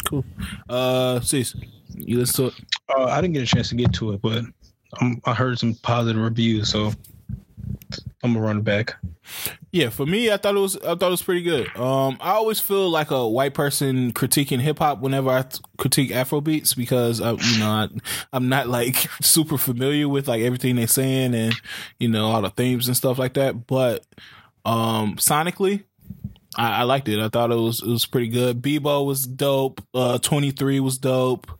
Cool. 0.08 0.24
Uh, 0.68 1.20
Cease, 1.20 1.54
you 1.94 2.18
listen 2.18 2.44
to 2.44 2.56
it? 2.56 2.64
Uh, 2.88 3.04
I 3.04 3.20
didn't 3.20 3.34
get 3.34 3.42
a 3.42 3.46
chance 3.46 3.68
to 3.68 3.74
get 3.74 3.92
to 3.94 4.12
it, 4.12 4.22
but 4.22 4.44
um, 5.00 5.20
I 5.26 5.34
heard 5.34 5.58
some 5.58 5.74
positive 5.82 6.22
reviews, 6.22 6.70
so 6.70 6.92
I'm 8.22 8.34
gonna 8.34 8.46
run 8.46 8.62
back. 8.62 8.94
Yeah, 9.72 9.90
for 9.90 10.06
me, 10.06 10.30
I 10.30 10.36
thought 10.36 10.54
it 10.54 10.60
was 10.60 10.76
I 10.76 10.94
thought 10.94 11.02
it 11.02 11.10
was 11.10 11.22
pretty 11.22 11.42
good. 11.42 11.74
Um, 11.76 12.18
I 12.20 12.32
always 12.32 12.60
feel 12.60 12.88
like 12.88 13.10
a 13.10 13.26
white 13.26 13.54
person 13.54 14.12
critiquing 14.12 14.60
hip 14.60 14.78
hop 14.78 15.00
whenever 15.00 15.30
I 15.30 15.44
critique 15.76 16.12
Afro 16.12 16.40
beats 16.40 16.74
because 16.74 17.20
I, 17.20 17.32
you 17.32 17.58
know 17.58 17.68
I, 17.68 17.88
I'm 18.32 18.48
not 18.48 18.68
like 18.68 18.96
super 19.22 19.58
familiar 19.58 20.08
with 20.08 20.28
like 20.28 20.42
everything 20.42 20.76
they're 20.76 20.86
saying 20.86 21.34
and 21.34 21.54
you 21.98 22.08
know 22.08 22.26
all 22.26 22.42
the 22.42 22.50
themes 22.50 22.86
and 22.86 22.96
stuff 22.96 23.18
like 23.18 23.34
that. 23.34 23.66
But 23.66 24.06
um, 24.64 25.16
sonically, 25.16 25.82
I, 26.56 26.80
I, 26.80 26.82
liked 26.84 27.08
it. 27.08 27.18
I 27.18 27.28
thought 27.28 27.50
it 27.50 27.56
was 27.56 27.82
it 27.82 27.88
was 27.88 28.06
pretty 28.06 28.28
good. 28.28 28.62
Bebo 28.62 29.04
was 29.04 29.26
dope. 29.26 29.82
Uh, 29.92 30.18
23 30.18 30.78
was 30.78 30.98
dope, 30.98 31.50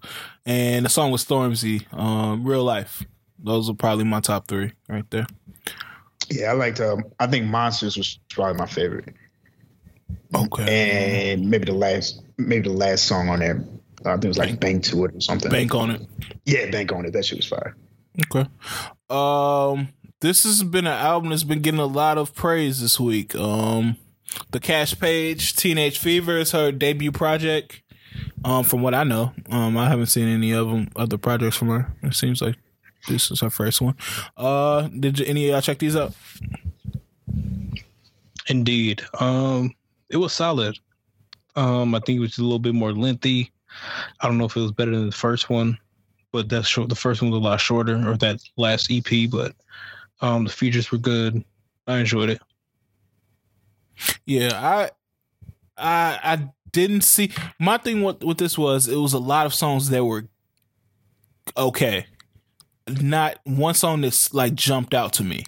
and 0.47 0.85
the 0.85 0.91
song 0.91 1.11
was 1.11 1.25
Stormzy. 1.25 1.93
Um, 1.93 2.45
real 2.45 2.63
life. 2.63 3.05
Those 3.43 3.69
are 3.69 3.75
probably 3.75 4.05
my 4.05 4.21
top 4.21 4.47
three 4.47 4.73
right 4.89 5.09
there. 5.11 5.27
Yeah, 6.31 6.51
I 6.51 6.53
liked. 6.53 6.81
Um, 6.81 7.05
I 7.19 7.27
think 7.27 7.47
Monsters 7.47 7.97
was 7.97 8.19
probably 8.31 8.59
my 8.59 8.67
favorite. 8.67 9.15
Okay. 10.35 11.33
And 11.33 11.51
maybe 11.51 11.67
the 11.67 11.73
last, 11.73 12.23
maybe 12.39 12.69
the 12.69 12.75
last 12.75 13.05
song 13.05 13.29
on 13.29 13.41
there. 13.41 13.65
I 14.05 14.13
think 14.13 14.25
it 14.25 14.29
was 14.29 14.39
like 14.39 14.59
Bank 14.59 14.85
to 14.85 15.05
It 15.05 15.15
or 15.15 15.21
something. 15.21 15.51
Bank 15.51 15.75
on 15.75 15.91
it. 15.93 16.03
Yeah, 16.45 16.71
Bank 16.71 16.93
on 16.93 17.05
it. 17.07 17.13
That 17.13 17.25
shit 17.25 17.39
was 17.39 17.47
fire. 17.47 17.77
Okay. 18.27 18.49
Um, 19.09 19.89
this 20.21 20.45
has 20.45 20.63
been 20.65 20.87
an 20.87 20.93
album 20.93 21.31
that's 21.31 21.45
been 21.45 21.63
getting 21.63 21.81
a 21.81 21.87
lot 21.87 22.19
of 22.19 22.35
praise 22.35 22.81
this 22.81 22.99
week. 22.99 23.35
Um, 23.35 23.97
the 24.51 24.61
Kaash 24.61 24.99
Paige, 24.99 25.55
Teenage 25.55 25.99
Fever 25.99 26.39
is 26.39 26.53
her 26.53 26.73
debut 26.73 27.13
project. 27.13 27.83
Um, 28.45 28.65
from 28.65 28.83
what 28.83 28.95
I 28.95 29.05
know, 29.05 29.33
um, 29.51 29.77
I 29.79 29.89
haven't 29.89 30.07
seen 30.07 30.29
any 30.29 30.53
of 30.53 30.69
them 30.69 30.89
other 30.97 31.17
projects 31.17 31.57
from 31.57 31.69
her. 31.69 31.95
It 32.03 32.15
seems 32.15 32.43
like 32.43 32.57
this 33.09 33.31
is 33.31 33.43
our 33.43 33.51
first 33.51 33.81
one. 33.81 33.97
Uh, 34.37 34.89
did 34.89 35.19
you, 35.19 35.27
any 35.27 35.47
of 35.47 35.53
y'all 35.53 35.61
check 35.61 35.79
these 35.79 35.97
out? 35.97 36.15
Indeed. 38.49 39.03
Um, 39.19 39.75
it 40.09 40.17
was 40.17 40.33
solid. 40.33 40.79
Um, 41.57 41.95
I 41.95 42.01
think 42.01 42.19
it 42.19 42.21
was 42.21 42.39
a 42.39 42.43
little 42.43 42.59
bit 42.59 42.75
more 42.75 42.93
lengthy. 42.93 43.53
I 44.21 44.27
don't 44.27 44.39
know 44.39 44.45
if 44.45 44.57
it 44.57 44.61
was 44.61 44.73
better 44.73 44.91
than 44.91 45.07
the 45.07 45.13
first 45.13 45.51
one, 45.51 45.79
but 46.31 46.49
that's 46.49 46.69
short. 46.69 46.89
The 46.89 46.95
first 46.95 47.23
one 47.23 47.31
was 47.31 47.39
a 47.39 47.43
lot 47.43 47.61
shorter, 47.61 47.97
or 48.09 48.17
that 48.19 48.41
last 48.57 48.91
EP. 48.91 49.31
But 49.31 49.55
um, 50.21 50.45
the 50.45 50.51
features 50.51 50.93
were 50.93 50.99
good. 50.99 51.45
I 51.87 51.99
enjoyed 51.99 52.31
it. 52.31 52.41
Yeah, 54.27 54.51
I, 54.55 54.91
I, 55.77 56.19
I 56.23 56.49
didn't 56.73 57.03
see. 57.03 57.33
My 57.59 57.79
thing 57.79 58.03
with 58.03 58.23
with 58.23 58.39
this 58.39 58.59
was 58.59 58.89
it 58.89 58.97
was 58.97 59.13
a 59.13 59.19
lot 59.19 59.47
of 59.47 59.55
songs 59.55 59.89
that 59.91 60.05
were 60.05 60.27
okay 61.57 62.07
not 62.89 63.39
one 63.45 63.75
song 63.75 64.01
that's 64.03 64.33
like 64.35 64.55
jumped 64.55 64.95
out 64.95 65.13
to 65.15 65.25
me. 65.25 65.45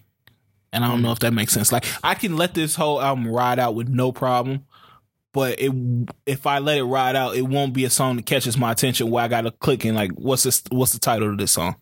And 0.72 0.84
I 0.84 0.88
don't 0.88 1.02
know 1.02 1.12
if 1.12 1.20
that 1.20 1.32
makes 1.32 1.52
sense. 1.52 1.70
Like 1.70 1.86
I 2.02 2.14
can 2.14 2.36
let 2.36 2.54
this 2.54 2.74
whole 2.74 3.00
album 3.00 3.28
ride 3.28 3.58
out 3.58 3.74
with 3.74 3.88
no 3.88 4.10
problem, 4.10 4.66
but 5.32 5.60
it 5.60 5.72
if 6.26 6.46
I 6.46 6.58
let 6.58 6.78
it 6.78 6.84
ride 6.84 7.14
out, 7.16 7.36
it 7.36 7.42
won't 7.42 7.72
be 7.72 7.84
a 7.84 7.90
song 7.90 8.16
that 8.16 8.26
catches 8.26 8.58
my 8.58 8.72
attention 8.72 9.10
where 9.10 9.24
I 9.24 9.28
gotta 9.28 9.52
click 9.52 9.84
and 9.84 9.96
like 9.96 10.10
what's 10.12 10.42
this 10.42 10.62
what's 10.70 10.92
the 10.92 10.98
title 10.98 11.30
of 11.30 11.38
this 11.38 11.52
song? 11.52 11.76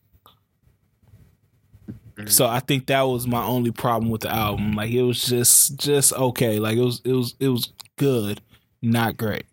So 2.26 2.46
I 2.46 2.60
think 2.60 2.86
that 2.86 3.02
was 3.02 3.26
my 3.26 3.42
only 3.42 3.70
problem 3.70 4.10
with 4.10 4.22
the 4.22 4.30
album. 4.30 4.74
Like 4.74 4.90
it 4.90 5.02
was 5.02 5.24
just 5.24 5.78
just 5.78 6.12
okay. 6.12 6.58
Like 6.60 6.76
it 6.76 6.84
was 6.84 7.00
it 7.04 7.12
was 7.12 7.34
it 7.40 7.48
was 7.48 7.72
good, 7.96 8.40
not 8.82 9.16
great. 9.16 9.44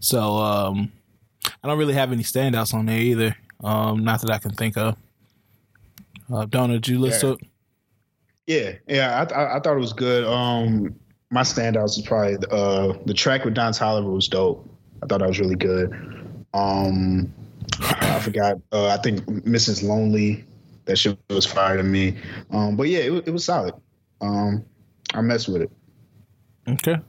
So 0.00 0.20
um 0.38 0.92
I 1.62 1.68
don't 1.68 1.78
really 1.78 1.94
have 1.94 2.12
any 2.12 2.24
standouts 2.24 2.74
on 2.74 2.86
there 2.86 2.98
either. 2.98 3.36
Um 3.62 4.04
not 4.04 4.20
that 4.22 4.30
I 4.30 4.38
can 4.38 4.52
think 4.52 4.76
of. 4.76 4.96
Uh, 6.32 6.44
Donna, 6.46 6.74
did 6.74 6.88
you 6.88 6.98
listen 6.98 7.28
yeah. 7.28 7.34
it? 7.34 7.40
Yeah, 8.46 8.72
yeah, 8.94 9.26
I, 9.30 9.34
I, 9.34 9.56
I 9.56 9.60
thought 9.60 9.76
it 9.76 9.80
was 9.80 9.92
good. 9.92 10.24
Um, 10.24 10.94
my 11.30 11.42
standouts 11.42 11.98
is 11.98 12.02
probably 12.02 12.36
uh, 12.50 12.94
the 13.06 13.14
track 13.14 13.44
with 13.44 13.54
Don 13.54 13.72
Toliver 13.72 14.12
was 14.12 14.28
dope. 14.28 14.68
I 15.02 15.06
thought 15.06 15.20
that 15.20 15.28
was 15.28 15.40
really 15.40 15.54
good. 15.54 15.92
Um, 16.52 17.32
I 17.80 18.20
forgot. 18.20 18.58
Uh, 18.72 18.88
I 18.88 18.98
think 18.98 19.20
Mrs. 19.24 19.82
Lonely. 19.82 20.44
That 20.84 20.96
shit 20.96 21.16
was 21.30 21.46
fire 21.46 21.76
to 21.76 21.84
me. 21.84 22.16
Um, 22.50 22.76
but 22.76 22.88
yeah, 22.88 22.98
it, 22.98 23.28
it 23.28 23.30
was 23.30 23.44
solid. 23.44 23.74
Um, 24.20 24.64
I 25.14 25.20
messed 25.20 25.48
with 25.48 25.62
it. 25.62 25.70
Okay. 26.68 27.00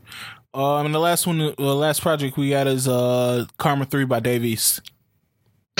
Um, 0.53 0.85
and 0.85 0.93
the 0.93 0.99
last 0.99 1.25
one, 1.25 1.39
the 1.39 1.55
last 1.57 2.01
project 2.01 2.37
we 2.37 2.51
got 2.51 2.67
is 2.67 2.87
uh, 2.87 3.45
Karma 3.57 3.85
Three 3.85 4.05
by 4.05 4.19
Dave 4.19 4.45
East. 4.45 4.81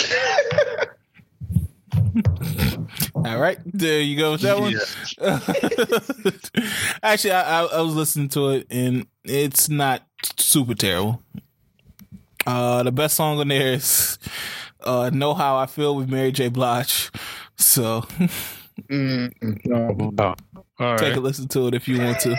All 3.26 3.40
right, 3.40 3.58
there 3.66 4.02
you 4.02 4.18
go 4.18 4.34
with 4.34 4.42
that 4.42 4.60
one. 4.60 4.76
Actually, 7.04 7.32
I, 7.32 7.62
I, 7.62 7.66
I, 7.66 7.82
was 7.82 7.96
listening 7.96 8.28
to 8.30 8.50
it, 8.50 8.68
and 8.70 9.08
it's 9.24 9.70
not 9.70 10.04
super 10.38 10.76
terrible. 10.76 11.22
Uh, 12.46 12.84
the 12.84 12.92
best 12.92 13.16
song 13.16 13.40
on 13.40 13.48
there 13.48 13.74
is 13.74 14.20
uh, 14.82 15.10
"Know 15.14 15.34
How 15.34 15.56
I 15.56 15.68
Feel" 15.68 15.96
with 15.96 16.10
Mary 16.10 16.32
J. 16.34 16.50
Blige. 16.50 17.12
So, 17.56 18.02
mm, 18.90 19.32
take 20.98 21.16
a 21.16 21.20
listen 21.20 21.48
to 21.50 21.68
it 21.68 21.76
if 21.76 21.88
you 21.88 22.02
want 22.02 22.20
to. 22.22 22.36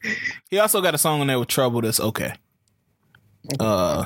he 0.50 0.58
also 0.58 0.80
got 0.80 0.94
a 0.94 0.98
song 0.98 1.22
on 1.22 1.26
there 1.26 1.38
with 1.40 1.48
Trouble 1.48 1.80
that's 1.80 1.98
okay. 1.98 2.34
Uh, 3.58 4.04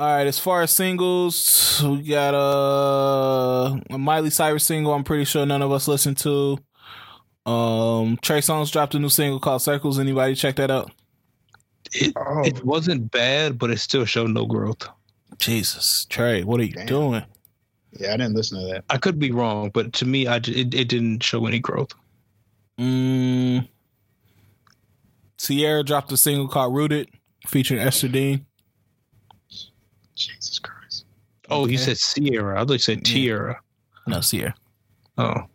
all 0.00 0.06
right, 0.06 0.26
as 0.26 0.38
far 0.38 0.62
as 0.62 0.70
singles, 0.70 1.82
we 1.84 2.00
got 2.04 2.32
uh, 2.32 3.78
a 3.90 3.98
Miley 3.98 4.30
Cyrus 4.30 4.64
single. 4.64 4.94
I'm 4.94 5.04
pretty 5.04 5.26
sure 5.26 5.44
none 5.44 5.60
of 5.60 5.70
us 5.72 5.86
listened 5.88 6.16
to. 6.18 6.56
Um, 7.44 8.18
Trey 8.22 8.38
Songz 8.38 8.72
dropped 8.72 8.94
a 8.94 8.98
new 8.98 9.10
single 9.10 9.38
called 9.38 9.60
Circles. 9.60 9.98
Anybody 9.98 10.34
check 10.34 10.56
that 10.56 10.70
out? 10.70 10.90
It 11.92 12.14
oh. 12.16 12.42
it 12.46 12.64
wasn't 12.64 13.10
bad, 13.10 13.58
but 13.58 13.68
it 13.70 13.78
still 13.78 14.06
showed 14.06 14.30
no 14.30 14.46
growth. 14.46 14.88
Jesus, 15.38 16.06
Trey, 16.06 16.44
what 16.44 16.60
are 16.60 16.64
you 16.64 16.72
Damn. 16.72 16.86
doing? 16.86 17.24
Yeah, 17.92 18.14
I 18.14 18.16
didn't 18.16 18.36
listen 18.36 18.58
to 18.58 18.72
that. 18.72 18.84
I 18.88 18.96
could 18.96 19.18
be 19.18 19.32
wrong, 19.32 19.68
but 19.68 19.92
to 19.94 20.06
me, 20.06 20.26
I 20.26 20.36
it, 20.36 20.74
it 20.74 20.88
didn't 20.88 21.22
show 21.22 21.44
any 21.44 21.58
growth. 21.58 21.92
Mm. 22.78 23.68
Ciara 25.36 25.82
dropped 25.82 26.10
a 26.10 26.16
single 26.16 26.48
called 26.48 26.74
"Rooted" 26.74 27.10
featuring 27.46 27.80
Ester 27.80 28.08
Dean. 28.08 28.46
Jesus 30.20 30.58
Christ. 30.58 31.06
Oh, 31.48 31.62
okay. 31.62 31.72
you 31.72 31.78
said 31.78 31.96
Ciara. 31.96 32.60
I 32.60 32.64
thought 32.64 32.72
you 32.74 32.78
said 32.78 33.04
Tiara. 33.04 33.60
No, 34.06 34.20
Ciara. 34.20 34.54
Oh, 35.18 35.46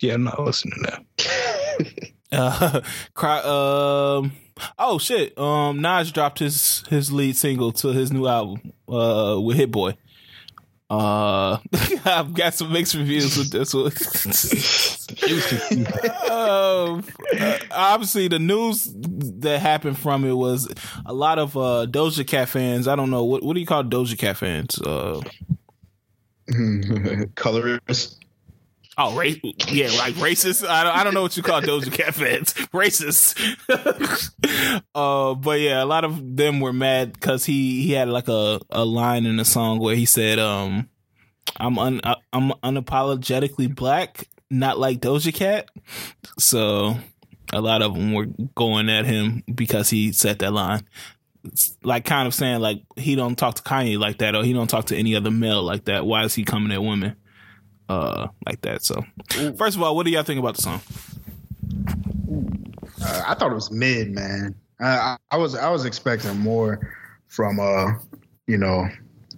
yeah, 0.00 0.14
I'm 0.14 0.24
not 0.24 0.40
listening 0.40 0.74
to 0.84 1.02
that. 1.16 2.12
uh, 2.32 2.80
cry, 3.14 3.38
um, 3.38 4.32
oh 4.78 4.98
shit. 4.98 5.36
Um, 5.38 5.80
Nas 5.80 6.12
dropped 6.12 6.38
his 6.38 6.84
his 6.88 7.12
lead 7.12 7.36
single 7.36 7.72
to 7.72 7.88
his 7.88 8.12
new 8.12 8.26
album, 8.26 8.72
uh, 8.88 9.38
with 9.40 9.56
Hit 9.56 9.70
Boy. 9.70 9.96
Uh, 10.90 11.58
I've 12.04 12.34
got 12.34 12.54
some 12.54 12.72
mixed 12.72 12.94
reviews 12.94 13.38
with 13.38 13.52
this 13.52 13.72
one. 13.72 13.86
um, 16.30 17.04
uh, 17.38 17.58
obviously, 17.70 18.26
the 18.26 18.40
news 18.40 18.90
that 18.94 19.60
happened 19.60 19.98
from 19.98 20.24
it 20.24 20.32
was 20.32 20.68
a 21.06 21.14
lot 21.14 21.38
of 21.38 21.56
uh, 21.56 21.86
Doja 21.88 22.26
Cat 22.26 22.48
fans. 22.48 22.88
I 22.88 22.96
don't 22.96 23.10
know 23.10 23.22
what 23.24 23.44
what 23.44 23.54
do 23.54 23.60
you 23.60 23.66
call 23.66 23.84
Doja 23.84 24.18
Cat 24.18 24.36
fans? 24.36 24.80
Uh, 24.80 25.20
Colorist. 27.36 28.19
Oh, 29.02 29.16
ra- 29.16 29.24
yeah, 29.68 29.88
like 29.96 30.14
racist. 30.16 30.68
I 30.68 30.84
don't, 30.84 30.94
I 30.94 31.04
don't 31.04 31.14
know 31.14 31.22
what 31.22 31.34
you 31.34 31.42
call 31.42 31.62
Doja 31.62 31.90
Cat 31.90 32.14
fans. 32.14 32.52
Racist. 32.74 33.34
uh, 34.94 35.34
but 35.34 35.60
yeah, 35.60 35.82
a 35.82 35.86
lot 35.86 36.04
of 36.04 36.36
them 36.36 36.60
were 36.60 36.74
mad 36.74 37.14
because 37.14 37.46
he 37.46 37.82
he 37.82 37.92
had 37.92 38.10
like 38.10 38.28
a, 38.28 38.60
a 38.68 38.84
line 38.84 39.24
in 39.24 39.36
the 39.36 39.44
song 39.46 39.78
where 39.78 39.96
he 39.96 40.04
said, 40.04 40.38
um, 40.38 40.90
"I'm 41.56 41.78
un, 41.78 42.02
I'm 42.34 42.50
unapologetically 42.62 43.74
black, 43.74 44.28
not 44.50 44.78
like 44.78 45.00
Doja 45.00 45.32
Cat." 45.32 45.70
So 46.38 46.98
a 47.54 47.60
lot 47.62 47.80
of 47.80 47.94
them 47.94 48.12
were 48.12 48.26
going 48.54 48.90
at 48.90 49.06
him 49.06 49.42
because 49.54 49.88
he 49.88 50.12
said 50.12 50.40
that 50.40 50.52
line. 50.52 50.86
It's 51.44 51.74
like 51.82 52.04
kind 52.04 52.28
of 52.28 52.34
saying 52.34 52.60
like 52.60 52.82
he 52.96 53.16
don't 53.16 53.36
talk 53.36 53.54
to 53.54 53.62
Kanye 53.62 53.98
like 53.98 54.18
that 54.18 54.34
or 54.34 54.44
he 54.44 54.52
don't 54.52 54.68
talk 54.68 54.86
to 54.86 54.96
any 54.96 55.16
other 55.16 55.30
male 55.30 55.62
like 55.62 55.86
that. 55.86 56.04
Why 56.04 56.24
is 56.24 56.34
he 56.34 56.44
coming 56.44 56.70
at 56.70 56.82
women? 56.82 57.16
Uh, 57.90 58.28
like 58.46 58.60
that. 58.62 58.84
So, 58.84 59.04
first 59.58 59.76
of 59.76 59.82
all, 59.82 59.96
what 59.96 60.06
do 60.06 60.12
y'all 60.12 60.22
think 60.22 60.38
about 60.38 60.54
the 60.56 60.62
song? 60.62 60.80
Uh, 63.02 63.22
I 63.26 63.34
thought 63.34 63.50
it 63.50 63.54
was 63.54 63.70
mid, 63.70 64.12
man. 64.12 64.54
I, 64.78 65.16
I, 65.30 65.36
was 65.36 65.56
I 65.56 65.68
was 65.70 65.84
expecting 65.84 66.38
more 66.38 66.94
from 67.26 67.58
uh, 67.58 67.92
you 68.46 68.56
know, 68.56 68.88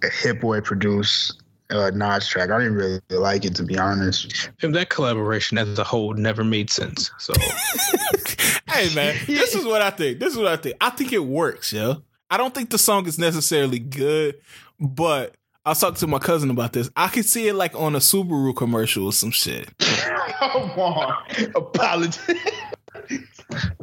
a 0.03 0.09
Hit 0.09 0.39
Boy 0.39 0.61
produced 0.61 1.41
uh, 1.71 1.89
Nas 1.95 2.27
track. 2.27 2.51
I 2.51 2.59
didn't 2.59 2.75
really 2.75 3.01
like 3.09 3.43
it 3.43 3.55
to 3.55 3.63
be 3.63 3.77
honest. 3.77 4.51
And 4.61 4.75
that 4.75 4.89
collaboration 4.89 5.57
as 5.57 5.79
a 5.79 5.83
whole 5.83 6.13
never 6.13 6.43
made 6.43 6.69
sense. 6.69 7.09
So, 7.17 7.33
hey 8.69 8.93
man, 8.93 9.17
this 9.25 9.55
is 9.55 9.65
what 9.65 9.81
I 9.81 9.89
think. 9.89 10.19
This 10.19 10.33
is 10.33 10.37
what 10.37 10.47
I 10.47 10.57
think. 10.57 10.77
I 10.79 10.91
think 10.91 11.11
it 11.11 11.25
works, 11.25 11.73
yo. 11.73 12.03
I 12.29 12.37
don't 12.37 12.53
think 12.53 12.69
the 12.69 12.77
song 12.77 13.07
is 13.07 13.17
necessarily 13.17 13.79
good, 13.79 14.35
but 14.79 15.35
I 15.65 15.69
was 15.69 15.79
talking 15.79 15.95
to 15.95 16.07
my 16.07 16.19
cousin 16.19 16.49
about 16.49 16.73
this. 16.73 16.89
I 16.95 17.07
could 17.07 17.25
see 17.25 17.47
it 17.47 17.53
like 17.53 17.73
on 17.75 17.95
a 17.95 17.99
Subaru 17.99 18.55
commercial 18.55 19.05
or 19.05 19.13
some 19.13 19.31
shit. 19.31 19.69
Come 19.77 20.71
on, 20.71 21.23
apology. 21.55 22.19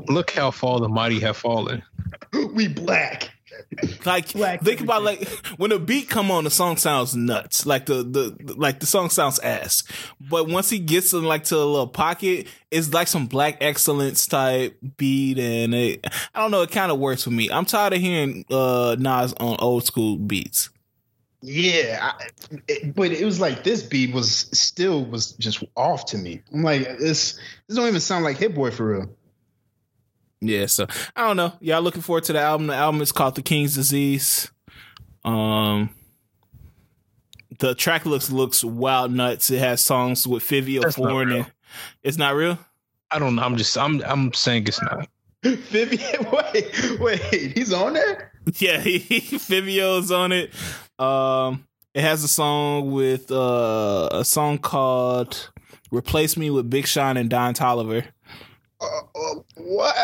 Look 0.08 0.30
how 0.30 0.50
far 0.50 0.80
the 0.80 0.88
mighty 0.88 1.20
have 1.20 1.38
fallen. 1.38 1.82
We 2.52 2.68
black. 2.68 3.30
Like 4.04 4.32
black 4.32 4.62
think 4.62 4.80
about 4.80 5.02
like 5.02 5.28
when 5.56 5.72
a 5.72 5.78
beat 5.78 6.08
come 6.08 6.30
on, 6.30 6.44
the 6.44 6.50
song 6.50 6.76
sounds 6.76 7.14
nuts. 7.14 7.66
Like 7.66 7.86
the, 7.86 8.02
the 8.02 8.54
like 8.56 8.80
the 8.80 8.86
song 8.86 9.10
sounds 9.10 9.38
ass. 9.38 9.84
But 10.20 10.48
once 10.48 10.70
he 10.70 10.78
gets 10.78 11.12
in 11.12 11.24
like 11.24 11.44
to 11.44 11.56
a 11.56 11.58
little 11.58 11.86
pocket, 11.86 12.46
it's 12.70 12.92
like 12.92 13.08
some 13.08 13.26
black 13.26 13.58
excellence 13.60 14.26
type 14.26 14.76
beat, 14.96 15.38
and 15.38 15.74
it, 15.74 16.06
I 16.34 16.40
don't 16.40 16.50
know. 16.50 16.62
It 16.62 16.70
kind 16.70 16.92
of 16.92 16.98
works 16.98 17.24
for 17.24 17.30
me. 17.30 17.50
I'm 17.50 17.64
tired 17.64 17.92
of 17.92 18.00
hearing 18.00 18.44
uh 18.50 18.96
Nas 18.98 19.34
on 19.34 19.56
old 19.60 19.84
school 19.84 20.16
beats. 20.16 20.70
Yeah, 21.42 21.98
I, 22.02 22.24
it, 22.68 22.94
but 22.94 23.12
it 23.12 23.24
was 23.24 23.40
like 23.40 23.64
this 23.64 23.82
beat 23.82 24.12
was 24.12 24.30
still 24.52 25.04
was 25.04 25.32
just 25.32 25.64
off 25.76 26.06
to 26.06 26.18
me. 26.18 26.42
I'm 26.52 26.62
like, 26.62 26.82
this 26.98 27.38
this 27.66 27.76
don't 27.76 27.88
even 27.88 28.00
sound 28.00 28.24
like 28.24 28.36
Hit 28.36 28.54
Boy 28.54 28.70
for 28.70 28.90
real. 28.90 29.16
Yeah, 30.42 30.66
so 30.66 30.86
I 31.16 31.26
don't 31.26 31.36
know. 31.36 31.52
Y'all 31.60 31.82
looking 31.82 32.02
forward 32.02 32.24
to 32.24 32.32
the 32.32 32.40
album? 32.40 32.66
The 32.66 32.74
album 32.74 33.00
is 33.00 33.12
called 33.12 33.34
The 33.34 33.42
King's 33.42 33.74
Disease. 33.74 34.50
Um, 35.24 35.90
the 37.58 37.74
track 37.74 38.06
looks 38.06 38.30
looks 38.30 38.64
wild 38.64 39.12
nuts. 39.12 39.50
It 39.50 39.58
has 39.58 39.82
songs 39.82 40.26
with 40.26 40.42
Fivio 40.42 40.94
Foreign. 40.94 41.32
And 41.32 41.52
it's 42.02 42.18
not 42.18 42.34
real. 42.34 42.58
I 43.10 43.18
don't 43.18 43.34
know. 43.34 43.42
I'm 43.42 43.56
just 43.56 43.76
I'm 43.76 44.02
I'm 44.04 44.32
saying 44.32 44.66
it's 44.66 44.82
not. 44.82 45.08
Fivio, 45.42 46.52
wait, 46.52 47.00
wait, 47.00 47.56
he's 47.56 47.72
on 47.72 47.94
there. 47.94 48.26
Yeah, 48.58 48.80
he, 48.80 48.98
Fivio's 48.98 50.10
on 50.10 50.32
it. 50.32 50.52
Um, 51.00 51.66
it 51.94 52.02
has 52.02 52.22
a 52.22 52.28
song 52.28 52.92
with 52.92 53.32
uh, 53.32 54.10
a 54.12 54.24
song 54.24 54.58
called 54.58 55.50
"Replace 55.90 56.36
Me" 56.36 56.50
with 56.50 56.68
Big 56.68 56.86
Sean 56.86 57.16
and 57.16 57.30
Don 57.30 57.54
Toliver. 57.54 58.04
Uh, 58.80 58.84
uh, 58.84 59.34
what? 59.56 59.96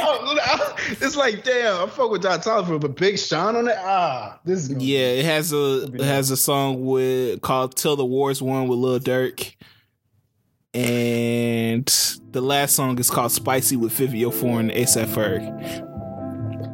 oh, 0.00 0.76
it's 1.00 1.16
like 1.16 1.44
damn, 1.44 1.84
I 1.84 1.86
fuck 1.88 2.10
with 2.10 2.22
Don 2.22 2.40
Toliver, 2.40 2.80
but 2.80 2.96
Big 2.96 3.20
Sean 3.20 3.54
on 3.54 3.68
it. 3.68 3.76
Ah, 3.78 4.40
this. 4.44 4.68
yeah, 4.68 5.06
it 5.06 5.24
has 5.24 5.52
a 5.52 5.84
it 5.84 6.00
has 6.00 6.32
a 6.32 6.36
song 6.36 6.84
with 6.84 7.40
called 7.40 7.76
"Till 7.76 7.94
the 7.94 8.04
Wars 8.04 8.42
Won" 8.42 8.66
with 8.66 8.80
Lil 8.80 8.98
Durk, 8.98 9.54
and 10.74 11.86
the 12.32 12.40
last 12.40 12.74
song 12.74 12.98
is 12.98 13.10
called 13.10 13.30
"Spicy" 13.30 13.76
with 13.76 13.92
Fivio 13.92 14.32
Foreign 14.32 14.70
and 14.70 14.78
ASAP 14.80 15.06
Ferg. 15.06 15.93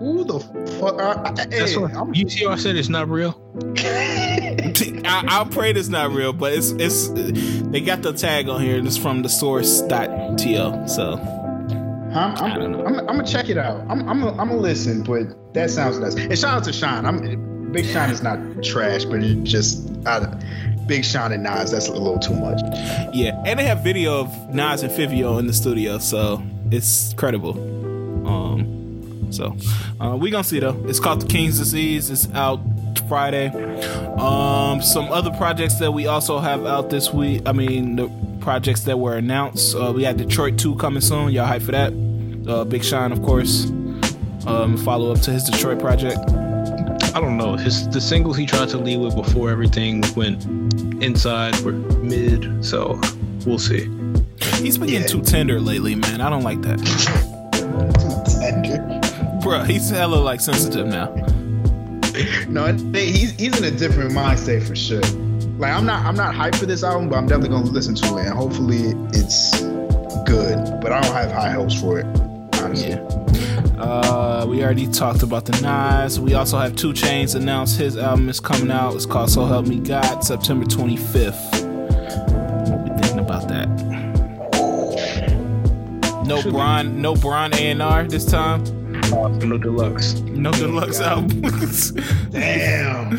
Who 0.01 0.25
the 0.25 0.41
fuck? 0.81 0.99
Uh, 0.99 1.35
hey, 1.51 1.77
what, 1.77 2.17
you 2.17 2.27
see, 2.27 2.47
I 2.47 2.57
said 2.57 2.75
it's 2.77 2.89
not 2.89 3.11
real. 3.11 3.39
I, 3.77 5.43
will 5.43 5.53
pray 5.53 5.73
it's 5.73 5.89
not 5.89 6.11
real, 6.11 6.33
but 6.33 6.55
it's 6.55 6.71
it's 6.71 7.09
they 7.69 7.83
got 7.83 8.01
the 8.01 8.15
tag 8.15 8.49
on 8.49 8.63
here. 8.63 8.79
It's 8.79 8.97
from 8.97 9.21
the 9.21 9.29
source.to. 9.29 10.89
So 10.89 11.13
I'm, 11.13 12.17
I'm, 12.17 12.45
I 12.45 12.55
don't 12.57 12.73
know. 12.73 12.87
I'm, 12.87 12.99
I'm, 13.01 13.07
gonna 13.07 13.27
check 13.27 13.51
it 13.51 13.59
out. 13.59 13.83
I'm 13.91 14.09
I'm 14.09 14.23
a, 14.23 14.31
I'm 14.31 14.49
gonna 14.49 14.57
listen, 14.57 15.03
but 15.03 15.53
that 15.53 15.69
sounds 15.69 15.99
nice. 15.99 16.15
And 16.15 16.39
shout 16.39 16.57
out 16.57 16.65
to 16.65 16.73
Sean. 16.73 17.05
I'm 17.05 17.71
Big 17.71 17.85
Sean 17.85 18.09
is 18.09 18.23
not 18.23 18.39
trash, 18.65 19.05
but 19.05 19.23
it's 19.23 19.51
just 19.51 19.87
Big 20.87 21.05
Sean 21.05 21.33
and 21.33 21.43
Nas. 21.43 21.73
That's 21.73 21.89
a 21.89 21.93
little 21.93 22.19
too 22.19 22.35
much. 22.37 22.59
Yeah, 23.13 23.39
and 23.45 23.59
they 23.59 23.67
have 23.67 23.85
video 23.85 24.19
of 24.19 24.55
Nas 24.55 24.83
and 24.83 24.91
Fivio 24.91 25.39
in 25.39 25.47
the 25.47 25.53
studio, 25.53 25.99
so 25.99 26.43
it's 26.71 27.13
credible. 27.13 27.90
So 29.31 29.57
uh, 30.01 30.17
we 30.17 30.31
gonna 30.31 30.45
see 30.45 30.61
though. 30.61 30.83
It's 30.87 31.01
called 31.01 31.23
The 31.23 31.27
King's 31.27 31.59
Disease. 31.59 32.11
It's 32.11 32.31
out 32.33 32.61
Friday. 33.09 33.49
Um, 34.19 34.83
some 34.83 35.07
other 35.13 35.31
projects 35.33 35.79
that 35.81 35.93
we 35.93 36.07
also 36.07 36.39
have 36.39 36.65
out 36.67 36.91
this 36.91 37.13
week. 37.13 37.43
I 37.47 37.53
mean, 37.53 37.97
the 37.97 38.11
projects 38.41 38.83
that 38.85 38.99
were 38.99 39.17
announced. 39.17 39.75
Uh, 39.77 39.93
we 39.95 40.03
got 40.03 40.17
Detroit 40.17 40.59
Two 40.59 40.77
coming 40.77 41.01
soon. 41.01 41.31
Y'all 41.33 41.47
hype 41.47 41.63
for 41.63 41.73
that? 41.73 41.93
Uh, 42.49 42.65
Big 42.65 42.85
Sean, 42.85 43.13
of 43.13 43.23
course. 43.23 43.67
Um, 44.47 44.77
follow 44.79 45.13
up 45.13 45.21
to 45.23 45.31
his 45.31 45.45
Detroit 45.45 45.79
project. 45.79 46.19
I 47.15 47.21
don't 47.21 47.37
know. 47.37 47.57
His 47.57 47.89
the 47.89 48.01
singles 48.01 48.37
he 48.37 48.47
tried 48.47 48.69
to 48.71 48.79
lead 48.79 48.99
with 48.99 49.17
before 49.17 49.51
everything 49.51 50.03
went 50.15 50.45
inside 51.03 51.59
were 51.61 51.73
mid. 51.73 52.65
So 52.65 53.01
we'll 53.45 53.59
see. 53.59 53.89
He's 54.63 54.79
been 54.79 54.89
getting 54.89 55.09
too 55.09 55.23
tender 55.23 55.61
lately, 55.61 55.95
man. 55.95 56.21
I 56.21 56.31
don't 56.31 56.43
like 56.45 56.63
that. 56.63 58.07
too 59.41 59.49
tender. 59.49 59.65
Bruh, 59.65 59.67
he's 59.67 59.91
hella 59.91 60.17
like 60.17 60.41
sensitive 60.41 60.87
now. 60.87 61.15
No, 62.49 62.67
he's 62.93 63.33
he's 63.33 63.59
in 63.59 63.65
a 63.65 63.71
different 63.71 64.13
mindset 64.13 64.67
for 64.67 64.77
sure. 64.77 65.01
Like 65.59 65.73
I'm 65.73 65.87
not 65.87 66.05
I'm 66.05 66.17
not 66.17 66.35
hyped 66.35 66.57
for 66.57 66.67
this 66.67 66.83
album, 66.83 67.09
but 67.09 67.17
I'm 67.17 67.27
definitely 67.27 67.57
gonna 67.57 67.71
listen 67.71 67.95
to 67.97 68.19
it 68.19 68.27
and 68.27 68.35
hopefully 68.35 68.93
it's 69.13 69.61
good. 70.25 70.81
But 70.81 70.93
I 70.93 71.01
don't 71.01 71.13
have 71.13 71.33
high 71.33 71.51
hopes 71.53 71.81
for 71.81 72.01
it, 72.01 72.07
honestly. 72.61 72.91
Yeah. 72.91 73.07
Uh, 73.79 74.45
we 74.49 74.63
already 74.63 74.87
talked 74.87 75.23
about 75.23 75.47
the 75.47 75.59
Nas. 75.63 76.21
We 76.21 76.35
also 76.35 76.59
have 76.59 76.77
2 76.77 76.93
Chainz 76.93 77.35
announced 77.35 77.79
his 77.79 77.97
album 77.97 78.29
is 78.29 78.39
coming 78.39 78.71
out. 78.71 78.95
It's 78.95 79.07
called 79.07 79.31
So 79.31 79.47
Help 79.47 79.67
Me 79.67 79.79
God, 79.79 80.23
September 80.23 80.67
25th. 80.67 81.65
What 82.69 82.83
we 82.83 82.91
thinking 83.01 83.21
about 83.21 83.49
that? 83.49 83.69
No 86.27 86.43
Brian, 86.43 87.01
no 87.01 87.15
Bron 87.15 87.55
A&R 87.55 88.05
this 88.05 88.27
time. 88.27 88.80
No 89.11 89.59
deluxe. 89.59 90.21
No 90.21 90.53
deluxe 90.53 91.01
album. 91.01 91.41
Damn. 92.31 93.19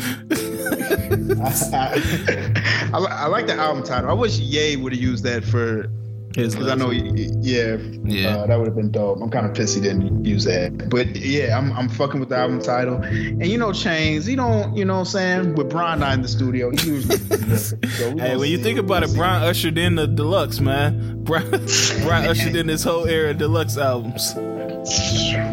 I, 1.42 2.90
I, 2.94 2.98
I, 2.98 3.26
like 3.26 3.46
the 3.46 3.54
album 3.54 3.82
title. 3.84 4.08
I 4.08 4.14
wish 4.14 4.38
Ye 4.38 4.76
would 4.76 4.92
have 4.92 5.02
used 5.02 5.24
that 5.24 5.44
for 5.44 5.90
his. 6.34 6.54
because 6.54 6.70
I 6.70 6.74
know, 6.76 6.90
yeah, 6.90 7.76
yeah, 8.04 8.36
uh, 8.36 8.46
that 8.46 8.56
would 8.56 8.66
have 8.66 8.76
been 8.76 8.90
dope. 8.90 9.20
I'm 9.20 9.30
kind 9.30 9.44
of 9.44 9.54
pissed 9.54 9.74
he 9.74 9.82
didn't 9.82 10.24
use 10.24 10.44
that, 10.44 10.88
but 10.88 11.14
yeah, 11.14 11.58
I'm 11.58 11.72
I'm 11.72 11.90
fucking 11.90 12.20
with 12.20 12.30
the 12.30 12.36
album 12.36 12.62
title. 12.62 12.96
And 13.02 13.46
you 13.46 13.58
know, 13.58 13.68
Chainz, 13.68 14.26
he 14.26 14.34
don't, 14.34 14.74
you 14.74 14.86
know, 14.86 14.94
what 14.94 15.00
I'm 15.00 15.04
saying 15.06 15.54
with 15.56 15.68
Brian 15.68 16.00
not 16.00 16.14
in 16.14 16.22
the 16.22 16.28
studio, 16.28 16.70
he 16.70 16.88
usually. 16.88 17.18
so 17.56 17.76
hey, 18.16 18.36
when 18.36 18.50
you 18.50 18.58
think 18.58 18.78
about 18.78 19.02
it, 19.02 19.14
Brian 19.14 19.42
ushered 19.42 19.76
in 19.76 19.96
the 19.96 20.06
deluxe, 20.06 20.60
man. 20.60 21.22
Brian, 21.22 21.50
Brian 22.02 22.30
ushered 22.30 22.56
in 22.56 22.66
this 22.66 22.82
whole 22.82 23.06
era 23.06 23.32
of 23.32 23.38
deluxe 23.38 23.76
albums. 23.76 24.34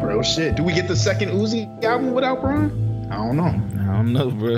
Real 0.03 0.23
shit. 0.23 0.55
Do 0.55 0.63
we 0.63 0.73
get 0.73 0.87
the 0.87 0.95
second 0.95 1.29
Uzi 1.29 1.83
album 1.83 2.13
without 2.13 2.41
Brian? 2.41 3.07
I 3.11 3.17
don't 3.17 3.37
know. 3.37 3.43
I 3.91 3.97
don't 3.97 4.13
know, 4.13 4.31
bro. 4.31 4.57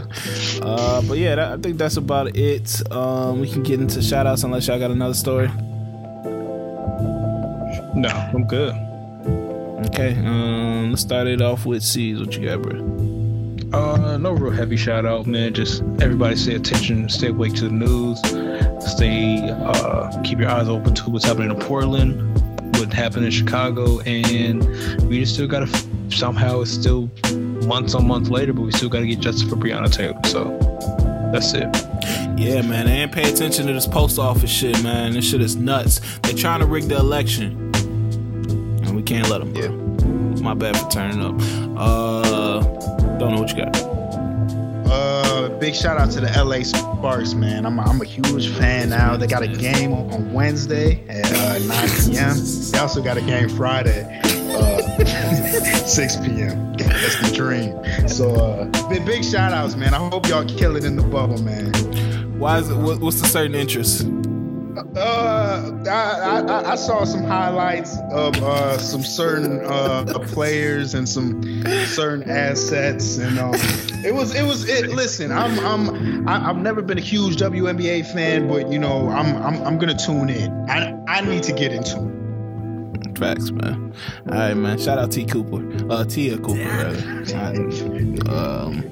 Uh, 0.61 1.01
but 1.03 1.17
yeah, 1.17 1.35
that, 1.35 1.51
I 1.53 1.58
think 1.58 1.77
that's 1.77 1.98
about 1.98 2.35
it. 2.35 2.91
Um, 2.91 3.40
we 3.40 3.50
can 3.50 3.64
get 3.64 3.80
into 3.80 4.01
shout 4.01 4.27
outs 4.27 4.43
unless 4.43 4.67
y'all 4.67 4.80
got 4.80 4.91
another 4.91 5.14
story. 5.14 5.48
No, 7.95 8.09
I'm 8.09 8.45
good. 8.48 8.74
Okay, 9.88 10.16
um, 10.25 10.91
let's 10.91 11.01
start 11.01 11.27
it 11.27 11.41
off 11.41 11.66
with 11.66 11.83
C's. 11.83 12.19
What 12.19 12.35
you 12.38 12.45
got, 12.45 12.61
bro? 12.61 12.80
Uh, 13.74 14.17
no 14.17 14.32
real 14.32 14.51
heavy 14.51 14.75
shout 14.75 15.06
out, 15.06 15.25
man. 15.27 15.53
Just 15.53 15.82
everybody 16.01 16.35
stay 16.35 16.56
attention, 16.56 17.08
stay 17.08 17.27
awake 17.27 17.53
to 17.56 17.66
the 17.66 17.72
news, 17.72 18.19
stay, 18.93 19.50
uh, 19.50 20.22
keep 20.24 20.40
your 20.40 20.50
eyes 20.50 20.67
open 20.67 20.93
to 20.95 21.09
what's 21.09 21.25
happening 21.25 21.51
in 21.51 21.58
Portland, 21.58 22.51
what 22.82 22.93
happened 22.93 23.26
in 23.26 23.32
Chicago, 23.32 24.00
and 24.01 24.64
we 25.08 25.19
just 25.19 25.35
still 25.35 25.48
gotta 25.48 25.68
somehow 26.10 26.61
it's 26.61 26.72
still 26.72 27.10
months 27.68 27.95
on 27.95 28.08
months 28.08 28.30
later, 28.30 28.53
but 28.53 28.64
we 28.64 28.72
still 28.72 28.90
gotta 28.90 29.06
get 29.06 29.19
justice 29.19 29.48
for 29.48 29.56
Breonna 29.56 29.92
Taylor. 29.92 30.19
So 30.26 30.58
that's 31.32 31.53
it. 31.53 31.69
Yeah, 32.38 32.61
man, 32.64 32.88
and 32.88 33.11
pay 33.11 33.32
attention 33.32 33.68
to 33.68 33.74
this 33.74 33.88
post 33.88 34.18
office 34.18 34.50
shit, 34.50 34.82
man. 34.84 35.14
This 35.14 35.30
shit 35.30 35.42
is 35.42 35.56
nuts. 35.56 36.01
They're 36.19 36.34
trying 36.34 36.60
to 36.61 36.66
rig 36.66 36.85
the 36.85 36.98
election 36.98 37.72
and 38.92 38.95
we 38.95 39.03
can't 39.03 39.30
let 39.30 39.40
them. 39.40 39.53
Bro. 39.53 39.64
Yeah. 39.64 40.42
My 40.42 40.56
bad 40.56 40.76
for 40.76 40.90
turning 40.90 41.22
up. 41.22 41.35
Uh, 41.77 42.61
don't 43.19 43.35
know 43.35 43.42
what 43.42 43.50
you 43.51 43.58
got. 43.58 43.91
Uh, 45.42 45.50
big 45.58 45.74
shout 45.74 45.98
out 45.98 46.11
to 46.11 46.22
the 46.22 46.44
LA 46.44 46.61
Sparks, 46.61 47.34
man. 47.34 47.66
I'm 47.66 47.80
a, 47.80 47.82
I'm 47.82 48.00
a 48.00 48.06
huge 48.06 48.50
fan 48.50 48.90
now. 48.90 49.18
They 49.18 49.26
got 49.26 49.42
a 49.42 49.48
game 49.48 49.92
on 49.92 50.32
Wednesday 50.32 51.03
at 51.10 51.26
uh, 51.34 51.58
9 51.66 51.90
p.m. 51.90 52.38
They 52.72 52.78
also 52.78 53.02
got 53.02 53.18
a 53.18 53.22
game 53.22 53.50
Friday, 53.50 54.22
uh, 54.24 55.03
6 55.88 56.18
p.m. 56.18 56.74
That's 56.78 57.28
the 57.28 57.36
dream. 57.36 58.08
So, 58.08 58.36
uh, 58.36 58.88
big, 58.88 59.03
big 59.03 59.24
shout 59.24 59.52
outs, 59.52 59.76
man. 59.76 59.95
I 59.95 59.98
hope 59.98 60.28
y'all 60.28 60.45
kill 60.45 60.76
it 60.76 60.84
in 60.86 60.95
the 60.95 61.02
bubble, 61.02 61.42
man. 61.42 61.74
Why 62.38 62.60
is 62.60 62.70
it? 62.70 62.76
What's 62.76 63.20
the 63.20 63.28
certain 63.28 63.56
interest? 63.56 64.06
Uh, 64.77 65.72
I, 65.90 66.41
I, 66.48 66.72
I 66.72 66.75
saw 66.75 67.03
some 67.03 67.24
highlights 67.24 67.98
of 68.11 68.35
uh, 68.41 68.77
some 68.77 69.03
certain 69.03 69.59
uh, 69.66 70.06
players 70.27 70.93
and 70.93 71.08
some 71.08 71.43
certain 71.88 72.30
assets, 72.30 73.17
and 73.17 73.38
um, 73.38 73.53
it 74.06 74.14
was 74.14 74.33
it 74.33 74.43
was 74.45 74.67
it. 74.69 74.90
Listen, 74.91 75.32
I'm 75.32 75.59
I'm 75.59 76.27
I, 76.27 76.50
I've 76.50 76.58
never 76.58 76.82
been 76.82 76.98
a 76.98 77.01
huge 77.01 77.35
WNBA 77.35 78.14
fan, 78.14 78.48
but 78.48 78.72
you 78.72 78.80
know 78.80 79.09
I'm 79.09 79.35
I'm 79.43 79.61
I'm 79.64 79.77
gonna 79.77 79.98
tune 79.98 80.30
in. 80.30 80.51
I 80.69 80.98
I 81.08 81.22
need 81.22 81.43
to 81.43 81.53
get 81.53 81.74
into 81.74 81.98
it. 82.08 83.17
Facts, 83.17 83.51
man. 83.51 83.93
All 84.30 84.35
right, 84.35 84.53
man. 84.53 84.80
Shout 84.80 84.98
out 84.98 85.11
T 85.11 85.25
Cooper, 85.25 85.91
uh, 85.91 86.06
Te'a 86.06 86.38
Cooper, 86.38 86.64
rather. 86.64 86.98
um, 88.33 88.83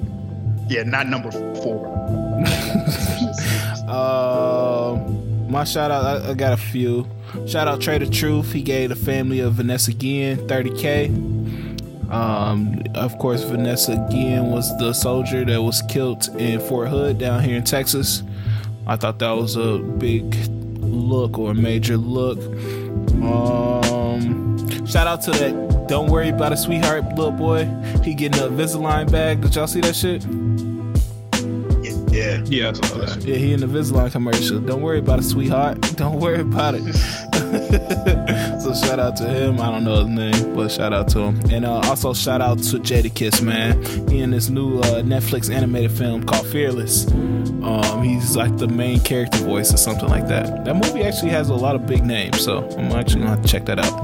yeah, 0.68 0.82
not 0.82 1.08
number 1.08 1.30
four. 1.32 1.86
um 3.88 4.78
my 5.50 5.64
shout 5.64 5.90
out, 5.90 6.04
I, 6.04 6.30
I, 6.30 6.34
got 6.34 6.52
a 6.52 6.56
few. 6.56 7.08
Shout 7.46 7.66
out 7.66 7.80
Trae 7.80 7.98
tha 7.98 8.08
Truth. 8.08 8.52
He 8.52 8.62
gave 8.62 8.90
the 8.90 8.96
family 8.96 9.40
of 9.40 9.54
Vanessa 9.54 9.92
Guillen 9.92 10.38
30K. 10.46 12.10
Um, 12.10 12.82
of 12.94 13.18
course, 13.18 13.42
Vanessa 13.42 13.96
Guillen 14.10 14.50
was 14.50 14.76
the 14.78 14.92
soldier 14.92 15.44
that 15.44 15.62
was 15.62 15.82
killed 15.82 16.28
in 16.38 16.60
Fort 16.60 16.88
Hood 16.88 17.18
down 17.18 17.42
here 17.42 17.56
in 17.56 17.64
Texas. 17.64 18.22
I 18.86 18.96
thought 18.96 19.18
that 19.18 19.32
was 19.32 19.56
a 19.56 19.78
big 19.78 20.34
look 20.78 21.38
or 21.38 21.50
a 21.50 21.54
major 21.54 21.96
look. 21.96 22.38
Um, 23.22 24.56
shout 24.86 25.06
out 25.06 25.22
to 25.22 25.30
that 25.32 25.86
Don't 25.88 26.10
Worry 26.10 26.30
About 26.30 26.52
a 26.52 26.56
Sweetheart 26.56 27.04
little 27.14 27.32
boy. 27.32 27.64
He 28.04 28.14
getting 28.14 28.40
a 28.40 28.48
Invisalign 28.48 29.10
bag. 29.10 29.40
Did 29.40 29.54
y'all 29.56 29.66
see 29.66 29.80
that 29.80 29.96
shit? 29.96 30.24
Yeah. 32.20 32.42
Yeah, 32.44 32.72
Yeah, 33.20 33.36
he 33.36 33.54
in 33.54 33.60
the 33.60 33.66
Invisalign 33.66 34.12
commercial. 34.12 34.60
Don't 34.60 34.82
worry 34.82 34.98
about 34.98 35.20
it, 35.20 35.22
sweetheart. 35.22 35.80
Don't 35.96 36.20
worry 36.20 36.40
about 36.40 36.74
it. 36.74 36.82
so 38.60 38.74
shout 38.74 38.98
out 38.98 39.16
to 39.16 39.26
him. 39.26 39.58
I 39.58 39.70
don't 39.70 39.84
know 39.84 40.04
his 40.04 40.08
name, 40.08 40.54
but 40.54 40.70
shout 40.70 40.92
out 40.92 41.08
to 41.08 41.20
him. 41.20 41.40
And 41.50 41.64
uh, 41.64 41.80
also 41.84 42.12
shout 42.12 42.42
out 42.42 42.58
to 42.58 42.78
Jadakiss, 42.78 43.40
man. 43.42 43.82
He 44.08 44.20
in 44.20 44.32
this 44.32 44.50
new 44.50 44.78
uh, 44.80 45.00
Netflix 45.02 45.52
animated 45.52 45.92
film 45.92 46.24
called 46.24 46.46
Fearless. 46.48 47.10
Um, 47.10 48.02
he's 48.02 48.36
like 48.36 48.54
the 48.58 48.68
main 48.68 49.00
character 49.00 49.38
voice 49.38 49.72
or 49.72 49.78
something 49.78 50.08
like 50.08 50.28
that. 50.28 50.66
That 50.66 50.74
movie 50.74 51.02
actually 51.02 51.30
has 51.30 51.48
a 51.48 51.54
lot 51.54 51.74
of 51.74 51.86
big 51.86 52.04
names, 52.04 52.38
so 52.44 52.68
I'm 52.76 52.92
actually 52.92 53.20
gonna 53.22 53.30
have 53.30 53.42
to 53.42 53.48
check 53.48 53.64
that 53.64 53.78
out. 53.78 53.94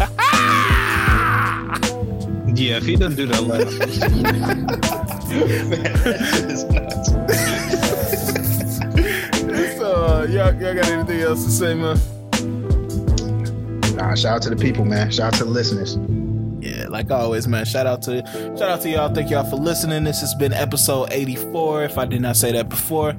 yeah, 2.56 2.78
if 2.78 2.84
he 2.84 2.96
doesn't 2.96 3.16
do 3.16 3.26
that 3.26 4.90
laugh. 4.90 4.99
So, 5.30 5.36
uh, 9.84 10.26
y'all, 10.28 10.52
y'all 10.60 10.74
got 10.74 10.88
anything 10.88 11.20
else 11.20 11.44
to 11.44 11.50
say, 11.50 11.74
man? 11.74 11.96
Nah, 13.96 14.14
shout 14.14 14.36
out 14.36 14.42
to 14.42 14.50
the 14.50 14.56
people, 14.56 14.84
man. 14.84 15.10
Shout 15.10 15.34
out 15.34 15.38
to 15.38 15.44
the 15.44 15.50
listeners. 15.50 15.98
Yeah, 16.60 16.88
like 16.88 17.10
always, 17.10 17.46
man. 17.46 17.64
Shout 17.64 17.86
out 17.86 18.02
to 18.02 18.22
shout 18.58 18.62
out 18.62 18.80
to 18.82 18.90
y'all. 18.90 19.14
Thank 19.14 19.30
y'all 19.30 19.48
for 19.48 19.56
listening. 19.56 20.04
This 20.04 20.20
has 20.20 20.34
been 20.34 20.52
episode 20.52 21.08
84, 21.12 21.84
if 21.84 21.96
I 21.96 22.06
did 22.06 22.20
not 22.20 22.36
say 22.36 22.52
that 22.52 22.68
before. 22.68 23.14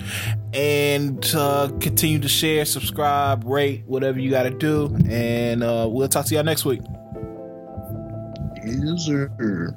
And 0.53 1.25
uh, 1.33 1.71
continue 1.79 2.19
to 2.19 2.27
share, 2.27 2.65
subscribe, 2.65 3.45
rate, 3.45 3.83
whatever 3.87 4.19
you 4.19 4.29
gotta 4.29 4.51
do. 4.51 4.95
And 5.09 5.63
uh, 5.63 5.87
we'll 5.89 6.07
talk 6.07 6.25
to 6.25 6.35
y'all 6.35 6.43
next 6.43 6.65
week. 6.65 6.81
Yes, 8.63 9.05
sir. 9.05 9.75